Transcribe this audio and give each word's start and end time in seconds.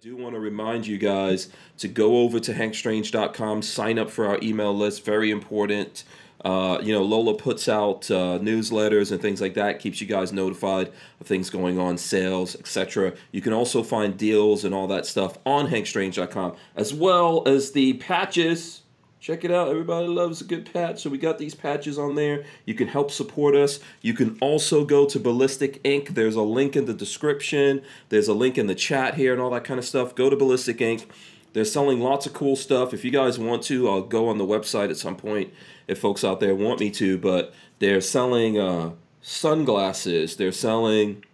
do 0.00 0.16
want 0.16 0.34
to 0.34 0.40
remind 0.40 0.86
you 0.86 0.96
guys 0.96 1.50
to 1.76 1.86
go 1.86 2.20
over 2.20 2.40
to 2.40 2.54
hankstrange.com, 2.54 3.60
sign 3.60 3.98
up 3.98 4.08
for 4.08 4.26
our 4.26 4.38
email 4.42 4.74
list. 4.74 5.04
Very 5.04 5.30
important. 5.30 6.04
Uh, 6.42 6.78
you 6.82 6.90
know, 6.90 7.02
Lola 7.02 7.34
puts 7.34 7.68
out 7.68 8.10
uh, 8.10 8.38
newsletters 8.38 9.12
and 9.12 9.20
things 9.20 9.42
like 9.42 9.52
that, 9.54 9.78
keeps 9.78 10.00
you 10.00 10.06
guys 10.06 10.32
notified 10.32 10.90
of 11.20 11.26
things 11.26 11.50
going 11.50 11.78
on, 11.78 11.98
sales, 11.98 12.56
etc. 12.56 13.12
You 13.30 13.42
can 13.42 13.52
also 13.52 13.82
find 13.82 14.16
deals 14.16 14.64
and 14.64 14.74
all 14.74 14.86
that 14.86 15.04
stuff 15.04 15.36
on 15.44 15.68
hankstrange.com, 15.68 16.56
as 16.76 16.94
well 16.94 17.46
as 17.46 17.72
the 17.72 17.92
patches. 17.94 18.80
Check 19.20 19.44
it 19.44 19.50
out. 19.50 19.68
Everybody 19.68 20.06
loves 20.06 20.40
a 20.40 20.44
good 20.44 20.72
patch. 20.72 21.02
So 21.02 21.10
we 21.10 21.18
got 21.18 21.36
these 21.36 21.54
patches 21.54 21.98
on 21.98 22.14
there. 22.14 22.44
You 22.64 22.72
can 22.72 22.88
help 22.88 23.10
support 23.10 23.54
us. 23.54 23.78
You 24.00 24.14
can 24.14 24.38
also 24.40 24.86
go 24.86 25.04
to 25.04 25.20
Ballistic 25.20 25.78
Ink. 25.84 26.14
There's 26.14 26.36
a 26.36 26.42
link 26.42 26.74
in 26.74 26.86
the 26.86 26.94
description. 26.94 27.82
There's 28.08 28.28
a 28.28 28.34
link 28.34 28.56
in 28.56 28.66
the 28.66 28.74
chat 28.74 29.16
here 29.16 29.34
and 29.34 29.42
all 29.42 29.50
that 29.50 29.64
kind 29.64 29.78
of 29.78 29.84
stuff. 29.84 30.14
Go 30.14 30.30
to 30.30 30.36
Ballistic 30.36 30.80
Ink. 30.80 31.10
They're 31.52 31.66
selling 31.66 32.00
lots 32.00 32.24
of 32.24 32.32
cool 32.32 32.56
stuff. 32.56 32.94
If 32.94 33.04
you 33.04 33.10
guys 33.10 33.38
want 33.38 33.62
to, 33.64 33.90
I'll 33.90 34.02
go 34.02 34.28
on 34.28 34.38
the 34.38 34.46
website 34.46 34.88
at 34.88 34.96
some 34.96 35.16
point 35.16 35.52
if 35.86 35.98
folks 35.98 36.24
out 36.24 36.40
there 36.40 36.54
want 36.54 36.80
me 36.80 36.90
to. 36.92 37.18
But 37.18 37.52
they're 37.78 38.00
selling 38.00 38.58
uh, 38.58 38.92
sunglasses. 39.20 40.36
They're 40.36 40.50
selling, 40.50 41.24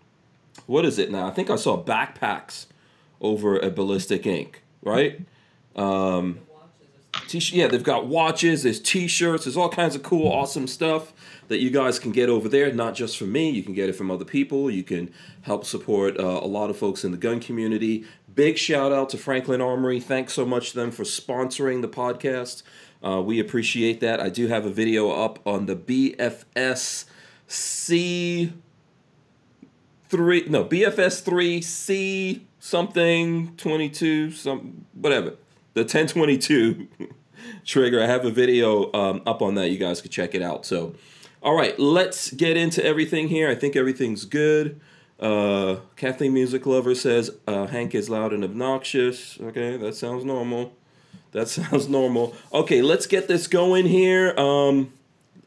what 0.67 0.85
is 0.85 0.99
it 0.99 1.13
now? 1.13 1.29
I 1.29 1.31
think 1.31 1.51
I 1.51 1.57
saw 1.57 1.81
backpacks 1.81 2.67
over 3.21 3.63
at 3.63 3.77
Ballistic 3.77 4.27
Ink, 4.27 4.63
right? 4.83 5.21
Um, 5.77 6.41
T- 7.29 7.39
yeah, 7.53 7.67
they've 7.67 7.83
got 7.83 8.07
watches, 8.07 8.63
there's 8.63 8.81
t-shirts, 8.81 9.45
there's 9.45 9.57
all 9.57 9.69
kinds 9.69 9.95
of 9.95 10.03
cool, 10.03 10.31
awesome 10.31 10.67
stuff 10.67 11.13
that 11.49 11.59
you 11.59 11.71
guys 11.71 11.99
can 11.99 12.13
get 12.13 12.29
over 12.29 12.49
there. 12.49 12.73
Not 12.73 12.95
just 12.95 13.17
from 13.17 13.33
me, 13.33 13.51
you 13.51 13.63
can 13.63 13.75
get 13.75 13.89
it 13.89 13.95
from 13.95 14.11
other 14.11 14.25
people. 14.25 14.71
You 14.71 14.83
can 14.83 15.13
help 15.43 15.65
support 15.65 16.19
uh, 16.19 16.23
a 16.23 16.47
lot 16.47 16.71
of 16.71 16.77
folks 16.77 17.05
in 17.05 17.13
the 17.13 17.17
gun 17.17 17.41
community. 17.41 18.05
Big 18.35 18.59
shout 18.59 18.93
out 18.93 19.09
to 19.11 19.19
Franklin 19.19 19.61
Armory. 19.61 20.01
Thanks 20.01 20.35
so 20.35 20.45
much 20.45 20.71
to 20.71 20.77
them 20.77 20.91
for 20.91 21.05
sponsoring 21.05 21.83
the 21.83 21.89
podcast. 21.89 22.63
Uh, 23.05 23.23
we 23.23 23.41
appreciate 23.41 24.01
that. 24.01 24.21
I 24.21 24.29
do 24.29 24.49
have 24.49 24.67
a 24.67 24.71
video 24.71 25.11
up 25.11 25.39
on 25.47 25.67
the 25.67 25.77
BFS 25.77 27.05
C 27.47 28.53
three 30.09 30.45
no 30.49 30.65
BFS 30.65 31.23
three 31.23 31.61
C 31.61 32.47
something 32.59 33.55
twenty 33.57 33.89
two 33.89 34.31
some 34.31 34.87
whatever 34.95 35.35
the 35.77 35.83
1022 35.83 36.89
trigger. 37.67 38.03
I 38.03 38.07
have 38.07 38.25
a 38.25 38.31
video 38.31 38.91
um, 38.95 39.21
up 39.27 39.43
on 39.43 39.57
that. 39.57 39.69
You 39.69 39.77
guys 39.77 40.01
could 40.01 40.11
check 40.11 40.35
it 40.35 40.41
out. 40.41 40.65
So, 40.65 40.95
all 41.43 41.55
right, 41.55 41.79
let's 41.79 42.33
get 42.33 42.57
into 42.57 42.83
everything 42.83 43.29
here. 43.29 43.51
I 43.51 43.55
think 43.55 43.77
everything's 43.77 44.25
good. 44.25 44.81
Uh, 45.21 45.77
Kathleen 45.95 46.33
Music 46.33 46.65
Lover 46.65 46.95
says 46.95 47.31
uh, 47.47 47.67
Hank 47.67 47.95
is 47.95 48.09
loud 48.09 48.33
and 48.33 48.43
obnoxious. 48.43 49.39
Okay, 49.39 49.77
that 49.77 49.95
sounds 49.95 50.25
normal. 50.25 50.73
That 51.33 51.49
sounds 51.51 51.91
normal. 51.91 52.35
Okay, 52.55 52.81
let's 52.81 53.07
get 53.07 53.29
this 53.29 53.47
going 53.47 53.85
here. 53.85 54.35
Um, 54.39 54.95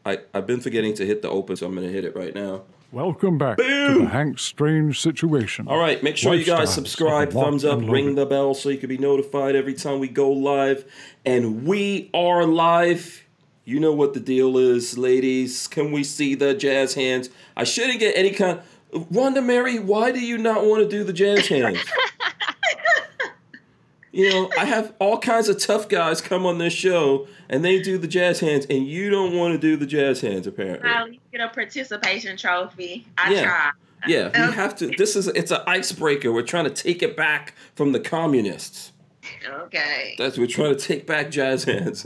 I, 0.05 0.19
I've 0.31 0.45
been 0.45 0.61
forgetting 0.61 0.93
to 0.93 1.07
hit 1.07 1.23
the 1.23 1.29
open, 1.29 1.55
so 1.55 1.65
I'm 1.65 1.73
going 1.73 1.87
to 1.87 1.93
hit 1.93 2.05
it 2.05 2.15
right 2.15 2.35
now. 2.35 2.61
Welcome 2.91 3.37
back 3.37 3.57
Boom! 3.57 3.93
to 3.93 3.99
the 3.99 4.09
Hank 4.09 4.39
Strange 4.39 4.99
situation. 4.99 5.67
All 5.67 5.77
right, 5.77 6.01
make 6.01 6.17
sure 6.17 6.33
you 6.33 6.43
guys 6.43 6.73
subscribe, 6.73 7.31
thumbs 7.31 7.63
up, 7.63 7.79
ring 7.83 8.15
the 8.15 8.25
bell 8.25 8.55
so 8.55 8.69
you 8.69 8.79
can 8.79 8.89
be 8.89 8.97
notified 8.97 9.55
every 9.55 9.75
time 9.75 9.99
we 9.99 10.07
go 10.07 10.31
live. 10.31 10.91
And 11.23 11.67
we 11.67 12.09
are 12.15 12.45
live. 12.45 13.23
You 13.63 13.79
know 13.79 13.93
what 13.93 14.15
the 14.15 14.19
deal 14.19 14.57
is, 14.57 14.97
ladies. 14.97 15.67
Can 15.67 15.91
we 15.91 16.03
see 16.03 16.33
the 16.33 16.55
jazz 16.55 16.95
hands? 16.95 17.29
I 17.55 17.63
shouldn't 17.63 17.99
get 17.99 18.17
any 18.17 18.31
kind. 18.31 18.59
Rhonda 18.91 19.45
Mary, 19.45 19.77
why 19.77 20.11
do 20.11 20.19
you 20.19 20.39
not 20.39 20.65
want 20.65 20.81
to 20.81 20.89
do 20.89 21.03
the 21.03 21.13
jazz 21.13 21.47
hands? 21.47 21.77
you 24.11 24.29
know, 24.29 24.49
I 24.57 24.65
have 24.65 24.93
all 24.99 25.19
kinds 25.19 25.49
of 25.49 25.59
tough 25.59 25.87
guys 25.87 26.21
come 26.21 26.45
on 26.45 26.57
this 26.57 26.73
show 26.73 27.27
and 27.49 27.63
they 27.63 27.79
do 27.79 27.97
the 27.97 28.07
jazz 28.07 28.39
hands, 28.39 28.65
and 28.69 28.87
you 28.87 29.09
don't 29.09 29.35
want 29.35 29.53
to 29.53 29.57
do 29.59 29.75
the 29.75 29.85
jazz 29.85 30.21
hands 30.21 30.47
apparently. 30.47 30.89
I'll 30.89 31.09
get 31.31 31.41
a 31.41 31.49
participation 31.49 32.37
trophy. 32.37 33.05
I 33.17 33.33
yeah. 33.33 33.43
try. 33.43 33.71
Yeah, 34.07 34.47
we 34.47 34.53
have 34.55 34.75
to. 34.77 34.87
This 34.97 35.15
is 35.15 35.27
it's 35.27 35.51
an 35.51 35.61
icebreaker. 35.67 36.31
We're 36.31 36.41
trying 36.43 36.63
to 36.65 36.69
take 36.69 37.03
it 37.03 37.17
back 37.17 37.53
from 37.75 37.91
the 37.91 37.99
communists. 37.99 38.93
Okay. 39.47 40.15
That's 40.17 40.37
we're 40.37 40.47
trying 40.47 40.75
to 40.75 40.79
take 40.79 41.05
back 41.07 41.31
jazz 41.31 41.63
hands. 41.63 42.05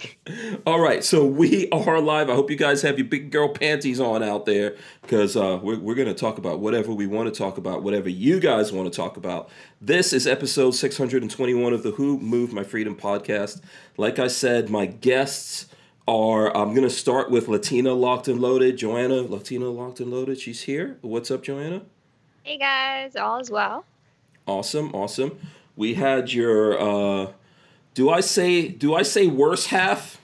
All 0.66 0.80
right, 0.80 1.02
so 1.02 1.24
we 1.24 1.68
are 1.70 2.00
live. 2.00 2.30
I 2.30 2.34
hope 2.34 2.50
you 2.50 2.56
guys 2.56 2.82
have 2.82 2.98
your 2.98 3.06
big 3.06 3.30
girl 3.30 3.48
panties 3.48 4.00
on 4.00 4.22
out 4.22 4.46
there 4.46 4.76
because 5.02 5.36
uh, 5.36 5.58
we're 5.62 5.78
we're 5.78 5.94
gonna 5.94 6.14
talk 6.14 6.38
about 6.38 6.60
whatever 6.60 6.92
we 6.92 7.06
want 7.06 7.32
to 7.32 7.36
talk 7.36 7.58
about, 7.58 7.82
whatever 7.82 8.08
you 8.08 8.40
guys 8.40 8.72
want 8.72 8.90
to 8.92 8.96
talk 8.96 9.16
about. 9.16 9.50
This 9.80 10.12
is 10.12 10.26
episode 10.26 10.72
621 10.72 11.72
of 11.72 11.82
the 11.82 11.92
Who 11.92 12.18
Moved 12.18 12.52
My 12.52 12.64
Freedom 12.64 12.94
podcast. 12.94 13.60
Like 13.96 14.18
I 14.18 14.28
said, 14.28 14.70
my 14.70 14.86
guests 14.86 15.66
are. 16.06 16.54
I'm 16.56 16.74
gonna 16.74 16.90
start 16.90 17.30
with 17.30 17.48
Latina 17.48 17.92
Locked 17.92 18.28
and 18.28 18.40
Loaded, 18.40 18.76
Joanna. 18.76 19.22
Latina 19.22 19.68
Locked 19.68 20.00
and 20.00 20.10
Loaded. 20.10 20.40
She's 20.40 20.62
here. 20.62 20.98
What's 21.02 21.30
up, 21.30 21.42
Joanna? 21.42 21.82
Hey 22.42 22.58
guys, 22.58 23.16
all 23.16 23.40
is 23.40 23.50
well. 23.50 23.84
Awesome, 24.46 24.94
awesome 24.94 25.38
we 25.78 25.94
had 25.94 26.32
your 26.32 26.78
uh, 26.78 27.32
do 27.94 28.10
I 28.10 28.20
say 28.20 28.68
do 28.68 28.94
I 28.94 29.02
say 29.02 29.28
worse 29.28 29.66
half? 29.66 30.20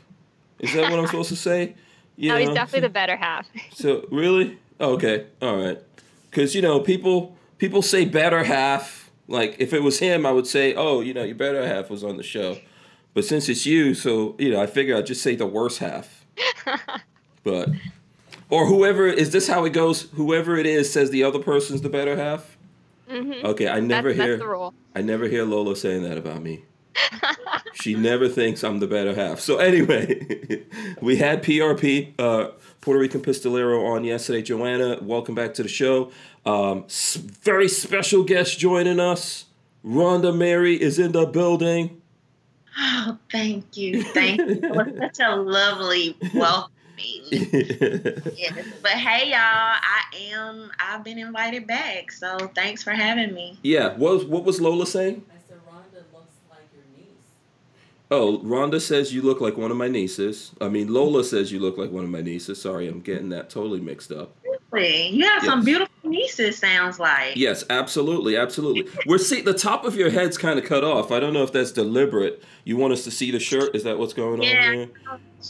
Is 0.59 0.75
that 0.75 0.91
what 0.91 0.99
I'm 0.99 1.07
supposed 1.07 1.29
to 1.31 1.37
say? 1.37 1.77
You 2.17 2.29
no, 2.31 2.35
know? 2.35 2.41
he's 2.41 2.51
definitely 2.51 2.89
the 2.89 2.93
better 2.93 3.17
half. 3.17 3.47
so 3.73 4.07
really? 4.11 4.59
okay, 4.81 5.27
all 5.41 5.57
right. 5.57 5.81
Because 6.29 6.55
you 6.55 6.61
know 6.61 6.81
people 6.81 7.39
people 7.57 7.81
say 7.81 8.05
better 8.05 8.45
half. 8.45 9.11
Like 9.29 9.57
if 9.59 9.73
it 9.73 9.83
was 9.83 10.01
him, 10.01 10.27
I 10.27 10.33
would 10.33 10.47
say, 10.47 10.75
oh, 10.75 11.01
you 11.01 11.15
know, 11.15 11.23
your 11.23 11.37
better 11.37 11.67
half 11.67 11.89
was 11.89 12.05
on 12.05 12.19
the 12.19 12.23
show. 12.23 12.59
But 13.15 13.25
since 13.25 13.49
it's 13.49 13.65
you, 13.65 13.95
so 13.95 14.35
you 14.39 14.51
know, 14.51 14.61
I 14.61 14.67
figure 14.67 14.97
I'd 14.97 15.07
just 15.07 15.23
say 15.23 15.37
the 15.37 15.47
worse 15.47 15.79
half. 15.79 16.27
but 17.45 17.71
or 18.51 18.67
whoever 18.67 19.07
is 19.07 19.31
this 19.31 19.47
how 19.47 19.65
it 19.65 19.73
goes? 19.73 20.11
Whoever 20.15 20.57
it 20.57 20.67
is 20.67 20.93
says 20.93 21.11
the 21.11 21.23
other 21.23 21.39
person's 21.39 21.83
the 21.83 21.89
better 21.89 22.17
half. 22.17 22.54
Mm-hmm. 23.09 23.47
Okay, 23.47 23.69
I 23.69 23.81
never 23.81 24.09
that's, 24.09 24.21
hear. 24.21 24.37
That's 24.37 24.43
the 24.43 24.49
rule. 24.49 24.75
I 24.95 25.03
never 25.03 25.29
hear 25.29 25.45
Lola 25.45 25.77
saying 25.77 26.03
that 26.03 26.19
about 26.19 26.43
me. 26.43 26.65
she 27.75 27.95
never 27.95 28.29
thinks 28.29 28.63
I'm 28.63 28.79
the 28.79 28.87
better 28.87 29.15
half. 29.15 29.41
So 29.41 29.59
anyway, 29.59 30.65
we 31.01 31.17
had 31.17 31.43
PRP, 31.43 32.15
uh, 32.19 32.51
Puerto 32.81 33.01
Rican 33.01 33.21
Pistolero, 33.21 33.85
on 33.89 34.05
yesterday. 34.05 34.43
Joanna, 34.43 34.99
welcome 35.03 35.35
back 35.35 35.55
to 35.55 35.63
the 35.63 35.69
show. 35.69 36.11
Um, 36.47 36.87
very 37.43 37.69
special 37.69 38.23
guest 38.23 38.59
joining 38.59 39.01
us. 39.01 39.47
Rhonda 39.85 40.35
Mary 40.35 40.81
is 40.81 40.99
in 40.99 41.13
the 41.13 41.27
building. 41.27 42.01
Oh, 42.79 43.19
thank 43.31 43.77
you. 43.77 44.03
Thank 44.03 44.41
you. 44.41 44.61
It 44.63 44.71
was 44.71 44.89
such 44.99 45.21
a 45.21 45.37
lovely 45.37 46.17
welcome 46.35 46.73
me. 46.97 47.23
yes. 48.37 48.67
But 48.83 48.93
hey, 48.93 49.31
y'all, 49.31 49.39
I 49.39 50.03
am. 50.33 50.71
I've 50.79 51.05
been 51.05 51.19
invited 51.19 51.67
back, 51.67 52.13
so 52.13 52.37
thanks 52.55 52.83
for 52.83 52.93
having 52.93 53.33
me. 53.35 53.59
Yeah. 53.63 53.97
What 53.97 54.29
What 54.29 54.45
was 54.45 54.61
Lola 54.61 54.87
saying? 54.87 55.25
I 55.31 55.35
said 55.49 55.59
Rhonda 55.67 56.03
looks 56.13 56.33
like 56.51 56.69
your 56.75 56.85
niece. 56.97 57.09
Oh, 58.11 58.39
Rhonda 58.41 58.81
says 58.81 59.13
you 59.13 59.23
look 59.23 59.41
like 59.41 59.57
one 59.57 59.71
of 59.71 59.77
my 59.77 59.89
nieces. 59.89 60.53
I 60.61 60.69
mean, 60.69 60.93
Lola 60.93 61.25
says 61.25 61.53
you 61.53 61.61
look 61.61 61.77
like 61.79 61.91
one 61.91 62.05
of 62.05 62.11
my 62.11 62.21
nieces. 62.21 62.61
Sorry, 62.61 62.89
I'm 62.89 63.01
getting 63.01 63.29
that 63.31 63.51
totally 63.51 63.81
mixed 63.81 64.13
up. 64.13 64.35
Really? 64.75 65.09
You 65.09 65.25
have 65.25 65.43
yes. 65.43 65.51
some 65.51 65.65
beautiful 65.65 65.95
nieces. 66.03 66.59
Sounds 66.59 66.99
like. 66.99 67.37
Yes, 67.37 67.65
absolutely, 67.71 68.37
absolutely. 68.37 68.91
We're 69.07 69.19
see 69.19 69.41
the 69.41 69.55
top 69.55 69.85
of 69.85 69.97
your 69.97 70.11
head's 70.11 70.37
kind 70.37 70.59
of 70.59 70.65
cut 70.65 70.85
off. 70.85 71.13
I 71.13 71.21
don't 71.21 71.33
know 71.33 71.43
if 71.43 71.53
that's 71.53 71.73
deliberate. 71.73 72.43
You 72.65 72.77
want 72.77 72.93
us 72.93 73.05
to 73.05 73.11
see 73.11 73.31
the 73.31 73.41
shirt? 73.41 73.75
Is 73.75 73.85
that 73.85 73.99
what's 73.99 74.13
going 74.13 74.43
yeah, 74.43 74.67
on 74.67 74.75
here? 74.75 74.89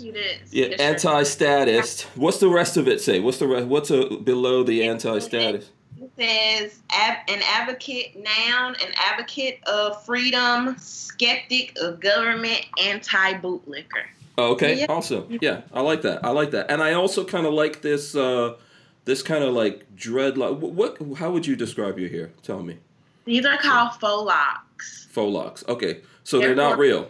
Yeah, 0.01 0.23
yeah, 0.51 0.67
anti-statist. 0.79 2.03
What's 2.17 2.39
the 2.39 2.49
rest 2.49 2.77
of 2.77 2.89
it 2.89 3.01
say? 3.01 3.21
What's 3.21 3.39
the 3.39 3.47
rest? 3.47 3.67
What's 3.67 3.91
a, 3.91 4.17
below 4.17 4.63
the 4.63 4.85
anti-statist? 4.85 5.71
It 6.01 6.11
says 6.19 6.81
an 6.93 7.41
advocate, 7.49 8.17
noun, 8.17 8.75
an 8.85 8.93
advocate 8.97 9.61
of 9.67 10.05
freedom, 10.05 10.77
skeptic 10.79 11.77
of 11.81 12.01
government, 12.01 12.67
anti-bootlicker. 12.83 14.05
Okay, 14.37 14.81
yeah. 14.81 14.87
awesome. 14.89 15.39
Yeah, 15.41 15.63
I 15.73 15.81
like 15.81 16.03
that. 16.03 16.25
I 16.25 16.31
like 16.31 16.51
that, 16.51 16.71
and 16.71 16.83
I 16.83 16.95
also 16.95 17.25
kind 17.25 17.47
of 17.47 17.55
like 17.55 17.83
this. 17.83 18.17
Uh, 18.17 18.57
this 19.05 19.23
kind 19.23 19.45
of 19.45 19.55
like 19.55 19.95
dreadlock. 19.97 20.59
What, 20.59 20.99
what? 20.99 21.19
How 21.19 21.31
would 21.31 21.47
you 21.47 21.57
describe 21.57 21.99
your 21.99 22.09
hair? 22.09 22.31
Tell 22.43 22.63
me. 22.63 22.79
These 23.25 23.45
are 23.47 23.59
called 23.59 23.93
faux 24.01 24.27
locks. 24.27 25.09
Faux 25.11 25.33
locks. 25.33 25.65
Okay, 25.69 26.01
so 26.25 26.39
they're, 26.39 26.49
they're 26.49 26.57
not 26.57 26.79
real. 26.79 27.09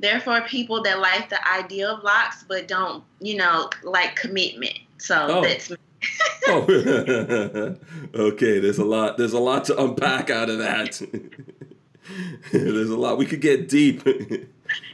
They're 0.00 0.20
for 0.20 0.40
people 0.42 0.82
that 0.82 0.98
like 0.98 1.28
the 1.28 1.46
idea 1.48 1.88
of 1.88 2.02
locks, 2.02 2.44
but 2.48 2.66
don't, 2.66 3.04
you 3.20 3.36
know, 3.36 3.70
like 3.82 4.16
commitment. 4.16 4.78
So 4.98 5.26
oh. 5.28 5.42
that's. 5.42 5.70
oh, 6.48 6.62
okay. 8.14 8.58
There's 8.58 8.78
a 8.78 8.84
lot. 8.84 9.18
There's 9.18 9.34
a 9.34 9.38
lot 9.38 9.64
to 9.66 9.82
unpack 9.82 10.30
out 10.30 10.48
of 10.48 10.58
that. 10.58 11.00
there's 12.52 12.90
a 12.90 12.96
lot. 12.96 13.18
We 13.18 13.26
could 13.26 13.40
get 13.40 13.68
deep. 13.68 14.04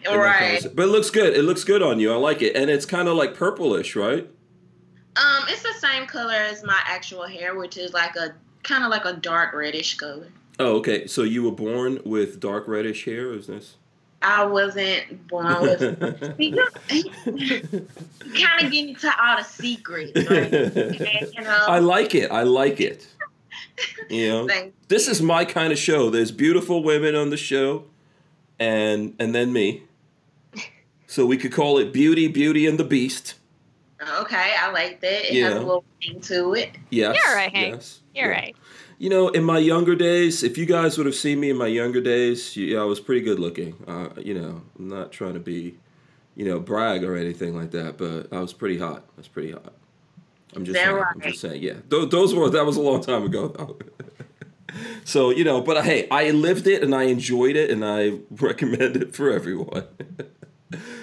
right. 0.07 0.67
But 0.75 0.83
it 0.83 0.89
looks 0.89 1.11
good. 1.11 1.35
It 1.35 1.43
looks 1.43 1.63
good 1.63 1.83
on 1.83 2.01
you. 2.01 2.13
I 2.13 2.17
like 2.17 2.43
it, 2.43 2.57
and 2.57 2.69
it's 2.69 2.87
kind 2.87 3.09
of 3.09 3.17
like 3.17 3.35
purplish, 3.35 3.95
right? 3.95 4.29
Um, 5.17 5.45
it's 5.49 5.63
the 5.63 5.75
same 5.75 6.07
color 6.07 6.35
as 6.35 6.63
my 6.63 6.79
actual 6.85 7.27
hair, 7.27 7.55
which 7.57 7.77
is 7.77 7.93
like 7.93 8.17
a 8.17 8.35
kind 8.63 8.85
of 8.85 8.91
like 8.91 9.05
a 9.05 9.15
dark 9.15 9.55
reddish 9.55 9.97
color. 9.97 10.29
Oh, 10.59 10.77
okay. 10.77 11.07
So 11.07 11.23
you 11.23 11.43
were 11.43 11.53
born 11.53 12.01
with 12.05 12.41
dark 12.41 12.67
reddish 12.69 13.05
hair, 13.05 13.33
is 13.33 13.47
this? 13.47 13.77
I 14.23 14.45
wasn't 14.45 15.29
born 15.29 15.61
with. 15.61 15.81
Kind 15.81 16.59
of 18.65 18.71
getting 18.73 18.89
into 18.91 19.23
all 19.23 19.37
the 19.37 19.45
secrets, 19.45 20.13
right? 20.29 20.53
And, 20.53 21.35
you 21.35 21.43
know, 21.43 21.65
I 21.69 21.79
like 21.79 22.15
it. 22.15 22.31
I 22.31 22.43
like 22.43 22.81
it. 22.81 23.07
You 24.09 24.29
know, 24.29 24.49
this 24.89 25.09
is 25.09 25.21
my 25.21 25.45
kind 25.45 25.73
of 25.73 25.79
show. 25.79 26.11
There's 26.11 26.33
beautiful 26.33 26.83
women 26.83 27.15
on 27.15 27.31
the 27.31 27.37
show, 27.37 27.85
and 28.59 29.15
and 29.19 29.35
then 29.35 29.53
me. 29.53 29.83
So 31.09 31.25
we 31.25 31.37
could 31.37 31.53
call 31.53 31.79
it 31.79 31.93
Beauty, 31.93 32.27
Beauty 32.27 32.67
and 32.67 32.81
the 32.81 32.85
Beast. 32.85 33.35
Okay, 34.21 34.53
I 34.59 34.71
like 34.73 35.01
that. 35.01 35.31
It 35.31 35.35
Yeah. 35.35 35.45
has 35.49 35.55
a 35.55 35.61
little 35.61 35.85
thing 36.03 36.21
to 36.23 36.55
it. 36.55 36.71
Yes. 36.91 37.17
You're 37.17 37.35
right, 37.35 37.53
Hank. 37.55 37.75
Yes. 37.77 38.01
You're 38.15 38.27
yeah. 38.31 38.31
right. 38.41 38.57
You 38.99 39.11
know, 39.11 39.29
in 39.29 39.45
my 39.45 39.59
younger 39.59 39.95
days, 39.95 40.43
if 40.43 40.57
you 40.57 40.65
guys 40.67 40.97
would 40.97 41.07
have 41.07 41.15
seen 41.15 41.39
me 41.41 41.51
in 41.51 41.57
my 41.57 41.67
younger 41.67 42.01
days, 42.01 42.57
you, 42.57 42.81
I 42.81 42.85
was 42.85 42.99
pretty 43.01 43.21
good 43.21 43.39
looking. 43.39 43.75
Uh, 43.87 44.09
you 44.21 44.35
know, 44.35 44.63
I'm 44.79 44.89
not 44.89 45.13
trying 45.13 45.35
to 45.35 45.41
be, 45.41 45.77
you 46.35 46.47
know, 46.47 46.59
brag 46.61 47.05
or 47.05 47.17
anything 47.17 47.55
like 47.55 47.71
that, 47.73 47.99
but 47.99 48.33
I 48.33 48.41
was 48.41 48.53
pretty 48.53 48.79
hot. 48.79 49.05
I 49.07 49.19
was 49.19 49.29
pretty 49.29 49.53
hot. 49.53 49.73
I'm 50.55 50.65
just 50.65 50.79
Is 50.79 50.85
that 50.85 50.91
saying. 50.93 51.05
I'm 51.15 51.21
just 51.21 51.41
saying. 51.41 51.63
Yeah, 51.63 51.75
those, 51.89 52.09
those 52.11 52.35
were 52.35 52.49
that 52.49 52.65
was 52.65 52.77
a 52.79 52.81
long 52.81 53.03
time 53.03 53.25
ago. 53.25 53.77
so 55.05 55.29
you 55.31 55.45
know, 55.45 55.61
but 55.61 55.85
hey, 55.85 56.09
I 56.11 56.31
lived 56.31 56.67
it 56.67 56.83
and 56.83 56.95
I 56.95 57.05
enjoyed 57.05 57.57
it 57.57 57.71
and 57.71 57.85
I 57.85 58.21
recommend 58.31 58.97
it 58.97 59.15
for 59.15 59.31
everyone. 59.31 59.85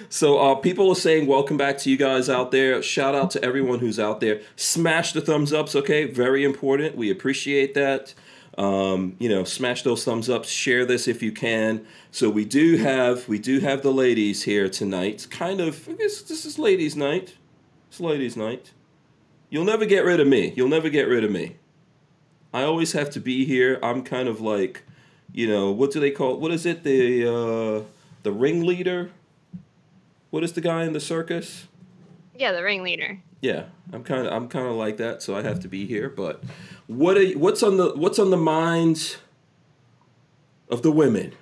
So 0.08 0.38
uh, 0.38 0.54
people 0.56 0.90
are 0.90 0.94
saying 0.94 1.26
welcome 1.26 1.56
back 1.56 1.78
to 1.78 1.90
you 1.90 1.96
guys 1.96 2.28
out 2.28 2.50
there. 2.50 2.82
Shout 2.82 3.14
out 3.14 3.30
to 3.32 3.42
everyone 3.42 3.78
who's 3.78 3.98
out 3.98 4.20
there. 4.20 4.42
Smash 4.56 5.12
the 5.12 5.20
thumbs 5.20 5.52
ups, 5.52 5.74
okay? 5.74 6.04
Very 6.04 6.44
important. 6.44 6.96
We 6.96 7.10
appreciate 7.10 7.74
that. 7.74 8.14
Um, 8.56 9.16
you 9.18 9.28
know, 9.28 9.42
smash 9.44 9.82
those 9.82 10.04
thumbs 10.04 10.30
ups. 10.30 10.48
Share 10.48 10.84
this 10.84 11.08
if 11.08 11.22
you 11.22 11.32
can. 11.32 11.84
So 12.10 12.30
we 12.30 12.44
do 12.44 12.76
have 12.76 13.26
we 13.26 13.38
do 13.38 13.58
have 13.60 13.82
the 13.82 13.92
ladies 13.92 14.42
here 14.42 14.68
tonight. 14.68 15.26
Kind 15.30 15.60
of. 15.60 15.86
This 15.98 16.30
is 16.30 16.58
ladies' 16.58 16.94
night. 16.94 17.34
It's 17.88 18.00
ladies' 18.00 18.36
night. 18.36 18.72
You'll 19.50 19.64
never 19.64 19.86
get 19.86 20.04
rid 20.04 20.20
of 20.20 20.28
me. 20.28 20.52
You'll 20.56 20.68
never 20.68 20.88
get 20.88 21.08
rid 21.08 21.24
of 21.24 21.30
me. 21.30 21.56
I 22.52 22.62
always 22.62 22.92
have 22.92 23.10
to 23.10 23.20
be 23.20 23.44
here. 23.44 23.80
I'm 23.82 24.04
kind 24.04 24.28
of 24.28 24.40
like, 24.40 24.84
you 25.32 25.48
know, 25.48 25.72
what 25.72 25.90
do 25.90 25.98
they 25.98 26.12
call? 26.12 26.38
What 26.38 26.52
is 26.52 26.64
it? 26.66 26.84
The 26.84 27.26
uh, 27.26 27.82
the 28.22 28.30
ringleader. 28.30 29.10
What 30.34 30.42
is 30.42 30.54
the 30.54 30.60
guy 30.60 30.82
in 30.82 30.94
the 30.94 31.00
circus? 31.00 31.68
Yeah, 32.34 32.50
the 32.50 32.64
ringleader. 32.64 33.20
Yeah, 33.40 33.66
I'm 33.92 34.02
kind 34.02 34.26
of 34.26 34.32
I'm 34.32 34.48
kind 34.48 34.66
of 34.66 34.74
like 34.74 34.96
that, 34.96 35.22
so 35.22 35.36
I 35.36 35.42
have 35.42 35.60
to 35.60 35.68
be 35.68 35.86
here. 35.86 36.08
But 36.08 36.42
what 36.88 37.16
are, 37.16 37.38
what's 37.38 37.62
on 37.62 37.76
the 37.76 37.94
what's 37.94 38.18
on 38.18 38.30
the 38.30 38.36
minds 38.36 39.18
of 40.68 40.82
the 40.82 40.90
women? 40.90 41.34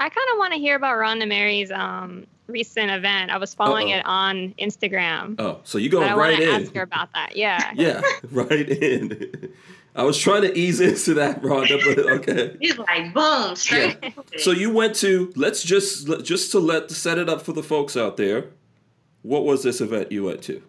I 0.00 0.08
kind 0.08 0.26
of 0.32 0.38
want 0.38 0.54
to 0.54 0.58
hear 0.58 0.74
about 0.74 0.96
Rhonda 0.96 1.28
Mary's 1.28 1.70
um, 1.70 2.26
recent 2.46 2.90
event. 2.90 3.30
I 3.30 3.36
was 3.36 3.52
following 3.52 3.92
Uh-oh. 3.92 3.98
it 3.98 4.06
on 4.06 4.54
Instagram. 4.58 5.38
Oh, 5.38 5.60
so 5.64 5.76
you 5.76 5.90
but 5.90 5.98
going 5.98 6.08
I 6.10 6.16
want 6.16 6.36
to 6.38 6.50
ask 6.50 6.74
her 6.74 6.80
about 6.80 7.12
that. 7.12 7.36
Yeah. 7.36 7.72
Yeah, 7.74 8.00
right 8.30 8.70
in. 8.70 9.52
I 9.98 10.04
was 10.04 10.16
trying 10.16 10.42
to 10.42 10.56
ease 10.56 10.80
into 10.88 11.14
that, 11.14 11.42
Rhonda, 11.42 11.82
but 11.84 12.06
okay. 12.20 12.56
It's 12.60 12.78
like 12.78 13.12
boom, 13.12 13.56
straight. 13.56 13.96
it. 14.32 14.40
So 14.40 14.52
you 14.52 14.70
went 14.72 14.94
to 14.96 15.32
let's 15.34 15.62
just 15.62 16.06
just 16.22 16.52
to 16.52 16.60
let 16.60 16.90
set 16.92 17.18
it 17.18 17.28
up 17.28 17.42
for 17.42 17.52
the 17.52 17.62
folks 17.64 17.96
out 17.96 18.16
there. 18.16 18.46
What 19.22 19.44
was 19.44 19.64
this 19.64 19.80
event 19.80 20.12
you 20.12 20.24
went 20.24 20.42
to? 20.42 20.62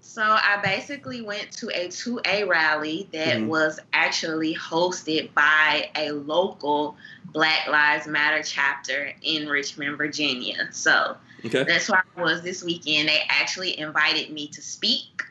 So 0.00 0.22
I 0.24 0.58
basically 0.64 1.22
went 1.22 1.52
to 1.58 1.68
a 1.68 1.86
2A 1.86 2.48
rally 2.48 3.08
that 3.12 3.36
Mhm. 3.36 3.46
was 3.46 3.78
actually 3.92 4.56
hosted 4.56 5.32
by 5.34 5.90
a 5.94 6.10
local 6.10 6.96
Black 7.32 7.68
Lives 7.68 8.08
Matter 8.08 8.42
chapter 8.42 9.12
in 9.22 9.46
Richmond, 9.48 9.96
Virginia. 9.96 10.68
So 10.72 11.16
Okay. 11.44 11.62
that's 11.62 11.88
where 11.88 12.02
I 12.16 12.20
was 12.20 12.42
this 12.42 12.64
weekend. 12.64 13.08
They 13.08 13.22
actually 13.28 13.78
invited 13.78 14.32
me 14.32 14.48
to 14.48 14.60
speak. 14.60 15.22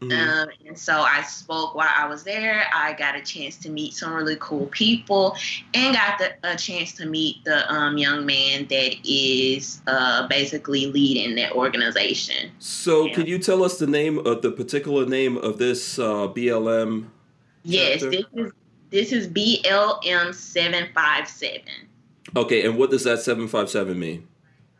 Mhm. 0.00 0.12
Um, 0.12 0.48
and 0.66 0.78
so 0.78 1.00
I 1.00 1.22
spoke 1.22 1.74
while 1.74 1.88
I 1.94 2.06
was 2.06 2.24
there. 2.24 2.66
I 2.74 2.92
got 2.94 3.16
a 3.16 3.22
chance 3.22 3.56
to 3.58 3.70
meet 3.70 3.94
some 3.94 4.12
really 4.12 4.36
cool 4.40 4.66
people 4.66 5.36
and 5.72 5.94
got 5.94 6.18
the, 6.18 6.32
a 6.42 6.56
chance 6.56 6.92
to 6.94 7.06
meet 7.06 7.44
the 7.44 7.70
um, 7.72 7.96
young 7.96 8.26
man 8.26 8.66
that 8.68 8.96
is 9.08 9.80
uh, 9.86 10.26
basically 10.28 10.86
leading 10.86 11.34
that 11.36 11.52
organization. 11.52 12.50
So, 12.58 13.06
Yeah. 13.06 13.14
could 13.14 13.28
you 13.28 13.38
tell 13.38 13.62
us 13.62 13.78
the 13.78 13.86
name 13.86 14.18
of 14.26 14.42
the 14.42 14.50
particular 14.50 15.06
name 15.06 15.36
of 15.38 15.58
this 15.58 15.98
uh, 15.98 16.28
BLM? 16.28 17.06
Yes, 17.62 18.00
Chapter? 18.02 18.10
this 18.10 18.26
is 18.34 18.52
this 18.90 19.12
is 19.12 19.28
BLM 19.28 20.34
seven 20.34 20.88
five 20.94 21.26
seven. 21.28 21.88
Okay, 22.36 22.66
and 22.66 22.76
what 22.76 22.90
does 22.90 23.04
that 23.04 23.20
seven 23.20 23.48
five 23.48 23.70
seven 23.70 23.98
mean? 23.98 24.26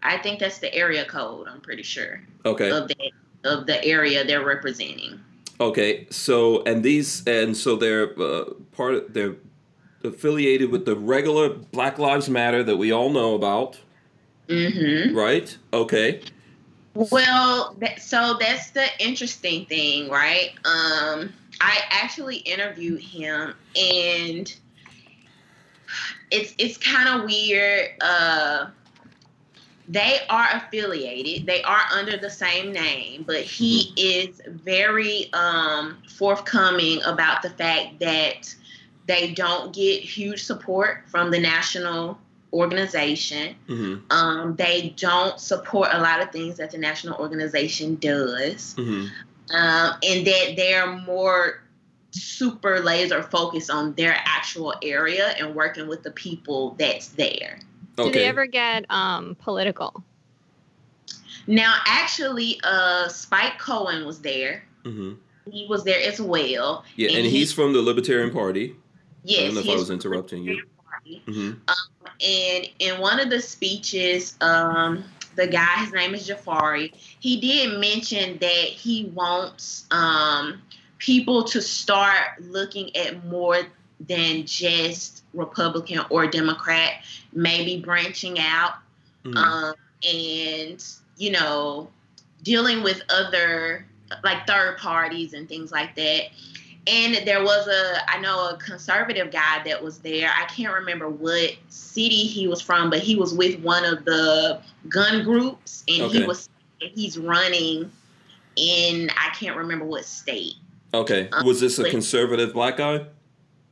I 0.03 0.19
think 0.19 0.39
that's 0.39 0.59
the 0.59 0.73
area 0.75 1.05
code. 1.07 1.49
I'm 1.49 1.61
pretty 1.63 1.83
sure 1.83 2.21
Okay, 2.45 2.71
of 2.71 2.89
the 2.89 2.95
of 3.45 3.67
the 3.67 3.83
area 3.85 4.25
they're 4.25 4.45
representing. 4.45 5.21
okay. 5.61 6.07
So, 6.11 6.63
and 6.65 6.83
these, 6.83 7.27
and 7.27 7.57
so 7.57 7.77
they're 7.77 8.19
uh, 8.21 8.45
part. 8.73 8.95
Of, 8.95 9.13
they're 9.15 9.37
affiliated 10.03 10.71
with 10.71 10.85
the 10.85 10.97
regular 10.97 11.49
Black 11.49 11.99
Lives 11.99 12.29
Matter 12.29 12.63
that 12.63 12.77
we 12.77 12.93
all 12.93 13.11
know 13.11 13.35
about, 13.35 13.79
Mm-hmm. 14.49 15.17
right? 15.17 15.57
Okay. 15.73 16.21
Well, 16.93 17.75
that, 17.81 18.03
so 18.03 18.37
that's 18.39 18.71
the 18.71 18.87
interesting 19.01 19.65
thing, 19.67 20.11
right? 20.11 20.51
Um, 20.67 21.33
I 21.61 21.81
actually 21.91 22.37
interviewed 22.39 23.01
him, 23.01 23.55
and 23.75 24.55
it's 26.31 26.55
it's 26.59 26.77
kind 26.77 27.09
of 27.09 27.25
weird. 27.25 27.91
Uh, 28.01 28.67
they 29.89 30.19
are 30.31 30.49
affiliated; 30.55 31.47
they 31.47 31.63
are 31.63 31.83
under 31.93 32.17
the 32.17 32.31
same 32.31 32.73
name, 32.73 33.25
but 33.27 33.43
he 33.43 33.93
is 33.97 34.41
very 34.47 35.33
um, 35.33 35.99
forthcoming 36.09 37.03
about 37.05 37.43
the 37.43 37.51
fact 37.51 38.01
that 38.01 38.55
they 39.07 39.33
don't 39.33 39.75
get 39.75 40.03
huge 40.03 40.43
support 40.45 41.05
from 41.07 41.31
the 41.31 41.39
national 41.39 42.19
organization. 42.53 43.57
hmm 43.67 43.97
Um, 44.11 44.57
they 44.57 44.95
don't 44.97 45.39
support 45.39 45.91
a 45.93 46.01
lot 46.01 46.23
of 46.23 46.31
things 46.31 46.57
that 46.57 46.71
the 46.71 46.79
national 46.79 47.19
organization 47.19 47.97
does, 47.97 48.75
hmm 48.75 49.07
um, 49.51 49.99
and 50.03 50.27
that 50.27 50.55
they're 50.57 50.97
more 51.01 51.63
super 52.13 52.81
laser 52.81 53.23
focused 53.23 53.71
on 53.71 53.93
their 53.95 54.17
actual 54.25 54.75
area 54.83 55.29
and 55.39 55.55
working 55.55 55.89
with 55.89 56.03
the 56.03 56.11
people 56.13 56.75
that's 56.79 57.09
there. 57.09 57.59
Okay. 57.99 58.11
Do 58.11 58.19
they 58.19 58.27
ever 58.27 58.47
get 58.47 58.87
um, 58.91 59.37
political? 59.41 60.03
Now, 61.47 61.77
actually, 61.87 62.61
uh, 62.65 63.09
Spike 63.09 63.59
Cohen 63.59 64.07
was 64.07 64.21
there. 64.21 64.65
hmm 64.85 65.15
He 65.51 65.67
was 65.69 65.85
there 65.85 66.01
as 66.09 66.21
well. 66.21 66.85
Yeah, 66.97 67.09
And 67.09 67.19
and 67.19 67.27
he- 67.27 67.39
he's 67.39 67.53
from 67.53 67.73
the 67.73 67.83
Libertarian 67.83 68.31
Party. 68.31 68.71
I 68.73 68.75
Yes, 69.27 69.45
don't 69.47 69.55
know 69.55 69.61
if 69.61 69.69
I 69.71 69.75
was 69.81 69.91
interrupting 69.91 70.45
you. 70.45 70.63
Party. 70.91 71.23
hmm 71.27 71.53
and 72.21 72.69
in 72.79 73.01
one 73.01 73.19
of 73.19 73.29
the 73.29 73.41
speeches, 73.41 74.37
um, 74.41 75.05
the 75.35 75.47
guy, 75.49 75.75
his 75.85 75.93
name 75.93 76.15
is 76.15 76.29
Jafari, 76.29 76.93
he 76.95 77.41
did 77.41 77.79
mention 77.81 78.39
that 78.39 78.51
he 78.53 79.07
wants 79.15 79.85
um, 79.91 80.63
people 80.99 81.43
to 81.45 81.61
start 81.61 82.41
looking 82.41 82.95
at 82.97 83.25
more 83.27 83.67
than 84.01 84.45
just 84.47 85.23
Republican 85.35 86.01
or 86.11 86.27
Democrat, 86.27 87.05
maybe 87.33 87.81
branching 87.81 88.39
out 88.39 88.75
hmm 89.25 89.37
um, 89.37 89.75
and, 90.07 90.85
you 91.17 91.31
know, 91.31 91.89
dealing 92.43 92.83
with 92.83 93.01
other, 93.09 93.87
like 94.23 94.47
third 94.47 94.77
parties 94.77 95.33
and 95.33 95.49
things 95.49 95.73
like 95.73 95.95
that. 95.97 96.25
And 96.87 97.27
there 97.27 97.43
was 97.43 97.67
a, 97.67 98.11
I 98.11 98.21
know 98.21 98.51
a 98.51 98.59
conservative 98.59 99.33
guy 99.33 99.63
that 99.65 99.83
was 99.83 100.01
there. 100.01 100.31
I 100.39 100.45
can't 100.45 100.75
remember 100.75 101.09
what 101.09 101.53
city 101.71 102.27
he 102.27 102.47
was 102.47 102.61
from, 102.61 102.91
but 102.91 102.99
he 102.99 103.17
was 103.17 103.33
with 103.33 103.59
one 103.61 103.87
of 103.87 104.05
the 104.05 104.61
gun 104.91 105.25
groups, 105.25 105.85
and 105.89 106.03
Okay. 106.03 106.21
he 106.21 106.27
was 106.27 106.51
he's 106.79 107.17
running 107.17 107.91
in 108.57 109.11
I 109.17 109.31
can't 109.31 109.57
remember 109.57 109.87
what 109.87 110.05
state. 110.05 110.55
Okay. 110.93 111.31
Um, 111.33 111.47
Was 111.47 111.61
this 111.61 111.79
a 111.79 111.89
conservative 111.89 112.53
black 112.53 112.77
guy? 112.77 113.07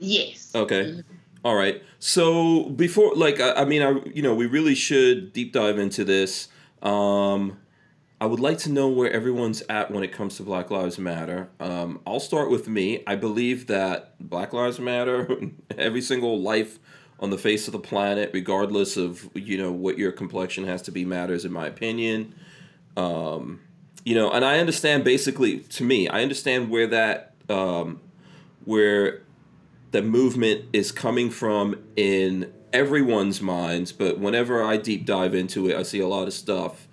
Yes. 0.02 0.50
Okay. 0.54 0.84
Mhm. 0.84 1.04
All 1.44 1.54
right. 1.56 1.82
So 1.98 2.70
before, 2.70 3.14
like, 3.14 3.40
I, 3.40 3.52
I 3.52 3.64
mean, 3.64 3.82
I 3.82 4.00
you 4.14 4.22
know, 4.22 4.34
we 4.34 4.46
really 4.46 4.74
should 4.74 5.32
deep 5.32 5.52
dive 5.52 5.78
into 5.78 6.04
this. 6.04 6.48
Um, 6.82 7.58
I 8.20 8.26
would 8.26 8.40
like 8.40 8.58
to 8.58 8.70
know 8.72 8.88
where 8.88 9.10
everyone's 9.12 9.62
at 9.68 9.90
when 9.90 10.04
it 10.04 10.12
comes 10.12 10.36
to 10.36 10.44
Black 10.44 10.70
Lives 10.70 10.98
Matter. 10.98 11.50
Um, 11.60 12.00
I'll 12.06 12.20
start 12.20 12.50
with 12.50 12.68
me. 12.68 13.02
I 13.06 13.16
believe 13.16 13.66
that 13.68 14.14
Black 14.20 14.52
Lives 14.52 14.78
Matter. 14.80 15.28
Every 15.78 16.02
single 16.02 16.40
life 16.40 16.78
on 17.20 17.30
the 17.30 17.38
face 17.38 17.68
of 17.68 17.72
the 17.72 17.80
planet, 17.80 18.30
regardless 18.34 18.96
of 18.96 19.28
you 19.34 19.58
know 19.58 19.72
what 19.72 19.98
your 19.98 20.12
complexion 20.12 20.64
has 20.66 20.82
to 20.82 20.92
be, 20.92 21.04
matters. 21.04 21.44
In 21.44 21.52
my 21.52 21.66
opinion. 21.66 22.34
Um, 22.96 23.60
you 24.04 24.14
know, 24.14 24.30
and 24.30 24.44
I 24.44 24.58
understand 24.58 25.04
basically. 25.04 25.60
To 25.60 25.84
me, 25.84 26.08
I 26.08 26.22
understand 26.22 26.70
where 26.70 26.86
that 26.88 27.34
um, 27.48 28.00
where 28.64 29.21
the 29.92 30.02
movement 30.02 30.64
is 30.72 30.90
coming 30.90 31.30
from 31.30 31.82
in 31.96 32.52
everyone's 32.72 33.40
minds. 33.40 33.92
But 33.92 34.18
whenever 34.18 34.62
I 34.62 34.76
deep 34.76 35.06
dive 35.06 35.34
into 35.34 35.68
it, 35.68 35.76
I 35.76 35.84
see 35.84 36.00
a 36.00 36.08
lot 36.08 36.26
of 36.26 36.34
stuff 36.34 36.88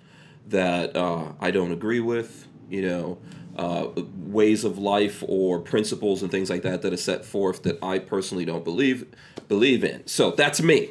that 0.46 0.96
uh, 0.96 1.32
I 1.40 1.50
don't 1.50 1.72
agree 1.72 2.00
with. 2.00 2.46
You 2.68 2.82
know, 2.82 3.18
uh, 3.56 3.88
ways 4.16 4.62
of 4.64 4.78
life 4.78 5.24
or 5.26 5.58
principles 5.58 6.22
and 6.22 6.30
things 6.30 6.48
like 6.48 6.62
that 6.62 6.82
that 6.82 6.92
are 6.92 6.98
set 6.98 7.24
forth 7.24 7.64
that 7.64 7.82
I 7.82 7.98
personally 7.98 8.44
don't 8.44 8.64
believe 8.64 9.06
believe 9.48 9.82
in. 9.82 10.06
So 10.06 10.30
that's 10.30 10.62
me. 10.62 10.90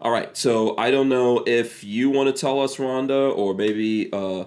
All 0.00 0.12
right. 0.12 0.34
So 0.36 0.76
I 0.78 0.90
don't 0.90 1.08
know 1.08 1.42
if 1.46 1.82
you 1.82 2.08
want 2.08 2.34
to 2.34 2.40
tell 2.40 2.62
us, 2.62 2.76
Rhonda, 2.76 3.36
or 3.36 3.52
maybe 3.52 4.10
uh, 4.12 4.44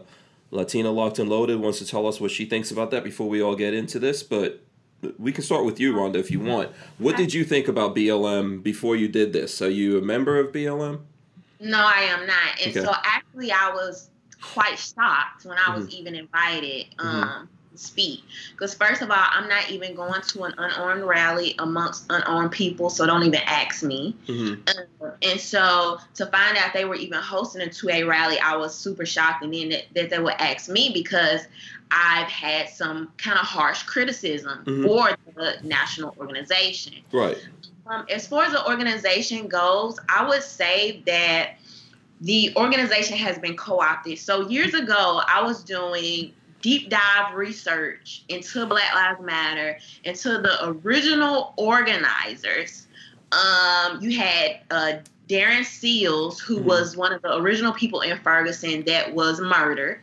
Latina 0.50 0.90
Locked 0.90 1.20
and 1.20 1.30
Loaded 1.30 1.60
wants 1.60 1.80
to 1.80 1.86
tell 1.86 2.08
us 2.08 2.22
what 2.22 2.32
she 2.32 2.46
thinks 2.46 2.72
about 2.72 2.90
that 2.92 3.04
before 3.04 3.28
we 3.28 3.42
all 3.42 3.56
get 3.56 3.74
into 3.74 4.00
this. 4.00 4.24
But 4.24 4.64
we 5.18 5.32
can 5.32 5.44
start 5.44 5.66
with 5.66 5.80
you, 5.80 5.94
Rhonda, 5.94 6.16
if 6.16 6.30
you 6.32 6.40
want. 6.40 6.72
What 6.98 7.18
did 7.18 7.34
you 7.34 7.44
think 7.44 7.68
about 7.68 7.96
BLM 7.96 8.62
before 8.64 8.96
you 8.96 9.08
did 9.08 9.34
this? 9.34 9.62
Are 9.62 9.70
you 9.70 9.98
a 9.98 10.02
member 10.02 10.40
of 10.40 10.52
BLM? 10.52 11.02
No, 11.60 11.78
I 11.80 12.02
am 12.02 12.26
not. 12.26 12.62
And 12.62 12.76
Okay. 12.76 12.86
so 12.86 12.92
actually, 13.04 13.52
I 13.52 13.72
was 13.72 14.10
quite 14.42 14.78
shocked 14.80 15.46
when 15.46 15.58
I 15.58 15.76
was 15.76 15.86
Mm-hmm. 15.88 15.96
even 15.96 16.16
invited 16.16 16.86
um, 17.00 17.48
to 17.48 17.61
speak. 17.76 18.24
Because 18.52 18.74
first 18.74 19.02
of 19.02 19.10
all, 19.10 19.18
I'm 19.18 19.48
not 19.48 19.70
even 19.70 19.96
going 19.96 20.22
to 20.22 20.44
an 20.44 20.54
unarmed 20.58 21.04
rally 21.04 21.56
amongst 21.60 22.06
unarmed 22.10 22.52
people, 22.52 22.90
so 22.90 23.06
don't 23.06 23.24
even 23.24 23.42
ask 23.46 23.84
me. 23.84 24.16
Mm-hmm. 24.28 25.04
Um, 25.04 25.12
and 25.22 25.40
so 25.40 26.00
to 26.16 26.26
find 26.28 26.58
out 26.58 26.74
they 26.74 26.86
were 26.86 26.96
even 26.96 27.20
hosting 27.20 27.62
a 27.62 27.66
2A 27.66 28.08
rally, 28.08 28.40
I 28.40 28.56
was 28.56 28.76
super 28.76 29.06
shocked. 29.06 29.44
And 29.44 29.54
then 29.54 29.70
that, 29.70 29.86
that 29.96 30.10
they 30.10 30.20
would 30.20 30.36
ask 30.40 30.70
me 30.70 30.92
because 30.94 31.42
I've 31.92 32.28
had 32.28 32.70
some 32.70 33.12
kind 33.18 33.38
of 33.38 33.46
harsh 33.46 33.84
criticism 33.84 34.64
Mhm. 34.66 34.88
for 34.88 35.18
the 35.36 35.58
national 35.64 36.16
organization. 36.20 36.96
Right. 37.12 37.38
Um, 37.88 38.06
as 38.10 38.28
far 38.28 38.46
as 38.46 38.54
the 38.54 38.66
organization 38.70 39.48
goes, 39.48 40.00
I 40.08 40.26
would 40.28 40.44
say 40.44 41.04
that 41.06 41.58
the 42.22 42.54
organization 42.56 43.18
has 43.18 43.40
been 43.40 43.58
co-opted. 43.58 44.20
So 44.20 44.48
years 44.48 44.74
ago, 44.74 45.22
I 45.28 45.42
was 45.42 45.64
doing 45.64 46.34
deep 46.62 46.90
dive 46.90 47.34
research 47.34 48.24
into 48.30 48.66
Black 48.66 48.94
Lives 48.96 49.22
Matter, 49.22 49.78
into 50.04 50.38
the 50.38 50.68
original 50.68 51.54
organizers. 51.58 52.88
Um, 53.32 54.00
you 54.02 54.18
had 54.20 54.60
uh, 54.70 54.94
Darren 55.28 55.64
Seals, 55.64 56.40
who 56.40 56.60
Mhm. 56.60 56.64
was 56.64 56.98
one 56.98 57.14
of 57.14 57.22
the 57.22 57.38
original 57.38 57.72
people 57.74 58.02
in 58.02 58.18
Ferguson 58.20 58.84
that 58.86 59.14
was 59.14 59.40
murdered. 59.40 60.02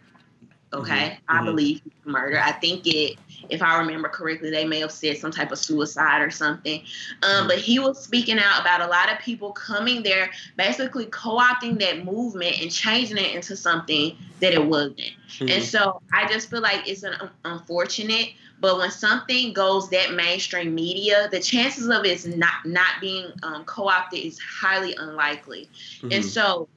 Okay, 0.73 1.19
I 1.29 1.41
Mhm. 1.41 1.45
believe 1.45 1.81
murdered. 2.05 2.39
I 2.39 2.53
think 2.53 2.87
it, 2.87 3.19
if 3.49 3.63
I 3.63 3.79
remember 3.79 4.09
correctly, 4.09 4.51
they 4.51 4.65
may 4.65 4.81
have 4.81 4.93
said 4.93 5.17
some 5.19 5.31
type 5.31 5.53
of 5.53 5.59
suicide 5.59 6.21
or 6.23 6.31
something. 6.31 6.83
Um, 7.23 7.47
but 7.47 7.59
he 7.59 7.79
was 7.79 8.03
speaking 8.03 8.39
out 8.39 8.61
about 8.61 8.81
a 8.81 8.87
lot 8.87 9.11
of 9.13 9.19
people 9.19 9.53
coming 9.53 10.03
there, 10.03 10.31
basically 10.57 11.07
co-opting 11.07 11.79
that 11.81 12.05
movement 12.05 12.61
and 12.61 12.71
changing 12.71 13.19
it 13.19 13.35
into 13.35 13.57
something 13.57 14.17
that 14.41 14.53
it 14.53 14.65
wasn't. 14.65 15.13
And 15.49 15.63
Mhm. 15.63 15.63
so 15.63 16.01
I 16.13 16.27
just 16.29 16.51
feel 16.51 16.61
like 16.61 16.89
it's 16.89 17.03
an 17.03 17.15
un- 17.21 17.31
unfortunate. 17.45 18.31
But 18.61 18.79
when 18.79 18.91
something 18.91 19.53
goes 19.53 19.89
that 19.91 20.15
mainstream 20.15 20.75
media, 20.75 21.29
the 21.31 21.41
chances 21.41 21.89
of 21.89 22.05
it's 22.05 22.27
not 22.27 22.65
not 22.65 23.01
being 23.01 23.33
um, 23.43 23.65
co-opted 23.65 24.19
is 24.21 24.39
highly 24.41 24.95
unlikely. 24.97 25.71
And 26.11 26.25
Mhm. 26.25 26.25
so 26.25 26.69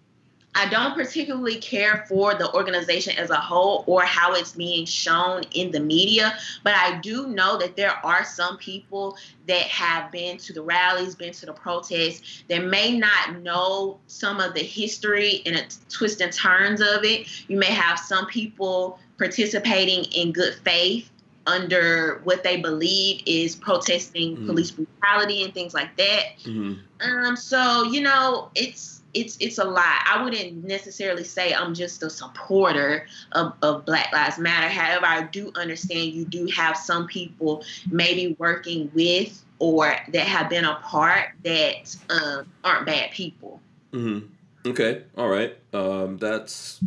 I 0.54 0.68
don't 0.68 0.94
particularly 0.96 1.56
care 1.56 2.06
for 2.10 2.36
the 2.36 2.54
organization 2.54 3.18
as 3.18 3.30
a 3.30 3.36
whole 3.36 3.84
or 3.88 4.04
how 4.04 4.34
it's 4.34 4.52
being 4.52 4.86
shown 4.86 5.44
in 5.54 5.72
the 5.72 5.80
media, 5.80 6.38
but 6.64 6.74
I 6.76 7.00
do 7.00 7.28
know 7.28 7.58
that 7.58 7.78
there 7.78 7.94
are 8.06 8.26
some 8.26 8.58
people 8.58 9.18
that 9.48 9.64
have 9.64 10.12
been 10.12 10.38
to 10.40 10.54
the 10.54 10.62
rallies, 10.62 11.16
been 11.16 11.34
to 11.34 11.46
the 11.46 11.54
protests, 11.54 12.44
that 12.50 12.66
may 12.66 12.98
not 12.98 13.42
know 13.42 14.00
some 14.08 14.40
of 14.42 14.54
the 14.54 14.64
history 14.64 15.42
and 15.46 15.56
the 15.56 15.76
twists 15.90 16.22
and 16.22 16.34
turns 16.34 16.82
of 16.82 17.04
it. 17.04 17.28
You 17.50 17.58
may 17.58 17.72
have 17.72 17.98
some 17.98 18.26
people 18.26 19.00
participating 19.18 20.04
in 20.14 20.34
good 20.34 20.56
faith 20.66 21.10
under 21.48 22.22
what 22.24 22.44
they 22.44 22.58
believe 22.58 23.22
is 23.26 23.56
protesting 23.56 24.38
Mhm. 24.38 24.46
police 24.48 24.72
brutality 24.72 25.44
and 25.44 25.54
things 25.54 25.74
like 25.74 25.96
that. 25.98 26.38
Mhm. 26.44 26.80
Um, 27.02 27.36
so 27.36 27.84
you 27.84 28.02
know, 28.02 28.50
it's 28.54 29.01
it's 29.14 29.38
it's 29.40 29.58
a 29.58 29.64
lot. 29.64 30.04
I 30.06 30.22
wouldn't 30.24 30.64
necessarily 30.64 31.24
say 31.24 31.54
I'm 31.54 31.74
just 31.74 32.02
a 32.04 32.10
supporter 32.10 33.08
of, 33.34 33.54
of 33.62 33.86
Black 33.86 34.12
Lives 34.14 34.38
Matter. 34.38 34.68
However, 34.68 35.06
I 35.06 35.24
do 35.24 35.52
understand 35.56 36.14
you 36.14 36.26
do 36.26 36.48
have 36.48 36.78
some 36.78 37.08
people 37.08 37.64
maybe 37.90 38.36
working 38.40 38.92
with 38.94 39.44
or 39.60 39.96
that 40.10 40.28
have 40.28 40.50
been 40.50 40.66
a 40.66 40.76
part 40.76 41.30
that 41.44 41.96
um, 42.10 42.48
aren't 42.64 42.86
bad 42.86 43.12
people. 43.12 43.62
hmm 43.92 44.20
Okay. 44.66 45.04
All 45.18 45.28
right. 45.28 45.58
Um, 45.74 46.18
that's. 46.18 46.82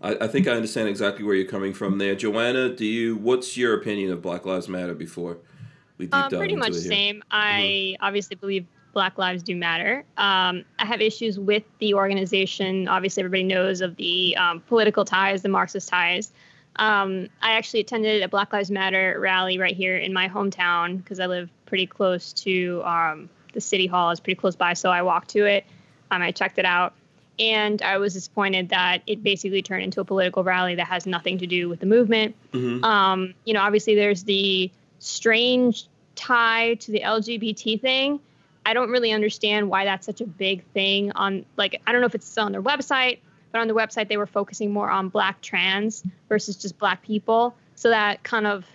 I, 0.00 0.14
I 0.20 0.28
think 0.28 0.46
I 0.46 0.52
understand 0.52 0.88
exactly 0.88 1.24
where 1.24 1.34
you're 1.34 1.48
coming 1.48 1.74
from 1.74 1.98
there, 1.98 2.14
Joanna. 2.14 2.68
Do 2.74 2.84
you? 2.84 3.16
What's 3.16 3.56
your 3.56 3.74
opinion 3.74 4.12
of 4.12 4.22
Black 4.22 4.46
Lives 4.46 4.68
Matter 4.68 4.94
before 4.94 5.38
we 5.98 6.06
deep 6.06 6.14
Uh, 6.14 6.28
dive 6.28 6.38
pretty 6.38 6.54
into 6.54 6.66
much 6.66 6.76
it 6.76 6.82
here? 6.82 6.92
same. 6.92 7.22
I 7.32 7.96
obviously 8.00 8.36
believe 8.36 8.66
Black 8.98 9.16
lives 9.16 9.44
do 9.44 9.54
matter. 9.54 10.04
Um, 10.16 10.64
I 10.76 10.84
have 10.84 11.00
issues 11.00 11.38
with 11.38 11.62
the 11.78 11.94
organization. 11.94 12.88
Obviously, 12.88 13.20
everybody 13.20 13.44
knows 13.44 13.80
of 13.80 13.94
the 13.94 14.36
um, 14.36 14.58
political 14.62 15.04
ties, 15.04 15.40
the 15.42 15.48
Marxist 15.48 15.88
ties. 15.88 16.32
Um, 16.74 17.28
I 17.40 17.52
actually 17.52 17.78
attended 17.78 18.24
a 18.24 18.28
Black 18.28 18.52
Lives 18.52 18.72
Matter 18.72 19.16
rally 19.20 19.56
right 19.56 19.76
here 19.76 19.96
in 19.96 20.12
my 20.12 20.28
hometown 20.28 20.96
because 20.96 21.20
I 21.20 21.26
live 21.26 21.48
pretty 21.64 21.86
close 21.86 22.32
to 22.44 22.82
um, 22.84 23.30
the 23.52 23.60
city 23.60 23.86
hall. 23.86 24.10
It's 24.10 24.18
pretty 24.18 24.40
close 24.40 24.56
by, 24.56 24.72
so 24.72 24.90
I 24.90 25.02
walked 25.02 25.28
to 25.28 25.44
it. 25.44 25.64
Um, 26.10 26.20
I 26.20 26.32
checked 26.32 26.58
it 26.58 26.64
out, 26.64 26.92
and 27.38 27.80
I 27.82 27.98
was 27.98 28.14
disappointed 28.14 28.70
that 28.70 29.02
it 29.06 29.22
basically 29.22 29.62
turned 29.62 29.84
into 29.84 30.00
a 30.00 30.04
political 30.04 30.42
rally 30.42 30.74
that 30.74 30.88
has 30.88 31.06
nothing 31.06 31.38
to 31.38 31.46
do 31.46 31.68
with 31.68 31.78
the 31.78 31.86
movement. 31.86 32.34
Mhm. 32.52 32.82
Um, 32.82 33.34
you 33.44 33.54
know, 33.54 33.60
obviously 33.60 33.94
there's 33.94 34.24
the 34.24 34.72
strange 34.98 35.84
tie 36.16 36.74
to 36.80 36.90
the 36.90 37.02
LGBT 37.02 37.80
thing. 37.80 38.18
I 38.66 38.74
don't 38.74 38.90
really 38.90 39.12
understand 39.12 39.68
why 39.70 39.84
that's 39.84 40.04
such 40.06 40.20
a 40.20 40.26
big 40.26 40.64
thing 40.72 41.12
on 41.12 41.44
like 41.56 41.80
I 41.86 41.92
don't 41.92 42.00
know 42.00 42.06
if 42.06 42.14
it's 42.14 42.26
still 42.26 42.44
on 42.44 42.52
their 42.52 42.62
website, 42.62 43.18
but 43.52 43.60
on 43.60 43.68
the 43.68 43.74
website 43.74 44.08
they 44.08 44.16
were 44.16 44.26
focusing 44.26 44.72
more 44.72 44.90
on 44.90 45.08
black 45.08 45.40
trans 45.40 46.04
versus 46.28 46.56
just 46.56 46.78
black 46.78 47.02
people. 47.02 47.56
So 47.76 47.90
that 47.90 48.22
kind 48.22 48.46
of 48.46 48.66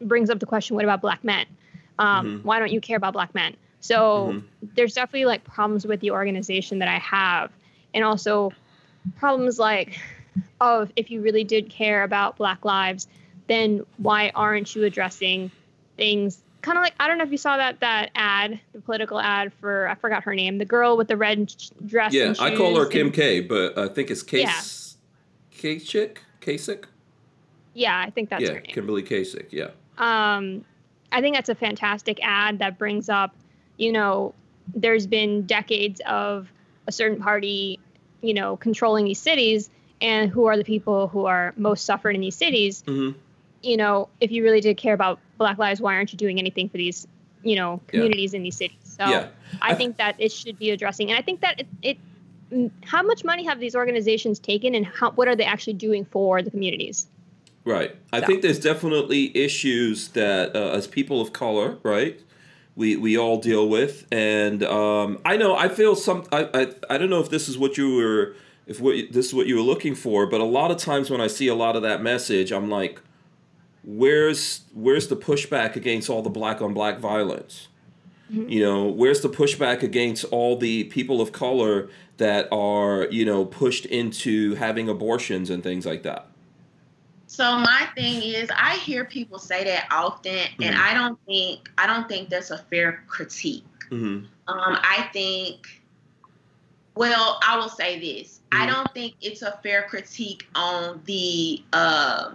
brings 0.00 0.30
up 0.30 0.38
the 0.38 0.46
question 0.46 0.76
what 0.76 0.84
about 0.84 1.00
black 1.00 1.24
men? 1.24 1.46
Um, 1.98 2.26
Mhm. 2.26 2.44
Why 2.44 2.58
don't 2.58 2.72
you 2.72 2.80
care 2.80 2.96
about 2.96 3.12
black 3.12 3.34
men? 3.34 3.56
So 3.80 4.32
Mhm. 4.32 4.42
there's 4.74 4.94
definitely 4.94 5.26
like 5.26 5.44
problems 5.44 5.86
with 5.86 6.00
the 6.00 6.10
organization 6.10 6.80
that 6.80 6.88
I 6.88 6.98
have, 6.98 7.52
and 7.92 8.04
also 8.04 8.52
problems 9.16 9.58
like, 9.58 9.98
oh, 10.60 10.88
if 10.96 11.10
you 11.10 11.20
really 11.20 11.44
did 11.44 11.68
care 11.68 12.02
about 12.02 12.36
Black 12.36 12.64
lives, 12.64 13.06
then 13.46 13.84
why 13.98 14.30
aren't 14.34 14.74
you 14.74 14.84
addressing 14.84 15.50
things? 15.96 16.42
Kind 16.64 16.78
of 16.78 16.82
like 16.82 16.94
I 16.98 17.08
don't 17.08 17.18
know 17.18 17.24
if 17.24 17.30
you 17.30 17.36
saw 17.36 17.58
that 17.58 17.80
that 17.80 18.10
ad, 18.14 18.58
the 18.72 18.80
political 18.80 19.20
ad 19.20 19.52
for 19.60 19.86
I 19.86 19.96
forgot 19.96 20.24
her 20.24 20.34
name, 20.34 20.56
the 20.56 20.64
girl 20.64 20.96
with 20.96 21.08
the 21.08 21.16
red 21.16 21.54
dress. 21.84 22.14
Yeah, 22.14 22.32
I 22.38 22.56
call 22.56 22.74
her 22.76 22.86
Kim 22.86 23.08
and- 23.08 23.14
K, 23.14 23.40
but 23.40 23.76
I 23.76 23.86
think 23.88 24.10
it's 24.10 24.22
Case. 24.22 24.96
Klacik. 25.54 26.16
Klacik. 26.40 26.84
Yeah, 27.74 27.98
I 27.98 28.08
think 28.08 28.30
that's 28.30 28.42
yeah, 28.42 28.48
her 28.48 28.60
name. 28.60 28.72
Kimberly 28.72 29.02
Klacik. 29.02 29.48
Yeah. 29.50 29.72
um, 29.98 30.64
I 31.12 31.20
think 31.20 31.36
that's 31.36 31.50
a 31.50 31.54
fantastic 31.54 32.18
ad 32.22 32.60
that 32.60 32.78
brings 32.78 33.10
up, 33.10 33.36
you 33.76 33.92
know, 33.92 34.32
there's 34.74 35.06
been 35.06 35.42
decades 35.42 36.00
of 36.06 36.50
a 36.86 36.92
certain 36.92 37.20
party, 37.20 37.78
you 38.22 38.32
know, 38.32 38.56
controlling 38.56 39.04
these 39.04 39.20
cities, 39.20 39.68
and 40.00 40.30
who 40.30 40.46
are 40.46 40.56
the 40.56 40.64
people 40.64 41.08
who 41.08 41.26
are 41.26 41.52
most 41.58 41.84
suffered 41.84 42.14
in 42.14 42.22
these 42.22 42.36
cities. 42.36 42.82
hmm 42.86 43.10
You 43.64 43.76
know, 43.78 44.08
if 44.20 44.30
you 44.30 44.42
really 44.42 44.60
did 44.60 44.76
care 44.76 44.94
about 44.94 45.18
Black 45.38 45.58
lives, 45.58 45.80
why 45.80 45.94
aren't 45.94 46.12
you 46.12 46.18
doing 46.18 46.38
anything 46.38 46.68
for 46.68 46.76
these, 46.76 47.06
you 47.42 47.56
know, 47.56 47.80
communities 47.88 48.34
in 48.34 48.42
these 48.42 48.56
cities? 48.56 48.76
So 48.82 49.04
Yeah. 49.06 49.28
I, 49.62 49.70
I- 49.70 49.74
think 49.74 49.96
that 49.96 50.16
it 50.18 50.30
should 50.32 50.58
be 50.58 50.70
addressing, 50.70 51.10
and 51.10 51.18
I 51.18 51.22
think 51.22 51.40
that 51.40 51.60
it. 51.60 51.66
it 51.82 51.98
how 52.84 53.02
much 53.02 53.24
money 53.24 53.42
have 53.44 53.58
these 53.58 53.74
organizations 53.74 54.38
taken, 54.38 54.74
and 54.76 54.86
how, 54.86 55.10
what 55.12 55.26
are 55.26 55.34
they 55.34 55.44
actually 55.44 55.72
doing 55.72 56.04
for 56.04 56.40
the 56.40 56.50
communities? 56.50 57.08
Right. 57.64 57.96
I 58.12 58.20
So- 58.20 58.26
think 58.26 58.42
there's 58.42 58.60
definitely 58.60 59.36
issues 59.36 60.08
that 60.08 60.54
uh, 60.54 60.70
as 60.78 60.86
people 60.86 61.20
of 61.20 61.32
color, 61.32 61.78
right, 61.82 62.20
we 62.76 62.96
we 62.96 63.16
all 63.16 63.38
deal 63.40 63.68
with, 63.68 64.06
and 64.12 64.62
um, 64.62 65.18
I 65.24 65.36
know 65.36 65.56
I 65.56 65.68
feel 65.68 65.96
some. 65.96 66.24
I, 66.30 66.48
I 66.54 66.94
I 66.94 66.98
don't 66.98 67.08
know 67.10 67.20
if 67.20 67.30
this 67.30 67.48
is 67.48 67.56
what 67.58 67.76
you 67.78 67.96
were, 67.96 68.36
if 68.66 68.78
what 68.80 68.94
this 69.10 69.26
is 69.26 69.34
what 69.34 69.46
you 69.46 69.56
were 69.56 69.62
looking 69.62 69.94
for, 69.94 70.26
but 70.26 70.40
a 70.40 70.44
lot 70.58 70.70
of 70.70 70.76
times 70.76 71.10
when 71.10 71.20
I 71.22 71.26
see 71.28 71.48
a 71.48 71.54
lot 71.54 71.74
of 71.76 71.82
that 71.82 72.02
message, 72.02 72.52
I'm 72.52 72.68
like, 72.68 73.00
where's 73.84 74.62
where's 74.72 75.08
the 75.08 75.16
pushback 75.16 75.76
against 75.76 76.08
all 76.10 76.22
the 76.22 76.30
black 76.30 76.60
on 76.62 76.74
black 76.74 76.98
violence? 76.98 77.68
You 78.30 78.60
know, 78.60 78.86
where's 78.88 79.20
the 79.20 79.28
pushback 79.28 79.82
against 79.82 80.24
all 80.24 80.56
the 80.56 80.84
people 80.84 81.20
of 81.20 81.30
color 81.30 81.88
that 82.16 82.48
are 82.50 83.06
you 83.10 83.24
know 83.24 83.44
pushed 83.44 83.86
into 83.86 84.54
having 84.54 84.88
abortions 84.88 85.50
and 85.50 85.62
things 85.62 85.86
like 85.86 86.02
that? 86.02 86.26
So 87.26 87.56
my 87.58 87.88
thing 87.94 88.22
is, 88.22 88.50
I 88.56 88.76
hear 88.78 89.04
people 89.04 89.38
say 89.38 89.64
that 89.64 89.86
often, 89.90 90.46
and 90.60 90.74
Mhm. 90.74 90.78
I 90.78 90.94
don't 90.94 91.18
think 91.26 91.70
I 91.78 91.86
don't 91.86 92.08
think 92.08 92.28
that's 92.28 92.50
a 92.50 92.58
fair 92.58 93.04
critique. 93.06 93.64
hmm 93.90 94.24
Um, 94.46 94.78
I 94.82 95.08
think, 95.12 95.80
well, 96.96 97.38
I 97.46 97.56
will 97.56 97.68
say 97.68 97.98
this: 97.98 98.40
I 98.52 98.66
Mhm. 98.66 98.72
don't 98.72 98.94
think 98.94 99.14
it's 99.20 99.42
a 99.42 99.58
fair 99.62 99.82
critique 99.88 100.46
on 100.54 101.02
the 101.04 101.62
uh, 101.72 102.32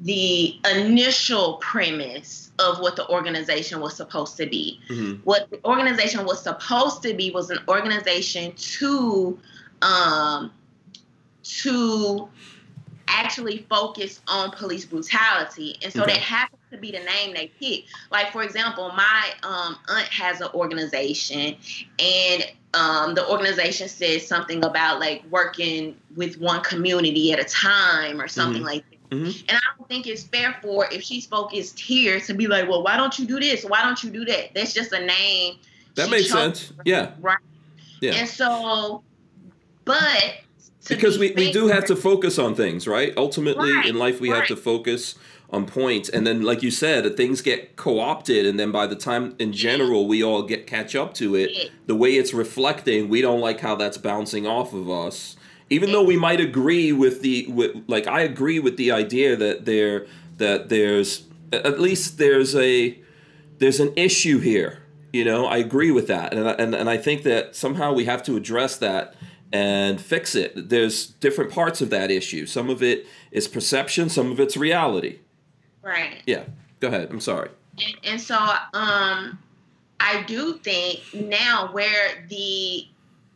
the 0.00 0.58
initial 0.74 1.54
premise 1.54 2.50
of 2.58 2.80
what 2.80 2.96
the 2.96 3.08
organization 3.08 3.80
was 3.80 3.96
supposed 3.96 4.36
to 4.36 4.46
be. 4.46 4.80
hmm 4.88 5.14
What 5.24 5.48
the 5.50 5.64
organization 5.64 6.24
was 6.24 6.42
supposed 6.42 7.02
to 7.02 7.14
be 7.14 7.30
was 7.30 7.50
an 7.50 7.58
organization 7.68 8.52
to 8.56 9.38
um, 9.82 10.52
to 11.62 12.28
actually 13.08 13.66
focus 13.70 14.20
on 14.28 14.50
police 14.50 14.84
brutality, 14.84 15.76
and 15.82 15.92
so 15.92 16.02
Okay. 16.02 16.12
that 16.14 16.20
happens 16.20 16.60
to 16.72 16.78
be 16.78 16.90
the 16.90 16.98
name 17.00 17.34
they 17.34 17.48
picked. 17.60 17.88
Like 18.10 18.32
for 18.32 18.42
example, 18.42 18.90
my 18.96 19.30
um, 19.42 19.76
aunt 19.88 20.08
has 20.08 20.40
an 20.40 20.48
organization, 20.54 21.56
and 21.98 22.44
um, 22.74 23.14
the 23.14 23.26
organization 23.28 23.88
says 23.88 24.26
something 24.26 24.64
about 24.64 24.98
like 25.00 25.24
working 25.30 25.96
with 26.16 26.38
one 26.38 26.62
community 26.62 27.32
at 27.32 27.38
a 27.38 27.44
time 27.44 28.20
or 28.20 28.28
something 28.28 28.62
Mhm. 28.62 28.66
like 28.66 28.84
that. 28.90 28.95
Mhm. 29.10 29.44
And 29.48 29.56
I 29.56 29.76
don't 29.78 29.88
think 29.88 30.06
it's 30.06 30.24
fair 30.24 30.56
for 30.62 30.86
if 30.92 31.02
she's 31.02 31.26
focused 31.26 31.78
here 31.78 32.20
to 32.20 32.34
be 32.34 32.46
like, 32.46 32.68
well, 32.68 32.82
why 32.82 32.96
don't 32.96 33.18
you 33.18 33.26
do 33.26 33.38
this? 33.38 33.64
Why 33.64 33.82
don't 33.82 34.02
you 34.02 34.10
do 34.10 34.24
that? 34.24 34.54
That's 34.54 34.72
just 34.72 34.92
a 34.92 35.04
name. 35.04 35.56
That 35.94 36.10
makes 36.10 36.30
sense. 36.30 36.72
Yeah. 36.84 37.12
Right. 37.20 37.38
Yeah. 38.00 38.14
And 38.14 38.28
so, 38.28 39.02
but 39.84 40.34
because 40.88 41.18
be 41.18 41.28
we, 41.30 41.46
we 41.46 41.52
do 41.52 41.68
have 41.68 41.84
to 41.86 41.96
focus 41.96 42.38
on 42.38 42.54
things 42.54 42.86
right 42.86 43.12
ultimately 43.16 43.72
Right, 43.72 43.86
in 43.86 43.96
life 43.96 44.20
we 44.20 44.28
have 44.28 44.46
to 44.46 44.56
focus 44.56 45.16
on 45.50 45.66
points 45.66 46.08
and 46.08 46.26
then 46.26 46.42
like 46.42 46.62
you 46.62 46.70
said 46.70 47.16
things 47.16 47.40
get 47.40 47.76
co-opted 47.76 48.46
and 48.46 48.58
then 48.58 48.72
by 48.72 48.86
the 48.86 48.96
time 48.96 49.34
in 49.38 49.52
general 49.52 50.06
we 50.06 50.22
all 50.22 50.42
get 50.42 50.66
catch 50.66 50.94
up 50.94 51.14
to 51.14 51.34
it 51.34 51.70
the 51.86 51.94
way 51.94 52.14
it's 52.14 52.34
reflecting 52.34 53.08
we 53.08 53.20
don't 53.20 53.40
like 53.40 53.60
how 53.60 53.74
that's 53.74 53.98
bouncing 53.98 54.46
off 54.46 54.72
of 54.72 54.90
us 54.90 55.36
even 55.68 55.92
though 55.92 56.04
we 56.04 56.16
might 56.16 56.40
agree 56.40 56.92
with 56.92 57.22
the 57.22 57.46
with, 57.48 57.76
like 57.86 58.06
i 58.06 58.20
agree 58.20 58.58
with 58.58 58.76
the 58.76 58.90
idea 58.90 59.36
that 59.36 59.64
there 59.64 60.06
that 60.38 60.68
there's 60.68 61.24
at 61.52 61.80
least 61.80 62.18
there's 62.18 62.54
a 62.54 62.98
there's 63.58 63.80
an 63.80 63.92
issue 63.96 64.38
here 64.38 64.82
you 65.16 65.24
know? 65.24 65.46
I 65.46 65.56
agree 65.56 65.90
with 65.90 66.08
that. 66.08 66.34
And 66.34 66.48
I, 66.48 66.52
and, 66.52 66.74
and 66.74 66.90
i 66.90 66.96
think 66.96 67.22
that 67.22 67.56
somehow 67.56 67.92
we 67.92 68.04
have 68.04 68.22
to 68.24 68.36
address 68.36 68.76
that 68.76 69.14
and 69.52 70.00
fix 70.00 70.34
it. 70.34 70.68
There's 70.68 71.06
different 71.06 71.50
parts 71.50 71.80
of 71.80 71.90
that 71.90 72.10
issue. 72.10 72.46
Some 72.46 72.68
of 72.68 72.82
it 72.82 73.06
is 73.30 73.48
perception 73.48 74.08
some 74.08 74.30
of 74.30 74.40
it's 74.40 74.56
reality. 74.56 75.20
Right. 75.82 76.22
yeah. 76.26 76.44
Go 76.80 76.88
ahead. 76.88 77.08
I'm 77.10 77.20
sorry. 77.20 77.50
And, 77.78 77.96
and 78.04 78.20
so, 78.20 78.36
um, 78.74 79.38
I 80.00 80.24
do 80.26 80.58
think 80.58 81.00
now 81.14 81.70
where 81.72 82.26
the 82.28 82.86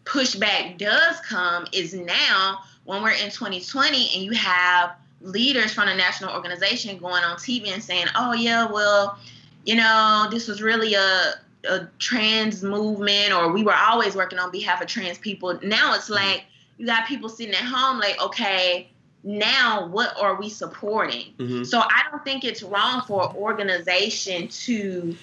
pushback 0.04 0.78
does 0.78 1.20
come 1.20 1.66
is 1.72 1.94
now 1.94 2.60
when 2.84 3.02
we're 3.02 3.10
in 3.10 3.30
2020 3.30 4.10
and 4.14 4.24
you 4.24 4.32
have 4.32 4.92
leaders 5.20 5.72
from 5.72 5.86
the 5.86 5.94
national 5.94 6.34
organization 6.34 6.98
going 6.98 7.22
on 7.22 7.36
TV 7.36 7.68
and 7.68 7.82
saying, 7.82 8.06
"Oh 8.16 8.32
yeah, 8.32 8.70
well, 8.70 9.18
you 9.64 9.76
know, 9.76 10.28
this 10.30 10.48
was 10.48 10.62
really 10.62 10.94
a 10.94 11.34
a 11.68 11.86
trans 11.98 12.62
movement, 12.62 13.32
or 13.32 13.52
we 13.52 13.62
were 13.62 13.74
always 13.74 14.16
working 14.16 14.38
on 14.38 14.50
behalf 14.50 14.80
of 14.80 14.88
trans 14.88 15.18
people." 15.18 15.58
Now 15.62 15.94
it's 15.94 16.08
like 16.08 16.44
you 16.78 16.86
got 16.86 17.06
people 17.06 17.28
sitting 17.28 17.54
at 17.54 17.64
home, 17.64 17.98
like, 18.00 18.20
okay, 18.22 18.88
now 19.22 19.86
what 19.88 20.18
are 20.18 20.36
we 20.36 20.48
supporting? 20.48 21.34
hmm 21.38 21.62
So 21.62 21.80
I 21.80 22.02
don't 22.10 22.24
think 22.24 22.44
it's 22.44 22.62
wrong 22.62 23.02
for 23.06 23.28
an 23.28 23.36
organization 23.36 24.48
to 24.48 25.14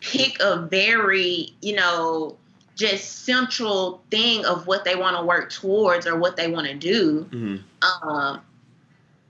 pick 0.00 0.38
a 0.40 0.58
very, 0.70 1.54
you 1.60 1.74
know, 1.74 2.36
just 2.76 3.24
central 3.24 4.02
thing 4.10 4.44
of 4.44 4.66
what 4.66 4.84
they 4.84 4.96
want 4.96 5.16
to 5.16 5.24
work 5.24 5.50
towards 5.50 6.06
or 6.06 6.16
what 6.18 6.36
they 6.36 6.50
want 6.50 6.66
to 6.66 6.74
do. 6.74 7.22
hmm 7.30 7.56
Um, 8.02 8.40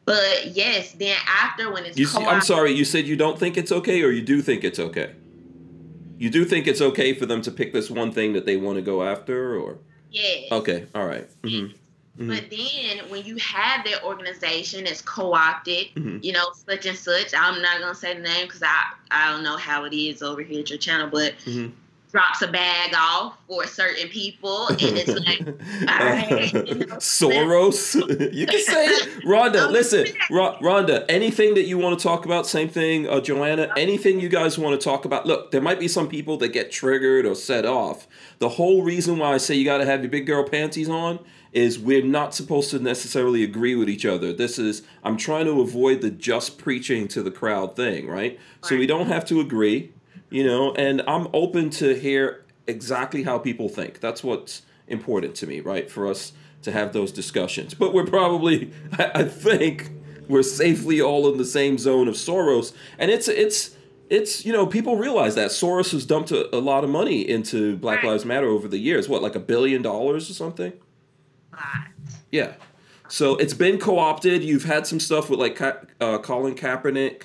but 0.04 0.48
yes, 0.54 0.92
then 0.92 1.16
after 1.26 1.72
when 1.72 1.84
it's 1.84 1.98
You 1.98 2.06
see, 2.06 2.24
I'm 2.24 2.42
sorry. 2.42 2.72
You 2.72 2.84
said 2.84 3.06
you 3.06 3.16
don't 3.16 3.38
think 3.38 3.56
it's 3.56 3.72
okay, 3.72 4.02
or 4.02 4.10
you 4.10 4.22
do 4.22 4.42
think 4.42 4.62
it's 4.64 4.78
okay. 4.78 5.14
You 6.18 6.30
do 6.30 6.44
think 6.44 6.66
it's 6.66 6.80
okay 6.80 7.14
for 7.14 7.26
them 7.26 7.42
to 7.42 7.50
pick 7.50 7.72
this 7.72 7.90
one 7.90 8.12
thing 8.12 8.34
that 8.34 8.46
they 8.46 8.56
want 8.56 8.76
to 8.76 8.82
go 8.82 9.02
after, 9.02 9.56
or 9.58 9.78
yes. 10.10 10.52
okay, 10.52 10.86
all 10.94 11.06
right. 11.06 11.28
hmm 11.42 11.66
But 12.16 12.44
then 12.50 13.10
when 13.10 13.24
you 13.24 13.36
have 13.38 13.84
that 13.86 14.04
organization 14.04 14.84
that's 14.84 15.02
co-opted, 15.02 15.88
Mhm. 15.96 16.22
you 16.22 16.32
know, 16.32 16.46
such 16.68 16.86
and 16.86 16.96
such, 16.96 17.34
I'm 17.34 17.60
not 17.60 17.80
gonna 17.80 17.94
say 17.94 18.14
the 18.14 18.20
name 18.20 18.46
because 18.46 18.62
I 18.62 18.92
I 19.10 19.32
don't 19.32 19.42
know 19.42 19.56
how 19.56 19.84
it 19.84 19.92
is 19.92 20.22
over 20.22 20.40
here 20.42 20.60
at 20.60 20.70
your 20.70 20.78
channel, 20.78 21.08
but 21.10 21.34
Mhm. 21.44 21.72
Drops 22.14 22.42
a 22.42 22.46
bag 22.46 22.94
off 22.96 23.36
for 23.48 23.66
certain 23.66 24.08
people, 24.08 24.68
and 24.68 24.80
it's 24.80 25.08
like, 25.08 25.88
right, 25.88 26.52
you 26.52 26.86
know, 26.86 26.96
Soros. 26.98 27.92
you 28.32 28.46
can 28.46 28.60
say 28.60 28.86
it. 28.86 29.24
Rhonda. 29.24 29.68
Listen, 29.72 30.06
Ro- 30.30 30.56
Rhonda. 30.60 31.04
Anything 31.08 31.54
that 31.54 31.64
you 31.64 31.76
want 31.76 31.98
to 31.98 32.02
talk 32.02 32.24
about, 32.24 32.46
same 32.46 32.68
thing. 32.68 33.08
Uh, 33.08 33.20
Joanna. 33.20 33.68
Anything 33.76 34.20
you 34.20 34.28
guys 34.28 34.56
want 34.56 34.80
to 34.80 34.84
talk 34.84 35.04
about. 35.04 35.26
Look, 35.26 35.50
there 35.50 35.60
might 35.60 35.80
be 35.80 35.88
some 35.88 36.06
people 36.06 36.36
that 36.36 36.50
get 36.50 36.70
triggered 36.70 37.26
or 37.26 37.34
set 37.34 37.66
off. 37.66 38.06
The 38.38 38.50
whole 38.50 38.84
reason 38.84 39.18
why 39.18 39.34
I 39.34 39.38
say 39.38 39.56
you 39.56 39.64
got 39.64 39.78
to 39.78 39.84
have 39.84 40.02
your 40.02 40.10
big 40.10 40.26
girl 40.28 40.48
panties 40.48 40.88
on 40.88 41.18
is 41.52 41.80
we're 41.80 42.04
not 42.04 42.32
supposed 42.32 42.70
to 42.70 42.78
necessarily 42.78 43.42
agree 43.42 43.74
with 43.74 43.88
each 43.88 44.06
other. 44.06 44.32
This 44.32 44.56
is 44.56 44.82
I'm 45.02 45.16
trying 45.16 45.46
to 45.46 45.60
avoid 45.60 46.00
the 46.00 46.12
just 46.12 46.58
preaching 46.58 47.08
to 47.08 47.24
the 47.24 47.32
crowd 47.32 47.74
thing, 47.74 48.06
right? 48.06 48.38
So 48.62 48.76
we 48.76 48.86
don't 48.86 49.08
have 49.08 49.24
to 49.26 49.40
agree, 49.40 49.92
you 50.30 50.44
know, 50.44 50.72
and 50.74 51.02
I'm 51.06 51.28
open 51.32 51.70
to 51.70 51.94
hear 51.94 52.44
exactly 52.66 53.22
how 53.22 53.38
people 53.38 53.68
think. 53.68 54.00
That's 54.00 54.24
what's 54.24 54.62
important 54.88 55.34
to 55.36 55.46
me, 55.46 55.60
right? 55.60 55.90
For 55.90 56.06
us 56.06 56.32
to 56.62 56.72
have 56.72 56.92
those 56.92 57.12
discussions. 57.12 57.74
But 57.74 57.92
we're 57.92 58.06
probably 58.06 58.72
I, 58.98 59.10
I 59.14 59.24
think 59.24 59.90
we're 60.28 60.42
safely 60.42 61.00
all 61.00 61.30
in 61.30 61.38
the 61.38 61.44
same 61.44 61.78
zone 61.78 62.08
of 62.08 62.14
Soros. 62.14 62.72
And 62.98 63.10
it's 63.10 63.28
it's 63.28 63.76
it's 64.10 64.44
you 64.44 64.52
know 64.52 64.66
people 64.66 64.96
realize 64.96 65.34
that 65.34 65.50
Soros 65.50 65.92
has 65.92 66.04
dumped 66.04 66.30
a, 66.30 66.54
a 66.54 66.58
lot 66.58 66.84
of 66.84 66.90
money 66.90 67.28
into 67.28 67.76
Black 67.76 68.02
Right. 68.02 68.12
Lives 68.12 68.24
Matter 68.24 68.46
over 68.46 68.68
the 68.68 68.78
years. 68.78 69.08
What 69.08 69.22
like 69.22 69.34
a 69.34 69.40
billion 69.40 69.82
dollars 69.82 70.30
or 70.30 70.34
something? 70.34 70.72
lot. 71.52 71.88
Yeah. 72.30 72.54
So 73.08 73.36
it's 73.36 73.54
been 73.54 73.78
co-opted. 73.78 74.42
You've 74.42 74.64
had 74.64 74.86
some 74.86 74.98
stuff 74.98 75.30
with 75.30 75.38
like 75.38 75.60
uh, 75.60 76.18
Colin 76.18 76.54
Kaepernick 76.54 77.24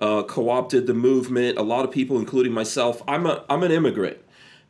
uh, 0.00 0.22
co-opted 0.22 0.86
the 0.86 0.94
movement. 0.94 1.58
A 1.58 1.62
lot 1.62 1.84
of 1.84 1.90
people, 1.90 2.18
including 2.18 2.52
myself. 2.52 3.02
I'm 3.06 3.26
a 3.26 3.44
I'm 3.48 3.62
an 3.62 3.70
immigrant, 3.70 4.18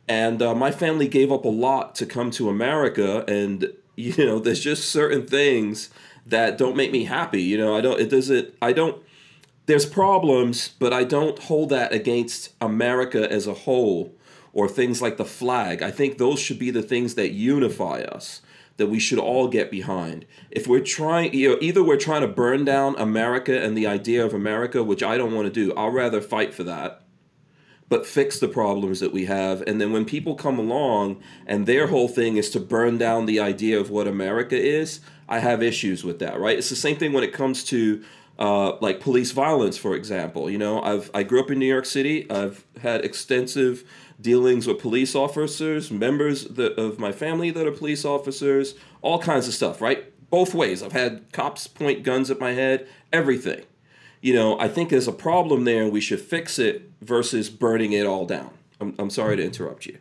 and 0.07 0.41
uh, 0.41 0.53
my 0.53 0.71
family 0.71 1.07
gave 1.07 1.31
up 1.31 1.45
a 1.45 1.49
lot 1.49 1.95
to 1.95 2.05
come 2.05 2.31
to 2.31 2.49
America. 2.49 3.23
And 3.27 3.73
you 3.95 4.25
know, 4.25 4.39
there's 4.39 4.61
just 4.61 4.89
certain 4.89 5.25
things 5.25 5.89
that 6.25 6.57
don't 6.57 6.75
make 6.75 6.91
me 6.91 7.05
happy. 7.05 7.41
You 7.41 7.57
know, 7.57 7.75
I 7.75 7.81
don't. 7.81 7.99
It 7.99 8.09
doesn't. 8.09 8.53
I 8.61 8.73
don't. 8.73 9.01
There's 9.67 9.85
problems, 9.85 10.69
but 10.79 10.91
I 10.91 11.03
don't 11.03 11.37
hold 11.39 11.69
that 11.69 11.93
against 11.93 12.53
America 12.59 13.31
as 13.31 13.47
a 13.47 13.53
whole 13.53 14.13
or 14.53 14.67
things 14.67 15.01
like 15.01 15.17
the 15.17 15.25
flag. 15.25 15.81
I 15.81 15.91
think 15.91 16.17
those 16.17 16.39
should 16.39 16.59
be 16.59 16.71
the 16.71 16.81
things 16.81 17.15
that 17.15 17.31
unify 17.31 18.01
us 18.01 18.41
that 18.81 18.87
we 18.87 18.99
should 18.99 19.19
all 19.19 19.47
get 19.47 19.69
behind. 19.69 20.25
If 20.49 20.67
we're 20.67 20.79
trying, 20.79 21.35
you 21.35 21.49
know, 21.49 21.57
either 21.61 21.83
we're 21.83 21.97
trying 21.97 22.21
to 22.21 22.27
burn 22.27 22.65
down 22.65 22.95
America 22.97 23.63
and 23.63 23.77
the 23.77 23.85
idea 23.85 24.25
of 24.25 24.33
America, 24.33 24.83
which 24.83 25.03
I 25.03 25.17
don't 25.17 25.35
want 25.35 25.45
to 25.45 25.53
do. 25.53 25.71
I'll 25.75 25.91
rather 25.91 26.19
fight 26.19 26.51
for 26.51 26.63
that, 26.63 27.03
but 27.89 28.07
fix 28.07 28.39
the 28.39 28.47
problems 28.47 28.99
that 29.01 29.13
we 29.13 29.25
have. 29.25 29.61
And 29.67 29.79
then 29.79 29.93
when 29.93 30.03
people 30.03 30.33
come 30.33 30.57
along 30.57 31.21
and 31.45 31.67
their 31.67 31.87
whole 31.87 32.07
thing 32.07 32.37
is 32.37 32.49
to 32.49 32.59
burn 32.59 32.97
down 32.97 33.27
the 33.27 33.39
idea 33.39 33.79
of 33.79 33.91
what 33.91 34.07
America 34.07 34.59
is, 34.59 34.99
I 35.29 35.39
have 35.39 35.61
issues 35.61 36.03
with 36.03 36.17
that. 36.19 36.39
Right? 36.39 36.57
It's 36.57 36.69
the 36.69 36.75
same 36.75 36.97
thing 36.97 37.13
when 37.13 37.23
it 37.23 37.33
comes 37.33 37.63
to 37.65 38.03
uh, 38.39 38.77
like 38.77 38.99
police 38.99 39.31
violence, 39.31 39.77
for 39.77 39.95
example. 39.95 40.49
You 40.49 40.57
know, 40.57 40.81
I've 40.81 41.11
I 41.13 41.21
grew 41.21 41.39
up 41.39 41.51
in 41.51 41.59
New 41.59 41.67
York 41.67 41.85
City. 41.85 42.29
I've 42.31 42.65
had 42.81 43.05
extensive 43.05 43.83
dealings 44.21 44.67
with 44.67 44.79
police 44.79 45.15
officers, 45.15 45.91
members 45.91 46.45
of 46.45 46.99
my 46.99 47.11
family 47.11 47.49
that 47.51 47.67
are 47.67 47.71
police 47.71 48.05
officers, 48.05 48.75
all 49.01 49.19
kinds 49.19 49.47
of 49.47 49.53
stuff. 49.53 49.81
Right, 49.81 50.13
both 50.29 50.53
ways. 50.53 50.83
I've 50.83 50.91
had 50.91 51.31
cops 51.31 51.67
point 51.67 52.03
guns 52.03 52.29
at 52.31 52.39
my 52.39 52.51
head, 52.51 52.87
everything. 53.11 53.63
You 54.21 54.35
know, 54.35 54.59
I 54.59 54.67
think 54.67 54.89
there's 54.89 55.07
a 55.07 55.11
problem 55.13 55.63
there, 55.63 55.81
and 55.83 55.91
we 55.91 55.99
should 56.01 56.21
fix 56.21 56.59
it 56.59 56.91
versus 57.01 57.49
burning 57.49 57.93
it 57.93 58.05
all 58.05 58.25
down. 58.27 58.51
I'm, 58.79 58.93
I'm 58.99 59.09
sorry 59.09 59.35
to 59.37 59.43
interrupt 59.43 59.85
you. 59.87 59.97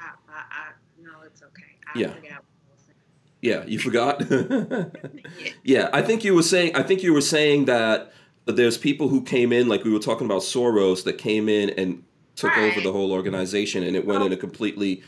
I, 0.00 0.10
I, 0.28 0.38
I, 0.50 0.68
no, 1.00 1.10
it's 1.24 1.42
okay. 1.42 1.62
I 1.94 1.98
Yeah. 1.98 2.08
forgot 2.14 2.22
what 2.22 2.32
I 2.32 2.72
was 2.72 2.82
saying. 2.84 2.98
Yeah, 3.42 3.64
you 3.66 3.78
forgot. 3.78 4.22
Yeah, 5.62 5.90
I 5.92 6.02
think 6.02 6.24
you 6.24 6.34
were 6.34 6.42
saying. 6.42 6.74
I 6.74 6.82
think 6.82 7.02
you 7.02 7.12
were 7.12 7.20
saying 7.20 7.66
that 7.66 8.12
there's 8.46 8.78
people 8.78 9.08
who 9.08 9.22
came 9.22 9.52
in, 9.52 9.68
like 9.68 9.84
we 9.84 9.92
were 9.92 9.98
talking 9.98 10.24
about 10.24 10.42
Soros, 10.42 11.04
that 11.04 11.18
came 11.18 11.48
in 11.48 11.70
and 11.70 12.02
took 12.38 12.56
over 12.56 12.80
the 12.80 12.92
whole 12.92 13.12
organization, 13.12 13.82
and 13.82 13.96
it 13.96 14.06
went 14.06 14.22
Oh. 14.22 14.26
in 14.26 14.32
a 14.32 14.36
completely 14.36 15.02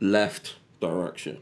left 0.00 0.54
direction. 0.80 1.38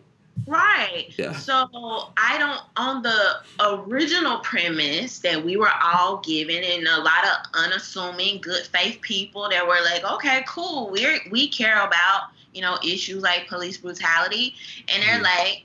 Right. 0.47 1.09
Yeah. 1.19 1.35
So 1.37 1.69
I 2.17 2.39
don't 2.39 2.61
on 2.77 3.03
the 3.03 3.37
original 3.61 4.39
premise 4.39 5.19
that 5.19 5.45
we 5.45 5.57
were 5.59 5.71
all 5.83 6.19
given 6.19 6.65
and 6.65 6.87
a 6.89 6.99
lot 7.01 7.25
of 7.25 7.51
unassuming 7.65 8.41
good 8.41 8.65
faith 8.67 8.99
people 9.03 9.51
that 9.51 9.67
were 9.67 9.81
like, 9.85 10.05
okay, 10.11 10.43
cool, 10.49 10.89
we're 10.91 11.21
we 11.31 11.49
care 11.49 11.83
about, 11.87 12.29
you 12.55 12.63
know, 12.63 12.79
issues 12.83 13.23
like 13.23 13.47
police 13.47 13.77
brutality. 13.77 14.55
And 14.89 15.03
they're 15.03 15.19
Mhm. 15.21 15.23
like, 15.23 15.65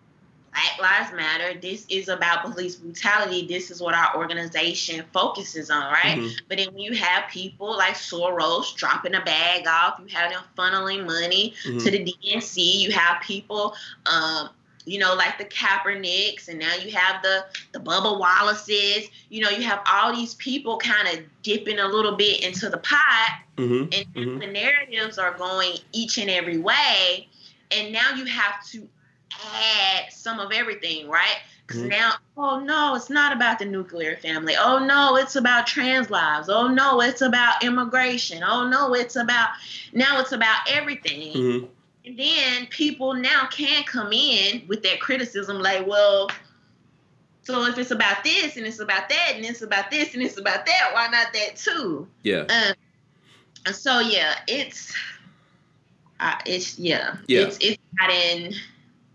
Black 0.51 0.79
Lives 0.79 1.13
Matter, 1.15 1.59
this 1.59 1.85
is 1.89 2.09
about 2.09 2.43
police 2.43 2.75
brutality. 2.75 3.47
This 3.47 3.69
is 3.69 3.81
what 3.81 3.93
our 3.93 4.15
organization 4.17 5.05
focuses 5.13 5.69
on, 5.69 5.91
right? 5.91 6.17
Mhm. 6.17 6.31
But 6.47 6.57
then 6.57 6.73
when 6.73 6.81
you 6.81 6.93
have 6.93 7.29
people 7.29 7.75
like 7.77 7.95
Soros 7.95 8.75
dropping 8.75 9.15
a 9.15 9.21
bag 9.21 9.67
off, 9.67 9.99
you 9.99 10.15
have 10.15 10.31
them 10.31 10.43
funneling 10.57 11.05
money 11.05 11.53
Mhm. 11.63 11.83
to 11.83 11.91
the 11.91 11.99
DNC. 11.99 12.61
You 12.79 12.91
have 12.91 13.21
people, 13.21 13.75
um, 14.05 14.49
you 14.85 14.99
know, 14.99 15.13
like 15.13 15.37
the 15.37 15.45
Kaepernicks, 15.45 16.47
and 16.47 16.57
now 16.59 16.73
you 16.75 16.91
have 16.91 17.21
the 17.21 17.45
the 17.73 17.79
Bubba 17.79 18.17
Wallaces. 18.17 19.09
You 19.29 19.41
know, 19.41 19.49
you 19.49 19.63
have 19.63 19.81
all 19.85 20.15
these 20.15 20.33
people 20.35 20.77
kind 20.77 21.07
of 21.09 21.23
dipping 21.43 21.77
a 21.77 21.87
little 21.87 22.15
bit 22.15 22.43
into 22.43 22.69
the 22.69 22.77
pot, 22.77 23.39
Mhm. 23.57 23.93
and 23.93 24.13
Mhm. 24.15 24.39
the 24.39 24.47
narratives 24.47 25.17
are 25.17 25.33
going 25.33 25.77
each 25.91 26.17
and 26.17 26.29
every 26.29 26.57
way. 26.57 27.27
And 27.69 27.91
now 27.91 28.13
you 28.13 28.23
have 28.25 28.65
to 28.71 28.87
add 29.31 30.11
some 30.11 30.39
of 30.39 30.51
everything, 30.51 31.09
right? 31.09 31.37
Because 31.65 31.83
Mhm. 31.83 31.89
now, 31.89 32.13
oh 32.37 32.59
no, 32.59 32.95
it's 32.95 33.09
not 33.09 33.33
about 33.33 33.59
the 33.59 33.65
nuclear 33.65 34.15
family. 34.17 34.55
Oh 34.57 34.79
no, 34.79 35.17
it's 35.17 35.35
about 35.35 35.67
trans 35.67 36.09
lives. 36.09 36.49
Oh 36.49 36.67
no, 36.67 37.01
it's 37.01 37.21
about 37.21 37.63
immigration. 37.63 38.41
Oh 38.43 38.67
no, 38.67 38.93
it's 38.93 39.15
about 39.15 39.49
now 39.93 40.19
it's 40.19 40.31
about 40.31 40.57
everything. 40.69 41.33
Mhm. 41.33 41.69
And 42.05 42.17
then 42.17 42.67
people 42.67 43.13
now 43.13 43.47
can 43.51 43.83
come 43.83 44.13
in 44.13 44.65
with 44.67 44.81
that 44.83 45.01
criticism, 45.01 45.59
like, 45.59 45.85
well, 45.85 46.29
so 47.43 47.65
if 47.65 47.77
it's 47.77 47.91
about 47.91 48.23
this 48.23 48.55
and 48.55 48.65
it's 48.65 48.79
about 48.79 49.09
that 49.09 49.33
and 49.35 49.43
it's 49.43 49.61
about 49.61 49.91
this 49.91 50.13
and 50.13 50.23
it's 50.23 50.37
about 50.37 50.65
that, 50.65 50.89
why 50.93 51.07
not 51.07 51.33
that 51.33 51.57
too? 51.57 52.07
Yeah. 52.23 52.41
Um, 52.49 52.73
and 53.65 53.75
so 53.75 53.99
yeah, 53.99 54.35
it's, 54.47 54.93
uh, 56.21 56.35
it's 56.45 56.79
yeah, 56.79 57.17
Yeah. 57.27 57.41
it's 57.41 57.57
it's 57.59 57.77
not 57.99 58.09
in, 58.09 58.53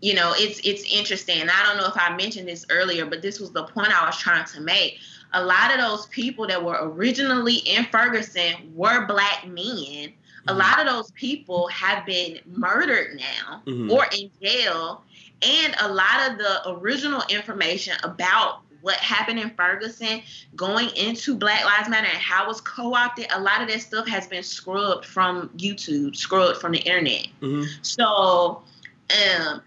you 0.03 0.13
know, 0.13 0.33
it's 0.35 0.59
it's 0.65 0.83
interesting. 0.93 1.43
I 1.43 1.63
don't 1.65 1.77
know 1.77 1.87
if 1.87 1.95
I 1.95 2.13
mentioned 2.17 2.45
this 2.45 2.65
earlier, 2.69 3.05
but 3.05 3.21
this 3.21 3.39
was 3.39 3.51
the 3.51 3.63
point 3.63 3.89
I 3.89 4.05
was 4.05 4.17
trying 4.17 4.43
to 4.47 4.59
make. 4.59 4.99
A 5.31 5.41
lot 5.41 5.71
of 5.73 5.79
those 5.79 6.07
people 6.07 6.45
that 6.47 6.61
were 6.61 6.77
originally 6.81 7.55
in 7.55 7.85
Ferguson 7.85 8.73
were 8.75 9.05
black 9.05 9.47
men. 9.47 10.11
A 10.49 10.53
Mhm. 10.53 10.57
lot 10.57 10.81
of 10.81 10.87
those 10.87 11.09
people 11.11 11.69
have 11.69 12.05
been 12.05 12.41
murdered 12.45 13.17
now 13.17 13.63
Mhm. 13.65 13.89
or 13.89 14.05
in 14.11 14.29
jail. 14.41 15.05
And 15.41 15.73
a 15.79 15.87
lot 15.87 16.29
of 16.29 16.37
the 16.37 16.69
original 16.71 17.23
information 17.29 17.95
about 18.03 18.59
what 18.81 18.97
happened 18.97 19.39
in 19.39 19.55
Ferguson 19.55 20.21
going 20.57 20.89
into 20.97 21.33
Black 21.33 21.63
Lives 21.63 21.87
Matter 21.87 22.09
and 22.11 22.17
how 22.17 22.43
it 22.43 22.49
was 22.49 22.59
co 22.59 22.93
opted, 22.93 23.27
a 23.31 23.39
lot 23.39 23.61
of 23.61 23.69
that 23.69 23.81
stuff 23.81 24.05
has 24.09 24.27
been 24.27 24.43
scrubbed 24.43 25.05
from 25.05 25.47
YouTube, 25.55 26.17
scrubbed 26.17 26.59
from 26.59 26.73
the 26.73 26.79
internet. 26.79 27.27
Mhm. 27.41 27.69
So, 27.81 28.63
um, 29.09 29.61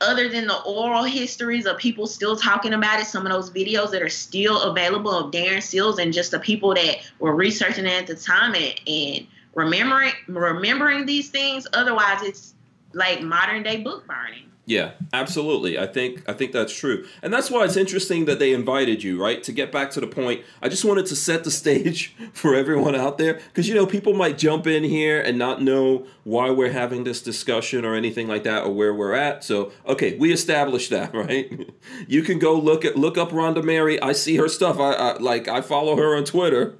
other 0.00 0.28
than 0.28 0.46
the 0.46 0.60
oral 0.62 1.04
histories 1.04 1.66
of 1.66 1.78
people 1.78 2.06
still 2.06 2.36
talking 2.36 2.74
about 2.74 3.00
it, 3.00 3.06
some 3.06 3.26
of 3.26 3.32
those 3.32 3.50
videos 3.50 3.90
that 3.92 4.02
are 4.02 4.08
still 4.08 4.60
available 4.62 5.10
of 5.10 5.30
Darren 5.30 5.62
Seals 5.62 5.98
and 5.98 6.12
just 6.12 6.30
the 6.30 6.40
people 6.40 6.74
that 6.74 6.98
were 7.18 7.34
researching 7.34 7.86
it 7.86 7.92
at 7.92 8.06
the 8.06 8.14
time 8.14 8.54
and, 8.54 8.80
and 8.86 9.26
remembering 9.54 10.12
remembering 10.26 11.06
these 11.06 11.30
things. 11.30 11.66
Otherwise, 11.72 12.22
it's 12.22 12.54
like 12.92 13.22
modern 13.22 13.62
day 13.62 13.78
book 13.78 14.06
burning. 14.06 14.50
Yeah, 14.66 14.92
absolutely. 15.12 15.78
I 15.78 15.86
think 15.86 16.26
I 16.26 16.32
think 16.32 16.52
that's 16.52 16.74
true, 16.74 17.06
and 17.22 17.30
that's 17.30 17.50
why 17.50 17.64
it's 17.66 17.76
interesting 17.76 18.24
that 18.24 18.38
they 18.38 18.54
invited 18.54 19.02
you, 19.02 19.22
right? 19.22 19.42
To 19.42 19.52
get 19.52 19.70
back 19.70 19.90
to 19.90 20.00
the 20.00 20.06
point, 20.06 20.42
I 20.62 20.70
just 20.70 20.86
wanted 20.86 21.04
to 21.06 21.16
set 21.16 21.44
the 21.44 21.50
stage 21.50 22.16
for 22.32 22.54
everyone 22.54 22.94
out 22.94 23.18
there, 23.18 23.34
because 23.34 23.68
you 23.68 23.74
know 23.74 23.84
people 23.84 24.14
might 24.14 24.38
jump 24.38 24.66
in 24.66 24.82
here 24.82 25.20
and 25.20 25.36
not 25.36 25.60
know 25.60 26.06
why 26.22 26.48
we're 26.48 26.72
having 26.72 27.04
this 27.04 27.20
discussion 27.20 27.84
or 27.84 27.94
anything 27.94 28.26
like 28.26 28.44
that, 28.44 28.64
or 28.64 28.72
where 28.72 28.94
we're 28.94 29.12
at. 29.12 29.44
So, 29.44 29.70
okay, 29.86 30.16
we 30.16 30.32
established 30.32 30.88
that, 30.88 31.14
right? 31.14 31.70
You 32.08 32.22
can 32.22 32.38
go 32.38 32.54
look 32.54 32.86
at 32.86 32.96
look 32.96 33.18
up 33.18 33.32
Rhonda 33.32 33.62
Mary. 33.62 34.00
I 34.00 34.12
see 34.12 34.36
her 34.36 34.48
stuff. 34.48 34.78
I, 34.80 34.92
I 34.92 35.18
like 35.18 35.46
I 35.46 35.60
follow 35.60 35.96
her 35.96 36.16
on 36.16 36.24
Twitter. 36.24 36.74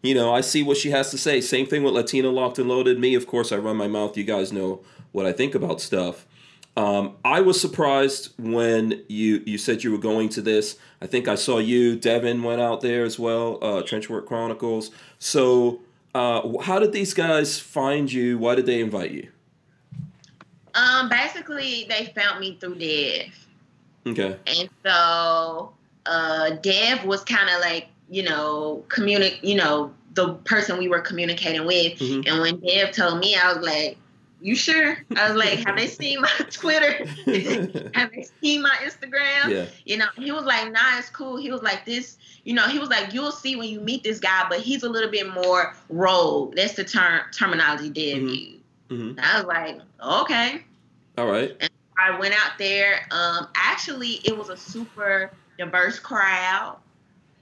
You 0.00 0.14
know, 0.14 0.34
I 0.34 0.40
see 0.40 0.62
what 0.62 0.78
she 0.78 0.90
has 0.90 1.10
to 1.10 1.18
say. 1.18 1.42
Same 1.42 1.66
thing 1.66 1.82
with 1.82 1.92
Latina 1.92 2.30
Locked 2.30 2.58
and 2.58 2.68
Loaded. 2.68 2.98
Me, 2.98 3.14
of 3.14 3.26
course, 3.26 3.52
I 3.52 3.56
run 3.56 3.76
my 3.76 3.88
mouth. 3.88 4.16
You 4.16 4.24
guys 4.24 4.52
know 4.54 4.82
what 5.12 5.26
I 5.26 5.32
think 5.32 5.54
about 5.54 5.82
stuff. 5.82 6.26
Um, 6.76 7.16
I 7.24 7.40
was 7.40 7.60
surprised 7.60 8.32
when 8.38 9.02
you 9.08 9.42
you 9.46 9.58
said 9.58 9.84
you 9.84 9.92
were 9.92 9.98
going 9.98 10.28
to 10.30 10.42
this. 10.42 10.76
I 11.00 11.06
think 11.06 11.28
I 11.28 11.36
saw 11.36 11.58
you. 11.58 11.96
Devin 11.96 12.42
went 12.42 12.60
out 12.60 12.80
there 12.80 13.04
as 13.04 13.18
well. 13.18 13.58
Uh, 13.62 13.82
Trenchwork 13.82 14.26
Chronicles. 14.26 14.90
So, 15.18 15.80
uh, 16.14 16.58
how 16.62 16.78
did 16.80 16.92
these 16.92 17.14
guys 17.14 17.60
find 17.60 18.12
you? 18.12 18.38
Why 18.38 18.56
did 18.56 18.66
they 18.66 18.80
invite 18.80 19.12
you? 19.12 19.28
Um, 20.74 21.08
basically, 21.08 21.86
they 21.88 22.12
found 22.16 22.40
me 22.40 22.56
through 22.60 22.76
Dev. 22.76 23.46
Okay. 24.06 24.36
And 24.46 24.68
so 24.84 25.72
uh, 26.06 26.50
Dev 26.62 27.04
was 27.04 27.22
kind 27.22 27.48
of 27.48 27.60
like, 27.60 27.88
you 28.10 28.22
know, 28.24 28.84
communic, 28.88 29.38
you 29.42 29.54
know, 29.54 29.92
the 30.14 30.34
person 30.44 30.78
we 30.78 30.88
were 30.88 31.00
communicating 31.00 31.66
with. 31.66 31.98
Mhm. 31.98 32.28
And 32.28 32.40
when 32.40 32.60
Dev 32.60 32.92
told 32.92 33.20
me, 33.20 33.36
I 33.36 33.52
was 33.52 33.64
like, 33.64 33.96
"You 34.40 34.54
sure?" 34.54 34.96
I 35.16 35.28
was 35.28 35.36
like, 35.36 35.58
"Have 35.66 35.76
they 35.76 35.86
seen 35.86 36.20
my 36.20 36.30
Twitter? 36.50 37.04
Have 37.94 38.10
they 38.12 38.26
seen 38.42 38.62
my 38.62 38.76
Instagram?" 38.82 39.50
Yeah. 39.50 39.66
You 39.84 39.96
know, 39.98 40.06
he 40.16 40.32
was 40.32 40.44
like, 40.44 40.70
"Nah, 40.72 40.98
it's 40.98 41.10
cool." 41.10 41.36
He 41.36 41.50
was 41.50 41.62
like, 41.62 41.84
"This." 41.84 42.18
You 42.44 42.54
know, 42.54 42.68
he 42.68 42.78
was 42.78 42.88
like, 42.90 43.14
"You'll 43.14 43.32
see 43.32 43.56
when 43.56 43.68
you 43.68 43.80
meet 43.80 44.02
this 44.02 44.20
guy, 44.20 44.46
but 44.48 44.60
he's 44.60 44.82
a 44.82 44.88
little 44.88 45.10
bit 45.10 45.32
more 45.32 45.74
rogue." 45.88 46.56
That's 46.56 46.74
the 46.74 46.84
term 46.84 47.22
terminology 47.32 47.90
Dev 47.90 48.22
Mhm. 48.22 48.28
used. 48.30 48.60
hmm 48.90 49.12
I 49.18 49.36
was 49.38 49.46
like, 49.46 49.78
"Okay." 50.02 50.64
All 51.16 51.26
right. 51.30 51.70
I 51.98 52.18
went 52.18 52.34
out 52.34 52.58
there. 52.58 53.06
Um, 53.10 53.48
actually, 53.54 54.20
it 54.24 54.36
was 54.36 54.48
a 54.50 54.56
super 54.56 55.30
diverse 55.58 55.98
crowd. 56.00 56.78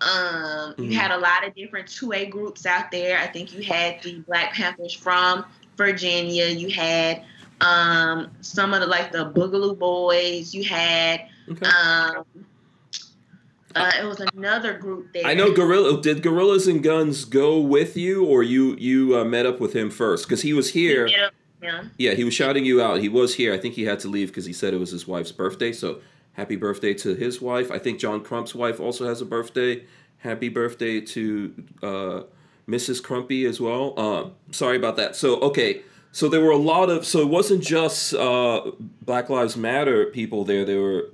Um, 0.02 0.74
Mhm. 0.74 0.90
You 0.90 0.98
had 0.98 1.10
a 1.10 1.16
lot 1.18 1.46
of 1.46 1.54
different 1.54 1.88
2A 1.88 2.26
groups 2.26 2.66
out 2.66 2.90
there. 2.90 3.18
I 3.18 3.26
think 3.28 3.52
you 3.54 3.62
had 3.62 4.02
the 4.02 4.18
Black 4.20 4.52
Panthers 4.52 4.92
from 4.92 5.44
Virginia. 5.76 6.46
You 6.46 6.70
had 6.70 7.24
um, 7.60 8.30
some 8.40 8.74
of 8.74 8.80
the 8.80 8.86
like 8.86 9.12
the 9.12 9.30
Boogaloo 9.32 9.78
Boys. 9.78 10.54
You 10.54 10.64
had 10.64 11.28
Okay. 11.50 11.66
um, 11.66 12.24
uh, 13.74 13.90
it 14.00 14.04
was 14.04 14.20
another 14.34 14.74
group 14.78 15.12
there. 15.14 15.24
I 15.24 15.34
know 15.34 15.52
Gorilla. 15.52 16.00
Did 16.00 16.22
Gorillas 16.22 16.66
and 16.68 16.82
Guns 16.82 17.24
go 17.24 17.58
with 17.58 17.96
you, 17.96 18.24
or 18.24 18.42
you 18.42 18.76
you 18.76 19.18
uh, 19.18 19.24
met 19.24 19.46
up 19.46 19.60
with 19.60 19.74
him 19.74 19.90
first? 19.90 20.26
Because 20.26 20.42
he 20.42 20.52
was 20.52 20.70
here. 20.70 21.06
Yeah, 21.06 21.28
yeah. 21.62 21.84
Yeah, 21.96 22.14
he 22.14 22.24
was 22.24 22.34
shouting 22.34 22.64
you 22.66 22.82
out. 22.82 23.00
He 23.00 23.08
was 23.08 23.34
here. 23.34 23.54
I 23.54 23.58
think 23.58 23.74
he 23.74 23.84
had 23.84 23.98
to 24.00 24.08
leave 24.08 24.28
because 24.28 24.44
he 24.44 24.52
said 24.52 24.74
it 24.74 24.78
was 24.78 24.90
his 24.90 25.06
wife's 25.08 25.32
birthday. 25.32 25.72
So 25.72 26.00
happy 26.34 26.56
birthday 26.56 26.92
to 26.94 27.14
his 27.14 27.40
wife. 27.40 27.70
I 27.70 27.78
think 27.78 27.98
John 27.98 28.22
Crump's 28.22 28.54
wife 28.54 28.78
also 28.78 29.06
has 29.06 29.20
a 29.22 29.24
birthday. 29.24 29.84
Happy 30.18 30.48
birthday 30.50 31.00
to 31.00 31.54
uh, 31.82 32.22
Mrs. 32.68 33.02
Crumpy 33.02 33.48
as 33.48 33.60
well. 33.60 33.94
Uh, 33.96 34.30
sorry 34.52 34.76
about 34.76 34.96
that. 34.96 35.16
So 35.16 35.40
okay, 35.40 35.82
so 36.12 36.28
there 36.28 36.40
were 36.40 36.50
a 36.50 36.56
lot 36.56 36.90
of. 36.90 37.04
So 37.06 37.20
it 37.20 37.28
wasn't 37.28 37.62
just 37.62 38.14
uh, 38.14 38.70
Black 39.02 39.28
Lives 39.30 39.56
Matter 39.56 40.06
people 40.06 40.44
there. 40.44 40.64
There 40.64 40.80
were 40.80 41.10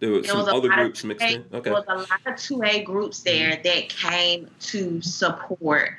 there 0.00 0.10
were 0.10 0.20
There 0.20 0.30
some 0.30 0.48
other 0.48 0.68
groups 0.68 1.04
mixed 1.04 1.26
in. 1.26 1.44
Okay. 1.52 1.70
There 1.70 1.72
was 1.72 1.84
a 1.88 1.94
lot 1.94 2.20
of 2.26 2.34
2A 2.34 2.84
groups 2.84 3.20
there 3.20 3.60
that 3.64 3.88
came 3.88 4.48
to 4.60 5.02
support. 5.02 5.90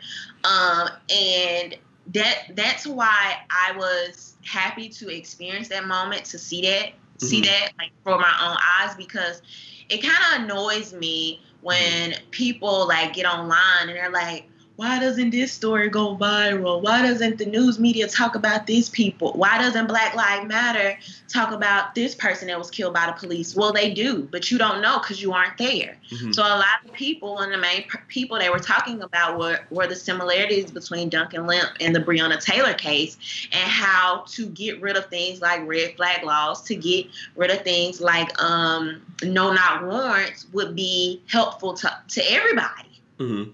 Um, 0.46 0.90
and 1.10 1.78
that 2.14 2.52
that's 2.56 2.88
why 2.88 3.36
I 3.50 3.76
was 3.78 4.36
happy 4.46 4.90
to 4.90 5.10
experience 5.10 5.68
that 5.68 5.86
moment, 5.86 6.26
to 6.26 6.40
see 6.40 6.62
that, 6.62 6.94
see 7.18 7.42
Mhm. 7.42 7.46
that 7.46 7.72
like 7.78 7.92
for 8.04 8.18
my 8.18 8.34
own 8.42 8.58
eyes 8.80 8.96
because 8.96 9.42
it 9.90 10.02
kind 10.02 10.18
of 10.34 10.44
annoys 10.50 10.94
me 10.94 11.42
when 11.62 12.16
people 12.32 12.88
like 12.88 13.14
get 13.14 13.26
online 13.26 13.90
and 13.90 13.90
they're 13.90 14.10
like, 14.12 14.50
why 14.80 14.98
doesn't 14.98 15.32
this 15.32 15.52
story 15.52 15.90
go 15.90 16.16
viral? 16.16 16.82
Why 16.82 17.02
doesn't 17.02 17.38
the 17.38 17.46
news 17.46 17.80
media 17.80 18.08
talk 18.08 18.36
about 18.36 18.66
these 18.66 18.90
people? 18.90 19.34
Why 19.34 19.58
doesn't 19.58 19.88
Black 19.88 20.16
Lives 20.16 20.48
Matter 20.48 20.98
talk 21.28 21.52
about 21.52 21.96
this 21.96 22.16
person 22.16 22.48
that 22.48 22.58
was 22.58 22.72
killed 22.72 22.94
by 22.94 23.08
the 23.08 23.12
police? 23.12 23.54
Well, 23.54 23.74
they 23.74 23.94
do, 23.94 24.30
but 24.32 24.50
you 24.50 24.58
don't 24.58 24.82
know 24.82 24.98
because 25.00 25.22
you 25.22 25.34
aren't 25.34 25.58
there. 25.58 25.98
Mhm. 26.12 26.34
So 26.34 26.44
a 26.44 26.56
lot 26.56 26.86
of 26.86 26.94
people 26.94 27.40
and 27.40 27.52
the 27.52 27.58
main 27.58 27.84
people 28.08 28.40
they 28.40 28.50
were 28.50 28.60
talking 28.60 29.02
about 29.02 29.38
were, 29.38 29.60
were 29.70 29.86
the 29.86 29.98
similarities 29.98 30.72
between 30.72 31.10
Duncan 31.10 31.46
Lemp 31.46 31.72
and 31.82 31.94
the 31.94 32.00
Breonna 32.00 32.42
Taylor 32.42 32.74
case 32.74 33.18
and 33.52 33.70
how 33.70 34.24
to 34.30 34.46
get 34.46 34.80
rid 34.82 34.96
of 34.96 35.08
things 35.08 35.42
like 35.42 35.60
red 35.68 35.98
flag 35.98 36.24
laws, 36.24 36.62
to 36.64 36.76
get 36.76 37.08
rid 37.36 37.52
of 37.52 37.64
things 37.64 38.00
like 38.00 38.42
um, 38.42 39.02
no-knock 39.24 39.82
warrants 39.82 40.48
would 40.54 40.74
be 40.74 41.22
helpful 41.28 41.74
to, 41.74 41.94
to 42.08 42.32
everybody. 42.32 43.02
Mhm. 43.20 43.52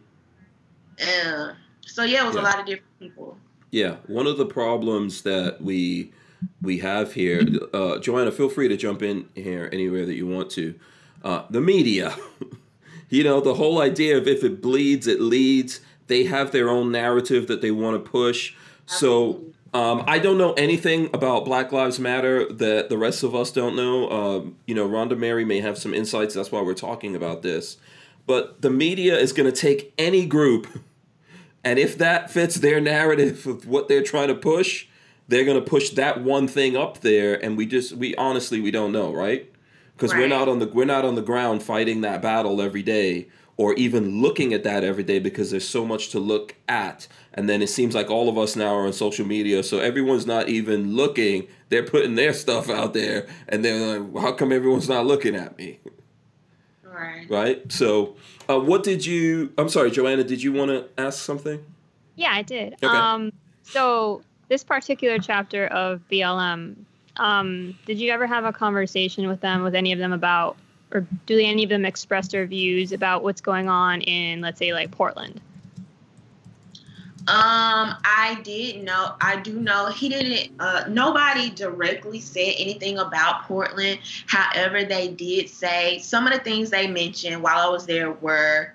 Uh, 1.01 1.53
so 1.86 2.03
yeah, 2.03 2.23
it 2.23 2.27
was 2.27 2.36
Yeah. 2.36 2.41
a 2.41 2.43
lot 2.43 2.60
of 2.60 2.65
different 2.65 2.99
people. 2.99 3.38
Yeah, 3.71 3.95
one 4.08 4.27
of 4.27 4.38
the 4.38 4.45
problems 4.45 5.21
that 5.23 5.62
we 5.62 6.12
we 6.62 6.79
have 6.79 7.13
here. 7.13 7.41
Uh, 7.73 7.97
Joanna, 7.99 8.31
feel 8.31 8.49
free 8.49 8.67
to 8.67 8.77
jump 8.77 9.01
in 9.01 9.27
here 9.36 9.69
anywhere 9.73 10.05
that 10.05 10.15
you 10.15 10.27
want 10.27 10.49
to. 10.51 10.75
Uh, 11.23 11.43
the 11.49 11.62
media, 11.62 12.15
you 13.10 13.23
know, 13.23 13.41
the 13.41 13.55
whole 13.55 13.81
idea 13.81 14.17
of 14.17 14.27
if 14.27 14.43
it 14.43 14.62
bleeds, 14.62 15.08
it 15.08 15.19
leads. 15.21 15.79
They 16.08 16.25
have 16.25 16.51
their 16.51 16.69
own 16.69 16.91
narrative 16.91 17.47
that 17.47 17.62
they 17.62 17.71
want 17.71 18.03
to 18.03 18.10
push. 18.10 18.53
So 18.86 19.41
um, 19.73 20.03
I 20.08 20.19
don't 20.19 20.38
know 20.38 20.53
anything 20.53 21.10
about 21.13 21.43
Black 21.45 21.71
Lives 21.71 21.99
Matter 21.99 22.45
that 22.53 22.89
the 22.89 22.97
rest 22.97 23.23
of 23.23 23.34
us 23.34 23.51
don't 23.51 23.75
know. 23.75 24.10
Um, 24.12 24.55
you 24.67 24.75
know, 24.75 24.88
Rhonda 24.88 25.17
Mary 25.17 25.43
may 25.45 25.60
have 25.62 25.77
some 25.79 25.93
insights. 25.95 26.36
That's 26.36 26.51
why 26.51 26.62
we're 26.62 26.75
talking 26.75 27.15
about 27.15 27.41
this. 27.41 27.77
But 28.27 28.61
the 28.61 28.69
media 28.69 29.17
is 29.17 29.33
going 29.33 29.51
to 29.51 29.55
take 29.55 29.93
any 29.97 30.25
group, 30.25 30.67
and 31.63 31.77
if 31.79 31.97
that 31.99 32.31
fits 32.31 32.55
their 32.55 32.79
narrative 32.81 33.45
of 33.45 33.67
what 33.67 33.88
they're 33.88 34.03
trying 34.03 34.29
to 34.29 34.35
push, 34.35 34.88
they're 35.27 35.45
going 35.45 35.59
to 35.63 35.67
push 35.69 35.91
that 35.91 36.23
one 36.23 36.47
thing 36.47 36.75
up 36.75 37.01
there. 37.01 37.43
And 37.43 37.57
we 37.57 37.65
just, 37.65 37.93
we 37.93 38.15
honestly, 38.15 38.59
we 38.61 38.71
don't 38.71 38.91
know, 38.91 39.13
right? 39.13 39.51
Because 39.95 40.13
we're 40.13 40.21
Right. 40.21 40.29
not 40.29 40.47
on 40.49 40.59
the 40.59 40.67
we're 40.67 40.85
not 40.85 41.05
on 41.05 41.15
the 41.15 41.21
ground 41.21 41.63
fighting 41.63 42.01
that 42.01 42.21
battle 42.21 42.61
every 42.61 42.83
day 42.83 43.27
or 43.57 43.73
even 43.75 44.21
looking 44.21 44.53
at 44.53 44.63
that 44.65 44.83
every 44.83 45.03
day 45.03 45.19
because 45.19 45.51
there's 45.51 45.67
so 45.67 45.85
much 45.85 46.09
to 46.09 46.19
look 46.19 46.55
at 46.67 47.07
and 47.33 47.47
then 47.47 47.61
it 47.61 47.69
seems 47.69 47.95
like 47.95 48.09
all 48.09 48.27
of 48.27 48.38
us 48.38 48.57
now 48.57 48.75
are 48.75 48.85
on 48.85 48.91
social 48.91 49.25
media 49.25 49.63
so 49.63 49.79
everyone's 49.79 50.25
not 50.25 50.49
even 50.49 50.93
looking 50.93 51.47
they're 51.69 51.81
putting 51.81 52.15
their 52.15 52.33
stuff 52.33 52.69
out 52.69 52.93
there 52.93 53.25
and 53.47 53.63
they're 53.63 53.97
like 53.99 54.21
how 54.21 54.33
come 54.33 54.51
everyone's 54.51 54.89
not 54.89 55.05
looking 55.05 55.33
at 55.33 55.57
me 55.57 55.79
Right. 56.95 57.29
right 57.29 57.71
so 57.71 58.15
uh, 58.49 58.60
what 58.60 58.84
did 58.84 59.05
you 59.05 59.51
i'm 59.58 59.69
sorry 59.69 59.91
joanna 59.91 60.23
did 60.23 60.41
you 60.41 60.53
want 60.53 60.71
to 60.71 60.88
ask 60.97 61.23
something 61.23 61.63
Yeah, 62.15 62.31
I 62.31 62.41
did. 62.41 62.73
Okay. 62.81 62.88
Um, 62.88 63.31
so 63.63 64.21
this 64.47 64.63
particular 64.63 65.19
chapter 65.19 65.67
of 65.67 66.01
BLM, 66.10 66.75
um, 67.17 67.77
did 67.86 67.99
you 67.99 68.12
ever 68.12 68.27
have 68.27 68.45
a 68.45 68.53
conversation 68.53 69.27
with 69.27 69.41
them, 69.41 69.63
with 69.63 69.75
any 69.75 69.91
of 69.91 69.99
them 69.99 70.13
about, 70.13 70.55
or 70.91 71.05
do 71.25 71.38
any 71.39 71.63
of 71.63 71.69
them 71.69 71.86
express 71.86 72.29
their 72.29 72.45
views 72.45 72.91
about 72.91 73.23
what's 73.23 73.41
going 73.41 73.69
on 73.69 74.01
in, 74.01 74.41
let's 74.41 74.60
say, 74.60 74.73
like 74.73 74.91
Portland? 74.91 75.41
Um, 77.27 77.95
I 78.03 78.39
did 78.43 78.83
know. 78.83 79.15
I 79.19 79.38
do 79.38 79.59
know 79.59 79.88
he 79.88 80.09
didn't. 80.09 80.61
Uh, 80.61 80.83
nobody 80.88 81.49
directly 81.49 82.19
said 82.19 82.53
anything 82.59 82.99
about 82.99 83.45
Portland. 83.45 83.99
However, 84.27 84.83
they 84.83 85.07
did 85.07 85.49
say 85.49 85.97
some 85.99 86.27
of 86.27 86.33
the 86.33 86.39
things 86.39 86.69
they 86.69 86.85
mentioned 86.85 87.41
while 87.41 87.67
I 87.67 87.71
was 87.71 87.88
there 87.88 88.11
were. 88.11 88.73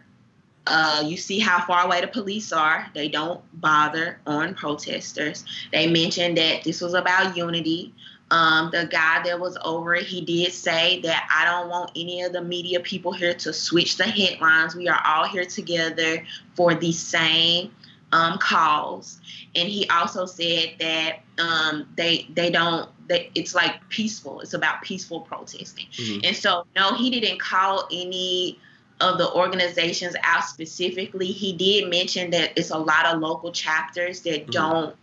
Uh, 0.67 1.03
you 1.07 1.17
see 1.17 1.39
how 1.39 1.65
far 1.65 1.87
away 1.87 2.01
the 2.01 2.09
police 2.09 2.53
are. 2.53 2.87
They 2.93 3.09
don't 3.09 3.41
bother 3.61 4.19
on 4.27 4.55
protesters. 4.55 5.45
They 5.73 5.91
mentioned 5.91 6.37
that 6.37 6.65
this 6.65 6.81
was 6.81 6.95
about 6.95 7.37
unity. 7.37 7.95
Um, 8.31 8.71
the 8.71 8.87
guy 8.87 9.23
that 9.25 9.41
was 9.41 9.57
over 9.65 9.95
it, 9.95 10.05
he 10.05 10.21
did 10.21 10.53
say 10.53 11.01
that 11.01 11.29
I 11.33 11.45
don't 11.45 11.71
want 11.71 11.93
any 11.97 12.23
of 12.23 12.33
the 12.33 12.43
media 12.43 12.79
people 12.81 13.13
here 13.13 13.35
to 13.35 13.53
switch 13.53 13.97
the 13.97 14.05
headlines. 14.05 14.77
We 14.77 14.87
are 14.89 15.03
all 15.05 15.27
here 15.27 15.45
together 15.45 16.25
for 16.55 16.75
the 16.75 16.93
same 16.93 17.73
um, 18.13 18.39
cause. 18.39 19.21
And 19.55 19.69
he 19.69 19.89
also 19.89 20.27
said 20.27 20.75
that 20.79 21.21
um, 21.39 21.89
they 21.97 22.27
they 22.35 22.51
don't 22.51 22.89
that 23.09 23.23
it's 23.35 23.55
like 23.55 23.89
peaceful. 23.89 24.41
It's 24.41 24.55
about 24.55 24.83
peaceful 24.83 25.21
protesting. 25.21 25.87
Mhm. 25.93 26.21
And 26.25 26.37
so 26.37 26.67
no, 26.77 26.95
he 26.95 27.11
didn't 27.11 27.41
call 27.41 27.89
any 27.91 28.59
of 29.01 29.19
the 29.19 29.33
organizations 29.33 30.15
out 30.23 30.45
specifically. 30.45 31.27
He 31.27 31.53
did 31.53 31.89
mention 31.89 32.31
that 32.31 32.53
it's 32.57 32.71
a 32.71 32.79
lot 32.79 33.07
of 33.07 33.21
local 33.21 33.51
chapters 33.51 34.21
that 34.23 34.47
Mhm. 34.47 34.51
don't 34.51 34.97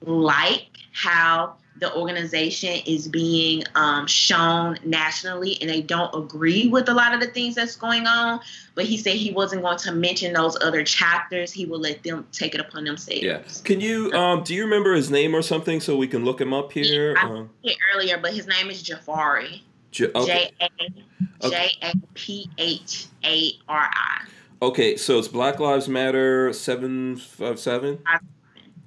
like 0.00 0.68
how 0.92 1.56
the 1.78 1.94
organization 1.96 2.80
is 2.86 3.08
being 3.08 3.64
um, 3.74 4.06
shown 4.06 4.76
nationally 4.84 5.56
and 5.60 5.68
they 5.70 5.82
don't 5.82 6.14
agree 6.14 6.68
with 6.68 6.88
a 6.88 6.94
lot 6.94 7.14
of 7.14 7.20
the 7.20 7.26
things 7.28 7.54
that's 7.54 7.76
going 7.76 8.06
on. 8.06 8.40
But 8.74 8.84
he 8.84 8.96
said 8.96 9.14
he 9.14 9.32
wasn't 9.32 9.62
going 9.62 9.78
to 9.78 9.92
mention 9.92 10.32
those 10.34 10.56
other 10.62 10.84
chapters. 10.84 11.50
He 11.52 11.64
will 11.66 11.80
let 11.80 12.02
them 12.02 12.26
take 12.32 12.54
it 12.54 12.60
upon 12.60 12.84
themselves. 12.84 13.22
yeah 13.22 13.40
can 13.64 13.80
you 13.80 14.12
um 14.12 14.42
do 14.44 14.54
you 14.54 14.64
remember 14.64 14.94
his 14.94 15.10
name 15.10 15.34
or 15.34 15.42
something 15.42 15.80
so 15.80 15.96
we 15.96 16.06
can 16.06 16.24
look 16.24 16.40
him 16.40 16.52
up 16.52 16.72
here 16.72 17.14
I- 17.18 17.26
uh, 17.26 17.44
It 17.62 17.76
earlier, 17.94 18.18
but 18.18 18.32
his 18.34 18.46
name 18.46 18.70
is 18.70 18.82
Jafari. 18.82 19.62
J 19.90 20.10
A 20.14 21.48
J 21.48 21.70
A 21.82 21.92
P 22.14 22.48
H 22.58 23.06
A 23.24 23.52
R 23.68 23.90
I. 23.92 24.26
Okay, 24.62 24.96
so 24.96 25.18
it's 25.18 25.28
Black 25.28 25.58
Lives 25.60 25.88
Matter 25.88 26.52
seven 26.52 27.16
five 27.16 27.58
seven. 27.58 27.98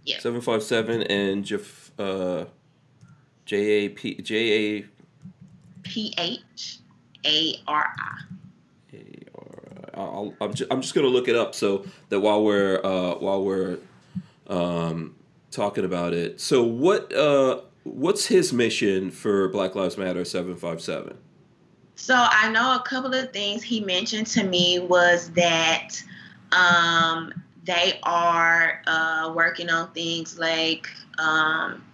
Yeah. 0.05 0.19
Seven 0.19 0.39
five 0.41 0.63
seven 0.63 1.03
and 1.03 1.43
Jaf, 1.43 1.89
uh, 1.99 2.45
J 3.45 3.57
A 3.57 3.89
P 3.89 4.15
J 4.15 4.79
A 4.79 4.85
P 5.83 6.13
H 6.17 6.79
A 7.25 7.55
R 7.67 7.93
I. 7.97 8.35
I'll, 9.93 10.33
I'm 10.41 10.53
just, 10.53 10.71
I'm 10.71 10.81
just 10.81 10.93
gonna 10.93 11.07
look 11.07 11.27
it 11.27 11.35
up 11.35 11.55
so 11.55 11.85
that 12.09 12.19
while 12.19 12.43
we're 12.43 12.81
uh, 12.83 13.15
while 13.15 13.43
we're 13.43 13.77
um, 14.47 15.15
talking 15.51 15.85
about 15.85 16.13
it. 16.13 16.41
So 16.41 16.63
what 16.63 17.13
uh, 17.13 17.61
what's 17.83 18.25
his 18.25 18.51
mission 18.51 19.11
for 19.11 19.47
Black 19.49 19.75
Lives 19.75 19.97
Matter 19.97 20.25
seven 20.25 20.55
five 20.55 20.81
seven? 20.81 21.17
So 21.95 22.13
I 22.17 22.51
know 22.51 22.75
a 22.75 22.81
couple 22.81 23.13
of 23.13 23.31
things 23.31 23.63
he 23.63 23.79
mentioned 23.79 24.27
to 24.27 24.43
me 24.43 24.79
was 24.79 25.31
that 25.31 25.91
um, 26.51 27.31
they 27.63 27.99
are 28.03 28.81
uh, 28.85 29.31
working 29.33 29.69
on 29.69 29.91
things 29.93 30.37
like 30.37 30.89
um, 31.19 31.84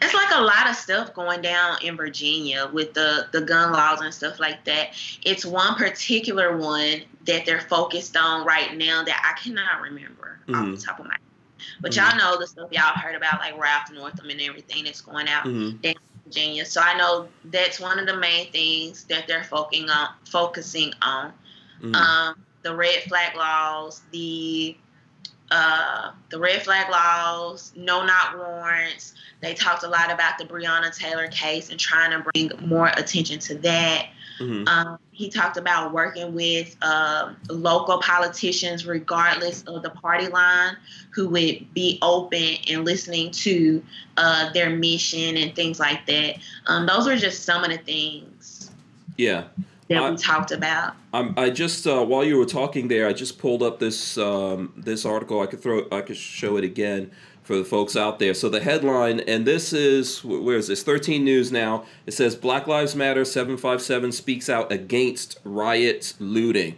it's 0.00 0.14
like 0.14 0.28
a 0.34 0.40
lot 0.40 0.68
of 0.68 0.76
stuff 0.76 1.12
going 1.14 1.42
down 1.42 1.78
in 1.82 1.96
Virginia 1.96 2.68
with 2.72 2.94
the 2.94 3.28
the 3.32 3.40
gun 3.40 3.72
laws 3.72 4.00
and 4.00 4.12
stuff 4.12 4.38
like 4.40 4.64
that. 4.64 4.90
It's 5.22 5.44
one 5.44 5.74
particular 5.76 6.56
one 6.56 7.02
that 7.26 7.46
they're 7.46 7.60
focused 7.60 8.16
on 8.16 8.46
right 8.46 8.76
now 8.76 9.04
that 9.04 9.22
I 9.24 9.40
cannot 9.40 9.80
remember 9.82 10.40
off 10.54 10.66
Mhm. 10.66 10.76
the 10.80 10.82
top 10.82 10.98
of 11.00 11.06
my 11.06 11.12
head. 11.12 11.20
But 11.80 11.92
Mhm. 11.92 11.96
y'all 11.96 12.16
know 12.18 12.38
the 12.38 12.46
stuff 12.46 12.68
y'all 12.72 12.96
heard 12.96 13.14
about 13.14 13.38
like 13.40 13.58
Ralph 13.58 13.90
Northam 13.92 14.30
and 14.30 14.40
everything 14.40 14.84
that's 14.84 15.00
going 15.00 15.28
out 15.28 15.44
Mm-hmm. 15.46 15.92
Virginia. 16.24 16.64
So 16.64 16.80
I 16.80 16.96
know 16.96 17.28
that's 17.44 17.78
one 17.78 17.98
of 17.98 18.06
the 18.06 18.16
main 18.16 18.50
things 18.50 19.04
that 19.04 19.26
they're 19.26 19.44
focusing 19.44 19.90
on. 19.90 20.08
Focusing 20.24 20.92
on 21.02 21.32
Mm-hmm. 21.82 21.94
um, 21.94 22.36
the 22.62 22.74
red 22.74 23.02
flag 23.04 23.36
laws, 23.36 24.00
the 24.10 24.76
uh, 25.54 26.10
the 26.30 26.38
red 26.38 26.64
flag 26.64 26.90
laws, 26.90 27.72
no-knock 27.76 28.34
warrants. 28.36 29.14
They 29.40 29.54
talked 29.54 29.84
a 29.84 29.88
lot 29.88 30.10
about 30.10 30.36
the 30.36 30.44
Breonna 30.44 30.92
Taylor 30.92 31.28
case 31.28 31.70
and 31.70 31.78
trying 31.78 32.10
to 32.10 32.28
bring 32.32 32.50
more 32.68 32.88
attention 32.88 33.38
to 33.38 33.54
that. 33.58 34.08
hmm 34.38 34.64
Um, 34.66 34.98
he 35.12 35.30
talked 35.30 35.56
about 35.56 35.92
working 35.92 36.34
with 36.34 36.76
um, 36.82 37.36
local 37.48 37.98
politicians, 37.98 38.84
regardless 38.84 39.62
of 39.62 39.84
the 39.84 39.90
party 39.90 40.26
line, 40.26 40.76
who 41.10 41.28
would 41.28 41.72
be 41.72 42.00
open 42.02 42.56
and 42.68 42.84
listening 42.84 43.30
to 43.30 43.80
uh, 44.16 44.52
their 44.52 44.70
mission 44.70 45.36
and 45.36 45.54
things 45.54 45.78
like 45.78 46.04
that. 46.06 46.38
Um, 46.66 46.84
those 46.86 47.06
are 47.06 47.16
just 47.16 47.44
some 47.44 47.62
of 47.62 47.70
the 47.70 47.78
things 47.78 48.72
Yeah. 49.16 49.44
That 49.88 50.02
I- 50.02 50.10
we 50.10 50.16
talked 50.16 50.50
about. 50.50 50.94
I'm, 51.12 51.34
I 51.36 51.50
just 51.50 51.86
uh, 51.86 52.04
while 52.04 52.24
you 52.24 52.36
were 52.36 52.46
talking 52.46 52.88
there, 52.88 53.06
I 53.06 53.12
just 53.12 53.38
pulled 53.38 53.62
up 53.62 53.78
this 53.78 54.18
um, 54.18 54.72
this 54.76 55.04
article. 55.04 55.40
I 55.40 55.46
could 55.46 55.60
throw, 55.60 55.86
I 55.92 56.00
could 56.00 56.16
show 56.16 56.56
it 56.56 56.64
again 56.64 57.10
for 57.42 57.56
the 57.56 57.64
folks 57.64 57.94
out 57.94 58.18
there. 58.18 58.32
So 58.34 58.48
the 58.48 58.60
headline, 58.60 59.20
and 59.20 59.46
this 59.46 59.72
is 59.72 60.24
where 60.24 60.56
is 60.56 60.68
this? 60.68 60.82
13 60.82 61.22
News 61.24 61.52
now. 61.52 61.84
It 62.06 62.12
says 62.12 62.34
Black 62.34 62.66
Lives 62.66 62.96
Matter 62.96 63.24
757 63.24 64.12
speaks 64.12 64.48
out 64.48 64.72
against 64.72 65.38
riots, 65.44 66.14
looting. 66.18 66.76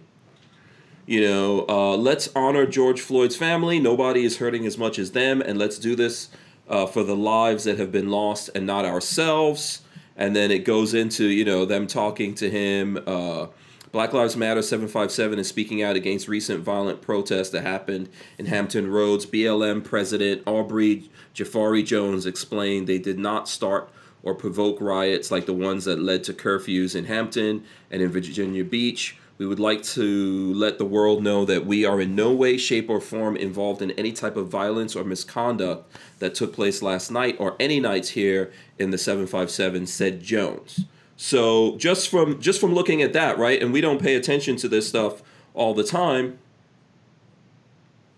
You 1.07 1.21
know, 1.21 1.67
uh, 1.69 1.97
let's 1.97 2.29
honor 2.35 2.67
George 2.67 3.01
Floyd's 3.01 3.37
family. 3.37 3.79
Nobody 3.79 4.25
is 4.25 4.39
hurting 4.39 4.67
as 4.67 4.77
much 4.77 4.99
as 4.99 5.13
them, 5.13 5.41
and 5.41 5.57
let's 5.57 5.79
do 5.79 5.95
this 5.95 6.31
uh, 6.69 6.87
for 6.87 7.05
the 7.05 7.15
lives 7.15 7.63
that 7.63 7.79
have 7.79 7.93
been 7.93 8.11
lost 8.11 8.51
and 8.57 8.67
not 8.67 8.85
ourselves. 8.85 9.83
And 10.17 10.35
then 10.35 10.51
it 10.51 10.65
goes 10.65 10.95
into 10.95 11.27
you 11.27 11.45
know 11.45 11.65
them 11.65 11.87
talking 11.87 12.35
to 12.37 12.51
him. 12.51 12.99
Uh, 13.07 13.49
Black 13.93 14.13
Lives 14.13 14.37
Matter 14.37 14.61
757 14.61 15.39
is 15.39 15.49
speaking 15.49 15.83
out 15.83 15.97
against 15.97 16.29
recent 16.29 16.63
violent 16.63 17.01
protests 17.01 17.51
that 17.51 17.63
happened 17.63 18.09
in 18.37 18.47
Hampton 18.47 18.91
Roads. 18.91 19.25
BLM 19.25 19.83
President 19.83 20.43
Aubrey 20.47 21.11
Jafari 21.35 21.85
Jones 21.85 22.27
explained 22.27 22.87
they 22.87 22.99
did 22.99 23.19
not 23.19 23.49
start 23.49 23.91
or 24.23 24.35
provoke 24.35 24.81
riots 24.81 25.31
like 25.31 25.47
the 25.47 25.55
ones 25.55 25.85
that 25.85 26.01
led 26.01 26.25
to 26.25 26.35
curfews 26.35 26.97
in 26.97 27.05
Hampton 27.05 27.65
and 27.91 28.03
in 28.03 28.11
Virginia 28.11 28.65
Beach. 28.65 29.17
We 29.39 29.47
would 29.47 29.61
like 29.61 29.83
to 29.85 30.53
let 30.55 30.79
the 30.79 30.85
world 30.85 31.23
know 31.23 31.45
that 31.45 31.65
we 31.65 31.85
are 31.85 32.01
in 32.01 32.15
no 32.15 32.33
way, 32.33 32.57
shape, 32.57 32.91
or 32.91 33.01
form 33.01 33.37
involved 33.37 33.83
in 33.83 33.93
any 33.93 34.13
type 34.13 34.37
of 34.37 34.49
violence 34.49 34.97
or 34.97 35.05
misconduct 35.05 35.95
that 36.19 36.35
took 36.35 36.53
place 36.53 36.83
last 36.83 37.11
night 37.11 37.37
or 37.39 37.57
any 37.61 37.81
nights 37.81 38.11
here 38.11 38.53
in 38.79 38.91
the 38.91 38.99
757, 38.99 39.87
said 39.87 40.23
Jones. 40.23 40.85
So 41.17 41.77
just 41.77 42.09
from 42.09 42.41
just 42.41 42.61
from 42.61 42.75
looking 42.75 43.03
at 43.03 43.13
that, 43.15 43.39
right, 43.39 43.61
and 43.61 43.73
we 43.73 43.81
don't 43.81 44.01
pay 44.01 44.15
attention 44.15 44.57
to 44.57 44.69
this 44.69 44.89
stuff 44.89 45.23
all 45.55 45.73
the 45.73 45.85
time, 45.85 46.39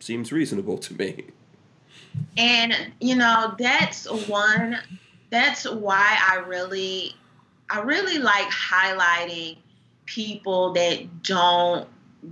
seems 0.00 0.32
reasonable 0.32 0.78
to 0.78 0.94
me. 0.94 1.26
And 2.36 2.74
you 3.00 3.14
know, 3.14 3.54
that's 3.58 4.10
one 4.28 4.78
that's 5.30 5.68
why 5.68 6.18
I 6.28 6.36
really 6.38 7.14
I 7.70 7.80
really 7.80 8.18
like 8.18 8.48
highlighting 8.48 9.58
people 10.06 10.72
that 10.72 11.22
don't 11.22 11.86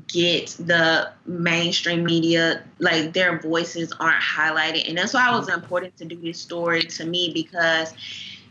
get 0.08 0.48
the 0.58 1.10
mainstream 1.26 2.04
media 2.04 2.62
like 2.78 3.12
their 3.12 3.40
voices 3.40 3.92
aren't 4.00 4.22
highlighted. 4.22 4.88
And 4.88 4.98
that's 4.98 5.14
why 5.14 5.32
it 5.32 5.38
was 5.38 5.48
important 5.48 5.96
to 5.98 6.04
do 6.04 6.16
this 6.16 6.38
story 6.38 6.82
to 6.82 7.04
me 7.04 7.30
because 7.32 7.92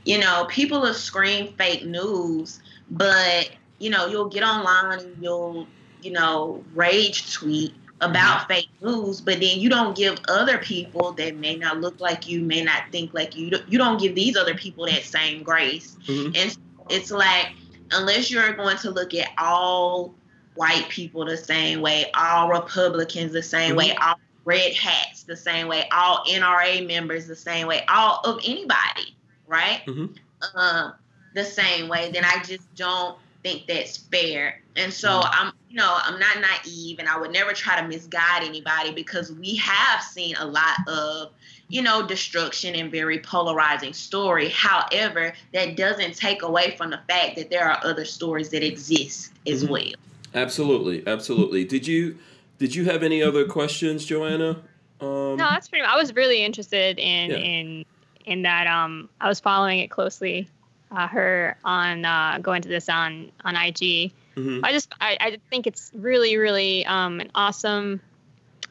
you 0.05 0.19
know 0.19 0.45
people 0.49 0.81
will 0.81 0.93
scream 0.93 1.53
fake 1.57 1.85
news 1.85 2.59
but 2.91 3.49
you 3.79 3.89
know 3.89 4.05
you'll 4.05 4.29
get 4.29 4.43
online 4.43 4.99
and 4.99 5.17
you'll 5.21 5.67
you 6.01 6.11
know 6.11 6.63
rage 6.73 7.33
tweet 7.33 7.73
about 8.01 8.47
fake 8.47 8.69
news 8.81 9.21
but 9.21 9.39
then 9.39 9.59
you 9.59 9.69
don't 9.69 9.95
give 9.95 10.19
other 10.27 10.57
people 10.59 11.11
that 11.13 11.35
may 11.37 11.55
not 11.55 11.79
look 11.79 11.99
like 11.99 12.27
you 12.27 12.41
may 12.41 12.61
not 12.63 12.83
think 12.91 13.13
like 13.13 13.35
you 13.35 13.51
you 13.67 13.77
don't 13.77 13.99
give 13.99 14.13
these 14.13 14.37
other 14.37 14.53
people 14.53 14.85
that 14.85 15.03
same 15.03 15.41
grace. 15.43 15.97
Mhm. 16.07 16.37
and 16.37 16.57
it's 16.89 17.09
like 17.09 17.47
unless 17.91 18.29
you're 18.29 18.53
going 18.53 18.77
to 18.77 18.91
look 18.91 19.13
at 19.13 19.29
all 19.37 20.13
white 20.55 20.87
people 20.89 21.25
the 21.25 21.37
same 21.37 21.81
way, 21.81 22.09
all 22.13 22.49
Republicans 22.49 23.31
the 23.33 23.43
same 23.43 23.75
way, 23.75 23.93
all 23.95 24.15
red 24.45 24.73
hats 24.73 25.23
the 25.23 25.35
same 25.35 25.67
way, 25.67 25.87
all 25.91 26.23
NRA 26.25 26.85
members 26.87 27.27
the 27.27 27.35
same 27.35 27.67
way, 27.67 27.83
all 27.87 28.21
of 28.23 28.39
anybody, 28.45 29.15
right? 29.47 29.83
Mhm. 29.85 30.15
Um, 30.55 30.93
the 31.33 31.43
same 31.43 31.87
way, 31.87 32.11
then 32.11 32.23
I 32.23 32.41
just 32.43 32.73
don't 32.75 33.17
think 33.43 33.67
that's 33.67 33.97
fair. 33.97 34.61
And 34.75 34.93
so 34.93 35.09
Mhm. 35.09 35.29
I'm, 35.31 35.53
you 35.69 35.77
know, 35.77 35.97
I'm 36.01 36.19
not 36.19 36.37
naive, 36.39 36.99
and 36.99 37.07
I 37.07 37.17
would 37.17 37.31
never 37.31 37.53
try 37.53 37.79
to 37.79 37.87
misguide 37.87 38.43
anybody 38.43 38.91
because 38.91 39.31
we 39.31 39.55
have 39.57 40.01
seen 40.01 40.35
a 40.37 40.45
lot 40.45 40.75
of, 40.87 41.31
you 41.67 41.81
know, 41.81 42.05
destruction 42.05 42.75
and 42.75 42.91
very 42.91 43.19
polarizing 43.19 43.93
story. 43.93 44.49
However, 44.49 45.33
that 45.53 45.75
doesn't 45.75 46.15
take 46.15 46.43
away 46.43 46.75
from 46.77 46.91
the 46.91 46.99
fact 47.09 47.35
that 47.35 47.49
there 47.49 47.69
are 47.69 47.79
other 47.83 48.05
stories 48.05 48.49
that 48.49 48.63
exist 48.63 49.31
as 49.47 49.63
Mhm. 49.63 49.69
well. 49.69 49.93
Absolutely, 50.35 51.01
absolutely. 51.07 51.63
Did 51.65 51.87
you 51.87 52.17
did 52.59 52.75
you 52.75 52.85
have 52.85 53.03
any 53.03 53.23
other 53.23 53.45
questions, 53.45 54.05
Joanna? 54.05 54.61
Um, 55.01 55.37
No, 55.37 55.49
that's 55.49 55.67
pretty. 55.67 55.83
I 55.85 55.95
was 55.97 56.13
really 56.15 56.43
interested 56.43 56.99
in 56.99 57.31
Yeah. 57.31 57.37
in 57.37 57.85
in 58.25 58.41
that. 58.43 58.67
Um, 58.67 59.09
I 59.21 59.27
was 59.27 59.39
following 59.39 59.79
it 59.79 59.89
closely. 59.89 60.47
Uh, 60.91 61.07
her 61.07 61.57
on 61.65 62.05
uh, 62.05 62.37
going 62.41 62.61
to 62.61 62.69
this 62.69 62.87
on 62.89 63.31
on 63.43 63.55
IG. 63.55 64.11
mhm. 64.35 64.59
I 64.63 64.71
just 64.71 64.93
I, 65.01 65.17
I 65.19 65.37
think 65.49 65.65
it's 65.67 65.91
really 65.95 66.37
really 66.37 66.85
um, 66.85 67.19
an 67.21 67.31
awesome 67.33 67.99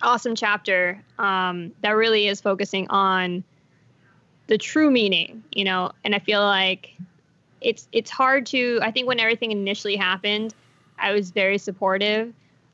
awesome 0.03 0.35
chapter 0.35 1.01
um, 1.19 1.73
that 1.83 1.91
really 1.93 2.29
is 2.29 2.41
focusing 2.41 2.89
on 2.91 3.43
the 4.49 4.59
true 4.59 4.91
meaning, 4.91 5.43
you 5.53 5.65
know. 5.65 5.93
And 6.05 6.15
I 6.15 6.19
feel 6.19 6.43
like 6.43 6.95
it's 7.61 7.89
it's 7.93 8.11
hard 8.11 8.47
to. 8.47 8.79
I 8.83 8.91
think 8.91 9.09
when 9.09 9.19
everything 9.21 9.51
initially 9.53 9.97
happened, 9.97 10.55
I 10.99 11.13
was 11.13 11.31
very 11.31 11.59
supportive 11.59 12.33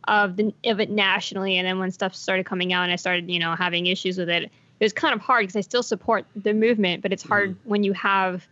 of 0.08 0.36
the 0.36 0.54
of 0.64 0.80
it 0.80 0.90
nationally, 0.90 1.58
and 1.58 1.66
then 1.66 1.78
when 1.78 1.90
stuff 1.90 2.14
started 2.14 2.46
coming 2.46 2.72
out 2.72 2.84
and 2.84 2.92
I 2.92 2.96
started 2.96 3.30
you 3.30 3.38
know 3.38 3.54
having 3.54 3.86
issues 3.86 4.18
with 4.18 4.28
it, 4.28 4.44
it 4.44 4.84
was 4.84 4.92
kind 4.92 5.14
of 5.14 5.20
hard 5.20 5.42
because 5.44 5.56
I 5.56 5.60
still 5.60 5.82
support 5.82 6.24
the 6.34 6.54
movement, 6.54 7.02
but 7.02 7.12
it's 7.12 7.22
hard 7.22 7.56
when 7.64 7.84
you 7.84 7.92
have 7.92 8.46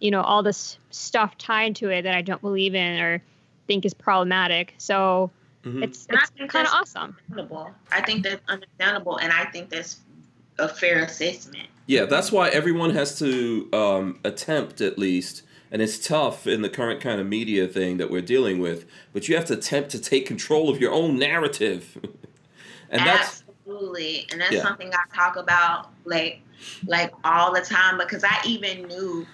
you 0.00 0.10
know 0.10 0.22
all 0.22 0.42
this 0.42 0.78
stuff 0.90 1.36
tied 1.38 1.76
to 1.76 1.90
it 1.90 2.02
that 2.02 2.14
I 2.14 2.22
don't 2.22 2.40
believe 2.40 2.74
in 2.74 3.00
or 3.00 3.22
think 3.66 3.84
is 3.84 3.94
problematic. 3.94 4.74
So 4.78 5.30
Mhm. 5.64 5.82
it's 5.82 6.06
it's 6.10 6.30
kind 6.52 6.66
of 6.66 6.74
awesome. 6.74 7.16
Understandable. 7.30 7.74
I 7.90 8.02
think 8.02 8.22
that's 8.22 8.42
understandable, 8.48 9.16
and 9.16 9.32
I 9.32 9.46
think 9.46 9.70
that's 9.70 10.00
a 10.58 10.68
fair 10.68 11.04
assessment. 11.04 11.68
Yeah, 11.86 12.04
that's 12.04 12.30
why 12.32 12.48
everyone 12.48 12.90
has 12.90 13.18
to 13.18 13.68
um, 13.72 14.20
attempt 14.24 14.80
at 14.80 14.98
least, 14.98 15.42
and 15.74 15.82
it's 15.82 15.98
tough 15.98 16.46
in 16.46 16.62
the 16.62 16.68
current 16.68 17.00
kind 17.00 17.20
of 17.20 17.26
media 17.26 17.66
thing 17.66 17.96
that 17.96 18.08
we're 18.08 18.22
dealing 18.22 18.60
with. 18.60 18.86
But 19.12 19.28
you 19.28 19.34
have 19.34 19.44
to 19.46 19.54
attempt 19.54 19.90
to 19.90 19.98
take 19.98 20.24
control 20.24 20.70
of 20.70 20.80
your 20.80 20.92
own 20.92 21.18
narrative, 21.18 21.98
and 22.90 23.04
that's 23.04 23.42
Absolutely, 23.66 24.28
and 24.30 24.40
that's 24.40 24.52
Yeah. 24.52 24.62
something 24.62 24.92
I 24.94 25.02
talk 25.12 25.34
about 25.36 25.90
like 26.04 26.42
like 26.86 27.12
all 27.24 27.52
the 27.52 27.60
time 27.60 27.98
because 27.98 28.22
I 28.22 28.40
even 28.46 28.86
knew 28.86 29.26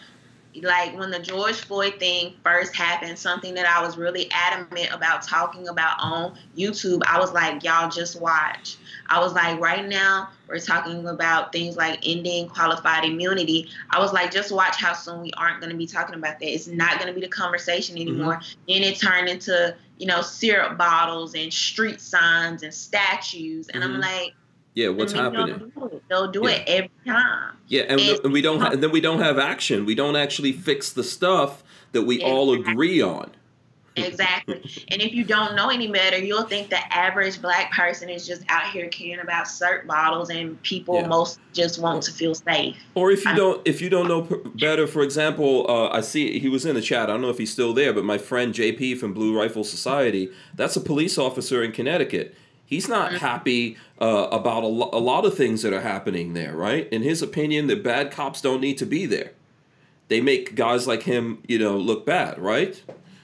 like 0.63 0.99
when 0.99 1.11
the 1.11 1.19
George 1.19 1.57
Floyd 1.57 1.95
thing 1.99 2.35
first 2.43 2.75
happened, 2.75 3.19
something 3.19 3.55
that 3.55 3.67
I 3.67 3.85
was 3.85 3.97
really 3.97 4.29
adamant 4.33 4.93
about 4.93 5.23
talking 5.23 5.69
about 5.69 5.97
on 6.01 6.37
YouTube. 6.57 7.03
I 7.07 7.19
was 7.19 7.33
like, 7.33 7.63
y'all 7.63 7.89
just 7.91 8.21
watch. 8.21 8.77
I 9.09 9.21
was 9.21 9.33
like, 9.33 9.61
right 9.61 9.87
now 9.87 10.29
we're 10.49 10.59
talking 10.59 11.07
about 11.07 11.53
things 11.53 11.77
like 11.77 12.01
ending 12.05 12.49
qualified 12.49 13.05
immunity. 13.05 13.69
I 13.91 14.01
was 14.01 14.13
like, 14.13 14.33
just 14.33 14.51
watch 14.51 14.77
how 14.77 14.93
soon 14.93 15.21
we 15.21 15.31
aren't 15.37 15.61
going 15.61 15.71
to 15.71 15.77
be 15.79 15.87
talking 15.87 16.15
about 16.17 16.41
that. 16.41 16.47
It's 16.53 16.67
not 16.67 16.95
going 16.99 17.07
to 17.07 17.15
be 17.15 17.21
the 17.21 17.29
conversation 17.29 17.97
anymore. 17.97 18.41
Then 18.69 18.83
it 18.83 18.99
turned 18.99 19.29
into 19.29 19.75
you 19.99 20.07
know 20.07 20.23
syrup 20.23 20.79
bottles 20.79 21.35
and 21.35 21.53
street 21.53 22.01
signs 22.01 22.63
and 22.63 22.73
statues, 22.75 23.69
and 23.69 23.85
I'm 23.85 23.95
Mhm. 23.97 24.01
like, 24.01 24.35
yeah. 24.75 24.89
What's 24.89 25.13
"And 25.13 25.21
they 25.21 25.37
don't 25.37 25.49
happening? 25.51 25.73
do 25.77 25.85
it. 25.87 26.03
They'll 26.09 26.31
do 26.31 26.43
Yeah. 26.45 26.51
it 26.51 26.63
every 26.69 26.91
time. 27.07 27.57
Yeah, 27.69 27.83
and, 27.89 28.01
And- 28.01 28.21
and 28.25 28.33
we 28.33 28.43
don't, 28.43 28.61
ha- 28.61 28.71
and 28.71 28.83
then 28.83 28.91
we 28.91 29.01
don't 29.01 29.21
have 29.21 29.39
action. 29.39 29.85
We 29.87 29.95
don't 29.95 30.17
actually 30.17 30.53
fix 30.53 30.91
the 30.93 31.05
stuff 31.05 31.63
that 31.93 32.03
we 32.03 32.23
all 32.23 32.53
Exactly. 32.53 32.73
agree 32.73 33.03
on. 33.03 33.31
Exactly. 33.97 34.55
and 34.89 35.03
if 35.03 35.13
you 35.13 35.25
don't 35.25 35.57
know 35.57 35.69
any 35.69 35.89
better, 35.89 36.17
you'll 36.17 36.45
think 36.45 36.71
the 36.71 36.79
average 36.97 37.43
black 37.43 37.73
person 37.73 38.09
is 38.09 38.27
just 38.27 38.43
out 38.49 38.71
here 38.71 38.89
caring 38.89 39.21
about 39.21 39.49
syrup 39.49 39.87
bottles 39.87 40.31
and 40.31 40.61
people 40.63 40.95
Yeah. 40.95 41.09
most 41.09 41.41
just 41.53 41.81
want 41.81 42.05
to 42.05 42.13
feel 42.13 42.35
safe. 42.35 42.77
Or 42.95 43.11
if 43.11 43.25
you 43.25 43.35
don't, 43.35 43.61
if 43.67 43.81
you 43.83 43.91
don't 43.91 44.07
know 44.09 44.23
better, 44.55 44.87
for 44.87 45.03
example, 45.03 45.67
uh, 45.69 45.89
I 45.89 46.01
see 46.03 46.39
he 46.39 46.49
was 46.49 46.65
in 46.65 46.77
the 46.77 46.81
chat. 46.81 47.11
I 47.11 47.13
don't 47.13 47.21
know 47.21 47.31
if 47.31 47.39
he's 47.39 47.53
still 47.53 47.73
there, 47.75 47.93
but 47.93 48.05
my 48.05 48.17
friend 48.17 48.55
JP 48.55 48.95
from 48.97 49.13
Blue 49.13 49.37
Rifle 49.37 49.65
Society, 49.65 50.31
that's 50.55 50.77
a 50.77 50.81
police 50.81 51.19
officer 51.19 51.63
in 51.63 51.73
Connecticut. 51.73 52.35
He's 52.71 52.89
not 52.89 53.15
happy 53.15 53.77
uh, 54.01 54.29
about 54.31 54.63
a, 54.63 54.69
lo- 54.69 54.91
a 54.93 55.01
lot 55.01 55.25
of 55.25 55.37
things 55.37 55.63
that 55.63 55.73
are 55.73 55.81
happening 55.81 56.35
there, 56.35 56.55
right? 56.55 56.89
In 56.91 57.03
his 57.03 57.21
opinion, 57.21 57.67
the 57.67 57.75
bad 57.75 58.13
cops 58.13 58.41
don't 58.41 58.61
need 58.61 58.79
to 58.79 58.87
be 58.87 59.07
there. 59.07 59.33
They 60.07 60.21
make 60.21 60.55
guys 60.55 60.87
like 60.87 61.03
him, 61.03 61.43
you 61.49 61.59
know, 61.59 61.77
look 61.77 62.07
bad, 62.07 62.39
right? 62.39 62.81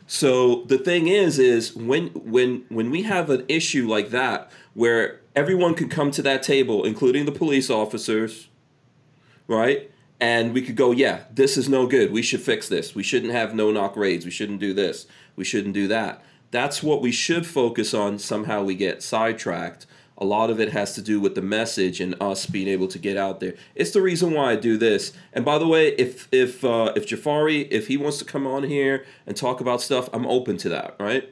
So 0.09 0.65
the 0.65 0.79
thing 0.79 1.07
is, 1.07 1.39
is 1.39 1.77
when 1.77 2.09
when 2.09 2.65
when 2.71 2.91
we 2.91 3.03
have 3.03 3.31
an 3.31 3.45
issue 3.47 3.89
like 3.89 4.11
that, 4.11 4.51
where 4.75 5.21
everyone 5.37 5.75
can 5.75 5.89
come 5.89 6.11
to 6.11 6.23
that 6.23 6.43
table, 6.43 6.85
including 6.85 7.25
the 7.25 7.31
police 7.33 7.71
officers, 7.71 8.49
right? 9.47 9.89
And 10.19 10.55
we 10.55 10.63
could 10.63 10.77
go, 10.77 10.91
yeah, 10.91 11.21
this 11.33 11.57
is 11.57 11.69
no 11.69 11.87
good. 11.87 12.11
We 12.11 12.23
should 12.23 12.41
fix 12.41 12.69
this. 12.69 12.97
We 12.97 13.05
shouldn't 13.05 13.33
have 13.33 13.55
no 13.55 13.71
knock 13.71 13.97
raids. 13.97 14.25
We 14.25 14.33
shouldn't 14.33 14.59
do 14.59 14.75
this. 14.75 15.07
We 15.37 15.45
shouldn't 15.45 15.75
do 15.75 15.87
that. 15.87 16.25
That's 16.51 16.83
what 16.83 17.03
we 17.03 17.13
should 17.13 17.47
focus 17.47 17.93
on. 17.95 18.19
Somehow 18.19 18.63
we 18.63 18.75
get 18.75 19.03
sidetracked. 19.03 19.87
A 20.19 20.25
lot 20.25 20.49
of 20.49 20.59
it 20.59 20.73
has 20.73 20.95
to 20.95 21.03
do 21.03 21.21
with 21.21 21.35
the 21.35 21.43
message 21.43 22.01
and 22.01 22.15
us 22.23 22.47
being 22.47 22.69
able 22.69 22.89
to 22.89 22.99
get 22.99 23.19
out 23.19 23.41
there. 23.41 23.55
It's 23.75 23.91
the 23.91 24.01
reason 24.01 24.33
why 24.33 24.53
I 24.53 24.57
do 24.57 24.79
this. 24.79 25.13
And 25.35 25.45
by 25.45 25.59
the 25.59 25.67
way, 25.67 25.89
if 25.89 26.29
if 26.33 26.65
uh, 26.65 26.93
if 26.97 27.07
Jafari, 27.07 27.69
if 27.71 27.89
he 27.89 27.99
wants 27.99 28.19
to 28.19 28.25
come 28.25 28.47
on 28.47 28.63
here 28.63 29.05
and 29.27 29.37
talk 29.37 29.61
about 29.61 29.83
stuff, 29.83 30.09
I'm 30.15 30.27
open 30.27 30.57
to 30.59 30.71
that. 30.71 30.97
Right? 30.99 31.29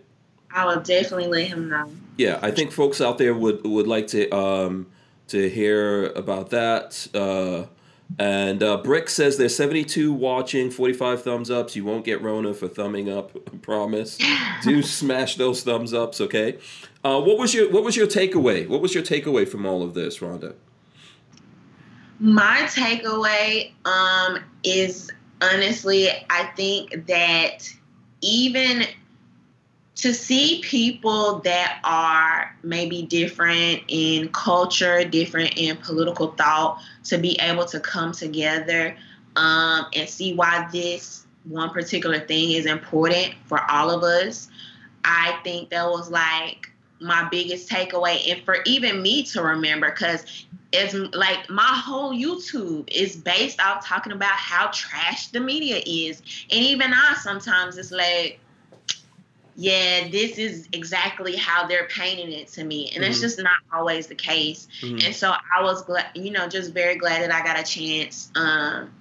I 0.53 0.66
will 0.66 0.83
definitely 0.83 1.29
let 1.29 1.48
him 1.48 1.68
know. 1.68 1.90
Yeah, 2.16 2.38
I 2.42 2.50
think 2.50 2.72
folks 2.72 3.00
out 3.00 3.18
there 3.18 3.35
would 3.35 3.64
would 3.64 3.87
like 3.87 4.07
to 4.09 4.31
um 4.37 4.87
to 5.29 5.48
hear 5.48 6.07
about 6.12 6.50
that. 6.50 7.09
Uh, 7.14 7.64
and 8.18 8.62
uh, 8.62 8.76
Brick 8.78 9.08
says 9.08 9.38
there's 9.38 9.56
72 9.56 10.12
watching, 10.12 10.70
45 10.70 11.22
thumbs 11.22 11.50
ups. 11.50 11.74
You 11.74 11.84
won't 11.84 12.04
get 12.04 12.22
Rona 12.22 12.54
for 12.54 12.68
thumbing 12.68 13.10
up. 13.10 13.36
I 13.52 13.56
promise. 13.58 14.18
Do 14.62 14.82
smash 14.82 15.36
those 15.36 15.62
thumbs 15.62 15.92
ups, 15.92 16.20
okay? 16.20 16.58
Uh, 17.02 17.20
what 17.20 17.38
was 17.38 17.52
your 17.54 17.70
What 17.70 17.84
was 17.84 17.96
your 17.96 18.06
takeaway? 18.06 18.68
What 18.68 18.80
was 18.80 18.94
your 18.94 19.02
takeaway 19.02 19.46
from 19.46 19.66
all 19.66 19.82
of 19.82 19.94
this, 19.94 20.18
Rhonda? 20.18 20.54
My 22.20 22.62
takeaway 22.66 23.72
um, 23.84 24.38
is 24.62 25.10
honestly, 25.42 26.08
I 26.30 26.44
think 26.56 27.06
that 27.06 27.68
even 28.20 28.86
to 29.96 30.12
see 30.12 30.61
people 30.62 31.38
that 31.40 31.78
are 31.85 32.54
maybe 32.62 33.02
different 33.02 33.82
in 33.88 34.28
culture, 34.30 35.05
different 35.05 35.55
in 35.57 35.76
political 35.76 36.32
thought, 36.32 36.80
to 37.05 37.18
be 37.18 37.38
able 37.40 37.64
to 37.66 37.78
come 37.78 38.12
together 38.12 38.97
um, 39.36 39.86
and 39.95 40.09
see 40.09 40.34
why 40.34 40.68
this 40.72 41.26
one 41.45 41.70
particular 41.70 42.20
thing 42.20 42.53
is 42.53 42.66
important 42.66 43.34
for 43.47 43.61
all 43.70 43.90
of 43.90 44.03
us. 44.03 44.49
I 45.05 45.38
think 45.45 45.70
that 45.70 45.88
was 45.88 46.11
like 46.11 46.70
my 47.01 47.28
biggest 47.30 47.68
takeaway, 47.68 48.32
and 48.32 48.42
for 48.45 48.59
even 48.64 49.03
me 49.03 49.24
to 49.24 49.42
remember, 49.42 49.90
because 49.90 50.47
it's 50.72 50.95
like 51.14 51.49
my 51.51 51.62
whole 51.62 52.12
YouTube 52.12 52.90
is 52.90 53.14
based 53.14 53.61
off 53.61 53.86
talking 53.86 54.12
about 54.12 54.32
how 54.32 54.70
trash 54.72 55.28
the 55.28 55.40
media 55.40 55.80
is. 55.86 56.20
And 56.51 56.64
even 56.64 56.92
I 56.92 57.14
sometimes 57.20 57.78
it's 57.78 57.92
like, 57.92 58.40
yeah, 59.57 60.09
this 60.09 60.38
is 60.38 60.68
exactly 60.72 61.36
how 61.36 61.66
they're 61.66 61.86
painting 61.86 62.32
it 62.32 62.48
to 62.48 62.64
me. 62.64 62.90
And 62.94 63.05
it's 63.05 63.18
Mhm. 63.18 63.22
just 63.22 63.38
not 63.38 63.57
always 63.72 64.09
the 64.09 64.14
case. 64.14 64.66
Mhm. 64.82 65.07
And 65.07 65.14
so 65.14 65.30
I 65.30 65.62
was 65.62 65.82
glad, 65.82 66.07
you 66.14 66.30
know, 66.32 66.48
just 66.48 66.72
very 66.72 66.96
glad 66.96 67.22
that 67.22 67.32
I 67.32 67.44
got 67.44 67.59
a 67.59 67.62
chance, 67.62 68.30
um, 68.34 68.92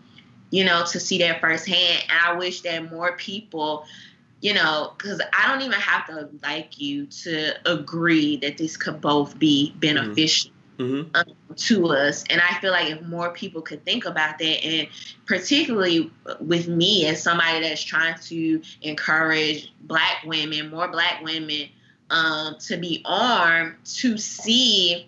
you 0.51 0.63
know, 0.63 0.85
to 0.85 0.99
see 0.99 1.17
that 1.19 1.41
firsthand. 1.41 2.03
And 2.09 2.19
I 2.23 2.37
wish 2.37 2.61
that 2.61 2.91
more 2.91 3.17
people, 3.17 3.85
you 4.41 4.53
know, 4.53 4.93
because 4.97 5.21
I 5.33 5.51
don't 5.51 5.61
even 5.61 5.79
have 5.79 6.05
to 6.07 6.29
like 6.43 6.79
you 6.79 7.07
to 7.07 7.53
agree 7.65 8.37
that 8.37 8.57
this 8.57 8.77
could 8.77 9.01
both 9.01 9.39
be 9.39 9.73
beneficial 9.77 10.52
Mm-hmm. 10.79 11.15
um, 11.15 11.35
to 11.55 11.87
us. 11.89 12.23
And 12.31 12.41
I 12.41 12.59
feel 12.59 12.71
like 12.71 12.89
if 12.89 13.01
more 13.03 13.29
people 13.29 13.61
could 13.61 13.85
think 13.85 14.05
about 14.05 14.39
that, 14.39 14.65
and 14.65 14.87
particularly 15.27 16.11
with 16.39 16.67
me 16.67 17.05
as 17.05 17.21
somebody 17.21 17.61
that's 17.61 17.83
trying 17.83 18.15
to 18.23 18.61
encourage 18.81 19.71
Black 19.81 20.23
women, 20.25 20.71
more 20.71 20.87
Black 20.87 21.21
women, 21.23 21.69
um, 22.09 22.55
to 22.61 22.77
be 22.77 23.03
armed, 23.05 23.75
to 23.85 24.17
see, 24.17 25.07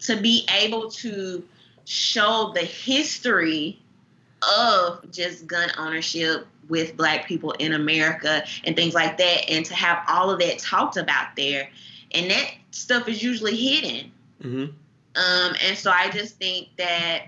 to 0.00 0.20
be 0.20 0.46
able 0.62 0.88
to 0.90 1.44
show 1.84 2.52
the 2.54 2.60
history 2.60 3.82
of 4.56 5.10
just 5.10 5.48
gun 5.48 5.68
ownership 5.78 6.46
with 6.68 6.96
Black 6.96 7.26
people 7.26 7.50
in 7.52 7.72
America 7.72 8.44
and 8.62 8.76
things 8.76 8.94
like 8.94 9.18
that, 9.18 9.50
and 9.50 9.66
to 9.66 9.74
have 9.74 10.04
all 10.06 10.30
of 10.30 10.38
that 10.38 10.60
talked 10.60 10.96
about 10.96 11.34
there. 11.36 11.68
And 12.12 12.30
that 12.30 12.52
stuff 12.70 13.08
is 13.08 13.20
usually 13.20 13.56
hidden. 13.56 14.12
Mm-hmm. 14.42 14.72
Um, 15.16 15.56
and 15.66 15.76
so 15.76 15.90
I 15.90 16.10
just 16.10 16.36
think 16.36 16.68
that 16.76 17.26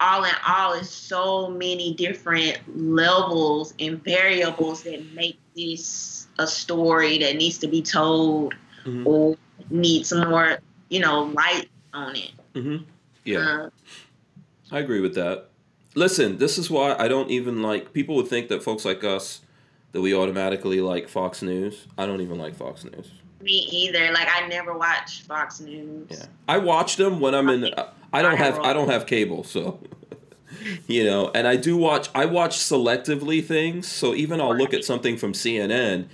all 0.00 0.24
in 0.24 0.32
all 0.46 0.72
is 0.74 0.88
so 0.88 1.48
many 1.50 1.92
different 1.94 2.58
levels 2.74 3.74
and 3.78 4.02
variables 4.02 4.82
that 4.84 5.04
make 5.14 5.38
this 5.54 6.26
a 6.38 6.46
story 6.46 7.18
that 7.18 7.36
needs 7.36 7.58
to 7.58 7.68
be 7.68 7.82
told 7.82 8.54
Mhm. 8.86 9.04
or 9.06 9.36
needs 9.68 10.12
more, 10.12 10.58
you 10.88 11.00
know, 11.00 11.24
light 11.24 11.68
on 11.92 12.16
it. 12.16 12.30
Mm-hmm. 12.54 12.84
Yeah. 13.24 13.64
Um, 13.64 13.70
I 14.72 14.78
agree 14.78 15.00
with 15.00 15.14
that. 15.16 15.48
Listen, 15.94 16.38
this 16.38 16.56
is 16.56 16.70
why 16.70 16.94
I 16.98 17.08
don't 17.08 17.30
even 17.30 17.62
like 17.62 17.92
people 17.92 18.14
would 18.16 18.28
think 18.28 18.48
that 18.48 18.62
folks 18.62 18.84
like 18.84 19.04
us 19.04 19.40
that 19.92 20.00
we 20.00 20.14
automatically 20.14 20.80
like 20.80 21.08
Fox 21.08 21.42
News. 21.42 21.86
I 21.98 22.06
don't 22.06 22.20
even 22.20 22.38
like 22.38 22.54
Fox 22.54 22.84
News. 22.84 23.10
Me 23.40 23.68
either. 23.70 24.12
Like 24.12 24.28
I 24.30 24.46
never 24.48 24.76
watch 24.76 25.22
Fox 25.22 25.60
News. 25.60 26.08
Yeah. 26.10 26.26
I 26.48 26.58
watch 26.58 26.96
them 26.96 27.20
when 27.20 27.34
I'm 27.34 27.48
in 27.48 27.74
I 28.12 28.22
don't 28.22 28.36
have 28.36 28.58
I 28.60 28.72
don't 28.72 28.88
have 28.88 29.06
cable, 29.06 29.44
so 29.44 29.80
you 30.86 31.04
know, 31.04 31.30
and 31.34 31.46
I 31.46 31.56
do 31.56 31.76
watch 31.76 32.08
I 32.14 32.26
watch 32.26 32.58
selectively 32.58 33.44
things, 33.44 33.86
so 33.86 34.14
even 34.14 34.40
I'll 34.40 34.56
look 34.56 34.74
at 34.74 34.84
something 34.84 35.16
from 35.16 35.32
CNN 35.32 36.06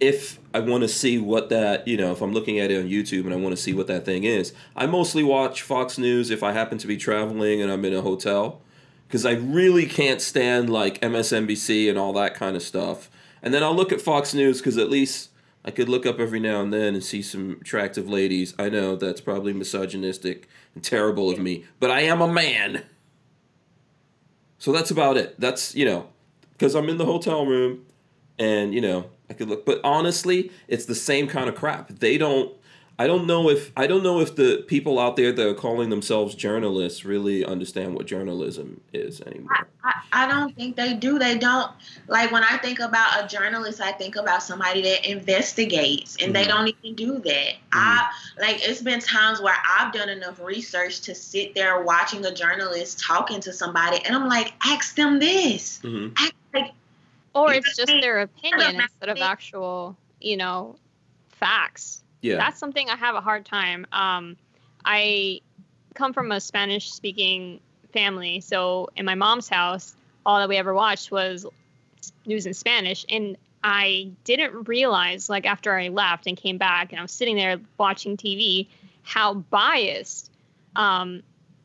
if 0.00 0.38
I 0.52 0.60
want 0.60 0.82
to 0.82 0.88
see 0.88 1.18
what 1.18 1.48
that, 1.48 1.86
you 1.86 1.96
know, 1.96 2.12
if 2.12 2.20
I'm 2.20 2.32
looking 2.32 2.58
at 2.58 2.70
it 2.70 2.78
on 2.78 2.88
YouTube 2.88 3.24
and 3.24 3.32
I 3.32 3.36
want 3.36 3.56
to 3.56 3.62
see 3.62 3.72
what 3.72 3.86
that 3.86 4.04
thing 4.04 4.24
is. 4.24 4.52
I 4.76 4.86
mostly 4.86 5.22
watch 5.22 5.62
Fox 5.62 5.98
News 5.98 6.30
if 6.30 6.42
I 6.42 6.52
happen 6.52 6.78
to 6.78 6.86
be 6.86 6.96
traveling 6.96 7.62
and 7.62 7.70
I'm 7.70 7.84
in 7.84 7.94
a 7.94 8.02
hotel 8.02 8.60
because 9.08 9.24
I 9.24 9.32
really 9.32 9.86
can't 9.86 10.20
stand 10.20 10.68
like 10.70 11.00
MSNBC 11.00 11.88
and 11.88 11.98
all 11.98 12.12
that 12.14 12.34
kind 12.34 12.56
of 12.56 12.62
stuff. 12.62 13.10
And 13.42 13.54
then 13.54 13.62
I'll 13.62 13.74
look 13.74 13.92
at 13.92 14.00
Fox 14.00 14.34
News 14.34 14.58
because 14.58 14.76
at 14.78 14.90
least 14.90 15.30
I 15.64 15.70
could 15.70 15.88
look 15.88 16.04
up 16.04 16.18
every 16.18 16.40
now 16.40 16.60
and 16.60 16.72
then 16.72 16.94
and 16.94 17.02
see 17.02 17.22
some 17.22 17.58
attractive 17.60 18.08
ladies. 18.08 18.54
I 18.58 18.68
know 18.68 18.96
that's 18.96 19.20
probably 19.20 19.52
misogynistic 19.52 20.46
and 20.74 20.84
terrible 20.84 21.30
of 21.30 21.38
me, 21.38 21.64
but 21.80 21.90
I 21.90 22.02
am 22.02 22.20
a 22.20 22.28
man. 22.28 22.84
So 24.58 24.72
that's 24.72 24.90
about 24.90 25.16
it. 25.16 25.38
That's, 25.40 25.74
you 25.74 25.84
know, 25.84 26.08
because 26.52 26.74
I'm 26.74 26.88
in 26.88 26.98
the 26.98 27.06
hotel 27.06 27.46
room 27.46 27.86
and, 28.38 28.74
you 28.74 28.80
know, 28.80 29.06
I 29.30 29.32
could 29.32 29.48
look. 29.48 29.64
But 29.64 29.80
honestly, 29.84 30.50
it's 30.68 30.84
the 30.84 30.94
same 30.94 31.28
kind 31.28 31.48
of 31.48 31.54
crap. 31.54 31.88
They 31.88 32.18
don't. 32.18 32.54
I 32.98 33.08
don't 33.08 33.26
know 33.26 33.50
if 33.50 33.72
I 33.76 33.88
don't 33.88 34.04
know 34.04 34.20
if 34.20 34.36
the 34.36 34.64
people 34.68 35.00
out 35.00 35.16
there 35.16 35.32
that 35.32 35.48
are 35.48 35.54
calling 35.54 35.90
themselves 35.90 36.34
journalists 36.34 37.04
really 37.04 37.44
understand 37.44 37.94
what 37.94 38.06
journalism 38.06 38.80
is 38.92 39.20
anymore. 39.22 39.66
I, 39.82 39.94
I 40.12 40.28
don't 40.28 40.54
think 40.54 40.76
they 40.76 40.94
do. 40.94 41.18
They 41.18 41.36
don't 41.36 41.72
like 42.06 42.30
when 42.30 42.44
I 42.44 42.56
think 42.58 42.78
about 42.78 43.24
a 43.24 43.26
journalist, 43.26 43.80
I 43.80 43.90
think 43.90 44.14
about 44.14 44.44
somebody 44.44 44.82
that 44.82 45.04
investigates 45.10 46.16
and 46.22 46.34
they 46.36 46.44
Mhm. 46.44 46.48
don't 46.48 46.68
even 46.68 46.94
do 46.94 47.18
that. 47.18 47.54
I 47.72 48.08
like 48.38 48.66
it's 48.66 48.80
been 48.80 49.00
times 49.00 49.40
where 49.40 49.56
I've 49.68 49.92
done 49.92 50.08
enough 50.08 50.40
research 50.40 51.00
to 51.02 51.16
sit 51.16 51.56
there 51.56 51.82
watching 51.82 52.24
a 52.24 52.32
journalist 52.32 53.00
talking 53.00 53.40
to 53.40 53.52
somebody 53.52 53.98
and 54.04 54.14
I'm 54.14 54.28
like, 54.28 54.52
ask 54.64 54.94
them 54.94 55.18
this. 55.18 55.80
hmm 55.82 56.08
Ask, 56.16 56.32
like 56.54 56.72
Or 57.34 57.52
it's 57.52 57.74
just 57.76 57.88
their 57.88 58.20
opinion 58.20 58.80
instead 58.80 59.08
of 59.08 59.18
actual, 59.18 59.96
you 60.20 60.36
know, 60.36 60.76
facts. 61.30 62.03
Yeah. 62.24 62.36
That's 62.36 62.58
something 62.58 62.88
I 62.88 62.96
have 62.96 63.14
a 63.14 63.20
hard 63.20 63.44
time. 63.44 63.86
Um, 63.92 64.36
I 64.82 65.42
come 65.94 66.14
from 66.14 66.32
a 66.32 66.40
Spanish 66.40 66.90
speaking 66.90 67.60
family, 67.92 68.40
so 68.40 68.88
in 68.96 69.04
my 69.04 69.14
mom's 69.14 69.48
house, 69.48 69.94
all 70.24 70.38
that 70.38 70.48
we 70.48 70.56
ever 70.56 70.72
watched 70.72 71.10
was 71.10 71.44
news 72.24 72.46
in 72.46 72.54
Spanish, 72.54 73.04
and 73.10 73.36
I 73.62 74.12
didn't 74.24 74.68
realize, 74.68 75.28
like 75.28 75.44
after 75.44 75.78
I 75.78 75.88
left 75.88 76.26
and 76.26 76.34
came 76.34 76.56
back, 76.56 76.92
and 76.92 76.98
I 76.98 77.02
was 77.02 77.12
sitting 77.12 77.36
there 77.36 77.60
watching 77.78 78.16
TV, 78.16 78.68
how 79.02 79.34
biased 79.34 80.30
um, 80.76 81.22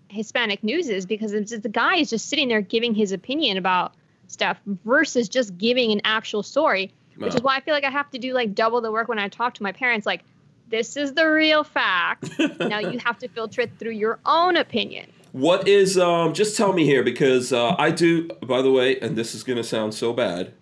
Hispanic 0.09 0.61
news 0.61 0.89
is 0.89 1.05
because 1.05 1.31
it's 1.31 1.51
just, 1.51 1.63
the 1.63 1.69
guy 1.69 1.95
is 1.95 2.09
just 2.09 2.27
sitting 2.27 2.49
there 2.49 2.61
giving 2.61 2.93
his 2.93 3.13
opinion 3.13 3.55
about 3.55 3.93
stuff 4.27 4.59
versus 4.83 5.29
just 5.29 5.57
giving 5.57 5.93
an 5.93 6.01
actual 6.03 6.43
story 6.43 6.91
which 7.19 7.35
is 7.35 7.41
why 7.41 7.57
I 7.57 7.59
feel 7.59 7.73
like 7.73 7.83
I 7.83 7.89
have 7.89 8.09
to 8.11 8.17
do 8.17 8.33
like 8.33 8.55
double 8.55 8.79
the 8.81 8.91
work 8.91 9.09
when 9.09 9.19
I 9.19 9.27
talk 9.27 9.55
to 9.55 9.63
my 9.63 9.73
parents. 9.73 10.05
Like, 10.05 10.23
this 10.69 10.95
is 10.97 11.13
the 11.13 11.25
real 11.29 11.63
fact. 11.63 12.29
now 12.59 12.79
you 12.79 12.99
have 12.99 13.17
to 13.19 13.27
filter 13.27 13.61
it 13.61 13.71
through 13.79 13.91
your 13.91 14.19
own 14.25 14.55
opinion. 14.55 15.11
What 15.31 15.67
is 15.67 15.97
um? 15.97 16.33
Just 16.33 16.57
tell 16.57 16.73
me 16.73 16.85
here 16.85 17.03
because 17.03 17.53
uh, 17.53 17.75
I 17.77 17.91
do. 17.91 18.27
By 18.45 18.61
the 18.61 18.71
way, 18.71 18.99
and 18.99 19.15
this 19.15 19.35
is 19.35 19.43
gonna 19.43 19.63
sound 19.63 19.93
so 19.93 20.11
bad, 20.11 20.53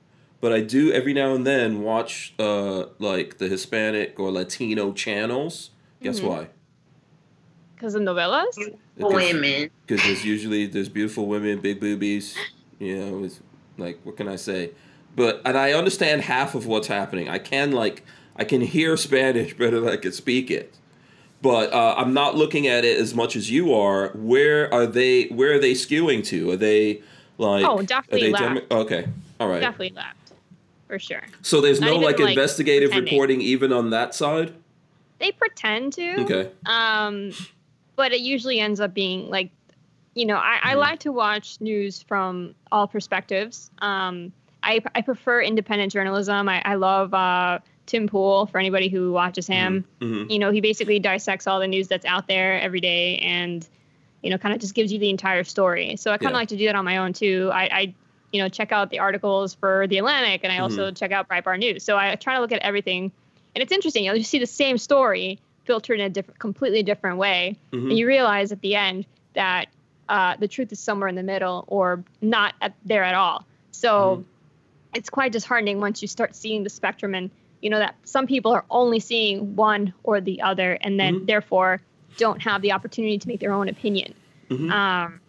but 0.41 0.51
I 0.51 0.60
do 0.62 0.91
every 0.91 1.14
now 1.14 1.34
and 1.34 1.47
then 1.47 1.82
watch 1.82 2.34
uh 2.38 2.88
like 2.99 3.38
the 3.38 3.47
Hispanic 3.47 4.20
or 4.20 4.32
Latino 4.32 4.91
channels. 4.91 5.72
Guess 6.01 6.20
Mhm. 6.20 6.28
why? 6.28 6.47
Because 7.76 7.95
of 7.95 8.01
novelas? 8.01 8.58
women. 8.97 9.70
Because 9.86 10.03
there's 10.03 10.26
usually 10.26 10.66
there's 10.66 10.89
beautiful 10.89 11.28
women, 11.28 11.62
big 11.62 11.80
boobies. 11.80 12.36
You 12.80 12.97
know, 12.97 13.24
it's 13.24 13.39
like 13.78 13.99
what 14.03 14.18
can 14.18 14.28
I 14.28 14.36
say? 14.36 14.72
But 15.16 15.41
and 15.45 15.58
I 15.58 15.72
understand 15.74 16.24
half 16.24 16.55
of 16.55 16.66
what's 16.66 16.88
happening. 16.88 17.30
I 17.30 17.39
can 17.39 17.72
like 17.72 18.03
I 18.38 18.44
can 18.44 18.62
hear 18.62 18.96
Spanish 18.98 19.54
better 19.56 19.80
than 19.80 19.90
I 19.90 19.98
can 19.98 20.12
speak 20.12 20.52
it. 20.52 20.74
But 21.42 21.72
uh, 21.72 21.96
I'm 21.98 22.14
not 22.14 22.36
looking 22.36 22.68
at 22.68 22.84
it 22.84 23.00
as 23.00 23.14
much 23.14 23.36
as 23.36 23.50
you 23.52 23.74
are. 23.74 24.10
Where 24.16 24.74
are 24.74 24.88
they? 24.88 25.26
Where 25.26 25.54
are 25.54 25.60
they 25.60 25.74
skewing 25.74 26.26
to? 26.26 26.52
Are 26.52 26.58
they 26.58 27.02
like? 27.38 27.66
Oh, 27.66 27.82
definitely 27.84 28.32
left. 28.32 28.72
okay, 28.72 29.08
all 29.40 29.48
right. 29.48 29.60
Definitely 29.62 29.92
left. 29.96 30.34
For 30.88 30.98
sure. 30.98 31.22
So 31.42 31.60
there's 31.62 31.80
Not 31.82 31.88
no 31.88 31.96
like, 31.98 32.18
like, 32.20 32.30
investigative 32.30 32.90
pretending. 32.92 33.14
reporting 33.14 33.42
even 33.42 33.74
on 33.74 33.90
that 33.92 34.16
side. 34.16 34.54
They 35.20 35.32
pretend 35.32 35.94
to. 35.94 36.22
Okay. 36.22 36.50
Um, 36.66 37.34
but 37.98 38.14
it 38.14 38.22
usually 38.22 38.60
ends 38.60 38.80
up 38.80 38.94
being 38.94 39.30
like, 39.30 39.52
you 40.16 40.26
know, 40.26 40.38
I, 40.38 40.60
I 40.64 40.74
Mhm. 40.76 40.80
like 40.80 41.00
to 41.02 41.12
watch 41.12 41.60
news 41.60 42.02
from 42.04 42.56
all 42.72 42.88
perspectives. 42.88 43.70
Um, 43.80 44.32
I, 44.64 44.82
I 44.96 45.02
prefer 45.02 45.42
independent 45.42 45.92
journalism. 45.92 46.48
I, 46.48 46.62
I 46.66 46.76
love 46.76 47.14
uh, 47.14 47.60
Tim 47.88 48.08
Pool 48.08 48.46
for 48.46 48.60
anybody 48.60 48.88
who 48.90 49.12
watches 49.12 49.48
him. 49.48 49.86
hmm 50.02 50.26
you 50.30 50.40
know, 50.40 50.52
he 50.52 50.60
basically 50.62 51.00
dissects 51.00 51.48
all 51.48 51.60
the 51.60 51.68
news 51.68 51.88
that's 51.88 52.06
out 52.06 52.28
there 52.28 52.60
every 52.60 52.82
day 52.82 53.18
and, 53.20 53.66
you 54.22 54.30
know, 54.30 54.38
kind 54.38 54.54
of 54.54 54.60
just 54.60 54.76
gives 54.76 54.92
you 54.92 55.00
the 55.00 55.10
entire 55.10 55.46
story. 55.46 55.96
So 55.96 56.12
I 56.12 56.18
kind 56.18 56.28
of 56.28 56.34
Yeah. 56.34 56.38
like 56.40 56.50
to 56.50 56.58
do 56.58 56.66
that 56.66 56.76
on 56.76 56.84
my 56.84 56.98
own 56.98 57.14
too. 57.14 57.50
I, 57.54 57.64
I, 57.72 57.96
you 58.34 58.42
know, 58.42 58.50
check 58.50 58.74
out 58.74 58.90
the 58.90 59.00
articles 59.00 59.54
for 59.54 59.88
The 59.88 59.98
Atlantic 60.00 60.42
and 60.44 60.52
I 60.52 60.60
also 60.60 60.92
check 60.92 61.14
out 61.14 61.30
Breitbart 61.30 61.60
News. 61.60 61.84
So 61.86 61.98
I 61.98 62.14
try 62.16 62.36
to 62.36 62.42
look 62.42 62.52
at 62.52 62.62
everything. 62.62 63.12
And 63.56 63.62
it's 63.64 63.72
interesting. 63.72 64.04
You'll 64.04 64.18
just 64.18 64.30
see 64.30 64.40
the 64.40 64.46
same 64.46 64.78
story 64.78 65.40
filtered 65.64 66.00
in 66.02 66.06
a 66.06 66.10
different, 66.10 66.40
completely 66.40 66.84
different 66.84 67.18
way. 67.18 67.58
hmm 67.72 67.90
And 67.90 67.98
you 67.98 68.06
realize 68.06 68.52
at 68.52 68.60
the 68.60 68.76
end 68.76 69.06
that 69.34 69.68
uh, 70.10 70.36
the 70.38 70.48
truth 70.50 70.74
is 70.74 70.80
somewhere 70.82 71.08
in 71.08 71.16
the 71.16 71.24
middle 71.24 71.64
or 71.68 72.04
not 72.22 72.54
at, 72.62 72.74
there 72.84 73.04
at 73.06 73.16
all. 73.16 73.46
So 73.72 74.26
it's 74.94 75.10
quite 75.10 75.32
disheartening 75.32 75.80
once 75.80 76.02
you 76.02 76.08
start 76.10 76.36
seeing 76.36 76.64
the 76.64 76.70
spectrum 76.70 77.16
and 77.16 77.32
you 77.62 77.70
know 77.70 77.80
that 77.80 77.95
some 78.03 78.28
people 78.28 78.51
are 78.51 78.66
only 78.70 78.99
seeing 78.99 79.55
one 79.55 79.93
or 80.03 80.22
the 80.22 80.41
other 80.41 80.74
and 80.82 80.99
then 80.99 81.22
Mhm. 81.22 81.28
therefore 81.28 81.82
don't 82.18 82.41
have 82.41 82.62
the 82.62 82.72
opportunity 82.72 83.18
to 83.18 83.28
make 83.28 83.39
their 83.39 83.53
own 83.53 83.68
opinion. 83.70 84.14
Mhm. 84.49 84.72
Um, 84.72 85.20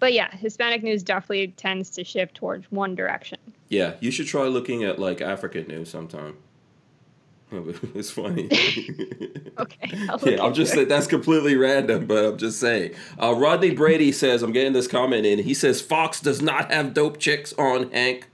but 0.00 0.12
yeah, 0.12 0.30
Hispanic 0.36 0.82
news 0.82 1.02
definitely 1.02 1.48
tends 1.56 1.90
to 1.90 2.04
shift 2.04 2.34
towards 2.36 2.70
one 2.70 2.94
direction. 2.94 3.38
Yeah, 3.68 3.94
you 4.00 4.10
should 4.10 4.26
try 4.26 4.44
looking 4.44 4.84
at 4.84 4.98
like 4.98 5.20
African 5.20 5.66
news 5.68 5.90
sometime. 5.90 6.36
It's 7.94 8.10
funny. 8.10 8.48
Okay. 9.58 9.90
I'll 10.08 10.20
yeah, 10.24 10.40
I'm 10.44 10.54
just 10.54 10.72
saying 10.72 10.86
that's 10.86 11.08
completely 11.08 11.56
random, 11.56 12.06
but 12.06 12.24
I'm 12.24 12.38
just 12.38 12.60
saying. 12.60 12.92
Uh, 13.20 13.34
Rodney 13.34 13.72
Brady 13.72 14.12
says, 14.12 14.40
I'm 14.44 14.52
getting 14.52 14.72
this 14.72 14.86
comment 14.86 15.26
in. 15.26 15.40
He 15.40 15.52
says 15.52 15.80
Fox 15.80 16.20
does 16.20 16.40
not 16.40 16.70
have 16.70 16.94
dope 16.94 17.18
chicks 17.18 17.52
on 17.54 17.90
Hank, 17.90 18.28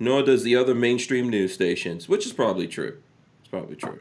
nor 0.00 0.22
does 0.22 0.42
the 0.42 0.56
other 0.56 0.74
mainstream 0.74 1.28
news 1.28 1.54
stations, 1.54 2.08
which 2.08 2.26
is 2.26 2.32
probably 2.32 2.66
true. 2.66 2.98
It's 3.40 3.48
probably 3.48 3.76
true. 3.76 4.00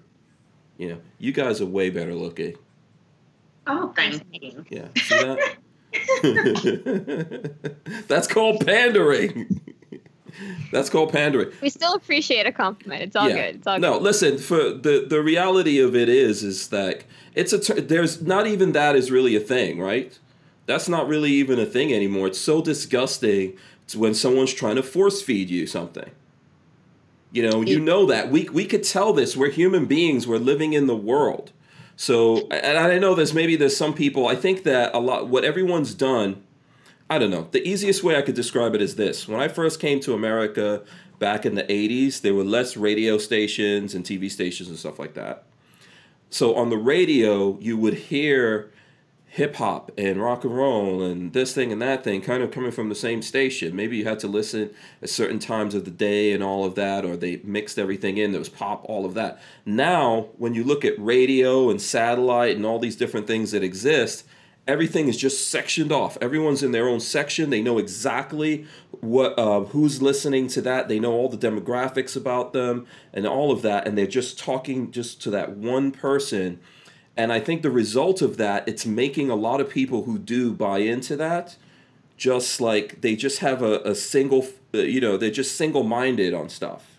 You 0.78 0.90
know, 0.90 0.98
you 1.20 1.34
guys 1.34 1.62
are 1.62 1.66
way 1.66 1.90
better 1.92 2.16
looking. 2.16 2.56
Oh, 3.68 3.94
thank 3.96 4.24
you. 4.32 4.66
Yeah, 4.70 4.88
see 4.96 5.20
that? 5.20 5.58
That's 8.08 8.28
called 8.28 8.66
pandering. 8.66 9.62
That's 10.72 10.90
called 10.90 11.12
pandering. 11.12 11.52
We 11.62 11.70
still 11.70 11.94
appreciate 11.96 12.46
a 12.46 12.52
compliment. 12.52 13.02
It's 13.04 13.16
all 13.16 13.28
good. 13.28 13.56
It's 13.56 13.68
all 13.68 13.78
no, 13.78 13.94
good. 13.96 14.04
listen. 14.04 14.38
For 14.38 14.72
the 14.72 15.06
the 15.08 15.22
reality 15.22 15.80
of 15.80 15.96
it 15.96 16.08
is, 16.08 16.44
is 16.44 16.70
that 16.70 17.04
it's 17.36 17.52
a 17.52 17.60
ter- 17.60 17.82
there's 17.82 18.22
not 18.22 18.48
even 18.48 18.72
that 18.72 18.96
is 18.96 19.12
really 19.12 19.36
a 19.36 19.40
thing, 19.42 19.80
right? 19.80 20.18
That's 20.66 20.88
not 20.88 21.08
really 21.08 21.32
even 21.32 21.60
a 21.60 21.66
thing 21.66 21.92
anymore. 21.94 22.28
It's 22.28 22.40
so 22.40 22.62
disgusting 22.62 23.58
when 23.96 24.14
someone's 24.14 24.54
trying 24.54 24.76
to 24.76 24.84
force 24.84 25.22
feed 25.22 25.50
you 25.50 25.68
something. 25.68 26.12
You 27.32 27.48
know, 27.48 27.62
you 27.62 27.80
know 27.80 28.06
that 28.08 28.32
we 28.32 28.50
we 28.50 28.66
could 28.66 28.84
tell 28.84 29.14
this. 29.14 29.38
We're 29.38 29.52
human 29.52 29.86
beings. 29.86 30.26
We're 30.26 30.38
living 30.38 30.74
in 30.74 30.88
the 30.88 30.96
world. 30.96 31.52
So, 31.96 32.48
and 32.48 32.78
I 32.78 32.98
know 32.98 33.14
there's 33.14 33.34
maybe 33.34 33.56
there's 33.56 33.78
some 33.78 33.94
people. 33.94 34.28
I 34.28 34.36
think 34.36 34.64
that 34.64 34.96
a 34.96 35.00
lot 35.00 35.28
what 35.28 35.44
everyone's 35.44 35.94
done. 35.94 36.44
I 37.10 37.20
don't 37.20 37.30
know. 37.30 37.48
The 37.52 37.68
easiest 37.68 38.04
way 38.04 38.16
I 38.16 38.22
could 38.22 38.36
describe 38.36 38.74
it 38.74 38.82
is 38.82 38.96
this: 38.96 39.28
when 39.28 39.40
I 39.40 39.48
first 39.48 39.80
came 39.80 40.00
to 40.02 40.14
America 40.14 40.82
back 41.20 41.46
in 41.46 41.56
the 41.56 41.64
'80s, 41.64 42.22
there 42.22 42.34
were 42.34 42.44
less 42.44 42.76
radio 42.76 43.18
stations 43.18 43.94
and 43.94 44.04
TV 44.04 44.32
stations 44.32 44.70
and 44.70 44.80
stuff 44.80 44.98
like 44.98 45.14
that. 45.14 45.44
So 46.32 46.56
on 46.56 46.70
the 46.70 46.78
radio, 46.78 47.60
you 47.60 47.78
would 47.78 47.96
hear 47.96 48.72
hip 49.32 49.58
hop 49.58 49.92
and 49.96 50.20
rock 50.20 50.44
and 50.44 50.58
roll 50.58 51.04
and 51.04 51.34
this 51.34 51.54
thing 51.54 51.72
and 51.72 51.80
that 51.80 52.04
thing 52.04 52.20
kind 52.20 52.42
of 52.42 52.50
coming 52.50 52.72
from 52.72 52.90
the 52.90 52.96
same 52.96 53.22
station. 53.22 53.76
Maybe 53.76 53.96
you 53.98 54.06
had 54.06 54.20
to 54.20 54.28
listen 54.28 54.72
at 55.04 55.10
certain 55.10 55.38
times 55.38 55.76
of 55.76 55.86
the 55.86 55.92
day 55.92 56.34
and 56.34 56.44
all 56.44 56.66
of 56.66 56.74
that, 56.76 57.06
or 57.06 57.16
they 57.16 57.40
mixed 57.44 57.78
everything 57.78 58.18
in. 58.18 58.32
There 58.32 58.40
was 58.40 58.50
pop, 58.50 58.84
all 58.86 59.06
of 59.06 59.14
that. 59.14 59.40
Now, 59.68 60.30
when 60.38 60.56
you 60.56 60.64
look 60.64 60.84
at 60.84 61.00
radio 61.00 61.70
and 61.70 61.80
satellite 61.80 62.56
and 62.56 62.66
all 62.66 62.80
these 62.80 62.96
different 62.96 63.28
things 63.28 63.52
that 63.52 63.64
exist, 63.64 64.26
everything 64.68 65.08
is 65.08 65.16
just 65.16 65.48
sectioned 65.48 65.92
off. 65.92 66.18
Everyone's 66.22 66.64
in 66.64 66.72
their 66.72 66.88
own 66.88 67.00
section. 67.00 67.52
They 67.52 67.62
know 67.62 67.78
exactly 67.78 68.66
what 69.00 69.38
uh, 69.38 69.62
who's 69.62 70.02
listening 70.02 70.48
to 70.50 70.62
that. 70.62 70.88
They 70.88 71.00
know 71.00 71.14
all 71.14 71.30
the 71.30 71.38
demographics 71.38 72.18
about 72.18 72.54
them 72.54 72.88
and 73.14 73.28
all 73.28 73.52
of 73.52 73.62
that, 73.62 73.88
and 73.88 73.96
they're 73.96 74.08
just 74.08 74.40
talking 74.40 74.92
just 74.92 75.22
to 75.22 75.30
that 75.30 75.52
one 75.52 75.92
person 75.92 76.60
and 77.20 77.34
I 77.34 77.42
think 77.42 77.64
the 77.64 77.70
result 77.70 78.22
of 78.22 78.38
that, 78.38 78.66
it's 78.66 78.86
making 78.86 79.30
a 79.30 79.36
lot 79.36 79.60
of 79.60 79.70
people 79.70 80.04
who 80.04 80.18
do 80.18 80.54
buy 80.54 80.78
into 80.78 81.18
that, 81.18 81.58
just 82.16 82.62
like 82.62 83.02
they 83.02 83.18
just 83.18 83.40
have 83.40 83.62
a, 83.62 83.82
a 83.82 83.94
single, 83.94 84.48
uh, 84.74 84.78
you 84.78 85.02
know, 85.02 85.18
they're 85.18 85.30
just 85.30 85.58
single 85.58 85.84
minded 85.84 86.34
on 86.34 86.48
stuff. 86.48 86.98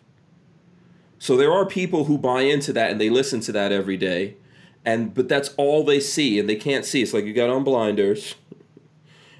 So 1.19 1.39
there 1.39 1.51
are 1.51 1.65
people 1.65 2.05
who 2.05 2.19
buy 2.19 2.43
into 2.43 2.71
that 2.75 2.91
and 2.91 3.01
they 3.01 3.09
listen 3.09 3.41
to 3.41 3.53
that 3.53 3.73
every 3.73 3.97
day, 3.97 4.37
and 4.85 5.15
but 5.15 5.27
that's 5.27 5.55
all 5.57 5.85
they 5.85 6.01
see, 6.01 6.39
and 6.39 6.47
they 6.47 6.57
can't 6.57 6.85
see. 6.85 7.01
It's 7.01 7.15
like 7.15 7.25
you 7.25 7.33
got 7.33 7.49
on 7.49 7.65
blinders, 7.65 8.35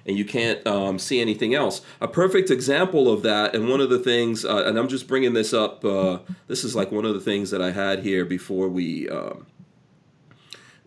and 0.07 0.17
you 0.17 0.25
can't 0.25 0.67
um, 0.67 0.99
see 0.99 1.21
anything 1.21 1.55
else. 1.55 1.83
A 2.01 2.09
perfect 2.09 2.51
example 2.51 3.13
of 3.13 3.23
that, 3.23 3.55
and 3.55 3.69
one 3.69 3.83
of 3.83 3.91
the 3.91 3.99
things, 3.99 4.47
uh, 4.47 4.65
and 4.65 4.79
I'm 4.79 4.89
just 4.89 5.07
bringing 5.07 5.35
this 5.35 5.53
up. 5.53 5.85
Uh, 5.85 6.21
this 6.47 6.65
is 6.65 6.75
like 6.75 6.91
one 6.91 7.05
of 7.05 7.13
the 7.13 7.21
things 7.21 7.51
that 7.51 7.61
I 7.61 7.71
had 7.71 7.99
here 7.99 8.25
before 8.25 8.71
we. 8.71 9.07
Um, 9.11 9.45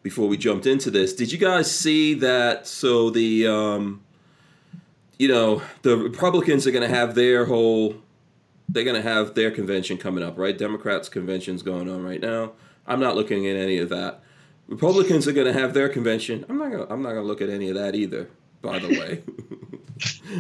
before 0.03 0.27
we 0.27 0.37
jumped 0.37 0.67
into 0.67 0.91
this. 0.91 1.13
Did 1.13 1.31
you 1.31 1.37
guys 1.37 1.73
see 1.73 2.13
that? 2.15 2.67
So 2.67 3.09
the, 3.09 3.47
um, 3.47 4.01
you 5.17 5.29
know, 5.29 5.61
the 5.81 5.97
Republicans 5.97 6.67
are 6.67 6.71
going 6.71 6.87
to 6.87 6.93
have 6.93 7.15
their 7.15 7.45
whole, 7.45 7.95
they're 8.69 8.83
going 8.83 9.01
to 9.01 9.09
have 9.09 9.33
their 9.33 9.49
convention 9.49 9.97
coming 9.97 10.23
up, 10.23 10.37
right? 10.37 10.57
Democrats' 10.57 11.09
convention's 11.09 11.63
going 11.63 11.89
on 11.89 12.03
right 12.03 12.21
now. 12.21 12.51
I'm 12.85 12.99
not 12.99 13.15
looking 13.15 13.47
at 13.47 13.55
any 13.55 13.77
of 13.77 13.89
that. 13.89 14.19
Republicans 14.67 15.27
are 15.27 15.31
going 15.31 15.47
to 15.47 15.53
have 15.53 15.73
their 15.73 15.89
convention. 15.89 16.45
I'm 16.49 16.57
not 16.57 16.71
going. 16.71 16.91
I'm 16.91 17.01
not 17.01 17.09
going 17.13 17.23
to 17.23 17.27
look 17.27 17.41
at 17.41 17.49
any 17.49 17.69
of 17.69 17.75
that 17.75 17.95
either. 17.95 18.29
By 18.61 18.79
the 18.79 18.87
way. 18.87 19.23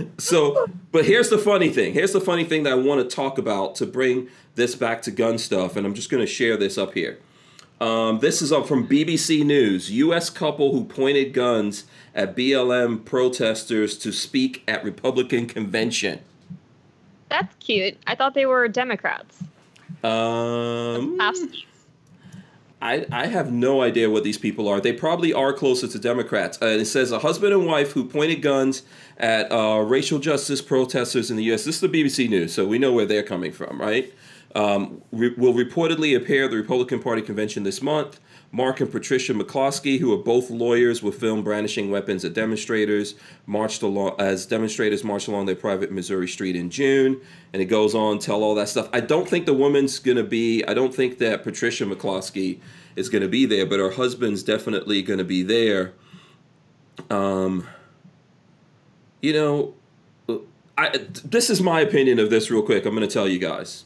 so, 0.17 0.65
but 0.91 1.05
here's 1.05 1.29
the 1.29 1.37
funny 1.37 1.69
thing. 1.69 1.93
Here's 1.93 2.13
the 2.13 2.21
funny 2.21 2.45
thing 2.45 2.63
that 2.63 2.73
I 2.73 2.75
want 2.75 3.07
to 3.07 3.15
talk 3.15 3.37
about 3.37 3.75
to 3.75 3.85
bring 3.85 4.29
this 4.55 4.75
back 4.75 5.01
to 5.03 5.11
gun 5.11 5.37
stuff, 5.37 5.75
and 5.75 5.85
I'm 5.85 5.93
just 5.93 6.09
going 6.09 6.21
to 6.21 6.31
share 6.31 6.55
this 6.55 6.77
up 6.77 6.93
here. 6.93 7.19
Um, 7.83 8.19
this 8.19 8.41
is 8.41 8.51
from 8.65 8.87
BBC 8.87 9.43
News. 9.43 9.91
U.S. 9.91 10.29
couple 10.29 10.71
who 10.71 10.85
pointed 10.85 11.33
guns 11.33 11.83
at 12.15 12.33
BLM 12.33 13.03
protesters 13.03 13.97
to 13.97 14.13
speak 14.13 14.63
at 14.69 14.85
Republican 14.85 15.47
convention. 15.47 16.21
That's 17.27 17.53
cute. 17.55 17.97
I 18.07 18.15
thought 18.15 18.35
they 18.35 18.45
were 18.45 18.69
Democrats. 18.69 19.43
Um. 20.01 21.19
I, 22.81 23.05
I 23.11 23.27
have 23.27 23.51
no 23.51 23.81
idea 23.81 24.09
what 24.09 24.23
these 24.23 24.37
people 24.37 24.67
are. 24.69 24.79
They 24.79 24.93
probably 24.93 25.33
are 25.33 25.51
closer 25.51 25.87
to 25.87 25.99
Democrats. 25.99 26.61
Uh, 26.61 26.65
it 26.67 26.85
says 26.85 27.11
a 27.11 27.19
husband 27.19 27.53
and 27.53 27.65
wife 27.65 27.91
who 27.91 28.05
pointed 28.05 28.41
guns 28.41 28.83
at 29.17 29.51
uh, 29.51 29.79
racial 29.79 30.19
justice 30.19 30.61
protesters 30.61 31.29
in 31.29 31.37
the 31.37 31.43
U.S. 31.45 31.65
This 31.65 31.75
is 31.75 31.81
the 31.81 31.87
BBC 31.89 32.29
News, 32.29 32.53
so 32.53 32.65
we 32.65 32.79
know 32.79 32.93
where 32.93 33.05
they're 33.05 33.23
coming 33.23 33.51
from, 33.51 33.79
right? 33.79 34.13
Um, 34.55 35.01
re- 35.11 35.33
will 35.35 35.53
reportedly 35.53 36.15
appear 36.15 36.45
at 36.45 36.51
the 36.51 36.57
Republican 36.57 37.01
Party 37.01 37.23
convention 37.23 37.63
this 37.63 37.81
month. 37.81 38.19
Mark 38.51 38.79
and 38.81 38.91
Patricia 38.91 39.33
McCloskey, 39.33 39.97
who 39.99 40.13
are 40.13 40.23
both 40.23 40.51
lawyers, 40.51 41.01
were 41.01 41.11
filmed 41.11 41.43
brandishing 41.43 41.89
weapons 41.89 42.23
at 42.23 42.35
demonstrators 42.35 43.15
marched 43.47 43.81
along 43.81 44.15
as 44.19 44.45
demonstrators 44.45 45.03
marched 45.03 45.27
along 45.27 45.47
their 45.47 45.55
private 45.55 45.91
Missouri 45.91 46.27
street 46.27 46.55
in 46.55 46.69
June. 46.69 47.19
And 47.51 47.63
it 47.63 47.65
goes 47.65 47.95
on, 47.95 48.19
tell 48.19 48.43
all 48.43 48.53
that 48.53 48.69
stuff. 48.69 48.89
I 48.93 48.99
don't 48.99 49.27
think 49.27 49.47
the 49.47 49.55
woman's 49.55 49.97
gonna 49.97 50.23
be. 50.23 50.63
I 50.65 50.75
don't 50.75 50.93
think 50.93 51.17
that 51.17 51.43
Patricia 51.43 51.85
McCloskey 51.85 52.59
is 52.95 53.09
gonna 53.09 53.27
be 53.27 53.47
there, 53.47 53.65
but 53.65 53.79
her 53.79 53.89
husband's 53.89 54.43
definitely 54.43 55.01
gonna 55.01 55.23
be 55.23 55.41
there. 55.41 55.93
Um, 57.09 57.67
you 59.19 59.33
know, 59.33 59.73
I 60.77 60.99
this 61.25 61.49
is 61.49 61.59
my 61.59 61.79
opinion 61.79 62.19
of 62.19 62.29
this 62.29 62.51
real 62.51 62.61
quick. 62.61 62.85
I'm 62.85 62.93
gonna 62.93 63.07
tell 63.07 63.27
you 63.27 63.39
guys 63.39 63.85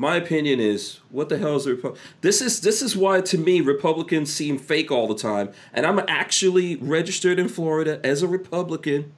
my 0.00 0.16
opinion 0.16 0.58
is 0.58 1.00
what 1.10 1.28
the 1.28 1.36
hell 1.36 1.56
is 1.56 1.66
the 1.66 1.74
Repu- 1.74 1.94
this 2.22 2.40
is 2.40 2.62
this 2.62 2.80
is 2.80 2.96
why 2.96 3.20
to 3.20 3.36
me 3.36 3.60
republicans 3.60 4.32
seem 4.32 4.58
fake 4.58 4.90
all 4.90 5.06
the 5.06 5.14
time 5.14 5.50
and 5.74 5.84
i'm 5.84 6.00
actually 6.08 6.76
registered 6.76 7.38
in 7.38 7.48
florida 7.48 8.00
as 8.02 8.22
a 8.22 8.28
republican. 8.28 9.12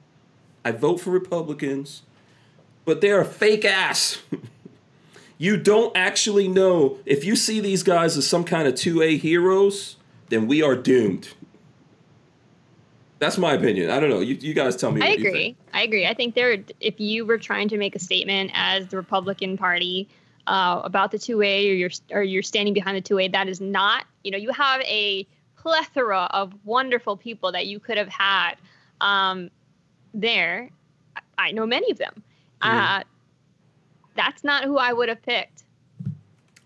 I 0.65 0.71
vote 0.71 0.99
for 0.99 1.11
republicans 1.11 2.03
but 2.85 2.99
they're 2.99 3.21
a 3.21 3.25
fake 3.25 3.65
ass. 3.65 4.21
You 5.39 5.57
don't 5.57 5.91
actually 5.97 6.47
know 6.47 6.99
if 7.05 7.25
you 7.25 7.35
see 7.35 7.59
these 7.59 7.83
guys 7.83 8.15
as 8.15 8.25
some 8.25 8.45
kind 8.45 8.65
of 8.65 8.75
2a 8.75 9.19
heroes 9.19 9.97
then 10.29 10.47
we 10.47 10.61
are 10.61 10.75
doomed. 10.75 11.33
That's 13.19 13.37
my 13.37 13.53
opinion. 13.53 13.89
I 13.89 13.99
don't 13.99 14.09
know. 14.09 14.21
You, 14.21 14.35
you 14.35 14.53
guys 14.53 14.77
tell 14.77 14.91
me 14.91 15.01
I 15.01 15.07
agree. 15.09 15.57
I 15.73 15.83
agree. 15.83 16.05
I 16.05 16.13
think 16.13 16.35
there, 16.35 16.63
if 16.79 16.99
you 16.99 17.25
were 17.25 17.37
trying 17.37 17.67
to 17.69 17.77
make 17.77 17.93
a 17.95 17.99
statement 17.99 18.51
as 18.53 18.87
the 18.87 18.95
Republican 18.95 19.57
Party 19.57 20.07
uh, 20.47 20.81
about 20.83 21.11
the 21.11 21.17
2A 21.17 21.69
or 21.69 21.73
you're 21.73 21.89
or 22.11 22.23
you're 22.23 22.43
standing 22.43 22.73
behind 22.73 22.97
the 22.97 23.01
2A, 23.01 23.31
that 23.31 23.47
is 23.47 23.61
not. 23.61 24.05
You 24.23 24.31
know, 24.31 24.37
you 24.37 24.51
have 24.51 24.81
a 24.81 25.25
plethora 25.57 26.23
of 26.31 26.53
wonderful 26.65 27.15
people 27.15 27.51
that 27.53 27.67
you 27.67 27.79
could 27.79 27.97
have 27.97 28.09
had 28.09 28.55
um, 29.01 29.49
there. 30.13 30.69
I- 31.37 31.51
know 31.51 31.65
many 31.65 31.89
of 31.91 31.97
them. 31.97 32.23
Mhm. 32.61 32.99
Uh, 32.99 33.03
that's 34.15 34.43
not 34.43 34.63
who 34.65 34.77
I 34.77 34.93
would 34.93 35.09
have 35.09 35.21
picked. 35.23 35.63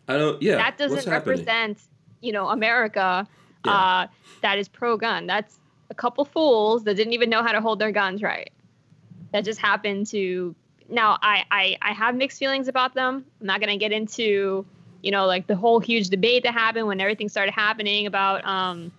i 0.10 0.16
don't 0.18 0.42
yeah 0.42 0.56
that 0.58 0.78
doesn't 0.78 1.06
happening? 1.06 1.38
represent, 1.38 1.80
you 2.22 2.32
know, 2.32 2.50
America. 2.50 3.28
Yeah. 3.66 3.72
Uh, 3.74 4.08
that 4.42 4.58
is 4.60 4.68
pro-gun. 4.68 5.28
That's 5.28 5.60
a 5.90 5.94
couple 5.94 6.24
fools 6.26 6.84
that 6.86 6.96
didn't 6.96 7.14
even 7.14 7.30
know 7.30 7.44
how 7.44 7.52
to 7.52 7.60
hold 7.62 7.80
their 7.80 7.92
guns 7.92 8.22
right. 8.22 8.52
That 9.32 9.44
just 9.46 9.60
happened 9.60 10.08
to. 10.08 10.56
Now, 10.90 11.18
I 11.22 11.44
I, 11.52 11.78
I 11.82 11.94
have 11.94 12.16
mixed 12.16 12.40
feelings 12.40 12.68
about 12.68 12.94
them. 12.94 13.26
I'm 13.40 13.48
not 13.48 13.60
gonna 13.60 13.78
get 13.78 13.92
into, 13.92 14.66
you 15.02 15.12
know, 15.12 15.26
like 15.26 15.48
the 15.48 15.56
whole 15.56 15.80
huge 15.80 16.10
debate 16.10 16.44
that 16.44 16.54
happened 16.54 16.88
when 16.88 17.00
everything 17.02 17.30
started 17.30 17.54
happening 17.54 18.08
about, 18.08 18.46
um, 18.46 18.92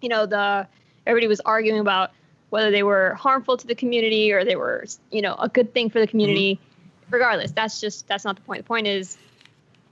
you 0.00 0.08
know, 0.08 0.26
the 0.26 0.66
everybody 1.06 1.28
was 1.28 1.40
arguing 1.40 1.80
about 1.80 2.10
whether 2.50 2.70
they 2.70 2.82
were 2.82 3.14
harmful 3.14 3.56
to 3.56 3.66
the 3.66 3.74
community 3.74 4.32
or 4.32 4.44
they 4.44 4.56
were, 4.56 4.84
you 5.10 5.22
know, 5.22 5.34
a 5.36 5.48
good 5.48 5.72
thing 5.72 5.88
for 5.88 6.00
the 6.00 6.06
community. 6.06 6.54
Mm-hmm. 6.54 7.14
Regardless, 7.14 7.50
that's 7.52 7.80
just 7.80 8.06
that's 8.06 8.24
not 8.24 8.36
the 8.36 8.42
point. 8.42 8.60
The 8.60 8.68
point 8.68 8.86
is, 8.86 9.18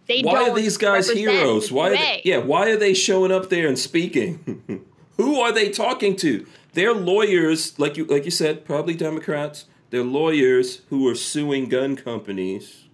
they 0.07 0.23
why 0.23 0.35
don't 0.35 0.51
are 0.51 0.55
these 0.55 0.77
guys 0.77 1.11
heroes? 1.11 1.71
Why? 1.71 1.89
Are 1.89 1.91
they, 1.91 2.23
yeah, 2.25 2.39
why 2.39 2.71
are 2.71 2.77
they 2.77 2.95
showing 2.95 3.33
up 3.33 3.51
there 3.51 3.69
and 3.69 3.79
speaking? 3.79 4.85
Who 5.17 5.41
are 5.41 5.53
they 5.53 5.71
talking 5.71 6.15
to? 6.17 6.47
They're 6.75 6.95
lawyers, 6.95 7.79
like 7.79 7.97
you 7.97 8.05
like 8.05 8.25
you 8.25 8.31
said, 8.31 8.65
probably 8.65 8.95
Democrats. 8.95 9.67
They're 9.91 10.03
lawyers 10.03 10.83
who 10.91 11.05
were 11.05 11.15
suing 11.15 11.69
gun 11.69 11.97
companies. 11.97 12.85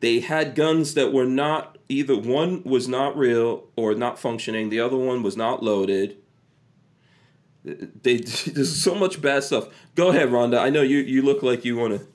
They 0.00 0.20
had 0.20 0.54
guns 0.54 0.94
that 0.94 1.12
were 1.12 1.26
not 1.26 1.78
either 1.88 2.16
one 2.16 2.62
was 2.64 2.88
not 2.88 3.16
real 3.16 3.64
or 3.76 3.94
not 3.94 4.18
functioning. 4.18 4.68
The 4.68 4.80
other 4.80 4.96
one 4.96 5.22
was 5.22 5.36
not 5.36 5.62
loaded. 5.62 6.16
They 7.64 8.16
there's 8.18 8.80
so 8.80 8.94
much 8.94 9.20
bad 9.20 9.44
stuff. 9.44 9.68
Go 9.94 10.08
ahead, 10.08 10.28
Rhonda. 10.28 10.58
I 10.58 10.70
know 10.70 10.82
you 10.82 10.98
you 10.98 11.22
look 11.22 11.42
like 11.42 11.64
you 11.64 11.76
want 11.76 11.98
to. 11.98 12.06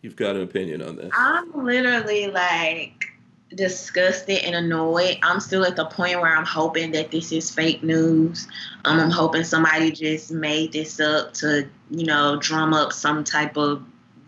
You've 0.00 0.16
got 0.16 0.36
an 0.36 0.42
opinion 0.42 0.82
on 0.82 0.96
this. 0.96 1.10
I'm 1.16 1.64
literally 1.64 2.26
like, 2.30 3.03
disgusted 3.52 4.38
and 4.38 4.54
annoyed. 4.54 5.18
I'm 5.22 5.40
still 5.40 5.64
at 5.64 5.76
the 5.76 5.86
point 5.86 6.20
where 6.20 6.34
I'm 6.34 6.46
hoping 6.46 6.92
that 6.92 7.10
this 7.10 7.32
is 7.32 7.50
fake 7.50 7.82
news. 7.82 8.48
Um, 8.84 8.98
I'm 8.98 9.10
hoping 9.10 9.44
somebody 9.44 9.92
just 9.92 10.32
made 10.32 10.72
this 10.72 11.00
up 11.00 11.34
to, 11.34 11.68
you 11.90 12.06
know, 12.06 12.36
drum 12.40 12.74
up 12.74 12.92
some 12.92 13.22
type 13.24 13.56
of 13.56 13.84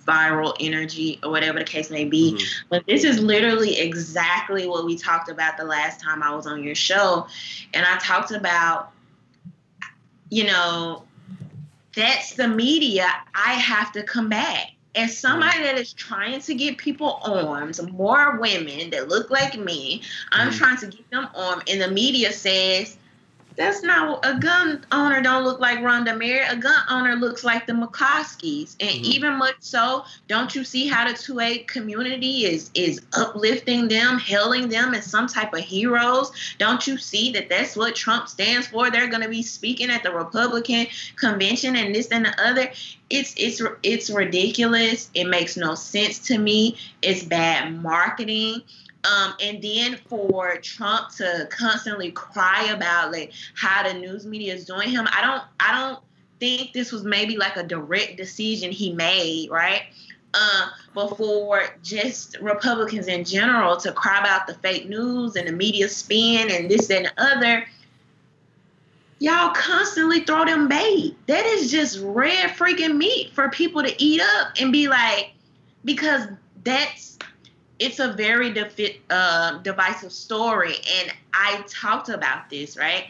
viral 0.06 0.54
energy 0.60 1.18
or 1.24 1.30
whatever 1.30 1.58
the 1.58 1.64
case 1.64 1.90
may 1.90 2.04
be. 2.04 2.34
Mhm. 2.34 2.44
But 2.68 2.86
this 2.86 3.02
is 3.02 3.18
literally 3.18 3.78
exactly 3.78 4.66
what 4.66 4.84
we 4.84 4.96
talked 4.96 5.28
about 5.28 5.56
the 5.56 5.64
last 5.64 6.00
time 6.00 6.22
I 6.22 6.34
was 6.34 6.46
on 6.46 6.62
your 6.62 6.76
show. 6.76 7.26
And 7.74 7.84
I 7.84 7.98
talked 7.98 8.30
about, 8.30 8.92
you 10.30 10.44
know, 10.44 11.02
that's 11.94 12.34
the 12.34 12.46
media 12.46 13.08
I 13.34 13.54
have 13.54 13.90
to 13.92 14.02
combat. 14.04 14.70
As 14.96 15.16
somebody 15.18 15.62
that 15.62 15.78
is 15.78 15.92
trying 15.92 16.40
to 16.40 16.54
get 16.54 16.78
people 16.78 17.20
arms, 17.22 17.80
more 17.82 18.38
women 18.38 18.90
that 18.90 19.08
look 19.08 19.30
like 19.30 19.58
me, 19.58 20.02
I'm 20.32 20.50
Mhm. 20.50 20.56
trying 20.56 20.76
to 20.78 20.86
get 20.86 21.10
them 21.10 21.28
armed, 21.34 21.64
and 21.68 21.80
the 21.82 21.88
media 21.88 22.32
says 22.32 22.96
that's 23.56 23.82
not 23.82 24.24
a 24.24 24.38
gun 24.38 24.84
owner 24.92 25.22
don't 25.22 25.44
look 25.44 25.60
like 25.60 25.78
Rhonda 25.78 26.16
Mary. 26.16 26.46
A 26.46 26.56
gun 26.56 26.82
owner 26.90 27.16
looks 27.16 27.42
like 27.44 27.66
the 27.66 27.72
McCloskeys. 27.72 28.76
And 28.80 28.90
Mhm. 28.90 29.04
even 29.04 29.32
much 29.34 29.56
so, 29.60 30.04
don't 30.28 30.54
you 30.54 30.64
see 30.64 30.86
how 30.86 31.06
the 31.08 31.14
2A 31.14 31.58
community 31.60 32.44
is 32.44 32.70
is 32.74 33.00
uplifting 33.14 33.88
them, 33.88 34.18
hailing 34.18 34.68
them 34.68 34.94
as 34.94 35.06
some 35.06 35.26
type 35.26 35.54
of 35.54 35.60
heroes? 35.60 36.30
Don't 36.58 36.86
you 36.86 36.98
see 36.98 37.32
that 37.32 37.48
that's 37.48 37.76
what 37.76 37.94
Trump 37.94 38.28
stands 38.28 38.66
for? 38.66 38.90
They're 38.90 39.08
going 39.08 39.22
to 39.22 39.28
be 39.28 39.42
speaking 39.42 39.90
at 39.90 40.02
the 40.02 40.12
Republican 40.12 40.86
convention 41.16 41.76
and 41.76 41.94
this 41.94 42.08
and 42.08 42.26
the 42.26 42.40
other. 42.42 42.70
It's 43.08 43.34
it's 43.36 43.62
it's 43.82 44.10
ridiculous. 44.10 45.10
It 45.14 45.24
makes 45.28 45.56
no 45.56 45.74
sense 45.74 46.18
to 46.26 46.38
me. 46.38 46.76
It's 47.02 47.22
bad 47.22 47.80
marketing. 47.82 48.62
Um, 49.06 49.34
and 49.40 49.62
then 49.62 49.98
for 50.08 50.56
Trump 50.56 51.10
to 51.16 51.46
constantly 51.50 52.10
cry 52.10 52.64
about 52.74 53.12
like 53.12 53.32
how 53.54 53.86
the 53.86 53.94
news 53.94 54.26
media 54.26 54.54
is 54.54 54.64
doing 54.64 54.88
him, 54.88 55.06
I 55.12 55.22
don't 55.22 55.42
I 55.60 55.80
don't 55.80 56.00
think 56.40 56.72
this 56.72 56.92
was 56.92 57.04
maybe 57.04 57.36
like 57.36 57.56
a 57.56 57.62
direct 57.62 58.16
decision 58.16 58.72
he 58.72 58.92
made, 58.92 59.50
right? 59.50 59.82
Uh, 60.34 60.68
but 60.92 61.16
for 61.16 61.62
just 61.82 62.36
Republicans 62.40 63.06
in 63.06 63.24
general 63.24 63.76
to 63.76 63.92
cry 63.92 64.18
about 64.18 64.46
the 64.46 64.54
fake 64.54 64.88
news 64.88 65.36
and 65.36 65.48
the 65.48 65.52
media 65.52 65.88
spin 65.88 66.50
and 66.50 66.70
this 66.70 66.90
and 66.90 67.06
the 67.06 67.12
other, 67.16 67.66
y'all 69.18 69.54
constantly 69.54 70.20
throw 70.20 70.44
them 70.44 70.68
bait. 70.68 71.16
That 71.26 71.46
is 71.46 71.70
just 71.70 72.00
red 72.02 72.50
freaking 72.50 72.96
meat 72.96 73.32
for 73.32 73.48
people 73.50 73.82
to 73.82 74.02
eat 74.02 74.20
up 74.20 74.48
and 74.60 74.72
be 74.72 74.88
like, 74.88 75.30
because 75.84 76.26
that's 76.64 77.15
it's 77.78 77.98
a 77.98 78.12
very 78.12 78.52
defi- 78.52 79.00
uh, 79.10 79.58
divisive 79.58 80.12
story, 80.12 80.74
and 81.00 81.12
I 81.32 81.62
talked 81.68 82.08
about 82.08 82.48
this 82.50 82.76
right. 82.76 83.06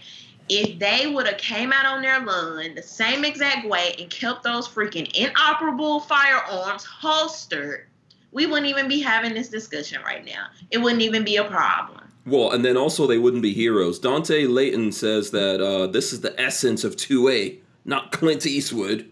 If 0.49 0.79
they 0.79 1.09
would 1.09 1.27
have 1.27 1.39
came 1.39 1.73
out 1.73 1.87
on 1.87 2.03
their 2.03 2.21
lawn 2.21 2.77
the 2.77 2.83
same 2.83 3.25
exact 3.25 3.67
way 3.69 3.97
and 3.99 4.09
kept 4.11 4.45
those 4.45 4.69
freaking 4.69 5.11
inoperable 5.17 6.01
firearms 6.01 6.85
holstered, 6.85 7.87
we 8.31 8.47
wouldn't 8.47 8.69
even 8.69 8.87
be 8.87 9.01
having 9.01 9.35
this 9.35 9.49
discussion 9.49 10.03
right 10.03 10.25
now. 10.25 10.47
It 10.71 10.79
wouldn't 10.79 11.03
even 11.03 11.25
be 11.25 11.37
a 11.37 11.45
problem. 11.45 12.03
Well, 12.27 12.51
and 12.53 12.65
then 12.65 12.77
also 12.77 13.07
they 13.07 13.19
wouldn't 13.19 13.43
be 13.43 13.55
heroes. 13.55 13.99
Dante 13.99 14.47
Layton 14.47 14.93
says 14.93 15.31
that 15.31 15.61
uh, 15.61 15.87
this 15.87 16.13
is 16.13 16.21
the 16.21 16.39
essence 16.41 16.85
of 16.85 16.97
2A, 16.97 17.59
not 17.85 18.13
Clint 18.13 18.45
Eastwood. 18.47 19.11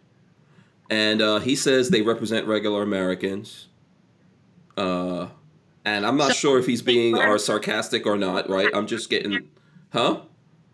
And 0.91 1.23
uh, 1.23 1.39
he 1.39 1.57
says 1.57 1.91
they 1.91 2.03
represent 2.03 2.47
regular 2.47 2.83
Americans. 2.83 3.69
Uh, 4.77 5.29
and 5.85 6.07
I'm 6.07 6.17
not 6.17 6.29
So- 6.29 6.35
sure 6.35 6.59
if 6.59 6.67
he's 6.67 6.83
being 6.83 7.17
or 7.17 7.39
sarcastic 7.39 8.07
or 8.07 8.17
not, 8.17 8.49
right? 8.49 8.69
I'm 8.75 8.87
just 8.87 9.11
getting, 9.11 9.49
huh? 9.93 10.21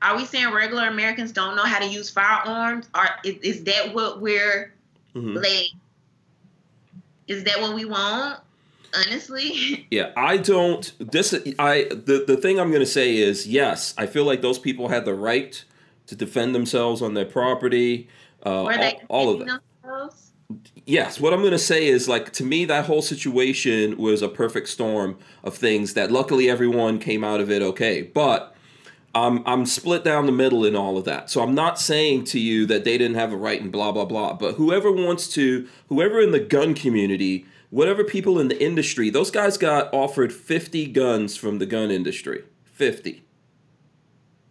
Are 0.02 0.16
we 0.16 0.24
saying 0.24 0.50
regular 0.52 0.86
Americans 0.88 1.32
don't 1.32 1.56
know 1.56 1.64
how 1.64 1.78
to 1.78 1.86
use 1.86 2.08
firearms? 2.08 2.88
Or 2.94 3.06
is, 3.24 3.36
is 3.42 3.64
that 3.64 3.92
what 3.94 4.20
we're 4.20 4.72
Mhm. 5.14 5.36
like? 5.42 5.70
Is 7.28 7.44
that 7.44 7.60
what 7.60 7.74
we 7.74 7.84
want? 7.84 8.40
Honestly, 9.06 9.86
Yeah, 9.92 10.10
I 10.16 10.36
don't. 10.36 10.92
This 10.98 11.32
I 11.60 11.84
the 11.90 12.24
the 12.26 12.36
thing 12.36 12.58
I'm 12.58 12.70
going 12.70 12.80
to 12.80 12.86
say 12.86 13.16
is 13.16 13.46
yes, 13.46 13.94
I 13.96 14.06
feel 14.06 14.24
like 14.24 14.42
those 14.42 14.58
people 14.58 14.88
had 14.88 15.04
the 15.04 15.14
right 15.14 15.62
to 16.08 16.16
defend 16.16 16.56
themselves 16.56 17.00
on 17.00 17.14
their 17.14 17.24
property. 17.24 18.08
Uh, 18.44 18.64
all, 18.64 18.92
all 19.08 19.30
of 19.34 19.38
that. 19.46 19.60
themselves? 19.84 20.29
Yes, 20.90 21.20
what 21.20 21.32
I'm 21.32 21.38
going 21.38 21.52
to 21.52 21.58
say 21.58 21.86
is 21.86 22.08
like 22.08 22.32
to 22.32 22.42
me 22.42 22.64
that 22.64 22.86
whole 22.86 23.00
situation 23.00 23.96
was 23.96 24.22
a 24.22 24.28
perfect 24.28 24.68
storm 24.68 25.18
of 25.44 25.56
things 25.56 25.94
that 25.94 26.10
luckily 26.10 26.50
everyone 26.50 26.98
came 26.98 27.22
out 27.22 27.40
of 27.40 27.48
it 27.48 27.62
okay. 27.62 28.02
But 28.02 28.56
I'm 29.14 29.46
I'm 29.46 29.66
split 29.66 30.02
down 30.02 30.26
the 30.26 30.32
middle 30.32 30.64
in 30.64 30.74
all 30.74 30.98
of 30.98 31.04
that. 31.04 31.30
So 31.30 31.42
I'm 31.42 31.54
not 31.54 31.78
saying 31.78 32.24
to 32.24 32.40
you 32.40 32.66
that 32.66 32.82
they 32.82 32.98
didn't 32.98 33.14
have 33.14 33.32
a 33.32 33.36
right 33.36 33.62
and 33.62 33.70
blah 33.70 33.92
blah 33.92 34.04
blah, 34.04 34.32
but 34.32 34.56
whoever 34.56 34.90
wants 34.90 35.28
to 35.34 35.68
whoever 35.88 36.20
in 36.20 36.32
the 36.32 36.40
gun 36.40 36.74
community, 36.74 37.46
whatever 37.70 38.02
people 38.02 38.40
in 38.40 38.48
the 38.48 38.60
industry, 38.60 39.10
those 39.10 39.30
guys 39.30 39.56
got 39.56 39.94
offered 39.94 40.32
50 40.32 40.86
guns 40.88 41.36
from 41.36 41.60
the 41.60 41.66
gun 41.66 41.92
industry. 41.92 42.42
50. 42.64 43.22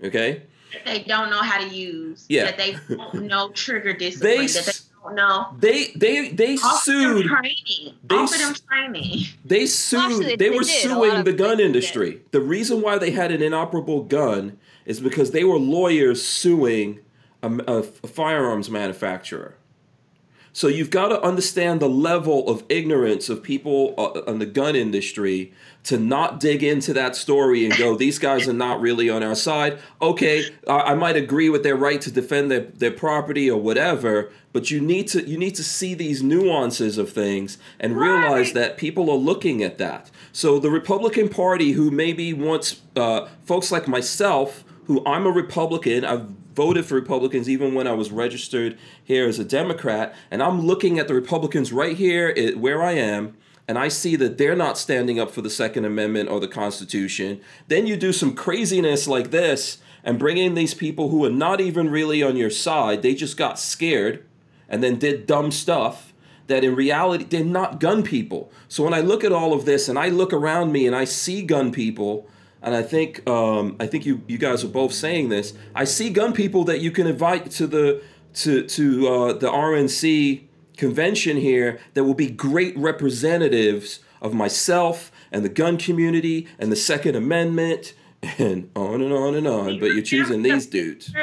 Okay? 0.05 0.43
That 0.71 0.85
they 0.85 1.03
don't 1.03 1.29
know 1.31 1.41
how 1.41 1.59
to 1.59 1.67
use. 1.67 2.25
Yeah. 2.29 2.45
That 2.45 2.57
they 2.57 2.77
don't 2.87 3.23
know 3.23 3.49
trigger 3.49 3.91
discipline. 3.91 4.47
that 4.47 4.65
they 4.65 4.88
s- 5.13 5.55
They 5.59 5.87
they 5.95 6.29
they 6.29 6.55
Offer 6.55 6.81
sued 6.83 7.25
training. 7.27 7.95
they 8.03 8.15
Offer 8.15 8.35
s- 8.35 8.41
them 8.41 8.55
training. 8.69 9.25
They 9.45 9.65
sued. 9.65 9.99
actually, 9.99 10.25
they, 10.25 10.35
they 10.37 10.49
were 10.49 10.63
did. 10.63 10.67
Suing 10.83 11.23
the 11.23 11.33
gun 11.33 11.55
places 11.57 11.65
industry. 11.65 12.21
The 12.31 12.41
reason 12.41 12.81
why 12.81 12.97
they 12.97 13.11
had 13.11 13.31
an 13.31 13.41
inoperable 13.41 14.03
gun 14.03 14.57
is 14.85 14.99
because 14.99 15.31
they 15.31 15.43
were 15.43 15.57
lawyers 15.59 16.23
suing 16.23 16.99
a, 17.43 17.47
a- 17.67 17.77
a 17.79 17.83
firearms 17.83 18.69
manufacturer. 18.69 19.55
So 20.53 20.67
you've 20.67 20.89
got 20.89 21.09
to 21.09 21.21
understand 21.21 21.79
the 21.79 21.89
level 21.89 22.47
of 22.49 22.63
ignorance 22.69 23.29
of 23.29 23.43
people 23.43 23.93
uh, 23.97 24.21
in 24.31 24.39
the 24.39 24.45
gun 24.45 24.75
industry 24.75 25.53
to 25.83 25.97
not 25.97 26.39
dig 26.39 26.63
into 26.63 26.91
that 26.93 27.15
story 27.15 27.65
and 27.65 27.75
go, 27.77 27.95
these 27.95 28.19
guys 28.19 28.47
are 28.47 28.53
not 28.53 28.81
really 28.81 29.09
on 29.09 29.23
our 29.23 29.35
side. 29.35 29.79
Okay, 30.01 30.43
I, 30.67 30.79
I 30.91 30.93
might 30.95 31.15
agree 31.15 31.49
with 31.49 31.63
their 31.63 31.75
right 31.77 32.01
to 32.01 32.11
defend 32.11 32.51
their, 32.51 32.61
their 32.61 32.91
property 32.91 33.49
or 33.49 33.61
whatever, 33.61 34.29
but 34.51 34.69
you 34.71 34.81
need 34.81 35.07
to 35.09 35.23
you 35.27 35.37
need 35.37 35.55
to 35.55 35.63
see 35.63 35.93
these 35.93 36.21
nuances 36.23 36.97
of 36.97 37.11
things 37.11 37.57
and 37.79 37.95
realize 37.95 38.47
Right. 38.47 38.53
that 38.55 38.77
people 38.77 39.09
are 39.09 39.17
looking 39.17 39.63
at 39.63 39.77
that. 39.77 40.09
So 40.31 40.59
the 40.59 40.69
Republican 40.71 41.29
Party, 41.29 41.71
who 41.71 41.89
maybe 41.91 42.33
wants 42.33 42.81
uh, 42.95 43.27
folks 43.45 43.71
like 43.71 43.87
myself, 43.87 44.63
who 44.85 45.03
I'm 45.05 45.25
a 45.25 45.31
Republican, 45.31 46.03
I've 46.03 46.38
voted 46.59 46.85
for 46.85 46.95
Republicans 46.95 47.47
even 47.47 47.73
when 47.73 47.87
I 47.87 47.93
was 47.93 48.11
registered 48.11 48.77
here 49.01 49.29
as 49.29 49.39
a 49.39 49.45
Democrat, 49.45 50.13
and 50.29 50.43
I'm 50.43 50.59
looking 50.67 50.99
at 50.99 51.07
the 51.07 51.13
Republicans 51.13 51.71
right 51.71 51.95
here 51.95 52.35
where 52.57 52.83
I 52.83 52.91
am, 52.91 53.37
and 53.65 53.79
I 53.79 53.87
see 53.87 54.17
that 54.17 54.37
they're 54.37 54.57
not 54.57 54.77
standing 54.77 55.21
up 55.21 55.31
for 55.31 55.41
the 55.41 55.49
Second 55.49 55.85
Amendment 55.85 56.27
or 56.27 56.41
the 56.41 56.49
Constitution. 56.49 57.39
Then 57.69 57.87
you 57.87 57.95
do 57.95 58.11
some 58.11 58.35
craziness 58.35 59.07
like 59.07 59.31
this 59.31 59.77
and 60.03 60.19
bring 60.19 60.35
in 60.35 60.53
these 60.53 60.73
people 60.73 61.07
who 61.07 61.23
are 61.23 61.29
not 61.29 61.61
even 61.61 61.89
really 61.89 62.21
on 62.21 62.35
your 62.35 62.49
side. 62.49 63.03
They 63.03 63.15
just 63.15 63.37
got 63.37 63.57
scared 63.57 64.25
and 64.67 64.83
then 64.83 64.99
did 64.99 65.25
dumb 65.25 65.51
stuff 65.51 66.11
that 66.47 66.65
in 66.65 66.75
reality 66.75 67.23
they're 67.23 67.45
not 67.45 67.79
gun 67.79 68.03
people. 68.03 68.51
So 68.67 68.83
when 68.83 68.93
I 68.93 68.99
look 68.99 69.23
at 69.23 69.31
all 69.31 69.53
of 69.53 69.63
this 69.63 69.87
and 69.87 69.97
I 69.97 70.09
look 70.09 70.33
around 70.33 70.73
me 70.73 70.85
and 70.85 70.93
I 70.93 71.05
see 71.05 71.41
gun 71.41 71.71
people, 71.71 72.27
and 72.61 72.75
I 72.75 72.83
think 72.83 73.27
um, 73.27 73.75
I 73.79 73.87
think 73.87 74.05
you 74.05 74.21
you 74.27 74.37
guys 74.37 74.63
are 74.63 74.69
both 74.69 74.93
saying 74.93 75.29
this. 75.29 75.53
I 75.75 75.85
see 75.85 76.09
gun 76.09 76.33
people 76.33 76.63
that 76.65 76.81
you 76.81 76.91
can 76.91 77.07
invite 77.07 77.51
to 77.51 77.67
the 77.67 78.01
to 78.35 78.63
to 78.63 79.07
uh, 79.07 79.33
the 79.33 79.49
RNC 79.49 80.43
convention 80.77 81.37
here 81.37 81.79
that 81.93 82.03
will 82.03 82.13
be 82.13 82.29
great 82.29 82.77
representatives 82.77 83.99
of 84.21 84.33
myself 84.33 85.11
and 85.31 85.43
the 85.43 85.49
gun 85.49 85.77
community 85.77 86.47
and 86.57 86.71
the 86.71 86.75
Second 86.75 87.15
Amendment 87.15 87.93
and 88.37 88.69
on 88.75 89.01
and 89.01 89.13
on 89.13 89.35
and 89.35 89.47
on. 89.47 89.79
But 89.79 89.93
you're 89.93 90.01
choosing 90.01 90.41
these 90.41 90.65
dudes. 90.65 91.13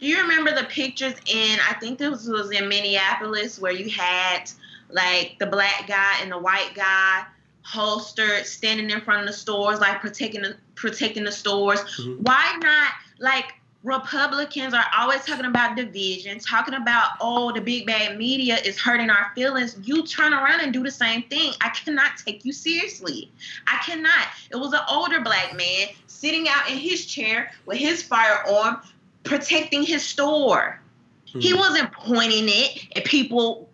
Do 0.00 0.08
you 0.08 0.20
remember 0.20 0.52
the 0.52 0.64
pictures 0.64 1.14
in? 1.26 1.58
I 1.68 1.74
think 1.74 1.98
this 1.98 2.26
was 2.26 2.50
in 2.50 2.68
Minneapolis 2.68 3.60
where 3.60 3.72
you 3.72 3.88
had 3.88 4.50
like 4.90 5.36
the 5.38 5.46
black 5.46 5.86
guy 5.86 6.18
and 6.20 6.30
the 6.30 6.38
white 6.38 6.72
guy 6.74 7.24
holstered, 7.62 8.46
standing 8.46 8.90
in 8.90 9.00
front 9.00 9.20
of 9.20 9.26
the 9.26 9.32
stores, 9.32 9.80
like 9.80 10.00
protecting 10.00 10.42
the 10.42 10.56
protecting 10.74 11.24
the 11.24 11.32
stores. 11.32 11.80
Mhm. 11.80 12.20
Why 12.20 12.58
not 12.60 12.92
like? 13.18 13.54
Republicans 13.84 14.74
are 14.74 14.84
always 14.96 15.24
talking 15.24 15.44
about 15.44 15.74
division, 15.76 16.38
talking 16.38 16.74
about, 16.74 17.14
oh, 17.20 17.50
the 17.50 17.60
big 17.60 17.84
bad 17.84 18.16
media 18.16 18.56
is 18.64 18.78
hurting 18.78 19.10
our 19.10 19.32
feelings. 19.34 19.76
You 19.82 20.06
turn 20.06 20.32
around 20.32 20.60
and 20.60 20.72
do 20.72 20.84
the 20.84 20.90
same 20.92 21.24
thing. 21.24 21.52
I 21.60 21.70
cannot 21.70 22.12
take 22.24 22.44
you 22.44 22.52
seriously. 22.52 23.28
I 23.66 23.78
cannot. 23.78 24.28
It 24.50 24.56
was 24.56 24.72
an 24.72 24.82
older 24.88 25.20
black 25.20 25.56
man 25.56 25.88
sitting 26.06 26.48
out 26.48 26.70
in 26.70 26.78
his 26.78 27.06
chair 27.06 27.50
with 27.66 27.78
his 27.78 28.04
firearm 28.04 28.80
protecting 29.24 29.82
his 29.82 30.04
store. 30.04 30.80
He 31.24 31.52
Mhm. 31.52 31.58
wasn't 31.58 31.92
pointing 31.92 32.48
it 32.48 32.86
at 32.94 33.04
people 33.04 33.68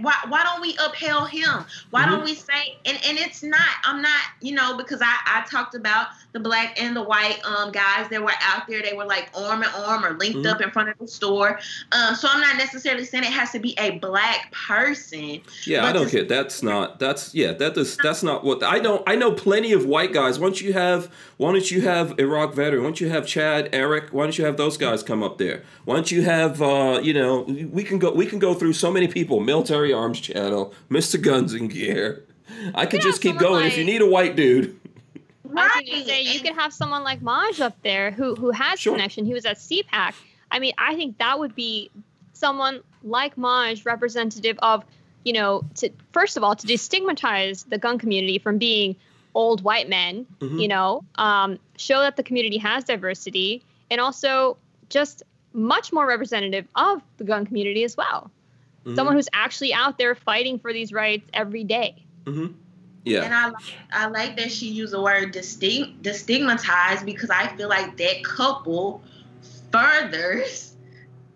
why 0.00 0.14
why 0.28 0.42
don't 0.44 0.60
we 0.60 0.76
upheld 0.84 1.28
him 1.30 1.64
why 1.90 2.04
Mhm. 2.04 2.10
don't 2.10 2.24
we 2.24 2.34
say 2.34 2.76
and 2.84 2.96
and 3.04 3.18
it's 3.18 3.42
not 3.42 3.68
i'm 3.84 4.00
not 4.00 4.20
you 4.40 4.54
know 4.54 4.76
because 4.76 5.02
i 5.02 5.14
i 5.26 5.44
talked 5.50 5.74
about 5.74 6.08
the 6.32 6.38
black 6.40 6.80
and 6.80 6.94
the 6.94 7.02
white 7.02 7.38
um 7.44 7.72
guys 7.72 8.08
that 8.10 8.22
were 8.22 8.32
out 8.40 8.68
there 8.68 8.82
they 8.82 8.92
were 8.92 9.04
like 9.04 9.30
arm 9.34 9.62
in 9.64 9.68
arm 9.70 10.04
or 10.04 10.12
linked 10.16 10.38
Mhm. 10.38 10.46
up 10.52 10.60
in 10.60 10.70
front 10.70 10.88
of 10.90 10.98
the 10.98 11.08
store 11.08 11.58
um 11.92 12.14
so 12.14 12.28
i'm 12.30 12.40
not 12.40 12.56
necessarily 12.56 13.04
saying 13.04 13.24
it 13.24 13.32
has 13.32 13.50
to 13.50 13.58
be 13.58 13.74
a 13.78 13.98
black 13.98 14.52
person 14.52 15.40
Yeah, 15.66 15.84
I 15.84 15.92
don't 15.92 16.08
care. 16.08 16.24
That's 16.24 16.62
not. 16.62 16.98
That's 16.98 17.34
yeah. 17.34 17.52
That 17.52 17.76
is. 17.76 17.96
That's 17.96 18.22
not 18.22 18.44
what 18.44 18.62
I 18.62 18.78
don't 18.78 19.02
I 19.06 19.16
know 19.16 19.32
plenty 19.32 19.72
of 19.72 19.84
white 19.86 20.12
guys. 20.12 20.38
Why 20.38 20.46
don't 20.46 20.60
you 20.60 20.72
have? 20.72 21.10
Why 21.36 21.52
don't 21.52 21.70
you 21.70 21.80
have 21.82 22.14
Iraq 22.18 22.54
veteran? 22.54 22.82
Why 22.82 22.88
don't 22.88 23.00
you 23.00 23.08
have 23.10 23.26
Chad, 23.26 23.68
Eric? 23.72 24.10
Why 24.12 24.24
don't 24.24 24.36
you 24.38 24.44
have 24.44 24.56
those 24.56 24.76
guys 24.76 25.02
come 25.02 25.22
up 25.22 25.38
there? 25.38 25.62
Why 25.84 25.94
don't 25.96 26.10
you 26.10 26.22
have? 26.22 26.60
uh 26.62 27.00
You 27.02 27.14
know, 27.14 27.42
we 27.72 27.82
can 27.84 27.98
go. 27.98 28.10
We 28.12 28.26
can 28.26 28.38
go 28.38 28.54
through 28.54 28.74
so 28.74 28.90
many 28.90 29.08
people. 29.08 29.40
Military 29.52 29.94
Arms 29.94 30.20
Channel, 30.20 30.74
Mister 30.90 31.16
Guns 31.16 31.54
and 31.54 31.70
Gear. 31.70 32.22
I 32.74 32.84
could 32.84 33.00
just 33.00 33.22
keep 33.22 33.36
someone 33.38 33.60
going. 33.60 33.66
if 33.66 33.78
you 33.78 33.84
need 33.84 34.02
a 34.02 34.06
white 34.06 34.36
dude, 34.36 34.78
I 35.56 35.82
was 35.90 36.04
say 36.06 36.22
you 36.22 36.40
could 36.40 36.54
have 36.54 36.72
someone 36.72 37.02
like 37.02 37.22
Maj 37.22 37.58
up 37.60 37.76
there 37.82 38.10
who 38.10 38.34
who 38.34 38.50
has 38.50 38.78
Sure. 38.78 38.92
connection. 38.94 39.24
He 39.24 39.32
was 39.32 39.46
at 39.46 39.56
CPAC. 39.56 40.12
I 40.50 40.58
mean, 40.58 40.74
I 40.76 40.94
think 40.96 41.16
that 41.18 41.38
would 41.38 41.54
be 41.54 41.90
someone 42.34 42.80
like 43.02 43.38
Maj, 43.38 43.84
representative 43.86 44.58
of, 44.60 44.84
you 45.24 45.32
know, 45.32 45.62
to 45.76 45.88
first 46.12 46.36
of 46.36 46.44
all 46.44 46.54
to 46.54 46.66
destigmatize 46.66 47.66
the 47.68 47.78
gun 47.78 47.98
community 47.98 48.38
from 48.38 48.58
being 48.58 48.96
old 49.34 49.62
white 49.62 49.88
men. 49.88 50.26
Mhm. 50.40 50.60
You 50.60 50.68
know, 50.68 51.04
um, 51.16 51.58
show 51.78 52.00
that 52.00 52.16
the 52.16 52.22
community 52.22 52.58
has 52.58 52.84
diversity, 52.84 53.62
and 53.90 53.98
also 54.00 54.58
just 54.90 55.22
much 55.54 55.92
more 55.92 56.06
representative 56.06 56.66
of 56.76 57.00
the 57.16 57.24
gun 57.24 57.46
community 57.46 57.82
as 57.84 57.96
well. 57.96 58.30
Mhm. 58.88 58.96
Someone 58.96 59.14
who's 59.14 59.28
actually 59.32 59.74
out 59.74 59.98
there 59.98 60.14
fighting 60.14 60.58
for 60.58 60.72
these 60.72 60.92
rights 60.92 61.28
every 61.34 61.64
day. 61.64 62.04
Mhm. 62.24 62.54
yeah, 63.04 63.22
And 63.22 63.34
I 63.34 63.46
like 63.46 63.62
I 63.92 64.06
like 64.08 64.36
that 64.36 64.50
she 64.50 64.68
used 64.68 64.92
the 64.92 65.00
word 65.00 65.32
distinct 65.32 66.02
destigmatize 66.02 67.04
because 67.04 67.30
I 67.30 67.46
feel 67.56 67.68
like 67.68 67.96
that 67.96 68.22
couple 68.22 69.02
furthers 69.72 70.74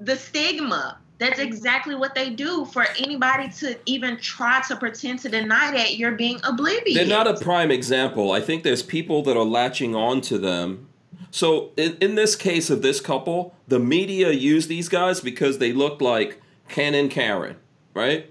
the 0.01 0.17
stigma. 0.17 0.99
That's 1.19 1.39
exactly 1.39 1.95
what 1.95 2.17
they 2.17 2.31
do 2.31 2.65
for 2.65 2.85
anybody 2.99 3.49
to 3.61 3.79
even 3.87 4.19
try 4.19 4.61
to 4.67 4.75
pretend 4.75 5.21
to 5.21 5.29
deny 5.29 5.71
that 5.71 5.97
you're 5.97 6.17
being 6.17 6.41
oblivious. 6.43 6.97
They're 6.97 7.07
not 7.07 7.29
a 7.29 7.35
prime 7.35 7.71
example. 7.71 8.33
I 8.33 8.41
think 8.41 8.65
there's 8.65 8.83
people 8.83 9.23
that 9.23 9.37
are 9.37 9.45
latching 9.45 9.95
on 9.95 10.21
to 10.23 10.37
them. 10.37 10.89
So 11.31 11.71
in, 11.77 11.97
in 12.01 12.17
this 12.17 12.35
case 12.35 12.71
of 12.71 12.83
this 12.83 13.01
couple, 13.01 13.55
the 13.69 13.79
media 13.79 14.33
used 14.33 14.69
these 14.69 14.89
guys 14.89 15.21
because 15.21 15.59
they 15.59 15.73
look 15.73 16.01
like 16.03 16.42
Ken 16.69 16.95
and 16.95 17.11
Karen, 17.11 17.57
right? 17.95 18.31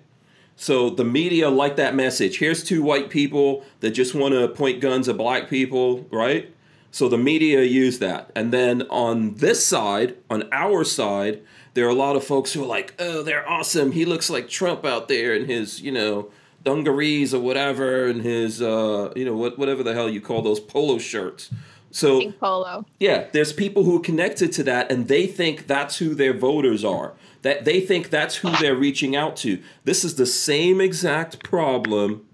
So 0.56 0.90
the 0.90 1.04
media 1.04 1.50
like 1.50 1.76
that 1.78 1.96
message. 1.96 2.38
Here's 2.38 2.64
two 2.64 2.84
white 2.84 3.10
people 3.10 3.66
that 3.80 3.92
just 3.92 4.14
want 4.14 4.34
to 4.34 4.48
point 4.48 4.80
guns 4.80 5.10
at 5.10 5.18
black 5.18 5.50
people, 5.50 6.06
right? 6.12 6.54
So 6.92 7.08
the 7.08 7.18
media 7.18 7.64
use 7.64 8.00
that. 8.00 8.32
And 8.36 8.54
then 8.54 8.84
on 8.84 9.36
this 9.36 9.66
side, 9.66 10.18
on 10.30 10.48
our 10.52 10.84
side, 10.84 11.42
there 11.74 11.86
are 11.86 11.90
a 11.90 11.96
lot 11.96 12.16
of 12.16 12.24
folks 12.24 12.54
who 12.54 12.64
are 12.64 12.68
like, 12.68 12.94
oh, 13.00 13.24
they're 13.24 13.48
awesome. 13.50 13.94
He 13.94 14.06
looks 14.06 14.30
like 14.30 14.50
Trump 14.50 14.86
out 14.86 15.08
there 15.08 15.34
in 15.34 15.46
his, 15.46 15.82
you 15.82 15.92
know, 15.92 16.30
dungarees 16.64 17.34
or 17.34 17.40
whatever, 17.40 18.06
and 18.06 18.22
his, 18.22 18.62
uh, 18.62 19.12
you 19.16 19.26
know, 19.26 19.36
what, 19.36 19.58
whatever 19.58 19.84
the 19.84 19.94
hell 19.94 20.10
you 20.10 20.22
call 20.22 20.42
those 20.42 20.60
polo 20.60 20.98
shirts. 20.98 21.50
So 21.92 22.32
polo. 22.34 22.86
yeah, 23.00 23.28
there's 23.32 23.52
people 23.52 23.84
who 23.84 23.98
are 23.98 24.02
connected 24.02 24.52
to 24.54 24.64
that, 24.64 24.92
and 24.92 25.08
they 25.08 25.28
think 25.28 25.68
that's 25.68 25.98
who 25.98 26.14
their 26.14 26.34
voters 26.34 26.86
are. 26.86 27.14
That 27.42 27.66
they 27.66 27.82
think 27.82 28.10
that's 28.10 28.38
who 28.38 28.52
they're 28.58 28.76
reaching 28.76 29.16
out 29.16 29.36
to. 29.38 29.62
This 29.84 30.04
is 30.04 30.16
the 30.16 30.26
same 30.26 30.80
exact 30.80 31.44
problem 31.44 32.28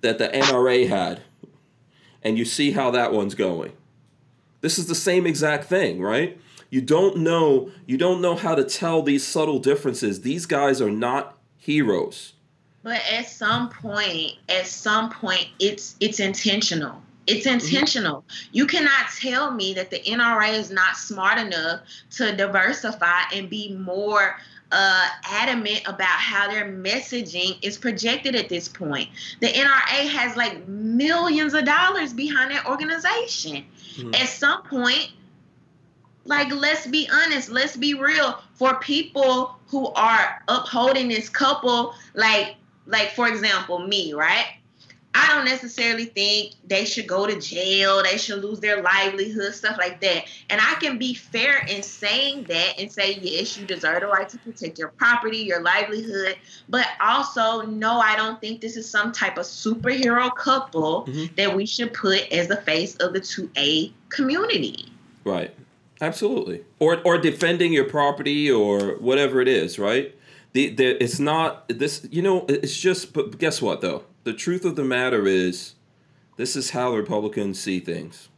that 0.00 0.18
the 0.18 0.28
NRA 0.28 0.88
had, 0.88 1.22
and 2.22 2.36
you 2.36 2.44
see 2.44 2.72
how 2.72 2.90
that 2.90 3.12
one's 3.12 3.34
going. 3.34 3.72
This 4.60 4.78
is 4.78 4.86
the 4.86 4.94
same 4.94 5.26
exact 5.26 5.64
thing, 5.64 6.00
right? 6.00 6.40
You 6.70 6.80
don't 6.80 7.18
know. 7.18 7.70
You 7.86 7.96
don't 7.96 8.20
know 8.20 8.34
how 8.34 8.54
to 8.54 8.64
tell 8.64 9.02
these 9.02 9.26
subtle 9.26 9.58
differences. 9.58 10.22
These 10.22 10.46
guys 10.46 10.80
are 10.80 10.90
not 10.90 11.38
heroes. 11.56 12.34
But 12.82 13.00
at 13.10 13.28
some 13.28 13.70
point, 13.70 14.32
at 14.48 14.66
some 14.66 15.10
point, 15.10 15.48
it's 15.58 15.96
it's 16.00 16.20
intentional. 16.20 17.02
It's 17.26 17.46
mm-hmm. 17.46 17.54
intentional. 17.54 18.24
You 18.52 18.66
cannot 18.66 19.10
tell 19.20 19.50
me 19.50 19.74
that 19.74 19.90
the 19.90 20.00
NRA 20.00 20.54
is 20.54 20.70
not 20.70 20.96
smart 20.96 21.38
enough 21.38 21.80
to 22.12 22.34
diversify 22.34 23.22
and 23.34 23.50
be 23.50 23.74
more 23.74 24.36
uh, 24.70 25.08
adamant 25.24 25.82
about 25.86 26.06
how 26.06 26.48
their 26.50 26.66
messaging 26.66 27.58
is 27.62 27.78
projected 27.78 28.34
at 28.34 28.48
this 28.48 28.68
point. 28.68 29.08
The 29.40 29.48
NRA 29.48 30.08
has 30.08 30.36
like 30.36 30.68
millions 30.68 31.54
of 31.54 31.64
dollars 31.64 32.12
behind 32.12 32.50
that 32.50 32.66
organization. 32.66 33.64
Mhm. 33.96 34.14
At 34.14 34.28
some 34.28 34.62
point, 34.62 35.10
like 36.24 36.52
let's 36.52 36.86
be 36.86 37.08
honest, 37.10 37.48
let's 37.48 37.76
be 37.76 37.94
real. 37.94 38.38
For 38.54 38.78
people 38.80 39.56
who 39.68 39.88
are 39.94 40.42
upholding 40.48 41.08
this 41.08 41.28
couple, 41.28 41.94
like 42.14 42.56
like 42.86 43.12
for 43.12 43.28
example, 43.28 43.78
me, 43.86 44.12
right? 44.12 44.57
I 45.18 45.34
don't 45.34 45.44
necessarily 45.44 46.04
think 46.04 46.54
they 46.66 46.84
should 46.84 47.08
go 47.08 47.26
to 47.26 47.40
jail, 47.40 48.02
they 48.04 48.16
should 48.16 48.42
lose 48.42 48.60
their 48.60 48.80
livelihood, 48.82 49.52
stuff 49.52 49.76
like 49.76 50.00
that. 50.00 50.26
And 50.48 50.60
I 50.60 50.74
can 50.74 50.96
be 50.96 51.14
fair 51.14 51.66
in 51.66 51.82
saying 51.82 52.44
that 52.44 52.78
and 52.78 52.90
say, 52.92 53.18
yes, 53.20 53.58
you 53.58 53.66
deserve 53.66 54.00
the 54.00 54.06
right 54.06 54.28
to 54.28 54.38
protect 54.38 54.78
your 54.78 54.88
property, 54.88 55.38
your 55.38 55.60
livelihood. 55.60 56.36
But 56.68 56.86
also, 57.00 57.62
no, 57.62 57.98
I 57.98 58.14
don't 58.14 58.40
think 58.40 58.60
this 58.60 58.76
is 58.76 58.88
some 58.88 59.10
type 59.10 59.38
of 59.38 59.44
superhero 59.44 60.32
couple 60.36 61.06
Mhm. 61.06 61.34
that 61.36 61.56
we 61.56 61.66
should 61.66 61.92
put 61.92 62.30
as 62.30 62.46
the 62.46 62.58
face 62.58 62.94
of 62.96 63.12
the 63.12 63.20
2A 63.20 63.92
community. 64.10 64.86
Right. 65.24 65.52
Absolutely. 66.00 66.64
Or 66.78 67.00
or 67.04 67.18
defending 67.18 67.72
your 67.72 67.84
property 67.84 68.48
or 68.48 68.92
whatever 69.00 69.40
it 69.40 69.48
is, 69.48 69.80
right? 69.80 70.14
The, 70.52 70.70
the 70.70 71.02
it's 71.02 71.18
not 71.18 71.68
this 71.68 72.06
you 72.10 72.22
know 72.22 72.46
it's 72.48 72.76
just 72.78 73.12
but 73.12 73.36
guess 73.38 73.60
what 73.60 73.80
though? 73.80 74.04
The 74.24 74.32
truth 74.32 74.64
of 74.64 74.76
the 74.76 74.84
matter 74.84 75.26
is 75.26 75.74
this 76.36 76.56
is 76.56 76.70
how 76.70 76.94
Republicans 76.94 77.60
see 77.60 77.80
things. 77.80 78.28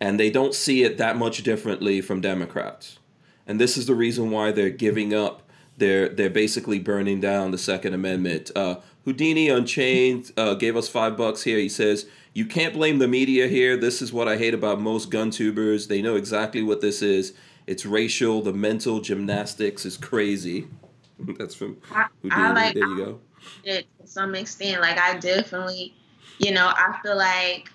And 0.00 0.18
they 0.18 0.30
don't 0.30 0.54
see 0.54 0.82
it 0.82 0.98
that 0.98 1.16
much 1.16 1.42
differently 1.42 2.00
from 2.00 2.20
Democrats. 2.20 2.98
And 3.46 3.60
this 3.60 3.76
is 3.76 3.86
the 3.86 3.94
reason 3.94 4.30
why 4.30 4.52
they're 4.52 4.70
giving 4.70 5.14
up 5.14 5.44
they're 5.76 6.08
they're 6.08 6.30
basically 6.30 6.78
burning 6.78 7.20
down 7.20 7.50
the 7.50 7.58
Second 7.58 7.94
Amendment. 7.94 8.50
Uh, 8.54 8.76
Houdini 9.04 9.48
Unchained 9.48 10.32
uh, 10.36 10.54
gave 10.54 10.76
us 10.76 10.88
five 10.88 11.16
bucks 11.16 11.42
here. 11.42 11.58
He 11.58 11.68
says, 11.68 12.06
"You 12.32 12.46
can't 12.46 12.74
blame 12.74 12.98
the 12.98 13.08
media 13.08 13.48
here. 13.48 13.76
This 13.76 14.00
is 14.00 14.12
what 14.12 14.28
I 14.28 14.36
hate 14.36 14.54
about 14.54 14.80
most 14.80 15.10
gun 15.10 15.30
tubers. 15.30 15.88
They 15.88 16.00
know 16.00 16.16
exactly 16.16 16.62
what 16.62 16.80
this 16.80 17.02
is. 17.02 17.34
It's 17.66 17.84
racial. 17.84 18.42
The 18.42 18.52
mental 18.52 19.00
gymnastics 19.00 19.84
is 19.84 19.96
crazy." 19.96 20.68
That's 21.38 21.54
from 21.54 21.78
I, 21.92 22.06
Houdini. 22.22 22.42
I 22.42 22.52
like 22.52 22.74
there 22.74 22.86
you 22.86 22.96
go. 22.96 23.20
It 23.64 23.86
to 24.00 24.06
some 24.06 24.34
extent. 24.34 24.80
Like 24.80 24.98
I 24.98 25.18
definitely, 25.18 25.94
you 26.38 26.52
know, 26.52 26.66
I 26.66 26.98
feel 27.02 27.16
like 27.16 27.70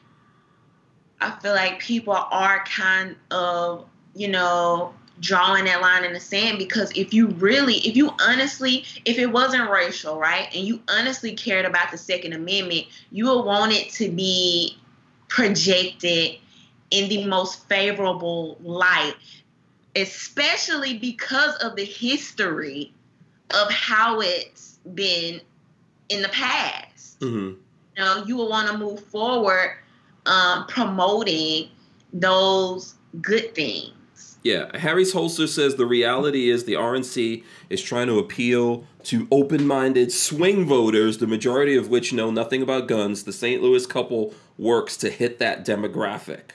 I 1.21 1.31
feel 1.41 1.53
like 1.53 1.79
people 1.79 2.13
are 2.13 2.63
kind 2.65 3.15
of, 3.31 3.85
you 4.15 4.29
know, 4.29 4.93
drawing 5.19 5.65
that 5.65 5.81
line 5.81 6.05
in 6.05 6.13
the 6.13 6.19
sand 6.19 6.57
because 6.57 6.91
if 6.95 7.13
you 7.13 7.27
really, 7.27 7.75
if 7.79 7.95
you 7.95 8.11
honestly, 8.21 8.85
if 9.05 9.17
it 9.17 9.27
wasn't 9.27 9.69
racial, 9.69 10.17
right, 10.17 10.47
and 10.55 10.65
you 10.65 10.81
honestly 10.87 11.33
cared 11.33 11.65
about 11.65 11.91
the 11.91 11.97
Second 11.97 12.33
Amendment, 12.33 12.85
you 13.11 13.25
would 13.25 13.43
want 13.43 13.73
it 13.73 13.91
to 13.93 14.09
be 14.09 14.77
projected 15.27 16.35
in 16.91 17.09
the 17.09 17.25
most 17.25 17.67
favorable 17.67 18.57
light, 18.61 19.15
especially 19.95 20.97
because 20.97 21.55
of 21.57 21.75
the 21.75 21.85
history 21.85 22.93
of 23.51 23.71
how 23.71 24.21
it's 24.21 24.79
been 24.93 25.41
in 26.09 26.21
the 26.21 26.29
past. 26.29 27.17
hmm 27.19 27.53
You 27.97 28.03
know, 28.03 28.23
you 28.25 28.35
will 28.35 28.49
want 28.49 28.69
to 28.69 28.77
move 28.77 28.99
forward 29.05 29.77
um, 30.25 30.67
promoting 30.67 31.69
those 32.13 32.95
good 33.21 33.55
things. 33.55 33.93
Yeah, 34.43 34.75
Harry's 34.77 35.11
holster 35.11 35.47
says 35.47 35.75
the 35.75 35.85
reality 35.85 36.49
is 36.49 36.63
the 36.63 36.73
RNC 36.73 37.43
is 37.69 37.81
trying 37.81 38.07
to 38.07 38.19
appeal 38.19 38.85
to 39.03 39.27
open-minded 39.31 40.13
swing 40.13 40.65
voters, 40.65 41.17
the 41.17 41.27
majority 41.27 41.75
of 41.75 41.89
which 41.89 42.13
know 42.13 42.31
nothing 42.31 42.61
about 42.61 42.87
guns. 42.87 43.23
The 43.23 43.33
St. 43.33 43.61
Louis 43.61 43.85
couple 43.85 44.33
works 44.57 44.95
to 44.97 45.09
hit 45.09 45.39
that 45.39 45.65
demographic. 45.65 46.51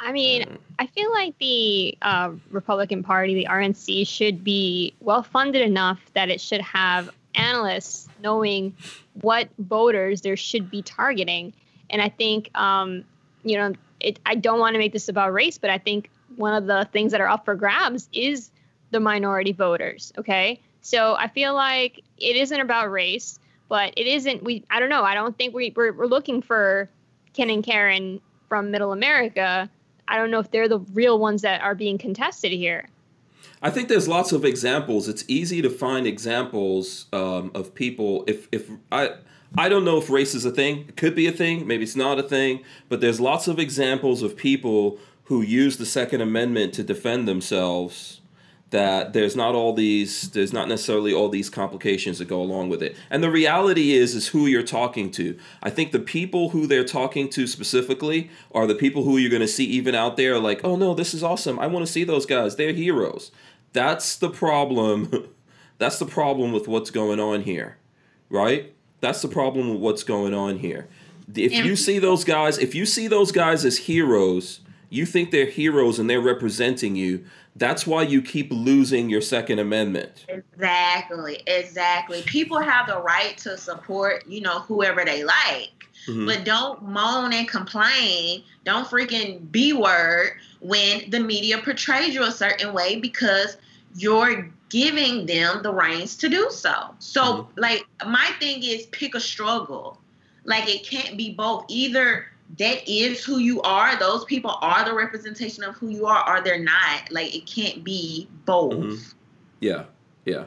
I 0.00 0.12
mean, 0.12 0.58
I 0.78 0.86
feel 0.86 1.10
like 1.10 1.36
the 1.38 1.96
uh, 2.02 2.32
Republican 2.50 3.02
Party, 3.02 3.34
the 3.34 3.46
RNC, 3.50 4.06
should 4.06 4.44
be 4.44 4.94
well 5.00 5.22
funded 5.22 5.62
enough 5.62 6.00
that 6.14 6.28
it 6.28 6.40
should 6.40 6.60
have 6.60 7.10
analysts 7.34 8.08
knowing 8.22 8.74
what 9.20 9.48
voters 9.58 10.20
there 10.20 10.36
should 10.36 10.70
be 10.70 10.82
targeting. 10.82 11.52
And 11.90 12.02
I 12.02 12.08
think, 12.08 12.50
um, 12.56 13.04
you 13.42 13.56
know, 13.56 13.72
it, 14.00 14.18
I 14.26 14.34
don't 14.34 14.60
want 14.60 14.74
to 14.74 14.78
make 14.78 14.92
this 14.92 15.08
about 15.08 15.32
race, 15.32 15.58
but 15.58 15.70
I 15.70 15.78
think 15.78 16.10
one 16.36 16.54
of 16.54 16.66
the 16.66 16.88
things 16.92 17.12
that 17.12 17.20
are 17.20 17.28
up 17.28 17.44
for 17.44 17.54
grabs 17.54 18.08
is 18.12 18.50
the 18.90 19.00
minority 19.00 19.52
voters. 19.52 20.12
Okay, 20.18 20.60
so 20.80 21.14
I 21.16 21.28
feel 21.28 21.54
like 21.54 22.02
it 22.18 22.36
isn't 22.36 22.60
about 22.60 22.90
race, 22.90 23.38
but 23.68 23.92
it 23.96 24.06
isn't. 24.06 24.42
We 24.42 24.64
I 24.70 24.80
don't 24.80 24.88
know. 24.88 25.02
I 25.02 25.14
don't 25.14 25.36
think 25.36 25.54
we 25.54 25.72
we're, 25.74 25.92
we're 25.92 26.06
looking 26.06 26.42
for 26.42 26.88
Ken 27.32 27.50
and 27.50 27.64
Karen 27.64 28.20
from 28.48 28.70
Middle 28.70 28.92
America. 28.92 29.68
I 30.08 30.16
don't 30.16 30.30
know 30.30 30.40
if 30.40 30.50
they're 30.50 30.68
the 30.68 30.80
real 30.92 31.18
ones 31.18 31.42
that 31.42 31.60
are 31.60 31.74
being 31.74 31.98
contested 31.98 32.52
here. 32.52 32.88
I 33.60 33.70
think 33.70 33.88
there's 33.88 34.08
lots 34.08 34.32
of 34.32 34.44
examples. 34.44 35.08
It's 35.08 35.24
easy 35.28 35.62
to 35.62 35.70
find 35.70 36.06
examples 36.06 37.06
um, 37.12 37.50
of 37.54 37.74
people. 37.74 38.24
If 38.26 38.48
if 38.52 38.70
I 38.92 39.14
I 39.56 39.68
don't 39.68 39.84
know 39.84 39.98
if 39.98 40.10
race 40.10 40.34
is 40.34 40.44
a 40.44 40.50
thing. 40.50 40.84
It 40.88 40.96
could 40.96 41.14
be 41.14 41.26
a 41.26 41.32
thing. 41.32 41.66
Maybe 41.66 41.82
it's 41.82 41.96
not 41.96 42.18
a 42.18 42.22
thing. 42.22 42.62
But 42.88 43.00
there's 43.00 43.20
lots 43.20 43.48
of 43.48 43.58
examples 43.58 44.22
of 44.22 44.36
people 44.36 44.98
who 45.24 45.42
use 45.42 45.76
the 45.76 45.86
Second 45.86 46.20
Amendment 46.20 46.74
to 46.74 46.82
defend 46.82 47.26
themselves. 47.26 48.17
That 48.70 49.14
there's 49.14 49.34
not 49.34 49.54
all 49.54 49.72
these. 49.72 50.30
There's 50.30 50.52
not 50.52 50.68
necessarily 50.68 51.12
all 51.12 51.30
these 51.30 51.48
complications 51.48 52.18
that 52.18 52.28
go 52.28 52.40
along 52.42 52.68
with 52.68 52.82
it. 52.82 52.96
And 53.08 53.22
the 53.22 53.30
reality 53.30 53.92
is, 53.92 54.14
is 54.14 54.28
who 54.28 54.46
you're 54.46 54.62
talking 54.62 55.10
to. 55.12 55.38
I 55.62 55.70
think 55.70 55.92
the 55.92 55.98
people 55.98 56.50
who 56.50 56.66
they're 56.66 56.84
talking 56.84 57.30
to 57.30 57.46
specifically 57.46 58.30
are 58.52 58.66
the 58.66 58.74
people 58.74 59.04
who 59.04 59.16
you're 59.16 59.30
going 59.30 59.40
to 59.40 59.48
see 59.48 59.64
even 59.64 59.94
out 59.94 60.18
there. 60.18 60.38
Like, 60.38 60.60
oh 60.64 60.76
no, 60.76 60.92
this 60.92 61.14
is 61.14 61.22
awesome. 61.22 61.58
I 61.58 61.66
want 61.66 61.86
to 61.86 61.92
see 61.92 62.04
those 62.04 62.26
guys. 62.26 62.56
They're 62.56 62.74
heroes. 62.74 63.30
That's 63.72 64.16
the 64.16 64.30
problem. 64.30 65.30
That's 65.78 65.98
the 65.98 66.06
problem 66.06 66.52
with 66.52 66.66
what's 66.66 66.90
going 66.90 67.20
on 67.20 67.42
here, 67.42 67.78
right? 68.28 68.74
That's 69.00 69.22
the 69.22 69.28
problem 69.28 69.70
with 69.70 69.78
what's 69.78 70.02
going 70.02 70.34
on 70.34 70.58
here. 70.58 70.88
If 71.34 71.52
you 71.52 71.76
see 71.76 71.98
those 71.98 72.24
guys, 72.24 72.58
if 72.58 72.74
you 72.74 72.84
see 72.84 73.06
those 73.06 73.32
guys 73.32 73.64
as 73.64 73.78
heroes, 73.78 74.60
you 74.90 75.06
think 75.06 75.30
they're 75.30 75.46
heroes 75.46 75.98
and 75.98 76.08
they're 76.08 76.20
representing 76.20 76.96
you. 76.96 77.24
That's 77.56 77.86
why 77.86 78.02
you 78.02 78.22
keep 78.22 78.52
losing 78.52 79.10
your 79.10 79.20
Second 79.20 79.58
Amendment. 79.58 80.26
Exactly, 80.28 81.42
exactly. 81.46 82.22
People 82.22 82.58
have 82.58 82.86
the 82.86 83.00
right 83.00 83.36
to 83.38 83.58
support, 83.58 84.26
you 84.26 84.40
know, 84.40 84.60
whoever 84.60 85.04
they 85.04 85.24
like. 85.24 85.86
Mhm. 86.06 86.26
But 86.26 86.44
don't 86.44 86.82
moan 86.88 87.32
and 87.32 87.48
complain. 87.48 88.42
Don't 88.64 88.86
freaking 88.86 89.50
B 89.50 89.72
word 89.72 90.32
when 90.60 91.10
the 91.10 91.20
media 91.20 91.58
portrays 91.58 92.14
you 92.14 92.22
a 92.22 92.30
certain 92.30 92.72
way 92.72 92.96
because 92.96 93.56
you're 93.96 94.48
giving 94.68 95.26
them 95.26 95.62
the 95.62 95.72
reins 95.72 96.16
to 96.18 96.28
do 96.28 96.48
so. 96.50 96.94
So, 96.98 97.22
Mhm. 97.22 97.46
like, 97.56 97.84
my 98.06 98.30
thing 98.38 98.62
is 98.62 98.86
pick 98.86 99.14
a 99.14 99.20
struggle. 99.20 99.98
Like, 100.44 100.68
it 100.68 100.86
can't 100.86 101.16
be 101.16 101.30
both. 101.30 101.64
Either 101.68 102.26
that 102.58 102.88
is 102.88 103.24
who 103.24 103.38
you 103.38 103.60
are, 103.62 103.98
those 103.98 104.24
people 104.24 104.56
are 104.62 104.84
the 104.84 104.94
representation 104.94 105.62
of 105.64 105.74
who 105.76 105.88
you 105.88 106.06
are, 106.06 106.28
or 106.28 106.42
they're 106.42 106.62
not. 106.62 107.10
Like, 107.10 107.34
it 107.34 107.46
can't 107.46 107.84
be 107.84 108.28
both. 108.46 108.72
Mhm. 108.72 109.14
Yeah, 109.60 109.84
yeah. 110.24 110.44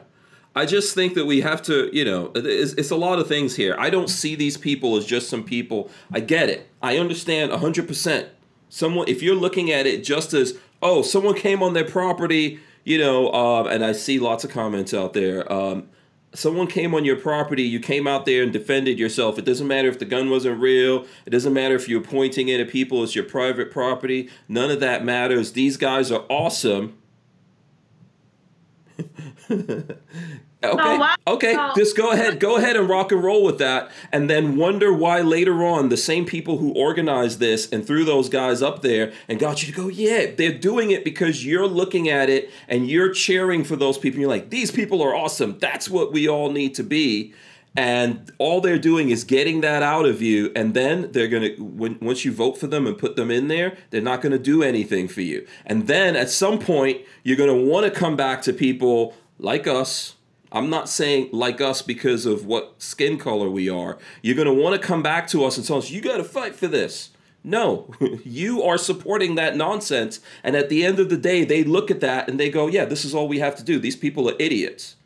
I 0.54 0.66
just 0.66 0.94
think 0.94 1.14
that 1.14 1.24
we 1.24 1.40
have 1.40 1.62
to, 1.62 1.88
you 1.96 2.04
know, 2.04 2.30
it's, 2.34 2.72
it's 2.74 2.90
a 2.90 2.96
lot 2.96 3.18
of 3.18 3.26
things 3.26 3.56
here. 3.56 3.74
I 3.78 3.88
don't 3.88 4.08
see 4.10 4.34
these 4.34 4.56
people 4.58 4.96
as 4.96 5.06
just 5.06 5.30
some 5.30 5.44
people. 5.44 5.90
I 6.12 6.20
get 6.20 6.50
it. 6.50 6.68
I 6.82 6.98
understand 6.98 7.52
100%. 7.52 8.26
Someone, 8.68 9.08
if 9.08 9.22
you're 9.22 9.34
looking 9.36 9.70
at 9.70 9.86
it 9.86 10.04
just 10.04 10.34
as, 10.34 10.58
oh, 10.82 11.02
someone 11.02 11.34
came 11.34 11.62
on 11.62 11.72
their 11.72 11.84
property, 11.84 12.58
you 12.84 12.98
know, 12.98 13.32
um, 13.32 13.66
and 13.66 13.84
I 13.84 13.92
see 13.92 14.18
lots 14.18 14.44
of 14.44 14.50
comments 14.50 14.92
out 14.92 15.12
there. 15.14 15.50
Um, 15.50 15.88
someone 16.34 16.66
came 16.66 16.94
on 16.94 17.04
your 17.04 17.16
property, 17.16 17.62
you 17.62 17.80
came 17.80 18.06
out 18.06 18.26
there 18.26 18.42
and 18.42 18.52
defended 18.52 18.98
yourself. 18.98 19.38
It 19.38 19.44
doesn't 19.44 19.66
matter 19.66 19.88
if 19.88 19.98
the 19.98 20.04
gun 20.04 20.30
wasn't 20.30 20.60
real. 20.60 21.06
It 21.26 21.30
doesn't 21.30 21.52
matter 21.52 21.74
if 21.74 21.88
you're 21.88 22.00
pointing 22.00 22.48
it 22.48 22.60
at 22.60 22.68
people. 22.68 23.02
It's 23.02 23.14
your 23.14 23.24
private 23.24 23.70
property. 23.70 24.28
None 24.48 24.70
of 24.70 24.80
that 24.80 25.04
matters. 25.04 25.52
These 25.52 25.76
guys 25.76 26.10
are 26.10 26.24
awesome. 26.28 26.98
okay. 30.64 30.80
Oh, 30.82 30.98
why- 30.98 31.14
okay. 31.26 31.54
Just 31.76 31.96
go 31.96 32.10
ahead. 32.12 32.40
Go 32.40 32.56
ahead 32.56 32.76
and 32.76 32.88
rock 32.88 33.12
and 33.12 33.22
roll 33.22 33.44
with 33.44 33.58
that. 33.58 33.90
And 34.12 34.28
then 34.28 34.56
wonder 34.56 34.92
why 34.92 35.20
later 35.20 35.64
on 35.64 35.88
the 35.88 35.96
same 35.96 36.24
people 36.24 36.58
who 36.58 36.72
organized 36.72 37.38
this 37.40 37.70
and 37.70 37.86
threw 37.86 38.04
those 38.04 38.28
guys 38.28 38.62
up 38.62 38.82
there 38.82 39.12
and 39.28 39.38
got 39.38 39.62
you 39.62 39.72
to 39.72 39.76
go, 39.78 39.88
yeah, 39.88 40.26
they're 40.36 40.58
doing 40.58 40.90
it 40.90 41.04
because 41.04 41.44
you're 41.44 41.66
looking 41.66 42.08
at 42.08 42.28
it 42.28 42.50
and 42.68 42.88
you're 42.88 43.12
cheering 43.12 43.64
for 43.64 43.76
those 43.76 43.98
people. 43.98 44.20
You're 44.20 44.28
like, 44.28 44.50
these 44.50 44.70
people 44.70 45.02
are 45.02 45.14
awesome. 45.14 45.58
That's 45.58 45.88
what 45.90 46.12
we 46.12 46.28
all 46.28 46.50
need 46.50 46.74
to 46.76 46.82
be. 46.82 47.34
And 47.74 48.30
all 48.36 48.60
they're 48.60 48.78
doing 48.78 49.08
is 49.08 49.24
getting 49.24 49.62
that 49.62 49.82
out 49.82 50.04
of 50.04 50.20
you, 50.20 50.52
and 50.54 50.74
then 50.74 51.10
they're 51.12 51.26
gonna 51.26 51.52
once 51.58 52.22
you 52.22 52.30
vote 52.30 52.58
for 52.58 52.66
them 52.66 52.86
and 52.86 52.98
put 52.98 53.16
them 53.16 53.30
in 53.30 53.48
there, 53.48 53.78
they're 53.88 54.02
not 54.02 54.20
gonna 54.20 54.38
do 54.38 54.62
anything 54.62 55.08
for 55.08 55.22
you. 55.22 55.46
And 55.64 55.86
then 55.86 56.14
at 56.14 56.28
some 56.28 56.58
point, 56.58 57.00
you're 57.22 57.38
gonna 57.38 57.56
want 57.56 57.86
to 57.86 57.90
come 57.90 58.14
back 58.14 58.42
to 58.42 58.52
people 58.52 59.14
like 59.38 59.66
us. 59.66 60.16
I'm 60.52 60.70
not 60.70 60.88
saying 60.88 61.30
like 61.32 61.60
us 61.60 61.82
because 61.82 62.26
of 62.26 62.46
what 62.46 62.74
skin 62.78 63.18
color 63.18 63.48
we 63.48 63.68
are. 63.68 63.98
You're 64.20 64.36
gonna 64.36 64.54
want 64.54 64.80
to 64.80 64.86
come 64.86 65.02
back 65.02 65.26
to 65.28 65.44
us 65.44 65.56
and 65.56 65.66
tell 65.66 65.78
us 65.78 65.90
you 65.90 66.00
got 66.00 66.18
to 66.18 66.24
fight 66.24 66.54
for 66.54 66.68
this. 66.68 67.10
No, 67.44 67.92
you 68.24 68.62
are 68.62 68.78
supporting 68.78 69.34
that 69.34 69.56
nonsense. 69.56 70.20
And 70.44 70.54
at 70.54 70.68
the 70.68 70.84
end 70.84 70.98
of 70.98 71.08
the 71.08 71.16
day, 71.16 71.44
they 71.44 71.64
look 71.64 71.90
at 71.90 72.00
that 72.00 72.28
and 72.28 72.38
they 72.38 72.50
go, 72.50 72.68
yeah, 72.68 72.84
this 72.84 73.04
is 73.04 73.14
all 73.14 73.26
we 73.26 73.40
have 73.40 73.56
to 73.56 73.64
do. 73.64 73.78
These 73.78 73.96
people 73.96 74.28
are 74.30 74.36
idiots. 74.38 74.96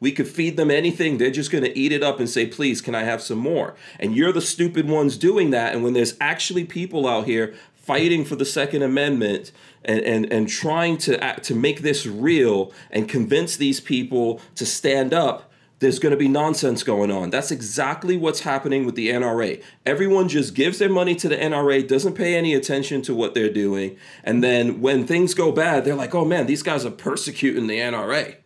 We 0.00 0.10
could 0.12 0.28
feed 0.28 0.56
them 0.56 0.70
anything. 0.70 1.18
They're 1.18 1.30
just 1.30 1.52
going 1.52 1.64
to 1.64 1.78
eat 1.78 1.92
it 1.92 2.02
up 2.02 2.18
and 2.18 2.28
say, 2.28 2.46
please, 2.46 2.80
can 2.80 2.94
I 2.94 3.04
have 3.04 3.22
some 3.22 3.38
more? 3.38 3.74
And 4.00 4.14
you're 4.14 4.32
the 4.32 4.40
stupid 4.40 4.88
ones 4.88 5.16
doing 5.16 5.50
that. 5.50 5.72
And 5.72 5.84
when 5.84 5.92
there's 5.92 6.16
actually 6.20 6.64
people 6.64 7.06
out 7.08 7.26
here 7.26 7.54
fighting 7.74 8.24
for 8.24 8.36
the 8.36 8.44
Second 8.44 8.82
Amendment 8.82 9.52
and, 9.84 10.00
and, 10.00 10.32
and 10.32 10.48
trying 10.48 10.98
to, 10.98 11.22
act, 11.22 11.44
to 11.44 11.54
make 11.54 11.82
this 11.82 12.06
real 12.06 12.72
and 12.90 13.08
convince 13.08 13.56
these 13.56 13.80
people 13.80 14.40
to 14.54 14.64
stand 14.64 15.12
up, 15.12 15.50
there's 15.80 15.98
going 15.98 16.12
to 16.12 16.16
be 16.16 16.28
nonsense 16.28 16.82
going 16.82 17.10
on. 17.10 17.30
That's 17.30 17.50
exactly 17.50 18.16
what's 18.16 18.40
happening 18.40 18.86
with 18.86 18.94
the 18.94 19.10
NRA. 19.10 19.62
Everyone 19.84 20.28
just 20.28 20.54
gives 20.54 20.78
their 20.78 20.88
money 20.88 21.14
to 21.16 21.28
the 21.28 21.36
NRA, 21.36 21.86
doesn't 21.86 22.14
pay 22.14 22.36
any 22.36 22.54
attention 22.54 23.02
to 23.02 23.14
what 23.14 23.34
they're 23.34 23.52
doing. 23.52 23.96
And 24.22 24.42
then 24.42 24.80
when 24.80 25.06
things 25.06 25.34
go 25.34 25.52
bad, 25.52 25.84
they're 25.84 25.94
like, 25.94 26.14
oh 26.14 26.24
man, 26.24 26.46
these 26.46 26.62
guys 26.62 26.86
are 26.86 26.90
persecuting 26.90 27.66
the 27.66 27.78
NRA. 27.78 28.36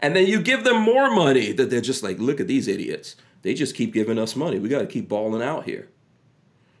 And 0.00 0.14
then 0.14 0.26
you 0.26 0.40
give 0.40 0.64
them 0.64 0.80
more 0.80 1.10
money 1.10 1.52
that 1.52 1.70
they're 1.70 1.80
just 1.80 2.02
like, 2.02 2.18
look 2.18 2.40
at 2.40 2.46
these 2.46 2.68
idiots. 2.68 3.16
They 3.42 3.52
just 3.52 3.74
keep 3.74 3.92
giving 3.92 4.18
us 4.18 4.36
money. 4.36 4.58
We 4.58 4.68
got 4.68 4.80
to 4.80 4.86
keep 4.86 5.08
balling 5.08 5.42
out 5.42 5.64
here. 5.64 5.88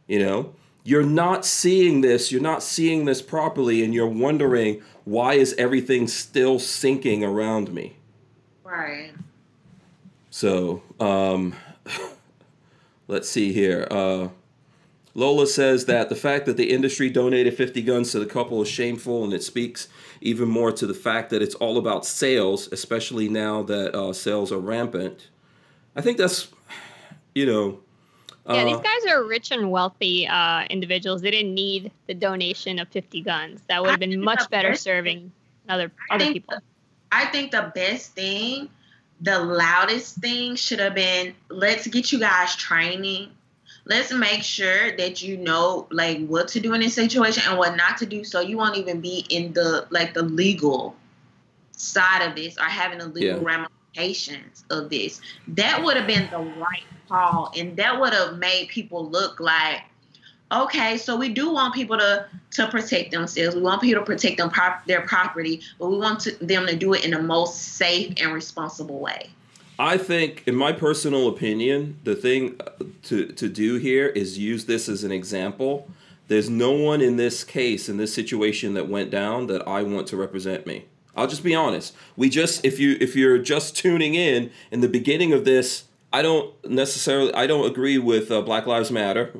You 0.06 0.18
know, 0.18 0.54
you're 0.84 1.02
not 1.02 1.46
seeing 1.46 2.02
this, 2.02 2.30
you're 2.30 2.42
not 2.42 2.62
seeing 2.62 3.06
this 3.06 3.22
properly, 3.22 3.82
and 3.82 3.94
you're 3.94 4.06
wondering 4.06 4.82
why 5.04 5.34
is 5.34 5.54
everything 5.58 6.06
still 6.06 6.58
sinking 6.58 7.24
around 7.24 7.72
me? 7.72 7.96
Right. 8.62 9.12
So, 10.30 10.82
um, 11.00 11.54
let's 13.08 13.28
see 13.28 13.52
here. 13.52 13.88
Uh, 13.90 14.28
Lola 15.14 15.46
says 15.46 15.86
that 15.86 16.08
the 16.08 16.16
fact 16.16 16.44
that 16.46 16.56
the 16.56 16.70
industry 16.70 17.08
donated 17.08 17.56
50 17.56 17.80
guns 17.82 18.12
to 18.12 18.18
the 18.18 18.26
couple 18.26 18.60
is 18.60 18.68
shameful, 18.68 19.24
and 19.24 19.32
it 19.32 19.42
speaks 19.42 19.88
even 20.20 20.48
more 20.48 20.72
to 20.72 20.86
the 20.86 20.94
fact 20.94 21.30
that 21.30 21.40
it's 21.40 21.54
all 21.54 21.78
about 21.78 22.04
sales, 22.04 22.68
especially 22.72 23.28
now 23.28 23.62
that 23.62 23.94
uh, 23.94 24.12
sales 24.12 24.52
are 24.52 24.58
rampant. 24.58 25.28
I 25.96 26.02
think 26.02 26.18
that's, 26.18 26.48
you 27.34 27.46
know. 27.46 27.80
Yeah, 28.46 28.62
uh, 28.62 28.64
these 28.66 28.80
guys 28.80 29.06
are 29.12 29.24
rich 29.24 29.50
and 29.50 29.70
wealthy 29.70 30.26
uh, 30.26 30.64
individuals. 30.68 31.22
They 31.22 31.30
didn't 31.30 31.54
need 31.54 31.92
the 32.06 32.14
donation 32.14 32.78
of 32.78 32.88
50 32.88 33.22
guns. 33.22 33.62
That 33.68 33.82
would 33.82 33.90
have 33.90 34.00
been 34.00 34.20
much 34.20 34.50
better 34.50 34.74
serving 34.74 35.32
other 35.68 35.90
I 36.10 36.14
other 36.14 36.24
think 36.24 36.34
people. 36.34 36.54
I 37.10 37.26
think 37.26 37.52
the 37.52 37.70
best 37.74 38.12
thing, 38.12 38.68
the 39.20 39.38
loudest 39.38 40.16
thing 40.16 40.56
should 40.56 40.80
have 40.80 40.94
been 40.94 41.34
let's 41.48 41.86
get 41.86 42.12
you 42.12 42.18
guys 42.18 42.54
training. 42.56 43.30
Let's 43.86 44.12
make 44.12 44.42
sure 44.42 44.96
that 44.96 45.22
you 45.22 45.36
know 45.36 45.86
like 45.90 46.26
what 46.26 46.48
to 46.48 46.60
do 46.60 46.72
in 46.74 46.80
this 46.80 46.94
situation 46.94 47.42
and 47.46 47.58
what 47.58 47.76
not 47.76 47.98
to 47.98 48.06
do 48.06 48.24
so 48.24 48.40
you 48.40 48.56
won't 48.56 48.76
even 48.76 49.00
be 49.00 49.24
in 49.28 49.52
the 49.52 49.86
like 49.90 50.14
the 50.14 50.22
legal 50.22 50.96
side 51.72 52.26
of 52.28 52.34
this 52.34 52.58
or 52.58 52.64
having 52.64 52.98
the 52.98 53.06
legal 53.06 53.40
Yeah. 53.40 53.44
ramifications 53.96 54.64
of 54.70 54.90
this. 54.90 55.20
That 55.48 55.82
would 55.84 55.96
have 55.96 56.06
been 56.06 56.28
the 56.30 56.38
right 56.38 56.84
and 57.56 57.76
that 57.76 58.00
would 58.00 58.12
have 58.12 58.38
made 58.38 58.68
people 58.68 59.08
look 59.08 59.40
like 59.40 59.82
okay, 60.52 60.96
so 60.96 61.16
we 61.16 61.28
do 61.28 61.52
want 61.52 61.74
people 61.74 61.98
to 61.98 62.26
to 62.52 62.68
protect 62.68 63.10
themselves. 63.10 63.56
We 63.56 63.62
want 63.62 63.82
people 63.82 64.02
to 64.02 64.06
protect 64.06 64.38
them 64.38 64.50
prop, 64.50 64.86
their 64.86 65.02
property, 65.02 65.60
but 65.78 65.88
we 65.88 65.98
want 65.98 66.20
to, 66.20 66.32
them 66.44 66.66
to 66.66 66.76
do 66.76 66.94
it 66.94 67.04
in 67.04 67.10
the 67.10 67.22
most 67.22 67.76
safe 67.76 68.14
and 68.20 68.32
responsible 68.32 69.00
way. 69.00 69.30
I 69.78 69.98
think, 69.98 70.44
in 70.46 70.54
my 70.54 70.70
personal 70.70 71.26
opinion, 71.28 71.98
the 72.04 72.14
thing 72.14 72.60
uh, 72.60 72.84
to, 73.04 73.26
to 73.26 73.48
do 73.48 73.76
here 73.78 74.06
is 74.06 74.38
use 74.38 74.66
this 74.66 74.88
as 74.88 75.02
an 75.02 75.10
example. 75.10 75.88
There's 76.28 76.48
no 76.48 76.70
one 76.70 77.00
in 77.00 77.16
this 77.16 77.42
case, 77.42 77.88
in 77.88 77.96
this 77.96 78.14
situation 78.14 78.74
that 78.74 78.88
went 78.88 79.10
down, 79.10 79.48
that 79.48 79.66
I 79.66 79.82
want 79.82 80.06
to 80.08 80.16
represent 80.16 80.64
me. 80.64 80.84
I'll 81.16 81.26
just 81.26 81.42
be 81.42 81.54
honest. 81.54 81.94
We 82.16 82.28
just, 82.28 82.64
if 82.64 82.78
you 82.78 82.96
if 83.00 83.16
you're 83.16 83.38
just 83.38 83.76
tuning 83.76 84.14
in 84.14 84.50
in 84.70 84.80
the 84.80 84.88
beginning 84.88 85.32
of 85.32 85.44
this, 85.44 85.84
I 86.14 86.22
don't 86.22 86.54
necessarily, 86.70 87.34
I 87.34 87.48
don't 87.48 87.68
agree 87.68 87.98
with 87.98 88.30
uh, 88.30 88.40
Black 88.40 88.66
Lives 88.66 88.92
Matter. 88.92 89.32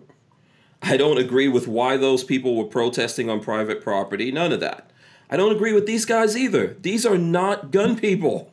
I 0.83 0.97
don't 0.97 1.19
agree 1.19 1.47
with 1.47 1.69
why 1.69 1.97
those 1.97 2.25
people 2.25 2.57
were 2.57 2.65
protesting 2.65 3.31
on 3.31 3.39
private 3.39 3.81
property. 3.81 4.33
None 4.33 4.51
of 4.51 4.59
that. 4.59 4.91
I 5.31 5.37
don't 5.37 5.55
agree 5.55 5.73
with 5.73 5.87
these 5.87 6.05
guys 6.05 6.37
either. 6.37 6.77
These 6.81 7.07
are 7.07 7.17
not 7.17 7.71
gun 7.71 7.97
people. 7.97 8.51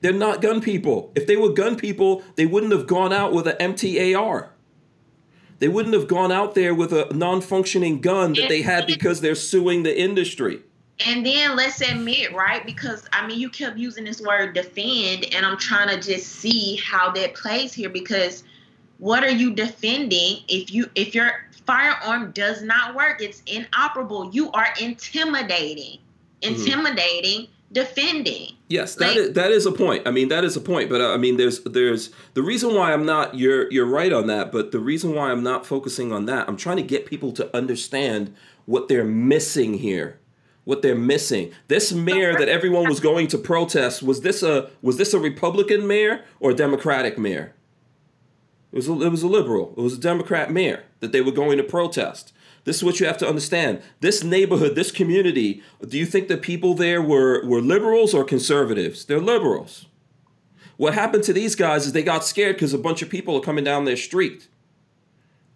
They're 0.00 0.12
not 0.12 0.40
gun 0.40 0.60
people. 0.60 1.10
If 1.16 1.26
they 1.26 1.34
were 1.34 1.48
gun 1.48 1.74
people, 1.74 2.22
they 2.36 2.46
wouldn't 2.46 2.72
have 2.72 2.86
gone 2.86 3.12
out 3.12 3.32
with 3.32 3.48
an 3.48 3.56
MTAR. 3.56 4.50
They 5.58 5.68
wouldn't 5.68 5.94
have 5.94 6.06
gone 6.06 6.30
out 6.30 6.54
there 6.54 6.72
with 6.72 6.92
a 6.92 7.12
non 7.12 7.40
functioning 7.40 8.00
gun 8.00 8.34
that 8.34 8.48
they 8.48 8.62
had 8.62 8.86
because 8.86 9.22
they're 9.22 9.34
suing 9.34 9.82
the 9.82 10.00
industry. 10.00 10.62
And 11.06 11.24
then 11.24 11.56
let's 11.56 11.80
admit, 11.80 12.34
right? 12.34 12.64
Because 12.64 13.08
I 13.12 13.26
mean, 13.26 13.38
you 13.38 13.48
kept 13.50 13.78
using 13.78 14.04
this 14.04 14.20
word 14.20 14.54
defend, 14.54 15.32
and 15.34 15.46
I'm 15.46 15.56
trying 15.56 15.88
to 15.88 16.00
just 16.00 16.26
see 16.26 16.76
how 16.76 17.10
that 17.12 17.34
plays 17.34 17.72
here. 17.72 17.88
Because 17.88 18.44
what 18.98 19.24
are 19.24 19.30
you 19.30 19.54
defending 19.54 20.38
if 20.48 20.72
you 20.72 20.90
if 20.94 21.14
your 21.14 21.32
firearm 21.66 22.32
does 22.32 22.62
not 22.62 22.94
work? 22.94 23.22
It's 23.22 23.42
inoperable. 23.46 24.30
You 24.32 24.50
are 24.52 24.68
intimidating, 24.80 25.98
intimidating, 26.42 27.48
defending. 27.72 28.52
Yes, 28.68 28.94
that 28.96 29.08
Like- 29.08 29.16
is, 29.16 29.32
that 29.32 29.50
is 29.50 29.66
a 29.66 29.72
point. 29.72 30.06
I 30.06 30.10
mean, 30.10 30.28
that 30.28 30.44
is 30.44 30.56
a 30.56 30.60
point. 30.60 30.90
But 30.90 31.00
uh, 31.00 31.12
I 31.12 31.16
mean, 31.16 31.36
there's 31.38 31.60
there's 31.64 32.10
the 32.34 32.42
reason 32.42 32.74
why 32.74 32.92
I'm 32.92 33.06
not. 33.06 33.36
You're 33.36 33.70
you're 33.72 33.86
right 33.86 34.12
on 34.12 34.26
that. 34.28 34.52
But 34.52 34.70
the 34.70 34.78
reason 34.78 35.14
why 35.14 35.30
I'm 35.30 35.42
not 35.42 35.66
focusing 35.66 36.12
on 36.12 36.26
that, 36.26 36.48
I'm 36.48 36.56
trying 36.56 36.76
to 36.76 36.82
get 36.82 37.06
people 37.06 37.32
to 37.32 37.56
understand 37.56 38.34
what 38.66 38.88
they're 38.88 39.04
missing 39.04 39.74
here. 39.74 40.19
What 40.70 40.82
they're 40.82 40.94
missing. 40.94 41.50
This 41.66 41.92
mayor 41.92 42.38
that 42.38 42.48
everyone 42.48 42.88
was 42.88 43.00
going 43.00 43.26
to 43.26 43.38
protest 43.38 44.04
was 44.04 44.20
this 44.20 44.40
a 44.40 44.70
was 44.82 44.98
this 44.98 45.12
a 45.12 45.18
Republican 45.18 45.84
mayor 45.84 46.24
or 46.38 46.52
a 46.52 46.54
Democratic 46.54 47.18
mayor? 47.18 47.56
It 48.70 48.76
was 48.76 48.88
a, 48.88 48.92
it 49.02 49.08
was 49.08 49.24
a 49.24 49.26
liberal. 49.26 49.74
It 49.76 49.80
was 49.80 49.94
a 49.94 50.00
Democrat 50.00 50.52
mayor 50.52 50.84
that 51.00 51.10
they 51.10 51.22
were 51.22 51.32
going 51.32 51.58
to 51.58 51.64
protest. 51.64 52.32
This 52.62 52.76
is 52.76 52.84
what 52.84 53.00
you 53.00 53.06
have 53.06 53.18
to 53.18 53.28
understand. 53.28 53.82
This 53.98 54.22
neighborhood, 54.22 54.76
this 54.76 54.92
community, 54.92 55.60
do 55.84 55.98
you 55.98 56.06
think 56.06 56.28
the 56.28 56.36
people 56.36 56.74
there 56.74 57.02
were, 57.02 57.44
were 57.44 57.60
liberals 57.60 58.14
or 58.14 58.22
conservatives? 58.22 59.04
They're 59.04 59.18
liberals. 59.18 59.86
What 60.76 60.94
happened 60.94 61.24
to 61.24 61.32
these 61.32 61.56
guys 61.56 61.84
is 61.86 61.94
they 61.94 62.04
got 62.04 62.24
scared 62.24 62.54
because 62.54 62.72
a 62.72 62.78
bunch 62.78 63.02
of 63.02 63.10
people 63.10 63.36
are 63.36 63.40
coming 63.40 63.64
down 63.64 63.86
their 63.86 63.96
street. 63.96 64.46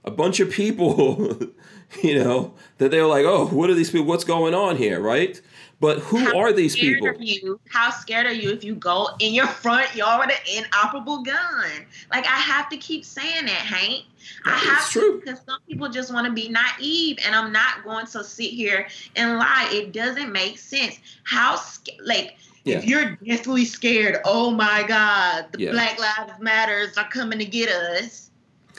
A 0.05 0.11
bunch 0.11 0.41
of 0.41 0.51
people, 0.51 1.39
you 2.03 2.23
know, 2.23 2.55
that 2.79 2.91
they 2.91 3.01
were 3.01 3.07
like, 3.07 3.25
oh, 3.25 3.47
what 3.47 3.71
are 3.71 3.75
these 3.75 3.91
people? 3.91 4.07
What's 4.07 4.25
going 4.25 4.55
on 4.55 4.77
here, 4.77 5.01
right? 5.01 5.41
But 5.81 5.99
who 5.99 6.19
How 6.19 6.39
are 6.39 6.53
these 6.53 6.75
people? 6.75 7.09
Are 7.09 7.15
you? 7.19 7.61
How 7.69 7.91
scared 7.91 8.27
are 8.27 8.33
you 8.33 8.51
if 8.51 8.65
you 8.65 8.75
go 8.75 9.09
in 9.19 9.35
your 9.35 9.47
front 9.47 9.95
yard 9.95 10.27
with 10.27 10.41
an 10.49 10.65
inoperable 10.65 11.23
gun? 11.23 11.85
Like 12.11 12.25
I 12.25 12.37
have 12.39 12.69
to 12.71 12.77
keep 12.77 13.05
saying 13.05 13.47
that, 13.47 13.53
Hank. 13.53 14.05
I 14.47 14.55
It's 14.55 14.65
have 14.65 14.89
true. 14.89 15.21
to 15.21 15.25
because 15.25 15.41
some 15.45 15.59
people 15.69 15.89
just 15.91 16.13
want 16.13 16.27
to 16.27 16.33
be 16.33 16.49
naive, 16.49 17.19
and 17.27 17.35
I'm 17.35 17.53
not 17.53 17.85
going 17.85 18.07
to 18.07 18.25
sit 18.25 18.51
here 18.51 18.87
and 19.17 19.39
lie. 19.39 19.69
It 19.73 19.93
doesn't 19.93 20.33
make 20.33 20.59
sense. 20.59 20.99
How 21.25 21.61
like 22.05 22.37
Yeah. 22.65 22.79
if 22.79 22.87
you're 22.87 23.17
deathly 23.17 23.65
scared, 23.67 24.19
oh 24.25 24.51
my 24.53 24.85
God, 24.87 25.47
the 25.53 25.65
Yeah. 25.65 25.73
Black 25.73 25.99
Lives 25.99 26.41
Matters 26.41 26.97
are 26.97 27.09
coming 27.11 27.39
to 27.41 27.45
get 27.45 27.69
us. 27.69 28.24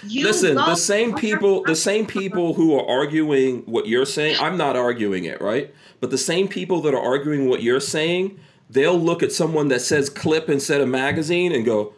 You 0.08 0.26
Listen, 0.26 0.56
the 0.56 0.76
same 0.76 1.16
people, 1.16 1.64
the 1.64 1.76
same 1.76 2.06
people 2.06 2.54
who 2.54 2.78
are 2.78 2.88
arguing 2.88 3.60
what 3.62 3.88
you're 3.88 4.06
saying, 4.06 4.38
I'm 4.40 4.58
not 4.58 4.76
arguing 4.76 5.26
it, 5.26 5.42
right? 5.42 5.74
But 6.00 6.12
the 6.12 6.18
same 6.18 6.48
people 6.48 6.82
that 6.82 6.94
are 6.94 7.02
arguing 7.02 7.48
what 7.50 7.64
you're 7.64 7.80
saying, 7.80 8.40
they'll 8.70 9.00
look 9.00 9.24
at 9.24 9.32
someone 9.32 9.70
that 9.70 9.82
says 9.82 10.10
clip 10.10 10.50
instead 10.50 10.82
of 10.82 10.88
magazine 10.90 11.52
and 11.52 11.66
go, 11.66 11.94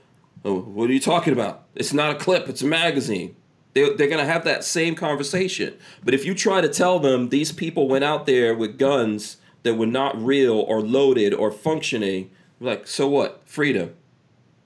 "Oh, 0.45 0.59
what 0.59 0.89
are 0.89 0.93
you 0.93 0.99
talking 0.99 1.33
about? 1.33 1.63
It's 1.75 1.93
not 1.93 2.15
a 2.15 2.15
clip, 2.15 2.47
it's 2.47 2.61
a 2.61 2.67
magazine." 2.67 3.35
They, 3.73 3.83
they're 3.93 4.07
going 4.07 4.17
to 4.17 4.25
have 4.25 4.43
that 4.45 4.63
same 4.63 4.95
conversation. 4.95 5.75
But 6.03 6.15
if 6.15 6.25
you 6.25 6.33
try 6.33 6.61
to 6.61 6.69
tell 6.69 6.99
them 6.99 7.29
these 7.29 7.51
people 7.51 7.87
went 7.87 8.03
out 8.03 8.25
there 8.25 8.55
with 8.55 8.79
guns 8.79 9.37
that 9.61 9.75
were 9.75 9.85
not 9.85 10.19
real 10.19 10.59
or 10.59 10.81
loaded 10.81 11.33
or 11.33 11.51
functioning, 11.51 12.31
like, 12.59 12.87
so 12.87 13.07
what? 13.07 13.41
Freedom. 13.45 13.93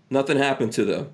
Nothing 0.09 0.37
happened 0.37 0.71
to 0.73 0.85
them. 0.85 1.09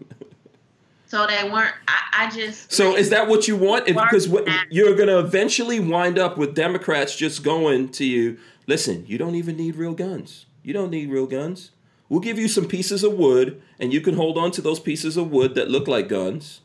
So 1.07 1.25
they 1.25 1.49
weren't. 1.49 1.73
I, 1.87 2.25
I 2.25 2.29
just. 2.29 2.71
So 2.71 2.91
like, 2.91 2.99
is 2.99 3.09
that 3.09 3.27
what 3.27 3.47
you 3.47 3.55
want? 3.55 3.85
Because 3.85 4.27
what, 4.27 4.47
you're 4.69 4.95
going 4.95 5.07
to 5.07 5.19
eventually 5.19 5.79
wind 5.79 6.19
up 6.19 6.37
with 6.37 6.53
Democrats 6.53 7.15
just 7.15 7.43
going 7.43 7.89
to 7.93 8.05
you, 8.05 8.37
listen, 8.67 9.05
you 9.07 9.17
don't 9.17 9.35
even 9.35 9.55
need 9.55 9.75
real 9.77 9.93
guns. 9.93 10.45
You 10.63 10.73
don't 10.73 10.91
need 10.91 11.09
real 11.09 11.25
guns. 11.25 11.71
We'll 12.09 12.19
give 12.19 12.37
you 12.37 12.47
some 12.47 12.67
pieces 12.67 13.03
of 13.03 13.13
wood, 13.13 13.61
and 13.79 13.93
you 13.93 14.01
can 14.01 14.15
hold 14.15 14.37
on 14.37 14.51
to 14.51 14.61
those 14.61 14.79
pieces 14.79 15.17
of 15.17 15.31
wood 15.31 15.55
that 15.55 15.69
look 15.69 15.87
like 15.87 16.07
guns. 16.09 16.61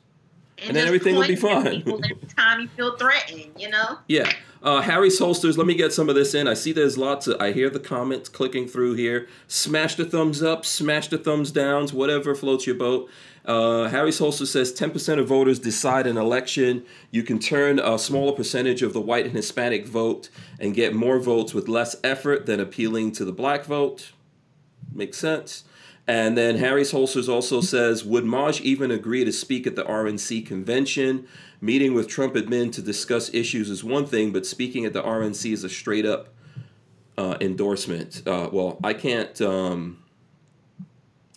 and 0.64 0.76
then 0.76 0.86
everything 0.86 1.16
will 1.16 1.26
be 1.26 1.36
fine. 1.36 1.82
people 1.82 2.00
every 2.04 2.28
time 2.36 2.60
you 2.60 2.68
feel 2.68 2.96
threatened, 2.96 3.50
you 3.56 3.70
know. 3.70 3.98
Yeah. 4.08 4.30
Uh, 4.62 4.80
Harry's 4.80 5.18
holsters. 5.18 5.58
Let 5.58 5.66
me 5.66 5.74
get 5.74 5.92
some 5.92 6.08
of 6.08 6.14
this 6.14 6.34
in. 6.34 6.46
I 6.46 6.54
see 6.54 6.70
there's 6.70 6.96
lots 6.96 7.26
of. 7.26 7.40
I 7.40 7.50
hear 7.50 7.68
the 7.68 7.80
comments 7.80 8.28
clicking 8.28 8.68
through 8.68 8.94
here. 8.94 9.26
Smash 9.48 9.96
the 9.96 10.04
thumbs 10.04 10.40
up. 10.40 10.64
Smash 10.64 11.08
the 11.08 11.18
thumbs 11.18 11.50
downs. 11.50 11.92
Whatever 11.92 12.36
floats 12.36 12.64
your 12.64 12.76
boat. 12.76 13.10
Uh, 13.44 13.88
Harry's 13.88 14.18
holster 14.18 14.46
says 14.46 14.72
10% 14.72 15.18
of 15.18 15.26
voters 15.26 15.58
decide 15.58 16.06
an 16.06 16.16
election. 16.16 16.84
You 17.10 17.22
can 17.22 17.38
turn 17.38 17.78
a 17.78 17.98
smaller 17.98 18.32
percentage 18.32 18.82
of 18.82 18.92
the 18.92 19.00
white 19.00 19.26
and 19.26 19.34
Hispanic 19.34 19.86
vote 19.86 20.28
and 20.60 20.74
get 20.74 20.94
more 20.94 21.18
votes 21.18 21.52
with 21.52 21.68
less 21.68 21.96
effort 22.04 22.46
than 22.46 22.60
appealing 22.60 23.12
to 23.12 23.24
the 23.24 23.32
black 23.32 23.64
vote. 23.64 24.12
Makes 24.92 25.18
sense. 25.18 25.64
And 26.06 26.36
then 26.36 26.58
Harry's 26.58 26.90
Holsters 26.90 27.28
also 27.28 27.60
says, 27.60 28.04
would 28.04 28.24
Maj 28.24 28.60
even 28.60 28.90
agree 28.90 29.24
to 29.24 29.32
speak 29.32 29.66
at 29.66 29.76
the 29.76 29.84
RNC 29.84 30.46
convention? 30.46 31.26
Meeting 31.60 31.94
with 31.94 32.08
Trump 32.08 32.34
admin 32.34 32.72
to 32.72 32.82
discuss 32.82 33.32
issues 33.32 33.70
is 33.70 33.84
one 33.84 34.06
thing, 34.06 34.32
but 34.32 34.44
speaking 34.44 34.84
at 34.84 34.92
the 34.92 35.02
RNC 35.02 35.52
is 35.52 35.62
a 35.62 35.68
straight 35.68 36.04
up 36.04 36.28
uh, 37.16 37.36
endorsement. 37.40 38.22
Uh, 38.26 38.48
well, 38.52 38.78
I 38.82 38.94
can't. 38.94 39.40
Um, 39.40 40.01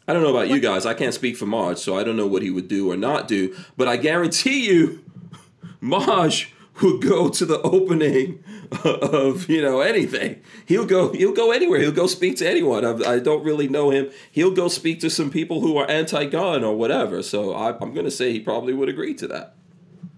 I 0.07 0.13
don't 0.13 0.21
know 0.21 0.29
about 0.29 0.49
you 0.49 0.59
guys. 0.59 0.85
I 0.85 0.93
can't 0.93 1.13
speak 1.13 1.35
for 1.35 1.45
Maj, 1.47 1.77
so 1.79 1.97
I 1.97 2.03
don't 2.03 2.15
know 2.15 2.27
what 2.27 2.41
he 2.43 2.51
would 2.51 2.67
do 2.67 2.91
or 2.91 2.95
not 2.97 3.27
do. 3.27 3.55
But 3.75 3.87
I 3.87 3.97
guarantee 3.97 4.65
you, 4.69 5.03
Maj 5.81 6.53
would 6.81 7.01
go 7.01 7.29
to 7.29 7.45
the 7.45 7.61
opening 7.61 8.43
of 8.83 9.49
you 9.49 9.61
know 9.61 9.79
anything. 9.81 10.41
He'll 10.65 10.85
go. 10.85 11.11
He'll 11.13 11.33
go 11.33 11.51
anywhere. 11.51 11.79
He'll 11.79 11.91
go 11.91 12.05
speak 12.07 12.37
to 12.37 12.47
anyone. 12.49 12.85
I, 12.85 13.13
I 13.15 13.19
don't 13.19 13.43
really 13.43 13.67
know 13.67 13.89
him. 13.91 14.11
He'll 14.31 14.51
go 14.51 14.67
speak 14.67 14.99
to 15.01 15.09
some 15.09 15.31
people 15.31 15.61
who 15.61 15.77
are 15.77 15.89
anti-gun 15.89 16.63
or 16.63 16.75
whatever. 16.75 17.23
So 17.23 17.53
I, 17.53 17.69
I'm 17.79 17.93
going 17.93 18.05
to 18.05 18.11
say 18.11 18.31
he 18.31 18.39
probably 18.39 18.73
would 18.73 18.89
agree 18.89 19.13
to 19.15 19.27
that. 19.29 19.55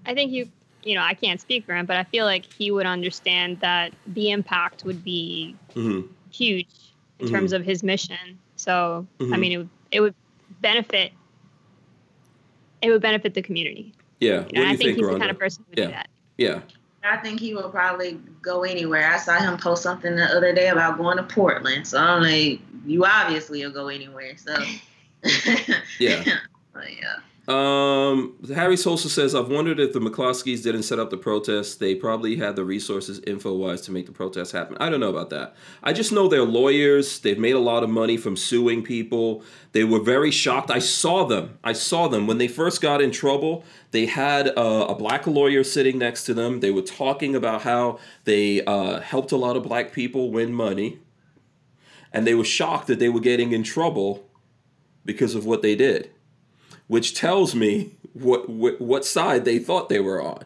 I 0.06 0.14
think 0.14 0.32
you, 0.32 0.50
you 0.84 0.96
know, 0.96 1.02
I 1.02 1.14
can't 1.14 1.40
speak 1.40 1.66
for 1.66 1.76
him, 1.76 1.86
but 1.86 1.98
I 1.98 2.04
feel 2.06 2.26
like 2.26 2.46
he 2.58 2.72
would 2.72 2.86
understand 2.86 3.60
that 3.62 3.94
the 4.08 4.32
impact 4.32 4.84
would 4.84 5.04
be 5.04 5.56
hmm 5.74 6.02
huge 6.30 6.68
in 7.20 7.28
Mhm. 7.28 7.32
terms 7.32 7.54
of 7.54 7.64
his 7.64 7.84
mission. 7.84 8.38
So, 8.58 9.08
I 9.20 9.24
Mhm. 9.24 9.40
mean, 9.40 9.52
it 9.54 9.58
would, 9.58 9.70
it 9.92 10.02
would 10.02 10.16
benefit. 10.62 11.12
It 12.82 12.90
would 12.92 13.02
benefit 13.02 13.34
the 13.34 13.42
community. 13.42 13.94
Yeah. 14.20 14.40
What 14.40 14.46
You 14.46 14.50
do 14.50 14.56
know, 14.56 14.62
you 14.62 14.68
I 14.68 14.70
think, 14.70 14.80
think, 14.82 14.98
he's 14.98 15.08
the 15.08 15.20
kind 15.20 15.32
of 15.32 15.40
person 15.40 15.64
who 15.66 15.70
would 15.72 15.78
Yeah. 15.80 15.86
do 15.86 15.92
that. 15.92 16.10
Yeah. 16.38 16.60
I 17.04 17.18
think 17.18 17.40
he 17.40 17.54
will 17.54 17.70
probably 17.70 18.20
go 18.42 18.64
anywhere. 18.64 19.10
I 19.12 19.18
saw 19.18 19.38
him 19.40 19.58
post 19.58 19.82
something 19.84 20.16
the 20.16 20.26
other 20.26 20.54
day 20.54 20.68
about 20.70 20.98
going 20.98 21.18
to 21.18 21.24
Portland. 21.24 21.88
So 21.88 21.98
I'm 22.00 22.22
like, 22.22 22.60
you 22.86 23.06
obviously 23.06 23.64
will 23.66 23.72
go 23.72 23.88
anywhere. 23.88 24.36
So 24.38 24.56
Yeah. 26.00 26.24
But 26.74 26.96
yeah. 26.96 27.16
Um, 27.48 28.36
Harry's 28.54 28.84
Holster 28.84 29.08
says, 29.08 29.34
I've 29.34 29.48
wondered 29.48 29.80
if 29.80 29.94
the 29.94 30.00
McCloskeys 30.00 30.64
didn't 30.64 30.84
set 30.84 31.00
up 31.00 31.10
the 31.10 31.18
protest. 31.18 31.80
They 31.80 31.96
probably 31.96 32.36
had 32.36 32.58
the 32.58 32.66
resources 32.66 33.22
info 33.26 33.56
wise 33.56 33.80
to 33.82 33.92
make 33.92 34.06
the 34.06 34.12
protest 34.12 34.52
happen. 34.52 34.76
I 34.82 34.90
don't 34.90 35.00
know 35.00 35.10
about 35.10 35.30
that. 35.30 35.56
I 35.82 35.94
just 35.94 36.12
know 36.12 36.28
they're 36.28 36.44
lawyers. 36.44 37.20
They've 37.20 37.40
made 37.40 37.56
a 37.56 37.60
lot 37.60 37.84
of 37.84 37.90
money 37.90 38.18
from 38.18 38.36
suing 38.36 38.84
people. 38.84 39.44
They 39.72 39.86
were 39.86 40.02
very 40.02 40.30
shocked. 40.30 40.70
I 40.70 40.80
saw 40.80 41.24
them. 41.24 41.58
I 41.64 41.72
saw 41.72 42.10
them 42.10 42.28
when 42.28 42.38
they 42.38 42.50
first 42.50 42.82
got 42.82 43.02
in 43.02 43.12
trouble. 43.12 43.64
They 43.92 44.08
had 44.08 44.48
a, 44.48 44.88
a 44.88 44.96
black 44.96 45.26
lawyer 45.26 45.64
sitting 45.64 45.98
next 45.98 46.26
to 46.26 46.34
them. 46.34 46.60
They 46.60 46.72
were 46.72 46.82
talking 46.82 47.34
about 47.34 47.62
how 47.62 48.00
they 48.26 48.62
uh, 48.66 49.00
helped 49.00 49.32
a 49.32 49.38
lot 49.38 49.56
of 49.56 49.64
black 49.64 49.94
people 49.94 50.32
win 50.32 50.54
money. 50.54 51.00
And 52.12 52.28
they 52.28 52.36
were 52.36 52.44
shocked 52.44 52.88
that 52.88 53.00
they 53.00 53.10
were 53.10 53.22
getting 53.22 53.54
in 53.54 53.64
trouble 53.64 54.28
because 55.06 55.34
of 55.34 55.46
what 55.46 55.62
they 55.62 55.76
did 55.76 56.12
which 56.88 57.14
tells 57.14 57.54
me 57.54 57.92
what, 58.14 58.50
what 58.50 58.82
what 58.82 59.06
side 59.06 59.46
they 59.46 59.60
thought 59.60 59.90
they 59.90 60.00
were 60.00 60.22
on 60.22 60.44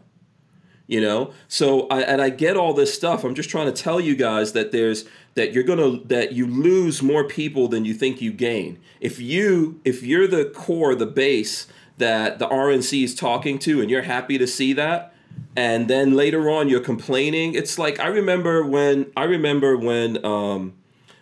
you 0.87 0.99
know? 0.99 1.31
So 1.47 1.87
I, 1.87 2.01
and 2.01 2.21
i 2.21 2.29
get 2.29 2.57
all 2.57 2.73
this 2.73 2.93
stuff. 2.93 3.23
I'm 3.23 3.33
just 3.33 3.49
trying 3.49 3.67
to 3.67 3.71
tell 3.71 4.01
you 4.01 4.13
guys 4.13 4.51
that 4.51 4.73
there's 4.73 5.05
that 5.35 5.53
you're 5.53 5.63
gonna 5.63 5.99
that 6.03 6.33
you 6.33 6.45
lose 6.45 7.01
more 7.01 7.23
people 7.23 7.69
than 7.69 7.85
you 7.85 7.93
think 7.93 8.21
you 8.21 8.33
gain. 8.33 8.77
If 8.99 9.17
you 9.17 9.79
if 9.85 10.03
you're 10.03 10.27
the 10.27 10.43
core 10.43 10.93
the 10.93 11.05
base 11.05 11.67
that 12.01 12.39
the 12.39 12.47
rnc 12.47 13.03
is 13.03 13.15
talking 13.15 13.59
to 13.59 13.79
and 13.79 13.89
you're 13.89 14.01
happy 14.01 14.37
to 14.37 14.47
see 14.47 14.73
that 14.73 15.13
and 15.55 15.87
then 15.87 16.13
later 16.13 16.49
on 16.49 16.67
you're 16.67 16.81
complaining 16.81 17.53
it's 17.53 17.77
like 17.77 17.99
i 17.99 18.07
remember 18.07 18.63
when 18.65 19.11
i 19.15 19.23
remember 19.23 19.77
when 19.77 20.23
um 20.25 20.73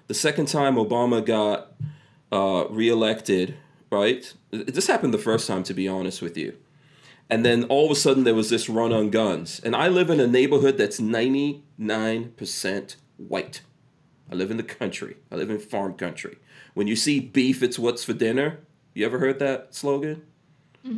the 0.08 0.14
second 0.14 0.48
time 0.48 0.76
obama 0.76 1.24
got 1.24 1.74
uh 2.32 2.66
reelected 2.70 3.56
right 3.92 4.34
this 4.52 4.88
happened 4.88 5.14
the 5.14 5.18
first 5.18 5.48
time 5.48 5.64
to 5.64 5.74
be 5.74 5.88
honest 5.88 6.22
with 6.22 6.38
you 6.38 6.56
and 7.30 7.46
then 7.46 7.64
all 7.66 7.86
of 7.86 7.92
a 7.92 7.96
sudden 7.96 8.24
there 8.24 8.36
was 8.36 8.50
this 8.50 8.70
run 8.70 8.92
on 8.92 9.10
guns 9.10 9.60
and 9.64 9.76
i 9.76 9.88
live 9.88 10.10
in 10.10 10.20
a 10.20 10.28
neighborhood 10.28 10.78
that's 10.78 11.00
99% 11.00 12.96
white. 13.20 13.62
I 14.32 14.36
live 14.36 14.52
in 14.52 14.58
the 14.58 14.64
country. 14.64 15.18
I 15.32 15.36
live 15.36 15.50
in 15.50 15.60
farm 15.60 15.94
country. 15.94 16.38
When 16.74 16.88
you 16.88 16.96
see 16.96 17.20
beef, 17.20 17.62
it's 17.62 17.78
what's 17.78 18.04
for 18.04 18.14
dinner. 18.14 18.60
You 18.94 19.06
ever 19.06 19.20
heard 19.20 19.40
that 19.40 19.76
slogan? 19.76 20.24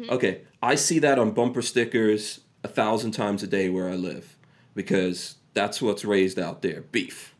Okay, 0.10 0.42
I 0.62 0.76
see 0.76 1.00
that 1.00 1.18
on 1.18 1.32
bumper 1.32 1.62
stickers 1.62 2.42
a 2.64 2.68
thousand 2.68 3.12
times 3.12 3.42
a 3.42 3.48
day 3.48 3.70
where 3.70 3.90
I 3.90 3.96
live 3.96 4.38
because 4.76 5.36
that's 5.54 5.82
what's 5.82 6.06
raised 6.06 6.38
out 6.38 6.62
there 6.62 6.82
beef. 6.92 7.36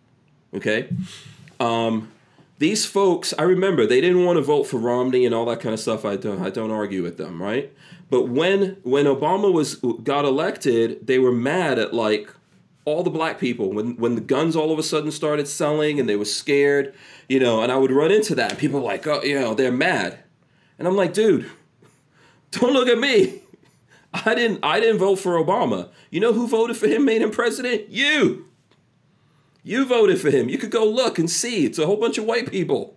Okay? 0.54 0.90
Um, 1.60 2.12
these 2.62 2.86
folks, 2.86 3.34
I 3.40 3.42
remember 3.42 3.88
they 3.88 4.02
didn't 4.02 4.24
want 4.24 4.38
to 4.38 4.44
vote 4.44 4.66
for 4.66 4.78
Romney 4.78 5.26
and 5.26 5.34
all 5.34 5.46
that 5.46 5.60
kind 5.62 5.74
of 5.74 5.80
stuff. 5.80 6.06
I 6.06 6.16
don't, 6.16 6.44
I 6.44 6.52
don't 6.52 6.70
argue 6.70 7.02
with 7.02 7.18
them, 7.18 7.42
right? 7.42 7.74
But 8.12 8.30
when 8.30 8.78
when 8.84 9.06
Obama 9.06 9.52
was 9.52 9.78
got 10.04 10.26
elected, 10.26 11.08
they 11.08 11.18
were 11.18 11.32
mad 11.32 11.80
at 11.80 11.92
like 11.92 12.32
all 12.86 13.02
the 13.02 13.10
black 13.10 13.40
people 13.40 13.74
when 13.74 13.98
when 13.98 14.14
the 14.14 14.22
guns 14.22 14.56
all 14.56 14.72
of 14.72 14.78
a 14.78 14.84
sudden 14.84 15.10
started 15.10 15.48
selling 15.48 16.00
and 16.00 16.08
they 16.08 16.16
were 16.16 16.24
scared, 16.24 16.94
you 17.28 17.40
know. 17.40 17.64
And 17.64 17.72
I 17.72 17.78
would 17.78 17.92
run 17.92 18.12
into 18.12 18.36
that. 18.36 18.52
And 18.52 18.60
people 18.60 18.80
were 18.80 18.86
like, 18.86 19.08
oh, 19.08 19.24
you 19.24 19.40
know, 19.40 19.56
they're 19.56 19.72
mad, 19.72 20.20
and 20.78 20.88
I'm 20.88 20.96
like, 20.96 21.14
dude, 21.14 21.50
don't 22.52 22.74
look 22.74 22.88
at 22.88 23.00
me. 23.00 23.42
I 24.14 24.36
didn't 24.36 24.60
I 24.62 24.80
didn't 24.80 25.00
vote 25.00 25.16
for 25.16 25.44
Obama. 25.44 25.90
You 26.12 26.20
know 26.20 26.34
who 26.34 26.48
voted 26.48 26.78
for 26.78 26.88
him, 26.88 27.06
made 27.06 27.24
him 27.24 27.32
president? 27.32 27.90
You. 27.90 28.51
You 29.64 29.86
voted 29.86 30.20
for 30.20 30.32
him. 30.32 30.50
You 30.50 30.58
could 30.58 30.72
go 30.72 30.86
look 30.86 31.20
and 31.20 31.30
see. 31.30 31.66
It's 31.66 31.80
a 31.80 31.86
whole 31.86 31.98
bunch 31.98 32.18
of 32.18 32.26
white 32.26 32.50
people, 32.50 32.96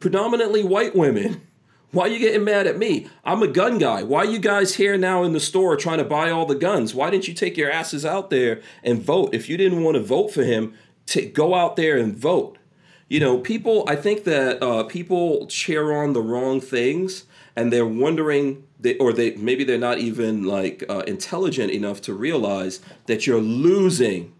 predominantly 0.00 0.62
white 0.62 0.94
women. 0.94 1.46
Why 1.92 2.06
are 2.06 2.08
you 2.08 2.18
getting 2.18 2.44
mad 2.44 2.66
at 2.66 2.76
me? 2.76 3.06
I'm 3.24 3.42
a 3.42 3.46
gun 3.46 3.78
guy. 3.78 4.02
Why 4.02 4.18
are 4.18 4.24
you 4.26 4.40
guys 4.40 4.74
here 4.74 4.98
now 4.98 5.22
in 5.22 5.32
the 5.32 5.38
store 5.38 5.76
trying 5.76 5.98
to 5.98 6.04
buy 6.04 6.28
all 6.28 6.44
the 6.44 6.56
guns? 6.56 6.92
Why 6.92 7.08
didn't 7.08 7.28
you 7.28 7.34
take 7.34 7.56
your 7.56 7.70
asses 7.70 8.04
out 8.04 8.30
there 8.30 8.60
and 8.82 9.00
vote? 9.00 9.32
If 9.32 9.48
you 9.48 9.56
didn't 9.56 9.84
want 9.84 9.94
to 9.94 10.02
vote 10.02 10.32
for 10.34 10.42
him, 10.42 10.74
to 11.06 11.24
go 11.24 11.54
out 11.54 11.76
there 11.76 11.96
and 11.96 12.16
vote. 12.16 12.58
You 13.08 13.20
know, 13.20 13.38
people. 13.38 13.84
I 13.86 13.96
think 13.96 14.24
that 14.24 14.62
uh, 14.62 14.84
people 14.84 15.46
cheer 15.46 15.92
on 15.92 16.14
the 16.14 16.22
wrong 16.22 16.60
things, 16.60 17.26
and 17.54 17.72
they're 17.72 17.86
wondering, 17.86 18.66
they, 18.80 18.96
or 18.98 19.12
they 19.12 19.36
maybe 19.36 19.62
they're 19.62 19.78
not 19.78 19.98
even 19.98 20.44
like 20.44 20.82
uh, 20.88 21.04
intelligent 21.06 21.70
enough 21.70 22.00
to 22.02 22.14
realize 22.14 22.80
that 23.06 23.26
you're 23.26 23.40
losing, 23.40 24.33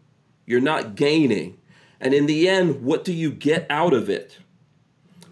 you're 0.46 0.60
not 0.60 0.94
gaining, 0.94 1.58
and 2.00 2.14
in 2.14 2.26
the 2.26 2.48
end, 2.48 2.82
what 2.82 3.04
do 3.04 3.12
you 3.12 3.30
get 3.30 3.66
out 3.70 3.92
of 3.92 4.08
it? 4.08 4.38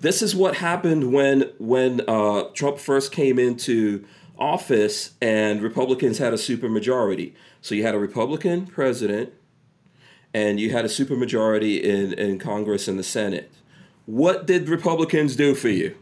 This 0.00 0.22
is 0.22 0.34
what 0.34 0.56
happened 0.56 1.12
when 1.12 1.52
when 1.58 2.00
uh, 2.08 2.44
Trump 2.54 2.78
first 2.78 3.12
came 3.12 3.38
into 3.38 4.04
office 4.38 5.12
and 5.20 5.62
Republicans 5.62 6.18
had 6.18 6.32
a 6.32 6.36
supermajority. 6.36 7.32
So 7.60 7.74
you 7.74 7.84
had 7.84 7.94
a 7.94 7.98
Republican 7.98 8.66
president 8.66 9.32
and 10.34 10.58
you 10.58 10.70
had 10.70 10.84
a 10.84 10.88
supermajority 10.88 11.80
in, 11.80 12.12
in 12.14 12.38
Congress 12.38 12.88
and 12.88 12.98
the 12.98 13.04
Senate. 13.04 13.50
What 14.06 14.46
did 14.46 14.68
Republicans 14.68 15.36
do 15.36 15.54
for 15.54 15.68
you? 15.68 15.94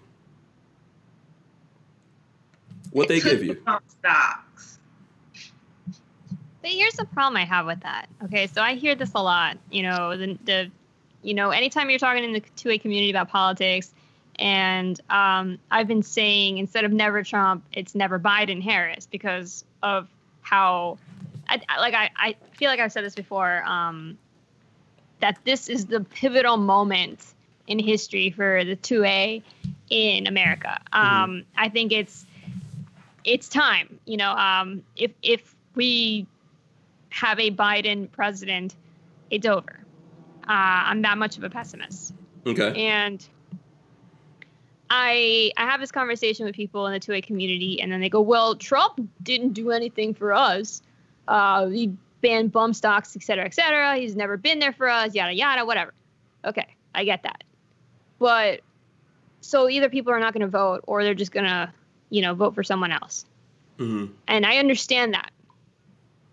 What 2.92 3.08
they 3.08 3.20
give 3.20 3.44
you? 3.44 3.60
Stocks. 3.60 4.49
But 6.62 6.70
here's 6.70 6.94
the 6.94 7.04
problem 7.06 7.36
I 7.36 7.44
have 7.44 7.66
with 7.66 7.80
that. 7.80 8.08
Okay, 8.24 8.46
so 8.46 8.60
I 8.60 8.74
hear 8.74 8.94
this 8.94 9.12
a 9.14 9.22
lot. 9.22 9.56
You 9.70 9.82
know, 9.84 10.16
the, 10.16 10.38
the 10.44 10.70
you 11.22 11.34
know, 11.34 11.50
anytime 11.50 11.90
you're 11.90 11.98
talking 11.98 12.24
in 12.24 12.32
the 12.32 12.40
two 12.56 12.70
A 12.70 12.78
community 12.78 13.10
about 13.10 13.28
politics, 13.28 13.92
and 14.36 14.98
um, 15.10 15.58
I've 15.70 15.86
been 15.88 16.02
saying 16.02 16.58
instead 16.58 16.84
of 16.84 16.92
never 16.92 17.22
Trump, 17.22 17.64
it's 17.72 17.94
never 17.94 18.18
Biden 18.18 18.62
Harris 18.62 19.06
because 19.06 19.64
of 19.82 20.08
how, 20.42 20.98
I, 21.48 21.60
I- 21.68 21.80
like 21.80 21.94
I, 21.94 22.10
I 22.16 22.36
feel 22.52 22.68
like 22.68 22.80
I've 22.80 22.92
said 22.92 23.04
this 23.04 23.14
before, 23.14 23.62
um, 23.64 24.18
that 25.20 25.38
this 25.44 25.68
is 25.68 25.86
the 25.86 26.00
pivotal 26.00 26.56
moment 26.56 27.34
in 27.66 27.78
history 27.78 28.30
for 28.30 28.64
the 28.64 28.76
two 28.76 29.04
A 29.04 29.42
in 29.90 30.26
America. 30.26 30.80
Um, 30.92 31.44
I 31.56 31.68
think 31.68 31.92
it's 31.92 32.24
it's 33.24 33.48
time. 33.48 33.98
You 34.06 34.16
know, 34.16 34.30
um, 34.32 34.82
if 34.96 35.12
if 35.22 35.54
we 35.74 36.26
have 37.10 37.38
a 37.38 37.50
Biden 37.50 38.10
president, 38.10 38.74
it's 39.30 39.46
over. 39.46 39.78
Uh, 40.48 40.88
I'm 40.88 41.02
that 41.02 41.18
much 41.18 41.36
of 41.36 41.44
a 41.44 41.50
pessimist, 41.50 42.14
Okay. 42.46 42.72
and 42.74 43.24
I 44.88 45.52
I 45.56 45.66
have 45.66 45.80
this 45.80 45.92
conversation 45.92 46.46
with 46.46 46.54
people 46.54 46.86
in 46.86 46.92
the 46.92 46.98
two 47.00 47.12
A 47.12 47.20
community, 47.20 47.80
and 47.80 47.92
then 47.92 48.00
they 48.00 48.08
go, 48.08 48.20
"Well, 48.20 48.56
Trump 48.56 49.00
didn't 49.22 49.52
do 49.52 49.70
anything 49.70 50.14
for 50.14 50.32
us. 50.32 50.82
Uh, 51.28 51.66
he 51.66 51.92
banned 52.22 52.50
bump 52.50 52.74
stocks, 52.74 53.14
et 53.14 53.22
cetera, 53.22 53.44
et 53.44 53.54
cetera. 53.54 53.96
He's 53.96 54.16
never 54.16 54.36
been 54.36 54.58
there 54.58 54.72
for 54.72 54.88
us, 54.88 55.14
yada 55.14 55.32
yada, 55.32 55.64
whatever." 55.64 55.94
Okay, 56.44 56.66
I 56.94 57.04
get 57.04 57.22
that, 57.22 57.44
but 58.18 58.62
so 59.40 59.68
either 59.68 59.88
people 59.88 60.12
are 60.12 60.20
not 60.20 60.32
going 60.32 60.40
to 60.42 60.48
vote, 60.48 60.80
or 60.86 61.04
they're 61.04 61.14
just 61.14 61.32
going 61.32 61.46
to, 61.46 61.72
you 62.10 62.22
know, 62.22 62.34
vote 62.34 62.54
for 62.54 62.64
someone 62.64 62.90
else, 62.92 63.24
hmm 63.78 64.06
and 64.26 64.44
I 64.44 64.56
understand 64.56 65.14
that 65.14 65.30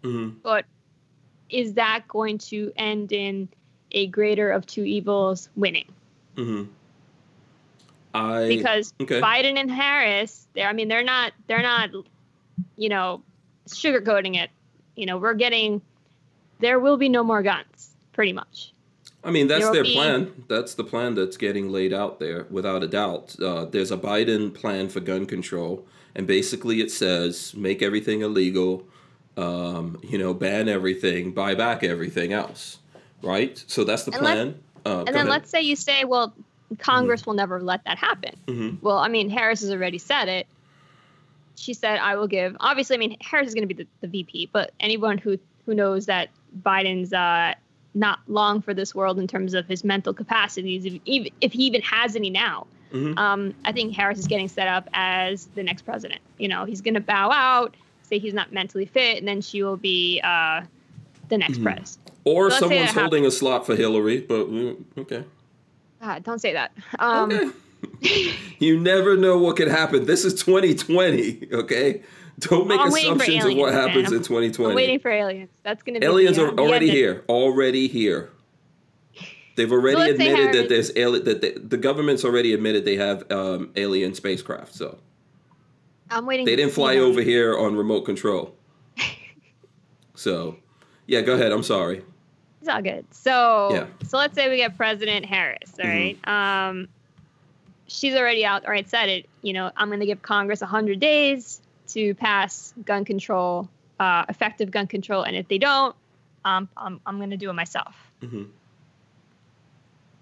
hmm 0.08 0.30
but 0.44 0.66
is 1.50 1.74
that 1.74 2.04
going 2.08 2.38
to 2.38 2.72
end 2.76 3.12
in 3.12 3.48
a 3.92 4.08
greater 4.08 4.52
of 4.52 4.66
two 4.66 4.84
evils 4.84 5.50
winning? 5.56 5.88
hmm 6.36 6.64
I 8.14 8.48
Because 8.48 8.94
okay. 9.02 9.22
Biden 9.22 9.58
and 9.58 9.70
Harris, 9.70 10.48
they're 10.54 10.68
I 10.68 10.74
mean 10.74 10.88
they're 10.88 11.04
not 11.04 11.34
they're 11.48 11.62
not 11.62 11.90
you 12.78 12.90
know 12.90 13.22
sugarcoating 13.68 14.36
it. 14.36 14.50
You 14.96 15.06
know, 15.06 15.18
we're 15.18 15.36
getting 15.36 15.82
there 16.60 16.80
will 16.80 16.98
be 16.98 17.10
no 17.10 17.24
more 17.24 17.44
guns, 17.44 17.92
pretty 18.14 18.34
much. 18.34 18.74
I 19.24 19.32
mean, 19.32 19.48
that's 19.48 19.70
their 19.70 19.84
be- 19.84 19.94
plan. 19.94 20.46
That's 20.48 20.74
the 20.74 20.84
plan 20.84 21.14
that's 21.16 21.38
getting 21.38 21.70
laid 21.70 21.94
out 21.94 22.20
there, 22.20 22.48
without 22.50 22.82
a 22.84 22.88
doubt. 22.88 23.36
Uh, 23.40 23.66
there's 23.66 23.92
a 23.92 23.98
Biden 23.98 24.54
plan 24.54 24.90
for 24.90 25.02
gun 25.02 25.26
control, 25.26 25.86
and 26.16 26.26
basically 26.26 26.82
it 26.82 26.92
says 26.92 27.54
make 27.56 27.82
everything 27.82 28.22
illegal, 28.22 28.88
um, 29.38 30.00
you 30.04 30.18
know, 30.18 30.34
ban 30.34 30.68
everything, 30.68 31.32
buy 31.32 31.56
back 31.56 31.84
everything 31.84 32.34
else, 32.34 32.80
right? 33.22 33.64
So 33.68 33.84
that's 33.84 34.04
the 34.04 34.12
And 34.12 34.22
plan. 34.22 34.62
Uh, 34.86 35.04
And 35.06 35.16
then 35.16 35.28
let's 35.28 35.50
say 35.50 35.62
you 35.62 35.76
say, 35.76 36.04
well, 36.06 36.34
Congress 36.80 37.26
will 37.26 37.34
never 37.34 37.62
let 37.62 37.84
that 37.86 37.98
happen. 37.98 38.36
hmm 38.48 38.70
Well, 38.82 38.98
I 38.98 39.08
mean, 39.08 39.30
Harris 39.30 39.62
has 39.62 39.72
already 39.72 39.98
said 40.00 40.28
it. 40.28 40.48
She 41.56 41.74
said, 41.74 42.00
"I 42.00 42.16
will 42.16 42.28
give." 42.28 42.56
Obviously, 42.60 42.96
I 42.96 43.00
mean, 43.00 43.18
Harris 43.22 43.48
is 43.48 43.54
going 43.56 43.68
to 43.68 43.74
be 43.74 43.84
the, 43.84 43.88
the 44.02 44.08
VP, 44.08 44.50
but 44.52 44.72
anyone 44.80 45.18
who 45.18 45.40
who 45.66 45.74
knows 45.74 46.06
that 46.06 46.30
Biden's 46.62 47.12
uh, 47.14 47.54
not 47.94 48.20
long 48.28 48.62
for 48.62 48.74
this 48.74 48.94
world 48.94 49.18
in 49.20 49.28
terms 49.28 49.54
of 49.54 49.66
his 49.68 49.84
mental 49.84 50.14
capacities, 50.14 50.86
if, 50.86 51.28
if 51.42 51.52
he 51.54 51.64
even 51.64 51.82
has 51.82 52.16
any 52.16 52.30
now, 52.30 52.68
hmm 52.92 53.18
um, 53.18 53.54
I 53.66 53.72
think 53.72 53.94
Harris 53.96 54.20
is 54.20 54.28
getting 54.28 54.48
set 54.48 54.68
up 54.68 54.88
as 54.94 55.46
the 55.56 55.64
next 55.64 55.82
president. 55.84 56.22
You 56.38 56.48
know, 56.48 56.66
he's 56.66 56.82
going 56.82 56.94
to 56.94 57.00
bow 57.02 57.32
out, 57.32 57.76
say 58.08 58.20
he's 58.20 58.34
not 58.34 58.52
mentally 58.54 58.86
fit, 58.86 59.18
and 59.18 59.28
then 59.28 59.42
she 59.42 59.64
will 59.64 59.78
be 59.78 60.22
uh, 60.24 60.62
the 61.30 61.38
next 61.38 61.60
Mhm. 61.60 61.64
pres. 61.64 61.98
Or 62.24 62.46
Let's 62.46 62.60
someone's 62.60 62.94
that 62.94 63.00
holding 63.02 63.26
a 63.26 63.32
slot 63.32 63.66
for 63.66 63.76
Hillary, 63.76 64.22
but 64.22 64.50
mm, 64.50 64.84
okay. 64.98 65.24
God, 66.02 66.24
don't 66.24 66.40
say 66.40 66.54
that. 66.54 66.72
Um, 67.00 67.32
okay. 67.32 68.32
you 68.60 68.80
never 68.80 69.16
know 69.16 69.38
what 69.38 69.56
could 69.56 69.68
happen. 69.68 70.06
This 70.06 70.26
is 70.26 70.34
2020, 70.44 71.48
okay? 71.54 72.02
Don't 72.40 72.68
make 72.68 72.80
I'm 72.80 72.90
assumptions 72.90 73.46
of 73.46 73.56
what 73.56 73.70
aliens, 73.70 73.76
man. 73.76 73.88
happens 73.88 74.12
in 74.12 74.18
I'm 74.18 74.24
2020. 74.24 74.76
waiting 74.76 75.00
for 75.00 75.10
aliens. 75.10 75.50
That's 75.64 75.82
going 75.82 75.96
to 75.96 76.00
be 76.00 76.06
Aliens 76.06 76.38
the, 76.38 76.46
uh, 76.46 76.52
are 76.52 76.60
already 76.60 76.90
end 76.90 76.98
here. 76.98 77.24
Already 77.28 77.88
here. 77.88 78.30
They've 79.56 79.72
already 79.72 79.98
let's 79.98 80.12
admitted 80.12 80.54
that 80.54 80.70
there's 80.70 80.92
ali- 80.96 81.22
that 81.22 81.42
they, 81.42 81.54
the 81.54 81.78
government's 81.78 82.24
already 82.24 82.54
admitted 82.54 82.86
they 82.86 82.98
have 82.98 83.30
um, 83.32 83.72
alien 83.76 84.14
spacecraft. 84.14 84.76
So 84.76 85.00
I'm 86.10 86.26
waiting. 86.26 86.46
they 86.46 86.56
didn't 86.56 86.74
fly 86.74 86.98
over 86.98 87.22
here 87.22 87.58
on 87.58 87.76
remote 87.76 88.02
control. 88.02 88.54
So, 90.16 90.58
yeah, 91.06 91.22
go 91.22 91.36
ahead. 91.36 91.52
I'm 91.52 91.62
sorry. 91.62 92.02
It's 92.62 92.70
all 92.70 92.82
good. 92.82 93.06
So, 93.14 93.70
Yeah. 93.72 93.88
so 94.08 94.18
let's 94.18 94.34
say 94.34 94.50
we 94.50 94.58
get 94.58 94.76
President 94.76 95.26
Harris. 95.26 95.74
All 95.80 95.86
Mhm. 95.86 96.18
right. 96.26 96.68
Um, 96.70 96.88
she's 97.88 98.16
already 98.16 98.44
out. 98.44 98.66
All 98.66 98.72
right, 98.72 98.90
said 98.90 99.10
it. 99.10 99.30
You 99.44 99.54
know, 99.54 99.72
I'm 99.78 99.90
going 99.90 100.00
to 100.00 100.08
give 100.08 100.24
Congress 100.24 100.62
100 100.62 101.00
days 101.00 101.62
to 101.90 102.16
pass 102.16 102.74
gun 102.84 103.06
control, 103.06 103.70
uh, 104.00 104.26
effective 104.28 104.72
gun 104.72 104.88
control, 104.88 105.22
and 105.22 105.36
if 105.36 105.48
they 105.50 105.60
don't, 105.60 105.96
um, 106.46 106.68
I'm 106.76 107.00
I'm 107.06 107.18
going 107.18 107.30
to 107.30 107.38
do 107.38 107.50
it 107.50 107.54
myself. 107.54 107.96
hmm 108.22 108.46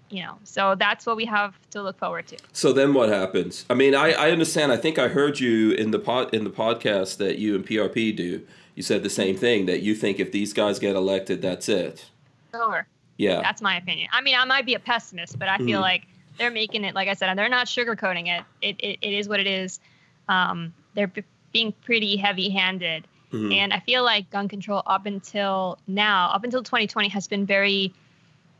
You 0.08 0.22
know, 0.22 0.38
so 0.44 0.76
that's 0.76 1.04
what 1.04 1.16
we 1.16 1.24
have 1.24 1.58
to 1.70 1.82
look 1.82 1.98
forward 1.98 2.28
to. 2.28 2.36
So 2.52 2.72
then 2.72 2.94
what 2.94 3.08
happens? 3.08 3.64
I 3.68 3.74
mean, 3.74 3.94
I, 3.94 4.12
I 4.12 4.30
understand. 4.30 4.70
I 4.70 4.76
think 4.76 4.98
I 5.00 5.08
heard 5.08 5.40
you 5.40 5.72
in 5.72 5.90
the 5.90 5.98
pod 5.98 6.32
in 6.32 6.44
the 6.44 6.50
podcast 6.50 7.16
that 7.16 7.38
you 7.38 7.56
and 7.56 7.66
PRP 7.66 8.14
do. 8.14 8.46
You 8.76 8.82
said 8.82 9.02
the 9.02 9.10
same 9.10 9.36
thing 9.36 9.66
that 9.66 9.82
you 9.82 9.94
think 9.96 10.20
if 10.20 10.30
these 10.30 10.52
guys 10.52 10.78
get 10.78 10.94
elected, 10.94 11.42
that's 11.42 11.68
it. 11.68 12.06
Sure. 12.54 12.86
Yeah. 13.16 13.40
That's 13.40 13.60
my 13.62 13.76
opinion. 13.78 14.08
I 14.12 14.20
mean, 14.20 14.36
I 14.38 14.44
might 14.44 14.64
be 14.66 14.74
a 14.74 14.78
pessimist, 14.78 15.38
but 15.38 15.48
I 15.48 15.56
feel 15.58 15.78
Mhm. 15.80 15.82
like 15.82 16.06
they're 16.38 16.50
making 16.50 16.84
it, 16.84 16.94
like 16.94 17.08
I 17.08 17.14
said, 17.14 17.28
and 17.30 17.38
they're 17.38 17.48
not 17.48 17.66
sugarcoating 17.66 18.28
it. 18.28 18.44
It, 18.60 18.76
it, 18.78 18.98
it 19.00 19.12
is 19.14 19.28
what 19.28 19.40
it 19.40 19.46
is. 19.46 19.80
Um, 20.28 20.74
they're 20.94 21.06
b- 21.06 21.22
being 21.52 21.72
pretty 21.84 22.16
heavy 22.16 22.50
handed. 22.50 23.08
Mhm. 23.32 23.54
And 23.54 23.72
I 23.72 23.80
feel 23.80 24.04
like 24.04 24.30
gun 24.30 24.46
control 24.46 24.82
up 24.86 25.06
until 25.06 25.78
now, 25.88 26.28
up 26.30 26.44
until 26.44 26.62
2020, 26.62 27.08
has 27.08 27.26
been 27.26 27.46
very 27.46 27.92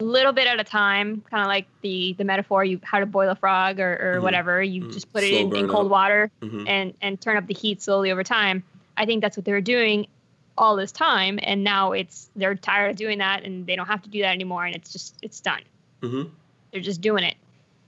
little 0.04 0.32
bit 0.32 0.46
at 0.46 0.60
a 0.60 0.64
time, 0.64 1.22
kind 1.30 1.42
of 1.42 1.48
like 1.48 1.66
the 1.80 2.14
the 2.18 2.24
metaphor 2.24 2.64
you 2.64 2.80
how 2.82 2.98
to 3.00 3.06
boil 3.06 3.30
a 3.30 3.34
frog 3.34 3.80
or, 3.80 3.92
or 3.94 4.18
Mhm. 4.18 4.22
whatever. 4.22 4.62
You 4.62 4.82
Mhm. 4.82 4.92
just 4.92 5.12
put 5.12 5.22
it 5.24 5.32
in, 5.32 5.54
in 5.56 5.68
cold 5.68 5.86
up. 5.86 5.90
water 5.92 6.30
Mhm. 6.42 6.68
and 6.68 6.94
and 7.00 7.20
turn 7.20 7.36
up 7.36 7.46
the 7.46 7.54
heat 7.54 7.80
slowly 7.82 8.10
over 8.12 8.22
time. 8.22 8.62
I 8.96 9.06
think 9.06 9.22
that's 9.22 9.36
what 9.36 9.44
they 9.44 9.52
were 9.52 9.60
doing 9.60 10.06
all 10.58 10.76
this 10.76 10.92
time, 10.92 11.38
and 11.42 11.62
now 11.64 11.92
it's 11.92 12.28
they're 12.36 12.54
tired 12.54 12.90
of 12.90 12.96
doing 12.96 13.18
that, 13.18 13.42
and 13.44 13.66
they 13.66 13.76
don't 13.76 13.86
have 13.86 14.02
to 14.02 14.08
do 14.10 14.20
that 14.22 14.32
anymore, 14.32 14.64
and 14.66 14.74
it's 14.74 14.92
just 14.92 15.14
it's 15.22 15.40
done. 15.40 15.62
Mhm. 16.02 16.30
They're 16.72 16.80
just 16.80 17.00
doing 17.00 17.24
it. 17.24 17.36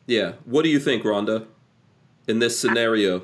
Yeah. 0.06 0.32
What 0.44 0.62
do 0.62 0.68
you 0.70 0.78
think, 0.80 1.02
Rhonda? 1.04 1.46
In 2.26 2.38
this 2.40 2.58
scenario, 2.58 3.22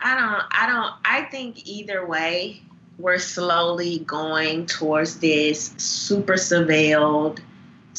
I 0.00 0.14
don't 0.18 0.42
I 0.50 0.66
don't 0.68 0.92
I 1.04 1.22
think 1.30 1.66
either 1.66 2.04
way 2.06 2.62
we're 2.98 3.18
slowly 3.18 4.00
going 4.00 4.66
towards 4.66 5.18
this 5.20 5.72
super 5.78 6.34
surveilled, 6.34 7.38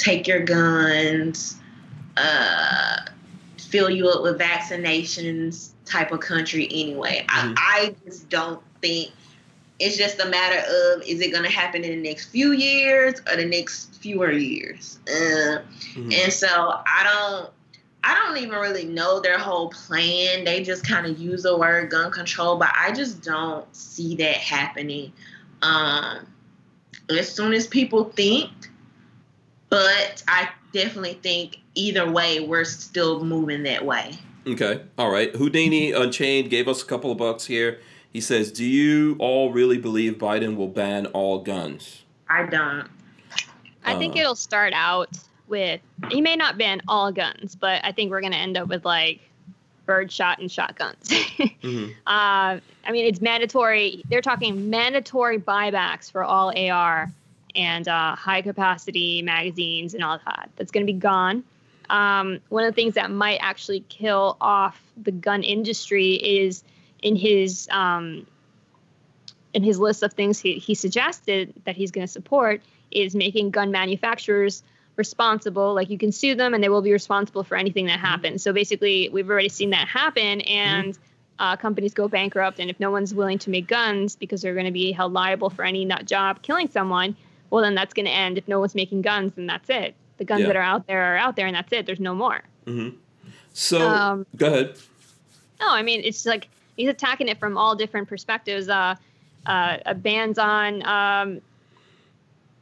take 0.02 0.28
your 0.28 0.42
guns, 0.42 1.58
uh 2.18 2.98
fill 3.58 3.90
you 3.90 4.10
up 4.10 4.22
with 4.22 4.38
vaccinations 4.38 5.70
type 5.86 6.12
of 6.12 6.20
country 6.20 6.68
anyway. 6.72 7.26
Mhm. 7.30 7.54
I, 7.58 7.80
I 7.86 7.96
just 8.06 8.30
don't 8.30 8.62
think 8.82 9.12
it's 9.80 9.98
just 9.98 10.20
a 10.20 10.28
matter 10.28 10.60
of 10.60 11.02
is 11.08 11.22
it 11.22 11.32
going 11.32 11.44
to 11.44 11.50
happen 11.50 11.84
in 11.84 11.92
the 12.02 12.10
next 12.10 12.26
few 12.30 12.52
years 12.52 13.20
or 13.30 13.38
the 13.38 13.46
next 13.46 13.96
fewer 13.96 14.32
years. 14.32 15.00
Uh, 15.08 15.60
Mhm. 15.96 16.14
and 16.14 16.34
so 16.34 16.48
I 16.48 17.04
don't 17.04 17.50
I 18.04 18.16
don't 18.16 18.38
even 18.38 18.58
really 18.58 18.86
know 18.86 19.20
their 19.20 19.38
whole 19.38 19.70
plan. 19.70 20.44
They 20.44 20.64
just 20.64 20.86
kind 20.86 21.06
of 21.06 21.20
use 21.20 21.44
the 21.44 21.56
word 21.56 21.92
gun 21.92 22.12
control, 22.12 22.58
but 22.58 22.72
I 22.76 22.92
just 22.92 23.22
don't 23.22 23.66
see 23.76 24.16
that 24.16 24.38
happening. 24.38 25.14
Um, 25.62 26.26
as 27.10 27.32
soon 27.32 27.54
as 27.54 27.68
people 27.68 28.06
think, 28.16 28.50
but 29.72 30.22
I 30.28 30.50
definitely 30.74 31.16
think 31.16 31.58
either 31.74 32.10
way, 32.12 32.40
we're 32.42 32.64
still 32.66 33.24
moving 33.24 33.64
that 33.64 33.84
way. 33.84 34.14
Okay. 34.46 34.82
All 35.00 35.10
right. 35.10 35.34
Houdini 35.36 35.92
Unchained 35.94 36.50
gave 36.52 36.68
us 36.68 36.84
a 36.84 36.86
couple 36.86 37.12
of 37.12 37.18
bucks 37.18 37.46
here. 37.46 37.80
He 38.14 38.20
says, 38.22 38.52
"Do 38.52 38.66
you 38.66 39.16
all 39.20 39.52
really 39.52 39.78
believe 39.78 40.14
Biden 40.20 40.56
will 40.56 40.68
ban 40.68 41.06
all 41.08 41.40
guns?" 41.40 42.04
I 42.30 42.46
don't. 42.46 42.88
I 43.86 43.98
think 43.98 44.16
Uh. 44.16 44.20
it'll 44.20 44.36
start 44.36 44.74
out 44.76 45.10
with 45.48 45.80
he 46.10 46.22
may 46.22 46.36
not 46.36 46.58
ban 46.58 46.82
all 46.88 47.12
guns, 47.12 47.56
but 47.56 47.84
I 47.84 47.92
think 47.92 48.12
we're 48.12 48.22
gonna 48.22 48.36
end 48.36 48.58
up 48.58 48.68
with 48.68 48.84
like 48.86 49.22
bird 49.86 50.12
shot 50.12 50.40
and 50.40 50.52
shotguns. 50.52 51.12
hmm 51.62 51.86
Uh, 52.08 52.60
I 52.86 52.92
mean, 52.92 53.06
it's 53.06 53.22
mandatory. 53.22 54.04
They're 54.10 54.22
talking 54.22 54.70
mandatory 54.70 55.40
buybacks 55.40 56.12
for 56.12 56.24
all 56.24 56.52
AR 56.58 57.12
and 57.56 57.88
uh, 57.88 58.16
high 58.16 58.42
capacity 58.42 59.22
magazines 59.22 59.94
and 59.94 60.04
all 60.04 60.20
that. 60.26 60.50
That's 60.56 60.72
going 60.72 60.86
to 60.86 60.92
be 60.92 60.98
gone. 60.98 61.44
Um, 61.90 62.40
one 62.50 62.64
of 62.64 62.74
the 62.74 62.82
things 62.82 62.94
that 62.94 63.12
might 63.12 63.40
actually 63.42 63.82
kill 63.82 64.38
off 64.40 64.82
the 65.02 65.12
gun 65.12 65.44
industry 65.44 66.14
is 66.14 66.64
in 67.02 67.16
his 67.16 67.68
um, 67.72 68.26
in 69.54 69.64
his 69.64 69.78
list 69.78 70.02
of 70.02 70.14
things 70.14 70.40
he, 70.40 70.54
he 70.54 70.76
suggested 70.76 71.54
that 71.66 71.76
he's 71.76 71.92
going 71.92 72.08
to 72.08 72.12
support 72.12 72.62
is 72.92 73.16
making 73.16 73.52
gun 73.52 73.72
manufacturers 73.72 74.64
responsible. 74.96 75.74
Like 75.74 75.90
you 75.90 75.98
can 75.98 76.12
sue 76.12 76.36
them 76.36 76.54
and 76.54 76.64
they 76.64 76.70
will 76.70 76.82
be 76.82 76.94
responsible 76.94 77.44
for 77.44 77.58
anything 77.58 77.88
that 77.88 78.00
happens. 78.00 78.44
So 78.44 78.54
basically 78.54 79.10
we've 79.10 79.30
already 79.30 79.50
seen 79.50 79.72
that 79.72 79.88
happen 79.88 80.42
and 80.42 80.98
uh, 81.40 81.56
companies 81.58 81.94
go 81.94 82.08
bankrupt. 82.08 82.60
And 82.60 82.70
if 82.70 82.80
no 82.80 82.92
one's 82.92 83.14
willing 83.14 83.40
to 83.40 83.50
make 83.50 83.68
guns 83.68 84.16
because 84.16 84.42
they're 84.42 84.54
going 84.54 84.66
to 84.66 84.72
be 84.72 84.92
held 84.92 85.12
liable 85.12 85.50
for 85.50 85.66
any 85.66 85.86
nut 85.86 86.06
job 86.06 86.42
killing 86.42 86.70
someone 86.70 87.16
well 87.52 87.62
then 87.64 87.76
that's 87.76 87.94
going 87.94 88.06
to 88.08 88.12
end 88.12 88.38
if 88.40 88.48
no 88.48 88.60
one's 88.60 88.74
making 88.74 89.02
guns 89.04 89.34
then 89.36 89.46
that's 89.46 89.70
it 89.70 89.94
the 90.18 90.26
guns 90.26 90.42
Yeah. 90.42 90.48
that 90.48 90.56
are 90.56 90.62
out 90.64 90.88
there 90.88 91.14
are 91.14 91.18
out 91.18 91.36
there 91.36 91.46
and 91.46 91.56
that's 91.56 91.72
it 91.72 91.86
there's 91.86 92.00
no 92.00 92.16
more 92.16 92.42
hmm 92.66 92.90
So 93.54 93.80
Um, 93.88 94.26
go 94.38 94.48
ahead. 94.48 94.76
no, 95.60 95.68
I 95.70 95.84
mean 95.84 96.02
it's 96.04 96.26
like 96.26 96.48
he's 96.78 96.90
attacking 96.90 97.28
it 97.28 97.38
from 97.40 97.58
all 97.58 97.76
different 97.76 98.08
perspectives. 98.08 98.68
Uh, 98.70 98.96
uh, 99.46 99.78
uh, 99.86 99.94
bans 99.96 100.38
on, 100.38 100.84
um, 100.86 101.42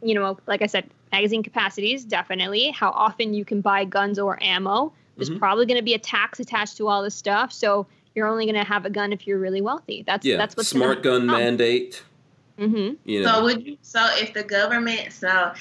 you 0.02 0.14
know, 0.16 0.38
like 0.48 0.62
I 0.62 0.66
said, 0.66 0.90
magazine 1.12 1.44
capacities 1.44 2.04
definitely. 2.06 2.72
How 2.72 2.90
often 2.92 3.34
you 3.34 3.44
can 3.46 3.62
buy 3.62 3.84
guns 3.86 4.18
or 4.18 4.42
ammo. 4.42 4.94
There's 5.18 5.30
Mhm. 5.30 5.40
probably 5.40 5.66
going 5.66 5.78
to 5.78 5.84
be 5.84 5.94
a 5.94 6.00
tax 6.00 6.40
attached 6.40 6.78
to 6.78 6.88
all 6.88 7.04
this 7.04 7.16
stuff. 7.16 7.52
So 7.52 7.86
you're 8.16 8.28
only 8.28 8.46
going 8.46 8.56
to 8.56 8.64
have 8.64 8.86
a 8.86 8.90
gun 8.90 9.12
if 9.14 9.28
you're 9.28 9.40
really 9.40 9.62
wealthy. 9.62 10.04
That's 10.08 10.26
Yeah. 10.26 10.38
that's 10.38 10.56
what's 10.56 10.70
Smart 10.70 11.04
gun 11.04 11.26
mandate. 11.26 12.02
Hmm 12.60 12.90
You 13.06 13.24
So 13.24 13.44
would 13.44 13.66
you? 13.66 13.78
So 13.82 14.06
if 14.18 14.34
the 14.34 14.44
government, 14.44 15.14
so 15.14 15.54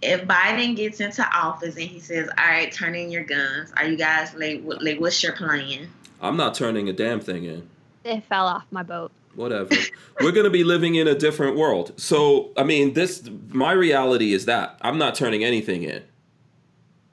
if 0.00 0.22
Biden 0.26 0.76
gets 0.76 1.00
into 1.00 1.22
office 1.36 1.74
and 1.76 1.84
he 1.84 2.00
says, 2.00 2.28
"All 2.38 2.46
right, 2.46 2.72
turn 2.72 2.94
in 2.94 3.10
your 3.10 3.24
guns," 3.24 3.72
are 3.76 3.86
you 3.86 3.96
guys 3.96 4.34
like, 4.34 4.62
what, 4.62 4.82
like, 4.82 4.98
what's 5.00 5.22
your 5.22 5.32
plan? 5.32 5.88
I'm 6.20 6.36
not 6.36 6.54
turning 6.54 6.88
a 6.88 6.92
damn 6.92 7.20
thing 7.20 7.44
in. 7.44 7.68
It 8.04 8.24
fell 8.24 8.46
off 8.46 8.64
my 8.70 8.82
boat. 8.82 9.10
whatever. 9.34 9.74
We're 10.20 10.32
going 10.32 10.44
to 10.44 10.50
be 10.50 10.64
living 10.64 10.94
in 10.96 11.06
a 11.06 11.14
different 11.14 11.56
world. 11.56 11.92
So, 12.00 12.50
I 12.56 12.64
mean, 12.64 12.94
this 12.94 13.28
my 13.50 13.72
reality 13.72 14.32
is 14.32 14.46
that 14.46 14.78
I'm 14.80 14.98
not 14.98 15.14
turning 15.14 15.44
anything 15.44 15.82
in. 15.82 16.02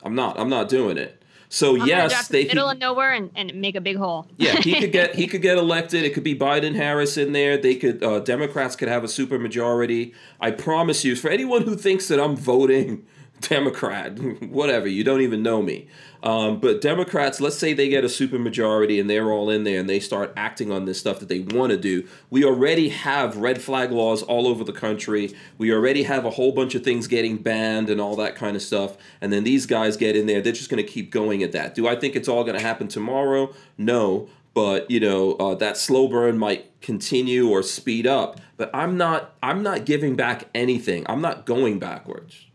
I'm 0.03 0.15
not. 0.15 0.39
I'm 0.39 0.49
not 0.49 0.69
doing 0.69 0.97
it. 0.97 1.21
So 1.55 1.79
I'm 1.79 1.87
yes, 1.87 2.27
they 2.27 2.43
the 2.43 2.49
middle 2.49 2.67
could, 2.67 2.75
of 2.75 2.81
nowhere 2.81 3.13
and, 3.13 3.31
and 3.33 3.55
make 3.55 3.77
a 3.77 3.81
big 3.81 3.95
hole. 3.95 4.27
yeah, 4.35 4.59
he 4.59 4.77
could 4.77 4.91
get 4.91 5.15
he 5.21 5.25
could 5.25 5.41
get 5.41 5.57
elected. 5.57 6.03
It 6.03 6.13
could 6.13 6.25
be 6.25 6.37
Biden 6.37 6.75
Harris 6.75 7.15
in 7.15 7.31
there. 7.31 7.57
They 7.57 7.75
could 7.75 8.03
uh, 8.03 8.19
Democrats 8.19 8.75
could 8.75 8.89
have 8.89 9.05
a 9.05 9.07
super 9.07 9.39
majority. 9.39 10.13
I 10.41 10.51
promise 10.51 11.05
you, 11.05 11.15
for 11.15 11.29
anyone 11.29 11.61
who 11.61 11.77
thinks 11.77 12.09
that 12.09 12.19
I'm 12.19 12.35
voting 12.35 13.07
Democrat, 13.41 14.17
whatever, 14.43 14.87
you 14.87 15.03
don't 15.03 15.21
even 15.21 15.43
know 15.43 15.61
me. 15.61 15.87
Um, 16.23 16.59
but 16.59 16.81
Democrats, 16.81 17.39
let's 17.39 17.57
say 17.57 17.73
they 17.73 17.87
get 17.87 18.03
a 18.03 18.09
super 18.09 18.39
majority 18.39 18.99
and 18.99 19.07
they're 19.07 19.31
all 19.31 19.51
in 19.51 19.63
there 19.63 19.79
and 19.79 19.87
they 19.87 19.99
start 19.99 20.33
acting 20.35 20.71
on 20.71 20.85
this 20.85 20.99
stuff 20.99 21.19
that 21.19 21.29
they 21.29 21.39
want 21.39 21.71
to 21.71 21.77
do. 21.77 22.07
We 22.31 22.43
already 22.43 22.89
have 22.89 23.37
red 23.37 23.61
flag 23.61 23.91
laws 23.91 24.23
all 24.23 24.47
over 24.47 24.63
the 24.63 24.73
country. 24.73 25.35
We 25.59 25.71
already 25.71 26.03
have 26.03 26.25
a 26.25 26.31
whole 26.31 26.51
bunch 26.51 26.73
of 26.73 26.83
things 26.83 27.05
getting 27.07 27.37
banned 27.37 27.91
and 27.91 28.01
all 28.01 28.15
that 28.15 28.35
kind 28.35 28.55
of 28.55 28.63
stuff. 28.63 28.97
And 29.21 29.31
then 29.31 29.43
these 29.43 29.67
guys 29.67 29.97
get 29.97 30.15
in 30.15 30.25
there. 30.25 30.41
They're 30.41 30.51
just 30.51 30.71
going 30.71 30.83
to 30.83 30.91
keep 30.91 31.11
going 31.11 31.43
at 31.43 31.51
that. 31.51 31.75
Do 31.75 31.87
I 31.87 31.95
think 31.95 32.15
it's 32.15 32.27
all 32.27 32.43
going 32.43 32.57
to 32.57 32.63
happen 32.63 32.87
tomorrow? 32.87 33.53
No. 33.77 34.27
But 34.55 34.89
you 34.89 35.01
know 35.01 35.33
uh, 35.33 35.55
that 35.55 35.75
slow 35.75 36.07
burn 36.07 36.37
might 36.37 36.79
continue 36.81 37.49
or 37.49 37.61
speed 37.61 38.07
up. 38.07 38.39
But 38.55 38.71
I'm 38.73 38.95
not. 38.95 39.35
I'm 39.43 39.61
not 39.61 39.85
giving 39.85 40.15
back 40.15 40.45
anything. 40.55 41.05
I'm 41.09 41.19
not 41.19 41.45
going 41.45 41.77
backwards. 41.77 42.45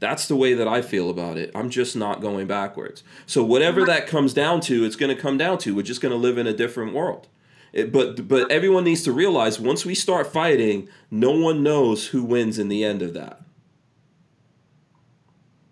That's 0.00 0.28
the 0.28 0.36
way 0.36 0.54
that 0.54 0.68
I 0.68 0.82
feel 0.82 1.08
about 1.08 1.38
it. 1.38 1.50
I'm 1.54 1.70
just 1.70 1.96
not 1.96 2.20
going 2.20 2.46
backwards. 2.46 3.02
So 3.26 3.42
whatever 3.42 3.84
that 3.86 4.06
comes 4.06 4.34
down 4.34 4.60
to, 4.62 4.84
it's 4.84 4.96
going 4.96 5.14
to 5.14 5.20
come 5.20 5.38
down 5.38 5.58
to. 5.58 5.74
We're 5.74 5.82
just 5.82 6.00
going 6.00 6.12
to 6.12 6.18
live 6.18 6.36
in 6.36 6.46
a 6.46 6.52
different 6.52 6.92
world. 6.92 7.28
It, 7.72 7.90
but 7.90 8.28
but 8.28 8.50
everyone 8.52 8.84
needs 8.84 9.02
to 9.02 9.12
realize 9.12 9.58
once 9.58 9.84
we 9.84 9.96
start 9.96 10.28
fighting, 10.28 10.88
no 11.10 11.32
one 11.32 11.64
knows 11.64 12.06
who 12.06 12.22
wins 12.22 12.56
in 12.56 12.68
the 12.68 12.84
end 12.84 13.02
of 13.02 13.14
that. 13.14 13.40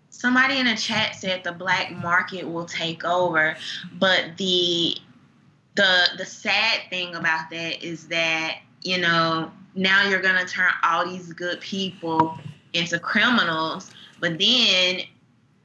Somebody 0.09 0.59
in 0.59 0.65
the 0.65 0.75
chat 0.75 1.15
said 1.15 1.45
the 1.45 1.53
black 1.53 1.91
market 1.91 2.45
will 2.45 2.65
take 2.65 3.05
over, 3.05 3.55
but 3.99 4.35
the 4.37 4.97
the 5.75 6.09
the 6.17 6.25
sad 6.25 6.81
thing 6.89 7.15
about 7.15 7.49
that 7.51 7.81
is 7.81 8.07
that 8.09 8.59
you 8.81 8.97
know 8.97 9.49
now 9.75 10.05
you're 10.09 10.21
gonna 10.21 10.45
turn 10.45 10.71
all 10.83 11.07
these 11.07 11.31
good 11.31 11.61
people 11.61 12.37
into 12.73 12.99
criminals, 12.99 13.91
but 14.23 14.39
then 14.39 15.01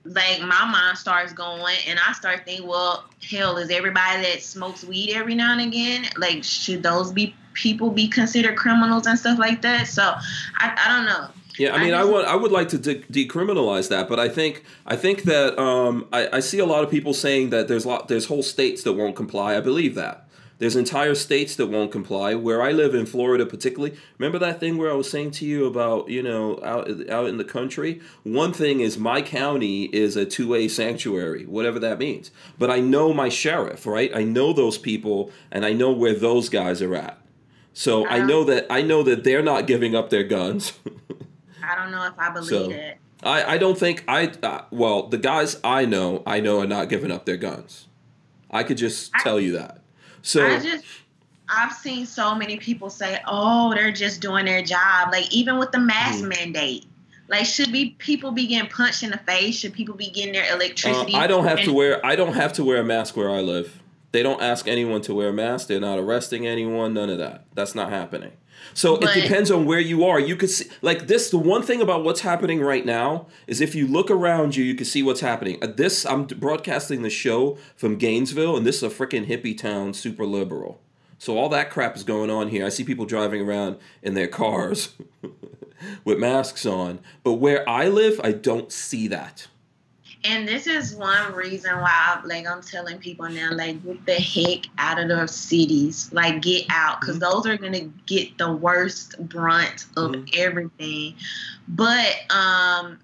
like 0.05 0.41
my 0.41 0.69
mind 0.69 0.99
starts 0.99 1.33
going 1.33 1.77
and 1.87 1.99
I 2.05 2.13
start 2.13 2.45
thinking, 2.45 2.67
well, 2.67 3.05
hell, 3.31 3.57
is 3.57 3.71
everybody 3.71 4.23
that 4.23 4.43
smokes 4.43 4.85
weed 4.85 5.13
every 5.15 5.37
now 5.37 5.53
and 5.53 5.61
again 5.61 6.07
like 6.17 6.43
should 6.43 6.83
those 6.83 7.13
be 7.13 7.37
people 7.55 7.91
be 7.91 8.09
considered 8.09 8.57
criminals 8.57 9.07
and 9.07 9.17
stuff 9.17 9.39
like 9.39 9.63
that? 9.63 9.87
So 9.87 10.03
I, 10.03 10.77
I 10.77 10.97
don't 10.97 11.07
know. 11.07 11.29
Yeah, 11.57 11.75
I 11.75 11.85
mean, 11.85 11.95
I, 11.95 12.01
just- 12.01 12.13
would 12.13 12.25
I 12.25 12.35
would 12.35 12.51
like 12.53 12.69
to 12.71 12.79
de- 12.79 13.03
decriminalize 13.03 13.89
that, 13.91 14.09
but 14.09 14.19
I 14.19 14.29
think 14.29 14.65
I 14.87 14.97
think 14.97 15.23
that 15.25 15.57
um, 15.59 16.09
I, 16.13 16.29
I 16.39 16.41
see 16.41 16.59
a 16.59 16.67
lot 16.67 16.83
of 16.83 16.91
people 16.91 17.15
saying 17.15 17.51
that 17.51 17.69
there's 17.69 17.87
lot 17.87 18.09
there's 18.09 18.27
whole 18.27 18.43
states 18.43 18.83
that 18.83 18.95
won't 18.95 19.15
comply. 19.15 19.57
I 19.57 19.61
believe 19.61 19.95
that 19.95 20.28
there's 20.59 20.75
entire 20.77 21.15
states 21.15 21.55
that 21.57 21.67
won't 21.69 21.93
comply. 21.93 22.35
Where 22.35 22.61
I 22.63 22.73
live 22.73 22.95
in 22.95 23.07
Florida, 23.07 23.47
particularly, 23.47 23.97
remember 24.19 24.39
that 24.41 24.59
thing 24.61 24.77
where 24.77 24.91
I 24.91 24.95
was 24.95 25.11
saying 25.11 25.31
to 25.33 25.47
you 25.47 25.67
about 25.67 26.09
you 26.09 26.23
know 26.23 26.61
out 26.65 26.89
out 27.11 27.27
in 27.29 27.39
the 27.39 27.45
country. 27.45 28.01
One 28.25 28.53
thing 28.53 28.81
is 28.81 28.99
my 28.99 29.23
county 29.23 29.85
is 29.85 30.17
a 30.17 30.25
two 30.25 30.55
A 30.55 30.69
sanctuary, 30.69 31.45
whatever 31.47 31.79
that 31.79 31.99
means. 31.99 32.31
But 32.59 32.71
I 32.71 32.81
know 32.81 33.13
my 33.15 33.29
sheriff, 33.29 33.87
right? 33.87 34.11
I 34.15 34.25
know 34.25 34.53
those 34.53 34.79
people, 34.79 35.31
and 35.53 35.65
I 35.65 35.73
know 35.73 35.93
where 35.93 36.15
those 36.15 36.49
guys 36.49 36.83
are 36.83 36.95
at. 36.95 37.19
So 37.73 38.05
I 38.07 38.19
Uh-huh. 38.19 38.27
know 38.27 38.45
that 38.45 38.67
I 38.71 38.83
know 38.83 39.03
that 39.05 39.23
they're 39.25 39.43
not 39.43 39.67
giving 39.69 39.95
up 39.95 40.11
their 40.11 40.25
guns. 40.25 40.73
I 41.63 41.77
don't 41.77 41.91
know 41.93 42.05
if 42.07 42.19
I 42.19 42.31
believe 42.31 42.49
So- 42.49 42.71
it. 42.71 42.99
I, 43.21 43.55
I 43.55 43.59
don't 43.59 43.77
think 43.77 44.05
I 44.07 44.33
uh, 44.45 44.63
well 44.71 45.09
the 45.09 45.19
guys 45.19 45.59
I 45.65 45.85
know 45.85 46.23
I 46.25 46.39
know 46.41 46.61
are 46.61 46.67
not 46.69 46.89
giving 46.89 47.11
up 47.11 47.25
their 47.27 47.37
guns. 47.37 47.89
I 48.51 48.63
could 48.63 48.77
just 48.79 49.11
I- 49.15 49.23
tell 49.25 49.41
you 49.41 49.53
that. 49.53 49.83
So 50.23 50.47
I 50.47 50.59
just 50.59 50.85
I've 51.49 51.73
seen 51.73 52.05
so 52.07 52.35
many 52.35 52.59
people 52.59 52.91
say, 52.91 53.21
"Oh, 53.27 53.73
they're 53.75 53.93
just 53.93 54.21
doing 54.21 54.45
their 54.45 54.63
job." 54.63 55.11
Like 55.13 55.33
even 55.33 55.59
with 55.59 55.73
the 55.73 55.79
mask 55.79 56.25
mandate, 56.25 56.85
Like, 57.31 57.45
should 57.45 57.71
be 57.73 57.91
people 57.99 58.33
be 58.33 58.47
getting 58.47 58.71
punched 58.71 59.03
in 59.03 59.11
the 59.11 59.19
face? 59.19 59.55
Should 59.57 59.75
people 59.75 59.95
be 59.95 60.09
getting 60.09 60.33
their 60.33 60.51
Uh, 60.51 60.57
electricity? 60.57 61.15
I 61.15 61.27
don't 61.27 61.45
have 61.45 61.63
to 61.63 61.73
wear. 61.73 62.05
I 62.05 62.17
don't 62.17 62.33
have 62.35 62.55
to 62.55 62.65
wear 62.65 62.79
a 62.79 62.85
mask 62.85 63.17
where 63.17 63.31
I 63.31 63.41
live. 63.41 63.81
They 64.13 64.23
don't 64.23 64.41
ask 64.41 64.67
anyone 64.67 65.03
to 65.03 65.15
wear 65.15 65.29
a 65.29 65.33
mask. 65.33 65.69
They're 65.69 65.79
not 65.81 65.99
arresting 65.99 66.47
anyone. 66.47 66.95
None 66.95 67.11
of 67.11 67.19
that. 67.19 67.45
That's 67.55 67.75
not 67.75 67.91
happening. 67.91 68.33
So 68.75 68.97
But- 68.97 69.17
it 69.17 69.23
depends 69.23 69.51
on 69.51 69.65
where 69.65 69.81
you 69.81 70.05
are. 70.05 70.21
You 70.21 70.37
could 70.37 70.51
see, 70.51 70.67
like 70.83 71.07
this. 71.09 71.31
The 71.31 71.39
one 71.39 71.63
thing 71.63 71.81
about 71.81 72.05
what's 72.05 72.21
happening 72.21 72.61
right 72.61 72.85
now 72.87 73.27
is 73.47 73.61
if 73.61 73.75
you 73.75 73.87
look 73.87 74.11
around 74.11 74.57
you, 74.57 74.65
you 74.65 74.75
can 74.75 74.85
see 74.87 75.03
what's 75.03 75.21
happening. 75.21 75.59
Uh, 75.63 75.67
This 75.67 76.05
I'm 76.07 76.25
broadcasting 76.25 77.03
the 77.03 77.11
show 77.11 77.57
from 77.77 77.97
Gainesville, 77.97 78.57
and 78.57 78.67
this 78.67 78.77
is 78.77 78.83
a 78.85 78.89
freaking 78.91 79.27
hippie 79.27 79.57
town, 79.57 79.95
super 79.95 80.25
liberal. 80.27 80.81
So 81.19 81.37
all 81.37 81.49
that 81.49 81.71
crap 81.71 81.97
is 81.97 82.05
going 82.05 82.31
on 82.31 82.49
here. 82.49 82.65
I 82.65 82.69
see 82.69 82.85
people 82.85 83.05
driving 83.05 83.41
around 83.41 83.77
in 84.03 84.15
their 84.15 84.29
cars 84.29 84.91
with 86.05 86.19
masks 86.19 86.65
on. 86.65 87.01
But 87.25 87.35
where 87.35 87.69
I 87.69 87.89
live, 87.89 88.21
I 88.23 88.33
don't 88.33 88.71
see 88.71 89.09
that. 89.09 89.49
And 90.25 90.49
this 90.49 90.67
is 90.67 90.95
one 90.97 91.33
reason 91.33 91.77
why, 91.81 92.21
like, 92.25 92.47
I'm 92.47 92.61
telling 92.61 92.99
people 92.99 93.29
now, 93.29 93.51
like, 93.53 93.83
get 93.85 94.05
the 94.05 94.15
heck 94.15 94.67
out 94.79 94.99
of 94.99 95.09
the 95.09 95.27
cities, 95.29 96.11
like, 96.13 96.43
get 96.43 96.67
out, 96.71 97.01
because 97.01 97.21
those 97.21 97.47
are 97.47 97.57
gonna 97.57 97.83
get 98.07 98.37
the 98.37 98.53
worst 98.53 99.17
brunt 99.29 99.87
of 99.97 100.13
Mhm. 100.13 100.31
everything. 100.37 101.15
But 101.69 102.17
um, 102.31 102.99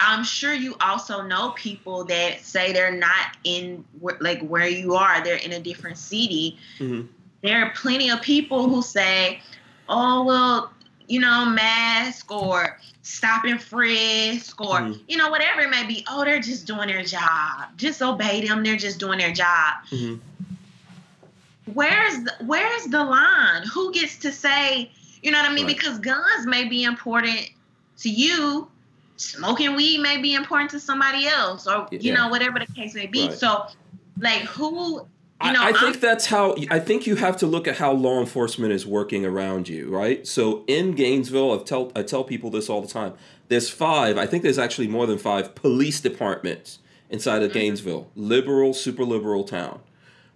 I'm 0.00 0.24
sure 0.24 0.52
you 0.52 0.74
also 0.80 1.22
know 1.22 1.50
people 1.50 2.04
that 2.06 2.40
say 2.44 2.72
they're 2.72 2.90
not 2.96 3.36
in 3.44 3.84
like 4.20 4.40
where 4.42 4.66
you 4.66 4.94
are; 4.96 5.22
they're 5.22 5.36
in 5.36 5.52
a 5.52 5.60
different 5.60 5.98
city. 5.98 6.58
Mhm. 6.80 7.08
There 7.42 7.64
are 7.64 7.70
plenty 7.70 8.10
of 8.10 8.20
people 8.22 8.68
who 8.68 8.82
say, 8.82 9.40
"Oh, 9.88 10.24
well, 10.24 10.72
you 11.06 11.20
know, 11.20 11.44
mask 11.46 12.30
or." 12.32 12.78
Stop 13.02 13.44
and 13.44 13.60
frisk 13.60 14.60
or 14.60 14.80
Mhm. 14.80 15.00
you 15.08 15.16
know 15.16 15.28
whatever 15.30 15.60
it 15.62 15.70
may 15.70 15.84
be. 15.86 16.04
Oh 16.08 16.24
they're 16.24 16.40
just 16.40 16.66
doing 16.66 16.88
their 16.88 17.02
job. 17.04 17.76
Just 17.76 18.00
obey 18.00 18.46
them. 18.46 18.62
They're 18.62 18.76
just 18.76 18.98
doing 18.98 19.18
their 19.18 19.32
job. 19.32 19.74
Mhm. 19.90 20.20
where's 21.74 22.22
the, 22.24 22.32
where's 22.44 22.84
the 22.86 23.02
line? 23.02 23.62
Who 23.72 23.92
gets 23.92 24.16
to 24.18 24.32
say 24.32 24.90
you 25.22 25.30
know 25.30 25.38
what 25.40 25.48
i 25.50 25.54
mean? 25.54 25.66
Right. 25.66 25.76
because 25.76 25.98
guns 26.00 26.46
may 26.46 26.64
be 26.68 26.82
important 26.84 27.48
to 27.98 28.08
you. 28.08 28.68
Smoking 29.16 29.76
weed 29.76 30.00
may 30.00 30.16
be 30.20 30.34
important 30.34 30.70
to 30.72 30.80
somebody 30.80 31.26
else 31.28 31.66
or 31.68 31.86
you 31.92 32.12
know 32.12 32.28
whatever 32.28 32.58
the 32.58 32.66
case 32.66 32.94
may 32.94 33.06
be. 33.06 33.28
Right. 33.28 33.38
so 33.38 33.66
like 34.18 34.42
who 34.42 35.06
you 35.42 35.50
I, 35.50 35.52
know 35.52 35.62
I 35.62 35.72
think 35.72 35.82
I'm- 35.82 36.00
that's 36.00 36.26
how 36.26 36.54
I 36.70 36.78
think 36.78 37.06
you 37.06 37.16
have 37.16 37.36
to 37.38 37.46
look 37.46 37.66
at 37.68 37.76
how 37.78 37.92
law 37.92 38.20
enforcement 38.20 38.72
is 38.72 38.86
working 38.86 39.24
around 39.24 39.68
you, 39.68 39.88
right? 39.88 40.26
So 40.26 40.64
in 40.66 40.92
Gainesville, 40.92 41.52
I 41.60 41.62
tell 41.62 41.92
I 41.96 42.02
tell 42.02 42.24
people 42.24 42.50
this 42.50 42.68
all 42.70 42.80
the 42.80 42.88
time. 42.88 43.14
There's 43.48 43.68
five. 43.68 44.16
I 44.18 44.26
think 44.26 44.42
there's 44.42 44.58
actually 44.58 44.88
more 44.88 45.06
than 45.06 45.18
five 45.18 45.54
police 45.54 46.00
departments 46.00 46.78
inside 47.10 47.42
of 47.42 47.50
Mhm. 47.50 47.54
Gainesville. 47.54 48.08
Liberal, 48.16 48.72
super 48.72 49.04
liberal 49.04 49.44
town. 49.44 49.80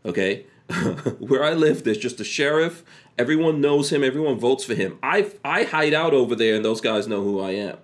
Okay, 0.05 0.45
where 1.19 1.43
I 1.43 1.53
live, 1.55 1.85
there's 1.85 1.99
just 1.99 2.21
a 2.21 2.25
sheriff. 2.25 2.85
Everyone 3.19 3.61
knows 3.61 3.91
him. 3.91 4.05
Everyone 4.05 4.39
votes 4.39 4.65
for 4.65 4.75
him. 4.75 4.99
I 5.03 5.31
I 5.45 5.65
hide 5.65 5.95
out 5.95 6.13
over 6.15 6.35
there, 6.37 6.55
and 6.57 6.65
those 6.65 6.81
guys 6.81 7.09
know 7.09 7.23
who 7.23 7.41
I 7.41 7.53
am 7.53 7.77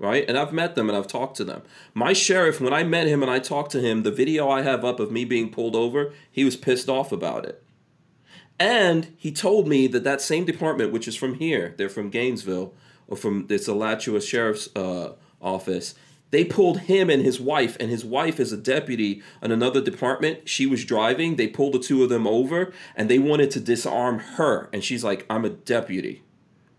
right? 0.00 0.24
And 0.26 0.36
I've 0.36 0.52
met 0.52 0.74
them 0.74 0.88
and 0.88 0.96
I've 0.96 1.06
talked 1.06 1.36
to 1.36 1.44
them. 1.44 1.62
My 1.94 2.14
sheriff, 2.14 2.60
when 2.60 2.72
I 2.72 2.82
met 2.82 3.06
him 3.06 3.22
and 3.22 3.30
I 3.30 3.38
talked 3.38 3.70
to 3.72 3.80
him, 3.80 4.02
the 4.02 4.10
video 4.10 4.48
I 4.48 4.62
have 4.62 4.84
up 4.84 4.98
of 4.98 5.12
me 5.12 5.24
being 5.24 5.50
pulled 5.50 5.76
over, 5.76 6.12
he 6.32 6.42
was 6.42 6.56
pissed 6.56 6.88
off 6.88 7.12
about 7.12 7.44
it. 7.44 7.62
And 8.58 9.14
he 9.18 9.30
told 9.30 9.68
me 9.68 9.86
that 9.88 10.04
that 10.04 10.22
same 10.22 10.46
department, 10.46 10.90
which 10.90 11.06
is 11.06 11.16
from 11.16 11.34
here, 11.34 11.74
they're 11.76 11.88
from 11.90 12.10
Gainesville, 12.10 12.74
or 13.08 13.16
from 13.16 13.46
it's 13.50 13.68
Alachua 13.68 14.20
Sheriff's 14.20 14.74
uh, 14.74 15.12
Office, 15.40 15.94
they 16.30 16.44
pulled 16.44 16.80
him 16.80 17.10
and 17.10 17.22
his 17.22 17.40
wife, 17.40 17.76
and 17.80 17.90
his 17.90 18.04
wife 18.04 18.38
is 18.38 18.52
a 18.52 18.56
deputy 18.56 19.22
in 19.42 19.50
another 19.50 19.80
department. 19.80 20.48
She 20.48 20.66
was 20.66 20.84
driving. 20.84 21.36
They 21.36 21.48
pulled 21.48 21.74
the 21.74 21.78
two 21.78 22.04
of 22.04 22.08
them 22.08 22.26
over, 22.26 22.72
and 22.94 23.08
they 23.08 23.18
wanted 23.18 23.50
to 23.52 23.60
disarm 23.60 24.20
her. 24.36 24.68
And 24.72 24.84
she's 24.84 25.02
like, 25.02 25.26
"I'm 25.28 25.44
a 25.44 25.50
deputy." 25.50 26.22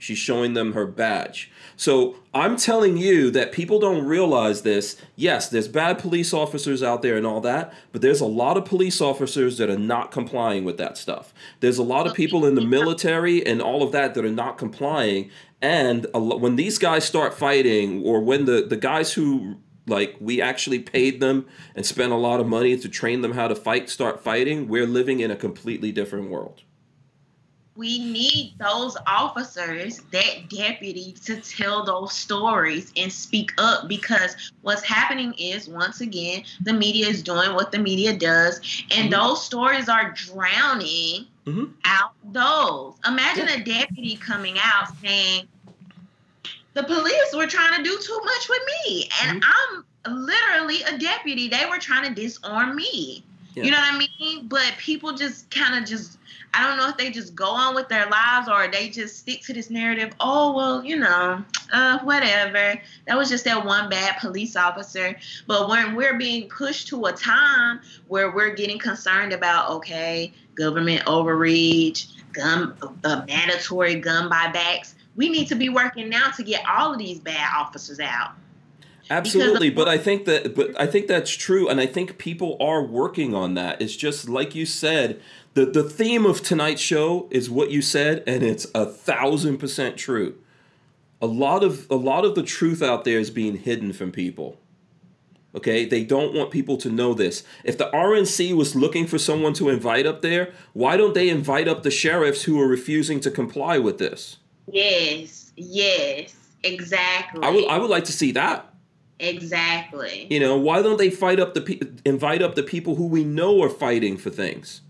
She's 0.02 0.18
showing 0.18 0.56
them 0.56 0.74
her 0.74 0.88
badge. 0.88 1.52
So 1.76 2.16
I'm 2.34 2.58
telling 2.58 2.98
you 2.98 3.30
that 3.30 3.52
people 3.52 3.78
don't 3.78 4.04
realize 4.04 4.64
this. 4.64 5.00
Yes, 5.16 5.48
there's 5.48 5.68
bad 5.68 6.00
police 6.00 6.34
officers 6.34 6.82
out 6.82 7.04
there 7.04 7.18
and 7.18 7.26
all 7.26 7.40
that, 7.42 7.72
but 7.92 8.02
there's 8.02 8.20
a 8.20 8.26
lot 8.26 8.58
of 8.58 8.66
police 8.66 9.00
officers 9.00 9.60
that 9.60 9.70
are 9.70 9.78
not 9.78 10.10
complying 10.10 10.64
with 10.64 10.80
that 10.80 10.98
stuff. 10.98 11.36
There's 11.60 11.78
a 11.78 11.84
lot 11.84 12.08
of 12.08 12.16
people 12.16 12.48
in 12.48 12.56
the 12.56 12.66
military 12.66 13.46
and 13.46 13.62
all 13.62 13.84
of 13.84 13.92
that 13.92 14.16
that 14.16 14.26
are 14.26 14.32
not 14.32 14.58
complying. 14.58 15.30
And 15.62 16.08
when 16.14 16.56
these 16.56 16.80
guys 16.80 17.06
start 17.06 17.36
fighting, 17.36 18.02
or 18.04 18.22
when 18.22 18.46
the, 18.46 18.66
the 18.68 18.78
guys 18.78 19.14
who 19.14 19.58
like 19.86 20.16
we 20.20 20.42
actually 20.42 20.80
paid 20.80 21.20
them 21.20 21.46
and 21.76 21.86
spent 21.86 22.12
a 22.12 22.16
lot 22.16 22.40
of 22.40 22.48
money 22.48 22.76
to 22.76 22.90
train 22.90 23.22
them 23.22 23.34
how 23.34 23.48
to 23.48 23.56
fight 23.56 23.88
start 23.88 24.24
fighting, 24.24 24.68
we're 24.68 24.88
living 24.88 25.20
in 25.20 25.30
a 25.30 25.36
completely 25.36 25.92
different 25.92 26.32
world. 26.32 26.64
We 27.76 28.00
need 28.00 28.54
those 28.60 28.98
officers, 29.08 30.02
that 30.12 30.50
deputy, 30.50 31.16
to 31.26 31.38
tell 31.38 31.86
those 31.86 32.14
stories 32.14 32.92
and 32.98 33.12
speak 33.12 33.52
up 33.58 33.88
because 33.88 34.36
what's 34.62 34.84
happening 34.84 35.34
is, 35.38 35.70
once 35.70 36.02
again, 36.02 36.44
the 36.64 36.74
media 36.74 37.08
is 37.08 37.24
doing 37.24 37.54
what 37.54 37.72
the 37.72 37.80
media 37.80 38.18
does, 38.18 38.60
and 38.92 39.08
Mhm. 39.08 39.12
those 39.12 39.46
stories 39.46 39.88
are 39.88 40.12
drowning 40.12 41.28
Mhm. 41.46 41.74
out 41.86 42.12
those. 42.34 42.96
Imagine 43.06 43.48
a 43.48 43.64
deputy 43.64 44.18
coming 44.18 44.60
out 44.60 44.90
saying, 45.02 45.48
the 46.74 46.84
police 46.84 47.34
were 47.34 47.48
trying 47.48 47.78
to 47.78 47.84
do 47.84 47.98
too 48.02 48.22
much 48.24 48.50
with 48.50 48.62
me, 48.86 49.10
and 49.24 49.44
I'm 49.46 49.86
literally 50.14 50.84
a 50.84 50.98
deputy. 50.98 51.48
They 51.48 51.66
were 51.66 51.80
trying 51.80 52.14
to 52.14 52.22
disarm 52.22 52.76
me. 52.76 53.24
Yeah. 53.56 53.66
You 53.66 53.72
know 53.72 53.78
what 53.78 53.94
I 53.94 53.98
mean? 53.98 54.48
But 54.48 54.74
people 54.78 55.14
just 55.14 55.50
kind 55.52 55.76
of 55.76 55.90
just 55.90 56.18
I 56.54 56.68
don't 56.68 56.78
know 56.78 56.90
if 56.90 56.98
they 56.98 57.10
just 57.12 57.34
go 57.34 57.50
on 57.50 57.76
with 57.76 57.88
their 57.88 58.10
lives 58.10 58.50
or 58.50 58.68
they 58.68 58.90
just 58.90 59.18
stick 59.18 59.42
to 59.44 59.54
this 59.54 59.70
narrative. 59.70 60.14
Oh 60.20 60.54
well, 60.54 60.84
you 60.84 60.98
know, 60.98 61.44
uh, 61.72 62.00
whatever. 62.00 62.80
That 63.08 63.18
was 63.18 63.30
just 63.30 63.46
that 63.46 63.66
one 63.66 63.90
bad 63.90 64.18
police 64.20 64.56
officer. 64.56 65.18
But 65.48 65.70
when 65.70 65.96
we're 65.96 66.18
being 66.18 66.50
pushed 66.50 66.90
to 66.90 67.06
a 67.06 67.14
time 67.14 67.80
where 68.08 68.32
we're 68.32 68.54
getting 68.54 68.80
concerned 68.80 69.32
about 69.32 69.70
okay, 69.70 70.34
government 70.56 71.04
overreach, 71.08 72.08
gun, 72.34 72.76
uh, 73.04 73.24
mandatory 73.28 73.96
gun 73.96 74.30
buybacks, 74.30 74.96
we 75.16 75.30
need 75.30 75.48
to 75.48 75.56
be 75.56 75.70
working 75.70 76.10
now 76.10 76.32
to 76.32 76.44
get 76.44 76.66
all 76.68 76.92
of 76.92 77.00
these 77.00 77.20
bad 77.20 77.50
officers 77.56 78.00
out. 78.00 78.34
Absolutely, 79.10 79.70
but 79.70 79.90
I 79.90 79.98
think 79.98 80.24
that 80.26 80.56
but 80.56 80.80
I 80.80 80.88
think 80.88 81.08
that's 81.08 81.32
true 81.32 81.68
and 81.68 81.82
I 81.82 81.86
think 81.86 82.18
people 82.18 82.56
are 82.62 82.82
working 82.82 83.36
on 83.36 83.56
that. 83.56 83.82
It's 83.82 83.96
just 83.96 84.30
like 84.30 84.56
you 84.56 84.66
said, 84.66 85.22
the 85.54 85.66
the 85.66 85.84
theme 85.84 86.26
of 86.26 86.42
tonight's 86.42 86.82
show 86.82 87.28
is 87.32 87.50
what 87.50 87.72
you 87.72 87.82
said 87.82 88.24
and 88.28 88.44
it's 88.44 88.68
a 88.74 88.86
thousand 88.86 89.58
percent 89.58 89.98
true. 89.98 90.36
A 91.22 91.28
lot 91.28 91.64
of 91.64 91.86
a 91.90 91.96
lot 91.96 92.26
of 92.26 92.36
the 92.36 92.44
truth 92.44 92.82
out 92.82 93.04
there 93.04 93.20
is 93.20 93.30
being 93.30 93.58
hidden 93.58 93.94
from 93.94 94.12
people. 94.12 94.58
Okay? 95.54 95.84
They 95.86 96.04
don't 96.06 96.34
want 96.34 96.50
people 96.50 96.78
to 96.78 96.90
know 96.90 97.14
this. 97.14 97.44
If 97.66 97.78
the 97.78 97.90
RNC 97.94 98.54
was 98.56 98.76
looking 98.76 99.06
for 99.06 99.18
someone 99.18 99.54
to 99.56 99.68
invite 99.70 100.06
up 100.06 100.22
there, 100.22 100.54
why 100.74 100.96
don't 100.96 101.14
they 101.14 101.28
invite 101.28 101.68
up 101.68 101.84
the 101.84 101.92
sheriffs 101.92 102.44
who 102.44 102.60
are 102.62 102.68
refusing 102.68 103.20
to 103.20 103.30
comply 103.30 103.78
with 103.78 103.98
this? 103.98 104.38
Yes, 104.72 105.52
yes, 105.58 106.34
exactly. 106.64 107.44
I 107.44 107.50
would 107.50 107.68
I 107.68 107.78
would 107.78 107.90
like 107.90 108.06
to 108.06 108.14
see 108.14 108.32
that. 108.32 108.74
exactly. 109.20 110.28
You 110.30 110.40
know, 110.40 110.58
why 110.58 110.82
don't 110.82 110.98
they 110.98 111.10
fight 111.10 111.40
up 111.40 111.54
the 111.54 111.62
pe- 111.62 111.80
invite 112.06 112.42
up 112.42 112.56
the 112.56 112.64
people 112.64 112.96
who 112.96 113.06
we 113.08 113.24
know 113.24 113.62
are 113.62 113.70
fighting 113.70 114.18
for 114.18 114.30
things, 114.30 114.82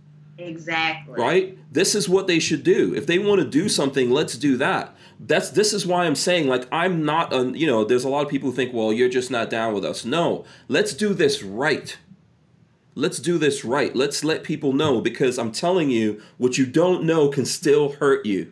Exactly. 0.42 1.16
right? 1.20 1.58
This 1.72 1.96
is 1.96 2.10
what 2.10 2.28
they 2.28 2.40
should 2.40 2.64
do. 2.64 2.94
If 2.96 3.06
they 3.08 3.20
want 3.20 3.42
to 3.42 3.48
do 3.48 3.70
something, 3.70 4.10
let's 4.10 4.38
do 4.38 4.58
that. 4.58 4.96
That's 5.20 5.50
this 5.50 5.74
is 5.74 5.86
why 5.86 6.06
I'm 6.06 6.16
saying 6.16 6.48
like 6.48 6.68
I'm 6.72 7.06
not 7.06 7.32
un, 7.32 7.54
you 7.54 7.68
know, 7.68 7.84
there's 7.84 8.04
a 8.04 8.10
lot 8.10 8.26
of 8.26 8.30
people 8.30 8.50
who 8.50 8.56
think, 8.56 8.74
"Well, 8.74 8.92
you're 8.92 9.10
just 9.10 9.30
not 9.30 9.50
down 9.50 9.74
with 9.74 9.86
us." 9.86 10.04
No, 10.04 10.46
let's 10.68 10.94
do 10.94 11.14
this 11.14 11.44
right. 11.44 11.98
Let's 12.96 13.20
do 13.20 13.38
this 13.38 13.64
right. 13.64 13.96
Let's 13.96 14.24
let 14.24 14.44
people 14.44 14.74
know 14.74 15.00
because 15.00 15.38
I'm 15.38 15.52
telling 15.52 15.90
you, 15.90 16.22
what 16.38 16.58
you 16.58 16.66
don't 16.66 17.04
know 17.04 17.30
can 17.30 17.46
still 17.46 17.94
hurt 17.94 18.26
you. 18.26 18.52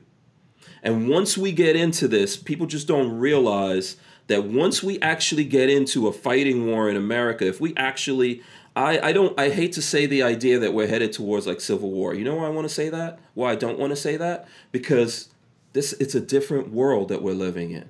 And 0.82 1.10
once 1.10 1.38
we 1.38 1.52
get 1.52 1.76
into 1.76 2.08
this, 2.08 2.38
people 2.38 2.66
just 2.66 2.88
don't 2.88 3.12
realize 3.12 3.98
that 4.28 4.46
once 4.46 4.82
we 4.82 5.00
actually 5.02 5.44
get 5.44 5.70
into 5.70 6.08
a 6.08 6.14
fighting 6.14 6.68
war 6.68 6.90
in 6.90 6.96
America, 6.96 7.48
if 7.48 7.60
we 7.60 7.76
actually 7.76 8.42
I, 8.80 9.10
I 9.10 9.12
don't 9.12 9.38
I 9.38 9.50
hate 9.50 9.74
to 9.74 9.82
say 9.82 10.06
the 10.06 10.24
idea 10.24 10.58
that 10.60 10.74
we're 10.74 10.88
headed 10.88 11.12
towards 11.12 11.46
like 11.46 11.60
civil 11.60 11.92
war. 11.92 12.14
You 12.14 12.24
know 12.24 12.36
why 12.36 12.46
I 12.46 12.50
want 12.50 12.68
to 12.68 12.74
say 12.74 12.88
that? 12.90 13.20
Why 13.34 13.52
I 13.52 13.56
don't 13.56 13.78
want 13.78 13.92
to 13.92 13.96
say 13.98 14.16
that? 14.16 14.48
Because 14.72 15.30
this 15.74 15.92
it's 15.94 16.16
a 16.16 16.22
different 16.22 16.72
world 16.72 17.10
that 17.10 17.22
we're 17.22 17.34
living 17.34 17.72
in. 17.72 17.90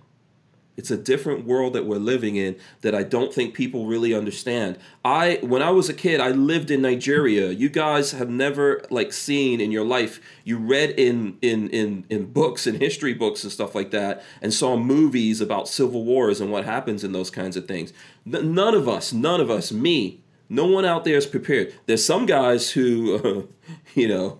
It's 0.78 0.90
a 0.90 0.98
different 0.98 1.46
world 1.46 1.74
that 1.74 1.86
we're 1.86 1.98
living 1.98 2.38
in 2.38 2.56
that 2.82 2.96
I 2.96 3.04
don't 3.04 3.32
think 3.32 3.54
people 3.54 3.86
really 3.86 4.16
understand. 4.16 4.80
I 5.06 5.38
when 5.44 5.62
I 5.62 5.70
was 5.70 5.90
a 5.90 5.94
kid, 5.94 6.22
I 6.22 6.30
lived 6.30 6.72
in 6.72 6.82
Nigeria. 6.82 7.52
You 7.52 7.70
guys 7.70 8.14
have 8.14 8.30
never 8.30 8.82
like 8.90 9.14
seen 9.14 9.62
in 9.62 9.72
your 9.72 9.86
life. 9.86 10.20
You 10.44 10.58
read 10.58 10.92
in 10.92 11.38
in 11.44 11.70
in 11.70 12.06
in 12.10 12.32
books 12.32 12.66
and 12.66 12.80
history 12.80 13.14
books 13.14 13.44
and 13.44 13.54
stuff 13.54 13.76
like 13.76 13.92
that 13.92 14.24
and 14.42 14.52
saw 14.52 14.76
movies 14.76 15.40
about 15.40 15.68
civil 15.68 16.04
wars 16.04 16.42
and 16.42 16.52
what 16.52 16.66
happens 16.66 17.04
in 17.04 17.12
those 17.12 17.30
kinds 17.30 17.56
of 17.56 17.68
things. 17.68 17.94
None 18.26 18.74
of 18.74 18.90
us, 18.90 19.14
none 19.14 19.40
of 19.40 19.52
us, 19.52 19.72
me, 19.72 20.24
no 20.50 20.66
one 20.66 20.86
out 20.86 21.04
there 21.04 21.16
is 21.16 21.26
prepared. 21.26 21.74
There's 21.86 22.04
some 22.04 22.26
guys 22.26 22.72
who 22.72 23.16
uh, 23.16 23.74
you 23.96 24.08
know, 24.08 24.40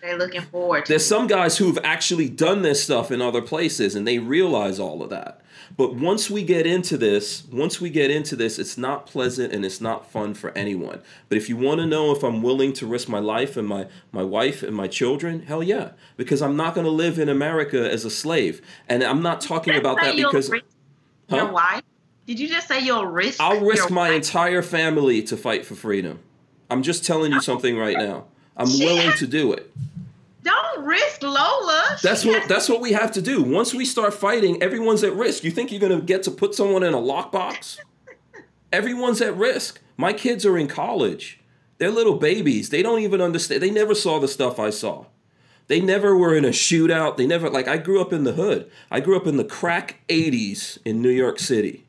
They're 0.00 0.18
looking 0.18 0.42
forward 0.42 0.86
to 0.86 0.92
there's 0.92 1.06
some 1.06 1.26
guys 1.26 1.58
who've 1.58 1.78
actually 1.84 2.28
done 2.28 2.62
this 2.62 2.82
stuff 2.82 3.10
in 3.10 3.20
other 3.20 3.42
places 3.42 3.94
and 3.94 4.06
they 4.06 4.18
realize 4.18 4.80
all 4.80 5.02
of 5.02 5.10
that. 5.10 5.40
But 5.74 5.94
once 5.94 6.28
we 6.28 6.42
get 6.42 6.66
into 6.66 6.98
this, 6.98 7.44
once 7.50 7.80
we 7.80 7.88
get 7.88 8.10
into 8.10 8.36
this, 8.36 8.58
it's 8.58 8.76
not 8.76 9.06
pleasant 9.06 9.54
and 9.54 9.64
it's 9.64 9.80
not 9.80 10.10
fun 10.10 10.34
for 10.34 10.50
anyone. 10.50 11.00
But 11.30 11.38
if 11.38 11.48
you 11.48 11.56
want 11.56 11.80
to 11.80 11.86
know 11.86 12.12
if 12.12 12.22
I'm 12.22 12.42
willing 12.42 12.74
to 12.74 12.86
risk 12.86 13.08
my 13.08 13.20
life 13.20 13.56
and 13.56 13.66
my 13.66 13.86
my 14.10 14.22
wife 14.22 14.62
and 14.62 14.76
my 14.76 14.88
children, 14.88 15.42
hell 15.42 15.62
yeah, 15.62 15.92
because 16.16 16.42
I'm 16.42 16.56
not 16.56 16.74
going 16.74 16.84
to 16.84 16.90
live 16.90 17.18
in 17.18 17.30
America 17.30 17.90
as 17.90 18.04
a 18.04 18.10
slave. 18.10 18.60
And 18.86 19.02
I'm 19.02 19.22
not 19.22 19.40
talking 19.40 19.74
about 19.74 19.96
that 20.02 20.16
because 20.16 20.50
Huh? 21.32 21.36
your 21.36 21.52
wife. 21.52 21.82
Did 22.26 22.38
you 22.38 22.48
just 22.48 22.68
say 22.68 22.80
you'll 22.80 23.06
risk? 23.06 23.40
I'll 23.40 23.60
risk 23.60 23.90
my 23.90 24.10
wife? 24.10 24.16
entire 24.16 24.62
family 24.62 25.22
to 25.24 25.36
fight 25.36 25.66
for 25.66 25.74
freedom. 25.74 26.20
I'm 26.70 26.82
just 26.82 27.04
telling 27.04 27.32
you 27.32 27.40
something 27.40 27.76
right 27.76 27.96
now. 27.98 28.24
I'm 28.56 28.68
willing 28.78 29.12
to 29.18 29.26
do 29.26 29.52
it. 29.52 29.70
Don't 30.42 30.84
risk 30.84 31.22
Lola. 31.22 31.96
That's 32.02 32.22
She 32.22 32.28
what 32.28 32.40
has- 32.40 32.48
that's 32.48 32.68
what 32.68 32.80
we 32.80 32.92
have 32.92 33.12
to 33.12 33.22
do. 33.22 33.42
Once 33.42 33.72
we 33.74 33.84
start 33.84 34.12
fighting, 34.14 34.62
everyone's 34.62 35.04
at 35.04 35.14
risk. 35.14 35.44
You 35.44 35.50
think 35.50 35.70
you're 35.70 35.80
gonna 35.80 36.00
get 36.00 36.22
to 36.24 36.30
put 36.30 36.54
someone 36.54 36.82
in 36.82 36.94
a 36.94 36.98
lockbox? 36.98 37.78
Everyone's 38.72 39.20
at 39.20 39.36
risk. 39.36 39.80
My 39.96 40.12
kids 40.12 40.46
are 40.46 40.56
in 40.58 40.66
college. 40.66 41.40
They're 41.78 41.90
little 41.90 42.16
babies. 42.16 42.70
They 42.70 42.82
don't 42.82 43.00
even 43.00 43.20
understand. 43.20 43.62
They 43.62 43.70
never 43.70 43.94
saw 43.94 44.18
the 44.18 44.28
stuff 44.28 44.58
I 44.58 44.70
saw. 44.70 45.06
They 45.68 45.80
never 45.80 46.16
were 46.16 46.34
in 46.34 46.44
a 46.44 46.48
shootout. 46.48 47.16
They 47.16 47.26
never 47.26 47.48
like 47.50 47.68
I 47.68 47.76
grew 47.76 48.00
up 48.00 48.12
in 48.12 48.24
the 48.24 48.32
hood. 48.32 48.70
I 48.90 49.00
grew 49.00 49.16
up 49.16 49.26
in 49.26 49.36
the 49.36 49.44
crack 49.44 50.00
80s 50.08 50.78
in 50.84 51.02
New 51.02 51.10
York 51.10 51.38
City. 51.38 51.84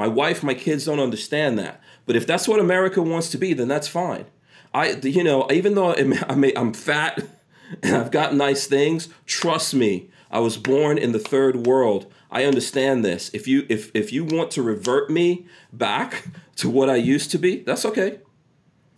My 0.00 0.08
wife, 0.08 0.42
my 0.42 0.54
kids 0.54 0.86
don't 0.86 0.98
understand 0.98 1.58
that. 1.58 1.78
But 2.06 2.16
if 2.16 2.26
that's 2.26 2.48
what 2.48 2.58
America 2.58 3.02
wants 3.02 3.28
to 3.32 3.36
be, 3.36 3.52
then 3.52 3.68
that's 3.68 3.86
fine. 3.86 4.24
I, 4.72 4.92
you 4.92 5.22
know, 5.22 5.46
even 5.50 5.74
though 5.74 5.94
I'm, 5.94 6.72
fat 6.72 7.22
and 7.82 7.96
I've 7.96 8.10
got 8.10 8.34
nice 8.34 8.66
things, 8.66 9.10
trust 9.26 9.74
me, 9.74 10.08
I 10.30 10.38
was 10.38 10.56
born 10.56 10.96
in 10.96 11.12
the 11.12 11.18
third 11.18 11.66
world. 11.66 12.10
I 12.30 12.44
understand 12.44 13.04
this. 13.04 13.30
If 13.34 13.46
you, 13.46 13.66
if, 13.68 13.90
if 13.94 14.10
you 14.10 14.24
want 14.24 14.50
to 14.52 14.62
revert 14.62 15.10
me 15.10 15.46
back 15.70 16.28
to 16.56 16.70
what 16.70 16.88
I 16.88 16.96
used 16.96 17.30
to 17.32 17.38
be, 17.38 17.56
that's 17.58 17.84
okay. 17.84 18.20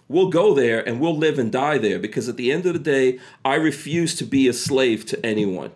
We'll 0.07 0.31
go 0.31 0.55
there 0.55 0.87
and 0.89 1.01
we'll 1.01 1.19
live 1.19 1.37
and 1.37 1.51
die 1.51 1.79
there 1.79 1.99
because 1.99 2.29
at 2.29 2.37
the 2.37 2.53
end 2.53 2.65
of 2.65 2.75
the 2.75 2.79
day, 2.79 3.19
I 3.45 3.57
refuse 3.57 4.15
to 4.19 4.25
be 4.25 4.47
a 4.47 4.53
slave 4.53 5.05
to 5.07 5.27
anyone. 5.27 5.73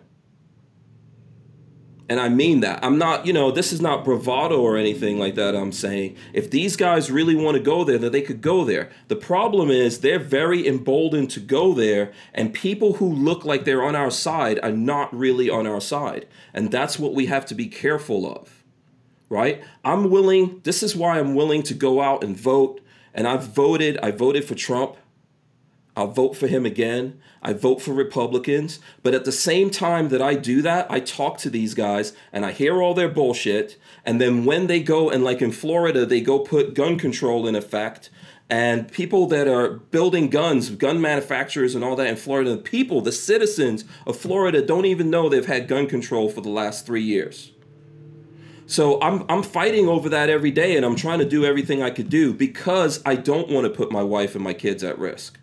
And 2.09 2.21
I 2.21 2.29
mean 2.29 2.61
that. 2.61 2.79
I'm 2.83 2.97
not, 2.97 3.25
you 3.25 3.33
know, 3.33 3.51
this 3.51 3.73
is 3.73 3.81
not 3.81 4.05
bravado 4.05 4.61
or 4.61 4.77
anything 4.77 5.19
like 5.19 5.35
that. 5.35 5.55
I'm 5.55 5.73
saying 5.73 6.15
if 6.31 6.49
these 6.49 6.77
guys 6.77 7.11
really 7.11 7.35
want 7.35 7.57
to 7.57 7.63
go 7.63 7.83
there, 7.83 7.97
that 7.97 8.13
they 8.13 8.21
could 8.21 8.41
go 8.41 8.63
there. 8.63 8.89
The 9.09 9.17
problem 9.17 9.69
is 9.69 9.99
they're 9.99 10.17
very 10.17 10.65
emboldened 10.65 11.29
to 11.31 11.41
go 11.41 11.73
there, 11.73 12.13
and 12.33 12.53
people 12.53 12.93
who 12.93 13.11
look 13.11 13.43
like 13.43 13.65
they're 13.65 13.83
on 13.83 13.95
our 13.95 14.11
side 14.11 14.57
are 14.63 14.71
not 14.71 15.13
really 15.13 15.49
on 15.49 15.67
our 15.67 15.81
side. 15.81 16.27
And 16.53 16.71
that's 16.71 16.97
what 16.97 17.13
we 17.13 17.25
have 17.25 17.45
to 17.47 17.55
be 17.55 17.67
careful 17.67 18.25
of, 18.25 18.63
right? 19.27 19.61
I'm 19.83 20.09
willing, 20.09 20.61
this 20.63 20.81
is 20.83 20.95
why 20.95 21.19
I'm 21.19 21.35
willing 21.35 21.63
to 21.63 21.73
go 21.73 22.01
out 22.01 22.23
and 22.23 22.37
vote. 22.37 22.79
And 23.13 23.27
I've 23.27 23.47
voted, 23.47 23.97
I 23.97 24.11
voted 24.11 24.45
for 24.45 24.55
Trump. 24.55 24.95
I'll 25.97 26.11
vote 26.11 26.37
for 26.37 26.45
him 26.45 26.63
again. 26.63 27.19
I 27.41 27.53
vote 27.53 27.81
for 27.81 27.91
Republicans. 27.91 28.79
But 29.01 29.15
at 29.15 29.25
the 29.25 29.31
same 29.31 29.71
time 29.71 30.09
that 30.09 30.21
I 30.21 30.35
do 30.35 30.61
that, 30.61 30.85
I 30.91 30.99
talk 30.99 31.39
to 31.39 31.49
these 31.49 31.73
guys 31.73 32.13
and 32.31 32.45
I 32.45 32.51
hear 32.51 32.83
all 32.83 32.93
their 32.93 33.09
bullshit. 33.09 33.77
And 34.05 34.21
then 34.21 34.45
when 34.45 34.67
they 34.67 34.79
go, 34.79 35.09
and 35.09 35.23
like 35.23 35.41
in 35.41 35.51
Florida, 35.51 36.05
they 36.05 36.21
go 36.21 36.37
put 36.37 36.75
gun 36.75 36.99
control 36.99 37.47
in 37.47 37.55
effect. 37.55 38.11
And 38.47 38.91
people 38.91 39.25
that 39.29 39.47
are 39.47 39.71
building 39.71 40.29
guns, 40.29 40.69
gun 40.69 41.01
manufacturers 41.01 41.73
and 41.73 41.83
all 41.83 41.95
that 41.95 42.07
in 42.07 42.15
Florida, 42.15 42.51
the 42.51 42.57
people, 42.57 43.01
the 43.01 43.11
citizens 43.11 43.83
of 44.05 44.15
Florida 44.15 44.61
don't 44.61 44.85
even 44.85 45.09
know 45.09 45.27
they've 45.27 45.47
had 45.47 45.67
gun 45.67 45.87
control 45.87 46.29
for 46.29 46.41
the 46.41 46.49
last 46.49 46.85
three 46.85 47.01
years. 47.01 47.53
So 48.67 49.01
I'm 49.01 49.25
I'm 49.29 49.41
fighting 49.41 49.87
over 49.87 50.09
that 50.09 50.29
every 50.29 50.51
day 50.51 50.75
and 50.77 50.85
I'm 50.85 50.95
trying 50.95 51.19
to 51.19 51.25
do 51.25 51.43
everything 51.43 51.81
I 51.81 51.89
could 51.89 52.09
do 52.09 52.33
because 52.33 53.01
I 53.05 53.15
don't 53.15 53.49
want 53.49 53.65
to 53.65 53.69
put 53.71 53.91
my 53.91 54.03
wife 54.03 54.35
and 54.35 54.43
my 54.43 54.53
kids 54.53 54.83
at 54.83 54.99
risk. 54.99 55.36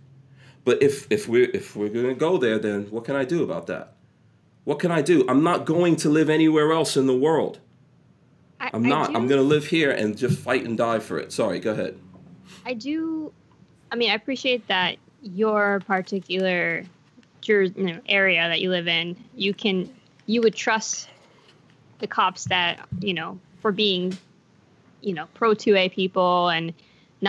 But 0.65 0.82
if 0.82 1.07
if 1.11 1.28
we 1.28 1.45
if 1.45 1.77
we're 1.77 1.89
going 1.89 2.09
to 2.09 2.15
go 2.15 2.39
there 2.39 2.59
then 2.59 2.86
what 2.91 3.05
can 3.05 3.16
I 3.16 3.24
do 3.24 3.43
about 3.43 3.66
that? 3.66 3.95
What 4.65 4.78
can 4.78 4.91
I 4.91 5.03
do? 5.03 5.24
I'm 5.28 5.43
not 5.43 5.66
going 5.66 5.97
to 5.97 6.09
live 6.09 6.31
anywhere 6.31 6.73
else 6.73 6.97
in 6.97 7.07
the 7.07 7.16
world. 7.16 7.61
I, 8.61 8.70
I'm 8.73 8.82
not. 8.82 9.15
I'm 9.15 9.27
going 9.27 9.41
to 9.41 9.47
live 9.47 9.66
here 9.66 9.91
and 9.91 10.16
just 10.16 10.39
fight 10.39 10.65
and 10.65 10.78
die 10.78 11.01
for 11.01 11.19
it. 11.19 11.32
Sorry, 11.32 11.61
go 11.61 11.73
ahead. 11.73 11.99
I 12.65 12.73
do. 12.73 13.32
I 13.93 13.97
mean, 13.97 14.11
I 14.11 14.15
appreciate 14.15 14.66
that 14.69 14.97
your 15.23 15.81
particular 15.81 16.85
jur- 17.43 17.62
you 17.62 17.93
know, 17.93 18.01
area 18.09 18.49
that 18.49 18.61
you 18.61 18.70
live 18.70 18.89
in, 18.89 19.16
you 19.35 19.53
can, 19.53 19.95
you 20.27 20.41
would 20.41 20.55
trust 20.55 21.11
the 21.99 22.07
cops 22.07 22.45
that 22.45 22.89
you 23.01 23.15
know 23.15 23.39
for 23.61 23.70
being, 23.70 24.16
you 25.03 25.12
know, 25.12 25.27
pro 25.35 25.53
two 25.53 25.77
A 25.77 25.91
people 25.91 26.49
and 26.49 26.73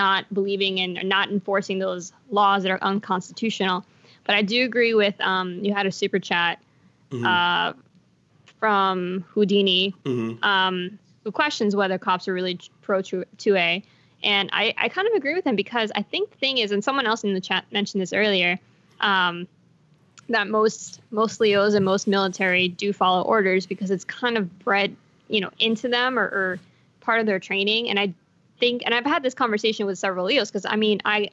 not 0.02 0.32
believing 0.32 0.78
in 0.78 0.98
or 0.98 1.02
not 1.02 1.30
enforcing 1.30 1.78
those 1.80 2.12
laws 2.30 2.62
that 2.62 2.70
are 2.70 2.82
unconstitutional. 2.82 3.84
But 4.24 4.34
I 4.36 4.42
do 4.42 4.64
agree 4.64 4.94
with 4.94 5.20
um, 5.20 5.64
you 5.64 5.72
had 5.72 5.86
a 5.86 5.92
super 5.92 6.18
chat 6.18 6.58
uh, 7.12 7.72
from 8.60 9.24
Houdini 9.34 9.94
Mhm. 10.04 10.44
um, 10.44 10.98
who 11.24 11.30
questions 11.32 11.74
whether 11.74 11.98
cops 11.98 12.28
are 12.28 12.34
really 12.34 12.58
pro 12.82 13.00
2A. 13.02 13.82
And 14.22 14.50
I, 14.52 14.74
I 14.78 14.88
kind 14.88 15.06
of 15.08 15.14
agree 15.14 15.34
with 15.34 15.46
him 15.46 15.56
because 15.56 15.92
I 15.94 16.02
think 16.02 16.30
the 16.30 16.36
thing 16.38 16.58
is, 16.58 16.72
and 16.72 16.82
someone 16.82 17.06
else 17.06 17.22
in 17.24 17.34
the 17.34 17.40
chat 17.40 17.64
mentioned 17.70 18.00
this 18.02 18.12
earlier, 18.12 18.58
um, 19.00 19.46
that 20.28 20.48
most 20.48 21.00
most 21.10 21.40
Leos 21.40 21.74
and 21.74 21.84
most 21.84 22.06
military 22.08 22.68
do 22.68 22.92
follow 22.92 23.22
orders 23.22 23.66
because 23.66 23.90
it's 23.90 24.04
kind 24.04 24.36
of 24.36 24.58
bred, 24.60 24.96
you 25.28 25.40
know, 25.40 25.50
into 25.58 25.88
them 25.88 26.18
or, 26.18 26.24
or 26.24 26.58
part 27.00 27.20
of 27.20 27.26
their 27.26 27.38
training. 27.38 27.88
And 27.90 27.98
I 28.00 28.12
think, 28.58 28.82
and 28.84 28.94
I've 28.94 29.04
had 29.06 29.22
this 29.22 29.34
conversation 29.34 29.86
with 29.86 29.98
several 29.98 30.26
Leos 30.26 30.50
because 30.50 30.66
I 30.66 30.76
mean, 30.76 31.00
I 31.04 31.30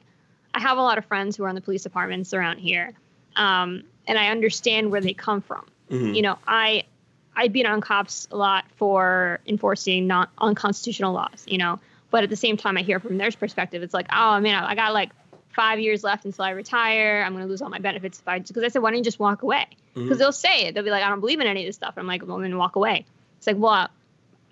I 0.54 0.60
have 0.60 0.78
a 0.78 0.82
lot 0.82 0.98
of 0.98 1.04
friends 1.06 1.36
who 1.36 1.44
are 1.44 1.48
in 1.48 1.54
the 1.54 1.60
police 1.60 1.82
departments 1.82 2.32
around 2.32 2.58
here, 2.58 2.92
um, 3.36 3.82
and 4.06 4.18
I 4.18 4.28
understand 4.28 4.90
where 4.90 5.00
they 5.00 5.14
come 5.14 5.40
from. 5.40 5.66
Mhm. 5.90 6.14
You 6.14 6.22
know, 6.22 6.38
I, 6.46 6.84
I've 7.36 7.52
been 7.52 7.66
on 7.66 7.80
cops 7.80 8.28
a 8.30 8.36
lot 8.36 8.64
for 8.76 9.40
enforcing 9.46 10.06
not 10.06 10.30
unconstitutional 10.38 11.12
laws, 11.12 11.44
you 11.46 11.58
know. 11.58 11.80
But 12.10 12.22
at 12.22 12.30
the 12.30 12.36
same 12.36 12.56
time, 12.56 12.76
I 12.76 12.82
hear 12.82 13.00
from 13.00 13.18
their 13.18 13.32
perspective, 13.32 13.82
it's 13.82 13.92
like, 13.94 14.06
oh 14.12 14.38
man, 14.40 14.62
I 14.62 14.70
I 14.70 14.74
got 14.76 14.92
like 14.94 15.10
five 15.50 15.80
years 15.80 16.04
left 16.04 16.24
until 16.24 16.44
I 16.44 16.50
retire. 16.50 17.22
I'm 17.26 17.32
gonna 17.32 17.46
lose 17.46 17.60
all 17.62 17.68
my 17.68 17.78
benefits 17.80 18.20
if 18.20 18.28
I 18.28 18.38
because 18.38 18.62
I 18.62 18.68
said, 18.68 18.82
why 18.82 18.90
don't 18.90 18.98
you 18.98 19.04
just 19.04 19.18
walk 19.18 19.42
away? 19.42 19.66
Because 19.94 20.16
Mhm. 20.16 20.18
they'll 20.20 20.32
say 20.32 20.66
it. 20.66 20.74
They'll 20.74 20.84
be 20.84 20.90
like, 20.90 21.02
I 21.02 21.08
don't 21.08 21.20
believe 21.20 21.40
in 21.40 21.46
any 21.46 21.62
of 21.62 21.66
this 21.66 21.76
stuff. 21.76 21.94
I'm 21.96 22.06
like, 22.06 22.26
well, 22.26 22.38
then 22.38 22.56
walk 22.56 22.76
away. 22.76 23.04
It's 23.38 23.46
like, 23.46 23.56
well, 23.58 23.88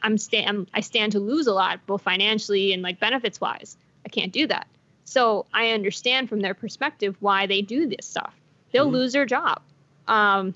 I'm 0.02 0.16
I'm, 0.32 0.66
I 0.74 0.80
stand 0.80 1.12
to 1.12 1.20
lose 1.20 1.46
a 1.46 1.52
lot, 1.52 1.84
both 1.86 2.02
financially 2.02 2.72
and 2.72 2.82
like 2.82 2.98
benefits 3.00 3.40
wise. 3.40 3.76
I 4.04 4.08
can't 4.08 4.32
do 4.32 4.46
that. 4.48 4.66
So 5.04 5.46
I 5.52 5.70
understand 5.70 6.28
from 6.28 6.40
their 6.40 6.54
perspective 6.54 7.16
why 7.20 7.46
they 7.46 7.62
do 7.62 7.86
this 7.86 8.06
stuff. 8.06 8.34
They'll 8.72 8.88
Mhm. 8.88 8.92
lose 8.92 9.12
their 9.12 9.26
job. 9.26 9.60
Um, 10.08 10.54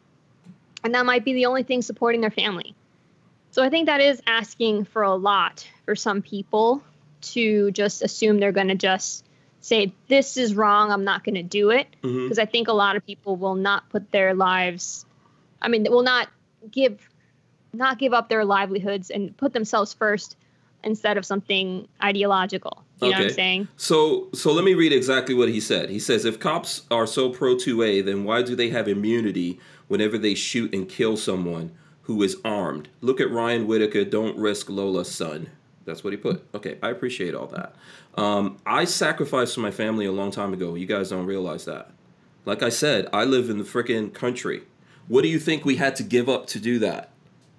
and 0.82 0.94
that 0.94 1.06
might 1.06 1.24
be 1.24 1.32
the 1.34 1.46
only 1.46 1.62
thing 1.62 1.82
supporting 1.82 2.20
their 2.20 2.30
family. 2.30 2.74
So 3.50 3.62
I 3.62 3.70
think 3.70 3.86
that 3.86 4.00
is 4.00 4.20
asking 4.26 4.84
for 4.84 5.02
a 5.02 5.14
lot 5.14 5.66
for 5.84 5.96
some 5.96 6.22
people 6.22 6.82
to 7.22 7.70
just 7.70 8.02
assume 8.02 8.38
they're 8.38 8.52
going 8.52 8.68
to 8.68 8.74
just 8.74 9.24
say, 9.60 9.92
this 10.08 10.36
is 10.36 10.54
wrong, 10.54 10.92
I'm 10.92 11.04
not 11.04 11.24
going 11.24 11.34
to 11.36 11.42
do 11.42 11.70
it. 11.70 11.88
Because 12.24 12.38
I 12.38 12.44
think 12.44 12.68
a 12.68 12.72
lot 12.72 12.96
of 12.96 13.04
people 13.06 13.36
will 13.36 13.54
not 13.54 13.88
put 13.88 14.10
their 14.12 14.34
lives, 14.34 15.04
I 15.60 15.68
mean, 15.68 15.82
they 15.82 15.88
will 15.90 16.02
not 16.02 16.28
give, 16.70 17.08
not 17.76 17.98
give 17.98 18.12
up 18.12 18.28
their 18.28 18.44
livelihoods 18.44 19.10
and 19.10 19.36
put 19.36 19.52
themselves 19.52 19.92
first 19.92 20.36
instead 20.84 21.16
of 21.16 21.26
something 21.26 21.86
ideological. 22.02 22.84
You 23.02 23.10
know 23.10 23.16
what 23.18 23.24
I'm 23.24 23.30
saying? 23.30 23.68
So, 23.76 24.28
so 24.32 24.52
let 24.52 24.64
me 24.64 24.74
read 24.74 24.92
exactly 24.92 25.34
what 25.34 25.48
he 25.48 25.60
said. 25.60 25.90
He 25.90 25.98
says, 25.98 26.24
if 26.24 26.38
cops 26.38 26.82
are 26.90 27.06
so 27.06 27.28
pro 27.28 27.56
2A, 27.56 28.04
then 28.04 28.24
why 28.24 28.42
do 28.42 28.56
they 28.56 28.70
have 28.70 28.88
immunity 28.88 29.60
whenever 29.88 30.16
they 30.16 30.34
shoot 30.34 30.74
and 30.74 30.88
kill 30.88 31.16
someone 31.16 31.72
who 32.02 32.22
is 32.22 32.36
armed? 32.44 32.88
Look 33.00 33.20
at 33.20 33.30
Ryan 33.30 33.66
Whitaker. 33.66 34.04
Don't 34.04 34.38
risk 34.38 34.70
Lola's 34.70 35.10
son. 35.10 35.50
That's 35.84 36.02
what 36.02 36.12
he 36.12 36.16
put. 36.16 36.44
Okay, 36.54 36.78
I 36.82 36.90
appreciate 36.90 37.34
all 37.34 37.46
that. 37.48 37.74
Um, 38.16 38.56
I 38.64 38.84
sacrificed 38.84 39.54
for 39.54 39.60
my 39.60 39.70
family 39.70 40.06
a 40.06 40.12
long 40.12 40.30
time 40.30 40.52
ago. 40.52 40.74
You 40.74 40.86
guys 40.86 41.10
don't 41.10 41.26
realize 41.26 41.64
that. 41.66 41.90
Like 42.44 42.62
I 42.62 42.70
said, 42.70 43.08
I 43.12 43.24
live 43.24 43.50
in 43.50 43.58
the 43.58 43.64
freaking 43.64 44.12
country. 44.12 44.62
What 45.08 45.22
do 45.22 45.28
you 45.28 45.38
think 45.38 45.64
we 45.64 45.76
had 45.76 45.96
to 45.96 46.02
give 46.02 46.28
up 46.28 46.46
to 46.48 46.60
do 46.60 46.78
that? 46.80 47.10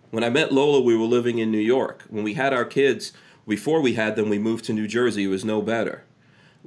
When 0.10 0.24
I 0.24 0.30
met 0.30 0.54
Lola, 0.54 0.82
we 0.82 0.96
were 0.96 1.06
living 1.06 1.40
in 1.40 1.52
New 1.52 1.58
York. 1.58 2.04
When 2.10 2.24
we 2.24 2.36
had 2.36 2.54
our 2.54 2.66
kids, 2.66 3.12
before 3.48 3.82
we 3.82 3.94
had 3.94 4.16
them, 4.16 4.30
we 4.30 4.40
moved 4.40 4.66
to 4.66 4.74
New 4.74 4.88
Jersey. 4.88 5.26
It 5.26 5.28
was 5.28 5.46
no 5.46 5.62
better. 5.62 6.04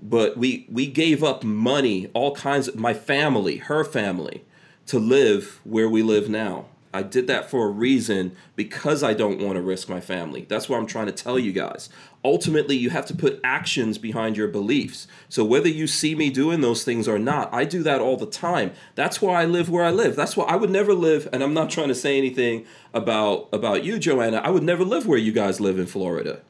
But 0.01 0.37
we 0.37 0.67
we 0.71 0.87
gave 0.87 1.23
up 1.23 1.43
money, 1.45 2.11
all 2.15 2.35
kinds 2.35 2.69
of 2.69 2.77
my 2.77 2.95
family, 2.95 3.57
her 3.57 3.85
family, 3.85 4.45
to 4.87 4.99
live 4.99 5.61
where 5.65 5.89
we 5.89 6.03
live 6.03 6.29
now. 6.29 6.67
I 6.93 7.03
did 7.03 7.29
that 7.29 7.49
for 7.49 7.67
a 7.67 7.71
reason 7.71 8.35
because 8.57 9.03
I 9.03 9.15
don't 9.15 9.41
want 9.41 9.55
to 9.55 9.63
risk 9.63 9.89
my 9.89 10.01
family. 10.01 10.45
That's 10.49 10.69
what 10.69 10.79
I'm 10.79 10.87
trying 10.87 11.07
to 11.07 11.13
tell 11.13 11.39
you 11.39 11.53
guys. 11.53 11.89
Ultimately, 12.25 12.77
you 12.77 12.91
have 12.91 13.07
to 13.07 13.15
put 13.15 13.41
actions 13.45 13.97
behind 13.97 14.37
your 14.37 14.49
beliefs. 14.49 15.07
So 15.29 15.45
whether 15.45 15.69
you 15.69 15.87
see 15.87 16.15
me 16.15 16.31
doing 16.31 16.61
those 16.61 16.83
things 16.85 17.07
or 17.07 17.19
not, 17.19 17.53
I 17.55 17.65
do 17.65 17.83
that 17.85 18.01
all 18.01 18.17
the 18.17 18.27
time. 18.27 18.73
That's 18.97 19.23
why 19.23 19.43
I 19.43 19.45
live 19.45 19.71
where 19.71 19.85
I 19.85 19.91
live. 19.91 20.17
That's 20.17 20.37
why 20.37 20.45
I 20.47 20.57
would 20.57 20.71
never 20.71 20.93
live 20.93 21.29
and 21.33 21.43
I'm 21.43 21.55
not 21.55 21.71
trying 21.71 21.89
to 21.89 21.95
say 21.95 22.19
anything 22.19 22.67
about 22.93 23.49
about 23.53 23.85
you, 23.85 23.99
Joanna. 23.99 24.39
I 24.39 24.51
would 24.51 24.65
never 24.65 24.85
live 24.85 25.07
where 25.07 25.19
you 25.19 25.33
guys 25.33 25.61
live 25.61 25.79
in 25.79 25.87
Florida. 25.87 26.41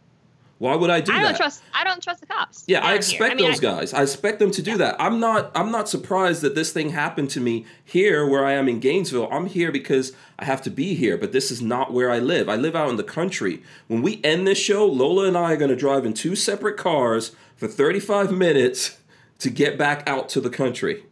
Why 0.60 0.76
would 0.76 0.90
I 0.90 1.00
do 1.00 1.10
I 1.10 1.20
that? 1.20 1.20
I 1.20 1.28
don't 1.28 1.36
trust. 1.38 1.62
I 1.72 1.84
don't 1.84 2.02
trust 2.02 2.20
the 2.20 2.26
cops. 2.26 2.64
Yeah, 2.66 2.84
I 2.84 2.92
expect 2.92 3.36
mean, 3.36 3.48
those 3.48 3.60
I- 3.60 3.62
guys. 3.62 3.94
I 3.94 4.02
expect 4.02 4.40
them 4.40 4.50
to 4.50 4.60
do 4.60 4.76
that. 4.76 4.94
I'm 5.00 5.18
not 5.18 5.50
I'm 5.54 5.70
not 5.70 5.88
surprised 5.88 6.42
that 6.42 6.54
this 6.54 6.70
thing 6.70 6.90
happened 6.90 7.30
to 7.30 7.40
me 7.40 7.64
here 7.82 8.26
where 8.26 8.44
I 8.44 8.52
am 8.52 8.68
in 8.68 8.78
Gainesville. 8.78 9.26
I'm 9.32 9.46
here 9.46 9.72
because 9.72 10.12
I 10.38 10.44
have 10.44 10.60
to 10.62 10.70
be 10.70 10.92
here, 10.94 11.16
but 11.16 11.32
this 11.32 11.50
is 11.50 11.62
not 11.62 11.94
where 11.94 12.10
I 12.10 12.18
live. 12.18 12.50
I 12.50 12.56
live 12.56 12.76
out 12.76 12.90
in 12.90 12.96
the 12.96 13.02
country. 13.02 13.62
When 13.86 14.02
we 14.02 14.20
end 14.22 14.46
this 14.46 14.58
show, 14.58 14.84
Lola 14.84 15.28
and 15.28 15.36
I 15.36 15.54
are 15.54 15.56
going 15.56 15.70
to 15.70 15.76
drive 15.76 16.04
in 16.04 16.12
two 16.12 16.36
separate 16.36 16.76
cars 16.76 17.34
for 17.56 17.66
35 17.66 18.30
minutes 18.30 18.98
to 19.38 19.48
get 19.48 19.78
back 19.78 20.06
out 20.06 20.28
to 20.28 20.42
the 20.42 20.50
country. 20.50 21.04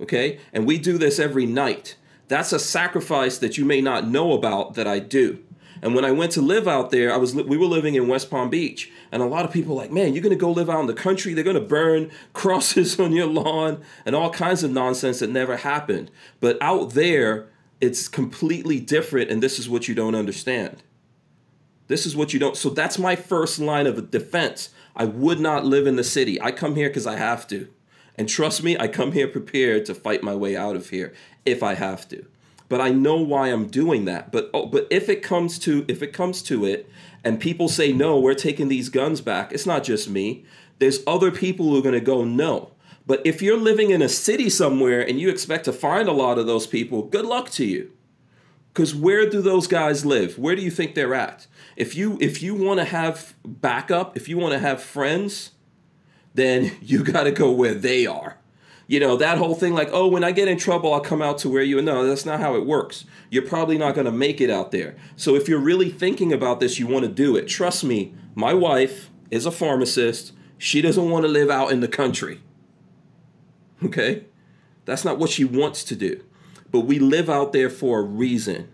Okay? 0.00 0.40
And 0.52 0.66
we 0.66 0.76
do 0.78 0.98
this 0.98 1.20
every 1.20 1.46
night. 1.46 1.94
That's 2.26 2.52
a 2.52 2.58
sacrifice 2.58 3.38
that 3.38 3.56
you 3.56 3.64
may 3.64 3.80
not 3.80 4.08
know 4.08 4.32
about 4.32 4.74
that 4.74 4.88
I 4.88 4.98
do. 4.98 5.38
And 5.86 5.94
when 5.94 6.04
I 6.04 6.10
went 6.10 6.32
to 6.32 6.42
live 6.42 6.66
out 6.66 6.90
there, 6.90 7.14
I 7.14 7.16
was 7.16 7.36
li- 7.36 7.44
we 7.44 7.56
were 7.56 7.66
living 7.66 7.94
in 7.94 8.08
West 8.08 8.28
Palm 8.28 8.50
Beach, 8.50 8.90
and 9.12 9.22
a 9.22 9.24
lot 9.24 9.44
of 9.44 9.52
people 9.52 9.76
like, 9.76 9.92
"Man, 9.92 10.12
you're 10.14 10.22
gonna 10.22 10.34
go 10.34 10.50
live 10.50 10.68
out 10.68 10.80
in 10.80 10.88
the 10.88 10.92
country? 10.92 11.32
They're 11.32 11.44
gonna 11.44 11.60
burn 11.60 12.10
crosses 12.32 12.98
on 12.98 13.12
your 13.12 13.28
lawn 13.28 13.82
and 14.04 14.16
all 14.16 14.30
kinds 14.30 14.64
of 14.64 14.72
nonsense 14.72 15.20
that 15.20 15.30
never 15.30 15.58
happened." 15.58 16.10
But 16.40 16.58
out 16.60 16.94
there, 16.94 17.46
it's 17.80 18.08
completely 18.08 18.80
different, 18.80 19.30
and 19.30 19.40
this 19.40 19.60
is 19.60 19.68
what 19.68 19.86
you 19.86 19.94
don't 19.94 20.16
understand. 20.16 20.82
This 21.86 22.04
is 22.04 22.16
what 22.16 22.32
you 22.32 22.40
don't. 22.40 22.56
So 22.56 22.70
that's 22.70 22.98
my 22.98 23.14
first 23.14 23.60
line 23.60 23.86
of 23.86 24.10
defense. 24.10 24.70
I 24.96 25.04
would 25.04 25.38
not 25.38 25.64
live 25.64 25.86
in 25.86 25.94
the 25.94 26.02
city. 26.02 26.42
I 26.42 26.50
come 26.50 26.74
here 26.74 26.88
because 26.88 27.06
I 27.06 27.16
have 27.16 27.46
to. 27.46 27.68
And 28.16 28.28
trust 28.28 28.64
me, 28.64 28.76
I 28.76 28.88
come 28.88 29.12
here 29.12 29.28
prepared 29.28 29.84
to 29.84 29.94
fight 29.94 30.24
my 30.24 30.34
way 30.34 30.56
out 30.56 30.74
of 30.74 30.90
here 30.90 31.14
if 31.44 31.62
I 31.62 31.74
have 31.74 32.08
to. 32.08 32.26
But 32.68 32.80
I 32.80 32.90
know 32.90 33.16
why 33.16 33.48
I'm 33.48 33.66
doing 33.66 34.04
that. 34.06 34.32
But 34.32 34.50
oh, 34.52 34.66
but 34.66 34.86
if 34.90 35.08
it 35.08 35.22
comes 35.22 35.58
to 35.60 35.84
if 35.88 36.02
it 36.02 36.12
comes 36.12 36.42
to 36.42 36.64
it 36.64 36.90
and 37.22 37.40
people 37.40 37.68
say 37.68 37.92
no, 37.92 38.18
we're 38.18 38.34
taking 38.34 38.68
these 38.68 38.88
guns 38.88 39.20
back. 39.20 39.52
It's 39.52 39.66
not 39.66 39.84
just 39.84 40.08
me. 40.08 40.44
There's 40.78 41.00
other 41.06 41.30
people 41.30 41.66
who 41.66 41.78
are 41.78 41.82
going 41.82 41.94
to 41.94 42.00
go 42.00 42.24
no. 42.24 42.72
But 43.06 43.22
if 43.24 43.40
you're 43.40 43.58
living 43.58 43.90
in 43.90 44.02
a 44.02 44.08
city 44.08 44.50
somewhere 44.50 45.00
and 45.00 45.20
you 45.20 45.28
expect 45.28 45.64
to 45.66 45.72
find 45.72 46.08
a 46.08 46.12
lot 46.12 46.38
of 46.38 46.46
those 46.46 46.66
people, 46.66 47.02
good 47.02 47.24
luck 47.24 47.50
to 47.50 47.64
you. 47.64 47.92
Because 48.72 48.94
where 48.94 49.30
do 49.30 49.40
those 49.40 49.66
guys 49.66 50.04
live? 50.04 50.38
Where 50.38 50.56
do 50.56 50.62
you 50.62 50.70
think 50.70 50.94
they're 50.94 51.14
at? 51.14 51.46
If 51.76 51.94
you 51.94 52.18
if 52.20 52.42
you 52.42 52.54
want 52.54 52.80
to 52.80 52.84
have 52.84 53.34
backup, 53.44 54.16
if 54.16 54.28
you 54.28 54.36
want 54.38 54.52
to 54.52 54.58
have 54.58 54.82
friends, 54.82 55.52
then 56.34 56.76
you 56.82 57.04
got 57.04 57.24
to 57.24 57.32
go 57.32 57.50
where 57.50 57.74
they 57.74 58.06
are. 58.06 58.38
You 58.88 59.00
know 59.00 59.16
that 59.16 59.38
whole 59.38 59.54
thing, 59.56 59.74
like, 59.74 59.88
oh, 59.92 60.06
when 60.06 60.22
I 60.22 60.30
get 60.30 60.46
in 60.46 60.58
trouble, 60.58 60.94
I'll 60.94 61.00
come 61.00 61.20
out 61.20 61.38
to 61.38 61.48
where 61.48 61.62
you. 61.62 61.82
No, 61.82 62.06
that's 62.06 62.24
not 62.24 62.38
how 62.38 62.54
it 62.54 62.64
works. 62.64 63.04
You're 63.30 63.42
probably 63.42 63.78
not 63.78 63.94
going 63.94 64.04
to 64.04 64.12
make 64.12 64.40
it 64.40 64.48
out 64.50 64.70
there. 64.70 64.96
So 65.16 65.34
if 65.34 65.48
you're 65.48 65.58
really 65.58 65.90
thinking 65.90 66.32
about 66.32 66.60
this, 66.60 66.78
you 66.78 66.86
want 66.86 67.04
to 67.04 67.10
do 67.10 67.34
it. 67.36 67.48
Trust 67.48 67.82
me, 67.82 68.14
my 68.36 68.54
wife 68.54 69.10
is 69.30 69.44
a 69.44 69.50
pharmacist. 69.50 70.32
She 70.56 70.80
doesn't 70.80 71.10
want 71.10 71.24
to 71.24 71.28
live 71.28 71.50
out 71.50 71.72
in 71.72 71.80
the 71.80 71.88
country. 71.88 72.40
Okay, 73.82 74.24
that's 74.84 75.04
not 75.04 75.18
what 75.18 75.30
she 75.30 75.44
wants 75.44 75.82
to 75.84 75.96
do. 75.96 76.22
But 76.70 76.80
we 76.80 76.98
live 76.98 77.28
out 77.28 77.52
there 77.52 77.68
for 77.70 78.00
a 78.00 78.02
reason. 78.02 78.68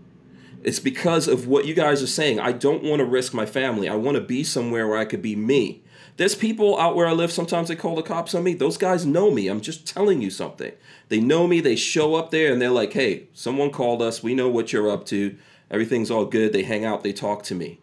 It's 0.62 0.78
because 0.78 1.26
of 1.26 1.48
what 1.48 1.66
you 1.66 1.74
guys 1.74 2.02
are 2.02 2.06
saying. 2.06 2.38
I 2.38 2.52
don't 2.52 2.84
want 2.84 3.00
to 3.00 3.04
risk 3.04 3.34
my 3.34 3.46
family. 3.46 3.88
I 3.88 3.96
want 3.96 4.16
to 4.16 4.20
be 4.20 4.44
somewhere 4.44 4.86
where 4.86 4.98
I 4.98 5.04
could 5.04 5.22
be 5.22 5.34
me. 5.34 5.81
There's 6.16 6.34
people 6.34 6.78
out 6.78 6.94
where 6.94 7.06
I 7.06 7.12
live, 7.12 7.32
sometimes 7.32 7.68
they 7.68 7.76
call 7.76 7.96
the 7.96 8.02
cops 8.02 8.34
on 8.34 8.44
me. 8.44 8.54
Those 8.54 8.76
guys 8.76 9.06
know 9.06 9.30
me. 9.30 9.48
I'm 9.48 9.62
just 9.62 9.86
telling 9.86 10.20
you 10.20 10.30
something. 10.30 10.72
They 11.08 11.20
know 11.20 11.46
me. 11.46 11.60
They 11.60 11.76
show 11.76 12.14
up 12.14 12.30
there 12.30 12.52
and 12.52 12.60
they're 12.60 12.70
like, 12.70 12.92
hey, 12.92 13.28
someone 13.32 13.70
called 13.70 14.02
us. 14.02 14.22
We 14.22 14.34
know 14.34 14.48
what 14.48 14.72
you're 14.72 14.90
up 14.90 15.06
to. 15.06 15.36
Everything's 15.70 16.10
all 16.10 16.26
good. 16.26 16.52
They 16.52 16.64
hang 16.64 16.84
out. 16.84 17.02
They 17.02 17.12
talk 17.12 17.42
to 17.44 17.54
me. 17.54 17.80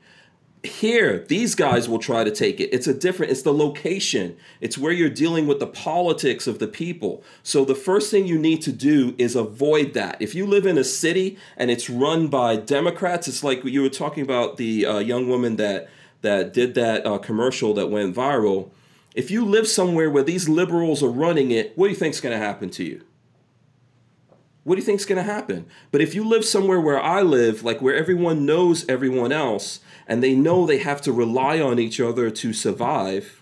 Here, 0.61 1.25
these 1.27 1.55
guys 1.55 1.87
will 1.87 1.99
try 1.99 2.25
to 2.25 2.31
take 2.31 2.59
it. 2.59 2.69
It's 2.73 2.85
a 2.85 2.93
different, 2.93 3.31
it's 3.31 3.43
the 3.43 3.53
location. 3.53 4.35
It's 4.59 4.77
where 4.77 4.91
you're 4.91 5.09
dealing 5.09 5.47
with 5.47 5.59
the 5.59 5.67
politics 5.67 6.47
of 6.47 6.59
the 6.59 6.67
people. 6.67 7.23
So 7.43 7.63
the 7.63 7.75
first 7.75 8.11
thing 8.11 8.27
you 8.27 8.37
need 8.37 8.61
to 8.63 8.73
do 8.73 9.15
is 9.17 9.37
avoid 9.37 9.93
that. 9.93 10.21
If 10.21 10.35
you 10.35 10.45
live 10.45 10.65
in 10.65 10.77
a 10.77 10.83
city 10.83 11.37
and 11.55 11.71
it's 11.71 11.89
run 11.89 12.27
by 12.27 12.57
Democrats, 12.57 13.27
it's 13.27 13.43
like 13.43 13.63
you 13.63 13.81
were 13.81 13.89
talking 13.89 14.21
about 14.21 14.57
the 14.57 14.85
uh, 14.85 14.99
young 14.99 15.29
woman 15.29 15.55
that 15.55 15.89
that 16.21 16.53
did 16.53 16.75
that 16.75 17.05
uh, 17.05 17.17
commercial 17.17 17.73
that 17.73 17.89
went 17.89 18.15
viral. 18.15 18.71
If 19.15 19.31
you 19.31 19.45
live 19.45 19.67
somewhere 19.67 20.09
where 20.09 20.23
these 20.23 20.47
liberals 20.47 21.01
are 21.01 21.09
running 21.09 21.51
it, 21.51 21.77
what 21.77 21.87
do 21.87 21.91
you 21.91 21.95
think's 21.95 22.21
going 22.21 22.37
to 22.37 22.45
happen 22.45 22.69
to 22.71 22.83
you? 22.83 23.01
What 24.63 24.75
do 24.75 24.81
you 24.81 24.85
think's 24.85 25.05
going 25.05 25.17
to 25.17 25.31
happen? 25.31 25.65
But 25.91 26.01
if 26.01 26.13
you 26.13 26.23
live 26.23 26.45
somewhere 26.45 26.79
where 26.79 27.01
I 27.01 27.21
live, 27.21 27.63
like 27.63 27.81
where 27.81 27.95
everyone 27.95 28.45
knows 28.45 28.87
everyone 28.87 29.31
else 29.31 29.79
and 30.05 30.21
they 30.21 30.35
know 30.35 30.65
they 30.65 30.77
have 30.79 31.01
to 31.01 31.11
rely 31.11 31.59
on 31.59 31.79
each 31.79 31.99
other 31.99 32.29
to 32.29 32.53
survive, 32.53 33.38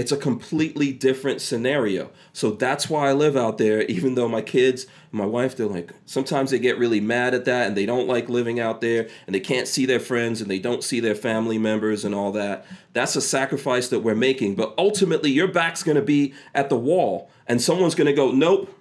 it's 0.00 0.12
a 0.12 0.16
completely 0.16 0.94
different 0.94 1.42
scenario. 1.42 2.08
So 2.32 2.52
that's 2.52 2.88
why 2.88 3.10
I 3.10 3.12
live 3.12 3.36
out 3.36 3.58
there, 3.58 3.82
even 3.82 4.14
though 4.14 4.28
my 4.28 4.40
kids, 4.40 4.86
my 5.12 5.26
wife, 5.26 5.54
they're 5.54 5.66
like, 5.66 5.92
sometimes 6.06 6.50
they 6.50 6.58
get 6.58 6.78
really 6.78 7.00
mad 7.00 7.34
at 7.34 7.44
that 7.44 7.66
and 7.66 7.76
they 7.76 7.84
don't 7.84 8.08
like 8.08 8.30
living 8.30 8.58
out 8.58 8.80
there 8.80 9.10
and 9.26 9.34
they 9.34 9.40
can't 9.40 9.68
see 9.68 9.84
their 9.84 10.00
friends 10.00 10.40
and 10.40 10.50
they 10.50 10.58
don't 10.58 10.82
see 10.82 11.00
their 11.00 11.14
family 11.14 11.58
members 11.58 12.02
and 12.02 12.14
all 12.14 12.32
that. 12.32 12.66
That's 12.94 13.14
a 13.14 13.20
sacrifice 13.20 13.88
that 13.88 14.00
we're 14.00 14.14
making. 14.14 14.54
But 14.54 14.72
ultimately, 14.78 15.32
your 15.32 15.48
back's 15.48 15.82
to 15.96 16.02
be 16.02 16.32
at 16.54 16.70
the 16.70 16.78
wall 16.78 17.30
and 17.46 17.60
someone's 17.60 17.94
to 18.06 18.14
go, 18.14 18.32
nope. 18.32 18.74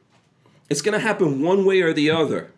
It's 0.70 0.82
to 0.94 1.06
happen 1.06 1.42
one 1.42 1.66
way 1.66 1.82
or 1.82 1.92
the 1.92 2.12
other 2.12 2.54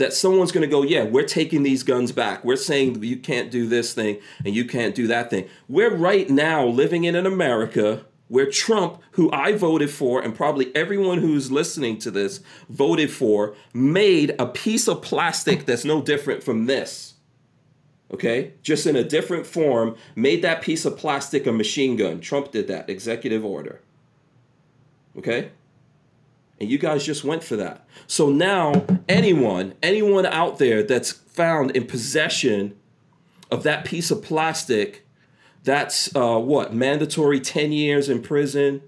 that 0.00 0.14
someone's 0.14 0.50
going 0.50 0.62
to 0.62 0.66
go, 0.66 0.82
yeah, 0.82 1.04
we're 1.04 1.26
taking 1.26 1.62
these 1.62 1.82
guns 1.82 2.10
back. 2.10 2.42
We're 2.42 2.56
saying 2.56 3.02
you 3.02 3.18
can't 3.18 3.50
do 3.50 3.66
this 3.66 3.92
thing 3.92 4.18
and 4.42 4.54
you 4.54 4.64
can't 4.64 4.94
do 4.94 5.06
that 5.08 5.28
thing. 5.28 5.46
We're 5.68 5.94
right 5.94 6.28
now 6.30 6.64
living 6.64 7.04
in 7.04 7.14
an 7.14 7.26
America 7.26 8.06
where 8.28 8.50
Trump, 8.50 9.02
who 9.12 9.30
I 9.30 9.52
voted 9.52 9.90
for, 9.90 10.22
and 10.22 10.34
probably 10.34 10.74
everyone 10.74 11.18
who's 11.18 11.52
listening 11.52 11.98
to 11.98 12.10
this 12.10 12.40
voted 12.70 13.10
for, 13.10 13.54
made 13.74 14.34
a 14.38 14.46
piece 14.46 14.88
of 14.88 15.02
plastic 15.02 15.66
that's 15.66 15.84
no 15.84 16.00
different 16.00 16.42
from 16.42 16.64
this. 16.64 17.14
Okay? 18.10 18.54
Just 18.62 18.86
in 18.86 18.96
a 18.96 19.04
different 19.04 19.46
form, 19.46 19.96
made 20.16 20.40
that 20.40 20.62
piece 20.62 20.86
of 20.86 20.96
plastic 20.96 21.46
a 21.46 21.52
machine 21.52 21.96
gun. 21.96 22.20
Trump 22.20 22.52
did 22.52 22.68
that, 22.68 22.88
executive 22.88 23.44
order. 23.44 23.82
Okay? 25.18 25.50
And 26.60 26.70
you 26.70 26.76
guys 26.76 27.04
just 27.04 27.24
went 27.24 27.42
for 27.42 27.56
that. 27.56 27.86
So 28.06 28.28
now, 28.28 28.84
anyone, 29.08 29.74
anyone 29.82 30.26
out 30.26 30.58
there 30.58 30.82
that's 30.82 31.10
found 31.10 31.70
in 31.70 31.86
possession 31.86 32.76
of 33.50 33.62
that 33.62 33.86
piece 33.86 34.10
of 34.10 34.22
plastic, 34.22 35.06
that's 35.64 36.14
uh, 36.14 36.38
what? 36.38 36.74
Mandatory 36.74 37.40
10 37.40 37.72
years 37.72 38.10
in 38.10 38.20
prison, 38.20 38.82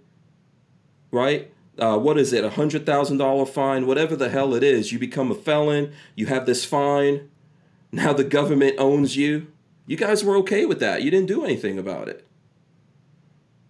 right? 1.11 1.51
Uh, 1.79 1.99
what 1.99 2.19
is 2.19 2.35
it? 2.35 2.45
A 2.45 2.51
$100,000 2.51 3.49
fine, 3.49 3.87
whatever 3.87 4.15
the 4.15 4.29
hell 4.29 4.55
it 4.55 4.63
is. 4.63 4.93
You 4.93 4.99
become 4.99 5.31
a 5.31 5.35
felon, 5.35 5.93
you 6.15 6.27
have 6.27 6.45
this 6.45 6.67
fine. 6.67 7.31
Now 7.91 8.13
the 8.13 8.25
government 8.25 8.77
owns 8.79 9.17
you. 9.17 9.49
You 9.87 9.97
guys 9.97 10.23
were 10.23 10.37
okay 10.39 10.67
with 10.67 10.81
that. 10.81 11.03
You 11.03 11.11
didn't 11.11 11.29
do 11.29 11.45
anything 11.45 11.79
about 11.79 12.09
it. 12.09 12.27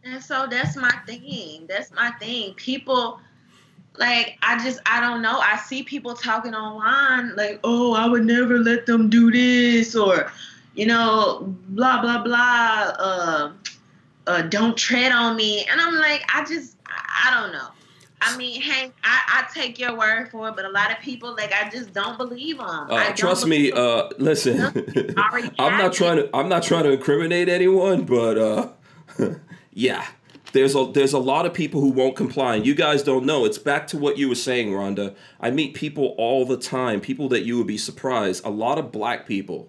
And 0.04 0.22
so 0.22 0.46
that's 0.50 0.76
my 0.76 0.92
thing. 1.06 1.66
That's 1.68 1.92
my 1.92 2.10
thing. 2.12 2.54
People 2.54 3.20
like 3.98 4.38
I 4.42 4.62
just 4.62 4.80
I 4.86 5.00
don't 5.00 5.22
know. 5.22 5.38
I 5.38 5.56
see 5.58 5.82
people 5.82 6.14
talking 6.14 6.54
online 6.54 7.34
like, 7.36 7.60
"Oh, 7.64 7.94
I 7.94 8.06
would 8.06 8.24
never 8.24 8.58
let 8.58 8.86
them 8.86 9.10
do 9.10 9.30
this," 9.30 9.94
or 9.94 10.32
you 10.74 10.86
know, 10.86 11.54
blah 11.68 12.00
blah 12.00 12.22
blah. 12.22 12.94
Uh, 12.98 13.52
uh, 14.26 14.42
don't 14.42 14.76
tread 14.76 15.12
on 15.12 15.36
me, 15.36 15.66
and 15.70 15.80
I'm 15.80 15.94
like, 15.96 16.22
I 16.34 16.44
just 16.44 16.76
I, 16.86 17.28
I 17.28 17.40
don't 17.40 17.52
know. 17.52 17.68
I 18.24 18.36
mean, 18.36 18.60
Hank, 18.62 18.94
I, 19.02 19.20
I 19.26 19.52
take 19.52 19.80
your 19.80 19.98
word 19.98 20.30
for 20.30 20.48
it, 20.48 20.54
but 20.54 20.64
a 20.64 20.68
lot 20.68 20.92
of 20.92 21.00
people 21.00 21.34
like 21.34 21.52
I 21.52 21.68
just 21.68 21.92
don't 21.92 22.16
believe 22.16 22.58
them. 22.58 22.66
I 22.68 23.08
Uh, 23.08 23.12
trust 23.14 23.46
me. 23.46 23.72
Uh, 23.72 24.10
listen, 24.18 24.60
I'm 25.58 25.76
not 25.76 25.92
trying 25.92 26.16
to. 26.18 26.30
I'm 26.34 26.48
not 26.48 26.62
trying 26.62 26.84
to 26.84 26.92
incriminate 26.92 27.48
anyone, 27.48 28.04
but 28.04 28.38
uh, 28.38 28.68
yeah, 29.72 30.06
there's 30.52 30.74
a 30.74 30.90
there's 30.92 31.12
a 31.12 31.18
lot 31.18 31.46
of 31.46 31.54
people 31.54 31.80
who 31.80 31.90
won't 31.90 32.16
comply 32.16 32.56
and 32.56 32.66
you 32.66 32.74
guys 32.74 33.02
don't 33.02 33.24
know. 33.24 33.44
It's 33.44 33.58
back 33.58 33.86
to 33.88 33.98
what 33.98 34.18
you 34.18 34.28
were 34.28 34.34
saying 34.34 34.70
rhonda. 34.70 35.14
I 35.40 35.50
meet 35.50 35.74
people 35.74 36.14
all 36.18 36.44
the 36.44 36.56
time 36.56 37.00
people 37.00 37.28
that 37.30 37.44
you 37.44 37.58
would 37.58 37.66
be 37.66 37.78
surprised. 37.78 38.44
A 38.44 38.50
lot 38.50 38.78
of 38.78 38.92
black 38.92 39.26
people. 39.26 39.68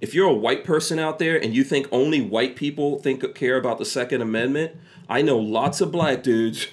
If 0.00 0.14
you're 0.14 0.28
a 0.28 0.34
white 0.34 0.64
person 0.64 0.98
out 0.98 1.18
there 1.18 1.36
and 1.36 1.54
you 1.54 1.62
think 1.62 1.86
only 1.92 2.20
white 2.20 2.56
people 2.56 2.98
think 2.98 3.34
care 3.34 3.56
about 3.56 3.78
the 3.78 3.84
second 3.84 4.22
amendment 4.22 4.76
i 5.10 5.20
know 5.20 5.36
lots 5.36 5.82
of 5.82 5.92
black 5.92 6.22
dudes 6.22 6.68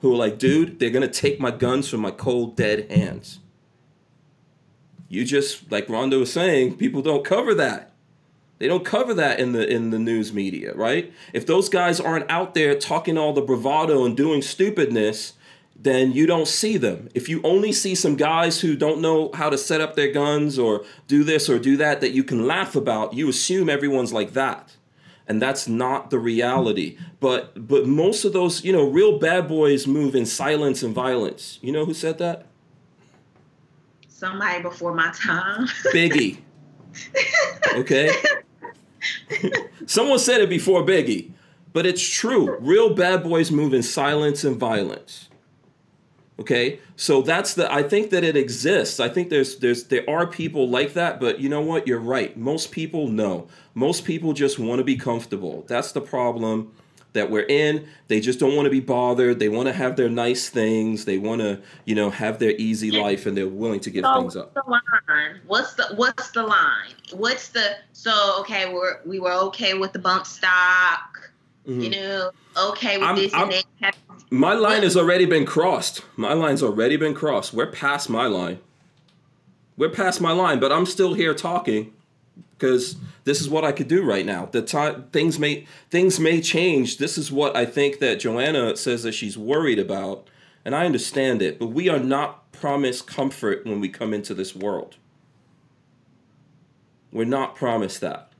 who 0.00 0.14
are 0.14 0.16
like 0.16 0.38
dude 0.38 0.78
they're 0.78 0.90
gonna 0.90 1.08
take 1.08 1.38
my 1.38 1.50
guns 1.50 1.88
from 1.88 2.00
my 2.00 2.10
cold 2.10 2.56
dead 2.56 2.90
hands. 2.90 3.40
You 5.08 5.24
just 5.24 5.70
like 5.70 5.88
rhonda 5.88 6.18
was 6.18 6.32
saying 6.32 6.76
people 6.76 7.02
don't 7.02 7.24
cover 7.24 7.54
that 7.54 7.89
they 8.60 8.68
don't 8.68 8.84
cover 8.84 9.14
that 9.14 9.40
in 9.40 9.52
the 9.52 9.66
in 9.66 9.88
the 9.88 9.98
news 9.98 10.34
media, 10.34 10.74
right? 10.74 11.12
If 11.32 11.46
those 11.46 11.70
guys 11.70 11.98
aren't 11.98 12.30
out 12.30 12.52
there 12.54 12.78
talking 12.78 13.16
all 13.16 13.32
the 13.32 13.40
bravado 13.40 14.04
and 14.04 14.14
doing 14.14 14.42
stupidness, 14.42 15.32
then 15.74 16.12
you 16.12 16.26
don't 16.26 16.46
see 16.46 16.76
them. 16.76 17.08
If 17.14 17.26
you 17.26 17.40
only 17.42 17.72
see 17.72 17.94
some 17.94 18.16
guys 18.16 18.60
who 18.60 18.76
don't 18.76 19.00
know 19.00 19.30
how 19.32 19.48
to 19.48 19.56
set 19.56 19.80
up 19.80 19.96
their 19.96 20.12
guns 20.12 20.58
or 20.58 20.84
do 21.08 21.24
this 21.24 21.48
or 21.48 21.58
do 21.58 21.78
that 21.78 22.02
that 22.02 22.10
you 22.10 22.22
can 22.22 22.46
laugh 22.46 22.76
about, 22.76 23.14
you 23.14 23.30
assume 23.30 23.70
everyone's 23.70 24.12
like 24.12 24.34
that. 24.34 24.76
And 25.26 25.40
that's 25.40 25.66
not 25.66 26.10
the 26.10 26.18
reality. 26.18 26.98
But 27.18 27.66
but 27.66 27.86
most 27.86 28.26
of 28.26 28.34
those, 28.34 28.62
you 28.62 28.74
know, 28.74 28.86
real 28.86 29.18
bad 29.18 29.48
boys 29.48 29.86
move 29.86 30.14
in 30.14 30.26
silence 30.26 30.82
and 30.82 30.94
violence. 30.94 31.58
You 31.62 31.72
know 31.72 31.86
who 31.86 31.94
said 31.94 32.18
that? 32.18 32.44
Somebody 34.06 34.60
before 34.60 34.94
my 34.94 35.10
time. 35.12 35.66
Biggie. 35.94 36.40
Okay? 37.76 38.10
Someone 39.86 40.18
said 40.18 40.40
it 40.40 40.48
before 40.48 40.82
Biggie, 40.82 41.32
but 41.72 41.86
it's 41.86 42.06
true. 42.06 42.56
Real 42.58 42.94
bad 42.94 43.22
boys 43.22 43.50
move 43.50 43.74
in 43.74 43.82
silence 43.82 44.44
and 44.44 44.56
violence. 44.56 45.28
Okay, 46.38 46.80
so 46.96 47.20
that's 47.20 47.52
the. 47.52 47.70
I 47.70 47.82
think 47.82 48.10
that 48.10 48.24
it 48.24 48.34
exists. 48.34 48.98
I 48.98 49.10
think 49.10 49.28
there's 49.28 49.58
there's 49.58 49.84
there 49.84 50.08
are 50.08 50.26
people 50.26 50.68
like 50.68 50.94
that, 50.94 51.20
but 51.20 51.38
you 51.38 51.50
know 51.50 51.60
what? 51.60 51.86
You're 51.86 51.98
right. 51.98 52.34
Most 52.34 52.70
people 52.70 53.08
no. 53.08 53.46
Most 53.74 54.06
people 54.06 54.32
just 54.32 54.58
want 54.58 54.78
to 54.78 54.84
be 54.84 54.96
comfortable. 54.96 55.64
That's 55.68 55.92
the 55.92 56.00
problem 56.00 56.72
that 57.12 57.30
we're 57.30 57.46
in. 57.46 57.86
They 58.08 58.20
just 58.20 58.38
don't 58.38 58.54
want 58.56 58.66
to 58.66 58.70
be 58.70 58.80
bothered. 58.80 59.38
They 59.38 59.48
want 59.48 59.66
to 59.68 59.72
have 59.72 59.96
their 59.96 60.08
nice 60.08 60.48
things. 60.48 61.04
They 61.04 61.18
want 61.18 61.40
to, 61.40 61.60
you 61.84 61.94
know, 61.94 62.10
have 62.10 62.38
their 62.38 62.52
easy 62.52 62.90
life, 62.90 63.26
and 63.26 63.36
they're 63.36 63.48
willing 63.48 63.80
to 63.80 63.90
give 63.90 64.04
so 64.04 64.20
things 64.20 64.36
up. 64.36 64.52
What's 64.54 64.66
the 64.66 64.70
line? 64.70 65.40
What's 65.46 65.74
the 65.74 65.94
What's 65.96 66.30
the 66.30 66.42
line? 66.42 66.94
What's 67.12 67.48
the 67.48 67.76
so 67.92 68.36
okay? 68.40 68.72
We're 68.72 69.00
we 69.04 69.18
were 69.18 69.32
okay 69.32 69.74
with 69.74 69.92
the 69.92 69.98
bump 69.98 70.26
stock. 70.26 71.30
Mhm. 71.68 71.84
You 71.84 71.90
know, 71.90 72.30
okay 72.56 72.96
with 72.98 73.06
I'm- 73.06 73.16
this 73.16 73.34
I'm- 73.34 73.50
and 73.50 73.64
that. 73.80 73.96
My 74.32 74.54
line 74.54 74.82
has 74.84 74.96
already 74.96 75.24
been 75.26 75.44
crossed. 75.44 76.02
My 76.16 76.32
line's 76.34 76.62
already 76.62 76.96
been 76.96 77.14
crossed. 77.14 77.52
We're 77.52 77.66
past 77.70 78.08
my 78.08 78.26
line. 78.26 78.60
We're 79.76 79.88
past 79.88 80.20
my 80.20 80.30
line, 80.32 80.60
but 80.60 80.70
I'm 80.70 80.86
still 80.86 81.14
here 81.14 81.34
talking 81.34 81.92
because 82.60 82.96
this 83.24 83.40
is 83.40 83.48
what 83.48 83.64
I 83.64 83.72
could 83.72 83.88
do 83.88 84.04
right 84.04 84.26
now. 84.26 84.46
The 84.46 84.60
time 84.60 85.06
things 85.12 85.38
may 85.38 85.66
things 85.88 86.20
may 86.20 86.40
change. 86.40 86.98
This 86.98 87.16
is 87.16 87.32
what 87.32 87.56
I 87.56 87.64
think 87.64 87.98
that 88.00 88.20
Joanna 88.20 88.76
says 88.76 89.02
that 89.04 89.12
she's 89.12 89.38
worried 89.38 89.78
about, 89.78 90.28
and 90.64 90.74
I 90.74 90.84
understand 90.84 91.40
it. 91.40 91.58
But 91.58 91.68
we 91.68 91.88
are 91.88 91.98
not 91.98 92.52
promised 92.52 93.06
comfort 93.06 93.64
when 93.64 93.80
we 93.80 93.88
come 93.88 94.12
into 94.12 94.34
this 94.34 94.54
world. 94.54 94.96
We're 97.12 97.24
not 97.24 97.56
promised 97.56 98.02
that. 98.02 98.30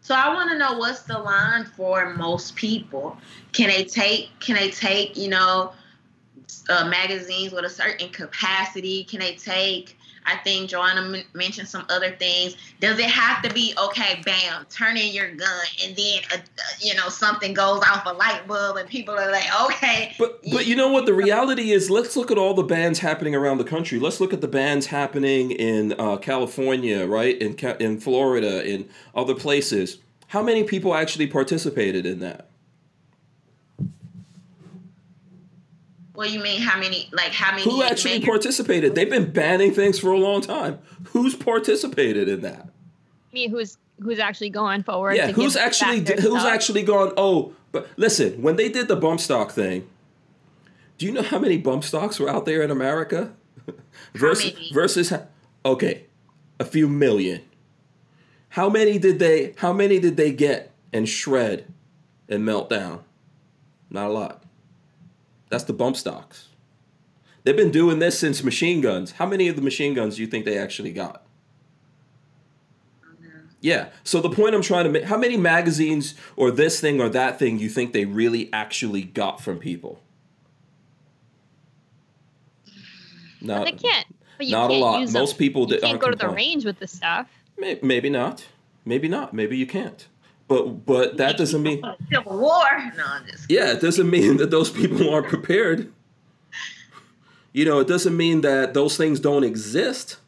So 0.00 0.14
I 0.14 0.32
want 0.32 0.50
to 0.52 0.58
know 0.58 0.78
what's 0.78 1.02
the 1.02 1.18
line 1.18 1.64
for 1.64 2.14
most 2.14 2.54
people. 2.54 3.18
Can 3.52 3.68
they 3.68 3.84
take? 3.84 4.30
Can 4.38 4.54
they 4.54 4.70
take? 4.70 5.16
You 5.16 5.30
know, 5.30 5.72
uh, 6.68 6.88
magazines 6.88 7.52
with 7.52 7.64
a 7.64 7.70
certain 7.70 8.10
capacity? 8.10 9.02
Can 9.02 9.18
they 9.18 9.34
take? 9.34 9.95
I 10.26 10.36
think 10.36 10.70
Joanna 10.70 11.22
mentioned 11.34 11.68
some 11.68 11.86
other 11.88 12.10
things. 12.12 12.56
Does 12.80 12.98
it 12.98 13.06
have 13.06 13.42
to 13.42 13.52
be 13.52 13.74
okay? 13.78 14.20
Bam, 14.24 14.66
turn 14.70 14.96
in 14.96 15.12
your 15.12 15.30
gun, 15.34 15.66
and 15.84 15.96
then 15.96 16.20
uh, 16.32 16.36
uh, 16.36 16.62
you 16.80 16.94
know 16.94 17.08
something 17.08 17.54
goes 17.54 17.82
off 17.82 18.04
a 18.06 18.12
light 18.12 18.46
bulb, 18.46 18.76
and 18.76 18.88
people 18.88 19.14
are 19.14 19.30
like, 19.30 19.46
okay. 19.62 20.14
But 20.18 20.42
but 20.52 20.66
you 20.66 20.76
know 20.76 20.88
what 20.88 21.06
the 21.06 21.14
reality 21.14 21.72
is? 21.72 21.90
Let's 21.90 22.16
look 22.16 22.30
at 22.30 22.38
all 22.38 22.54
the 22.54 22.62
bans 22.62 22.98
happening 22.98 23.34
around 23.34 23.58
the 23.58 23.64
country. 23.64 23.98
Let's 23.98 24.20
look 24.20 24.32
at 24.32 24.40
the 24.40 24.48
bans 24.48 24.86
happening 24.86 25.52
in 25.52 25.94
uh, 25.98 26.16
California, 26.16 27.06
right? 27.06 27.40
In 27.40 27.56
in 27.80 28.00
Florida, 28.00 28.64
in 28.68 28.88
other 29.14 29.34
places. 29.34 29.98
How 30.28 30.42
many 30.42 30.64
people 30.64 30.94
actually 30.94 31.28
participated 31.28 32.04
in 32.04 32.18
that? 32.18 32.50
What 36.16 36.28
do 36.28 36.32
you 36.32 36.42
mean? 36.42 36.62
How 36.62 36.80
many? 36.80 37.10
Like 37.12 37.32
how 37.32 37.50
many? 37.52 37.64
Who 37.64 37.82
actually 37.82 38.12
mayors- 38.12 38.24
participated? 38.24 38.94
They've 38.94 39.10
been 39.10 39.30
banning 39.32 39.72
things 39.72 39.98
for 39.98 40.12
a 40.12 40.18
long 40.18 40.40
time. 40.40 40.78
Who's 41.08 41.34
participated 41.34 42.26
in 42.28 42.40
that? 42.40 42.70
Me, 43.34 43.48
who's 43.48 43.76
who's 44.00 44.18
actually 44.18 44.50
going 44.50 44.82
forward? 44.82 45.16
Yeah, 45.16 45.26
to 45.26 45.32
who's 45.34 45.56
actually 45.56 46.00
back 46.00 46.18
who's 46.18 46.40
stuff? 46.40 46.46
actually 46.46 46.82
gone? 46.82 47.12
Oh, 47.18 47.52
but 47.70 47.88
listen, 47.96 48.40
when 48.40 48.56
they 48.56 48.70
did 48.70 48.88
the 48.88 48.96
bump 48.96 49.20
stock 49.20 49.50
thing, 49.52 49.86
do 50.96 51.04
you 51.04 51.12
know 51.12 51.22
how 51.22 51.38
many 51.38 51.58
bump 51.58 51.84
stocks 51.84 52.18
were 52.18 52.30
out 52.30 52.46
there 52.46 52.62
in 52.62 52.70
America? 52.70 53.34
versus 54.14 54.54
many? 54.54 54.70
versus 54.72 55.12
okay, 55.66 56.06
a 56.58 56.64
few 56.64 56.88
million. 56.88 57.42
How 58.50 58.70
many 58.70 58.98
did 58.98 59.18
they? 59.18 59.52
How 59.58 59.74
many 59.74 59.98
did 59.98 60.16
they 60.16 60.32
get 60.32 60.72
and 60.94 61.06
shred 61.06 61.66
and 62.26 62.42
melt 62.42 62.70
down? 62.70 63.04
Not 63.90 64.06
a 64.06 64.12
lot. 64.12 64.42
That's 65.48 65.64
the 65.64 65.72
bump 65.72 65.96
stocks. 65.96 66.48
They've 67.44 67.56
been 67.56 67.70
doing 67.70 68.00
this 68.00 68.18
since 68.18 68.42
machine 68.42 68.80
guns. 68.80 69.12
How 69.12 69.26
many 69.26 69.46
of 69.48 69.56
the 69.56 69.62
machine 69.62 69.94
guns 69.94 70.16
do 70.16 70.22
you 70.22 70.26
think 70.26 70.44
they 70.44 70.58
actually 70.58 70.92
got? 70.92 71.22
Yeah. 73.60 73.88
So 74.04 74.20
the 74.20 74.30
point 74.30 74.54
I'm 74.54 74.62
trying 74.62 74.84
to 74.84 74.90
make, 74.90 75.04
how 75.04 75.16
many 75.16 75.36
magazines 75.36 76.14
or 76.36 76.50
this 76.50 76.80
thing 76.80 77.00
or 77.00 77.08
that 77.10 77.38
thing 77.38 77.58
you 77.58 77.68
think 77.68 77.92
they 77.92 78.04
really 78.04 78.50
actually 78.52 79.02
got 79.02 79.40
from 79.40 79.58
people? 79.58 80.00
But 83.40 83.46
Not, 83.46 83.64
they 83.64 83.72
can't. 83.72 84.06
But 84.36 84.46
you 84.46 84.52
not 84.52 84.66
a 84.66 84.68
can't 84.74 84.80
lot. 84.80 85.00
Use 85.00 85.12
Most 85.12 85.30
them. 85.32 85.38
people 85.38 85.72
you 85.72 85.78
can't 85.80 86.00
go 86.00 86.10
to 86.10 86.16
the 86.16 86.28
range 86.28 86.64
with 86.64 86.78
the 86.78 86.86
stuff. 86.86 87.28
May- 87.56 87.78
Maybe 87.82 88.10
not. 88.10 88.46
Maybe 88.84 89.08
not. 89.08 89.32
Maybe 89.32 89.56
you 89.56 89.66
can't. 89.66 90.06
But 90.48 90.86
but 90.86 91.16
that 91.16 91.36
doesn't 91.36 91.62
mean 91.62 91.82
Civil 92.12 92.38
War? 92.38 92.92
No, 92.96 93.04
I'm 93.04 93.26
just. 93.26 93.50
yeah, 93.50 93.72
it 93.72 93.80
doesn't 93.80 94.08
mean 94.08 94.36
that 94.36 94.50
those 94.50 94.70
people 94.70 95.12
aren't 95.12 95.28
prepared. 95.28 95.92
You 97.52 97.64
know, 97.64 97.80
it 97.80 97.88
doesn't 97.88 98.16
mean 98.16 98.42
that 98.42 98.74
those 98.74 98.96
things 98.96 99.18
don't 99.18 99.42
exist. 99.42 100.18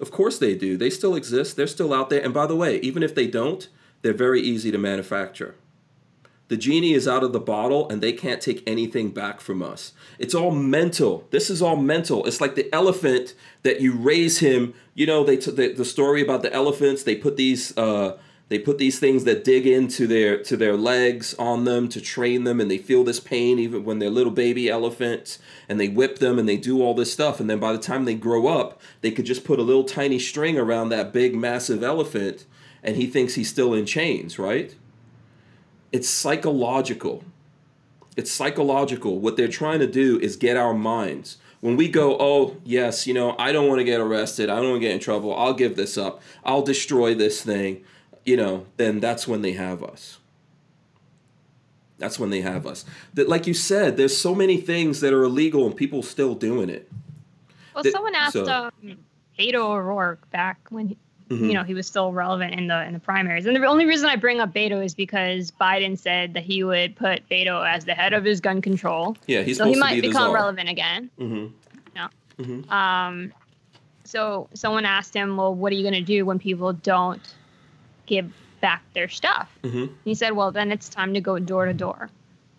Of 0.00 0.10
course 0.10 0.38
they 0.38 0.54
do. 0.54 0.76
They 0.76 0.90
still 0.90 1.14
exist. 1.14 1.56
They're 1.56 1.66
still 1.66 1.94
out 1.94 2.10
there. 2.10 2.22
And 2.22 2.34
by 2.34 2.46
the 2.46 2.54
way, 2.54 2.78
even 2.80 3.02
if 3.02 3.14
they 3.14 3.26
don't, 3.26 3.66
they're 4.02 4.12
very 4.12 4.42
easy 4.42 4.70
to 4.70 4.76
manufacture. 4.78 5.54
The 6.48 6.56
genie 6.56 6.92
is 6.92 7.08
out 7.08 7.24
of 7.24 7.32
the 7.32 7.40
bottle 7.40 7.88
and 7.88 8.00
they 8.02 8.12
can't 8.12 8.40
take 8.40 8.62
anything 8.68 9.10
back 9.10 9.40
from 9.40 9.62
us. 9.62 9.92
It's 10.18 10.34
all 10.34 10.50
mental. 10.52 11.26
This 11.30 11.50
is 11.50 11.60
all 11.60 11.76
mental. 11.76 12.24
It's 12.26 12.40
like 12.40 12.54
the 12.54 12.72
elephant 12.72 13.34
that 13.62 13.80
you 13.80 13.94
raise 13.94 14.38
him. 14.38 14.74
You 14.94 15.06
know, 15.06 15.24
they 15.24 15.38
t- 15.38 15.50
the, 15.50 15.72
the 15.72 15.84
story 15.84 16.20
about 16.22 16.42
the 16.42 16.52
elephants. 16.52 17.02
They 17.02 17.16
put 17.16 17.36
these 17.36 17.76
uh, 17.76 18.18
they 18.48 18.60
put 18.60 18.78
these 18.78 19.00
things 19.00 19.24
that 19.24 19.42
dig 19.42 19.66
into 19.66 20.06
their 20.06 20.40
to 20.44 20.56
their 20.56 20.76
legs 20.76 21.34
on 21.34 21.64
them 21.64 21.88
to 21.88 22.00
train 22.00 22.44
them, 22.44 22.60
and 22.60 22.70
they 22.70 22.78
feel 22.78 23.02
this 23.02 23.18
pain 23.18 23.58
even 23.58 23.84
when 23.84 23.98
they're 23.98 24.08
little 24.08 24.32
baby 24.32 24.68
elephants. 24.68 25.40
And 25.68 25.80
they 25.80 25.88
whip 25.88 26.20
them 26.20 26.38
and 26.38 26.48
they 26.48 26.56
do 26.56 26.80
all 26.80 26.94
this 26.94 27.12
stuff. 27.12 27.40
And 27.40 27.50
then 27.50 27.58
by 27.58 27.72
the 27.72 27.78
time 27.78 28.04
they 28.04 28.14
grow 28.14 28.46
up, 28.46 28.80
they 29.00 29.10
could 29.10 29.26
just 29.26 29.44
put 29.44 29.58
a 29.58 29.62
little 29.62 29.82
tiny 29.82 30.20
string 30.20 30.56
around 30.56 30.90
that 30.90 31.12
big 31.12 31.34
massive 31.34 31.82
elephant, 31.82 32.46
and 32.84 32.96
he 32.96 33.06
thinks 33.06 33.34
he's 33.34 33.50
still 33.50 33.74
in 33.74 33.84
chains, 33.84 34.38
right? 34.38 34.76
It's 35.90 36.08
psychological. 36.08 37.24
It's 38.16 38.30
psychological. 38.30 39.18
What 39.18 39.36
they're 39.36 39.48
trying 39.48 39.80
to 39.80 39.86
do 39.86 40.20
is 40.20 40.36
get 40.36 40.56
our 40.56 40.72
minds. 40.72 41.38
When 41.60 41.76
we 41.76 41.88
go, 41.88 42.16
oh, 42.20 42.58
yes, 42.64 43.06
you 43.06 43.14
know, 43.14 43.34
I 43.38 43.50
don't 43.50 43.68
want 43.68 43.80
to 43.80 43.84
get 43.84 44.00
arrested. 44.00 44.48
I 44.48 44.56
don't 44.56 44.70
want 44.70 44.82
to 44.82 44.86
get 44.86 44.94
in 44.94 45.00
trouble. 45.00 45.34
I'll 45.34 45.54
give 45.54 45.74
this 45.74 45.98
up. 45.98 46.22
I'll 46.44 46.62
destroy 46.62 47.14
this 47.14 47.42
thing. 47.42 47.82
You 48.26 48.36
know, 48.36 48.66
then 48.76 49.00
that's 49.00 49.26
when 49.26 49.40
they 49.40 49.52
have 49.52 49.82
us. 49.82 50.18
That's 51.98 52.18
when 52.18 52.28
they 52.28 52.42
have 52.42 52.66
us. 52.66 52.84
That, 53.14 53.28
like 53.28 53.46
you 53.46 53.54
said, 53.54 53.96
there's 53.96 54.14
so 54.16 54.34
many 54.34 54.58
things 54.58 55.00
that 55.00 55.14
are 55.14 55.22
illegal 55.22 55.64
and 55.64 55.74
people 55.74 56.02
still 56.02 56.34
doing 56.34 56.68
it. 56.68 56.90
Well, 57.74 57.82
The- 57.84 57.90
someone 57.92 58.14
asked 58.14 58.34
so- 58.34 58.44
um, 58.84 58.98
Beto 59.38 59.54
O'Rourke 59.56 60.28
back 60.30 60.58
when 60.70 60.88
he, 60.88 60.96
Mhm. 61.30 61.48
you 61.48 61.54
know 61.54 61.62
he 61.62 61.72
was 61.74 61.86
still 61.86 62.12
relevant 62.12 62.54
in 62.54 62.66
the 62.66 62.84
in 62.84 62.92
the 62.94 62.98
primaries, 63.00 63.46
and 63.46 63.54
the 63.56 63.64
only 63.66 63.84
reason 63.86 64.08
I 64.08 64.16
bring 64.16 64.40
up 64.40 64.52
Beto 64.52 64.84
is 64.84 64.94
because 64.94 65.50
Biden 65.60 65.96
said 65.98 66.34
that 66.34 66.42
he 66.42 66.62
would 66.64 66.96
put 66.96 67.28
Beto 67.28 67.66
as 67.66 67.84
the 67.84 67.94
head 67.94 68.12
of 68.12 68.24
his 68.24 68.40
gun 68.40 68.60
control, 68.62 69.16
Yeah, 69.26 69.42
he's 69.42 69.56
so 69.58 69.66
he 69.66 69.76
might 69.76 70.00
be 70.00 70.08
become 70.08 70.32
relevant 70.32 70.68
again. 70.68 71.10
Mm-hmm. 71.18 72.70
Um, 72.72 73.32
so 74.04 74.48
someone 74.54 74.84
asked 74.84 75.14
him, 75.14 75.36
"Well, 75.36 75.54
what 75.54 75.72
are 75.72 75.76
you 75.76 75.82
going 75.82 75.94
to 75.94 76.00
do 76.02 76.24
when 76.26 76.38
people 76.38 76.72
don't 76.74 77.20
give 78.06 78.32
back 78.60 78.82
their 78.94 79.08
stuff?" 79.08 79.48
Mm-hmm. 79.62 79.92
He 80.04 80.14
said, 80.14 80.32
"Well, 80.32 80.50
then 80.52 80.72
it's 80.72 80.88
time 80.88 81.14
to 81.14 81.20
go 81.20 81.38
door 81.38 81.66
to 81.66 81.74
door." 81.74 82.10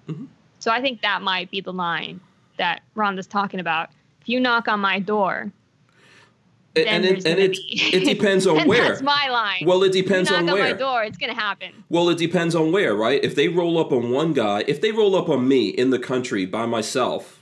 Mhm. 0.08 0.28
So 0.60 0.72
I 0.72 0.82
think 0.82 1.02
that 1.02 1.22
might 1.22 1.50
be 1.52 1.62
the 1.62 1.74
line 1.74 2.20
that 2.58 2.82
Rhonda's 2.96 3.28
talking 3.28 3.60
about. 3.60 3.90
If 4.22 4.30
you 4.30 4.40
knock 4.40 4.68
on 4.68 4.80
my 4.80 5.00
door, 5.00 5.52
And, 6.76 7.06
it, 7.06 7.26
and 7.26 7.40
it, 7.40 7.58
it 7.70 8.06
depends 8.06 8.46
on 8.52 8.68
where. 8.68 8.84
That's 8.90 9.02
my 9.02 9.30
line. 9.30 9.64
Well, 9.66 9.84
it 9.84 9.90
If 9.90 9.96
you 9.96 10.04
depends 10.04 10.30
knock 10.30 10.42
on 10.42 10.50
on 10.50 10.56
where. 10.56 10.74
my 10.74 10.80
door, 10.80 11.04
it's 11.04 11.18
gonna 11.18 11.34
happen. 11.34 11.72
Well, 11.90 12.10
it 12.10 12.18
depends 12.18 12.54
on 12.56 12.72
where, 12.72 12.96
right? 12.96 13.24
If 13.24 13.36
they 13.36 13.48
roll 13.48 13.78
up 13.80 13.92
on 13.92 14.12
one 14.12 14.34
guy, 14.34 14.64
if 14.68 14.82
they 14.82 14.92
roll 14.92 15.16
up 15.16 15.28
on 15.30 15.48
me 15.48 15.70
in 15.70 15.90
the 15.92 16.00
country 16.00 16.46
by 16.46 16.66
myself, 16.66 17.40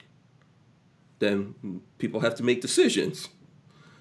then 1.19 1.81
people 1.97 2.19
have 2.21 2.35
to 2.35 2.43
make 2.43 2.61
decisions 2.61 3.29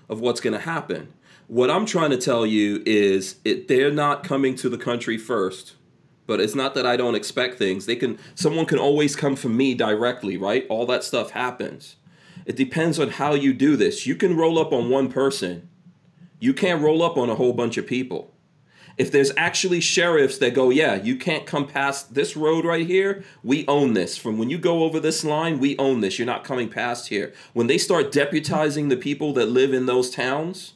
of 0.08 0.20
what's 0.20 0.40
going 0.40 0.52
to 0.54 0.60
happen. 0.60 1.12
What 1.46 1.70
I'm 1.70 1.86
trying 1.86 2.10
to 2.10 2.16
tell 2.16 2.46
you 2.46 2.82
is 2.86 3.36
it 3.44 3.68
they're 3.68 3.92
not 3.92 4.24
coming 4.24 4.54
to 4.56 4.68
the 4.68 4.78
country 4.78 5.18
first. 5.18 5.74
But 6.26 6.40
it's 6.40 6.54
not 6.54 6.74
that 6.74 6.86
I 6.86 6.96
don't 6.96 7.14
expect 7.14 7.58
things. 7.58 7.84
They 7.84 7.96
can 7.96 8.18
someone 8.34 8.64
can 8.64 8.78
always 8.78 9.14
come 9.14 9.36
for 9.36 9.50
me 9.50 9.74
directly, 9.74 10.38
right? 10.38 10.66
All 10.70 10.86
that 10.86 11.04
stuff 11.04 11.32
happens. 11.32 11.96
It 12.46 12.56
depends 12.56 12.98
on 12.98 13.10
how 13.10 13.34
you 13.34 13.52
do 13.52 13.76
this. 13.76 14.06
You 14.06 14.16
can 14.16 14.36
roll 14.36 14.58
up 14.58 14.72
on 14.72 14.88
one 14.88 15.10
person. 15.10 15.68
You 16.40 16.54
can't 16.54 16.82
roll 16.82 17.02
up 17.02 17.18
on 17.18 17.28
a 17.28 17.34
whole 17.34 17.52
bunch 17.52 17.76
of 17.76 17.86
people 17.86 18.34
if 18.96 19.10
there's 19.10 19.32
actually 19.36 19.80
sheriffs 19.80 20.38
that 20.38 20.54
go, 20.54 20.70
yeah, 20.70 20.94
you 20.94 21.16
can't 21.16 21.46
come 21.46 21.66
past 21.66 22.14
this 22.14 22.36
road 22.36 22.64
right 22.64 22.86
here, 22.86 23.24
we 23.42 23.66
own 23.66 23.94
this. 23.94 24.16
From 24.16 24.38
when 24.38 24.50
you 24.50 24.58
go 24.58 24.84
over 24.84 25.00
this 25.00 25.24
line, 25.24 25.58
we 25.58 25.76
own 25.78 26.00
this. 26.00 26.18
You're 26.18 26.26
not 26.26 26.44
coming 26.44 26.68
past 26.68 27.08
here. 27.08 27.32
When 27.52 27.66
they 27.66 27.78
start 27.78 28.12
deputizing 28.12 28.88
the 28.88 28.96
people 28.96 29.32
that 29.34 29.46
live 29.46 29.74
in 29.74 29.86
those 29.86 30.10
towns, 30.10 30.74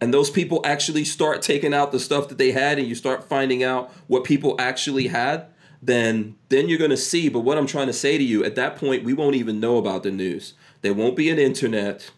and 0.00 0.12
those 0.14 0.30
people 0.30 0.60
actually 0.64 1.04
start 1.04 1.42
taking 1.42 1.74
out 1.74 1.92
the 1.92 2.00
stuff 2.00 2.28
that 2.28 2.38
they 2.38 2.52
had, 2.52 2.78
and 2.78 2.88
you 2.88 2.94
start 2.94 3.24
finding 3.24 3.62
out 3.62 3.90
what 4.06 4.24
people 4.24 4.56
actually 4.58 5.08
had, 5.08 5.46
then 5.82 6.36
then 6.48 6.68
you're 6.68 6.78
gonna 6.78 6.96
see. 6.96 7.28
But 7.28 7.40
what 7.40 7.58
I'm 7.58 7.66
trying 7.66 7.88
to 7.88 7.92
say 7.92 8.18
to 8.18 8.24
you, 8.24 8.44
at 8.44 8.54
that 8.56 8.76
point, 8.76 9.04
we 9.04 9.12
won't 9.12 9.36
even 9.36 9.60
know 9.60 9.76
about 9.76 10.02
the 10.02 10.10
news. 10.10 10.54
There 10.82 10.94
won't 10.94 11.16
be 11.16 11.30
an 11.30 11.38
internet 11.38 12.10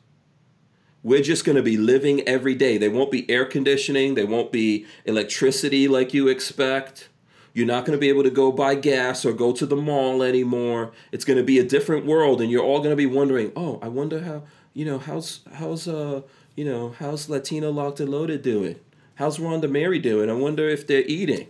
we're 1.03 1.23
just 1.23 1.45
going 1.45 1.57
to 1.57 1.63
be 1.63 1.77
living 1.77 2.27
every 2.29 2.55
day. 2.55 2.79
There 2.79 2.91
won't 2.91 3.11
be 3.11 3.29
air 3.29 3.45
conditioning, 3.45 4.15
there 4.15 4.27
won't 4.27 4.53
be 4.53 4.87
electricity 5.05 5.89
like 5.89 6.15
you 6.15 6.29
expect. 6.29 7.09
You're 7.55 7.67
not 7.67 7.85
going 7.85 7.97
to 7.97 8.01
be 8.01 8.09
able 8.09 8.23
to 8.23 8.31
go 8.31 8.51
buy 8.51 8.77
gas 8.77 9.25
or 9.25 9.33
go 9.33 9.53
to 9.53 9.67
the 9.67 9.77
mall 9.77 10.23
anymore. 10.23 10.93
It's 11.11 11.25
going 11.25 11.37
to 11.37 11.45
be 11.45 11.59
a 11.59 11.65
different 11.65 12.07
world 12.07 12.41
and 12.41 12.51
you're 12.51 12.63
all 12.63 12.79
going 12.79 12.91
to 12.91 12.97
be 12.97 13.07
wondering, 13.07 13.53
"Oh, 13.55 13.79
I 13.83 13.89
wonder 13.89 14.23
how, 14.23 14.45
you 14.73 14.87
know, 14.87 14.99
how's 14.99 15.41
how's 15.55 15.87
uh, 15.87 16.23
you 16.57 16.65
know, 16.65 16.95
how's 16.99 17.29
Latina 17.29 17.71
Locked 17.71 18.01
and 18.01 18.09
Loaded 18.09 18.43
doing? 18.43 18.79
How's 19.17 19.39
Rhonda 19.39 19.71
Mary 19.71 19.99
doing? 19.99 20.31
I 20.31 20.35
wonder 20.35 20.69
if 20.69 20.87
they're 20.87 21.03
eating." 21.03 21.49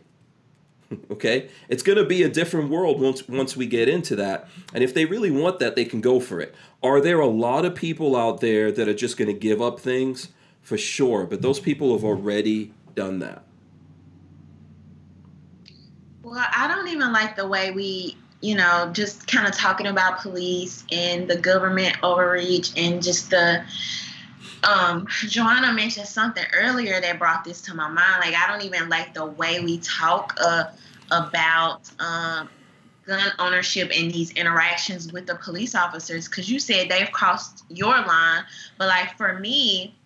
okay? 1.10 1.48
It's 1.68 1.82
going 1.82 1.98
to 1.98 2.04
be 2.04 2.22
a 2.22 2.28
different 2.28 2.70
world 2.70 3.00
once 3.00 3.26
once 3.28 3.56
we 3.56 3.66
get 3.66 3.88
into 3.88 4.16
that. 4.16 4.48
And 4.74 4.82
if 4.82 4.94
they 4.94 5.04
really 5.04 5.30
want 5.30 5.58
that, 5.58 5.76
they 5.76 5.84
can 5.84 6.00
go 6.00 6.20
for 6.20 6.40
it. 6.40 6.54
Are 6.82 7.00
there 7.00 7.20
a 7.20 7.26
lot 7.26 7.64
of 7.64 7.74
people 7.74 8.16
out 8.16 8.40
there 8.40 8.72
that 8.72 8.88
are 8.88 8.94
just 8.94 9.16
going 9.16 9.32
to 9.32 9.38
give 9.38 9.60
up 9.60 9.80
things? 9.80 10.28
For 10.62 10.78
sure, 10.78 11.26
but 11.26 11.42
those 11.42 11.58
people 11.58 11.92
have 11.92 12.04
already 12.04 12.72
done 12.94 13.18
that. 13.18 13.42
Well, 16.22 16.34
I 16.36 16.68
don't 16.68 16.86
even 16.86 17.12
like 17.12 17.34
the 17.34 17.48
way 17.48 17.72
we, 17.72 18.16
you 18.40 18.54
know, 18.54 18.88
just 18.92 19.26
kind 19.26 19.48
of 19.48 19.54
talking 19.54 19.88
about 19.88 20.20
police 20.20 20.84
and 20.92 21.28
the 21.28 21.36
government 21.36 21.96
overreach 22.02 22.70
and 22.76 23.02
just 23.02 23.30
the. 23.30 23.64
Um, 24.64 25.06
Joanna 25.28 25.72
mentioned 25.72 26.06
something 26.06 26.44
earlier 26.54 27.00
that 27.00 27.18
brought 27.18 27.44
this 27.44 27.60
to 27.62 27.74
my 27.74 27.88
mind. 27.88 28.20
Like, 28.20 28.34
I 28.34 28.46
don't 28.46 28.64
even 28.64 28.88
like 28.88 29.14
the 29.14 29.26
way 29.26 29.60
we 29.60 29.78
talk 29.78 30.34
uh, 30.40 30.64
about 31.10 31.90
um, 32.00 32.48
gun 33.06 33.32
ownership 33.38 33.90
and 33.94 34.10
these 34.10 34.30
interactions 34.32 35.12
with 35.12 35.26
the 35.26 35.34
police 35.36 35.74
officers 35.74 36.28
because 36.28 36.48
you 36.48 36.58
said 36.58 36.88
they've 36.88 37.10
crossed 37.10 37.64
your 37.68 38.00
line. 38.00 38.44
But, 38.78 38.88
like, 38.88 39.16
for 39.16 39.38
me, 39.38 39.96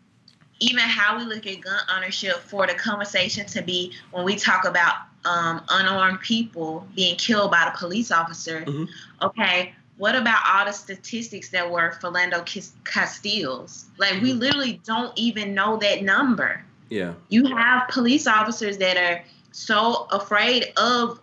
even 0.60 0.80
how 0.80 1.18
we 1.18 1.24
look 1.24 1.46
at 1.46 1.60
gun 1.60 1.80
ownership 1.94 2.36
for 2.36 2.66
the 2.66 2.74
conversation 2.74 3.46
to 3.46 3.62
be 3.62 3.92
when 4.10 4.24
we 4.24 4.36
talk 4.36 4.64
about 4.64 4.94
um, 5.26 5.60
unarmed 5.68 6.20
people 6.20 6.86
being 6.94 7.16
killed 7.16 7.50
by 7.50 7.70
the 7.70 7.76
police 7.78 8.10
officer. 8.10 8.64
Mhm. 8.64 8.88
Okay, 9.22 9.74
what 9.98 10.14
about 10.14 10.42
all 10.46 10.66
the 10.66 10.72
statistics 10.72 11.48
that 11.50 11.70
were 11.70 11.96
Philando 12.02 12.44
Cas- 12.44 12.72
Castiles? 12.84 13.86
Like, 13.98 14.20
we 14.20 14.32
literally 14.32 14.80
don't 14.84 15.12
even 15.16 15.54
know 15.54 15.78
that 15.78 16.02
number. 16.02 16.62
Yeah. 16.90 17.14
You 17.28 17.46
have 17.56 17.88
police 17.88 18.26
officers 18.26 18.78
that 18.78 18.96
are 18.96 19.24
so 19.52 20.06
afraid 20.10 20.72
of 20.76 21.18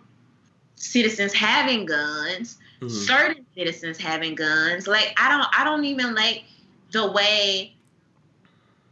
citizens 0.76 1.32
having 1.32 1.86
guns, 1.86 2.58
Mhm. 2.80 2.90
certain 2.90 3.46
citizens 3.56 3.96
having 3.96 4.34
guns. 4.34 4.86
Like, 4.86 5.14
I 5.16 5.30
don't, 5.30 5.46
I 5.58 5.64
don't 5.64 5.84
even 5.84 6.14
like 6.14 6.44
the 6.90 7.10
way 7.10 7.74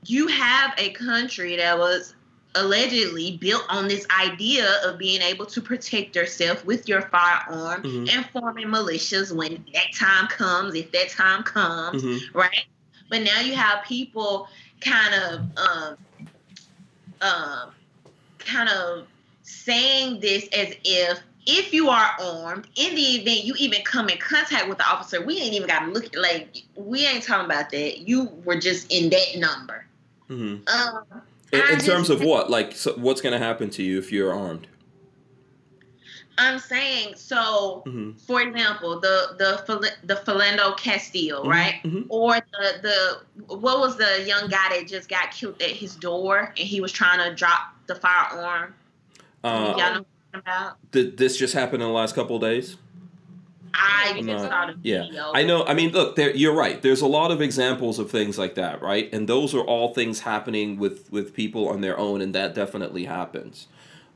you 0.06 0.28
have 0.28 0.74
a 0.78 0.90
country 0.90 1.56
that 1.56 1.78
was 1.78 2.14
allegedly 2.54 3.38
built 3.38 3.64
on 3.68 3.88
this 3.88 4.06
idea 4.10 4.66
of 4.84 4.98
being 4.98 5.22
able 5.22 5.46
to 5.46 5.60
protect 5.60 6.14
yourself 6.14 6.64
with 6.64 6.88
your 6.88 7.02
firearm 7.02 7.82
Mhm. 7.82 8.12
and 8.12 8.26
forming 8.30 8.68
militias 8.68 9.32
when 9.34 9.64
that 9.72 9.94
time 9.94 10.26
comes, 10.28 10.74
if 10.74 10.90
that 10.92 11.08
time 11.10 11.42
comes, 11.42 12.02
Mhm. 12.02 12.34
right? 12.34 12.66
But 13.08 13.22
now 13.22 13.40
you 13.40 13.54
have 13.54 13.84
people 13.84 14.48
kind 14.80 15.14
of, 15.14 15.40
um, 15.56 15.96
um, 17.20 17.70
kind 18.38 18.68
of 18.68 19.06
saying 19.42 20.20
this 20.20 20.48
as 20.52 20.74
if 20.84 21.20
if 21.44 21.74
you 21.74 21.88
are 21.90 22.14
armed, 22.20 22.68
in 22.76 22.94
the 22.94 23.02
event 23.02 23.44
you 23.44 23.54
even 23.58 23.82
come 23.82 24.08
in 24.08 24.16
contact 24.18 24.68
with 24.68 24.78
the 24.78 24.84
officer, 24.86 25.20
we 25.20 25.38
ain't 25.40 25.54
even 25.54 25.66
got 25.66 25.80
to 25.80 25.86
look 25.86 26.14
like 26.14 26.62
we 26.76 27.04
ain't 27.04 27.24
talking 27.24 27.46
about 27.46 27.70
that. 27.70 27.98
You 27.98 28.26
were 28.44 28.60
just 28.60 28.92
in 28.92 29.10
that 29.10 29.36
number. 29.36 29.84
Mhm. 30.30 30.68
Um, 30.68 31.22
In, 31.52 31.60
in 31.70 31.78
terms 31.80 32.08
of 32.10 32.22
what? 32.22 32.50
Like, 32.50 32.72
so 32.74 32.94
what's 32.94 33.20
going 33.20 33.32
to 33.38 33.38
happen 33.38 33.68
to 33.70 33.82
you 33.82 33.98
if 33.98 34.10
you're 34.10 34.32
armed? 34.32 34.66
I'm 36.38 36.58
saying 36.58 37.14
so. 37.16 37.82
Mhm. 37.86 38.18
For 38.22 38.40
example, 38.40 38.98
the 38.98 39.34
the 39.38 39.92
the 40.04 40.14
Philando 40.14 40.74
Castile, 40.78 41.44
Mhm, 41.44 41.48
right? 41.50 41.74
mhm. 41.84 42.06
Or 42.08 42.36
the 42.36 42.78
the 43.48 43.54
what 43.54 43.78
was 43.80 43.98
the 43.98 44.24
young 44.26 44.48
guy 44.48 44.70
that 44.70 44.88
just 44.88 45.10
got 45.10 45.30
killed 45.30 45.60
at 45.60 45.70
his 45.70 45.94
door 45.94 46.54
and 46.56 46.66
he 46.66 46.80
was 46.80 46.90
trying 46.90 47.18
to 47.28 47.34
drop 47.34 47.74
the 47.86 47.96
firearm? 47.96 48.74
Uh, 49.44 49.48
Y'all 49.48 49.76
know 49.76 49.76
what 49.76 49.86
I'm 49.96 50.04
talking 50.32 50.40
about? 50.46 50.90
did 50.90 51.18
this 51.18 51.36
just 51.36 51.52
happen 51.52 51.82
in 51.82 51.86
the 51.86 51.92
last 51.92 52.14
couple 52.14 52.36
of 52.36 52.40
days? 52.42 52.76
I 53.74 54.12
just 54.14 54.26
No. 54.26 54.38
saw 54.38 54.66
the 54.66 54.74
Yeah, 54.82 55.04
video. 55.04 55.32
I 55.34 55.42
know. 55.42 55.64
I 55.64 55.74
mean, 55.74 55.92
look, 55.92 56.16
there, 56.16 56.34
you're 56.34 56.54
right. 56.54 56.80
There's 56.82 57.00
a 57.00 57.06
lot 57.06 57.30
of 57.30 57.40
examples 57.40 57.98
of 57.98 58.10
things 58.10 58.38
like 58.38 58.54
that, 58.56 58.82
right? 58.82 59.12
And 59.12 59.28
those 59.28 59.54
are 59.54 59.60
all 59.62 59.94
things 59.94 60.20
happening 60.20 60.78
with 60.78 61.10
with 61.10 61.34
people 61.34 61.68
on 61.68 61.80
their 61.80 61.98
own, 61.98 62.20
and 62.20 62.34
that 62.34 62.54
definitely 62.54 63.04
happens. 63.04 63.66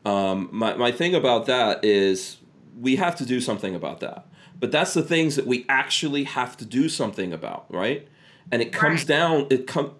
Um, 0.05 0.49
my 0.53 0.74
my 0.77 0.93
thing 0.93 1.15
about 1.15 1.47
that 1.47 1.85
is 1.85 2.39
we 2.81 2.97
have 2.97 3.16
to 3.16 3.24
do 3.27 3.41
something 3.41 3.74
about 3.74 4.01
that. 4.01 4.27
But 4.59 4.73
that's 4.73 4.95
the 4.95 5.03
things 5.03 5.37
that 5.37 5.47
we 5.47 5.66
actually 5.69 6.24
have 6.24 6.57
to 6.59 6.65
do 6.65 6.89
something 6.89 7.33
about, 7.33 7.66
right? 7.69 8.09
And 8.51 8.62
it 8.62 8.73
comes 8.73 9.01
Right. 9.01 9.09
down. 9.09 9.47
It 9.51 9.66
come 9.66 9.93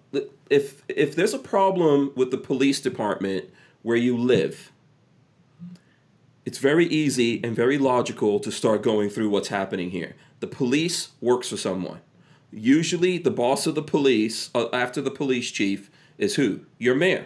if 0.49 0.83
if 0.87 1.15
there's 1.15 1.33
a 1.33 1.39
problem 1.39 2.11
with 2.15 2.31
the 2.31 2.37
police 2.37 2.79
department 2.81 3.45
where 3.83 3.97
you 3.97 4.17
live. 4.17 4.71
It's 6.47 6.59
very 6.59 6.85
easy 6.85 7.43
and 7.43 7.53
very 7.53 7.77
logical 7.77 8.39
to 8.39 8.53
start 8.53 8.81
going 8.81 9.09
through 9.09 9.29
what's 9.29 9.49
happening 9.49 9.91
here. 9.91 10.15
The 10.39 10.47
police 10.47 11.09
works 11.19 11.49
for 11.49 11.57
someone. 11.57 11.99
Usually, 12.53 13.17
the 13.17 13.31
boss 13.31 13.67
of 13.67 13.75
the 13.75 13.81
police, 13.81 14.49
uh, 14.55 14.67
after 14.71 15.01
the 15.01 15.11
police 15.11 15.51
chief, 15.51 15.91
is 16.17 16.35
who? 16.35 16.61
Your 16.77 16.95
mayor, 16.95 17.25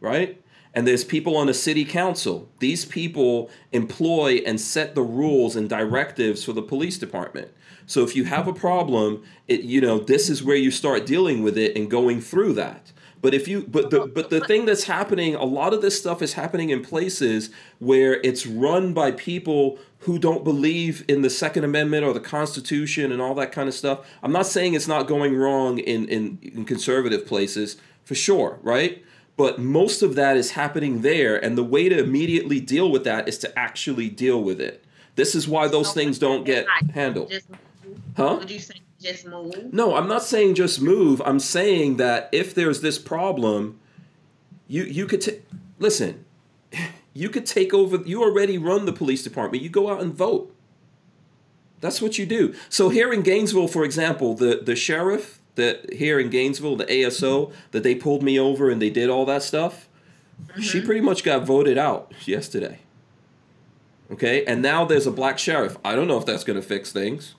right? 0.00 0.38
And 0.74 0.86
there's 0.86 1.02
people 1.02 1.34
on 1.34 1.46
the 1.46 1.54
city 1.54 1.82
council. 1.82 2.50
These 2.58 2.84
people 2.84 3.48
employ 3.72 4.42
and 4.44 4.60
set 4.60 4.94
the 4.94 5.02
rules 5.02 5.56
and 5.56 5.66
directives 5.66 6.44
for 6.44 6.52
the 6.52 6.60
police 6.60 6.98
department. 6.98 7.48
So 7.86 8.04
if 8.04 8.14
you 8.14 8.24
have 8.24 8.46
a 8.46 8.52
problem, 8.52 9.24
it 9.48 9.62
you 9.62 9.80
know 9.80 9.98
this 9.98 10.28
is 10.28 10.44
where 10.44 10.56
you 10.56 10.70
start 10.70 11.06
dealing 11.06 11.42
with 11.42 11.56
it 11.56 11.74
and 11.74 11.90
going 11.90 12.20
through 12.20 12.52
that. 12.52 12.92
But 13.22 13.34
if 13.34 13.46
you 13.46 13.66
but 13.66 13.90
the 13.90 14.06
but 14.06 14.30
the 14.30 14.40
thing 14.40 14.64
that's 14.64 14.84
happening, 14.84 15.34
a 15.34 15.44
lot 15.44 15.74
of 15.74 15.82
this 15.82 15.98
stuff 15.98 16.22
is 16.22 16.34
happening 16.34 16.70
in 16.70 16.82
places 16.82 17.50
where 17.78 18.14
it's 18.22 18.46
run 18.46 18.94
by 18.94 19.10
people 19.12 19.78
who 20.00 20.18
don't 20.18 20.42
believe 20.42 21.04
in 21.06 21.20
the 21.20 21.28
Second 21.28 21.64
Amendment 21.64 22.04
or 22.04 22.14
the 22.14 22.20
Constitution 22.20 23.12
and 23.12 23.20
all 23.20 23.34
that 23.34 23.52
kind 23.52 23.68
of 23.68 23.74
stuff. 23.74 24.06
I'm 24.22 24.32
not 24.32 24.46
saying 24.46 24.72
it's 24.72 24.88
not 24.88 25.06
going 25.06 25.36
wrong 25.36 25.78
in 25.78 26.08
in, 26.08 26.38
in 26.42 26.64
conservative 26.64 27.26
places 27.26 27.76
for 28.04 28.14
sure, 28.14 28.58
right? 28.62 29.04
But 29.36 29.58
most 29.58 30.02
of 30.02 30.14
that 30.16 30.36
is 30.36 30.52
happening 30.52 31.02
there, 31.02 31.42
and 31.42 31.56
the 31.56 31.64
way 31.64 31.88
to 31.88 31.98
immediately 31.98 32.60
deal 32.60 32.90
with 32.90 33.04
that 33.04 33.28
is 33.28 33.38
to 33.38 33.58
actually 33.58 34.08
deal 34.08 34.42
with 34.42 34.60
it. 34.60 34.84
This 35.16 35.34
is 35.34 35.46
why 35.48 35.68
those 35.68 35.88
So 35.88 35.94
things 35.94 36.18
don't 36.18 36.44
get 36.44 36.66
handled. 36.94 37.30
Just? 37.30 37.48
Huh? 38.16 38.40
Would 39.00 39.08
you 39.08 39.14
say 39.14 39.22
just 39.22 39.26
move? 39.26 39.72
No, 39.72 39.94
I'm 39.94 40.08
not 40.08 40.22
saying 40.22 40.54
just 40.54 40.80
move. 40.80 41.22
I'm 41.24 41.40
saying 41.40 41.96
that 41.96 42.28
if 42.32 42.54
there's 42.54 42.80
this 42.80 42.98
problem, 42.98 43.80
you 44.68 44.84
you 44.84 45.06
could 45.06 45.20
ta- 45.20 45.40
listen. 45.78 46.24
You 47.12 47.28
could 47.28 47.44
take 47.44 47.74
over. 47.74 47.96
You 47.96 48.22
already 48.22 48.56
run 48.56 48.86
the 48.86 48.92
police 48.92 49.24
department. 49.24 49.62
You 49.62 49.68
go 49.68 49.90
out 49.90 50.00
and 50.00 50.14
vote. 50.14 50.54
That's 51.80 52.00
what 52.00 52.18
you 52.18 52.26
do. 52.26 52.54
So 52.68 52.88
here 52.88 53.12
in 53.12 53.22
Gainesville, 53.22 53.68
for 53.68 53.84
example, 53.84 54.34
the 54.34 54.60
the 54.64 54.76
sheriff 54.76 55.40
that 55.56 55.92
here 55.92 56.20
in 56.20 56.30
Gainesville, 56.30 56.76
the 56.76 56.86
ASO 56.86 57.52
that 57.72 57.82
they 57.82 57.94
pulled 57.94 58.22
me 58.22 58.38
over 58.38 58.70
and 58.70 58.80
they 58.80 58.90
did 58.90 59.10
all 59.10 59.26
that 59.26 59.42
stuff, 59.42 59.88
she 60.60 60.78
mm-hmm. 60.78 60.86
pretty 60.86 61.00
much 61.00 61.24
got 61.24 61.44
voted 61.44 61.76
out 61.76 62.12
yesterday. 62.26 62.78
Okay, 64.10 64.44
and 64.44 64.60
now 64.60 64.84
there's 64.84 65.06
a 65.06 65.12
black 65.12 65.38
sheriff. 65.38 65.76
I 65.84 65.94
don't 65.94 66.08
know 66.08 66.18
if 66.18 66.26
that's 66.26 66.44
going 66.44 66.60
to 66.60 66.66
fix 66.66 66.92
things. 66.92 67.34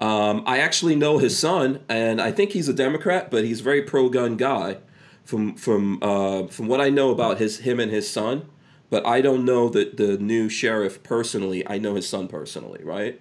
Um, 0.00 0.42
I 0.46 0.58
actually 0.58 0.94
know 0.94 1.18
his 1.18 1.38
son, 1.38 1.80
and 1.88 2.20
I 2.20 2.30
think 2.30 2.52
he's 2.52 2.68
a 2.68 2.74
Democrat, 2.74 3.30
but 3.30 3.44
he's 3.44 3.60
a 3.60 3.64
very 3.64 3.82
pro-gun 3.82 4.36
guy. 4.36 4.78
From 5.24 5.56
from 5.56 6.00
uh, 6.02 6.46
from 6.46 6.68
what 6.68 6.80
I 6.80 6.88
know 6.88 7.10
about 7.10 7.38
his 7.38 7.58
him 7.60 7.80
and 7.80 7.90
his 7.90 8.08
son, 8.08 8.48
but 8.90 9.04
I 9.04 9.20
don't 9.20 9.44
know 9.44 9.68
that 9.70 9.96
the 9.96 10.16
new 10.18 10.48
sheriff 10.48 11.02
personally. 11.02 11.66
I 11.66 11.78
know 11.78 11.96
his 11.96 12.08
son 12.08 12.28
personally, 12.28 12.84
right? 12.84 13.20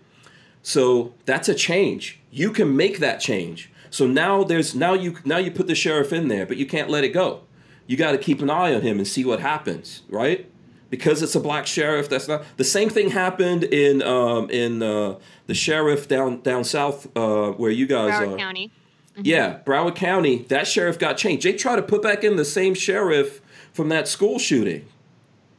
So 0.62 1.14
that's 1.26 1.50
a 1.50 1.56
change. 1.56 2.20
You 2.30 2.52
can 2.52 2.76
make 2.76 3.00
that 3.00 3.20
change. 3.20 3.72
So 3.90 4.06
now 4.06 4.44
there's 4.44 4.76
now 4.76 4.94
you 4.94 5.18
now 5.26 5.38
you 5.38 5.50
put 5.52 5.68
the 5.68 5.76
sheriff 5.76 6.12
in 6.14 6.28
there, 6.28 6.46
but 6.46 6.58
you 6.58 6.66
can't 6.66 6.90
let 6.90 7.04
it 7.04 7.10
go. 7.10 7.42
You 7.88 7.98
got 7.98 8.12
to 8.12 8.18
keep 8.18 8.42
an 8.42 8.50
eye 8.50 8.74
on 8.74 8.82
him 8.82 8.98
and 8.98 9.08
see 9.08 9.24
what 9.26 9.40
happens, 9.40 10.02
right? 10.10 10.50
Because 10.90 11.22
it's 11.22 11.36
a 11.36 11.40
black 11.40 11.66
sheriff. 11.68 12.10
That's 12.10 12.28
not 12.28 12.44
the 12.58 12.64
same 12.64 12.90
thing 12.90 13.10
happened 13.10 13.64
in 13.64 14.02
um, 14.04 14.50
in 14.50 14.84
uh, 14.84 15.16
the 15.48 15.54
sheriff 15.54 16.08
down 16.08 16.42
down 16.42 16.64
south 16.64 17.08
uh, 17.18 17.52
where 17.52 17.72
you 17.72 17.88
guys 17.88 18.14
Broward 18.14 18.34
are. 18.34 18.38
County. 18.38 18.72
Yeah, 19.18 19.60
Broward 19.66 19.96
County. 19.96 20.40
That 20.50 20.68
sheriff 20.68 21.00
got 21.00 21.18
changed. 21.18 21.46
They 21.46 21.54
tried 21.54 21.78
to 21.78 21.82
put 21.82 22.02
back 22.02 22.24
in 22.24 22.36
the 22.36 22.46
same 22.46 22.74
sheriff 22.74 23.42
from 23.74 23.90
that 23.90 24.08
school 24.08 24.40
shooting. 24.40 24.88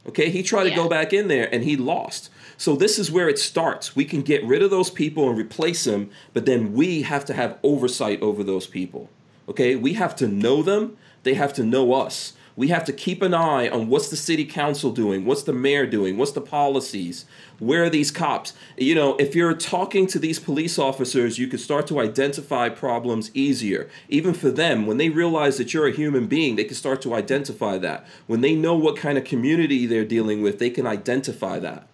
Okay, 0.09 0.31
he 0.31 0.43
tried 0.43 0.65
to 0.65 0.75
go 0.75 0.89
back 0.89 1.13
in 1.13 1.29
there 1.29 1.53
and 1.53 1.65
he 1.65 1.77
lost. 1.77 2.31
So 2.57 2.77
this 2.77 2.99
is 2.99 3.11
where 3.11 3.29
it 3.29 3.39
starts. 3.39 3.97
We 3.97 4.05
can 4.05 4.23
get 4.23 4.45
rid 4.45 4.63
of 4.63 4.71
those 4.71 4.91
people 4.91 5.29
and 5.29 5.39
replace 5.39 5.85
them, 5.85 6.11
but 6.33 6.47
then 6.47 6.73
we 6.73 7.03
have 7.03 7.25
to 7.27 7.35
have 7.35 7.59
oversight 7.63 8.23
over 8.23 8.43
those 8.43 8.67
people. 8.67 9.11
Okay, 9.49 9.77
we 9.77 9.95
have 9.95 10.17
to 10.17 10.29
know 10.29 10.63
them. 10.63 10.97
They 11.23 11.35
have 11.35 11.53
to 11.55 11.65
know 11.65 11.93
us. 11.93 12.35
We 12.57 12.69
have 12.69 12.85
to 12.87 12.93
keep 12.93 13.21
an 13.21 13.35
eye 13.35 13.69
on 13.69 13.89
what's 13.89 14.09
the 14.09 14.17
city 14.17 14.47
council 14.47 14.91
doing, 14.91 15.27
what's 15.27 15.43
the 15.43 15.53
mayor 15.53 15.87
doing, 15.87 16.17
what's 16.17 16.33
the 16.33 16.41
policies, 16.41 17.27
where 17.59 17.85
are 17.85 17.91
these 17.91 18.11
cops. 18.11 18.55
You 18.79 18.95
know, 18.95 19.15
if 19.17 19.35
you're 19.35 19.55
talking 19.55 20.07
to 20.07 20.19
these 20.19 20.41
police 20.41 20.79
officers, 20.79 21.39
you 21.39 21.49
can 21.49 21.59
start 21.59 21.87
to 21.89 22.01
identify 22.01 22.71
problems 22.71 23.31
easier. 23.35 23.91
Even 24.09 24.33
for 24.33 24.51
them, 24.51 24.87
when 24.87 24.97
they 24.97 25.11
realize 25.11 25.59
that 25.59 25.75
you're 25.75 25.87
a 25.87 25.93
human 25.93 26.27
being, 26.29 26.57
they 26.57 26.65
can 26.65 26.75
start 26.75 27.03
to 27.03 27.15
identify 27.15 27.77
that. 27.77 28.07
When 28.27 28.41
they 28.41 28.55
know 28.55 28.75
what 28.75 28.97
kind 28.97 29.19
of 29.19 29.25
community 29.25 29.85
they're 29.85 30.05
dealing 30.07 30.43
with, 30.43 30.59
they 30.59 30.71
can 30.71 30.87
identify 30.87 31.59
that. 31.59 31.87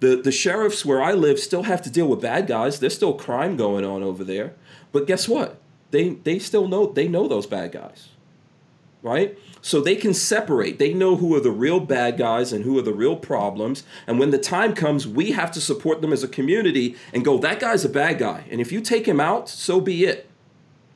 The, 0.00 0.16
the 0.16 0.32
sheriffs 0.32 0.84
where 0.84 1.02
I 1.02 1.12
live 1.12 1.38
still 1.38 1.64
have 1.64 1.82
to 1.82 1.90
deal 1.90 2.08
with 2.08 2.22
bad 2.22 2.46
guys. 2.46 2.80
There's 2.80 2.94
still 2.94 3.14
crime 3.14 3.56
going 3.56 3.84
on 3.84 4.02
over 4.02 4.24
there. 4.24 4.54
But 4.90 5.06
guess 5.06 5.28
what? 5.28 5.60
They 5.92 6.10
they 6.10 6.38
still 6.38 6.66
know 6.66 6.86
they 6.86 7.06
know 7.06 7.28
those 7.28 7.46
bad 7.46 7.72
guys. 7.72 8.08
Right? 9.02 9.38
So 9.64 9.80
they 9.80 9.94
can 9.94 10.12
separate. 10.12 10.80
They 10.80 10.92
know 10.92 11.16
who 11.16 11.34
are 11.36 11.40
the 11.40 11.52
real 11.52 11.78
bad 11.78 12.18
guys 12.18 12.52
and 12.52 12.64
who 12.64 12.76
are 12.78 12.82
the 12.82 12.92
real 12.92 13.14
problems. 13.14 13.84
And 14.08 14.18
when 14.18 14.30
the 14.30 14.38
time 14.38 14.74
comes, 14.74 15.06
we 15.06 15.30
have 15.30 15.52
to 15.52 15.60
support 15.60 16.02
them 16.02 16.12
as 16.12 16.24
a 16.24 16.28
community 16.28 16.96
and 17.14 17.24
go, 17.24 17.38
that 17.38 17.60
guy's 17.60 17.84
a 17.84 17.88
bad 17.88 18.18
guy. 18.18 18.44
And 18.50 18.60
if 18.60 18.72
you 18.72 18.80
take 18.80 19.06
him 19.06 19.20
out, 19.20 19.48
so 19.48 19.80
be 19.80 20.04
it. 20.04 20.28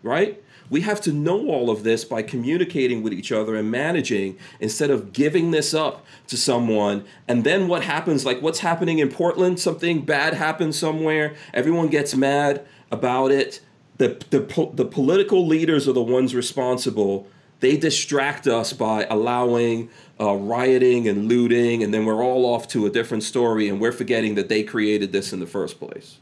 Right? 0.03 0.43
We 0.69 0.81
have 0.81 1.01
to 1.03 1.13
know 1.13 1.49
all 1.49 1.71
of 1.71 1.85
this 1.85 2.05
by 2.05 2.23
communicating 2.23 3.05
with 3.05 3.13
each 3.13 3.31
other 3.31 3.55
and 3.55 3.71
managing 3.71 4.37
instead 4.59 4.91
of 4.91 5.13
giving 5.13 5.53
this 5.53 5.73
up 5.73 6.05
to 6.27 6.37
someone. 6.37 7.05
And 7.29 7.45
then 7.45 7.69
what 7.69 7.85
happens, 7.85 8.27
like 8.27 8.43
what's 8.43 8.59
happening 8.59 8.99
in 8.99 9.11
Portland, 9.11 9.61
something 9.61 10.05
bad 10.05 10.35
happens 10.35 10.77
somewhere, 10.77 11.37
everyone 11.55 11.87
gets 11.87 12.17
mad 12.17 12.67
about 12.91 13.31
it. 13.31 13.61
The, 13.99 14.21
the, 14.31 14.71
the 14.75 14.85
political 14.85 15.47
leaders 15.47 15.87
are 15.89 15.93
the 15.93 16.03
ones 16.03 16.35
responsible. 16.35 17.29
They 17.61 17.77
distract 17.77 18.47
us 18.47 18.73
by 18.73 19.07
allowing 19.09 19.89
uh, 20.21 20.35
rioting 20.35 21.09
and 21.09 21.29
looting, 21.29 21.83
and 21.83 21.93
then 21.93 22.05
we're 22.05 22.23
all 22.23 22.45
off 22.47 22.69
to 22.69 22.87
a 22.87 22.91
different 22.91 23.23
story, 23.23 23.69
and 23.69 23.81
we're 23.81 23.93
forgetting 23.93 24.35
that 24.35 24.49
they 24.49 24.63
created 24.63 25.13
this 25.13 25.33
in 25.33 25.41
the 25.41 25.47
first 25.47 25.79
place 25.79 26.19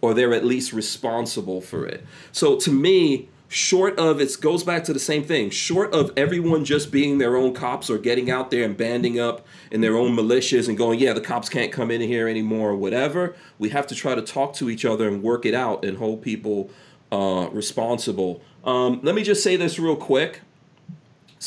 or 0.00 0.14
they're 0.14 0.34
at 0.34 0.44
least 0.44 0.72
responsible 0.72 1.60
for 1.60 1.86
it. 1.86 2.04
So 2.32 2.56
to 2.60 2.72
me, 2.72 3.28
short 3.48 3.98
of 3.98 4.20
it 4.20 4.34
goes 4.40 4.62
back 4.62 4.84
to 4.84 4.92
the 4.92 5.00
same 5.00 5.24
thing. 5.24 5.50
Short 5.50 5.92
of 5.92 6.12
everyone 6.16 6.64
just 6.64 6.90
being 6.90 7.18
their 7.18 7.36
own 7.36 7.52
cops 7.52 7.90
or 7.90 7.98
getting 7.98 8.30
out 8.30 8.50
there 8.50 8.64
and 8.64 8.76
banding 8.76 9.20
up 9.20 9.46
in 9.70 9.80
their 9.80 9.96
own 9.96 10.16
militias 10.16 10.68
and 10.68 10.78
going, 10.78 10.98
yeah, 10.98 11.12
the 11.12 11.20
cops 11.20 11.48
can't 11.48 11.72
come 11.72 11.90
in 11.90 12.00
here 12.00 12.28
anymore 12.28 12.70
or 12.70 12.76
whatever. 12.76 13.34
We 13.58 13.70
have 13.70 13.86
to 13.88 13.94
try 13.94 14.14
to 14.14 14.22
talk 14.22 14.54
to 14.54 14.70
each 14.70 14.84
other 14.84 15.06
and 15.08 15.22
work 15.22 15.44
it 15.44 15.54
out 15.54 15.84
and 15.84 15.98
hold 15.98 16.22
people 16.22 16.70
uh, 17.12 17.48
responsible. 17.52 18.40
Um, 18.64 19.00
let 19.02 19.14
me 19.14 19.22
just 19.22 19.42
say 19.42 19.56
this 19.56 19.78
real 19.78 19.96
quick. 19.96 20.40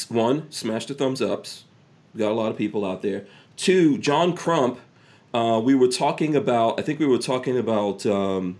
One, 0.09 0.51
smash 0.51 0.87
the 0.87 0.93
thumbs 0.93 1.21
ups. 1.21 1.65
We 2.13 2.19
got 2.19 2.31
a 2.31 2.35
lot 2.35 2.51
of 2.51 2.57
people 2.57 2.83
out 2.85 3.01
there. 3.01 3.25
Two, 3.55 3.97
John 3.97 4.35
Crump. 4.35 4.79
Uh, 5.33 5.61
we 5.63 5.75
were 5.75 5.87
talking 5.87 6.35
about. 6.35 6.79
I 6.79 6.83
think 6.83 6.99
we 6.99 7.05
were 7.05 7.17
talking 7.17 7.57
about 7.57 8.05
um, 8.05 8.57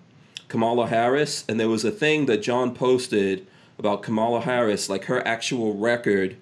Kamala 0.48 0.88
Harris, 0.88 1.44
and 1.48 1.60
there 1.60 1.70
was 1.70 1.84
a 1.84 1.92
thing 1.92 2.26
that 2.28 2.42
John 2.42 2.74
posted 2.74 3.48
about 3.78 4.04
Kamala 4.04 4.42
Harris, 4.42 4.90
like 4.90 5.06
her 5.06 5.26
actual 5.28 5.76
record 5.76 6.38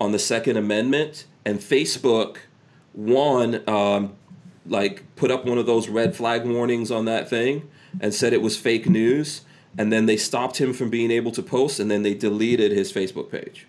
on 0.00 0.12
the 0.12 0.18
Second 0.18 0.56
Amendment, 0.56 1.26
and 1.44 1.58
Facebook, 1.58 2.38
one, 2.92 3.68
um, 3.68 4.14
like 4.66 5.02
put 5.16 5.30
up 5.30 5.44
one 5.44 5.58
of 5.58 5.66
those 5.66 5.88
red 5.88 6.14
flag 6.14 6.44
warnings 6.44 6.90
on 6.90 7.04
that 7.06 7.28
thing 7.28 7.68
and 8.00 8.14
said 8.14 8.32
it 8.32 8.42
was 8.42 8.56
fake 8.56 8.88
news, 8.88 9.42
and 9.76 9.92
then 9.92 10.06
they 10.06 10.16
stopped 10.16 10.60
him 10.60 10.72
from 10.72 10.90
being 10.90 11.10
able 11.10 11.32
to 11.32 11.42
post, 11.42 11.80
and 11.80 11.90
then 11.90 12.02
they 12.02 12.14
deleted 12.14 12.72
his 12.72 12.92
Facebook 12.92 13.30
page. 13.30 13.67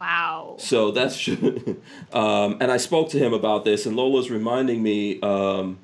Wow. 0.00 0.56
So 0.58 0.90
that's, 0.90 1.28
um, 2.12 2.58
and 2.60 2.70
I 2.70 2.76
spoke 2.76 3.10
to 3.10 3.18
him 3.18 3.32
about 3.32 3.64
this, 3.64 3.86
and 3.86 3.96
Lola's 3.96 4.30
reminding 4.30 4.82
me, 4.82 5.20
um, 5.20 5.78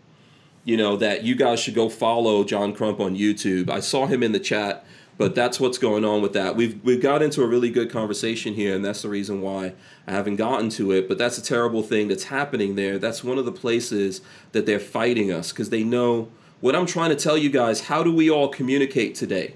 you 0.64 0.76
know, 0.76 0.96
that 0.96 1.24
you 1.24 1.34
guys 1.34 1.60
should 1.60 1.74
go 1.74 1.88
follow 1.88 2.44
John 2.44 2.74
Crump 2.74 3.00
on 3.00 3.16
YouTube. 3.16 3.70
I 3.70 3.80
saw 3.80 4.06
him 4.06 4.22
in 4.22 4.32
the 4.32 4.38
chat, 4.38 4.84
but 5.18 5.34
that's 5.34 5.58
what's 5.58 5.78
going 5.78 6.04
on 6.04 6.22
with 6.22 6.32
that. 6.34 6.56
We've 6.56 6.82
we've 6.84 7.00
got 7.00 7.22
into 7.22 7.42
a 7.42 7.46
really 7.46 7.70
good 7.70 7.90
conversation 7.90 8.54
here, 8.54 8.74
and 8.74 8.84
that's 8.84 9.02
the 9.02 9.08
reason 9.08 9.40
why 9.40 9.74
I 10.06 10.12
haven't 10.12 10.36
gotten 10.36 10.68
to 10.70 10.92
it. 10.92 11.08
But 11.08 11.18
that's 11.18 11.38
a 11.38 11.42
terrible 11.42 11.82
thing 11.82 12.08
that's 12.08 12.24
happening 12.24 12.76
there. 12.76 12.98
That's 12.98 13.24
one 13.24 13.38
of 13.38 13.44
the 13.44 13.52
places 13.52 14.20
that 14.52 14.66
they're 14.66 14.78
fighting 14.78 15.32
us 15.32 15.52
because 15.52 15.70
they 15.70 15.84
know 15.84 16.28
what 16.60 16.76
I'm 16.76 16.86
trying 16.86 17.10
to 17.10 17.16
tell 17.16 17.36
you 17.36 17.50
guys. 17.50 17.82
How 17.82 18.02
do 18.02 18.14
we 18.14 18.30
all 18.30 18.48
communicate 18.48 19.14
today? 19.14 19.54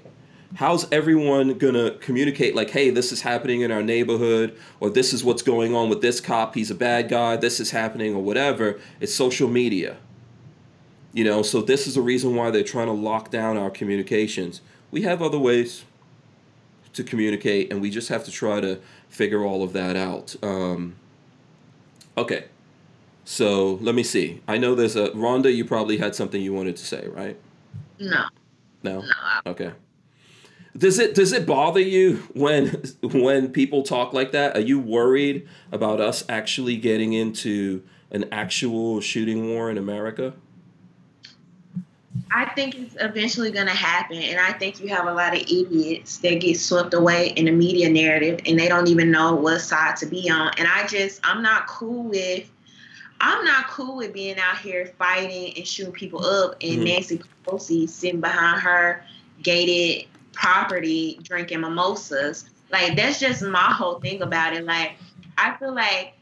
How's 0.55 0.89
everyone 0.91 1.57
gonna 1.57 1.91
communicate 1.91 2.55
like 2.55 2.69
hey 2.69 2.89
this 2.89 3.11
is 3.11 3.21
happening 3.21 3.61
in 3.61 3.71
our 3.71 3.83
neighborhood 3.83 4.57
or 4.79 4.89
this 4.89 5.13
is 5.13 5.23
what's 5.23 5.41
going 5.41 5.75
on 5.75 5.89
with 5.89 6.01
this 6.01 6.21
cop 6.21 6.55
he's 6.55 6.71
a 6.71 6.75
bad 6.75 7.09
guy 7.09 7.35
this 7.35 7.59
is 7.59 7.71
happening 7.71 8.15
or 8.15 8.23
whatever 8.23 8.79
it's 8.99 9.13
social 9.13 9.47
media. 9.47 9.97
You 11.13 11.23
know 11.23 11.41
so 11.41 11.61
this 11.61 11.87
is 11.87 11.95
the 11.95 12.01
reason 12.01 12.35
why 12.35 12.51
they're 12.51 12.63
trying 12.63 12.87
to 12.87 12.93
lock 12.93 13.31
down 13.31 13.57
our 13.57 13.69
communications. 13.69 14.61
We 14.91 15.01
have 15.01 15.21
other 15.21 15.39
ways 15.39 15.83
to 16.93 17.03
communicate 17.03 17.71
and 17.71 17.81
we 17.81 17.89
just 17.89 18.09
have 18.09 18.23
to 18.25 18.31
try 18.31 18.61
to 18.61 18.79
figure 19.09 19.43
all 19.43 19.63
of 19.63 19.73
that 19.73 19.95
out. 19.95 20.35
Um, 20.41 20.95
okay 22.17 22.45
so 23.25 23.73
let 23.81 23.93
me 23.93 24.03
see. 24.03 24.41
I 24.47 24.57
know 24.57 24.73
there's 24.73 24.95
a 24.95 25.09
rhonda 25.09 25.53
you 25.53 25.65
probably 25.65 25.97
had 25.97 26.15
something 26.15 26.41
you 26.41 26.53
wanted 26.53 26.77
to 26.77 26.85
say 26.85 27.07
right? 27.09 27.37
No, 27.99 28.27
no? 28.83 29.01
No. 29.01 29.11
Okay. 29.47 29.73
Does 30.77 30.99
it 30.99 31.15
does 31.15 31.33
it 31.33 31.45
bother 31.45 31.79
you 31.79 32.17
when 32.33 32.83
when 33.01 33.51
people 33.51 33.83
talk 33.83 34.13
like 34.13 34.31
that? 34.33 34.55
Are 34.55 34.61
you 34.61 34.79
worried 34.79 35.47
about 35.71 35.99
us 35.99 36.23
actually 36.29 36.77
getting 36.77 37.13
into 37.13 37.83
an 38.11 38.25
actual 38.31 39.01
shooting 39.01 39.49
war 39.49 39.71
in 39.71 39.77
America? 39.77 40.33
I 42.31 42.45
think 42.55 42.75
it's 42.75 42.95
eventually 42.99 43.51
going 43.51 43.67
to 43.67 43.73
happen. 43.73 44.17
And 44.17 44.39
I 44.39 44.51
think 44.51 44.79
you 44.79 44.89
have 44.89 45.07
a 45.07 45.13
lot 45.13 45.35
of 45.35 45.41
idiots 45.41 46.17
that 46.19 46.41
get 46.41 46.59
swept 46.59 46.93
away 46.93 47.29
in 47.29 47.45
the 47.45 47.51
media 47.51 47.89
narrative 47.89 48.41
and 48.45 48.59
they 48.59 48.67
don't 48.67 48.87
even 48.87 49.11
know 49.11 49.35
what 49.35 49.59
side 49.61 49.95
to 49.97 50.05
be 50.05 50.29
on. 50.29 50.51
And 50.57 50.67
I 50.67 50.85
just, 50.87 51.19
I'm 51.23 51.41
not 51.41 51.67
cool 51.67 52.03
with. 52.03 52.49
I'm 53.19 53.43
not 53.45 53.67
cool 53.69 53.97
with 53.97 54.13
being 54.13 54.37
out 54.37 54.57
here 54.59 54.93
fighting 54.99 55.53
and 55.57 55.67
shooting 55.67 55.93
people 55.93 56.23
up 56.23 56.55
and 56.61 56.81
Mhm. 56.81 56.83
Nancy 56.83 57.21
Pelosi 57.45 57.89
sitting 57.89 58.21
behind 58.21 58.61
her 58.61 59.03
gated 59.41 60.07
property 60.37 61.19
drinking 61.23 61.61
mimosas. 61.61 62.49
Like 62.71 62.95
that's 62.95 63.19
just 63.19 63.41
my 63.41 63.71
whole 63.71 63.99
thing 63.99 64.21
about 64.21 64.53
it. 64.53 64.65
Like 64.65 64.93
I 65.37 65.55
feel 65.57 65.73
like 65.73 66.13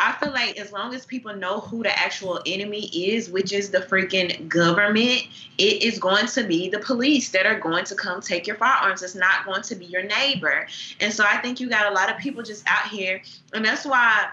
I 0.00 0.12
feel 0.12 0.30
like 0.30 0.58
as 0.58 0.70
long 0.70 0.94
as 0.94 1.04
people 1.04 1.34
know 1.34 1.58
who 1.58 1.82
the 1.82 1.98
actual 1.98 2.40
enemy 2.46 2.86
is, 2.86 3.28
which 3.28 3.52
is 3.52 3.70
the 3.70 3.80
freaking 3.80 4.48
government, 4.48 5.22
it 5.58 5.82
is 5.82 5.98
going 5.98 6.26
to 6.28 6.44
be 6.44 6.68
the 6.68 6.78
police 6.78 7.30
that 7.30 7.46
are 7.46 7.58
going 7.58 7.84
to 7.86 7.96
come 7.96 8.20
take 8.20 8.46
your 8.46 8.54
firearms. 8.56 9.02
It's 9.02 9.16
not 9.16 9.44
going 9.44 9.62
to 9.62 9.74
be 9.74 9.86
your 9.86 10.04
neighbor. 10.04 10.68
And 11.00 11.12
so 11.12 11.24
I 11.28 11.38
think 11.38 11.58
you 11.58 11.68
got 11.68 11.90
a 11.90 11.94
lot 11.94 12.12
of 12.12 12.18
people 12.18 12.44
just 12.44 12.64
out 12.68 12.86
here, 12.88 13.20
and 13.52 13.64
that's 13.64 13.84
why 13.84 14.28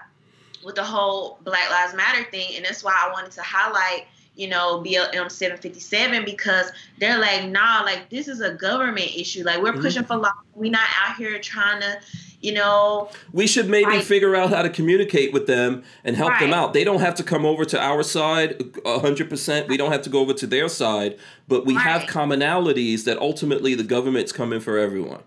with 0.64 0.76
the 0.76 0.84
whole 0.84 1.38
Black 1.42 1.68
Lives 1.68 1.94
Matter 1.94 2.24
thing, 2.30 2.54
and 2.54 2.64
that's 2.64 2.84
why 2.84 2.94
I 2.96 3.10
wanted 3.12 3.32
to 3.32 3.42
highlight, 3.42 4.06
you 4.36 4.48
know, 4.48 4.82
BLM 4.84 5.30
757 5.30 6.24
because 6.24 6.70
they're 7.00 7.18
like, 7.18 7.48
nah, 7.48 7.82
like 7.84 8.10
this 8.10 8.28
is 8.28 8.40
a 8.40 8.52
government 8.52 9.10
issue. 9.16 9.42
Like 9.44 9.62
we're 9.62 9.72
Mhm. 9.72 9.80
pushing 9.82 10.04
for 10.04 10.16
law. 10.16 10.30
We're 10.54 10.70
not 10.70 10.88
out 11.04 11.16
here 11.16 11.38
trying 11.38 11.80
to, 11.80 11.98
you 12.42 12.52
know, 12.52 13.08
We 13.32 13.46
should 13.46 13.68
maybe 13.68 13.86
Right. 13.86 14.04
figure 14.04 14.36
out 14.36 14.50
how 14.50 14.60
to 14.62 14.68
communicate 14.68 15.32
with 15.32 15.46
them 15.46 15.82
and 16.04 16.16
help 16.16 16.38
them 16.38 16.52
out. 16.52 16.74
They 16.74 16.84
don't 16.84 17.00
have 17.00 17.14
to 17.16 17.22
come 17.22 17.46
over 17.46 17.64
to 17.64 17.80
our 17.80 18.02
side 18.02 18.62
100%. 18.84 19.68
We 19.68 19.78
don't 19.78 19.90
have 19.90 20.02
to 20.02 20.10
go 20.10 20.20
over 20.20 20.34
to 20.34 20.46
their 20.46 20.68
side, 20.68 21.16
but 21.48 21.64
we 21.64 21.74
have 21.74 22.02
commonalities 22.02 23.04
that 23.04 23.18
ultimately 23.18 23.74
the 23.74 23.84
government's 23.84 24.32
coming 24.32 24.60
for 24.60 24.78
everyone. 24.78 25.20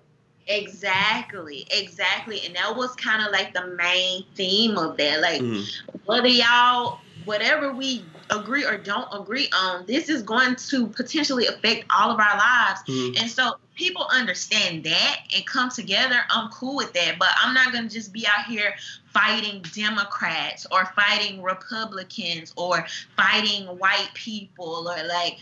exactly, 0.52 1.68
exactly. 1.70 2.42
And 2.44 2.56
that 2.56 2.76
was 2.76 2.96
kind 2.96 3.24
of 3.24 3.32
like 3.32 3.54
the 3.54 3.68
main 3.68 4.24
theme 4.34 4.78
of 4.80 4.98
that. 4.98 5.22
Like 5.22 5.42
Mhm. 5.42 5.64
whether 6.06 6.28
y'all 6.28 7.00
whatever 7.30 7.72
we 7.72 8.04
agree 8.32 8.66
or 8.66 8.76
don't 8.76 9.08
agree 9.14 9.48
on, 9.56 9.86
this 9.86 10.10
is 10.10 10.24
going 10.24 10.56
to 10.56 10.88
potentially 10.88 11.46
affect 11.46 11.86
all 11.92 12.10
of 12.10 12.20
our 12.20 12.38
lives. 12.38 12.82
Mhm. 12.88 13.22
And 13.22 13.30
so 13.30 13.58
people 13.76 14.08
understand 14.12 14.84
that 14.84 15.20
and 15.36 15.46
come 15.46 15.70
together. 15.70 16.26
I'm 16.32 16.50
cool 16.50 16.76
with 16.76 16.92
that. 16.94 17.20
But 17.20 17.30
I'm 17.40 17.54
not 17.54 17.72
gonna 17.72 17.88
just 17.88 18.12
be 18.12 18.26
out 18.26 18.46
here 18.48 18.74
fighting 19.14 19.64
Democrats 19.76 20.66
or 20.72 20.92
fighting 20.96 21.44
Republicans 21.44 22.52
or 22.56 22.88
fighting 23.16 23.66
white 23.78 24.10
people 24.16 24.90
or 24.90 25.04
like 25.08 25.38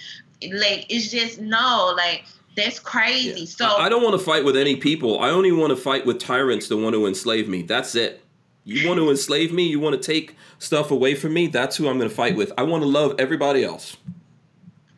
like 0.51 0.85
it's 0.89 1.09
just 1.09 1.39
no, 1.39 1.93
like 1.95 2.25
that's 2.57 2.81
crazy. 2.81 3.45
So 3.45 3.65
I 3.65 3.85
I 3.85 3.89
don't 3.89 4.03
want 4.03 4.19
to 4.19 4.25
fight 4.25 4.43
with 4.43 4.57
any 4.57 4.75
people. 4.75 5.19
I 5.21 5.29
only 5.29 5.53
want 5.53 5.69
to 5.69 5.77
fight 5.77 6.05
with 6.05 6.19
tyrants 6.19 6.67
that 6.67 6.75
want 6.75 6.95
to 6.95 7.07
enslave 7.07 7.47
me. 7.47 7.61
That's 7.61 7.95
it. 7.95 8.26
You 8.67 8.85
want 8.85 8.99
to 8.99 9.09
enslave 9.09 9.53
me? 9.53 9.63
You 9.63 9.79
want 9.79 9.99
to 9.99 10.05
take 10.05 10.35
stuff 10.59 10.91
away 10.91 11.15
from 11.15 11.33
me? 11.33 11.47
That's 11.47 11.77
who 11.77 11.87
I'm 11.87 11.97
going 11.97 12.09
to 12.09 12.13
fight 12.15 12.35
with. 12.35 12.51
I 12.57 12.63
want 12.63 12.83
to 12.83 12.87
love 12.89 13.15
everybody 13.17 13.63
else. 13.63 13.95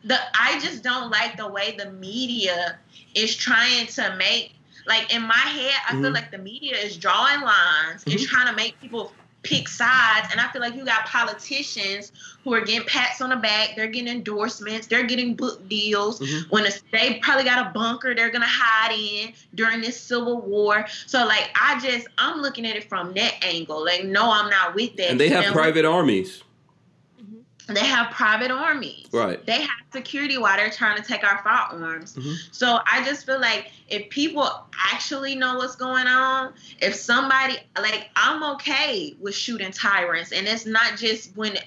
the 0.02 0.18
I 0.34 0.58
just 0.60 0.82
don't 0.82 1.10
like 1.10 1.36
the 1.36 1.46
way 1.46 1.76
the 1.78 1.90
media 1.92 2.78
is 3.14 3.36
trying 3.36 3.86
to 3.88 4.16
make 4.16 4.54
like 4.86 5.14
in 5.14 5.20
my 5.22 5.34
head 5.34 5.74
I 5.88 5.92
feel 5.92 6.10
Mhm. 6.10 6.14
like 6.14 6.30
the 6.30 6.38
media 6.38 6.74
is 6.74 6.96
drawing 6.96 7.42
lines 7.42 8.02
it's 8.06 8.24
Mhm. 8.24 8.28
trying 8.28 8.46
to 8.46 8.54
make 8.54 8.80
people 8.80 9.12
pick 9.42 9.68
sides 9.68 10.28
and 10.32 10.40
I 10.40 10.48
feel 10.52 10.60
like 10.60 10.74
you 10.74 10.84
got 10.84 11.06
politicians 11.06 12.12
who 12.44 12.52
are 12.54 12.60
getting 12.60 12.86
pats 12.86 13.20
on 13.20 13.30
the 13.30 13.36
back 13.36 13.70
they're 13.74 13.86
getting 13.86 14.08
endorsements 14.08 14.86
they're 14.86 15.04
getting 15.06 15.34
book 15.34 15.66
deals 15.68 16.20
Mhm. 16.20 16.50
when 16.50 16.66
it's, 16.66 16.82
they 16.92 17.18
probably 17.22 17.44
got 17.44 17.66
a 17.66 17.70
bunker 17.70 18.14
they're 18.14 18.30
gonna 18.30 18.44
hide 18.46 18.92
in 18.92 19.32
during 19.54 19.80
this 19.80 19.98
civil 19.98 20.40
war 20.42 20.86
so 21.06 21.24
like 21.26 21.50
I 21.60 21.80
just 21.80 22.06
I'm 22.18 22.40
looking 22.42 22.66
at 22.66 22.76
it 22.76 22.88
from 22.88 23.14
that 23.14 23.34
angle 23.42 23.84
like 23.84 24.04
no 24.04 24.30
I'm 24.30 24.50
not 24.50 24.74
with 24.74 24.96
that 24.96 25.10
And 25.10 25.18
they 25.20 25.28
have 25.30 25.52
private 25.52 25.84
armies. 25.84 26.42
They 27.76 27.86
have 27.86 28.10
private 28.10 28.50
armies. 28.50 29.06
Right. 29.12 29.44
They 29.44 29.60
have 29.62 29.70
security 29.92 30.38
while 30.38 30.56
they're 30.56 30.70
trying 30.70 30.96
to 30.96 31.02
take 31.02 31.24
our 31.24 31.42
firearms. 31.42 32.16
Mhm. 32.16 32.36
So 32.52 32.80
I 32.86 33.04
just 33.04 33.26
feel 33.26 33.40
like 33.40 33.70
if 33.88 34.08
people 34.10 34.48
actually 34.92 35.34
know 35.34 35.56
what's 35.56 35.76
going 35.76 36.06
on, 36.06 36.52
if 36.80 36.94
somebody 36.94 37.58
like 37.80 38.10
I'm 38.16 38.42
okay 38.54 39.14
with 39.20 39.34
shooting 39.34 39.72
tyrants, 39.72 40.32
and 40.32 40.46
it's 40.46 40.66
not 40.66 40.96
just 40.96 41.36
when 41.36 41.58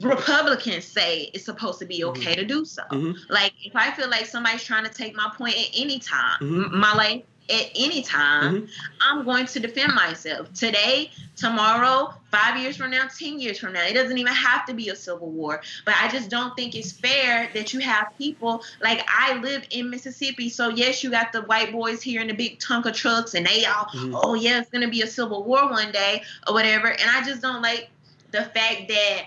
Republicans 0.00 0.84
say 0.84 1.30
it's 1.32 1.44
supposed 1.44 1.78
to 1.78 1.86
be 1.86 2.04
okay 2.04 2.34
to 2.34 2.44
do 2.44 2.64
so. 2.64 2.82
Mhm. 2.90 3.16
Like 3.28 3.52
if 3.64 3.74
I 3.74 3.90
feel 3.92 4.10
like 4.10 4.26
somebody's 4.26 4.62
trying 4.62 4.84
to 4.84 4.90
take 4.90 5.14
my 5.14 5.32
point 5.36 5.56
at 5.56 5.68
any 5.74 5.98
time, 5.98 6.38
Mhm. 6.40 6.72
my 6.72 6.92
life 6.94 7.22
at 7.48 7.70
any 7.76 8.02
time, 8.02 8.62
Mhm. 8.62 8.68
I'm 9.00 9.24
going 9.24 9.46
to 9.46 9.60
defend 9.60 9.94
myself 9.94 10.52
today, 10.54 11.10
tomorrow, 11.36 12.12
five 12.30 12.58
years 12.60 12.76
from 12.76 12.90
now, 12.90 13.06
ten 13.18 13.38
years 13.38 13.58
from 13.58 13.72
now. 13.72 13.84
It 13.84 13.92
doesn't 13.94 14.18
even 14.18 14.32
have 14.32 14.66
to 14.66 14.74
be 14.74 14.88
a 14.88 14.96
civil 14.96 15.30
war, 15.30 15.62
but 15.84 15.94
I 16.00 16.08
just 16.08 16.28
don't 16.28 16.56
think 16.56 16.74
it's 16.74 16.92
fair 16.92 17.48
that 17.54 17.72
you 17.72 17.80
have 17.80 18.08
people 18.18 18.62
like 18.82 19.06
I 19.08 19.34
live 19.38 19.62
in 19.70 19.90
Mississippi. 19.90 20.48
So 20.48 20.68
yes, 20.70 21.04
you 21.04 21.10
got 21.10 21.32
the 21.32 21.42
white 21.42 21.72
boys 21.72 22.02
here 22.02 22.20
in 22.20 22.26
the 22.28 22.34
big 22.34 22.58
Tonka 22.58 22.92
trucks, 22.92 23.34
and 23.34 23.46
they 23.46 23.64
all, 23.64 23.86
Mhm. 23.94 24.20
oh 24.22 24.34
yeah, 24.34 24.58
it's 24.60 24.70
gonna 24.70 24.88
be 24.88 25.02
a 25.02 25.06
civil 25.06 25.44
war 25.44 25.70
one 25.70 25.92
day 25.92 26.22
or 26.48 26.54
whatever. 26.54 26.88
And 26.88 27.10
I 27.10 27.22
just 27.24 27.42
don't 27.42 27.62
like 27.62 27.90
the 28.32 28.42
fact 28.42 28.88
that 28.88 29.26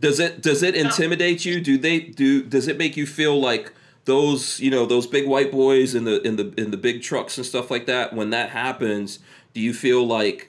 Does 0.00 0.18
it 0.18 0.40
does 0.42 0.62
it 0.62 0.74
intimidate 0.74 1.44
you? 1.44 1.60
Do 1.60 1.76
they 1.78 2.00
do 2.00 2.42
does 2.42 2.68
it 2.68 2.78
make 2.78 2.96
you 2.96 3.06
feel 3.06 3.38
like 3.38 3.72
those, 4.04 4.58
you 4.60 4.70
know, 4.70 4.86
those 4.86 5.06
big 5.06 5.26
white 5.26 5.50
boys 5.52 5.94
in 5.94 6.04
the 6.04 6.20
in 6.22 6.36
the 6.36 6.52
in 6.56 6.70
the 6.70 6.76
big 6.76 7.02
trucks 7.02 7.36
and 7.36 7.46
stuff 7.46 7.70
like 7.70 7.86
that 7.86 8.12
when 8.14 8.30
that 8.30 8.50
happens, 8.50 9.18
do 9.54 9.60
you 9.60 9.72
feel 9.74 10.06
like 10.06 10.46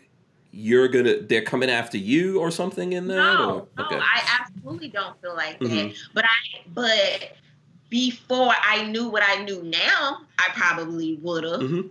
you're 0.53 0.87
to 0.89 1.21
they're 1.29 1.41
coming 1.43 1.69
after 1.69 1.97
you 1.97 2.39
or 2.39 2.51
something 2.51 2.93
in 2.93 3.07
that 3.07 3.15
No, 3.15 3.67
or 3.77 3.83
no, 3.91 3.97
I 3.99 4.39
absolutely 4.41 4.89
don't 4.89 5.19
feel 5.21 5.35
like 5.35 5.59
that. 5.59 5.69
Mhm. 5.69 5.95
But 6.13 6.25
I, 6.25 6.61
but 6.73 7.31
before 7.89 8.53
I 8.61 8.83
knew 8.83 9.09
what 9.09 9.23
I 9.25 9.43
knew 9.43 9.61
now, 9.63 10.21
I 10.39 10.49
probably 10.53 11.15
would 11.21 11.43
have. 11.43 11.61
Mhm. 11.61 11.89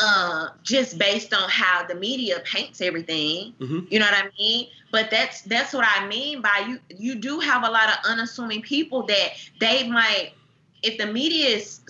Uh, 0.00 0.50
just 0.62 0.96
based 0.96 1.34
on 1.34 1.48
how 1.50 1.84
the 1.84 1.94
media 1.96 2.40
paints 2.44 2.80
everything, 2.80 3.52
Mhm. 3.60 3.84
you 3.90 3.98
know 3.98 4.04
what 4.06 4.14
I 4.14 4.28
mean. 4.38 4.68
But 4.92 5.10
that's 5.10 5.42
that's 5.42 5.72
what 5.72 5.84
I 5.86 6.06
mean 6.06 6.40
by 6.40 6.66
you. 6.68 6.78
You 6.96 7.16
do 7.16 7.40
have 7.40 7.64
a 7.64 7.70
lot 7.70 7.88
of 7.88 7.96
unassuming 8.04 8.62
people 8.62 9.02
that 9.06 9.30
they 9.60 9.88
might, 9.88 10.32
if 10.82 10.98
the 10.98 11.06
media 11.06 11.48
is 11.56 11.80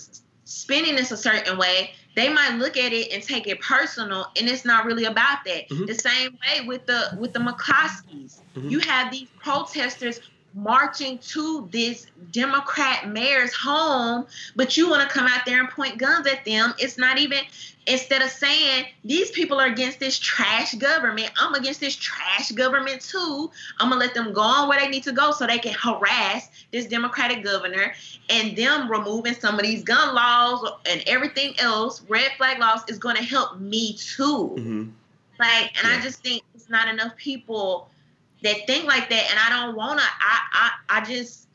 spinning 0.45 0.97
this 0.97 1.11
a 1.11 1.17
certain 1.17 1.59
way, 1.59 1.91
they 2.17 2.29
might 2.29 2.55
look 2.57 2.77
at 2.77 2.93
it 2.93 3.13
and 3.13 3.23
take 3.23 3.47
it 3.47 3.61
personal, 3.61 4.27
and 4.39 4.49
it's 4.49 4.65
not 4.65 4.85
really 4.87 5.05
about 5.05 5.39
that. 5.47 5.69
Mhm. 5.71 5.87
The 5.87 5.95
same 5.95 6.31
way 6.47 6.67
with 6.67 6.87
the 6.87 7.17
with 7.19 7.33
the 7.33 7.39
McCloskeys, 7.41 8.43
Mhm. 8.57 8.71
you 8.71 8.79
have 8.81 9.11
these 9.13 9.29
protesters 9.43 10.19
marching 10.55 11.19
to 11.19 11.69
this 11.71 12.07
Democrat 12.33 13.09
mayor's 13.09 13.53
home, 13.53 14.27
but 14.57 14.77
you 14.77 14.89
want 14.89 15.03
to 15.03 15.09
come 15.09 15.27
out 15.27 15.47
there 15.47 15.61
and 15.61 15.69
point 15.69 15.99
guns 15.99 16.27
at 16.27 16.45
them. 16.45 16.75
It's 16.79 16.99
not 16.99 17.19
even 17.19 17.41
instead 17.87 18.23
of 18.23 18.31
saying 18.31 18.87
these 19.05 19.31
people 19.31 19.59
are 19.59 19.67
against 19.67 19.99
this 19.99 20.19
trash 20.19 20.75
government, 20.75 21.31
I'm 21.41 21.55
against 21.55 21.81
this 21.81 21.97
trash 21.97 22.53
government 22.53 23.01
too. 23.01 23.51
I'm 23.79 23.89
gonna 23.89 24.01
let 24.01 24.15
them 24.15 24.33
go 24.33 24.43
on 24.43 24.69
where 24.69 24.79
they 24.79 24.89
need 24.89 25.05
to 25.05 25.13
go 25.13 25.33
so 25.33 25.47
they 25.47 25.59
can 25.59 25.75
harass 25.75 26.49
this 26.73 26.87
Democratic 26.87 27.43
governor 27.43 27.95
and 28.29 28.57
them 28.57 28.91
removing 28.91 29.35
some 29.35 29.55
of 29.55 29.63
these 29.63 29.83
gun 29.83 30.15
laws 30.15 30.71
and 30.91 31.03
everything 31.07 31.59
else, 31.61 32.03
red 32.09 32.33
flag 32.37 32.59
laws, 32.59 32.83
is 32.89 32.99
gonna 32.99 33.23
help 33.23 33.59
me 33.59 33.95
too. 33.95 34.55
Mhm. 34.59 34.93
Like, 35.39 35.77
and 35.79 35.89
Yeah. 35.89 35.99
I 35.99 36.01
just 36.03 36.23
think 36.23 36.43
it's 36.55 36.69
not 36.69 36.89
enough 36.89 37.17
people 37.17 37.89
that 38.43 38.67
think 38.67 38.85
like 38.87 39.09
that, 39.11 39.31
and 39.31 39.39
I 39.41 39.67
don't 39.67 39.77
wanna. 39.77 40.03
I, 40.03 40.41
I, 40.53 40.71
I 41.01 41.05
just, 41.05 41.49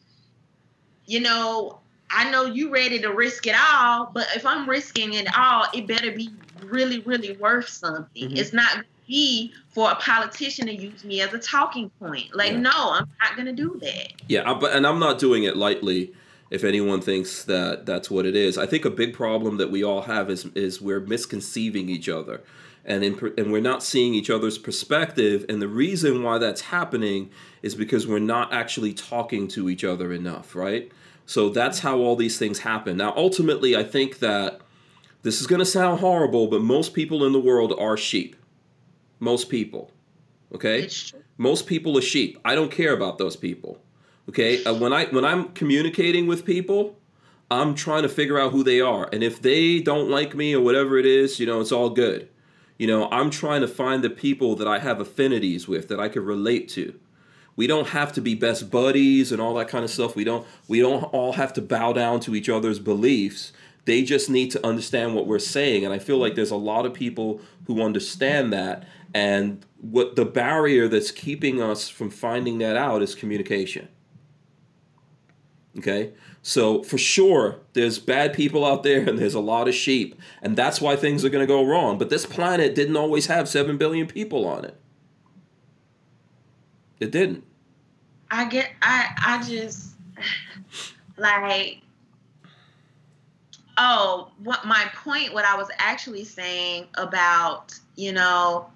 you 1.05 1.19
know, 1.19 1.79
I 2.09 2.29
know 2.29 2.45
you 2.45 2.69
ready 2.71 2.99
to 3.01 3.09
risk 3.11 3.47
it 3.47 3.55
all, 3.57 4.11
but 4.13 4.27
if 4.35 4.45
I'm 4.45 4.69
risking 4.69 5.13
it 5.13 5.27
all, 5.37 5.65
it 5.73 5.87
better 5.87 6.11
be 6.11 6.29
really, 6.63 6.99
really 6.99 7.35
worth 7.37 7.67
something. 7.69 8.29
Mhm. 8.29 8.37
It's 8.37 8.53
not 8.53 8.83
be 9.07 9.51
for 9.69 9.91
a 9.91 9.95
politician 9.95 10.67
to 10.67 10.73
use 10.75 11.03
me 11.03 11.21
as 11.21 11.33
a 11.33 11.39
talking 11.39 11.89
point. 11.99 12.33
Like, 12.35 12.51
Yeah. 12.53 12.59
no, 12.59 12.71
I'm 12.91 13.07
not 13.21 13.35
gonna 13.35 13.51
do 13.53 13.77
that. 13.81 14.13
Yeah, 14.29 14.49
I- 14.49 14.53
but 14.53 14.73
and 14.73 14.85
I'm 14.87 14.99
not 14.99 15.19
doing 15.19 15.43
it 15.43 15.57
lightly. 15.57 16.13
If 16.51 16.63
anyone 16.63 17.01
thinks 17.01 17.43
that 17.45 17.85
that's 17.87 18.11
what 18.11 18.25
it 18.27 18.35
is, 18.35 18.57
I 18.59 18.67
think 18.67 18.85
a 18.85 18.91
big 18.91 19.13
problem 19.13 19.57
that 19.57 19.71
we 19.71 19.83
all 19.83 20.03
have 20.03 20.29
is 20.29 20.45
is 20.55 20.79
we're 20.81 20.99
misconceiving 20.99 21.89
each 21.89 22.07
other, 22.07 22.41
and 22.85 23.03
in, 23.03 23.33
and 23.37 23.51
we're 23.51 23.61
not 23.61 23.83
seeing 23.83 24.13
each 24.13 24.29
other's 24.29 24.57
perspective. 24.57 25.45
And 25.47 25.61
the 25.61 25.67
reason 25.67 26.23
why 26.23 26.37
that's 26.37 26.61
happening 26.61 27.29
is 27.61 27.75
because 27.75 28.05
we're 28.07 28.19
not 28.19 28.53
actually 28.53 28.93
talking 28.93 29.47
to 29.49 29.69
each 29.69 29.83
other 29.83 30.11
enough, 30.11 30.55
right? 30.55 30.91
So 31.25 31.49
that's 31.49 31.79
how 31.79 31.99
all 31.99 32.15
these 32.15 32.37
things 32.37 32.59
happen. 32.59 32.97
Now, 32.97 33.13
ultimately, 33.15 33.75
I 33.75 33.83
think 33.83 34.19
that 34.19 34.59
this 35.21 35.39
is 35.39 35.47
going 35.47 35.59
to 35.59 35.65
sound 35.65 36.01
horrible, 36.01 36.47
but 36.47 36.61
most 36.61 36.93
people 36.93 37.25
in 37.25 37.31
the 37.31 37.39
world 37.39 37.73
are 37.79 37.95
sheep. 37.95 38.35
Most 39.19 39.47
people, 39.47 39.91
okay? 40.53 40.89
Most 41.37 41.65
people 41.67 41.97
are 41.97 42.01
sheep 42.01 42.39
i 42.45 42.55
don't 42.55 42.71
care 42.71 42.93
about 42.93 43.17
those 43.17 43.35
people 43.35 43.81
okay 44.29 44.63
uh, 44.65 44.73
when 44.73 44.93
i 44.93 45.05
when 45.05 45.25
i'm 45.25 45.49
communicating 45.49 46.27
with 46.27 46.45
people 46.45 46.97
i'm 47.49 47.73
trying 47.75 48.03
to 48.03 48.09
figure 48.09 48.39
out 48.39 48.51
who 48.51 48.63
they 48.63 48.79
are 48.79 49.09
and 49.11 49.23
if 49.23 49.41
they 49.41 49.79
don't 49.79 50.09
like 50.09 50.35
me 50.35 50.53
or 50.53 50.61
whatever 50.61 50.97
it 50.97 51.05
is 51.05 51.39
you 51.39 51.45
know 51.45 51.59
it's 51.59 51.71
all 51.71 51.89
good 51.89 52.29
you 52.83 52.87
know 52.87 53.07
i'm 53.11 53.29
trying 53.29 53.61
to 53.61 53.67
find 53.67 54.03
the 54.03 54.09
people 54.09 54.57
that 54.57 54.67
i 54.67 54.77
have 54.77 54.99
affinities 54.99 55.69
with 55.69 55.87
that 55.87 56.01
i 56.01 56.09
can 56.09 56.25
relate 56.25 56.67
to. 56.67 56.99
We 57.55 57.65
don't 57.65 57.89
have 57.89 58.11
to 58.13 58.21
be 58.21 58.35
best 58.35 58.69
buddies 58.69 59.31
and 59.31 59.39
all 59.39 59.53
that 59.53 59.69
kind 59.69 59.85
of 59.85 59.91
stuff. 59.91 60.17
We 60.17 60.25
don't 60.25 60.45
we 60.67 60.81
don't 60.81 61.03
all 61.03 61.33
have 61.33 61.53
to 61.53 61.61
bow 61.61 61.93
down 61.93 62.19
to 62.21 62.35
each 62.35 62.49
other's 62.49 62.79
beliefs. 62.79 63.53
They 63.85 64.03
just 64.03 64.29
need 64.29 64.51
to 64.51 64.67
understand 64.67 65.15
what 65.15 65.27
we're 65.27 65.39
saying. 65.39 65.85
And 65.85 65.93
i 65.93 65.99
feel 65.99 66.17
like 66.17 66.35
there's 66.35 66.51
a 66.51 66.65
lot 66.71 66.85
of 66.85 66.93
people 66.93 67.39
who 67.67 67.81
understand 67.81 68.51
that. 68.51 68.85
And 69.13 69.65
what 69.79 70.17
the 70.17 70.25
barrier 70.25 70.89
that's 70.89 71.11
keeping 71.11 71.61
us 71.61 71.87
from 71.87 72.09
finding 72.09 72.57
that 72.57 72.75
out 72.75 73.01
is 73.01 73.15
communication. 73.15 73.87
Okay 75.77 76.11
so 76.45 76.83
for 76.83 76.97
sure 76.97 77.61
there's 77.71 77.97
bad 77.97 78.33
people 78.33 78.65
out 78.65 78.83
there 78.83 79.07
and 79.07 79.17
there's 79.17 79.33
a 79.33 79.39
lot 79.39 79.69
of 79.69 79.73
sheep 79.73 80.21
and 80.41 80.57
that's 80.57 80.81
why 80.81 80.95
things 80.97 81.23
are 81.23 81.29
going 81.29 81.41
to 81.41 81.47
go 81.47 81.65
wrong. 81.65 81.97
But 81.97 82.09
this 82.09 82.25
planet 82.25 82.75
didn't 82.75 82.97
always 82.97 83.27
have 83.27 83.47
7 83.47 83.77
billion 83.77 84.05
people 84.07 84.45
on 84.45 84.65
it. 84.65 84.77
It 86.99 87.11
didn't. 87.11 87.45
I 88.29 88.45
get 88.45 88.71
I 88.81 89.09
I 89.25 89.43
just 89.47 89.95
like 91.17 91.79
oh 93.77 94.31
what 94.43 94.65
my 94.65 94.85
point 94.95 95.33
what 95.33 95.45
I 95.45 95.55
was 95.55 95.69
actually 95.77 96.25
saying 96.25 96.87
about 96.95 97.73
you 97.95 98.11
know 98.11 98.69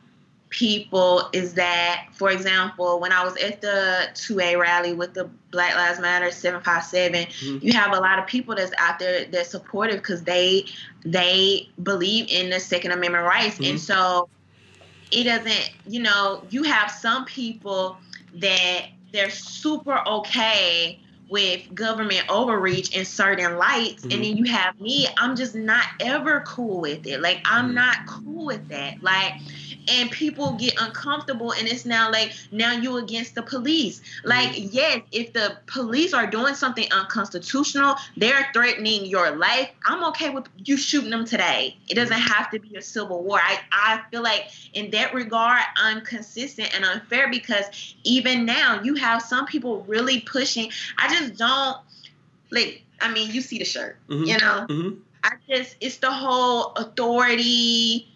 people 0.57 1.29
is 1.33 1.53
that 1.53 2.07
for 2.13 2.31
example 2.31 2.99
when 2.99 3.11
I 3.11 3.23
was 3.23 3.37
at 3.37 3.61
the 3.61 4.09
2A 4.15 4.59
rally 4.59 4.91
with 4.91 5.13
the 5.13 5.29
Black 5.51 5.75
Lives 5.75 5.99
Matter 5.99 6.31
757 6.31 7.25
Mhm. 7.27 7.61
you 7.63 7.73
have 7.73 7.93
a 7.93 7.99
lot 7.99 8.17
of 8.17 8.25
people 8.25 8.55
that's 8.55 8.71
out 8.79 8.97
there 8.97 9.25
that's 9.25 9.51
supportive 9.51 9.97
because 9.97 10.23
they 10.23 10.65
they 11.05 11.69
believe 11.83 12.25
in 12.29 12.49
the 12.49 12.59
second 12.59 12.91
amendment 12.91 13.23
rights 13.23 13.57
and 13.59 13.77
Mhm. 13.77 13.79
so 13.79 14.29
it 15.11 15.25
doesn't 15.25 15.69
you 15.87 16.01
know 16.01 16.43
you 16.49 16.63
have 16.63 16.89
some 16.89 17.23
people 17.25 17.97
that 18.33 18.87
they're 19.13 19.29
super 19.29 20.01
okay 20.07 20.99
with 21.29 21.61
government 21.75 22.23
overreach 22.29 22.95
in 22.95 23.05
certain 23.05 23.57
lights 23.57 24.05
Mhm. 24.05 24.13
and 24.13 24.23
then 24.23 24.37
you 24.37 24.45
have 24.51 24.79
me 24.79 25.07
i'm 25.17 25.35
just 25.35 25.53
not 25.53 25.85
ever 25.99 26.43
cool 26.47 26.81
with 26.81 27.05
it 27.05 27.21
like 27.21 27.41
i'm 27.45 27.71
Mhm. 27.71 27.75
not 27.75 27.97
cool 28.07 28.45
with 28.47 28.67
that 28.69 29.03
like 29.03 29.33
and 29.89 30.11
people 30.11 30.53
get 30.53 30.73
uncomfortable 30.79 31.51
and 31.53 31.67
it's 31.67 31.85
now 31.85 32.11
like 32.11 32.33
now 32.51 32.71
you 32.71 32.97
against 32.97 33.35
the 33.35 33.41
police. 33.41 34.01
Like 34.23 34.51
yes 34.73 35.01
if 35.11 35.33
the 35.33 35.57
police 35.67 36.13
are 36.13 36.27
doing 36.27 36.55
something 36.55 36.87
unconstitutional 36.91 37.95
they're 38.17 38.47
threatening 38.53 39.05
your 39.05 39.31
life 39.31 39.69
i'm 39.85 40.03
okay 40.05 40.29
with 40.29 40.45
you 40.65 40.77
shooting 40.77 41.09
them 41.09 41.25
today. 41.25 41.77
It 41.89 41.95
doesn't 41.95 42.19
have 42.19 42.51
to 42.51 42.59
be 42.59 42.75
a 42.75 42.81
civil 42.81 43.23
war. 43.23 43.39
I, 43.41 43.59
I 43.71 44.01
feel 44.11 44.23
like 44.23 44.49
in 44.73 44.91
that 44.91 45.13
regard 45.13 45.61
i'm 45.77 46.01
consistent 46.01 46.73
and 46.75 46.83
unfair 46.85 47.29
because 47.29 47.95
even 48.03 48.45
now 48.45 48.81
you 48.83 48.95
have 48.95 49.21
some 49.21 49.45
people 49.45 49.83
really 49.87 50.21
pushing. 50.21 50.71
I 50.97 51.07
just 51.13 51.35
don't 51.35 51.77
like 52.51 52.83
i 53.01 53.11
mean 53.11 53.29
you 53.31 53.41
see 53.41 53.59
the 53.59 53.65
shirt 53.65 53.97
Mhm. 54.09 54.27
you 54.27 54.37
know? 54.37 54.65
Mhm. 54.69 54.97
I 55.23 55.31
just 55.49 55.75
it's 55.81 55.97
the 55.97 56.11
whole 56.11 56.71
authority, 56.75 58.07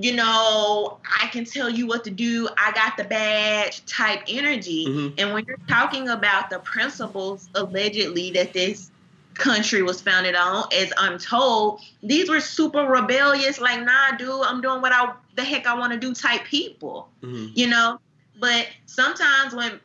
you 0.00 0.14
know, 0.14 0.98
I 1.20 1.26
can 1.28 1.44
tell 1.44 1.68
you 1.68 1.86
what 1.86 2.04
to 2.04 2.10
do, 2.10 2.48
I 2.56 2.72
got 2.72 2.96
the 2.96 3.04
badge 3.04 3.84
type 3.86 4.22
energy. 4.28 4.86
Mhm. 4.86 5.14
And 5.18 5.32
when 5.32 5.44
you're 5.46 5.58
talking 5.68 6.08
about 6.08 6.50
the 6.50 6.58
principles 6.60 7.48
allegedly 7.54 8.30
that 8.32 8.52
this 8.52 8.90
country 9.34 9.82
was 9.82 10.00
founded 10.00 10.34
on, 10.34 10.64
as 10.72 10.92
I'm 10.98 11.18
told, 11.18 11.80
these 12.02 12.28
were 12.28 12.40
super 12.40 12.82
rebellious, 12.84 13.60
like, 13.60 13.82
nah, 13.84 14.16
dude, 14.16 14.28
I'm 14.44 14.60
doing 14.60 14.82
what 14.82 14.92
I 14.92 15.12
the 15.36 15.44
heck 15.44 15.66
I 15.66 15.74
want 15.78 15.92
to 15.92 15.98
do 15.98 16.12
type 16.12 16.44
people 16.44 17.08
Mhm. 17.22 17.52
you 17.54 17.68
know 17.68 18.00
but 18.40 18.66
sometimes 18.86 19.54
when 19.54 19.78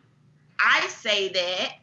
i 0.59 0.87
say 0.87 1.29
that 1.29 1.73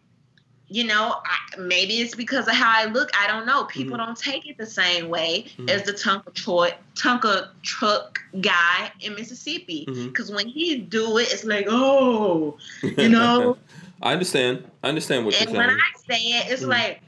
you 0.72 0.84
know 0.84 1.16
I, 1.24 1.58
maybe 1.60 1.94
it's 2.00 2.14
because 2.14 2.46
of 2.46 2.54
how 2.54 2.72
i 2.72 2.84
look 2.86 3.10
i 3.18 3.26
don't 3.26 3.44
know 3.44 3.64
people 3.64 3.96
Mhm. 3.96 4.06
don't 4.06 4.16
take 4.18 4.48
it 4.48 4.56
the 4.56 4.66
same 4.66 5.08
way 5.08 5.46
Mhm. 5.58 5.68
as 5.68 5.82
the 5.82 5.92
tonka 5.92 6.32
truck 6.32 6.74
tonka 6.94 7.48
truck 7.62 8.20
guy 8.40 8.92
in 9.00 9.14
mississippi 9.16 9.84
because 10.06 10.30
when 10.30 10.46
he 10.46 10.76
do 10.78 11.18
it 11.18 11.32
it's 11.32 11.44
like 11.44 11.66
oh 11.68 12.56
you 12.96 13.08
know 13.08 13.58
I 14.02 14.12
understand. 14.14 14.64
I 14.82 14.88
understand 14.88 15.26
what 15.26 15.34
and 15.34 15.42
you're 15.42 15.60
saying. 15.60 15.68
And 15.70 15.76
when 15.76 15.78
i 15.78 16.16
say 16.16 16.22
it 16.38 16.50
it's 16.50 16.62
Mhm. 16.62 16.68
like 16.68 17.02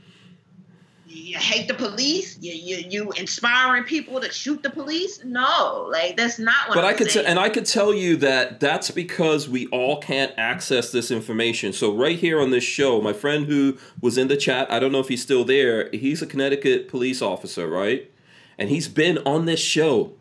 you 1.15 1.39
hate 1.39 1.69
the 1.69 1.75
police 1.75 2.39
you, 2.41 2.53
you 2.53 2.85
you 2.89 3.13
inspiring 3.13 3.85
people 3.85 4.21
to 4.21 4.33
shoot 4.33 4.63
the 4.63 4.71
police 4.71 5.23
no 5.25 5.87
like 5.91 6.17
that's 6.17 6.39
not 6.39 6.69
what 6.69 6.75
but 6.75 6.85
I'm 6.85 6.95
I 6.95 6.97
could 6.97 7.11
t- 7.11 7.25
and 7.25 7.39
I 7.39 7.49
could 7.49 7.67
tell 7.67 7.93
you 7.93 8.17
that 8.17 8.61
that's 8.61 8.91
because 8.91 9.49
we 9.49 9.67
all 9.69 10.01
can't 10.01 10.33
access 10.37 10.91
this 10.91 11.11
information. 11.11 11.73
So 11.73 11.95
right 11.95 12.19
here 12.19 12.41
on 12.41 12.51
this 12.51 12.65
show, 12.65 13.01
my 13.01 13.13
friend 13.13 13.47
who 13.47 13.79
was 14.01 14.19
in 14.19 14.29
the 14.29 14.37
chat, 14.37 14.71
I 14.71 14.79
don't 14.79 14.93
know 14.93 15.01
if 15.01 15.09
he's 15.09 15.23
still 15.23 15.45
there. 15.45 15.91
He's 15.91 16.23
a 16.23 16.27
Connecticut 16.27 16.89
police 16.89 17.23
officer, 17.23 17.69
right? 17.69 18.11
And 18.59 18.69
he's 18.69 18.89
been 18.89 19.19
on 19.19 19.47
this 19.47 19.61
show. 19.61 20.13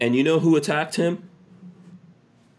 And 0.00 0.14
you 0.14 0.22
know 0.22 0.38
who 0.38 0.56
attacked 0.56 0.96
him? 0.96 1.27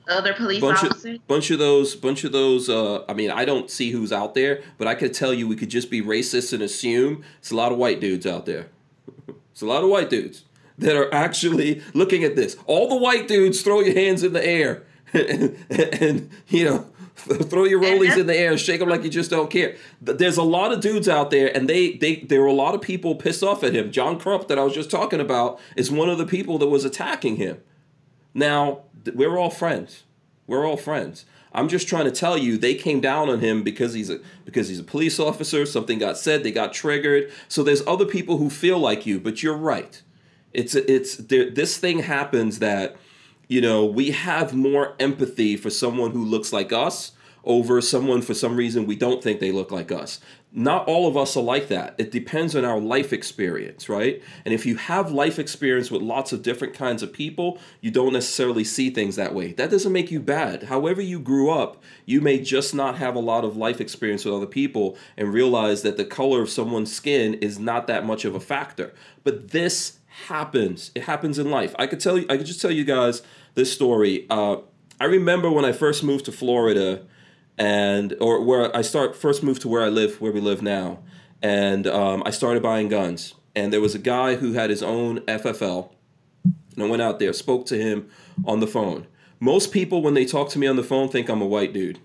Other 0.10 0.34
police 0.34 0.62
bunch 0.62 0.84
officers 0.84 1.16
of 1.16 1.28
bunch 1.28 1.52
of 1.52 1.60
those 1.60 1.96
bunch 1.96 2.24
of 2.24 2.32
those 2.32 2.70
uh 2.70 3.04
I 3.08 3.14
mean 3.14 3.32
I 3.32 3.46
don't 3.46 3.70
see 3.70 3.92
who's 3.92 4.12
out 4.12 4.34
there, 4.34 4.62
but 4.78 4.88
I 4.88 4.96
could 4.96 5.14
tell 5.14 5.34
you 5.34 5.48
we 5.48 5.56
could 5.56 5.70
just 5.70 5.90
be 5.90 6.02
racist 6.02 6.54
and 6.54 6.62
assume 6.62 7.24
it's 7.40 7.52
a 7.52 7.56
lot 7.56 7.72
of 7.72 7.78
white 7.78 8.00
dudes 8.00 8.26
out 8.26 8.46
there. 8.46 8.68
it's 9.52 9.62
a 9.62 9.66
lot 9.66 9.84
of 9.84 9.90
white 9.90 10.10
dudes 10.10 10.46
that 10.78 10.96
are 10.96 11.14
actually 11.14 11.82
looking 11.94 12.24
at 12.24 12.36
this. 12.36 12.58
All 12.66 12.90
the 12.90 12.98
white 12.98 13.28
dudes 13.28 13.62
throw 13.62 13.82
your 13.82 13.96
hands 13.96 14.24
in 14.24 14.34
the 14.34 14.46
air 14.46 14.84
and, 15.14 15.58
and, 15.70 16.30
you 16.48 16.66
know 16.66 16.86
throw 17.20 17.66
your 17.66 17.82
rollies 17.82 18.18
in 18.18 18.28
the 18.28 18.38
air 18.38 18.58
shake 18.58 18.80
them 18.80 18.88
like 18.88 19.04
you 19.04 19.10
just 19.10 19.30
don't 19.30 19.50
care. 19.50 19.76
There's 20.02 20.38
a 20.38 20.44
lot 20.44 20.72
of 20.72 20.80
dudes 20.80 21.10
out 21.10 21.32
there, 21.32 21.56
and 21.56 21.68
they 21.70 21.94
they 21.94 22.18
there 22.18 22.42
were 22.42 22.48
a 22.48 22.54
lot 22.54 22.76
of 22.76 22.82
people 22.82 23.16
pissed 23.16 23.44
off 23.44 23.62
at 23.64 23.76
him. 23.76 23.92
John 23.92 24.18
Crump 24.18 24.48
that 24.48 24.58
I 24.58 24.64
was 24.64 24.74
just 24.74 24.90
talking 24.90 25.20
about 25.20 25.60
is 25.76 25.92
one 25.92 26.10
of 26.10 26.18
the 26.18 26.26
people 26.26 26.58
that 26.60 26.68
was 26.68 26.86
attacking 26.86 27.36
him. 27.36 27.62
Now, 28.34 28.84
we're 29.14 29.38
all 29.38 29.50
friends. 29.50 30.04
We're 30.48 30.66
all 30.66 30.78
friends. 30.78 31.26
I'm 31.52 31.68
just 31.68 31.88
trying 31.88 32.06
to 32.06 32.12
tell 32.12 32.38
you 32.38 32.58
they 32.58 32.76
came 32.76 33.02
down 33.02 33.30
on 33.30 33.40
him 33.40 33.64
because 33.64 33.94
he's 33.94 34.10
a 34.10 34.20
because 34.46 34.70
he's 34.70 34.80
a 34.80 34.84
police 34.84 35.20
officer, 35.20 35.66
something 35.66 35.98
got 35.98 36.18
said, 36.18 36.44
they 36.44 36.52
got 36.52 36.74
triggered. 36.74 37.32
So 37.48 37.64
there's 37.64 37.86
other 37.88 38.06
people 38.06 38.38
who 38.38 38.50
feel 38.50 38.78
like 38.78 39.06
you, 39.06 39.20
but 39.20 39.42
you're 39.42 39.58
right. 39.58 40.02
It's 40.54 40.76
it's 40.76 41.16
there, 41.18 41.50
this 41.50 41.78
thing 41.78 42.00
happens 42.00 42.60
that 42.60 42.96
you 43.50 43.62
know, 43.62 43.84
we 43.84 44.12
have 44.12 44.54
more 44.54 44.96
empathy 45.00 45.58
for 45.58 45.72
someone 45.72 46.12
who 46.12 46.24
looks 46.24 46.54
like 46.54 46.72
us 46.72 47.14
over 47.44 47.82
someone 47.82 48.22
for 48.22 48.34
some 48.34 48.56
reason 48.56 48.86
we 48.86 48.96
don't 48.96 49.24
think 49.24 49.40
they 49.40 49.52
look 49.52 49.72
like 49.72 49.92
us. 49.92 50.20
Not 50.52 50.88
all 50.88 51.08
of 51.08 51.16
us 51.16 51.38
are 51.38 51.44
like 51.44 51.68
that. 51.68 51.94
It 52.00 52.12
depends 52.12 52.56
on 52.56 52.66
our 52.66 52.80
life 52.80 53.14
experience, 53.14 53.88
right? 53.88 54.22
And 54.46 54.54
if 54.54 54.66
you 54.66 54.78
have 54.78 55.12
life 55.12 55.38
experience 55.38 55.92
with 55.92 56.02
lots 56.02 56.34
of 56.34 56.42
different 56.42 56.74
kinds 56.74 57.04
of 57.04 57.14
people, 57.14 57.60
you 57.82 57.92
don't 57.92 58.14
necessarily 58.14 58.64
see 58.64 58.90
things 58.90 59.16
that 59.16 59.36
way. 59.36 59.54
That 59.54 59.70
doesn't 59.70 59.94
make 59.94 60.10
you 60.10 60.20
bad. 60.20 60.64
However, 60.64 61.02
you 61.02 61.20
grew 61.20 61.52
up, 61.52 61.84
you 62.06 62.20
may 62.20 62.40
just 62.40 62.74
not 62.74 62.98
have 62.98 63.16
a 63.16 63.20
lot 63.20 63.46
of 63.46 63.58
life 63.58 63.80
experience 63.80 64.26
with 64.26 64.34
other 64.34 64.48
people 64.48 64.98
and 65.16 65.32
realize 65.32 65.84
that 65.84 65.98
the 65.98 66.06
color 66.06 66.42
of 66.42 66.50
someone's 66.50 66.94
skin 66.94 67.36
is 67.36 67.60
not 67.60 67.86
that 67.86 68.06
much 68.06 68.26
of 68.26 68.34
a 68.34 68.40
factor. 68.40 68.94
But 69.24 69.50
this 69.50 70.00
happens. 70.26 70.92
It 70.96 71.04
happens 71.04 71.38
in 71.38 71.52
life. 71.52 71.76
I 71.78 71.88
could 71.88 72.00
tell 72.00 72.18
you. 72.18 72.26
I 72.30 72.38
could 72.38 72.46
just 72.46 72.62
tell 72.62 72.72
you 72.72 72.84
guys 72.84 73.22
this 73.54 73.72
story. 73.72 74.26
Uh, 74.30 74.58
I 75.00 75.06
remember 75.06 75.50
when 75.50 75.66
I 75.66 75.72
first 75.72 76.04
moved 76.04 76.26
to 76.26 76.32
Florida, 76.32 77.06
and 77.60 78.16
or 78.22 78.42
where 78.42 78.76
I 78.76 78.82
start 78.82 79.16
first 79.16 79.44
moved 79.44 79.62
to 79.64 79.68
where 79.68 79.84
I 79.84 79.90
live, 79.90 80.20
where 80.22 80.32
we 80.32 80.40
live 80.40 80.62
now, 80.62 81.00
and 81.42 81.86
um, 81.86 82.24
I 82.26 82.32
started 82.32 82.64
buying 82.64 82.88
guns. 82.88 83.36
And 83.56 83.74
there 83.74 83.82
was 83.82 83.94
a 83.94 84.00
guy 84.00 84.36
who 84.36 84.54
had 84.54 84.70
his 84.70 84.82
own 84.82 85.20
FFL, 85.22 85.92
and 86.76 86.84
I 86.84 86.88
went 86.88 87.02
out 87.02 87.20
there, 87.20 87.34
spoke 87.34 87.66
to 87.68 87.78
him 87.78 88.10
on 88.46 88.62
the 88.62 88.68
phone. 88.68 89.06
Most 89.40 89.72
people, 89.72 90.02
when 90.02 90.14
they 90.14 90.26
talk 90.26 90.50
to 90.50 90.60
me 90.60 90.68
on 90.68 90.78
the 90.78 90.84
phone, 90.84 91.10
think 91.10 91.30
I'm 91.30 91.42
a 91.42 91.46
white 91.46 91.74
dude. 91.74 92.00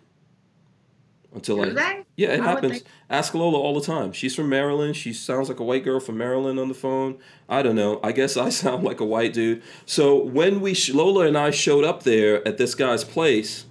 Until 1.33 1.63
I, 1.63 1.69
they? 1.71 2.05
yeah, 2.17 2.29
it 2.29 2.41
Why 2.41 2.47
happens. 2.47 2.85
Ask 3.11 3.35
Lola 3.35 3.59
all 3.59 3.75
the 3.79 3.85
time. 3.85 4.13
She's 4.13 4.35
from 4.35 4.49
Maryland. 4.49 4.97
She 4.97 5.13
sounds 5.13 5.49
like 5.49 5.59
a 5.59 5.65
white 5.65 5.85
girl 5.85 5.99
from 5.99 6.17
Maryland 6.17 6.61
on 6.61 6.69
the 6.69 6.75
phone. 6.75 7.19
I 7.49 7.63
don't 7.63 7.75
know. 7.75 8.01
I 8.03 8.13
guess 8.13 8.37
I 8.37 8.49
sound 8.51 8.85
like 8.85 9.01
a 9.01 9.05
white 9.05 9.33
dude. 9.33 9.63
So 9.85 10.17
when 10.17 10.61
we 10.61 10.77
Lola 10.93 11.27
and 11.27 11.37
I 11.37 11.51
showed 11.51 11.85
up 11.85 12.05
there 12.05 12.47
at 12.47 12.57
this 12.57 12.75
guy's 12.75 13.05
place, 13.05 13.67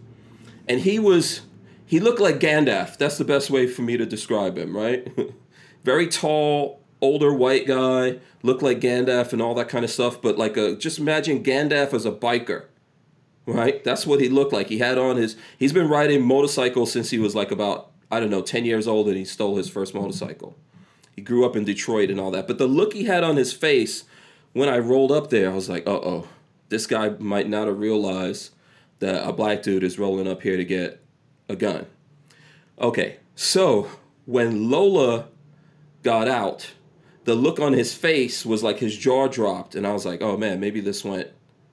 and 0.67 0.81
he 0.81 0.99
was 0.99 1.41
he 1.93 1.99
looked 1.99 2.19
like 2.19 2.39
Gandalf. 2.39 2.97
That's 2.97 3.19
the 3.19 3.23
best 3.23 3.51
way 3.51 3.67
for 3.67 3.83
me 3.83 3.97
to 3.97 4.05
describe 4.07 4.57
him. 4.57 4.75
Right? 4.75 5.07
Very 5.83 6.07
tall, 6.07 6.81
older 7.01 7.31
white 7.31 7.67
guy. 7.67 8.17
Looked 8.41 8.63
like 8.63 8.79
Gandalf 8.79 9.31
and 9.31 9.43
all 9.43 9.53
that 9.53 9.69
kind 9.69 9.85
of 9.85 9.91
stuff. 9.91 10.19
But 10.19 10.39
like 10.39 10.57
a 10.57 10.75
just 10.75 10.97
imagine 10.97 11.43
Gandalf 11.43 11.93
as 11.93 12.07
a 12.07 12.11
biker 12.11 12.65
right? 13.45 13.83
That's 13.83 14.07
what 14.07 14.21
he 14.21 14.29
looked 14.29 14.53
like. 14.53 14.69
He 14.69 14.79
had 14.79 14.97
on 14.97 15.17
his. 15.17 15.35
He's 15.59 15.71
been 15.73 15.87
riding 15.87 16.25
motorcycles 16.25 16.91
since 16.91 17.11
he 17.11 17.19
was 17.19 17.35
like 17.35 17.51
about 17.51 17.91
I 18.11 18.19
don't 18.19 18.31
know 18.31 18.41
ten 18.41 18.65
years 18.65 18.87
old, 18.87 19.07
and 19.07 19.15
he 19.15 19.25
stole 19.25 19.57
his 19.57 19.69
first 19.69 19.93
motorcycle. 19.93 20.55
He 21.15 21.21
grew 21.21 21.45
up 21.45 21.55
in 21.55 21.63
Detroit 21.63 22.09
and 22.09 22.19
all 22.19 22.31
that, 22.31 22.47
but 22.47 22.57
the 22.57 22.65
look 22.65 22.93
he 22.93 23.03
had 23.03 23.23
on 23.23 23.35
his 23.35 23.53
face 23.53 24.05
when 24.53 24.67
I 24.67 24.79
rolled 24.79 25.11
up 25.11 25.29
there, 25.29 25.51
I 25.51 25.53
was 25.53 25.69
like, 25.69 25.85
uh 25.85 25.91
oh, 25.91 26.27
this 26.69 26.87
guy 26.87 27.09
might 27.19 27.47
not 27.47 27.67
have 27.67 27.77
realized 27.77 28.51
that 28.97 29.27
a 29.27 29.31
black 29.31 29.61
dude 29.61 29.83
is 29.83 29.99
rolling 29.99 30.27
up 30.27 30.41
here 30.41 30.57
to 30.57 30.65
get 30.65 31.02
a 31.49 31.55
gun. 31.55 31.85
Okay, 32.79 33.17
so 33.35 33.89
when 34.25 34.69
Lola 34.69 35.27
got 36.01 36.27
out, 36.27 36.71
the 37.25 37.35
look 37.35 37.59
on 37.59 37.73
his 37.73 37.93
face 37.93 38.45
was 38.45 38.63
like 38.63 38.79
his 38.79 38.97
jaw 38.97 39.27
dropped, 39.27 39.75
and 39.75 39.87
I 39.87 39.93
was 39.93 40.05
like, 40.05 40.21
oh 40.21 40.37
man, 40.37 40.59
maybe 40.59 40.81
this 40.81 41.03
went 41.03 41.29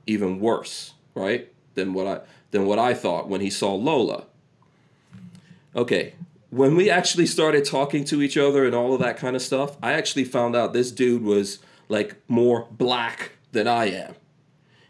even 0.06 0.40
worse, 0.40 0.94
right? 1.14 1.52
Than 1.74 1.92
what 1.94 2.06
I 2.06 2.20
than 2.50 2.66
what 2.66 2.78
I 2.78 2.94
thought 2.94 3.28
when 3.28 3.40
he 3.40 3.50
saw 3.50 3.74
Lola. 3.74 4.24
Okay, 5.74 6.14
when 6.50 6.74
we 6.74 6.90
actually 6.90 7.26
started 7.26 7.64
talking 7.64 8.04
to 8.04 8.20
each 8.22 8.36
other 8.36 8.64
and 8.64 8.74
all 8.74 8.92
of 8.92 9.00
that 9.00 9.16
kind 9.16 9.36
of 9.36 9.42
stuff, 9.42 9.76
I 9.82 9.92
actually 9.92 10.24
found 10.24 10.56
out 10.56 10.72
this 10.72 10.90
dude 10.90 11.22
was 11.22 11.60
like 11.88 12.16
more 12.28 12.66
black 12.70 13.32
than 13.52 13.68
I 13.68 13.86
am. 13.86 14.14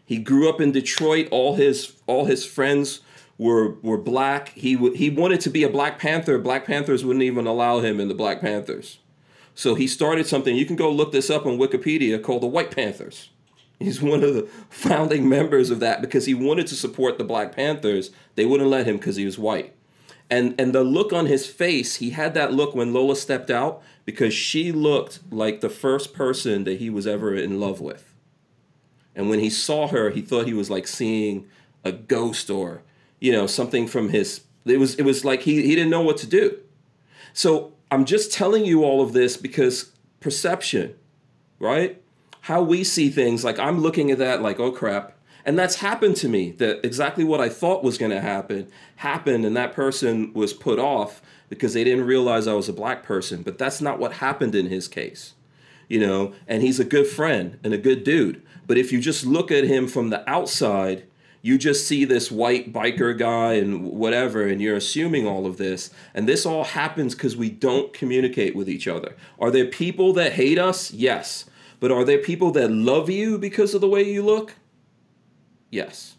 He 0.03 0.17
grew 0.17 0.49
up 0.49 0.59
in 0.59 0.71
Detroit. 0.71 1.27
All 1.31 1.55
his 1.55 1.95
all 2.07 2.25
his 2.25 2.45
friends 2.45 3.01
were 3.41 3.73
were 3.81 3.97
black. 3.97 4.49
He 4.49 4.75
w- 4.75 4.93
he 4.93 5.09
wanted 5.09 5.41
to 5.41 5.49
be 5.49 5.63
a 5.63 5.69
Black 5.69 5.97
Panther. 5.97 6.37
Black 6.37 6.63
Panthers 6.63 7.03
wouldn't 7.03 7.23
even 7.23 7.47
allow 7.47 7.79
him 7.79 7.99
in 7.99 8.07
the 8.07 8.13
Black 8.13 8.39
Panthers. 8.39 8.99
So 9.55 9.73
he 9.73 9.87
started 9.87 10.27
something. 10.27 10.55
You 10.55 10.67
can 10.67 10.75
go 10.75 10.91
look 10.91 11.11
this 11.11 11.31
up 11.31 11.47
on 11.47 11.57
Wikipedia 11.57 12.21
called 12.21 12.43
the 12.43 12.47
White 12.47 12.69
Panthers. 12.69 13.29
He's 13.79 13.99
one 13.99 14.23
of 14.23 14.35
the 14.35 14.47
founding 14.69 15.27
members 15.27 15.71
of 15.71 15.79
that 15.79 16.01
because 16.01 16.27
he 16.27 16.35
wanted 16.35 16.67
to 16.67 16.75
support 16.75 17.17
the 17.17 17.23
Black 17.23 17.55
Panthers. 17.55 18.11
They 18.35 18.45
wouldn't 18.45 18.69
let 18.69 18.85
him 18.85 18.97
because 18.97 19.15
he 19.15 19.25
was 19.25 19.39
white. 19.39 19.73
And 20.29 20.53
and 20.61 20.71
the 20.71 20.83
look 20.83 21.11
on 21.11 21.25
his 21.25 21.47
face, 21.47 21.95
he 21.95 22.11
had 22.11 22.35
that 22.35 22.53
look 22.53 22.75
when 22.75 22.93
Lola 22.93 23.15
stepped 23.15 23.49
out 23.49 23.81
because 24.05 24.35
she 24.35 24.71
looked 24.71 25.19
like 25.31 25.61
the 25.61 25.69
first 25.69 26.13
person 26.13 26.63
that 26.65 26.77
he 26.77 26.91
was 26.91 27.07
ever 27.07 27.33
in 27.33 27.59
love 27.59 27.81
with. 27.81 28.13
And 29.15 29.31
when 29.31 29.39
he 29.39 29.49
saw 29.49 29.87
her, 29.87 30.11
he 30.11 30.21
thought 30.21 30.45
he 30.45 30.53
was 30.53 30.69
like 30.69 30.85
seeing 30.85 31.47
a 31.83 31.91
ghost 31.91 32.51
or, 32.51 32.83
you 33.21 33.31
know, 33.31 33.47
something 33.47 33.87
from 33.87 34.09
his 34.09 34.41
it 34.65 34.79
was 34.79 34.95
it 34.95 35.03
was 35.03 35.23
like 35.23 35.43
he, 35.43 35.61
he 35.61 35.75
didn't 35.75 35.89
know 35.89 36.01
what 36.01 36.17
to 36.17 36.27
do. 36.27 36.57
So 37.33 37.73
I'm 37.89 38.03
just 38.03 38.33
telling 38.33 38.65
you 38.65 38.83
all 38.83 39.01
of 39.01 39.13
this 39.13 39.37
because 39.37 39.91
perception, 40.19 40.95
right? 41.59 42.01
How 42.41 42.61
we 42.61 42.83
see 42.83 43.09
things, 43.09 43.43
like 43.45 43.59
I'm 43.59 43.79
looking 43.79 44.11
at 44.11 44.17
that 44.17 44.41
like, 44.41 44.59
oh 44.59 44.71
crap. 44.71 45.17
And 45.43 45.57
that's 45.57 45.75
happened 45.75 46.17
to 46.17 46.29
me. 46.29 46.51
That 46.51 46.85
exactly 46.85 47.23
what 47.23 47.41
I 47.41 47.49
thought 47.49 47.83
was 47.83 47.97
going 47.97 48.11
to 48.11 48.21
happen 48.21 48.67
happened, 48.97 49.43
and 49.43 49.57
that 49.57 49.73
person 49.73 50.33
was 50.33 50.53
put 50.53 50.77
off 50.77 51.21
because 51.49 51.73
they 51.73 51.83
didn't 51.83 52.05
realize 52.05 52.47
I 52.47 52.53
was 52.53 52.69
a 52.69 52.73
black 52.73 53.01
person. 53.01 53.41
But 53.41 53.57
that's 53.57 53.81
not 53.81 53.97
what 53.97 54.13
happened 54.13 54.53
in 54.53 54.67
his 54.67 54.87
case, 54.87 55.33
you 55.89 55.99
know. 55.99 56.33
And 56.47 56.61
he's 56.61 56.79
a 56.79 56.85
good 56.85 57.07
friend 57.07 57.57
and 57.63 57.73
a 57.73 57.79
good 57.79 58.03
dude. 58.03 58.43
But 58.67 58.77
if 58.77 58.91
you 58.91 59.01
just 59.01 59.25
look 59.25 59.51
at 59.51 59.63
him 59.63 59.87
from 59.87 60.11
the 60.11 60.27
outside, 60.29 61.05
you 61.41 61.57
just 61.57 61.87
see 61.87 62.05
this 62.05 62.31
white 62.31 62.71
biker 62.71 63.17
guy 63.17 63.53
and 63.53 63.83
whatever, 63.83 64.47
and 64.47 64.61
you're 64.61 64.75
assuming 64.75 65.27
all 65.27 65.45
of 65.45 65.57
this. 65.57 65.89
And 66.13 66.27
this 66.27 66.45
all 66.45 66.63
happens 66.63 67.15
because 67.15 67.35
we 67.35 67.49
don't 67.49 67.93
communicate 67.93 68.55
with 68.55 68.69
each 68.69 68.87
other. 68.87 69.15
Are 69.39 69.51
there 69.51 69.65
people 69.65 70.13
that 70.13 70.33
hate 70.33 70.59
us? 70.59 70.91
Yes. 70.91 71.45
But 71.79 71.91
are 71.91 72.05
there 72.05 72.19
people 72.19 72.51
that 72.51 72.69
love 72.71 73.09
you 73.09 73.39
because 73.39 73.73
of 73.73 73.81
the 73.81 73.87
way 73.87 74.03
you 74.03 74.23
look? 74.23 74.53
Yes. 75.71 76.15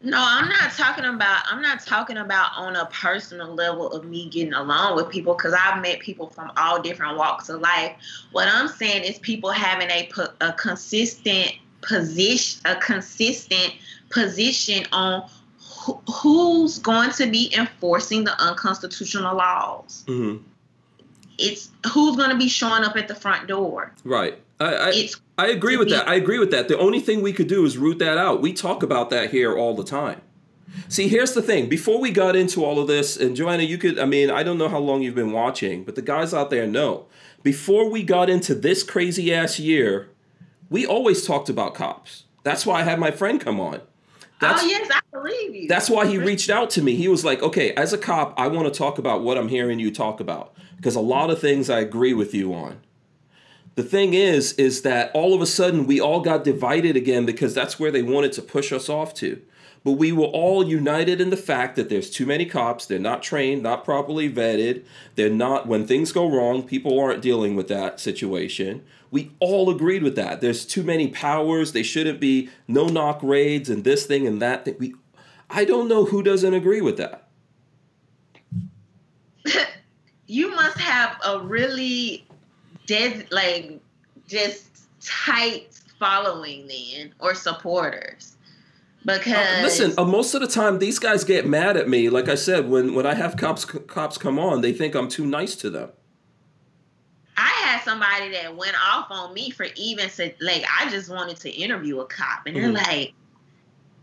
No, 0.00 0.16
I'm 0.18 0.48
not 0.48 0.70
talking 0.72 1.04
about. 1.04 1.42
I'm 1.50 1.60
not 1.60 1.84
talking 1.84 2.18
about 2.18 2.52
on 2.56 2.76
a 2.76 2.86
personal 2.86 3.52
level 3.52 3.90
of 3.90 4.04
me 4.04 4.30
getting 4.30 4.54
along 4.54 4.94
with 4.94 5.10
people 5.10 5.34
because 5.34 5.52
I've 5.52 5.82
met 5.82 5.98
people 5.98 6.28
from 6.28 6.52
all 6.56 6.80
different 6.80 7.18
walks 7.18 7.48
of 7.48 7.60
life. 7.60 7.96
What 8.30 8.46
I'm 8.48 8.68
saying 8.68 9.02
is 9.02 9.18
people 9.18 9.50
having 9.50 9.90
a 9.90 10.08
a 10.40 10.52
consistent 10.52 11.52
position, 11.80 12.60
a 12.64 12.76
consistent 12.76 13.74
position 14.10 14.86
on 14.92 15.28
who, 15.58 16.00
who's 16.10 16.78
going 16.78 17.10
to 17.12 17.26
be 17.26 17.52
enforcing 17.56 18.24
the 18.24 18.40
unconstitutional 18.40 19.36
laws. 19.36 20.04
Mm-hmm. 20.06 20.42
It's 21.38 21.70
who's 21.92 22.16
going 22.16 22.30
to 22.30 22.36
be 22.36 22.48
showing 22.48 22.84
up 22.84 22.96
at 22.96 23.08
the 23.08 23.14
front 23.14 23.46
door. 23.46 23.94
Right. 24.04 24.38
I, 24.60 24.74
I, 24.74 24.90
It's 24.90 25.20
I 25.38 25.48
agree 25.48 25.76
with 25.76 25.88
be- 25.88 25.94
that. 25.94 26.08
I 26.08 26.16
agree 26.16 26.38
with 26.38 26.50
that. 26.50 26.68
The 26.68 26.78
only 26.78 27.00
thing 27.00 27.22
we 27.22 27.32
could 27.32 27.46
do 27.46 27.64
is 27.64 27.78
root 27.78 27.98
that 28.00 28.18
out. 28.18 28.42
We 28.42 28.52
talk 28.52 28.82
about 28.82 29.10
that 29.10 29.30
here 29.30 29.56
all 29.56 29.74
the 29.74 29.84
time. 29.84 30.20
See, 30.88 31.08
here's 31.08 31.32
the 31.32 31.42
thing. 31.42 31.68
Before 31.68 32.00
we 32.00 32.10
got 32.10 32.36
into 32.36 32.64
all 32.64 32.78
of 32.78 32.88
this, 32.88 33.16
and 33.16 33.34
Joanna, 33.36 33.62
you 33.62 33.78
could, 33.78 33.98
I 33.98 34.04
mean, 34.04 34.30
I 34.30 34.42
don't 34.42 34.58
know 34.58 34.68
how 34.68 34.78
long 34.78 35.02
you've 35.02 35.14
been 35.14 35.32
watching, 35.32 35.84
but 35.84 35.94
the 35.94 36.02
guys 36.02 36.34
out 36.34 36.50
there 36.50 36.66
know. 36.66 37.06
Before 37.42 37.88
we 37.88 38.02
got 38.02 38.28
into 38.28 38.54
this 38.54 38.82
crazy 38.82 39.32
ass 39.32 39.58
year, 39.58 40.10
we 40.68 40.84
always 40.84 41.26
talked 41.26 41.48
about 41.48 41.74
cops. 41.74 42.24
That's 42.42 42.66
why 42.66 42.80
I 42.80 42.82
had 42.82 42.98
my 42.98 43.10
friend 43.10 43.40
come 43.40 43.60
on. 43.60 43.80
That's, 44.40 44.62
oh 44.62 44.66
yes, 44.66 44.88
I 44.92 45.00
believe 45.10 45.54
you. 45.54 45.68
that's 45.68 45.90
why 45.90 46.06
he 46.06 46.18
reached 46.18 46.48
out 46.48 46.70
to 46.70 46.82
me. 46.82 46.94
He 46.94 47.08
was 47.08 47.24
like, 47.24 47.42
okay, 47.42 47.72
as 47.74 47.92
a 47.92 47.98
cop, 47.98 48.34
I 48.38 48.46
want 48.48 48.72
to 48.72 48.76
talk 48.76 48.98
about 48.98 49.22
what 49.22 49.36
I'm 49.36 49.48
hearing 49.48 49.80
you 49.80 49.90
talk 49.90 50.20
about 50.20 50.54
because 50.76 50.94
a 50.94 51.00
lot 51.00 51.30
of 51.30 51.40
things 51.40 51.68
I 51.68 51.80
agree 51.80 52.14
with 52.14 52.34
you 52.34 52.54
on. 52.54 52.80
The 53.74 53.82
thing 53.82 54.14
is, 54.14 54.52
is 54.54 54.82
that 54.82 55.10
all 55.14 55.34
of 55.34 55.40
a 55.40 55.46
sudden 55.46 55.86
we 55.86 56.00
all 56.00 56.20
got 56.20 56.44
divided 56.44 56.96
again 56.96 57.26
because 57.26 57.54
that's 57.54 57.78
where 57.78 57.90
they 57.90 58.02
wanted 58.02 58.32
to 58.32 58.42
push 58.42 58.72
us 58.72 58.88
off 58.88 59.14
to. 59.14 59.40
But 59.88 59.96
we 59.96 60.12
were 60.12 60.26
all 60.26 60.68
united 60.68 61.18
in 61.18 61.30
the 61.30 61.36
fact 61.38 61.74
that 61.76 61.88
there's 61.88 62.10
too 62.10 62.26
many 62.26 62.44
cops. 62.44 62.84
They're 62.84 62.98
not 62.98 63.22
trained, 63.22 63.62
not 63.62 63.86
properly 63.86 64.30
vetted. 64.30 64.84
They're 65.14 65.30
not, 65.30 65.66
when 65.66 65.86
things 65.86 66.12
go 66.12 66.30
wrong, 66.30 66.62
people 66.62 67.00
aren't 67.00 67.22
dealing 67.22 67.56
with 67.56 67.68
that 67.68 67.98
situation. 67.98 68.84
We 69.10 69.32
all 69.40 69.70
agreed 69.70 70.02
with 70.02 70.14
that. 70.16 70.42
There's 70.42 70.66
too 70.66 70.82
many 70.82 71.08
powers. 71.08 71.72
They 71.72 71.82
shouldn't 71.82 72.20
be 72.20 72.50
no 72.68 72.88
knock 72.88 73.20
raids 73.22 73.70
and 73.70 73.82
this 73.82 74.04
thing 74.04 74.26
and 74.26 74.42
that 74.42 74.66
thing. 74.66 74.76
We, 74.78 74.94
I 75.48 75.64
don't 75.64 75.88
know 75.88 76.04
who 76.04 76.22
doesn't 76.22 76.52
agree 76.52 76.82
with 76.82 76.98
that. 76.98 77.26
you 80.26 80.54
must 80.54 80.78
have 80.80 81.16
a 81.24 81.40
really 81.40 82.26
dead 82.84 83.26
like 83.30 83.80
just 84.26 84.82
tight 85.00 85.80
following 85.98 86.68
then 86.68 87.14
or 87.20 87.34
supporters 87.34 88.34
because 89.04 89.32
Uh, 89.34 89.60
listen, 89.62 89.94
uh, 89.98 90.04
most 90.04 90.34
of 90.34 90.40
the 90.40 90.46
time 90.48 90.78
these 90.78 90.98
guys 90.98 91.24
get 91.24 91.46
mad 91.46 91.76
at 91.76 91.88
me. 91.88 92.08
Like 92.08 92.28
I 92.28 92.34
said, 92.34 92.68
when 92.68 92.94
when 92.94 93.06
I 93.06 93.14
have 93.14 93.36
cops 93.36 93.64
cops 93.64 94.18
come 94.18 94.38
on, 94.38 94.60
they 94.60 94.72
think 94.72 94.94
I'm 94.94 95.08
too 95.08 95.26
nice 95.26 95.54
to 95.56 95.70
them. 95.70 95.90
I 97.36 97.48
had 97.64 97.82
somebody 97.84 98.30
that 98.32 98.56
went 98.56 98.74
off 98.84 99.06
on 99.10 99.32
me 99.32 99.50
for 99.50 99.66
even 99.76 100.10
like 100.40 100.64
I 100.80 100.90
just 100.90 101.08
wanted 101.08 101.36
to 101.38 101.50
interview 101.50 102.00
a 102.00 102.06
cop 102.06 102.46
and 102.46 102.56
they're 102.56 102.70
Mhm. 102.70 102.86
like 102.86 103.14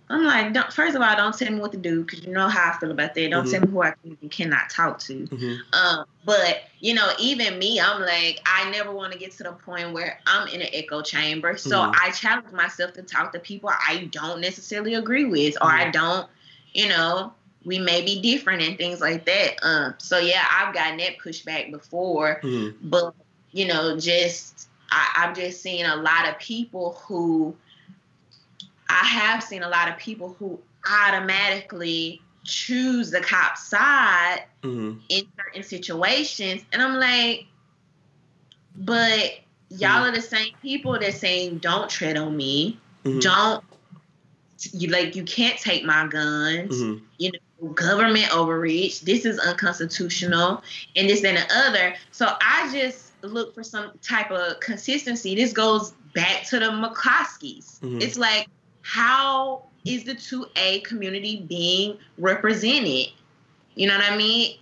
I'm 0.09 0.23
like 0.23 0.53
don't, 0.53 0.71
first 0.71 0.95
of 0.95 1.01
all 1.01 1.15
don't 1.15 1.37
tell 1.37 1.51
me 1.51 1.59
what 1.59 1.71
to 1.71 1.77
do 1.77 2.03
because 2.03 2.23
you 2.25 2.31
know 2.31 2.47
how 2.47 2.71
I 2.71 2.77
feel 2.77 2.91
about 2.91 3.15
that 3.15 3.31
don't 3.31 3.45
Mhm. 3.45 3.49
tell 3.49 3.61
me 3.61 3.67
who 3.71 3.81
I 3.81 3.91
can 3.91 4.17
and 4.21 4.31
cannot 4.31 4.69
talk 4.69 4.99
to 4.99 5.27
Um, 5.73 6.05
but 6.25 6.63
you 6.79 6.93
know, 6.93 7.11
even 7.19 7.57
me, 7.57 7.79
I'm 7.79 8.01
like, 8.01 8.39
I 8.45 8.69
never 8.69 8.91
want 8.91 9.11
to 9.13 9.19
get 9.19 9.31
to 9.33 9.43
the 9.43 9.51
point 9.53 9.93
where 9.93 10.19
I'm 10.27 10.47
in 10.49 10.61
an 10.61 10.67
echo 10.73 11.01
chamber. 11.01 11.57
So 11.57 11.77
Mhm. 11.77 11.93
I 12.01 12.11
challenge 12.11 12.51
myself 12.53 12.93
to 12.93 13.01
talk 13.03 13.33
to 13.33 13.39
people 13.39 13.69
I 13.69 14.05
don't 14.11 14.39
necessarily 14.41 14.93
agree 14.93 15.25
with, 15.25 15.55
or 15.61 15.69
I 15.71 15.89
don't, 15.89 16.27
you 16.73 16.87
know, 16.89 17.33
we 17.65 17.79
may 17.79 18.01
be 18.03 18.21
different 18.21 18.61
and 18.61 18.77
things 18.77 19.01
like 19.01 19.25
that. 19.25 19.59
Um, 19.63 19.95
so 19.97 20.19
yeah, 20.19 20.43
I've 20.51 20.73
gotten 20.73 20.97
that 20.97 21.17
pushback 21.17 21.71
before, 21.71 22.39
Mhm. 22.43 22.75
but 22.81 23.13
you 23.51 23.67
know, 23.67 23.97
just 23.97 24.67
I, 24.91 25.07
I've 25.17 25.35
just 25.35 25.61
seen 25.61 25.85
a 25.85 25.95
lot 25.95 26.27
of 26.29 26.37
people 26.39 26.93
who 27.07 27.55
I 28.89 29.05
have 29.05 29.43
seen 29.43 29.63
a 29.63 29.69
lot 29.69 29.89
of 29.89 29.97
people 29.97 30.35
who 30.39 30.59
automatically 30.89 32.21
choose 32.43 33.11
the 33.11 33.21
cop 33.21 33.57
side 33.57 34.43
Mhm. 34.61 35.01
in 35.09 35.27
certain 35.37 35.63
situations. 35.63 36.61
And 36.71 36.81
I'm 36.81 36.95
like, 36.95 37.47
but 38.75 39.39
y'all 39.69 40.05
are 40.05 40.11
the 40.11 40.21
same 40.21 40.53
people 40.61 40.99
that 40.99 41.13
saying 41.13 41.59
don't 41.59 41.89
tread 41.89 42.17
on 42.17 42.35
me. 42.35 42.79
Mhm. 43.03 43.21
Don't 43.21 43.63
you 44.71 44.89
like 44.89 45.15
you 45.15 45.23
can't 45.23 45.59
take 45.59 45.83
my 45.83 46.07
guns. 46.07 46.75
Mhm. 46.75 47.01
You 47.17 47.31
know, 47.31 47.67
government 47.69 48.33
overreach. 48.33 49.01
This 49.01 49.25
is 49.25 49.37
unconstitutional 49.39 50.63
and 50.95 51.09
this 51.09 51.23
and 51.23 51.37
the 51.37 51.55
other. 51.55 51.95
So 52.11 52.35
I 52.41 52.71
just 52.71 53.11
look 53.21 53.53
for 53.53 53.63
some 53.63 53.91
type 54.01 54.31
of 54.31 54.59
consistency. 54.59 55.35
This 55.35 55.53
goes 55.53 55.91
back 56.13 56.45
to 56.49 56.59
the 56.59 56.67
McCloskeys. 56.67 57.79
Mhm. 57.79 58.01
It's 58.01 58.17
like 58.17 58.47
how 58.85 59.63
is 59.83 60.03
the 60.03 60.13
2A 60.13 60.83
community 60.83 61.43
being 61.49 61.97
represented? 62.19 63.07
You 63.73 63.87
know 63.87 63.97
what 63.97 64.11
I 64.11 64.15
mean? 64.15 64.57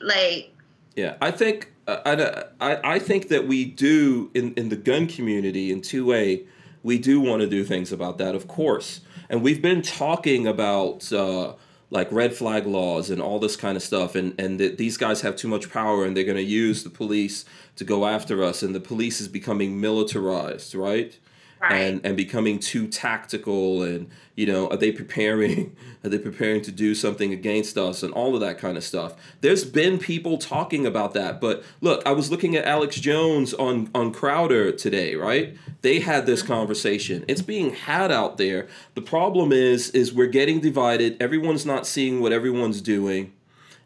Like 0.00 0.54
Yeah, 0.96 1.16
I 1.20 1.30
think 1.30 1.70
uh, 1.86 2.46
I, 2.60 2.72
I 2.72 2.94
I 2.94 2.98
think 2.98 3.28
that 3.28 3.46
we 3.46 3.66
do 3.66 4.30
in 4.32 4.54
in 4.54 4.70
the 4.70 4.76
gun 4.76 5.06
community 5.06 5.70
in 5.70 5.82
two 5.82 6.14
A, 6.14 6.44
we 6.82 6.98
do 6.98 7.20
want 7.20 7.42
to 7.42 7.46
do 7.46 7.62
things 7.62 7.92
about 7.92 8.16
that, 8.18 8.34
of 8.34 8.48
course, 8.48 9.02
and 9.28 9.42
we've 9.42 9.62
been 9.62 9.82
talking 9.82 10.46
about. 10.46 11.12
Uh, 11.12 11.54
like 11.90 12.10
red 12.10 12.34
flag 12.34 12.64
laws 12.66 13.10
and 13.10 13.20
all 13.20 13.38
this 13.38 13.54
kind 13.54 13.76
of 13.76 13.82
stuff, 13.82 14.14
and 14.14 14.34
and 14.40 14.58
that 14.58 14.78
these 14.78 14.96
guys 14.96 15.20
have 15.20 15.36
too 15.36 15.46
much 15.46 15.70
power, 15.70 16.06
and 16.06 16.16
they're 16.16 16.24
going 16.24 16.38
to 16.38 16.42
use 16.42 16.84
the 16.84 16.88
police 16.88 17.44
to 17.76 17.84
go 17.84 18.06
after 18.06 18.42
us, 18.42 18.62
and 18.62 18.74
the 18.74 18.80
police 18.80 19.20
is 19.20 19.28
becoming 19.28 19.78
militarized, 19.78 20.74
right? 20.74 21.18
Right. 21.62 21.72
and 21.72 22.04
and 22.04 22.16
becoming 22.16 22.58
too 22.58 22.86
tactical 22.86 23.82
and 23.82 24.10
you 24.34 24.46
know 24.46 24.68
are 24.68 24.76
they 24.76 24.92
preparing 24.92 25.74
are 26.04 26.10
they 26.10 26.18
preparing 26.18 26.60
to 26.62 26.72
do 26.72 26.94
something 26.94 27.32
against 27.32 27.78
us 27.78 28.02
and 28.02 28.12
all 28.12 28.34
of 28.34 28.40
that 28.40 28.58
kind 28.58 28.76
of 28.76 28.84
stuff. 28.84 29.14
There's 29.40 29.64
been 29.64 29.98
people 29.98 30.38
talking 30.38 30.84
about 30.86 31.14
that 31.14 31.40
but 31.40 31.62
look 31.80 32.02
i 32.06 32.12
was 32.12 32.30
looking 32.30 32.56
at 32.56 32.64
alex 32.64 32.98
jones 32.98 33.54
on 33.54 33.90
on 33.94 34.12
crowder 34.12 34.72
today 34.72 35.14
right? 35.14 35.56
They 35.82 36.00
had 36.00 36.26
this 36.26 36.42
mm-hmm. 36.42 36.52
conversation. 36.52 37.24
It's 37.28 37.42
being 37.42 37.74
had 37.74 38.12
out 38.12 38.38
there. 38.38 38.68
The 38.94 39.02
problem 39.02 39.52
is 39.52 39.90
is 39.90 40.12
we're 40.12 40.26
getting 40.26 40.60
divided. 40.60 41.20
Everyone's 41.20 41.66
not 41.66 41.86
seeing 41.86 42.20
what 42.20 42.32
everyone's 42.32 42.80
doing 42.80 43.32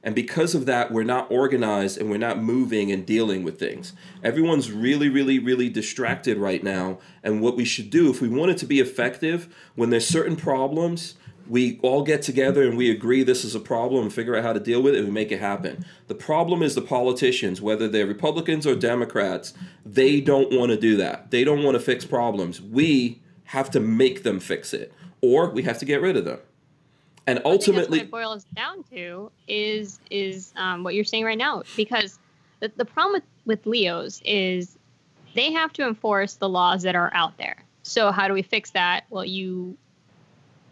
and 0.07 0.15
because 0.15 0.55
of 0.55 0.67
that, 0.67 0.93
we're 0.93 1.03
not 1.03 1.29
organized 1.33 1.99
and 1.99 2.09
we're 2.09 2.17
not 2.17 2.41
moving 2.41 2.93
and 2.93 3.05
dealing 3.05 3.43
with 3.43 3.59
things. 3.59 3.93
Everyone's 4.23 4.71
really, 4.71 5.09
really, 5.09 5.41
really 5.41 5.69
distracted 5.69 6.39
right 6.39 6.63
now. 6.63 6.99
And 7.25 7.43
what 7.43 7.57
we 7.57 7.65
should 7.65 7.91
do, 7.91 8.09
if 8.09 8.23
we 8.23 8.29
want 8.29 8.53
it 8.53 8.59
to 8.59 8.67
be 8.67 8.79
effective, 8.79 9.53
when 9.75 9.91
there's 9.91 10.07
certain 10.07 10.37
problems, 10.37 11.17
we 11.49 11.81
all 11.83 12.05
get 12.05 12.23
together 12.23 12.63
and 12.63 12.77
we 12.77 12.89
agree 12.89 13.25
this 13.25 13.45
is 13.45 13.57
a 13.57 13.61
problem 13.61 14.05
and 14.05 14.13
figure 14.13 14.37
out 14.37 14.45
how 14.45 14.53
to 14.53 14.61
deal 14.61 14.81
with 14.81 14.95
it 14.95 14.99
and 14.99 15.09
we 15.09 15.13
make 15.13 15.33
it 15.33 15.41
happen. 15.41 15.85
The 16.07 16.15
problem 16.15 16.63
is 16.63 16.77
the 16.77 16.83
politicians, 16.83 17.61
whether 17.61 17.89
they're 17.89 18.07
Republicans 18.07 18.65
or 18.65 18.77
Democrats, 18.77 19.55
they 19.85 20.21
don't 20.21 20.53
want 20.53 20.71
to 20.71 20.77
do 20.77 20.97
that. 20.99 21.33
They 21.33 21.43
don't 21.43 21.65
want 21.65 21.75
to 21.75 21.81
fix 21.81 22.05
problems. 22.05 22.63
We 22.63 23.23
have 23.47 23.73
to 23.73 23.81
make 23.81 24.23
them 24.23 24.39
fix 24.39 24.73
it, 24.73 24.93
or 25.21 25.51
we 25.51 25.65
have 25.65 25.79
to 25.81 25.85
get 25.85 26.01
rid 26.01 26.17
of 26.17 26.25
them. 26.25 26.39
And 27.29 27.39
I 27.41 27.43
think 27.43 27.45
that's 27.45 27.69
ultimately, 27.69 27.99
what 27.99 28.05
it 28.07 28.11
boils 28.11 28.45
down 28.55 28.85
to 28.95 29.31
is 29.49 29.99
is 30.11 30.53
um, 30.57 30.85
what 30.85 30.95
you're 30.95 31.05
saying 31.05 31.25
right 31.25 31.39
now 31.39 31.63
because 31.77 32.19
the, 32.61 32.71
the 32.77 32.85
problem 32.85 33.15
with, 33.15 33.25
with 33.59 33.67
leos 33.67 34.23
is 34.25 34.79
they 35.35 35.53
have 35.53 35.73
to 35.75 35.87
enforce 35.87 36.35
the 36.35 36.49
laws 36.49 36.83
that 36.83 36.95
are 36.95 37.11
out 37.15 37.37
there. 37.37 37.57
So 37.83 38.11
how 38.13 38.29
do 38.29 38.35
we 38.35 38.43
fix 38.43 38.71
that? 38.71 39.05
Well 39.11 39.25
you 39.25 39.77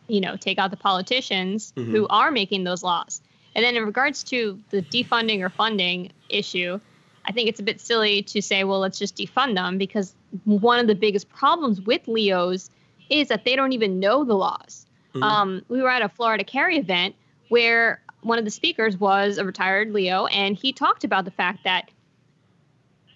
you 0.07 0.21
know 0.21 0.37
take 0.37 0.59
out 0.59 0.71
the 0.71 0.77
politicians 0.77 1.73
Mhm. 1.77 1.91
who 1.91 2.07
are 2.09 2.31
making 2.31 2.65
those 2.65 2.83
laws. 2.83 3.21
And 3.57 3.65
then 3.65 3.77
in 3.77 3.85
regards 3.85 4.23
to 4.25 4.61
the 4.71 4.83
defunding 4.83 5.41
or 5.41 5.49
funding 5.49 6.11
issue 6.29 6.81
i 7.27 7.33
think 7.33 7.49
it's 7.49 7.61
a 7.61 7.63
bit 7.63 7.81
silly 7.81 8.23
to 8.23 8.43
say 8.43 8.65
well 8.65 8.81
let's 8.81 8.99
just 8.99 9.17
defund 9.17 9.55
them 9.55 9.79
because 9.79 10.15
one 10.45 10.79
of 10.79 10.87
the 10.87 10.95
biggest 10.95 11.29
problems 11.31 11.81
with 11.81 12.07
leos 12.09 12.69
is 13.09 13.29
that 13.29 13.45
they 13.45 13.55
don't 13.57 13.73
even 13.73 13.99
know 14.01 14.25
the 14.25 14.35
laws 14.35 14.85
Mhm. 15.15 15.23
um, 15.23 15.63
we 15.69 15.81
were 15.81 15.89
at 15.91 16.03
a 16.03 16.09
Florida 16.09 16.45
Carry 16.45 16.77
event 16.79 17.15
where 17.49 18.03
one 18.23 18.39
of 18.39 18.45
the 18.45 18.51
speakers 18.51 18.99
was 18.99 19.39
a 19.39 19.45
retired 19.45 19.93
Leo, 19.93 20.27
and 20.27 20.57
he 20.57 20.73
talked 20.73 21.05
about 21.05 21.25
the 21.25 21.31
fact 21.31 21.63
that, 21.65 21.91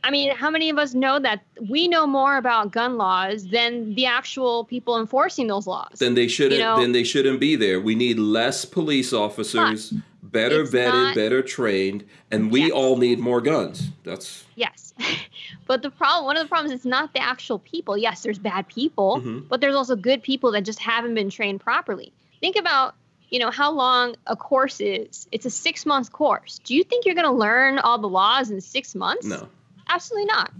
I 0.04 0.10
mean, 0.10 0.34
how 0.36 0.50
many 0.50 0.70
of 0.70 0.78
us 0.78 0.94
know 0.94 1.18
that 1.18 1.42
we 1.68 1.88
know 1.88 2.06
more 2.06 2.36
about 2.36 2.72
gun 2.72 2.96
laws 2.98 3.48
than 3.48 3.94
the 3.94 4.06
actual 4.06 4.64
people 4.64 4.98
enforcing 5.00 5.46
those 5.48 5.66
laws? 5.66 5.98
then 5.98 6.14
they 6.14 6.28
shouldn't. 6.28 6.58
you 6.58 6.64
know- 6.64 6.78
then 6.80 6.92
they 6.92 7.04
shouldn't 7.04 7.40
be 7.40 7.56
there. 7.56 7.80
We 7.80 7.94
need 7.94 8.18
less 8.18 8.64
police 8.64 9.12
officers, 9.12 9.92
better 10.22 10.64
vetted, 10.64 10.92
not- 10.92 11.14
better 11.16 11.42
trained, 11.42 12.04
and 12.30 12.52
we 12.52 12.62
Yes. 12.64 12.70
all 12.72 12.96
need 12.96 13.18
more 13.18 13.40
guns. 13.40 13.88
That's 14.04 14.44
Yes. 14.56 14.94
but 15.68 15.82
the 15.82 15.90
problem, 15.90 16.24
one 16.24 16.36
of 16.36 16.42
the 16.42 16.48
problems 16.48 16.72
is 16.72 16.84
not 16.84 17.12
the 17.12 17.22
actual 17.22 17.60
people. 17.60 17.96
Yes, 17.96 18.22
there's 18.22 18.38
bad 18.38 18.66
people, 18.66 19.20
Mhm. 19.20 19.48
but 19.48 19.60
there's 19.60 19.76
also 19.76 19.94
good 19.94 20.22
people 20.22 20.50
that 20.52 20.62
just 20.62 20.80
haven't 20.80 21.14
been 21.14 21.30
trained 21.30 21.60
properly. 21.60 22.12
Think 22.40 22.56
about, 22.56 22.94
you 23.30 23.38
know, 23.38 23.50
how 23.50 23.70
long 23.70 24.16
a 24.26 24.34
course 24.34 24.80
is. 24.80 25.28
It's 25.30 25.46
a 25.46 25.50
six 25.50 25.86
month 25.86 26.10
course. 26.10 26.58
Do 26.64 26.74
you 26.74 26.82
think 26.82 27.04
you're 27.06 27.14
going 27.14 27.26
to 27.26 27.38
learn 27.46 27.78
all 27.78 27.98
the 27.98 28.08
laws 28.08 28.50
in 28.50 28.60
six 28.60 28.94
months? 28.96 29.24
no. 29.26 29.48
Absolutely 29.90 30.26
not. 30.26 30.50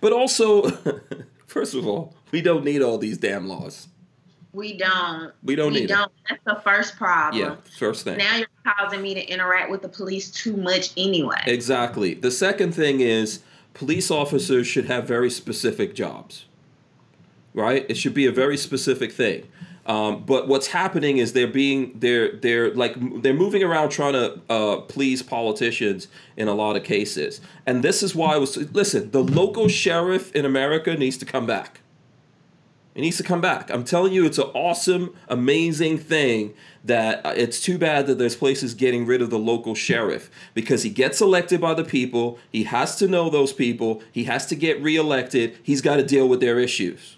But 0.00 0.12
also, 0.14 0.70
first 1.46 1.74
of 1.74 1.86
all, 1.86 2.14
we 2.32 2.40
don't 2.40 2.64
need 2.64 2.80
all 2.80 2.96
these 2.96 3.18
damn 3.18 3.46
laws. 3.46 3.88
We 4.54 4.78
don't. 4.78 5.32
We 5.42 5.54
don't 5.56 5.72
we 5.74 5.80
need 5.80 5.88
don't. 5.88 6.10
That's 6.28 6.42
the 6.46 6.60
first 6.64 6.96
problem. 6.96 7.42
Yeah, 7.42 7.56
first 7.78 8.04
thing. 8.04 8.16
Now 8.18 8.36
you're 8.36 8.46
causing 8.78 9.02
me 9.02 9.12
to 9.14 9.20
interact 9.28 9.70
with 9.70 9.82
the 9.82 9.88
police 9.88 10.30
too 10.30 10.56
much 10.56 10.92
anyway. 10.96 11.42
Exactly. 11.46 12.14
The 12.14 12.30
second 12.30 12.74
thing 12.74 13.00
is 13.00 13.40
police 13.74 14.10
officers 14.10 14.66
should 14.66 14.86
have 14.86 15.06
very 15.06 15.30
specific 15.30 15.94
jobs, 15.94 16.46
right? 17.52 17.84
It 17.88 17.96
should 17.96 18.14
be 18.14 18.26
a 18.26 18.32
very 18.32 18.56
specific 18.56 19.12
thing. 19.12 19.46
Um, 19.86 20.24
but 20.24 20.48
what's 20.48 20.68
happening 20.68 21.18
is 21.18 21.34
they're 21.34 21.46
being 21.46 21.92
they're 21.98 22.36
they're 22.36 22.72
like 22.74 22.94
they're 23.22 23.34
moving 23.34 23.62
around 23.62 23.90
trying 23.90 24.14
to 24.14 24.40
uh, 24.48 24.76
please 24.82 25.22
politicians 25.22 26.08
in 26.36 26.48
a 26.48 26.54
lot 26.54 26.76
of 26.76 26.84
cases, 26.84 27.42
and 27.66 27.84
this 27.84 28.02
is 28.02 28.14
why 28.14 28.32
I 28.34 28.38
was 28.38 28.56
listen. 28.72 29.10
The 29.10 29.22
local 29.22 29.68
sheriff 29.68 30.34
in 30.34 30.46
America 30.46 30.94
needs 30.94 31.18
to 31.18 31.26
come 31.26 31.44
back. 31.44 31.80
It 32.94 33.00
needs 33.00 33.16
to 33.16 33.24
come 33.24 33.40
back. 33.40 33.70
I'm 33.70 33.82
telling 33.82 34.12
you, 34.12 34.24
it's 34.24 34.38
an 34.38 34.50
awesome, 34.54 35.14
amazing 35.28 35.98
thing 35.98 36.54
that 36.84 37.26
uh, 37.26 37.32
it's 37.34 37.60
too 37.60 37.76
bad 37.76 38.06
that 38.06 38.18
there's 38.18 38.36
places 38.36 38.72
getting 38.74 39.04
rid 39.04 39.20
of 39.20 39.30
the 39.30 39.38
local 39.38 39.74
sheriff 39.74 40.30
because 40.54 40.84
he 40.84 40.90
gets 40.90 41.20
elected 41.20 41.60
by 41.60 41.74
the 41.74 41.82
people. 41.82 42.38
He 42.52 42.64
has 42.64 42.94
to 42.96 43.08
know 43.08 43.28
those 43.28 43.52
people. 43.52 44.00
He 44.12 44.24
has 44.24 44.46
to 44.46 44.54
get 44.54 44.80
reelected. 44.80 45.58
He's 45.60 45.80
got 45.80 45.96
to 45.96 46.04
deal 46.04 46.28
with 46.28 46.40
their 46.40 46.60
issues. 46.60 47.16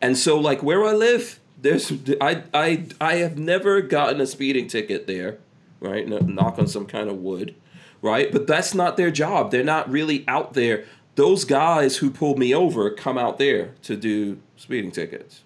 And 0.00 0.18
so, 0.18 0.38
like 0.40 0.62
where 0.62 0.84
I 0.84 0.92
live, 0.92 1.38
there's 1.60 1.92
I 2.20 2.42
I 2.52 2.86
I 3.00 3.14
have 3.16 3.38
never 3.38 3.80
gotten 3.80 4.20
a 4.20 4.26
speeding 4.26 4.66
ticket 4.66 5.06
there, 5.06 5.38
right? 5.78 6.06
Knock 6.06 6.58
on 6.58 6.66
some 6.66 6.84
kind 6.84 7.08
of 7.08 7.18
wood, 7.18 7.54
right? 8.02 8.30
But 8.32 8.48
that's 8.48 8.74
not 8.74 8.96
their 8.96 9.12
job. 9.12 9.52
They're 9.52 9.64
not 9.64 9.88
really 9.88 10.24
out 10.26 10.54
there. 10.54 10.84
Those 11.14 11.44
guys 11.44 11.98
who 11.98 12.10
pulled 12.10 12.38
me 12.38 12.54
over 12.54 12.90
come 12.90 13.16
out 13.16 13.38
there 13.38 13.72
to 13.82 13.96
do 13.96 14.38
speeding 14.56 14.90
tickets, 14.90 15.42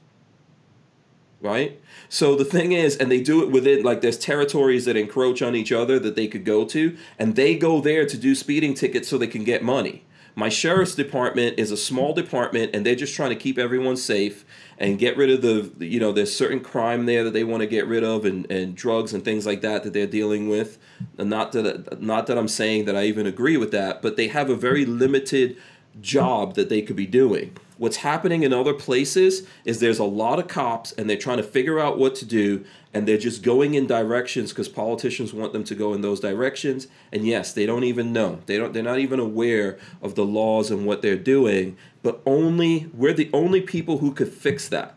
right? 1.41 1.81
So 2.09 2.37
the 2.37 2.45
thing 2.45 2.73
is, 2.73 2.97
and 2.97 3.11
they 3.11 3.21
do 3.21 3.43
it 3.43 3.51
within 3.51 3.83
like 3.83 4.01
there's 4.01 4.19
territories 4.19 4.85
that 4.85 4.97
encroach 4.97 5.43
on 5.43 5.55
each 5.55 5.73
other 5.73 5.99
that 5.99 6.17
they 6.17 6.29
could 6.29 6.45
go 6.45 6.65
to, 6.67 6.97
and 7.19 7.37
they 7.37 7.57
go 7.57 7.81
there 7.81 8.07
to 8.07 8.17
do 8.17 8.35
speeding 8.35 8.75
tickets 8.75 9.09
so 9.09 9.19
they 9.19 9.27
can 9.27 9.45
get 9.45 9.63
money. 9.63 10.05
My 10.37 10.49
sheriff's 10.49 10.95
department 10.95 11.59
is 11.59 11.71
a 11.71 11.77
small 11.77 12.15
department, 12.15 12.75
and 12.75 12.87
they're 12.87 12.95
just 12.95 13.15
trying 13.15 13.31
to 13.31 13.37
keep 13.37 13.59
everyone 13.59 13.97
safe 13.97 14.45
and 14.79 14.99
get 14.99 15.17
rid 15.17 15.29
of 15.29 15.43
the, 15.43 15.87
you 15.87 15.99
know, 15.99 16.13
there's 16.13 16.35
certain 16.35 16.61
crime 16.61 17.07
there 17.07 17.25
that 17.25 17.33
they 17.33 17.45
want 17.45 17.63
to 17.63 17.67
get 17.67 17.87
rid 17.87 18.05
of, 18.05 18.25
and, 18.25 18.51
and 18.51 18.75
drugs 18.75 19.13
and 19.13 19.25
things 19.25 19.45
like 19.45 19.61
that 19.61 19.83
that 19.83 19.93
they're 19.93 20.07
dealing 20.07 20.49
with. 20.49 20.79
And 21.19 21.29
not 21.29 21.53
that 21.53 22.01
not 22.01 22.27
that 22.29 22.39
I'm 22.39 22.49
saying 22.49 22.85
that 22.85 22.97
I 22.97 23.05
even 23.05 23.27
agree 23.27 23.57
with 23.57 23.73
that, 23.73 24.03
but 24.03 24.17
they 24.17 24.29
have 24.29 24.49
a 24.49 24.55
very 24.55 24.87
limited 24.87 25.57
job 26.01 26.55
that 26.55 26.69
they 26.69 26.81
could 26.81 26.97
be 26.97 27.07
doing. 27.07 27.57
What's 27.81 27.97
happening 27.97 28.43
in 28.43 28.53
other 28.53 28.75
places 28.75 29.47
is 29.65 29.81
there's 29.81 29.99
a 29.99 30.05
lot 30.05 30.39
of 30.39 30.49
cops 30.49 30.93
and 30.93 31.09
they're 31.09 31.17
trying 31.17 31.39
to 31.39 31.43
figure 31.43 31.81
out 31.81 31.97
what 31.97 32.15
to 32.17 32.27
do 32.27 32.63
and 32.93 33.09
they're 33.09 33.17
just 33.17 33.43
going 33.43 33.73
in 33.73 33.87
directions 33.87 34.51
because 34.51 34.69
politicians 34.69 35.33
want 35.33 35.55
them 35.55 35.65
to 35.65 35.75
go 35.75 35.95
in 35.95 36.03
those 36.03 36.21
directions. 36.21 36.89
And 37.11 37.27
yes 37.27 37.55
they 37.55 37.65
don't 37.65 37.85
even 37.85 38.13
know. 38.13 38.41
They 38.45 38.59
don't 38.59 38.75
they're 38.75 38.83
not 38.83 38.99
even 38.99 39.19
aware 39.19 39.79
of 40.03 40.15
the 40.15 40.27
laws 40.27 40.71
and 40.71 40.85
what 40.85 41.01
they're 41.01 41.17
doing 41.17 41.79
but 42.03 42.21
only 42.27 42.91
we're 42.93 43.15
the 43.15 43.31
only 43.33 43.63
people 43.63 43.97
who 43.97 44.13
could 44.13 44.31
fix 44.31 44.69
that. 44.69 44.95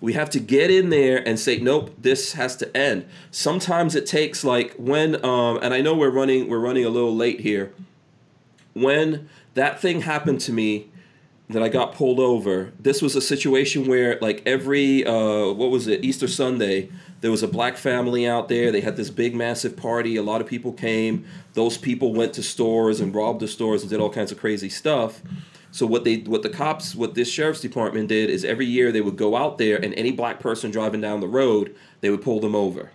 We 0.00 0.14
have 0.14 0.30
to 0.30 0.40
get 0.40 0.68
in 0.68 0.90
there 0.90 1.22
and 1.24 1.38
say 1.38 1.60
nope 1.60 1.94
this 1.96 2.32
has 2.32 2.56
to 2.56 2.76
end. 2.76 3.06
Sometimes 3.30 3.94
it 3.94 4.04
takes 4.04 4.42
like 4.42 4.74
when 4.74 5.24
um 5.24 5.60
and 5.62 5.72
i 5.74 5.80
know 5.80 5.94
we're 5.94 6.10
running 6.10 6.48
we're 6.48 6.58
running 6.58 6.84
a 6.84 6.90
little 6.90 7.14
late 7.14 7.38
here. 7.38 7.72
When 8.72 9.28
that 9.54 9.80
thing 9.80 10.00
happened 10.00 10.40
to 10.40 10.52
me 10.52 10.89
that 11.50 11.62
I 11.62 11.68
got 11.68 11.94
pulled 11.94 12.20
over, 12.20 12.72
this 12.78 13.02
was 13.02 13.16
a 13.16 13.20
situation 13.20 13.86
where 13.86 14.18
like 14.20 14.42
every 14.46 15.04
uh, 15.04 15.52
what 15.52 15.70
was 15.70 15.86
it 15.86 16.04
Easter 16.04 16.28
Sunday, 16.28 16.90
there 17.20 17.30
was 17.30 17.42
a 17.42 17.48
black 17.48 17.76
family 17.76 18.26
out 18.26 18.48
there. 18.48 18.72
They 18.72 18.80
had 18.80 18.96
this 18.96 19.10
big 19.10 19.34
massive 19.34 19.76
party. 19.76 20.16
A 20.16 20.22
lot 20.22 20.40
of 20.40 20.46
people 20.46 20.72
came. 20.72 21.24
Those 21.54 21.76
people 21.76 22.14
went 22.14 22.34
to 22.34 22.42
stores 22.42 23.00
and 23.00 23.14
robbed 23.14 23.40
the 23.40 23.48
stores 23.48 23.82
and 23.82 23.90
did 23.90 24.00
all 24.00 24.10
kinds 24.10 24.32
of 24.32 24.38
crazy 24.38 24.68
stuff. 24.68 25.22
So 25.72 25.86
what 25.86 26.04
they 26.04 26.16
what 26.18 26.42
the 26.42 26.48
cops 26.48 26.94
what 26.94 27.14
this 27.14 27.30
sheriff's 27.30 27.60
department 27.60 28.08
did 28.08 28.30
is 28.30 28.44
every 28.44 28.66
year 28.66 28.90
they 28.90 29.00
would 29.00 29.16
go 29.16 29.36
out 29.36 29.58
there 29.58 29.76
and 29.76 29.94
any 29.94 30.12
black 30.12 30.40
person 30.40 30.70
driving 30.70 31.00
down 31.00 31.20
the 31.20 31.28
road, 31.28 31.74
they 32.00 32.10
would 32.10 32.22
pull 32.22 32.40
them 32.40 32.54
over 32.54 32.90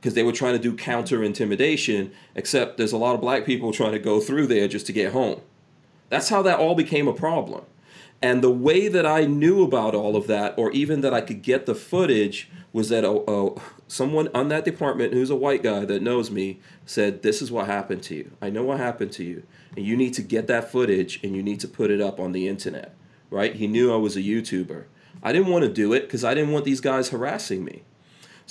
because 0.00 0.14
they 0.14 0.22
were 0.22 0.32
trying 0.32 0.54
to 0.54 0.58
do 0.58 0.74
counter 0.74 1.22
intimidation, 1.22 2.10
except 2.34 2.78
there's 2.78 2.92
a 2.92 2.96
lot 2.96 3.14
of 3.14 3.20
black 3.20 3.44
people 3.44 3.70
trying 3.70 3.92
to 3.92 3.98
go 3.98 4.18
through 4.18 4.46
there 4.46 4.66
just 4.66 4.86
to 4.86 4.92
get 4.92 5.12
home. 5.12 5.40
That's 6.08 6.30
how 6.30 6.42
that 6.42 6.58
all 6.58 6.74
became 6.74 7.06
a 7.06 7.12
problem. 7.12 7.64
And 8.22 8.42
the 8.42 8.50
way 8.50 8.88
that 8.88 9.06
I 9.06 9.24
knew 9.24 9.62
about 9.62 9.94
all 9.94 10.14
of 10.14 10.26
that, 10.26 10.54
or 10.58 10.70
even 10.72 11.00
that 11.00 11.14
I 11.14 11.22
could 11.22 11.42
get 11.42 11.66
the 11.66 11.74
footage, 11.74 12.50
was 12.72 12.90
that 12.90 13.04
oh, 13.04 13.60
someone 13.88 14.28
on 14.34 14.48
that 14.48 14.64
department 14.64 15.14
who's 15.14 15.30
a 15.30 15.36
white 15.36 15.62
guy 15.62 15.84
that 15.86 16.02
knows 16.02 16.30
me 16.30 16.60
said, 16.84 17.22
This 17.22 17.40
is 17.40 17.50
what 17.50 17.66
happened 17.66 18.02
to 18.04 18.14
you. 18.14 18.32
I 18.42 18.50
know 18.50 18.62
what 18.62 18.78
happened 18.78 19.12
to 19.12 19.24
you. 19.24 19.42
And 19.76 19.86
you 19.86 19.96
need 19.96 20.14
to 20.14 20.22
get 20.22 20.46
that 20.48 20.70
footage 20.70 21.20
and 21.24 21.34
you 21.34 21.42
need 21.42 21.60
to 21.60 21.68
put 21.68 21.90
it 21.90 22.00
up 22.00 22.20
on 22.20 22.32
the 22.32 22.46
internet. 22.46 22.94
Right? 23.30 23.54
He 23.54 23.66
knew 23.66 23.92
I 23.92 23.96
was 23.96 24.16
a 24.16 24.22
YouTuber. 24.22 24.84
I 25.22 25.32
didn't 25.32 25.48
want 25.48 25.64
to 25.64 25.72
do 25.72 25.92
it 25.92 26.02
because 26.02 26.24
I 26.24 26.34
didn't 26.34 26.52
want 26.52 26.64
these 26.64 26.80
guys 26.80 27.10
harassing 27.10 27.64
me. 27.64 27.82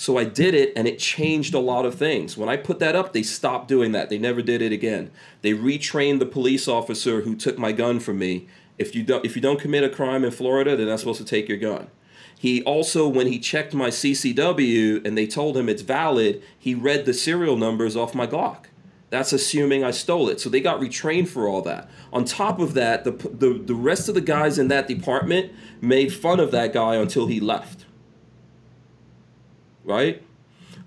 So 0.00 0.16
I 0.16 0.24
did 0.24 0.54
it 0.54 0.72
and 0.76 0.88
it 0.88 0.98
changed 0.98 1.52
a 1.52 1.58
lot 1.58 1.84
of 1.84 1.94
things. 1.94 2.34
When 2.34 2.48
I 2.48 2.56
put 2.56 2.78
that 2.78 2.96
up, 2.96 3.12
they 3.12 3.22
stopped 3.22 3.68
doing 3.68 3.92
that. 3.92 4.08
They 4.08 4.16
never 4.16 4.40
did 4.40 4.62
it 4.62 4.72
again. 4.72 5.10
They 5.42 5.52
retrained 5.52 6.20
the 6.20 6.26
police 6.26 6.66
officer 6.66 7.20
who 7.20 7.36
took 7.36 7.58
my 7.58 7.72
gun 7.72 8.00
from 8.00 8.18
me. 8.18 8.48
If 8.80 8.94
you 8.94 9.02
don't 9.02 9.24
if 9.24 9.36
you 9.36 9.42
don't 9.42 9.60
commit 9.60 9.84
a 9.84 9.88
crime 9.88 10.24
in 10.24 10.30
Florida, 10.30 10.76
they're 10.76 10.86
not 10.86 10.98
supposed 10.98 11.20
to 11.20 11.24
take 11.24 11.48
your 11.48 11.58
gun. 11.58 11.88
He 12.36 12.62
also 12.64 13.06
when 13.06 13.26
he 13.26 13.38
checked 13.38 13.74
my 13.74 13.88
CCW 13.88 15.06
and 15.06 15.16
they 15.16 15.26
told 15.26 15.56
him 15.56 15.68
it's 15.68 15.82
valid, 15.82 16.42
he 16.58 16.74
read 16.74 17.04
the 17.04 17.14
serial 17.14 17.56
numbers 17.56 17.96
off 17.96 18.14
my 18.14 18.26
Glock. 18.26 18.64
That's 19.10 19.32
assuming 19.32 19.84
I 19.84 19.90
stole 19.90 20.28
it. 20.28 20.40
So 20.40 20.48
they 20.48 20.60
got 20.60 20.80
retrained 20.80 21.28
for 21.28 21.48
all 21.48 21.62
that. 21.62 21.90
On 22.12 22.24
top 22.24 22.58
of 22.58 22.74
that, 22.74 23.04
the 23.04 23.12
the, 23.12 23.62
the 23.62 23.74
rest 23.74 24.08
of 24.08 24.14
the 24.14 24.20
guys 24.20 24.58
in 24.58 24.68
that 24.68 24.88
department 24.88 25.52
made 25.80 26.12
fun 26.12 26.40
of 26.40 26.50
that 26.50 26.72
guy 26.72 26.96
until 26.96 27.26
he 27.26 27.38
left 27.38 27.84
right? 29.84 30.22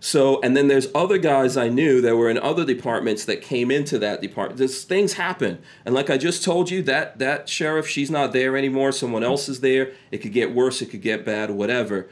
So, 0.05 0.41
and 0.41 0.57
then 0.57 0.67
there's 0.67 0.89
other 0.93 1.17
guys 1.17 1.55
I 1.55 1.69
knew 1.69 2.01
that 2.01 2.17
were 2.17 2.29
in 2.29 2.37
other 2.37 2.65
departments 2.65 3.23
that 3.23 3.41
came 3.41 3.71
into 3.71 3.97
that 3.99 4.21
department. 4.21 4.57
There's 4.57 4.83
things 4.83 5.13
happen, 5.13 5.59
and 5.85 5.95
like 5.95 6.09
I 6.09 6.17
just 6.17 6.43
told 6.43 6.69
you, 6.69 6.81
that 6.83 7.19
that 7.19 7.47
sheriff, 7.47 7.87
she's 7.87 8.11
not 8.11 8.33
there 8.33 8.57
anymore. 8.57 8.91
Someone 8.91 9.23
else 9.23 9.47
is 9.47 9.61
there. 9.61 9.93
It 10.11 10.17
could 10.17 10.33
get 10.33 10.53
worse. 10.53 10.81
It 10.81 10.87
could 10.87 11.01
get 11.01 11.23
bad. 11.23 11.51
Whatever. 11.51 12.09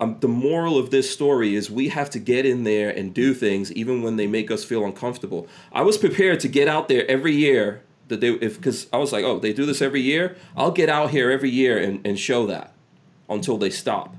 um, 0.00 0.16
the 0.20 0.28
moral 0.28 0.78
of 0.78 0.90
this 0.90 1.10
story 1.10 1.54
is 1.54 1.70
we 1.70 1.88
have 1.88 2.10
to 2.10 2.18
get 2.18 2.46
in 2.46 2.64
there 2.64 2.90
and 2.90 3.12
do 3.14 3.34
things 3.34 3.72
even 3.72 4.02
when 4.02 4.16
they 4.16 4.26
make 4.26 4.50
us 4.50 4.64
feel 4.64 4.84
uncomfortable. 4.84 5.48
I 5.72 5.82
was 5.82 5.98
prepared 5.98 6.40
to 6.40 6.48
get 6.48 6.68
out 6.68 6.88
there 6.88 7.08
every 7.10 7.34
year 7.34 7.82
that 8.08 8.20
they 8.20 8.30
if 8.30 8.56
because 8.56 8.86
I 8.92 8.98
was 8.98 9.12
like, 9.12 9.24
oh, 9.24 9.38
they 9.38 9.52
do 9.52 9.66
this 9.66 9.82
every 9.82 10.00
year. 10.00 10.36
I'll 10.56 10.70
get 10.70 10.88
out 10.88 11.10
here 11.10 11.30
every 11.30 11.50
year 11.50 11.78
and, 11.78 12.06
and 12.06 12.18
show 12.18 12.46
that 12.46 12.72
until 13.28 13.58
they 13.58 13.70
stop. 13.70 14.14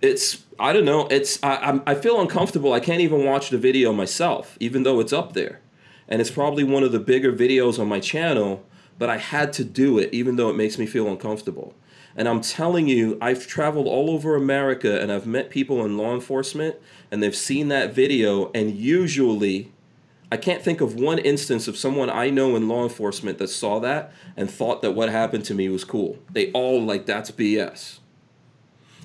It's 0.00 0.44
I 0.58 0.72
don't 0.72 0.84
know. 0.84 1.06
It's 1.08 1.42
I 1.42 1.56
I'm, 1.86 2.00
feel 2.00 2.20
uncomfortable. 2.20 2.72
I 2.72 2.80
can't 2.80 3.00
even 3.00 3.24
watch 3.24 3.50
the 3.50 3.58
video 3.58 3.92
myself, 3.92 4.56
even 4.60 4.82
though 4.82 5.00
it's 5.00 5.12
up 5.12 5.32
there, 5.32 5.60
and 6.08 6.20
it's 6.20 6.30
probably 6.30 6.64
one 6.64 6.82
of 6.82 6.92
the 6.92 6.98
bigger 6.98 7.32
videos 7.32 7.78
on 7.78 7.88
my 7.88 8.00
channel. 8.00 8.64
But 8.98 9.08
I 9.08 9.18
had 9.18 9.52
to 9.54 9.64
do 9.64 9.98
it, 9.98 10.12
even 10.12 10.34
though 10.34 10.50
it 10.50 10.56
makes 10.56 10.76
me 10.76 10.84
feel 10.84 11.06
uncomfortable. 11.06 11.72
And 12.16 12.28
I'm 12.28 12.40
telling 12.40 12.88
you, 12.88 13.16
I've 13.20 13.46
traveled 13.46 13.86
all 13.86 14.10
over 14.10 14.34
America 14.34 15.00
and 15.00 15.12
I've 15.12 15.24
met 15.24 15.50
people 15.50 15.84
in 15.84 15.96
law 15.96 16.12
enforcement 16.14 16.74
and 17.12 17.22
they've 17.22 17.36
seen 17.36 17.68
that 17.68 17.94
video. 17.94 18.50
And 18.56 18.74
usually, 18.74 19.70
I 20.32 20.36
can't 20.36 20.60
think 20.60 20.80
of 20.80 20.96
one 20.96 21.20
instance 21.20 21.68
of 21.68 21.76
someone 21.76 22.10
I 22.10 22.28
know 22.30 22.56
in 22.56 22.66
law 22.66 22.82
enforcement 22.82 23.38
that 23.38 23.50
saw 23.50 23.78
that 23.80 24.12
and 24.36 24.50
thought 24.50 24.82
that 24.82 24.96
what 24.96 25.10
happened 25.10 25.44
to 25.44 25.54
me 25.54 25.68
was 25.68 25.84
cool. 25.84 26.18
They 26.28 26.50
all 26.50 26.82
like, 26.82 27.06
that's 27.06 27.30
BS. 27.30 28.00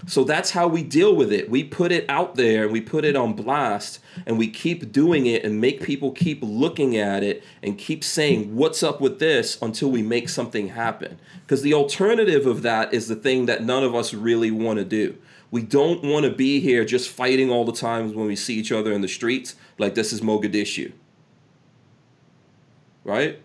So 0.06 0.24
that's 0.24 0.52
how 0.52 0.68
we 0.68 0.84
deal 0.84 1.16
with 1.16 1.32
it. 1.32 1.50
We 1.50 1.64
put 1.64 1.92
it 1.92 2.06
out 2.10 2.36
there 2.36 2.68
we 2.68 2.82
put 2.82 3.06
it 3.06 3.16
on 3.16 3.34
blast 3.34 4.00
and 4.26 4.38
we 4.38 4.50
keep 4.50 4.92
doing 4.92 5.26
it 5.26 5.46
and 5.46 5.62
make 5.62 5.82
people 5.82 6.12
keep 6.12 6.40
looking 6.42 6.98
at 6.98 7.24
it 7.24 7.44
and 7.62 7.78
keep 7.78 8.04
saying, 8.04 8.56
What's 8.56 8.84
up 8.84 9.00
with 9.00 9.20
this 9.20 9.62
until 9.62 9.90
we 9.90 10.02
make 10.02 10.30
something 10.30 10.70
happen. 10.70 11.20
Because 11.42 11.62
the 11.62 11.74
alternative 11.74 12.46
of 12.46 12.62
that 12.64 12.94
is 12.94 13.08
the 13.08 13.16
thing 13.16 13.46
that 13.46 13.64
none 13.64 13.84
of 13.84 13.96
us 13.96 14.14
really 14.14 14.52
want 14.52 14.80
to 14.80 14.86
do. 14.86 15.18
We 15.52 15.62
don't 15.62 16.04
want 16.04 16.26
to 16.26 16.32
be 16.32 16.60
here 16.60 16.84
just 16.84 17.10
fighting 17.10 17.52
all 17.52 17.64
the 17.64 17.74
times 17.74 18.14
when 18.14 18.26
we 18.26 18.36
see 18.36 18.56
each 18.56 18.72
other 18.72 18.92
in 18.92 19.02
the 19.02 19.08
streets 19.08 19.56
like 19.78 19.94
this 19.94 20.12
is 20.12 20.22
Mogadishu. 20.22 20.92
Right? 23.04 23.40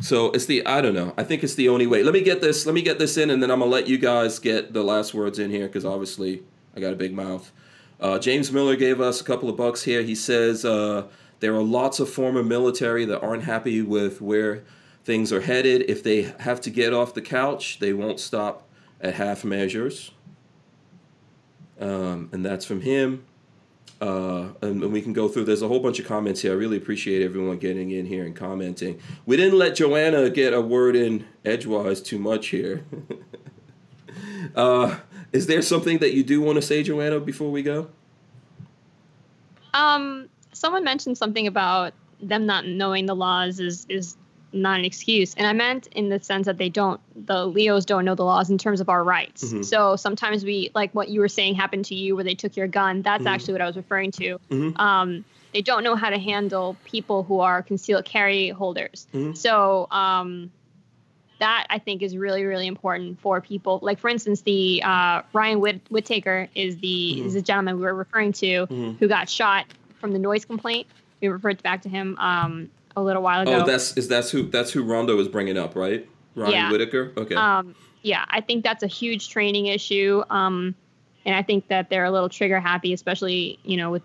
So 0.00 0.30
it's 0.32 0.46
the 0.46 0.64
I 0.66 0.80
don't 0.80 0.94
know. 0.94 1.14
I 1.16 1.24
think 1.24 1.42
it's 1.44 1.54
the 1.54 1.68
only 1.68 1.86
way. 1.86 2.02
Let 2.02 2.14
me 2.14 2.22
get 2.22 2.40
this. 2.40 2.66
Let 2.66 2.74
me 2.74 2.82
get 2.82 2.98
this 2.98 3.16
in, 3.16 3.30
and 3.30 3.42
then 3.42 3.50
I'm 3.50 3.60
gonna 3.60 3.70
let 3.70 3.88
you 3.88 3.98
guys 3.98 4.38
get 4.38 4.72
the 4.72 4.82
last 4.82 5.14
words 5.14 5.38
in 5.38 5.50
here 5.50 5.66
because 5.66 5.84
obviously 5.84 6.42
I 6.76 6.80
got 6.80 6.92
a 6.92 6.96
big 6.96 7.14
mouth. 7.14 7.52
Uh, 8.00 8.18
James 8.18 8.50
Miller 8.50 8.74
gave 8.74 9.00
us 9.00 9.20
a 9.20 9.24
couple 9.24 9.48
of 9.48 9.56
bucks 9.56 9.84
here. 9.84 10.02
He 10.02 10.14
says 10.14 10.64
uh, 10.64 11.06
there 11.40 11.54
are 11.54 11.62
lots 11.62 12.00
of 12.00 12.10
former 12.10 12.42
military 12.42 13.04
that 13.04 13.20
aren't 13.20 13.44
happy 13.44 13.80
with 13.80 14.20
where 14.20 14.64
things 15.04 15.32
are 15.32 15.42
headed. 15.42 15.84
If 15.88 16.02
they 16.02 16.32
have 16.40 16.60
to 16.62 16.70
get 16.70 16.92
off 16.92 17.14
the 17.14 17.22
couch, 17.22 17.78
they 17.78 17.92
won't 17.92 18.18
stop 18.18 18.68
at 19.00 19.14
half 19.14 19.44
measures. 19.44 20.10
Um, 21.80 22.28
and 22.32 22.44
that's 22.44 22.64
from 22.64 22.80
him. 22.80 23.24
Uh, 24.02 24.52
and, 24.62 24.82
and 24.82 24.92
we 24.92 25.00
can 25.00 25.12
go 25.12 25.28
through. 25.28 25.44
There's 25.44 25.62
a 25.62 25.68
whole 25.68 25.78
bunch 25.78 26.00
of 26.00 26.06
comments 26.06 26.42
here. 26.42 26.50
I 26.50 26.56
really 26.56 26.76
appreciate 26.76 27.22
everyone 27.22 27.58
getting 27.58 27.92
in 27.92 28.04
here 28.04 28.24
and 28.24 28.34
commenting. 28.34 28.98
We 29.26 29.36
didn't 29.36 29.56
let 29.56 29.76
Joanna 29.76 30.28
get 30.28 30.52
a 30.52 30.60
word 30.60 30.96
in 30.96 31.24
edgewise 31.44 32.02
too 32.02 32.18
much 32.18 32.48
here. 32.48 32.84
uh, 34.56 34.98
is 35.32 35.46
there 35.46 35.62
something 35.62 35.98
that 35.98 36.14
you 36.14 36.24
do 36.24 36.40
want 36.40 36.56
to 36.56 36.62
say, 36.62 36.82
Joanna, 36.82 37.20
before 37.20 37.52
we 37.52 37.62
go? 37.62 37.90
Um, 39.72 40.28
someone 40.52 40.82
mentioned 40.82 41.16
something 41.16 41.46
about 41.46 41.94
them 42.20 42.44
not 42.44 42.66
knowing 42.66 43.06
the 43.06 43.14
laws 43.14 43.60
is 43.60 43.86
is 43.88 44.16
not 44.52 44.78
an 44.78 44.84
excuse, 44.84 45.34
and 45.34 45.46
I 45.46 45.52
meant 45.52 45.86
in 45.88 46.08
the 46.08 46.20
sense 46.20 46.46
that 46.46 46.58
they 46.58 46.68
don't, 46.68 47.00
the 47.26 47.46
Leos 47.46 47.84
don't 47.84 48.04
know 48.04 48.14
the 48.14 48.24
laws 48.24 48.50
in 48.50 48.58
terms 48.58 48.80
of 48.80 48.88
our 48.88 49.02
rights. 49.02 49.44
Mhm. 49.52 49.64
So 49.64 49.96
sometimes 49.96 50.44
we, 50.44 50.70
like 50.74 50.92
what 50.92 51.08
you 51.08 51.20
were 51.20 51.28
saying, 51.28 51.54
happened 51.54 51.86
to 51.86 51.94
you 51.94 52.14
where 52.14 52.24
they 52.24 52.34
took 52.34 52.56
your 52.56 52.66
gun. 52.68 53.02
That's 53.02 53.24
Mhm. 53.24 53.30
actually 53.30 53.54
what 53.54 53.62
I 53.62 53.66
was 53.66 53.76
referring 53.76 54.10
to. 54.12 54.38
Mhm. 54.50 54.78
Um, 54.78 55.24
they 55.52 55.62
don't 55.62 55.84
know 55.84 55.96
how 55.96 56.10
to 56.10 56.18
handle 56.18 56.76
people 56.84 57.22
who 57.22 57.40
are 57.40 57.62
concealed 57.62 58.04
carry 58.04 58.48
holders. 58.48 59.06
Mhm. 59.12 59.36
So 59.36 59.86
um, 59.90 60.50
that 61.38 61.66
I 61.70 61.78
think 61.78 62.02
is 62.02 62.16
really 62.16 62.44
really 62.44 62.66
important 62.66 63.20
for 63.20 63.40
people. 63.40 63.78
Like 63.82 63.98
for 63.98 64.08
instance, 64.08 64.42
the 64.42 64.82
uh, 64.84 65.22
Ryan 65.32 65.60
Whit- 65.60 65.80
Whitaker 65.90 66.48
is 66.54 66.76
the 66.78 67.16
Mhm. 67.18 67.26
is 67.26 67.34
the 67.34 67.42
gentleman 67.42 67.76
we 67.76 67.82
were 67.82 67.94
referring 67.94 68.32
to 68.34 68.66
Mhm. 68.66 68.98
who 68.98 69.08
got 69.08 69.28
shot 69.28 69.66
from 70.00 70.12
the 70.12 70.18
noise 70.18 70.44
complaint. 70.44 70.86
We 71.20 71.28
referred 71.28 71.62
back 71.62 71.82
to 71.82 71.88
him 71.88 72.16
um, 72.18 72.70
a 72.96 73.02
little 73.02 73.22
while 73.22 73.42
ago. 73.42 73.62
Oh, 73.62 73.66
that's 73.66 73.96
is 73.96 74.08
that's 74.08 74.30
who 74.30 74.44
that's 74.44 74.70
who 74.70 74.84
Rhonda 74.84 75.18
is 75.18 75.28
bringing 75.28 75.58
up, 75.58 75.74
right? 75.76 76.08
Ronnie 76.34 76.54
Yeah. 76.54 76.70
Whitaker. 76.70 77.12
Okay. 77.16 77.34
um, 77.34 77.74
yeah, 78.02 78.24
I 78.28 78.40
think 78.40 78.64
that's 78.64 78.82
a 78.82 78.88
huge 78.88 79.28
training 79.28 79.66
issue. 79.66 80.22
Um, 80.28 80.74
and 81.24 81.36
I 81.36 81.42
think 81.42 81.68
that 81.68 81.88
they're 81.88 82.04
a 82.04 82.10
little 82.10 82.28
trigger 82.28 82.58
happy, 82.60 82.92
especially 82.92 83.58
you 83.64 83.76
know 83.76 83.90
with 83.90 84.02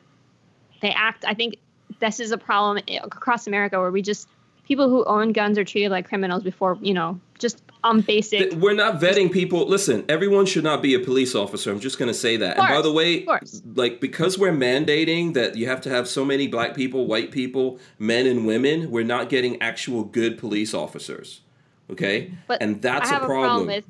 they 0.82 0.92
act. 0.92 1.26
I 1.26 1.34
think 1.34 1.58
this 2.00 2.20
is 2.20 2.32
a 2.32 2.38
problem 2.38 2.84
across 3.02 3.48
America 3.48 3.80
where 3.80 3.92
we 3.92 4.02
just 4.02 4.28
people 4.68 4.90
who 4.90 5.04
own 5.06 5.32
guns 5.32 5.58
are 5.58 5.64
treated 5.64 5.92
like 5.92 6.08
criminals 6.08 6.44
before 6.44 6.78
you 6.82 6.94
know 6.94 7.20
just 7.40 7.62
on 7.84 8.02
basic. 8.02 8.52
We're 8.54 8.74
not 8.74 9.00
vetting 9.00 9.32
people. 9.32 9.68
Listen, 9.68 10.04
everyone 10.10 10.46
should 10.46 10.64
not 10.64 10.82
be 10.82 10.94
a 10.96 11.00
police 11.00 11.36
officer. 11.36 11.72
I'm 11.72 11.80
just 11.80 12.00
going 12.00 12.10
to 12.10 12.14
say 12.14 12.36
that. 12.38 12.58
Of 12.58 12.66
and 12.66 12.74
by 12.76 12.82
the 12.82 12.92
way, 12.92 13.22
course. 13.22 13.62
like 13.76 14.02
because 14.02 14.38
we're 14.38 14.52
mandating 14.52 15.34
that 15.36 15.56
you 15.56 15.68
have 15.68 15.80
to 15.82 15.90
have 15.90 16.08
so 16.08 16.26
many 16.26 16.48
black 16.48 16.76
people, 16.76 17.06
white 17.06 17.32
people, 17.32 17.80
men 18.00 18.26
and 18.26 18.46
women, 18.48 18.90
we're 18.92 19.04
not 19.06 19.30
getting 19.30 19.62
actual 19.62 20.04
good 20.04 20.38
police 20.38 20.74
officers. 20.74 21.42
Okay? 21.90 22.34
But 22.48 22.62
and 22.62 22.82
that's 22.82 23.10
I 23.10 23.14
have 23.14 23.22
a 23.22 23.26
a 23.26 23.28
problem. 23.28 23.50
problem 23.50 23.68
with 23.68 23.86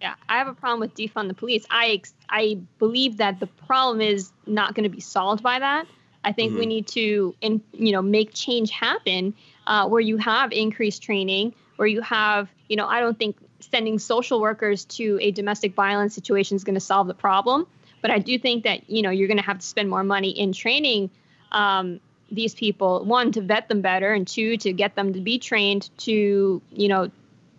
yeah, 0.00 0.14
I 0.28 0.36
have 0.36 0.48
a 0.48 0.54
problem 0.54 0.80
with 0.80 0.94
defund 0.94 1.28
the 1.28 1.34
police. 1.34 1.64
I 1.70 2.02
I 2.28 2.58
believe 2.78 3.16
that 3.16 3.40
the 3.40 3.46
problem 3.46 4.00
is 4.02 4.30
not 4.46 4.74
going 4.74 4.84
to 4.84 4.90
be 4.94 5.00
solved 5.00 5.42
by 5.42 5.58
that. 5.58 5.86
I 6.22 6.32
think 6.32 6.54
we 6.54 6.64
Mhm. 6.64 6.68
need 6.68 6.86
to 6.88 7.34
in 7.40 7.62
you 7.72 7.92
know 7.92 8.02
make 8.02 8.34
change 8.34 8.70
happen 8.70 9.34
uh, 9.66 9.88
where 9.88 10.00
you 10.00 10.16
have 10.18 10.52
increased 10.52 11.02
training, 11.02 11.54
where 11.76 11.88
you 11.88 12.00
have 12.02 12.48
you 12.68 12.76
know 12.76 12.86
I 12.86 13.00
don't 13.00 13.18
think 13.18 13.36
sending 13.60 13.98
social 13.98 14.40
workers 14.40 14.84
to 14.84 15.18
a 15.20 15.30
domestic 15.30 15.74
violence 15.74 16.14
situation 16.14 16.56
is 16.56 16.64
going 16.64 16.74
to 16.74 16.80
solve 16.80 17.06
the 17.06 17.14
problem, 17.14 17.66
but 18.02 18.10
I 18.10 18.18
do 18.18 18.38
think 18.38 18.64
that 18.64 18.88
you 18.90 19.02
know 19.02 19.10
you're 19.10 19.28
going 19.28 19.38
to 19.38 19.44
have 19.44 19.58
to 19.58 19.66
spend 19.66 19.88
more 19.90 20.04
money 20.04 20.30
in 20.30 20.52
training. 20.52 21.10
Um, 21.52 22.00
these 22.32 22.54
people 22.54 23.04
one 23.04 23.32
to 23.32 23.40
vet 23.42 23.68
them 23.68 23.80
better 23.80 24.12
and 24.12 24.26
two 24.26 24.56
to 24.56 24.72
get 24.72 24.96
them 24.96 25.12
to 25.12 25.20
be 25.20 25.38
trained 25.38 25.90
to 25.98 26.60
you 26.72 26.88
know 26.88 27.10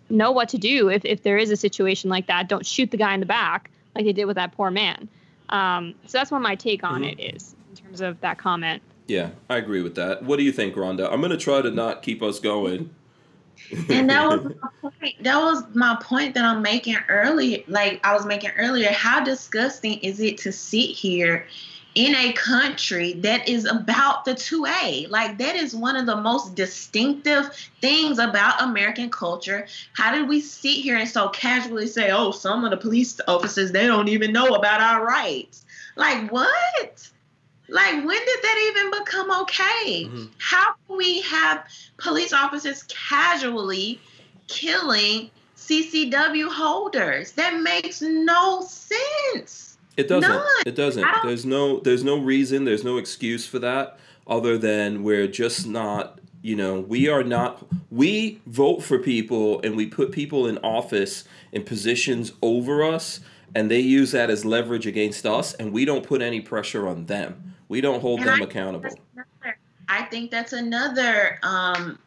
know 0.09 0.31
what 0.31 0.49
to 0.49 0.57
do 0.57 0.89
if, 0.89 1.05
if 1.05 1.23
there 1.23 1.37
is 1.37 1.49
a 1.49 1.55
situation 1.55 2.09
like 2.09 2.27
that. 2.27 2.47
Don't 2.49 2.65
shoot 2.65 2.91
the 2.91 2.97
guy 2.97 3.13
in 3.13 3.19
the 3.19 3.25
back 3.25 3.71
like 3.95 4.05
they 4.05 4.13
did 4.13 4.25
with 4.25 4.35
that 4.35 4.51
poor 4.51 4.69
man. 4.69 5.07
Um, 5.49 5.95
so 6.07 6.17
that's 6.17 6.31
what 6.31 6.41
my 6.41 6.55
take 6.55 6.83
on 6.83 7.03
Mhm. 7.03 7.13
it 7.13 7.35
is 7.35 7.55
in 7.69 7.75
terms 7.77 8.01
of 8.01 8.19
that 8.21 8.37
comment. 8.37 8.81
Yeah, 9.07 9.31
I 9.49 9.57
agree 9.57 9.81
with 9.81 9.95
that. 9.95 10.23
What 10.23 10.37
do 10.37 10.43
you 10.43 10.51
think, 10.51 10.75
Rhonda? 10.75 11.11
I'm 11.11 11.19
going 11.19 11.31
to 11.31 11.37
try 11.37 11.61
to 11.61 11.71
not 11.71 12.01
keep 12.01 12.23
us 12.23 12.39
going. 12.39 12.89
and 13.89 14.09
that 14.09 14.27
was 14.27 14.43
my 14.61 14.89
point. 14.89 15.23
That 15.23 15.37
was 15.37 15.63
my 15.75 15.97
point 16.01 16.33
that 16.33 16.43
I'm 16.43 16.61
making 16.61 16.97
earlier. 17.07 17.59
Like 17.67 17.99
I 18.03 18.13
was 18.13 18.25
making 18.25 18.51
earlier. 18.57 18.91
How 18.91 19.23
disgusting 19.23 19.99
is 19.99 20.19
it 20.19 20.37
to 20.39 20.51
sit 20.51 20.89
here 20.89 21.45
in 21.93 22.13
a 22.15 22.33
country 22.33 23.13
that 23.13 23.47
is 23.47 23.65
about 23.65 24.25
the 24.25 24.33
2A? 24.33 25.09
Like 25.11 25.37
that 25.37 25.55
is 25.55 25.75
one 25.75 25.95
of 25.95 26.07
the 26.07 26.17
most 26.17 26.55
distinctive 26.55 27.49
things 27.81 28.17
about 28.17 28.61
American 28.61 29.11
culture. 29.11 29.67
How 29.93 30.11
did 30.11 30.27
we 30.27 30.41
sit 30.41 30.77
here 30.77 30.97
and 30.97 31.07
so 31.07 31.29
casually 31.29 31.87
say, 31.87 32.09
"Oh, 32.09 32.31
some 32.31 32.65
of 32.65 32.71
the 32.71 32.77
police 32.77 33.21
officers 33.27 33.71
they 33.71 33.85
don't 33.85 34.09
even 34.09 34.33
know 34.33 34.55
about 34.55 34.81
our 34.81 35.05
rights"? 35.05 35.63
Like 35.95 36.31
what? 36.31 37.11
Like 37.67 37.93
when 37.93 38.17
did 38.25 38.39
that 38.43 38.71
even 38.71 38.91
become 38.99 39.31
okay? 39.41 40.05
Mhm. 40.05 40.29
How 40.37 40.73
can 40.87 40.97
we 40.97 41.21
have 41.21 41.65
police 41.97 42.33
officers 42.33 42.83
casually 42.83 43.99
killing 44.47 45.29
CCW 45.55 46.47
holders? 46.49 47.31
That 47.33 47.61
makes 47.61 48.01
no 48.01 48.65
sense. 48.67 49.77
It 49.97 50.07
doesn't. 50.07 50.29
None. 50.29 50.45
It 50.65 50.75
doesn't. 50.75 51.05
There's 51.23 51.45
no 51.45 51.79
there's 51.79 52.03
no 52.03 52.17
reason, 52.17 52.65
there's 52.65 52.83
no 52.83 52.97
excuse 52.97 53.47
for 53.47 53.59
that 53.59 53.97
other 54.27 54.57
than 54.57 55.03
we're 55.03 55.27
just 55.27 55.67
not, 55.67 56.19
you 56.41 56.55
know, 56.55 56.79
we 56.79 57.07
are 57.07 57.23
not 57.23 57.65
we 57.91 58.41
vote 58.47 58.83
for 58.83 58.99
people 58.99 59.61
and 59.61 59.75
we 59.75 59.85
put 59.87 60.11
people 60.11 60.47
in 60.47 60.57
office 60.59 61.23
in 61.51 61.63
positions 61.63 62.31
over 62.41 62.83
us 62.83 63.21
and 63.55 63.71
they 63.71 63.79
use 63.79 64.11
that 64.11 64.29
as 64.29 64.43
leverage 64.43 64.85
against 64.85 65.25
us 65.25 65.53
and 65.53 65.71
we 65.71 65.85
don't 65.85 66.05
put 66.05 66.21
any 66.21 66.41
pressure 66.41 66.87
on 66.87 67.05
them. 67.05 67.54
We 67.67 67.81
don't 67.81 68.01
hold 68.01 68.19
And 68.19 68.29
them 68.29 68.41
I- 68.41 68.45
accountable. 68.45 68.89
Another- 69.13 69.57
I 69.87 70.03
think 70.03 70.31
that's 70.31 70.53
another. 70.53 71.39
Um, 71.43 71.99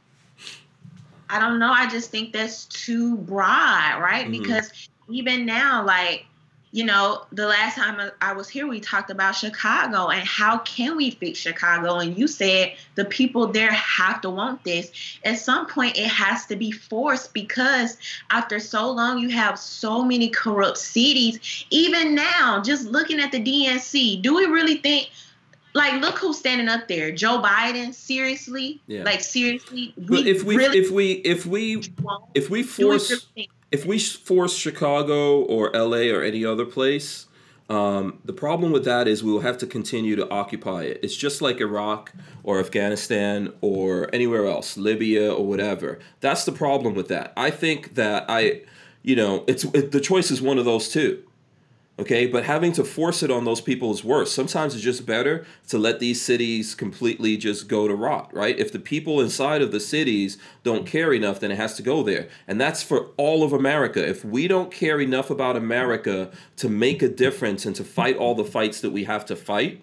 I 1.31 1.39
don't 1.39 1.59
know. 1.59 1.71
I 1.71 1.89
just 1.89 2.11
think 2.11 2.33
that's 2.33 2.65
too 2.65 3.17
broad, 3.19 4.01
right? 4.01 4.27
Mhm. 4.27 4.33
Because 4.33 4.71
even 5.09 5.47
now, 5.47 5.85
like 5.85 6.27
you 6.71 6.85
know, 6.85 7.25
the 7.33 7.47
last 7.47 7.77
time 7.77 8.11
I 8.21 8.35
was 8.35 8.47
here, 8.47 8.67
we 8.67 8.79
talked 8.79 9.11
about 9.11 9.35
Chicago 9.35 10.09
and 10.09 10.27
how 10.29 10.59
can 10.59 10.97
we 10.97 11.13
fix 11.13 11.39
Chicago? 11.39 11.97
And 11.99 12.17
you 12.19 12.29
said 12.29 12.75
the 12.95 13.07
people 13.07 13.47
there 13.47 13.73
have 13.73 14.21
to 14.21 14.31
want 14.31 14.63
this. 14.65 14.93
At 15.25 15.39
some 15.39 15.67
point, 15.67 15.97
it 15.97 16.09
has 16.09 16.45
to 16.47 16.57
be 16.57 16.71
forced 16.71 17.33
because 17.33 17.97
after 18.31 18.61
so 18.61 18.91
long, 18.91 19.19
you 19.19 19.31
have 19.31 19.59
so 19.59 20.05
many 20.05 20.29
corrupt 20.29 20.77
cities. 20.77 21.65
Even 21.71 22.15
now, 22.15 22.61
just 22.63 22.85
looking 22.85 23.19
at 23.19 23.33
the 23.33 23.41
DNC, 23.41 24.21
do 24.21 24.35
we 24.35 24.45
really 24.45 24.77
think? 24.77 25.09
Like, 25.75 26.01
look 26.01 26.19
who's 26.19 26.39
standing 26.39 26.69
up 26.69 26.89
there, 26.89 27.13
Joe 27.13 27.41
Biden. 27.43 27.95
Seriously, 27.95 28.81
Yeah. 28.87 29.03
like 29.05 29.21
seriously. 29.21 29.93
But 29.97 30.27
if 30.27 30.43
we 30.43 30.57
really 30.57 30.79
if 30.79 30.91
we 30.91 31.13
if 31.13 31.47
we 31.47 31.83
if 32.35 32.51
we 32.51 32.63
force 32.63 33.27
if 33.71 33.85
we 33.85 33.99
force 33.99 34.57
Chicago 34.57 35.43
or 35.43 35.71
LA 35.75 36.11
or 36.11 36.23
any 36.23 36.45
other 36.45 36.65
place, 36.65 37.27
um, 37.69 38.19
the 38.25 38.33
problem 38.33 38.73
with 38.73 38.85
that 38.87 39.07
is 39.07 39.23
we 39.23 39.31
will 39.31 39.41
have 39.41 39.59
to 39.59 39.67
continue 39.67 40.17
to 40.17 40.29
occupy 40.31 40.85
it. 40.85 41.01
It's 41.03 41.15
just 41.15 41.43
like 41.43 41.61
Iraq 41.61 42.13
or 42.43 42.59
Afghanistan 42.61 43.53
or 43.61 44.09
anywhere 44.15 44.47
else, 44.47 44.79
Libya 44.79 45.33
or 45.33 45.45
whatever. 45.45 45.99
That's 46.21 46.45
the 46.45 46.53
problem 46.53 46.95
with 46.95 47.09
that. 47.09 47.33
I 47.37 47.51
think 47.51 47.95
that 47.97 48.25
I, 48.29 48.63
you 49.03 49.17
know, 49.17 49.45
it's 49.47 49.65
it, 49.65 49.93
the 49.93 50.01
choice 50.01 50.31
is 50.31 50.41
one 50.41 50.59
of 50.59 50.65
those 50.65 50.89
two. 50.89 51.23
Okay, 52.01 52.29
but 52.29 52.45
having 52.45 52.71
to 52.73 52.85
force 52.85 53.25
it 53.25 53.31
on 53.31 53.45
those 53.45 53.61
people 53.61 53.91
is 53.93 54.05
worse. 54.05 54.33
Sometimes 54.33 54.73
it's 54.73 54.85
just 54.85 55.05
better 55.05 55.45
to 55.67 55.79
let 55.79 55.99
these 55.99 56.23
cities 56.23 56.77
completely 56.77 57.37
just 57.37 57.67
go 57.67 57.89
to 57.89 57.95
rot, 57.95 58.33
right? 58.33 58.57
If 58.57 58.71
the 58.71 58.79
people 58.79 59.21
inside 59.21 59.63
of 59.63 59.73
the 59.73 59.81
cities 59.81 60.39
don't 60.63 60.87
care 60.87 61.13
enough, 61.13 61.41
then 61.41 61.51
it 61.51 61.57
has 61.57 61.75
to 61.75 61.83
go 61.83 62.05
there. 62.05 62.29
And 62.47 62.61
that's 62.61 62.85
for 62.85 63.09
all 63.17 63.43
of 63.43 63.53
America. 63.53 64.07
If 64.07 64.25
we 64.25 64.47
don't 64.47 64.71
care 64.71 65.01
enough 65.01 65.29
about 65.29 65.57
America 65.57 66.31
to 66.59 66.69
make 66.69 67.03
a 67.03 67.09
difference 67.09 67.67
and 67.67 67.75
to 67.75 67.83
fight 67.83 68.17
all 68.17 68.37
the 68.37 68.45
fights 68.45 68.81
that 68.81 68.91
we 68.91 69.03
have 69.03 69.27
to 69.27 69.35
fight, 69.35 69.83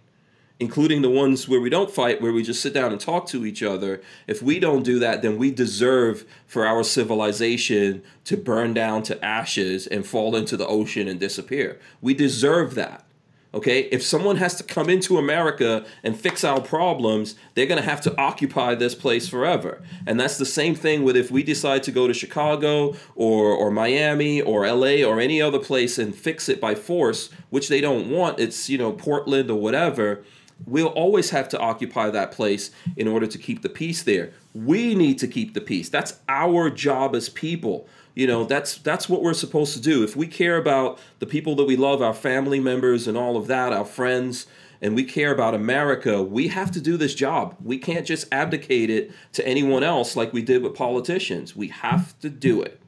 including 0.59 1.01
the 1.01 1.09
ones 1.09 1.49
where 1.49 1.59
we 1.59 1.69
don't 1.69 1.91
fight, 1.91 2.21
where 2.21 2.31
we 2.31 2.43
just 2.43 2.61
sit 2.61 2.73
down 2.73 2.91
and 2.91 3.01
talk 3.01 3.27
to 3.27 3.45
each 3.45 3.61
other, 3.61 4.01
if 4.25 4.41
we 4.41 4.59
don't 4.59 4.83
do 4.83 4.99
that, 4.99 5.21
then 5.21 5.37
we 5.37 5.51
deserve 5.51 6.25
for 6.47 6.65
our 6.65 6.83
civilization 6.83 8.01
to 8.23 8.37
burn 8.37 8.73
down 8.73 9.03
to 9.03 9.23
ashes 9.23 9.85
and 9.85 10.07
fall 10.07 10.35
into 10.35 10.55
the 10.55 10.67
ocean 10.67 11.07
and 11.07 11.19
disappear. 11.19 11.79
We 12.01 12.13
deserve 12.13 12.75
that. 12.75 13.05
Okay, 13.53 13.83
if 13.83 14.03
someone 14.03 14.35
has 14.35 14.55
to 14.55 14.65
come 14.65 14.89
into 14.89 15.17
America 15.17 15.85
and 16.03 16.19
fix 16.19 16.43
our 16.43 16.59
problems, 16.59 17.35
they're 17.53 17.65
going 17.65 17.81
to 17.81 17.89
have 17.89 18.01
to 18.01 18.17
occupy 18.19 18.75
this 18.75 18.93
place 18.93 19.29
forever. 19.29 19.81
And 20.05 20.19
that's 20.19 20.37
the 20.37 20.45
same 20.45 20.75
thing 20.75 21.03
with 21.03 21.15
if 21.15 21.31
we 21.31 21.41
decide 21.41 21.81
to 21.83 21.91
go 21.93 22.05
to 22.05 22.13
Chicago 22.13 22.95
or, 23.15 23.53
or 23.53 23.71
Miami 23.71 24.41
or 24.41 24.69
LA 24.69 25.05
or 25.07 25.21
any 25.21 25.41
other 25.41 25.59
place 25.59 25.97
and 25.97 26.13
fix 26.13 26.49
it 26.49 26.59
by 26.59 26.75
force, 26.75 27.29
which 27.49 27.69
they 27.69 27.79
don't 27.79 28.11
want, 28.11 28.41
it's, 28.41 28.69
you 28.69 28.77
know, 28.77 28.91
Portland 28.91 29.49
or 29.49 29.57
whatever, 29.57 30.25
we'll 30.65 30.87
always 30.87 31.29
have 31.31 31.49
to 31.49 31.59
occupy 31.59 32.09
that 32.09 32.31
place 32.31 32.71
in 32.95 33.07
order 33.07 33.27
to 33.27 33.37
keep 33.37 33.61
the 33.61 33.69
peace 33.69 34.03
there. 34.03 34.31
We 34.53 34.95
need 34.95 35.19
to 35.19 35.27
keep 35.27 35.53
the 35.53 35.61
peace. 35.61 35.89
That's 35.89 36.19
our 36.29 36.69
job 36.69 37.15
as 37.15 37.29
people. 37.29 37.87
You 38.13 38.27
know, 38.27 38.45
that's 38.45 38.77
that's 38.77 39.09
what 39.09 39.21
we're 39.21 39.33
supposed 39.33 39.73
to 39.73 39.81
do. 39.81 40.03
If 40.03 40.15
we 40.15 40.27
care 40.27 40.57
about 40.57 40.99
the 41.19 41.25
people 41.25 41.55
that 41.55 41.65
we 41.65 41.75
love, 41.75 42.01
our 42.01 42.13
family 42.13 42.59
members 42.59 43.07
and 43.07 43.17
all 43.17 43.35
of 43.35 43.47
that, 43.47 43.73
our 43.73 43.83
friends, 43.83 44.47
and 44.81 44.95
we 44.95 45.03
care 45.03 45.33
about 45.33 45.53
America, 45.53 46.23
we 46.23 46.47
have 46.47 46.71
to 46.71 46.81
do 46.81 46.95
this 46.95 47.13
job. 47.13 47.55
We 47.61 47.77
can't 47.77 48.05
just 48.05 48.31
abdicate 48.31 48.89
it 48.89 49.11
to 49.33 49.45
anyone 49.45 49.83
else 49.83 50.15
like 50.15 50.31
we 50.31 50.41
did 50.41 50.63
with 50.63 50.75
politicians. 50.75 51.55
We 51.55 51.67
have 51.67 52.17
to 52.19 52.29
do 52.29 52.61
it. 52.61 52.79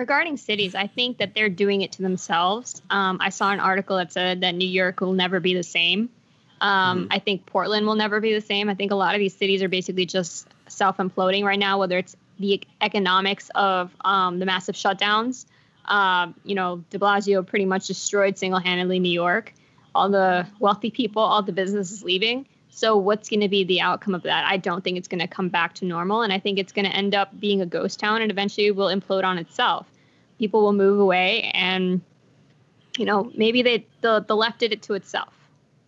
Regarding 0.00 0.36
cities, 0.36 0.74
I 0.74 0.88
think 0.88 1.18
that 1.18 1.34
they're 1.34 1.48
doing 1.48 1.82
it 1.82 1.92
to 1.92 2.02
themselves. 2.02 2.82
Um, 2.90 3.18
I 3.20 3.28
saw 3.28 3.52
an 3.52 3.60
article 3.60 3.98
that 3.98 4.12
said 4.12 4.40
that 4.40 4.54
New 4.56 4.68
York 4.68 5.00
will 5.00 5.12
never 5.12 5.38
be 5.38 5.54
the 5.54 5.62
same. 5.62 6.08
Um, 6.60 7.08
I 7.10 7.20
think 7.20 7.46
Portland 7.46 7.86
will 7.86 7.94
never 7.94 8.20
be 8.20 8.34
the 8.34 8.40
same. 8.40 8.68
I 8.68 8.74
think 8.74 8.90
a 8.90 8.94
lot 8.96 9.14
of 9.14 9.18
these 9.18 9.34
cities 9.34 9.62
are 9.62 9.68
basically 9.68 10.06
just 10.06 10.48
self 10.68 10.96
imploding 10.96 11.44
right 11.44 11.58
now, 11.58 11.78
whether 11.78 11.96
it's 11.96 12.16
the 12.38 12.62
economics 12.80 13.50
of 13.54 13.94
um, 14.00 14.38
the 14.38 14.46
massive 14.46 14.74
shutdowns. 14.74 15.46
Um, 15.84 16.34
you 16.44 16.54
know, 16.54 16.84
de 16.90 16.98
Blasio 16.98 17.46
pretty 17.46 17.64
much 17.64 17.86
destroyed 17.86 18.38
single 18.38 18.60
handedly 18.60 18.98
New 18.98 19.12
York. 19.12 19.54
All 19.94 20.08
the 20.08 20.46
wealthy 20.58 20.90
people, 20.90 21.22
all 21.22 21.42
the 21.42 21.52
businesses 21.52 22.02
leaving. 22.02 22.46
So, 22.70 22.96
what's 22.96 23.28
going 23.28 23.40
to 23.40 23.48
be 23.48 23.64
the 23.64 23.80
outcome 23.80 24.14
of 24.14 24.22
that? 24.22 24.44
I 24.46 24.56
don't 24.56 24.82
think 24.82 24.96
it's 24.96 25.08
going 25.08 25.20
to 25.20 25.26
come 25.26 25.48
back 25.48 25.74
to 25.74 25.84
normal. 25.84 26.22
And 26.22 26.32
I 26.32 26.38
think 26.38 26.58
it's 26.58 26.72
going 26.72 26.84
to 26.84 26.94
end 26.94 27.14
up 27.14 27.38
being 27.38 27.60
a 27.60 27.66
ghost 27.66 27.98
town 27.98 28.22
and 28.22 28.30
eventually 28.30 28.70
will 28.70 28.88
implode 28.88 29.24
on 29.24 29.38
itself. 29.38 29.86
People 30.38 30.62
will 30.62 30.72
move 30.72 31.00
away 31.00 31.50
and, 31.52 32.00
you 32.96 33.04
know, 33.04 33.30
maybe 33.36 33.62
they, 33.62 33.86
the, 34.00 34.24
the 34.26 34.36
left 34.36 34.60
did 34.60 34.72
it 34.72 34.82
to 34.82 34.94
itself. 34.94 35.34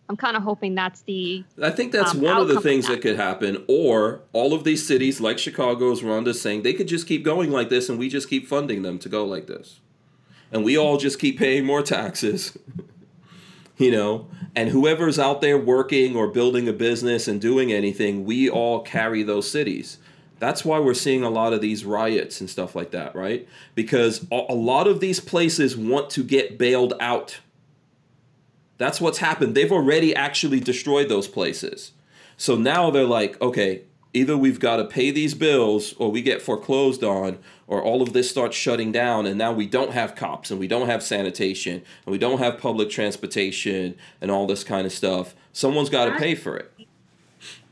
I'm 0.09 0.17
kind 0.17 0.35
of 0.35 0.43
hoping 0.43 0.75
that's 0.75 1.01
the 1.01 1.43
I 1.61 1.71
think 1.71 1.91
that's 1.91 2.13
um, 2.13 2.21
one 2.21 2.37
of 2.37 2.47
the 2.47 2.57
of 2.57 2.63
things 2.63 2.85
that. 2.87 2.95
that 2.95 3.01
could 3.01 3.15
happen. 3.15 3.63
Or 3.67 4.21
all 4.33 4.53
of 4.53 4.63
these 4.63 4.85
cities, 4.85 5.21
like 5.21 5.39
Chicago's 5.39 5.99
as 5.99 6.05
Rhonda's 6.05 6.41
saying, 6.41 6.63
they 6.63 6.73
could 6.73 6.87
just 6.87 7.07
keep 7.07 7.23
going 7.23 7.51
like 7.51 7.69
this, 7.69 7.89
and 7.89 7.97
we 7.97 8.09
just 8.09 8.29
keep 8.29 8.47
funding 8.47 8.81
them 8.81 8.99
to 8.99 9.09
go 9.09 9.25
like 9.25 9.47
this, 9.47 9.79
and 10.51 10.63
we 10.63 10.77
all 10.77 10.97
just 10.97 11.19
keep 11.19 11.39
paying 11.39 11.65
more 11.65 11.81
taxes. 11.81 12.57
you 13.77 13.91
know, 13.91 14.27
and 14.55 14.69
whoever's 14.69 15.17
out 15.17 15.41
there 15.41 15.57
working 15.57 16.15
or 16.15 16.27
building 16.27 16.67
a 16.67 16.73
business 16.73 17.27
and 17.27 17.41
doing 17.41 17.71
anything, 17.71 18.25
we 18.25 18.49
all 18.49 18.81
carry 18.81 19.23
those 19.23 19.49
cities. 19.49 19.97
That's 20.39 20.65
why 20.65 20.79
we're 20.79 20.93
seeing 20.93 21.23
a 21.23 21.29
lot 21.29 21.53
of 21.53 21.61
these 21.61 21.85
riots 21.85 22.41
and 22.41 22.49
stuff 22.49 22.75
like 22.75 22.91
that, 22.91 23.15
right? 23.15 23.47
Because 23.75 24.27
a 24.31 24.53
lot 24.53 24.87
of 24.87 24.99
these 24.99 25.19
places 25.19 25.77
want 25.77 26.09
to 26.11 26.23
get 26.23 26.57
bailed 26.57 26.93
out. 26.99 27.39
That's 28.77 28.99
what's 28.99 29.19
happened. 29.19 29.55
They've 29.55 29.71
already 29.71 30.15
actually 30.15 30.59
destroyed 30.59 31.07
those 31.07 31.27
places. 31.27 31.93
So 32.35 32.55
now 32.55 32.91
they're 32.91 33.05
like, 33.05 33.41
okay, 33.41 33.83
either 34.13 34.37
we've 34.37 34.59
got 34.59 34.77
to 34.77 34.85
pay 34.85 35.11
these 35.11 35.33
bills 35.33 35.93
or 35.97 36.11
we 36.11 36.21
get 36.21 36.41
foreclosed 36.41 37.03
on 37.03 37.39
or 37.67 37.81
all 37.81 38.01
of 38.01 38.13
this 38.13 38.29
starts 38.29 38.55
shutting 38.55 38.91
down 38.91 39.25
and 39.25 39.37
now 39.37 39.51
we 39.51 39.65
don't 39.65 39.91
have 39.91 40.15
cops 40.15 40.51
and 40.51 40.59
we 40.59 40.67
don't 40.67 40.87
have 40.87 41.01
sanitation 41.01 41.81
and 42.05 42.11
we 42.11 42.17
don't 42.17 42.37
have 42.37 42.59
public 42.59 42.89
transportation 42.89 43.95
and 44.21 44.29
all 44.29 44.45
this 44.45 44.63
kind 44.63 44.85
of 44.85 44.91
stuff. 44.91 45.35
Someone's 45.51 45.89
got 45.89 46.05
to 46.05 46.15
pay 46.17 46.35
for 46.35 46.57
it. 46.57 46.71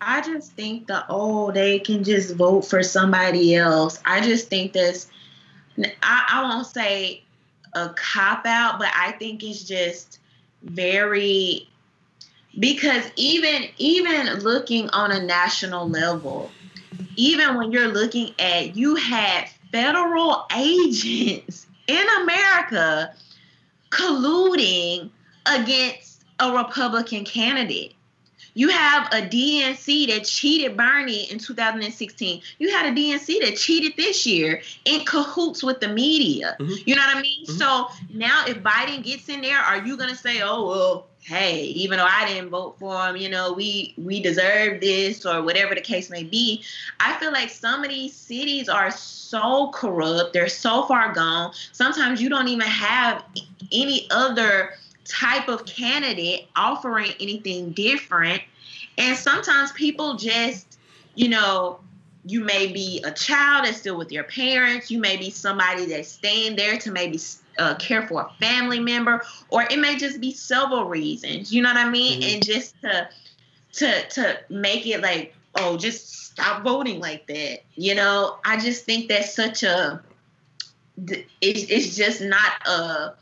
I 0.01 0.22
just 0.22 0.53
think 0.53 0.88
that 0.88 1.05
oh 1.09 1.51
they 1.51 1.80
can 1.80 2.03
just 2.03 2.35
vote 2.35 2.61
for 2.61 2.81
somebody 2.81 3.55
else. 3.55 4.01
I 4.05 4.22
just 4.22 4.49
think 4.49 4.73
this 4.73 5.07
I, 6.01 6.26
I 6.30 6.43
won't 6.43 6.68
say 6.68 7.23
a 7.73 7.89
cop 7.89 8.45
out, 8.45 8.80
but 8.80 8.89
I 8.95 9.11
think 9.13 9.43
it's 9.43 9.63
just 9.63 10.19
very 10.63 11.69
because 12.60 13.03
even 13.15 13.65
even 13.78 14.40
looking 14.40 14.90
on 14.90 15.11
a 15.11 15.23
national 15.23 15.88
level, 15.90 16.52
even 17.15 17.56
when 17.56 17.72
you're 17.72 17.88
looking 17.88 18.34
at 18.40 18.76
you 18.76 18.95
had 18.95 19.48
federal 19.72 20.45
agents 20.56 21.68
in 21.88 22.06
America 22.22 23.14
colluding 23.90 25.10
against 25.45 26.23
a 26.40 26.52
Republican 26.52 27.26
candidate. 27.26 27.94
You 28.53 28.68
have 28.69 29.07
a 29.14 29.22
DNC 29.22 30.07
that 30.07 30.26
cheated 30.26 30.76
Bernie 30.76 31.32
in 31.32 31.40
2016. 31.40 32.41
You 32.60 32.69
had 32.72 32.86
a 32.86 32.91
DNC 32.91 33.40
that 33.45 33.56
cheated 33.56 33.94
this 33.95 34.26
year 34.26 34.61
in 34.84 35.06
cahoots 35.06 35.64
with 35.64 35.80
the 35.80 35.88
media. 35.88 36.57
Mhm. 36.60 36.84
You 36.86 36.95
know 36.95 37.02
what 37.02 37.15
I 37.15 37.22
mean? 37.22 37.45
Mhm. 37.45 37.57
So 37.57 37.88
now 38.14 38.44
if 38.48 38.57
Biden 38.57 39.03
gets 39.03 39.30
in 39.30 39.40
there, 39.41 39.57
are 39.57 39.86
you 39.86 39.95
gonna 39.95 40.18
say, 40.18 40.41
oh 40.41 40.68
well, 40.68 41.07
hey, 41.22 41.64
even 41.65 41.98
though 41.98 42.07
I 42.10 42.27
didn't 42.27 42.49
vote 42.49 42.77
for 42.80 43.07
him, 43.07 43.15
you 43.15 43.30
know, 43.30 43.53
we 43.53 43.93
we 43.98 44.22
deserve 44.22 44.81
this 44.81 45.26
or 45.26 45.41
whatever 45.43 45.76
the 45.76 45.81
case 45.81 46.10
may 46.10 46.23
be? 46.23 46.64
I 46.99 47.14
feel 47.19 47.31
like 47.31 47.49
some 47.49 47.84
of 47.84 47.89
these 47.89 48.14
cities 48.14 48.68
are 48.68 48.91
so 48.91 49.72
corrupt, 49.73 50.34
they're 50.34 50.49
so 50.49 50.84
far 50.84 51.14
gone. 51.14 51.53
Sometimes 51.72 52.22
you 52.22 52.30
don't 52.30 52.48
even 52.48 52.68
have 52.68 53.23
any 53.72 54.07
other 54.11 54.73
type 55.06 55.48
of 55.48 55.65
candidate 55.65 56.48
offering 56.56 57.11
anything 57.19 57.72
different. 57.72 58.41
And 58.98 59.18
sometimes 59.18 59.72
people 59.72 60.15
just, 60.15 60.80
you 61.15 61.30
know, 61.30 61.80
you 62.26 62.43
may 62.43 62.72
be 62.72 63.02
a 63.03 63.11
child 63.11 63.65
that's 63.65 63.77
still 63.77 63.98
with 63.98 64.11
your 64.11 64.23
parents. 64.23 64.91
You 64.91 64.99
may 64.99 65.18
be 65.18 65.30
somebody 65.30 65.85
that's 65.85 66.10
staying 66.10 66.56
there 66.56 66.77
to 66.80 66.91
maybe 66.91 67.18
uh, 67.57 67.76
care 67.76 68.07
for 68.07 68.22
a 68.22 68.30
family 68.40 68.80
member, 68.80 69.22
or 69.49 69.64
it 69.64 69.80
may 69.80 69.98
just 69.98 70.19
be 70.19 70.34
several 70.34 70.86
reasons. 70.86 71.53
You 71.53 71.61
know 71.61 71.69
what 71.69 71.78
I 71.78 71.90
mean? 71.90 72.22
Mhm. 72.22 72.34
And 72.34 72.45
just 72.45 72.76
to 72.82 73.10
to 73.73 74.10
to 74.10 74.40
make 74.49 74.86
it 74.86 75.02
like, 75.02 75.36
oh, 75.56 75.78
just 75.78 76.26
stop 76.26 76.64
voting 76.64 76.99
like 76.99 77.28
that. 77.28 77.60
You 77.76 77.95
know, 77.95 78.38
I 78.45 78.57
just 78.60 78.86
think 78.86 79.10
that's 79.10 79.36
such 79.36 79.64
a. 79.64 80.02
It's 81.41 81.64
it's 81.69 81.95
just 81.95 82.22
not 82.22 82.68
a 82.68 83.14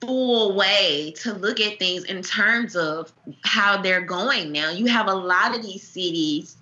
full 0.00 0.54
way 0.54 1.12
to 1.18 1.32
look 1.34 1.60
at 1.60 1.78
things 1.78 2.04
in 2.04 2.22
terms 2.22 2.74
of 2.74 3.12
how 3.42 3.80
they're 3.82 4.00
going 4.00 4.52
now. 4.52 4.70
You 4.70 4.86
have 4.86 5.08
a 5.08 5.14
lot 5.14 5.54
of 5.54 5.62
these 5.62 5.86
cities 5.86 6.56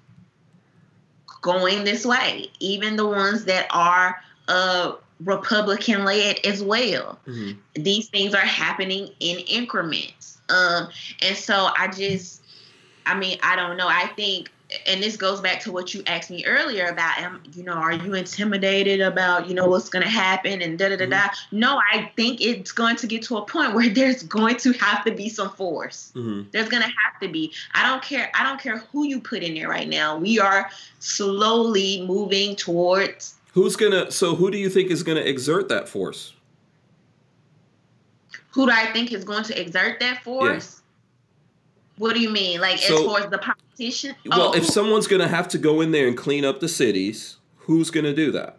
going 1.41 1.85
this 1.85 2.05
way, 2.05 2.49
even 2.61 2.97
the 2.97 3.07
ones 3.07 3.45
that 3.45 3.67
are 3.71 4.21
uh 4.49 4.93
Republican 5.25 6.05
led 6.05 6.39
as 6.45 6.63
well. 6.63 7.19
Mhm. 7.27 7.57
These 7.75 8.09
things 8.09 8.35
are 8.35 8.39
happening 8.41 9.11
in 9.21 9.39
increments. 9.41 10.39
Um, 10.49 10.89
and 11.23 11.37
so 11.37 11.71
I 11.79 11.89
just, 11.89 12.41
I 13.07 13.15
mean, 13.15 13.39
I 13.43 13.57
don't 13.57 13.77
know. 13.77 13.89
I 13.89 14.07
think, 14.17 14.51
and 14.87 15.03
this 15.03 15.17
goes 15.17 15.41
back 15.41 15.61
to 15.61 15.73
what 15.73 15.95
you 15.95 16.03
asked 16.07 16.31
me 16.31 16.45
earlier 16.45 16.87
about, 16.89 17.23
um, 17.23 17.41
you 17.55 17.63
know, 17.63 17.73
are 17.73 17.93
you 17.95 18.13
intimidated 18.15 19.01
about, 19.01 19.49
you 19.49 19.55
know, 19.55 19.67
what's 19.67 19.89
going 19.89 20.03
to 20.03 20.11
happen 20.11 20.61
and 20.61 20.79
da 20.79 20.91
da 20.91 20.97
da 20.97 21.07
da. 21.07 21.29
No, 21.53 21.81
I 21.91 22.13
think 22.17 22.43
it's 22.43 22.71
going 22.73 22.97
to 22.97 23.07
get 23.07 23.23
to 23.23 23.39
a 23.39 23.43
point 23.47 23.75
where 23.75 23.89
there's 23.89 24.23
going 24.23 24.57
to 24.59 24.73
have 24.75 25.05
to 25.05 25.11
be 25.13 25.29
some 25.31 25.51
force. 25.51 26.11
hmm 26.13 26.43
There's 26.53 26.69
gonna 26.69 26.85
have 26.85 27.21
to 27.23 27.29
be. 27.29 27.53
I 27.75 27.87
don't 27.89 28.03
care. 28.03 28.31
I 28.35 28.45
don't 28.45 28.61
care 28.61 28.79
who 28.93 29.05
you 29.07 29.21
put 29.21 29.43
in 29.43 29.55
there 29.55 29.69
right 29.69 29.89
now. 29.89 30.19
We 30.19 30.39
are 30.39 30.71
slowly 31.01 32.05
moving 32.07 32.55
towards. 32.57 33.35
Who's 33.53 33.77
gonna? 33.77 34.11
So 34.11 34.35
who 34.35 34.51
do 34.51 34.59
you 34.59 34.69
think 34.69 34.91
is 34.91 35.03
gonna 35.03 35.21
exert 35.21 35.69
that 35.69 35.89
force? 35.89 36.35
Who 38.53 38.67
do 38.67 38.73
I 38.73 38.93
think 38.93 39.13
is 39.13 39.25
going 39.25 39.45
to 39.45 39.61
exert 39.61 40.01
that 40.01 40.23
force? 40.25 40.83
What 41.97 42.15
do 42.15 42.21
you 42.21 42.31
mean? 42.31 42.61
Like 42.61 42.77
as 42.77 42.87
So- 42.87 43.07
far 43.09 43.21
as 43.21 43.31
the 43.31 43.39
politician? 43.39 44.15
Oh, 44.27 44.39
well, 44.39 44.49
Oh, 44.51 44.55
if 44.55 44.65
someone's 44.65 45.07
gonna 45.07 45.29
have 45.29 45.49
to 45.49 45.59
go 45.59 45.81
in 45.81 45.91
there 45.93 46.07
and 46.09 46.17
clean 46.17 46.45
up 46.45 46.61
the 46.61 46.69
cities, 46.69 47.37
who's 47.59 47.91
gonna 47.91 48.15
do 48.15 48.31
that? 48.33 48.55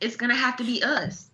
it's 0.00 0.16
gonna 0.16 0.34
have 0.34 0.56
to 0.56 0.64
be 0.64 0.82
us. 0.82 1.29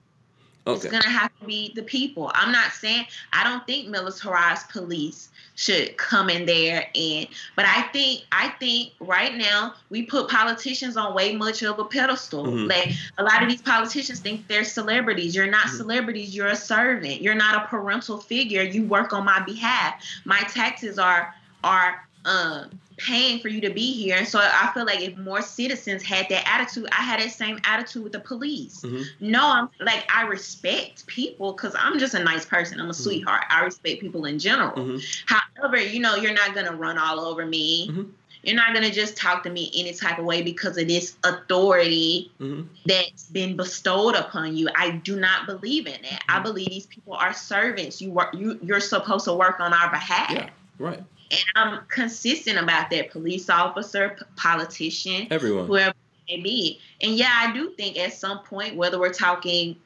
It's 0.66 0.84
gonna 0.84 1.08
have 1.08 1.30
to 1.40 1.46
be 1.46 1.72
the 1.74 1.82
people. 1.82 2.30
I'm 2.34 2.52
not 2.52 2.72
saying 2.72 3.06
I 3.32 3.44
don't 3.44 3.66
think 3.66 3.88
militarized 3.88 4.68
police 4.70 5.28
should 5.54 5.96
come 5.96 6.28
in 6.28 6.44
there 6.44 6.86
and 6.94 7.26
but 7.54 7.64
I 7.64 7.82
think 7.92 8.24
I 8.30 8.48
think 8.60 8.92
right 9.00 9.34
now 9.34 9.74
we 9.88 10.02
put 10.02 10.28
politicians 10.28 10.96
on 10.96 11.14
way 11.14 11.34
much 11.34 11.62
of 11.62 11.78
a 11.78 11.84
pedestal. 11.84 12.44
Mhm. 12.44 12.68
Like 12.68 12.92
a 13.16 13.22
lot 13.22 13.42
of 13.42 13.48
these 13.48 13.62
politicians 13.62 14.20
think 14.20 14.48
they're 14.48 14.64
celebrities. 14.64 15.34
You're 15.34 15.46
not 15.46 15.66
Mhm. 15.66 15.76
celebrities, 15.78 16.34
you're 16.34 16.48
a 16.48 16.56
servant. 16.56 17.22
You're 17.22 17.34
not 17.34 17.54
a 17.54 17.66
parental 17.68 18.18
figure. 18.18 18.62
You 18.62 18.82
work 18.84 19.12
on 19.12 19.24
my 19.24 19.40
behalf. 19.40 19.94
My 20.24 20.40
taxes 20.40 20.98
are 20.98 21.34
are 21.64 22.06
um 22.26 22.78
paying 22.96 23.40
for 23.40 23.48
you 23.48 23.60
to 23.60 23.70
be 23.70 23.92
here. 23.92 24.16
And 24.16 24.26
so 24.26 24.38
I 24.40 24.70
feel 24.72 24.86
like 24.86 25.00
if 25.00 25.16
more 25.18 25.42
citizens 25.42 26.02
had 26.02 26.28
that 26.30 26.48
attitude, 26.48 26.88
I 26.92 27.02
had 27.02 27.20
that 27.20 27.30
same 27.30 27.58
attitude 27.64 28.02
with 28.02 28.12
the 28.12 28.20
police. 28.20 28.80
Mhm. 28.82 29.04
No, 29.20 29.46
I'm 29.46 29.68
like 29.80 30.08
I 30.12 30.22
respect 30.22 31.06
people 31.06 31.52
because 31.52 31.74
I'm 31.78 31.98
just 31.98 32.14
a 32.14 32.22
nice 32.22 32.46
person. 32.46 32.80
I'm 32.80 32.90
a 32.90 32.94
sweetheart. 32.94 33.44
I 33.50 33.64
respect 33.64 34.00
people 34.00 34.24
in 34.24 34.38
general. 34.38 34.72
Mhm. 34.72 35.04
However, 35.26 35.78
you 35.78 36.00
know, 36.00 36.16
you're 36.16 36.34
not 36.34 36.54
gonna 36.54 36.72
run 36.74 36.96
all 36.98 37.20
over 37.20 37.44
me. 37.44 37.88
Mhm. 37.90 38.10
You're 38.42 38.56
not 38.56 38.74
gonna 38.74 38.92
just 38.92 39.16
talk 39.16 39.42
to 39.42 39.50
me 39.50 39.72
any 39.74 39.92
type 39.92 40.18
of 40.18 40.24
way 40.24 40.40
because 40.40 40.78
of 40.78 40.86
this 40.86 41.16
authority 41.24 42.30
hmm 42.38 42.62
that's 42.86 43.24
been 43.24 43.56
bestowed 43.56 44.14
upon 44.14 44.56
you. 44.56 44.68
I 44.76 44.90
do 44.90 45.18
not 45.18 45.46
believe 45.46 45.88
in 45.88 46.04
it. 46.04 46.20
I 46.28 46.38
believe 46.38 46.68
these 46.68 46.86
people 46.86 47.14
are 47.14 47.32
servants. 47.32 48.00
You 48.00 48.12
work. 48.12 48.32
You 48.32 48.60
you're 48.62 48.80
supposed 48.80 49.24
to 49.24 49.34
work 49.34 49.58
on 49.58 49.72
our 49.72 49.90
behalf. 49.90 50.30
Yeah. 50.30 50.50
Right. 50.78 51.02
And 51.30 51.44
I'm 51.56 51.80
consistent 51.88 52.58
about 52.58 52.90
that. 52.90 53.10
Police 53.10 53.50
officer, 53.50 54.16
p- 54.18 54.24
politician, 54.36 55.26
Everyone. 55.30 55.66
whoever 55.66 55.94
it 56.28 56.36
may 56.36 56.42
be. 56.42 56.80
And 57.00 57.14
yeah, 57.14 57.32
I 57.32 57.52
do 57.52 57.70
think 57.70 57.98
at 57.98 58.12
some 58.12 58.40
point, 58.40 58.76
whether 58.76 58.98
we're 58.98 59.12
talking 59.12 59.76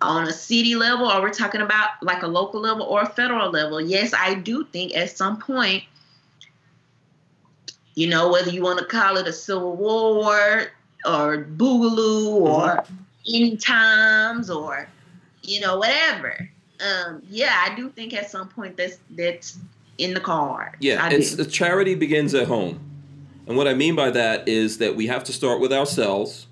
on 0.00 0.28
a 0.28 0.32
city 0.32 0.74
level 0.74 1.10
or 1.10 1.20
we're 1.20 1.32
talking 1.32 1.62
about 1.62 1.90
like 2.02 2.22
a 2.22 2.26
local 2.26 2.60
level 2.60 2.84
or 2.84 3.02
a 3.02 3.06
federal 3.06 3.50
level, 3.50 3.80
yes, 3.80 4.14
I 4.14 4.34
do 4.34 4.64
think 4.64 4.94
at 4.96 5.10
some 5.10 5.38
point, 5.38 5.82
you 7.94 8.08
know, 8.08 8.30
whether 8.30 8.50
you 8.50 8.62
want 8.62 8.78
to 8.78 8.84
call 8.84 9.16
it 9.16 9.26
a 9.26 9.32
civil 9.32 9.76
war 9.76 10.66
or 11.04 11.44
boogaloo 11.44 12.32
or 12.42 12.84
end 13.32 13.60
times 13.60 14.50
or 14.50 14.88
you 15.42 15.60
know 15.60 15.78
whatever. 15.78 16.48
Um, 16.80 17.22
yeah, 17.28 17.64
I 17.66 17.74
do 17.74 17.88
think 17.88 18.14
at 18.14 18.30
some 18.30 18.48
point 18.48 18.76
that's 18.76 18.98
that's 19.10 19.58
in 19.98 20.14
the 20.14 20.20
card. 20.20 20.76
Yeah, 20.80 21.04
I 21.04 21.10
it's 21.10 21.34
do. 21.34 21.44
charity 21.44 21.94
begins 21.94 22.34
at 22.34 22.48
home, 22.48 22.80
and 23.46 23.56
what 23.56 23.68
I 23.68 23.74
mean 23.74 23.94
by 23.94 24.10
that 24.10 24.48
is 24.48 24.78
that 24.78 24.96
we 24.96 25.06
have 25.06 25.24
to 25.24 25.32
start 25.32 25.60
with 25.60 25.72
ourselves, 25.72 26.46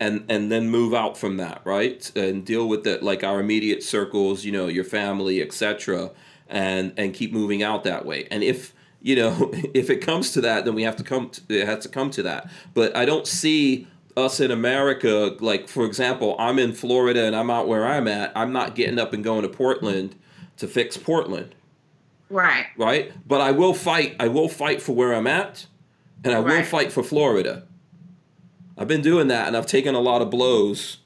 and 0.00 0.24
and 0.28 0.50
then 0.50 0.70
move 0.70 0.94
out 0.94 1.16
from 1.16 1.36
that, 1.36 1.60
right? 1.64 2.10
And 2.16 2.44
deal 2.44 2.68
with 2.68 2.84
the 2.84 2.98
like 3.02 3.24
our 3.24 3.40
immediate 3.40 3.82
circles, 3.82 4.44
you 4.44 4.52
know, 4.52 4.66
your 4.66 4.84
family, 4.84 5.42
etc., 5.42 6.10
and 6.48 6.92
and 6.96 7.14
keep 7.14 7.32
moving 7.32 7.62
out 7.62 7.84
that 7.84 8.04
way. 8.04 8.26
And 8.30 8.42
if 8.42 8.74
you 9.02 9.16
know 9.16 9.50
if 9.74 9.90
it 9.90 9.98
comes 9.98 10.32
to 10.32 10.40
that, 10.42 10.64
then 10.64 10.74
we 10.74 10.82
have 10.82 10.96
to 10.96 11.04
come. 11.04 11.30
To, 11.30 11.42
it 11.48 11.66
has 11.66 11.84
to 11.84 11.88
come 11.88 12.10
to 12.12 12.22
that. 12.24 12.50
But 12.74 12.96
I 12.96 13.04
don't 13.04 13.26
see 13.26 13.86
us 14.16 14.40
in 14.40 14.50
America, 14.50 15.36
like 15.40 15.68
for 15.68 15.84
example, 15.84 16.34
I'm 16.38 16.58
in 16.58 16.72
Florida 16.72 17.24
and 17.24 17.36
I'm 17.36 17.50
out 17.50 17.68
where 17.68 17.86
I'm 17.86 18.08
at. 18.08 18.32
I'm 18.34 18.52
not 18.52 18.74
getting 18.74 18.98
up 18.98 19.12
and 19.12 19.22
going 19.22 19.42
to 19.42 19.48
Portland 19.48 20.16
to 20.56 20.66
fix 20.66 20.96
Portland 20.96 21.54
right. 22.30 22.66
right? 22.76 23.12
But 23.26 23.40
I 23.40 23.52
will 23.52 23.74
fight. 23.74 24.16
I 24.18 24.28
will 24.28 24.48
fight 24.48 24.82
for 24.82 24.92
where 24.94 25.14
I'm 25.14 25.26
at, 25.26 25.66
and 26.24 26.34
I 26.34 26.40
will 26.40 26.62
fight 26.62 26.92
for 26.92 27.02
Florida. 27.02 27.64
I've 28.76 28.88
been 28.88 29.02
doing 29.02 29.28
that, 29.28 29.48
and 29.48 29.56
I've 29.56 29.66
taken 29.66 29.94
a 29.94 30.00
lot 30.00 30.22
of 30.22 30.30
blows 30.30 30.98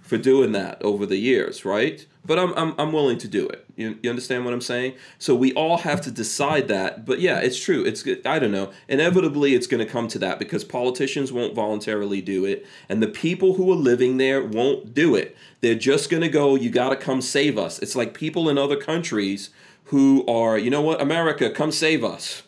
for 0.00 0.18
doing 0.18 0.52
that 0.52 0.80
over 0.82 1.06
the 1.06 1.16
years, 1.16 1.64
right? 1.64 2.06
But 2.24 2.38
I'm 2.38 2.52
I'm, 2.54 2.74
I'm 2.78 2.92
willing 2.92 3.18
to 3.18 3.28
do 3.28 3.48
it. 3.48 3.64
You, 3.74 3.98
you 4.02 4.10
understand 4.10 4.44
what 4.44 4.52
I'm 4.52 4.60
saying? 4.60 4.94
So 5.18 5.34
we 5.34 5.52
all 5.54 5.78
have 5.78 6.00
to 6.02 6.10
decide 6.10 6.68
that. 6.68 7.04
But 7.04 7.20
yeah, 7.20 7.38
it's 7.40 7.58
true. 7.58 7.82
It's. 7.84 8.06
I 8.24 8.38
don't 8.38 8.52
know. 8.52 8.70
Inevitably, 8.88 9.54
it's 9.54 9.66
going 9.66 9.84
to 9.84 9.90
come 9.90 10.06
to 10.08 10.18
that 10.20 10.38
because 10.38 10.62
politicians 10.64 11.32
won't 11.32 11.54
voluntarily 11.54 12.20
do 12.20 12.44
it, 12.44 12.66
and 12.88 13.02
the 13.02 13.08
people 13.08 13.54
who 13.54 13.72
are 13.72 13.76
living 13.76 14.18
there 14.18 14.44
won't 14.44 14.94
do 14.94 15.16
it. 15.16 15.36
They're 15.60 15.74
just 15.74 16.10
going 16.10 16.22
to 16.22 16.28
go. 16.28 16.54
You 16.54 16.70
got 16.70 16.90
to 16.90 16.96
come 16.96 17.22
save 17.22 17.58
us. 17.58 17.78
It's 17.80 17.96
like 17.96 18.14
people 18.14 18.48
in 18.48 18.58
other 18.58 18.76
countries 18.76 19.50
who 19.92 20.24
are, 20.26 20.56
you 20.56 20.70
know 20.70 20.80
what, 20.80 21.02
America, 21.02 21.50
come 21.50 21.70
save 21.70 22.02
us. 22.02 22.44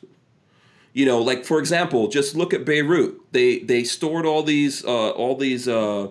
You 0.95 1.05
know, 1.05 1.21
like 1.21 1.45
for 1.45 1.59
example, 1.59 2.09
just 2.09 2.35
look 2.35 2.55
at 2.55 2.65
Beirut. 2.65 3.21
They 3.33 3.59
they 3.59 3.85
stored 3.85 4.25
all 4.25 4.43
these 4.43 4.83
uh, 4.83 5.11
all 5.11 5.37
these 5.37 5.69
uh, 5.69 6.09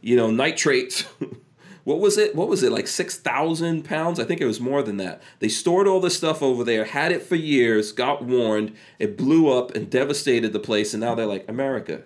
you 0.00 0.16
know 0.16 0.32
nitrates. 0.32 1.02
what 1.84 2.00
was 2.00 2.18
it? 2.18 2.34
What 2.34 2.48
was 2.48 2.64
it 2.64 2.72
like 2.72 2.88
six 2.88 3.16
thousand 3.16 3.84
pounds? 3.84 4.18
I 4.18 4.24
think 4.24 4.40
it 4.40 4.46
was 4.46 4.58
more 4.58 4.82
than 4.82 4.96
that. 4.96 5.22
They 5.38 5.48
stored 5.48 5.86
all 5.86 6.00
this 6.00 6.16
stuff 6.16 6.42
over 6.42 6.64
there, 6.64 6.84
had 6.84 7.12
it 7.12 7.22
for 7.22 7.36
years, 7.36 7.92
got 7.92 8.24
warned, 8.24 8.74
it 8.98 9.16
blew 9.16 9.56
up 9.56 9.76
and 9.76 9.88
devastated 9.88 10.52
the 10.52 10.58
place, 10.58 10.92
and 10.94 11.00
now 11.00 11.14
they're 11.14 11.26
like, 11.26 11.48
America, 11.48 12.02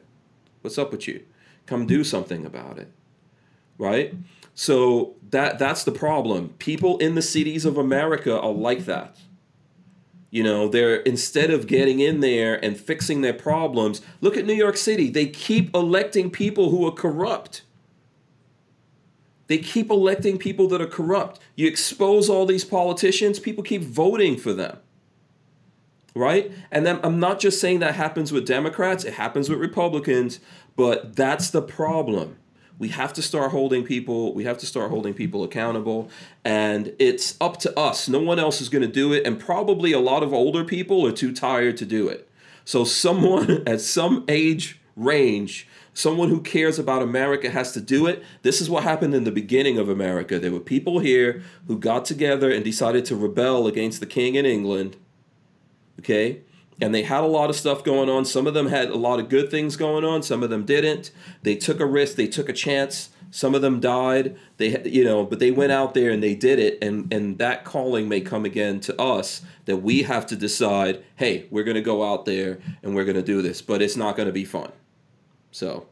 what's 0.61 0.77
up 0.77 0.93
with 0.93 1.09
you? 1.09 1.23
Come 1.65 1.87
do 1.87 2.05
something 2.05 2.45
about 2.45 2.79
it, 2.79 2.93
right? 3.79 4.15
So 4.55 5.16
that 5.31 5.59
that's 5.59 5.85
the 5.85 5.93
problem. 5.93 6.51
People 6.59 6.99
in 6.99 7.15
the 7.15 7.23
cities 7.23 7.65
of 7.65 7.77
America 7.77 8.39
are 8.39 8.53
like 8.53 8.85
that. 8.85 9.17
You 10.31 10.43
know, 10.43 10.69
they're 10.69 10.97
instead 10.97 11.51
of 11.51 11.67
getting 11.67 12.01
in 12.01 12.21
there 12.21 12.63
and 12.63 12.79
fixing 12.79 13.23
their 13.23 13.33
problems, 13.33 14.03
look 14.21 14.37
at 14.37 14.45
New 14.45 14.55
York 14.55 14.77
City. 14.77 15.09
They 15.09 15.27
keep 15.27 15.75
electing 15.75 16.31
people 16.31 16.71
who 16.71 16.87
are 16.87 16.93
corrupt. 16.93 17.63
They 19.47 19.59
keep 19.59 19.91
electing 19.91 20.39
people 20.39 20.67
that 20.69 20.81
are 20.81 20.87
corrupt. 20.87 21.41
You 21.55 21.69
expose 21.69 22.29
all 22.29 22.47
these 22.47 22.65
politicians, 22.65 23.39
people 23.39 23.63
keep 23.63 23.83
voting 23.83 24.37
for 24.37 24.53
them. 24.53 24.79
Right? 26.15 26.51
And 26.71 26.85
then 26.85 26.99
I'm 27.03 27.21
not 27.21 27.39
just 27.41 27.61
saying 27.61 27.81
that 27.81 27.95
happens 27.95 28.33
with 28.33 28.47
Democrats, 28.47 29.05
it 29.05 29.15
happens 29.15 29.49
with 29.49 29.61
Republicans, 29.61 30.41
but 30.75 31.15
that's 31.15 31.51
the 31.51 31.63
problem. 31.63 32.39
We 32.79 32.89
have 32.89 33.13
to 33.15 33.23
start 33.23 33.53
holding 33.53 33.85
people, 33.85 34.35
we 34.35 34.45
have 34.45 34.59
to 34.59 34.67
start 34.67 34.91
holding 34.91 35.15
people 35.15 35.43
accountable, 35.45 36.11
and 36.45 36.95
it's 36.99 37.37
up 37.41 37.59
to 37.61 37.79
us. 37.79 38.09
No 38.09 38.21
one 38.21 38.39
else 38.39 38.61
is 38.61 38.69
going 38.69 38.83
to 38.83 38.89
do 38.89 39.13
it, 39.13 39.27
and 39.27 39.41
probably 39.41 39.93
a 39.93 39.99
lot 39.99 40.23
of 40.23 40.35
older 40.35 40.65
people 40.65 41.07
are 41.07 41.13
too 41.13 41.33
tired 41.33 41.77
to 41.79 41.87
do 41.87 42.09
it. 42.09 42.29
So 42.65 42.85
someone 42.85 43.63
at 43.67 43.81
some 43.81 44.25
age 44.29 44.79
range, 44.97 45.67
someone 45.95 46.29
who 46.29 46.41
cares 46.41 46.79
about 46.79 47.03
America 47.03 47.51
has 47.51 47.73
to 47.73 47.81
do 47.81 48.07
it. 48.07 48.23
This 48.43 48.61
is 48.61 48.69
what 48.69 48.83
happened 48.83 49.15
in 49.15 49.25
the 49.25 49.33
beginning 49.33 49.79
of 49.79 49.89
America. 49.89 50.39
There 50.39 50.53
were 50.53 50.61
people 50.61 50.99
here 50.99 51.43
who 51.67 51.79
got 51.79 52.05
together 52.05 52.51
and 52.51 52.65
decided 52.65 53.05
to 53.07 53.17
rebel 53.17 53.67
against 53.67 54.01
the 54.01 54.07
king 54.07 54.35
in 54.35 54.45
England. 54.45 54.97
Okay? 56.01 56.43
And 56.81 56.95
they 56.95 57.03
had 57.03 57.23
a 57.23 57.27
lot 57.27 57.49
of 57.49 57.57
stuff 57.57 57.83
going 57.83 58.11
on. 58.11 58.25
Some 58.25 58.47
of 58.47 58.55
them 58.55 58.69
had 58.69 58.91
a 58.91 58.97
lot 58.97 59.19
of 59.19 59.29
good 59.29 59.51
things 59.51 59.77
going 59.77 60.05
on, 60.05 60.23
some 60.23 60.43
of 60.43 60.51
them 60.51 60.65
didn't. 60.65 61.11
They 61.43 61.57
took 61.57 61.81
a 61.81 61.87
risk, 61.87 62.17
they 62.17 62.27
took 62.27 62.49
a 62.49 62.53
chance. 62.53 63.11
Some 63.31 63.55
of 63.55 63.61
them 63.61 63.81
died. 63.81 64.37
They 64.57 64.83
you 64.85 65.05
know, 65.05 65.25
but 65.25 65.41
they 65.41 65.51
went 65.51 65.73
out 65.73 65.95
there 65.95 66.11
and 66.11 66.23
they 66.23 66.35
did 66.35 66.59
it 66.59 66.79
and 66.81 67.13
and 67.13 67.39
that 67.39 67.65
calling 67.65 68.09
may 68.09 68.21
come 68.21 68.45
again 68.45 68.81
to 68.81 68.99
us 69.01 69.43
that 69.65 69.79
we 69.79 70.05
have 70.05 70.27
to 70.27 70.37
decide, 70.37 71.03
"Hey, 71.17 71.47
we're 71.51 71.65
going 71.65 71.75
to 71.75 71.83
go 71.83 72.05
out 72.09 72.25
there 72.25 72.59
and 72.83 72.95
we're 72.95 73.05
going 73.05 73.17
to 73.17 73.23
do 73.23 73.43
this, 73.43 73.61
but 73.61 73.83
it's 73.83 73.97
not 73.97 74.17
going 74.17 74.29
to 74.29 74.33
be 74.33 74.45
fun." 74.45 74.71
So, 75.51 75.87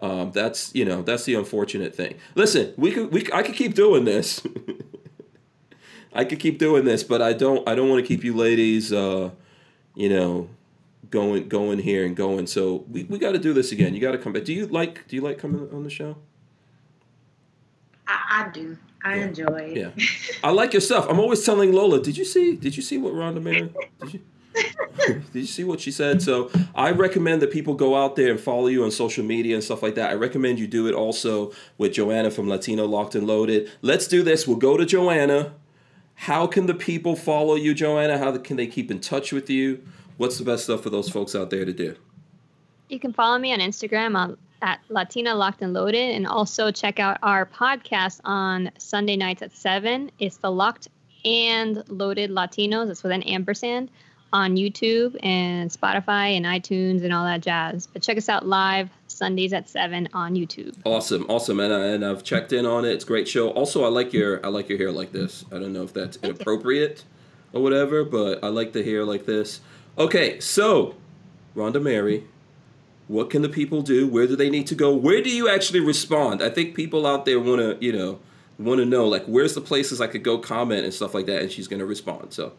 um, 0.00 0.30
that's 0.32 0.74
you 0.74 0.84
know 0.84 1.02
that's 1.02 1.24
the 1.24 1.34
unfortunate 1.34 1.94
thing. 1.94 2.14
Listen, 2.34 2.72
we 2.76 2.92
could 2.92 3.12
we 3.12 3.26
I 3.32 3.42
could 3.42 3.56
keep 3.56 3.74
doing 3.74 4.04
this. 4.04 4.40
I 6.12 6.24
could 6.24 6.40
keep 6.40 6.58
doing 6.58 6.84
this, 6.84 7.04
but 7.04 7.20
I 7.20 7.32
don't 7.32 7.68
I 7.68 7.74
don't 7.74 7.90
want 7.90 8.02
to 8.02 8.06
keep 8.06 8.24
you 8.24 8.34
ladies, 8.34 8.92
uh, 8.92 9.30
you 9.96 10.08
know, 10.08 10.48
going 11.10 11.48
going 11.48 11.78
here 11.80 12.04
and 12.06 12.14
going. 12.14 12.46
So 12.46 12.84
we, 12.90 13.02
we 13.04 13.18
got 13.18 13.32
to 13.32 13.38
do 13.38 13.52
this 13.52 13.72
again. 13.72 13.94
You 13.94 14.00
got 14.00 14.12
to 14.12 14.18
come 14.18 14.32
back. 14.32 14.44
Do 14.44 14.52
you 14.52 14.66
like 14.66 15.08
do 15.08 15.16
you 15.16 15.22
like 15.22 15.38
coming 15.38 15.68
on 15.72 15.82
the 15.82 15.90
show? 15.90 16.16
I, 18.06 18.46
I 18.46 18.50
do. 18.52 18.76
I 19.04 19.16
Yeah. 19.16 19.24
enjoy 19.26 19.56
it. 19.72 19.76
Yeah. 19.76 20.04
I 20.44 20.50
like 20.50 20.72
your 20.72 20.80
stuff. 20.80 21.06
I'm 21.08 21.18
always 21.18 21.44
telling 21.44 21.72
Lola, 21.72 22.00
did 22.00 22.16
you 22.16 22.24
see 22.24 22.56
did 22.56 22.76
you 22.76 22.82
see 22.82 22.98
what 22.98 23.12
Rhonda 23.14 23.42
Mary 23.42 23.72
did 24.00 24.14
you 24.14 24.20
did 25.06 25.34
you 25.34 25.46
see 25.46 25.64
what 25.64 25.80
she 25.80 25.90
said? 25.90 26.22
So 26.22 26.50
I 26.74 26.90
recommend 26.90 27.42
that 27.42 27.50
people 27.50 27.74
go 27.74 27.94
out 27.94 28.16
there 28.16 28.30
and 28.30 28.40
follow 28.40 28.68
you 28.68 28.84
on 28.84 28.90
social 28.90 29.24
media 29.24 29.54
and 29.54 29.62
stuff 29.62 29.82
like 29.82 29.94
that. 29.96 30.10
I 30.10 30.14
recommend 30.14 30.58
you 30.58 30.66
do 30.66 30.86
it 30.86 30.94
also 30.94 31.52
with 31.78 31.92
Joanna 31.92 32.30
from 32.30 32.48
Latino 32.48 32.86
Locked 32.86 33.14
and 33.14 33.26
Loaded. 33.26 33.70
Let's 33.82 34.06
do 34.08 34.22
this. 34.22 34.46
We'll 34.46 34.56
go 34.56 34.76
to 34.76 34.86
Joanna. 34.86 35.52
How 36.16 36.46
can 36.46 36.66
the 36.66 36.74
people 36.74 37.14
follow 37.14 37.54
you, 37.54 37.74
Joanna? 37.74 38.18
How 38.18 38.36
can 38.38 38.56
they 38.56 38.66
keep 38.66 38.90
in 38.90 39.00
touch 39.00 39.32
with 39.32 39.48
you? 39.48 39.82
What's 40.16 40.38
the 40.38 40.44
best 40.44 40.64
stuff 40.64 40.82
for 40.82 40.90
those 40.90 41.08
folks 41.08 41.34
out 41.34 41.50
there 41.50 41.64
to 41.64 41.72
do? 41.72 41.94
You 42.88 42.98
can 42.98 43.12
follow 43.12 43.38
me 43.38 43.52
on 43.52 43.60
Instagram 43.60 44.16
on, 44.16 44.38
at 44.62 44.80
Latina 44.88 45.34
Locked 45.34 45.62
and 45.62 45.72
Loaded, 45.72 46.14
and 46.16 46.26
also 46.26 46.70
check 46.70 46.98
out 46.98 47.18
our 47.22 47.44
podcast 47.46 48.20
on 48.24 48.70
Sunday 48.78 49.16
nights 49.16 49.42
at 49.42 49.52
seven. 49.52 50.10
It's 50.18 50.38
the 50.38 50.50
Locked 50.50 50.88
and 51.24 51.84
Loaded 51.88 52.30
Latinos. 52.30 52.90
It's 52.90 53.02
with 53.02 53.12
an 53.12 53.22
ampersand 53.24 53.90
on 54.32 54.56
YouTube 54.56 55.16
and 55.22 55.70
Spotify 55.70 56.36
and 56.36 56.44
iTunes 56.44 57.02
and 57.02 57.12
all 57.12 57.24
that 57.24 57.40
jazz. 57.40 57.86
But 57.86 58.02
check 58.02 58.18
us 58.18 58.28
out 58.28 58.46
live 58.46 58.90
Sundays 59.06 59.52
at 59.52 59.68
seven 59.68 60.08
on 60.12 60.34
YouTube. 60.34 60.74
Awesome, 60.84 61.24
awesome, 61.28 61.60
and, 61.60 61.72
I, 61.72 61.86
and 61.86 62.04
I've 62.04 62.22
checked 62.22 62.52
in 62.52 62.66
on 62.66 62.84
it. 62.84 62.90
It's 62.90 63.04
a 63.04 63.06
great 63.06 63.26
show. 63.28 63.50
Also, 63.50 63.84
I 63.84 63.88
like 63.88 64.12
your 64.12 64.44
I 64.44 64.48
like 64.48 64.68
your 64.68 64.78
hair 64.78 64.92
like 64.92 65.12
this. 65.12 65.44
I 65.50 65.58
don't 65.58 65.72
know 65.72 65.82
if 65.82 65.92
that's 65.92 66.16
Thank 66.16 66.34
you. 66.34 66.36
inappropriate 66.36 67.04
or 67.52 67.62
whatever, 67.62 68.04
but 68.04 68.42
I 68.44 68.48
like 68.48 68.72
the 68.72 68.82
hair 68.84 69.04
like 69.04 69.26
this. 69.26 69.60
Okay, 69.98 70.38
so 70.40 70.94
Rhonda 71.56 71.82
Mary, 71.82 72.24
what 73.08 73.30
can 73.30 73.40
the 73.42 73.48
people 73.48 73.80
do? 73.80 74.06
Where 74.06 74.26
do 74.26 74.36
they 74.36 74.50
need 74.50 74.66
to 74.66 74.74
go? 74.74 74.94
Where 74.94 75.22
do 75.22 75.30
you 75.30 75.48
actually 75.48 75.80
respond? 75.80 76.42
I 76.42 76.50
think 76.50 76.74
people 76.74 77.06
out 77.06 77.24
there 77.24 77.40
want 77.40 77.60
to 77.60 77.78
you 77.80 77.92
know 77.92 78.18
want 78.58 78.80
to 78.80 78.84
know 78.84 79.06
like 79.06 79.24
where's 79.26 79.54
the 79.54 79.60
places 79.60 80.00
I 80.00 80.06
could 80.08 80.22
go 80.22 80.36
comment 80.38 80.84
and 80.84 80.92
stuff 80.92 81.14
like 81.14 81.26
that, 81.26 81.40
and 81.42 81.50
she's 81.50 81.68
gonna 81.68 81.86
respond. 81.86 82.34
So 82.34 82.52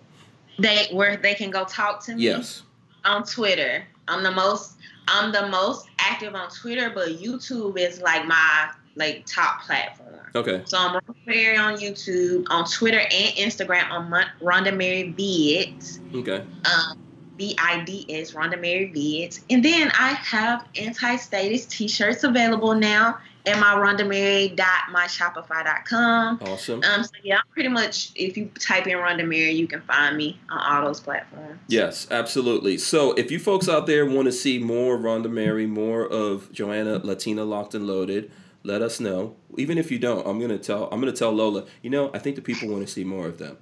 They 0.60 0.88
where 0.92 1.18
they 1.18 1.34
can 1.36 1.52
go 1.52 1.66
talk 1.66 2.04
to 2.06 2.16
me 2.16 2.24
yes, 2.24 2.64
on 3.06 3.24
Twitter. 3.24 3.86
I'm 4.08 4.24
the 4.24 4.32
most 4.32 4.74
I'm 5.08 5.32
the 5.32 5.48
most 5.48 5.88
active 6.00 6.36
on 6.36 6.50
Twitter, 6.50 6.90
but 6.94 7.10
YouTube 7.20 7.78
is 7.78 8.02
like 8.02 8.26
my 8.26 8.70
like 8.96 9.26
top 9.28 9.62
platform. 9.62 10.16
okay, 10.36 10.64
So 10.66 10.78
I'm 10.78 10.96
Rhonda 11.00 11.16
Mary 11.28 11.56
on 11.58 11.76
YouTube, 11.78 12.48
on 12.50 12.66
Twitter 12.66 13.00
and 13.00 13.36
Instagram 13.36 13.90
on 13.92 14.10
Rhonda 14.42 14.76
Mary 14.76 15.14
Vids. 15.16 16.00
okay, 16.16 16.44
Um, 16.66 16.98
B 17.38 17.56
I 17.60 17.84
D 17.84 18.08
S 18.10 18.32
Rhonda 18.32 18.60
Mary 18.60 18.92
Vids. 18.96 19.42
And 19.52 19.64
then 19.64 19.92
I 19.94 20.14
have 20.14 20.66
anti-status 20.76 21.68
t-shirts 21.68 22.24
available 22.24 22.74
now 22.74 23.20
at 23.48 23.60
my 23.60 23.76
rhondamary.myshopify.com. 23.76 26.40
awesome. 26.44 26.84
Um, 26.84 27.04
so 27.04 27.12
yeah, 27.24 27.38
I'm 27.38 27.44
pretty 27.52 27.70
much 27.70 28.12
if 28.16 28.38
you 28.38 28.52
type 28.60 28.88
in 28.88 28.98
Rhonda 28.98 29.28
Mary, 29.28 29.52
you 29.52 29.68
can 29.68 29.82
find 29.82 30.18
me 30.18 30.40
on 30.50 30.60
all 30.60 30.86
those 30.86 31.00
platforms. 31.00 31.60
Yes, 31.68 32.08
absolutely. 32.12 32.78
So 32.78 33.14
if 33.14 33.32
you 33.32 33.40
folks 33.40 33.70
out 33.70 33.88
there 33.88 34.06
want 34.06 34.26
to 34.26 34.32
see 34.32 34.60
more 34.60 34.98
Rhonda 34.98 35.32
Mary, 35.32 35.66
more 35.66 36.06
of 36.06 36.52
Joanna 36.52 37.00
Latina 37.00 37.46
Locked 37.46 37.74
and 37.74 37.88
Loaded, 37.88 38.30
let 38.64 38.82
us 38.82 39.00
know. 39.00 39.36
Even 39.58 39.78
if 39.78 39.92
you 39.92 39.98
don't, 39.98 40.28
I'm 40.28 40.40
gonna 40.40 40.58
tell 40.58 40.90
I'm 40.92 41.00
gonna 41.00 41.14
tell 41.14 41.32
Lola, 41.32 41.66
you 41.82 41.90
know, 41.90 42.12
I 42.14 42.20
think 42.20 42.36
the 42.36 42.42
people 42.42 42.68
want 42.68 42.86
to 42.86 42.92
see 42.92 43.04
more 43.04 43.26
of 43.26 43.38
them. 43.38 43.58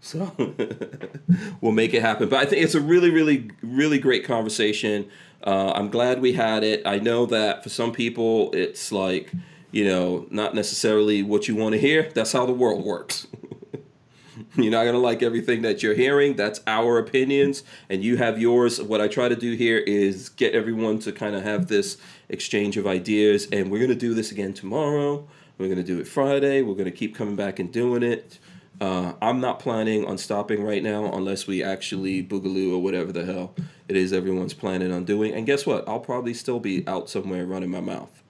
So 0.00 0.32
we'll 1.62 1.72
make 1.72 1.94
it 1.94 2.02
happen. 2.02 2.28
But 2.28 2.40
I 2.40 2.44
think 2.44 2.62
it's 2.62 2.74
a 2.74 2.80
really, 2.80 3.10
really, 3.10 3.50
really 3.62 3.98
great 3.98 4.24
conversation. 4.24 5.08
Uh, 5.44 5.72
I'm 5.74 5.90
glad 5.90 6.20
we 6.20 6.32
had 6.32 6.64
it. 6.64 6.82
I 6.86 6.98
know 6.98 7.26
that 7.26 7.62
for 7.62 7.68
some 7.68 7.92
people 7.92 8.50
it's 8.52 8.90
like, 8.90 9.30
you 9.70 9.84
know, 9.84 10.26
not 10.30 10.54
necessarily 10.54 11.22
what 11.22 11.48
you 11.48 11.54
want 11.54 11.74
to 11.74 11.78
hear. 11.78 12.10
That's 12.14 12.32
how 12.32 12.46
the 12.46 12.52
world 12.52 12.84
works. 12.84 13.26
You're 14.56 14.70
not 14.70 14.84
going 14.84 14.94
to 14.94 15.00
like 15.00 15.22
everything 15.22 15.62
that 15.62 15.82
you're 15.82 15.94
hearing. 15.94 16.34
That's 16.34 16.60
our 16.66 16.98
opinions, 16.98 17.64
and 17.88 18.04
you 18.04 18.16
have 18.16 18.40
yours. 18.40 18.80
What 18.80 19.00
I 19.00 19.08
try 19.08 19.28
to 19.28 19.36
do 19.36 19.54
here 19.54 19.78
is 19.78 20.28
get 20.28 20.54
everyone 20.54 21.00
to 21.00 21.12
kind 21.12 21.34
of 21.34 21.42
have 21.42 21.66
this 21.66 21.98
exchange 22.28 22.76
of 22.76 22.86
ideas, 22.86 23.48
and 23.50 23.70
we're 23.70 23.78
going 23.78 23.90
to 23.90 23.96
do 23.96 24.14
this 24.14 24.30
again 24.30 24.52
tomorrow. 24.52 25.26
We're 25.58 25.66
going 25.66 25.78
to 25.78 25.84
do 25.84 26.00
it 26.00 26.06
Friday. 26.06 26.62
We're 26.62 26.74
going 26.74 26.84
to 26.84 26.90
keep 26.90 27.14
coming 27.14 27.36
back 27.36 27.58
and 27.58 27.72
doing 27.72 28.02
it. 28.02 28.38
Uh, 28.80 29.12
I'm 29.22 29.40
not 29.40 29.60
planning 29.60 30.04
on 30.04 30.18
stopping 30.18 30.64
right 30.64 30.82
now 30.82 31.12
unless 31.12 31.46
we 31.46 31.62
actually 31.62 32.22
boogaloo 32.24 32.72
or 32.72 32.82
whatever 32.82 33.12
the 33.12 33.24
hell 33.24 33.54
it 33.88 33.96
is 33.96 34.12
everyone's 34.12 34.54
planning 34.54 34.92
on 34.92 35.04
doing. 35.04 35.32
And 35.32 35.46
guess 35.46 35.66
what? 35.66 35.88
I'll 35.88 36.00
probably 36.00 36.34
still 36.34 36.60
be 36.60 36.86
out 36.88 37.08
somewhere 37.08 37.46
running 37.46 37.70
my 37.70 37.80
mouth. 37.80 38.22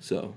So 0.00 0.34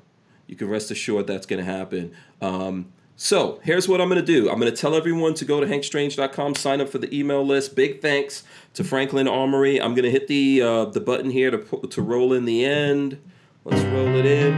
you 0.48 0.56
can 0.56 0.70
rest 0.70 0.92
assured 0.92 1.28
that's 1.28 1.46
going 1.46 1.64
to 1.64 1.72
happen. 1.72 2.14
Um, 2.42 2.92
so 3.16 3.60
here's 3.64 3.88
what 3.88 4.00
I'm 4.00 4.08
going 4.08 4.22
to 4.22 4.26
do. 4.26 4.50
I'm 4.50 4.60
going 4.60 4.72
to 4.74 4.78
tell 4.78 4.96
everyone 4.96 5.34
to 5.36 5.46
go 5.46 5.60
to 5.60 5.68
hankstrange.com, 5.68 6.56
sign 6.56 6.80
up 6.80 6.88
for 6.88 7.00
the 7.00 7.14
email 7.14 7.46
list. 7.46 7.76
Big 7.76 8.02
thanks 8.02 8.44
to 8.76 8.84
Franklin 8.84 9.28
Armory. 9.28 9.82
I'm 9.82 9.94
going 9.94 10.06
to 10.06 10.12
hit 10.12 10.28
the 10.28 10.62
uh, 10.62 10.86
the 10.86 11.02
button 11.02 11.30
here 11.30 11.52
to 11.52 11.88
to 11.88 12.02
roll 12.02 12.34
in 12.34 12.46
the 12.46 12.64
end. 12.64 13.20
Let's 13.66 13.84
roll 13.86 14.16
it 14.16 14.26
in. 14.26 14.54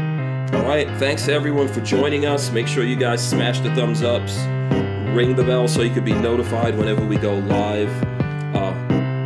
All 0.54 0.64
right. 0.64 0.88
Thanks 1.00 1.26
to 1.26 1.34
everyone 1.34 1.70
for 1.70 1.82
joining 1.82 2.26
us. 2.26 2.52
Make 2.52 2.68
sure 2.68 2.84
you 2.84 2.96
guys 2.96 3.28
smash 3.28 3.62
the 3.62 3.74
thumbs 3.74 4.04
ups, 4.04 4.38
ring 5.14 5.36
the 5.36 5.44
bell 5.44 5.68
so 5.68 5.82
you 5.82 5.94
can 5.94 6.06
be 6.06 6.14
notified 6.14 6.78
whenever 6.78 7.06
we 7.06 7.18
go 7.18 7.34
live. 7.34 7.90
Uh, 8.56 8.74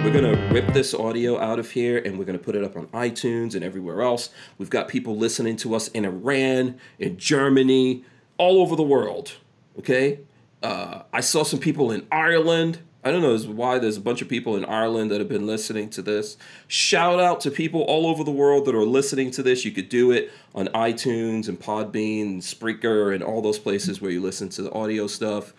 we're 0.03 0.11
gonna 0.11 0.35
rip 0.51 0.65
this 0.73 0.95
audio 0.95 1.39
out 1.39 1.59
of 1.59 1.69
here 1.69 1.99
and 1.99 2.17
we're 2.17 2.25
gonna 2.25 2.39
put 2.39 2.55
it 2.55 2.63
up 2.63 2.75
on 2.75 2.87
iTunes 2.87 3.53
and 3.53 3.63
everywhere 3.63 4.01
else. 4.01 4.31
We've 4.57 4.69
got 4.69 4.87
people 4.87 5.15
listening 5.15 5.57
to 5.57 5.75
us 5.75 5.89
in 5.89 6.03
Iran, 6.03 6.79
in 6.97 7.17
Germany, 7.17 8.03
all 8.39 8.61
over 8.61 8.75
the 8.75 8.83
world. 8.83 9.33
Okay, 9.77 10.21
uh, 10.63 11.03
I 11.13 11.21
saw 11.21 11.43
some 11.43 11.59
people 11.59 11.91
in 11.91 12.07
Ireland. 12.11 12.79
I 13.03 13.11
don't 13.11 13.21
know 13.21 13.37
why 13.53 13.77
there's 13.77 13.97
a 13.97 14.01
bunch 14.01 14.23
of 14.23 14.27
people 14.27 14.55
in 14.55 14.65
Ireland 14.65 15.11
that 15.11 15.19
have 15.19 15.29
been 15.29 15.45
listening 15.45 15.91
to 15.91 16.01
this. 16.01 16.35
Shout 16.67 17.19
out 17.19 17.41
to 17.41 17.51
people 17.51 17.81
all 17.81 18.07
over 18.07 18.23
the 18.23 18.31
world 18.31 18.65
that 18.65 18.73
are 18.73 18.83
listening 18.83 19.29
to 19.31 19.43
this. 19.43 19.63
You 19.63 19.69
could 19.69 19.89
do 19.89 20.09
it 20.09 20.31
on 20.55 20.67
iTunes 20.69 21.47
and 21.47 21.59
Podbean 21.59 22.21
and 22.23 22.41
Spreaker 22.41 23.13
and 23.13 23.23
all 23.23 23.43
those 23.43 23.59
places 23.59 24.01
where 24.01 24.09
you 24.09 24.19
listen 24.19 24.49
to 24.49 24.63
the 24.63 24.71
audio 24.71 25.05
stuff. 25.05 25.53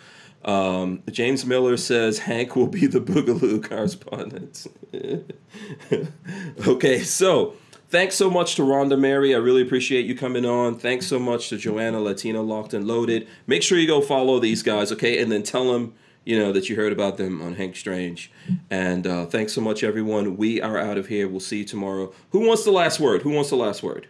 Um, 0.46 1.02
James 1.10 1.44
Miller 1.44 1.76
says 1.76 2.20
Hank 2.20 2.54
will 2.54 2.68
be 2.68 2.86
the 2.86 3.00
Boogaloo 3.00 3.68
correspondent. 3.68 4.68
okay, 6.66 7.00
so 7.02 7.54
thanks 7.88 8.14
so 8.14 8.30
much 8.30 8.54
to 8.54 8.62
Rhonda 8.62 8.98
Mary. 8.98 9.34
I 9.34 9.38
really 9.38 9.62
appreciate 9.62 10.06
you 10.06 10.16
coming 10.16 10.46
on. 10.46 10.78
Thanks 10.78 11.06
so 11.06 11.18
much 11.18 11.48
to 11.48 11.56
Joanna 11.56 12.00
Latina 12.00 12.42
Locked 12.42 12.74
and 12.74 12.86
Loaded. 12.86 13.26
Make 13.48 13.64
sure 13.64 13.76
you 13.76 13.88
go 13.88 14.00
follow 14.00 14.38
these 14.38 14.62
guys, 14.62 14.92
okay? 14.92 15.20
And 15.20 15.32
then 15.32 15.42
tell 15.42 15.72
them, 15.72 15.94
you 16.24 16.38
know, 16.38 16.52
that 16.52 16.68
you 16.68 16.76
heard 16.76 16.92
about 16.92 17.16
them 17.16 17.42
on 17.42 17.56
Hank 17.56 17.74
Strange. 17.74 18.30
And 18.70 19.04
uh, 19.04 19.26
thanks 19.26 19.52
so 19.52 19.60
much, 19.60 19.82
everyone. 19.82 20.36
We 20.36 20.62
are 20.62 20.78
out 20.78 20.96
of 20.96 21.08
here. 21.08 21.28
We'll 21.28 21.40
see 21.40 21.58
you 21.58 21.64
tomorrow. 21.64 22.12
Who 22.30 22.46
wants 22.46 22.64
the 22.64 22.70
last 22.70 23.00
word? 23.00 23.22
Who 23.22 23.30
wants 23.30 23.50
the 23.50 23.56
last 23.56 23.82
word? 23.82 24.06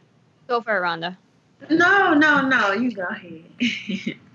Go 0.48 0.60
for 0.60 0.76
it, 0.76 0.80
Rhonda. 0.82 1.16
No, 1.70 2.12
no, 2.12 2.42
no. 2.42 2.72
You 2.72 2.92
go 2.92 3.06
ahead. 3.06 4.18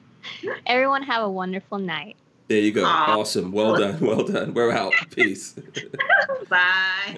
Everyone 0.66 1.04
have 1.04 1.24
a 1.24 1.30
wonderful 1.30 1.78
night. 1.80 2.16
There 2.48 2.60
you 2.60 2.72
go. 2.72 2.84
Aw. 2.86 3.20
Awesome. 3.20 3.52
Well 3.52 3.78
done. 3.78 4.00
Well 4.00 4.24
done. 4.26 4.54
We're 4.54 4.72
out. 4.72 4.94
Peace. 5.16 5.54
Bye. 6.50 7.18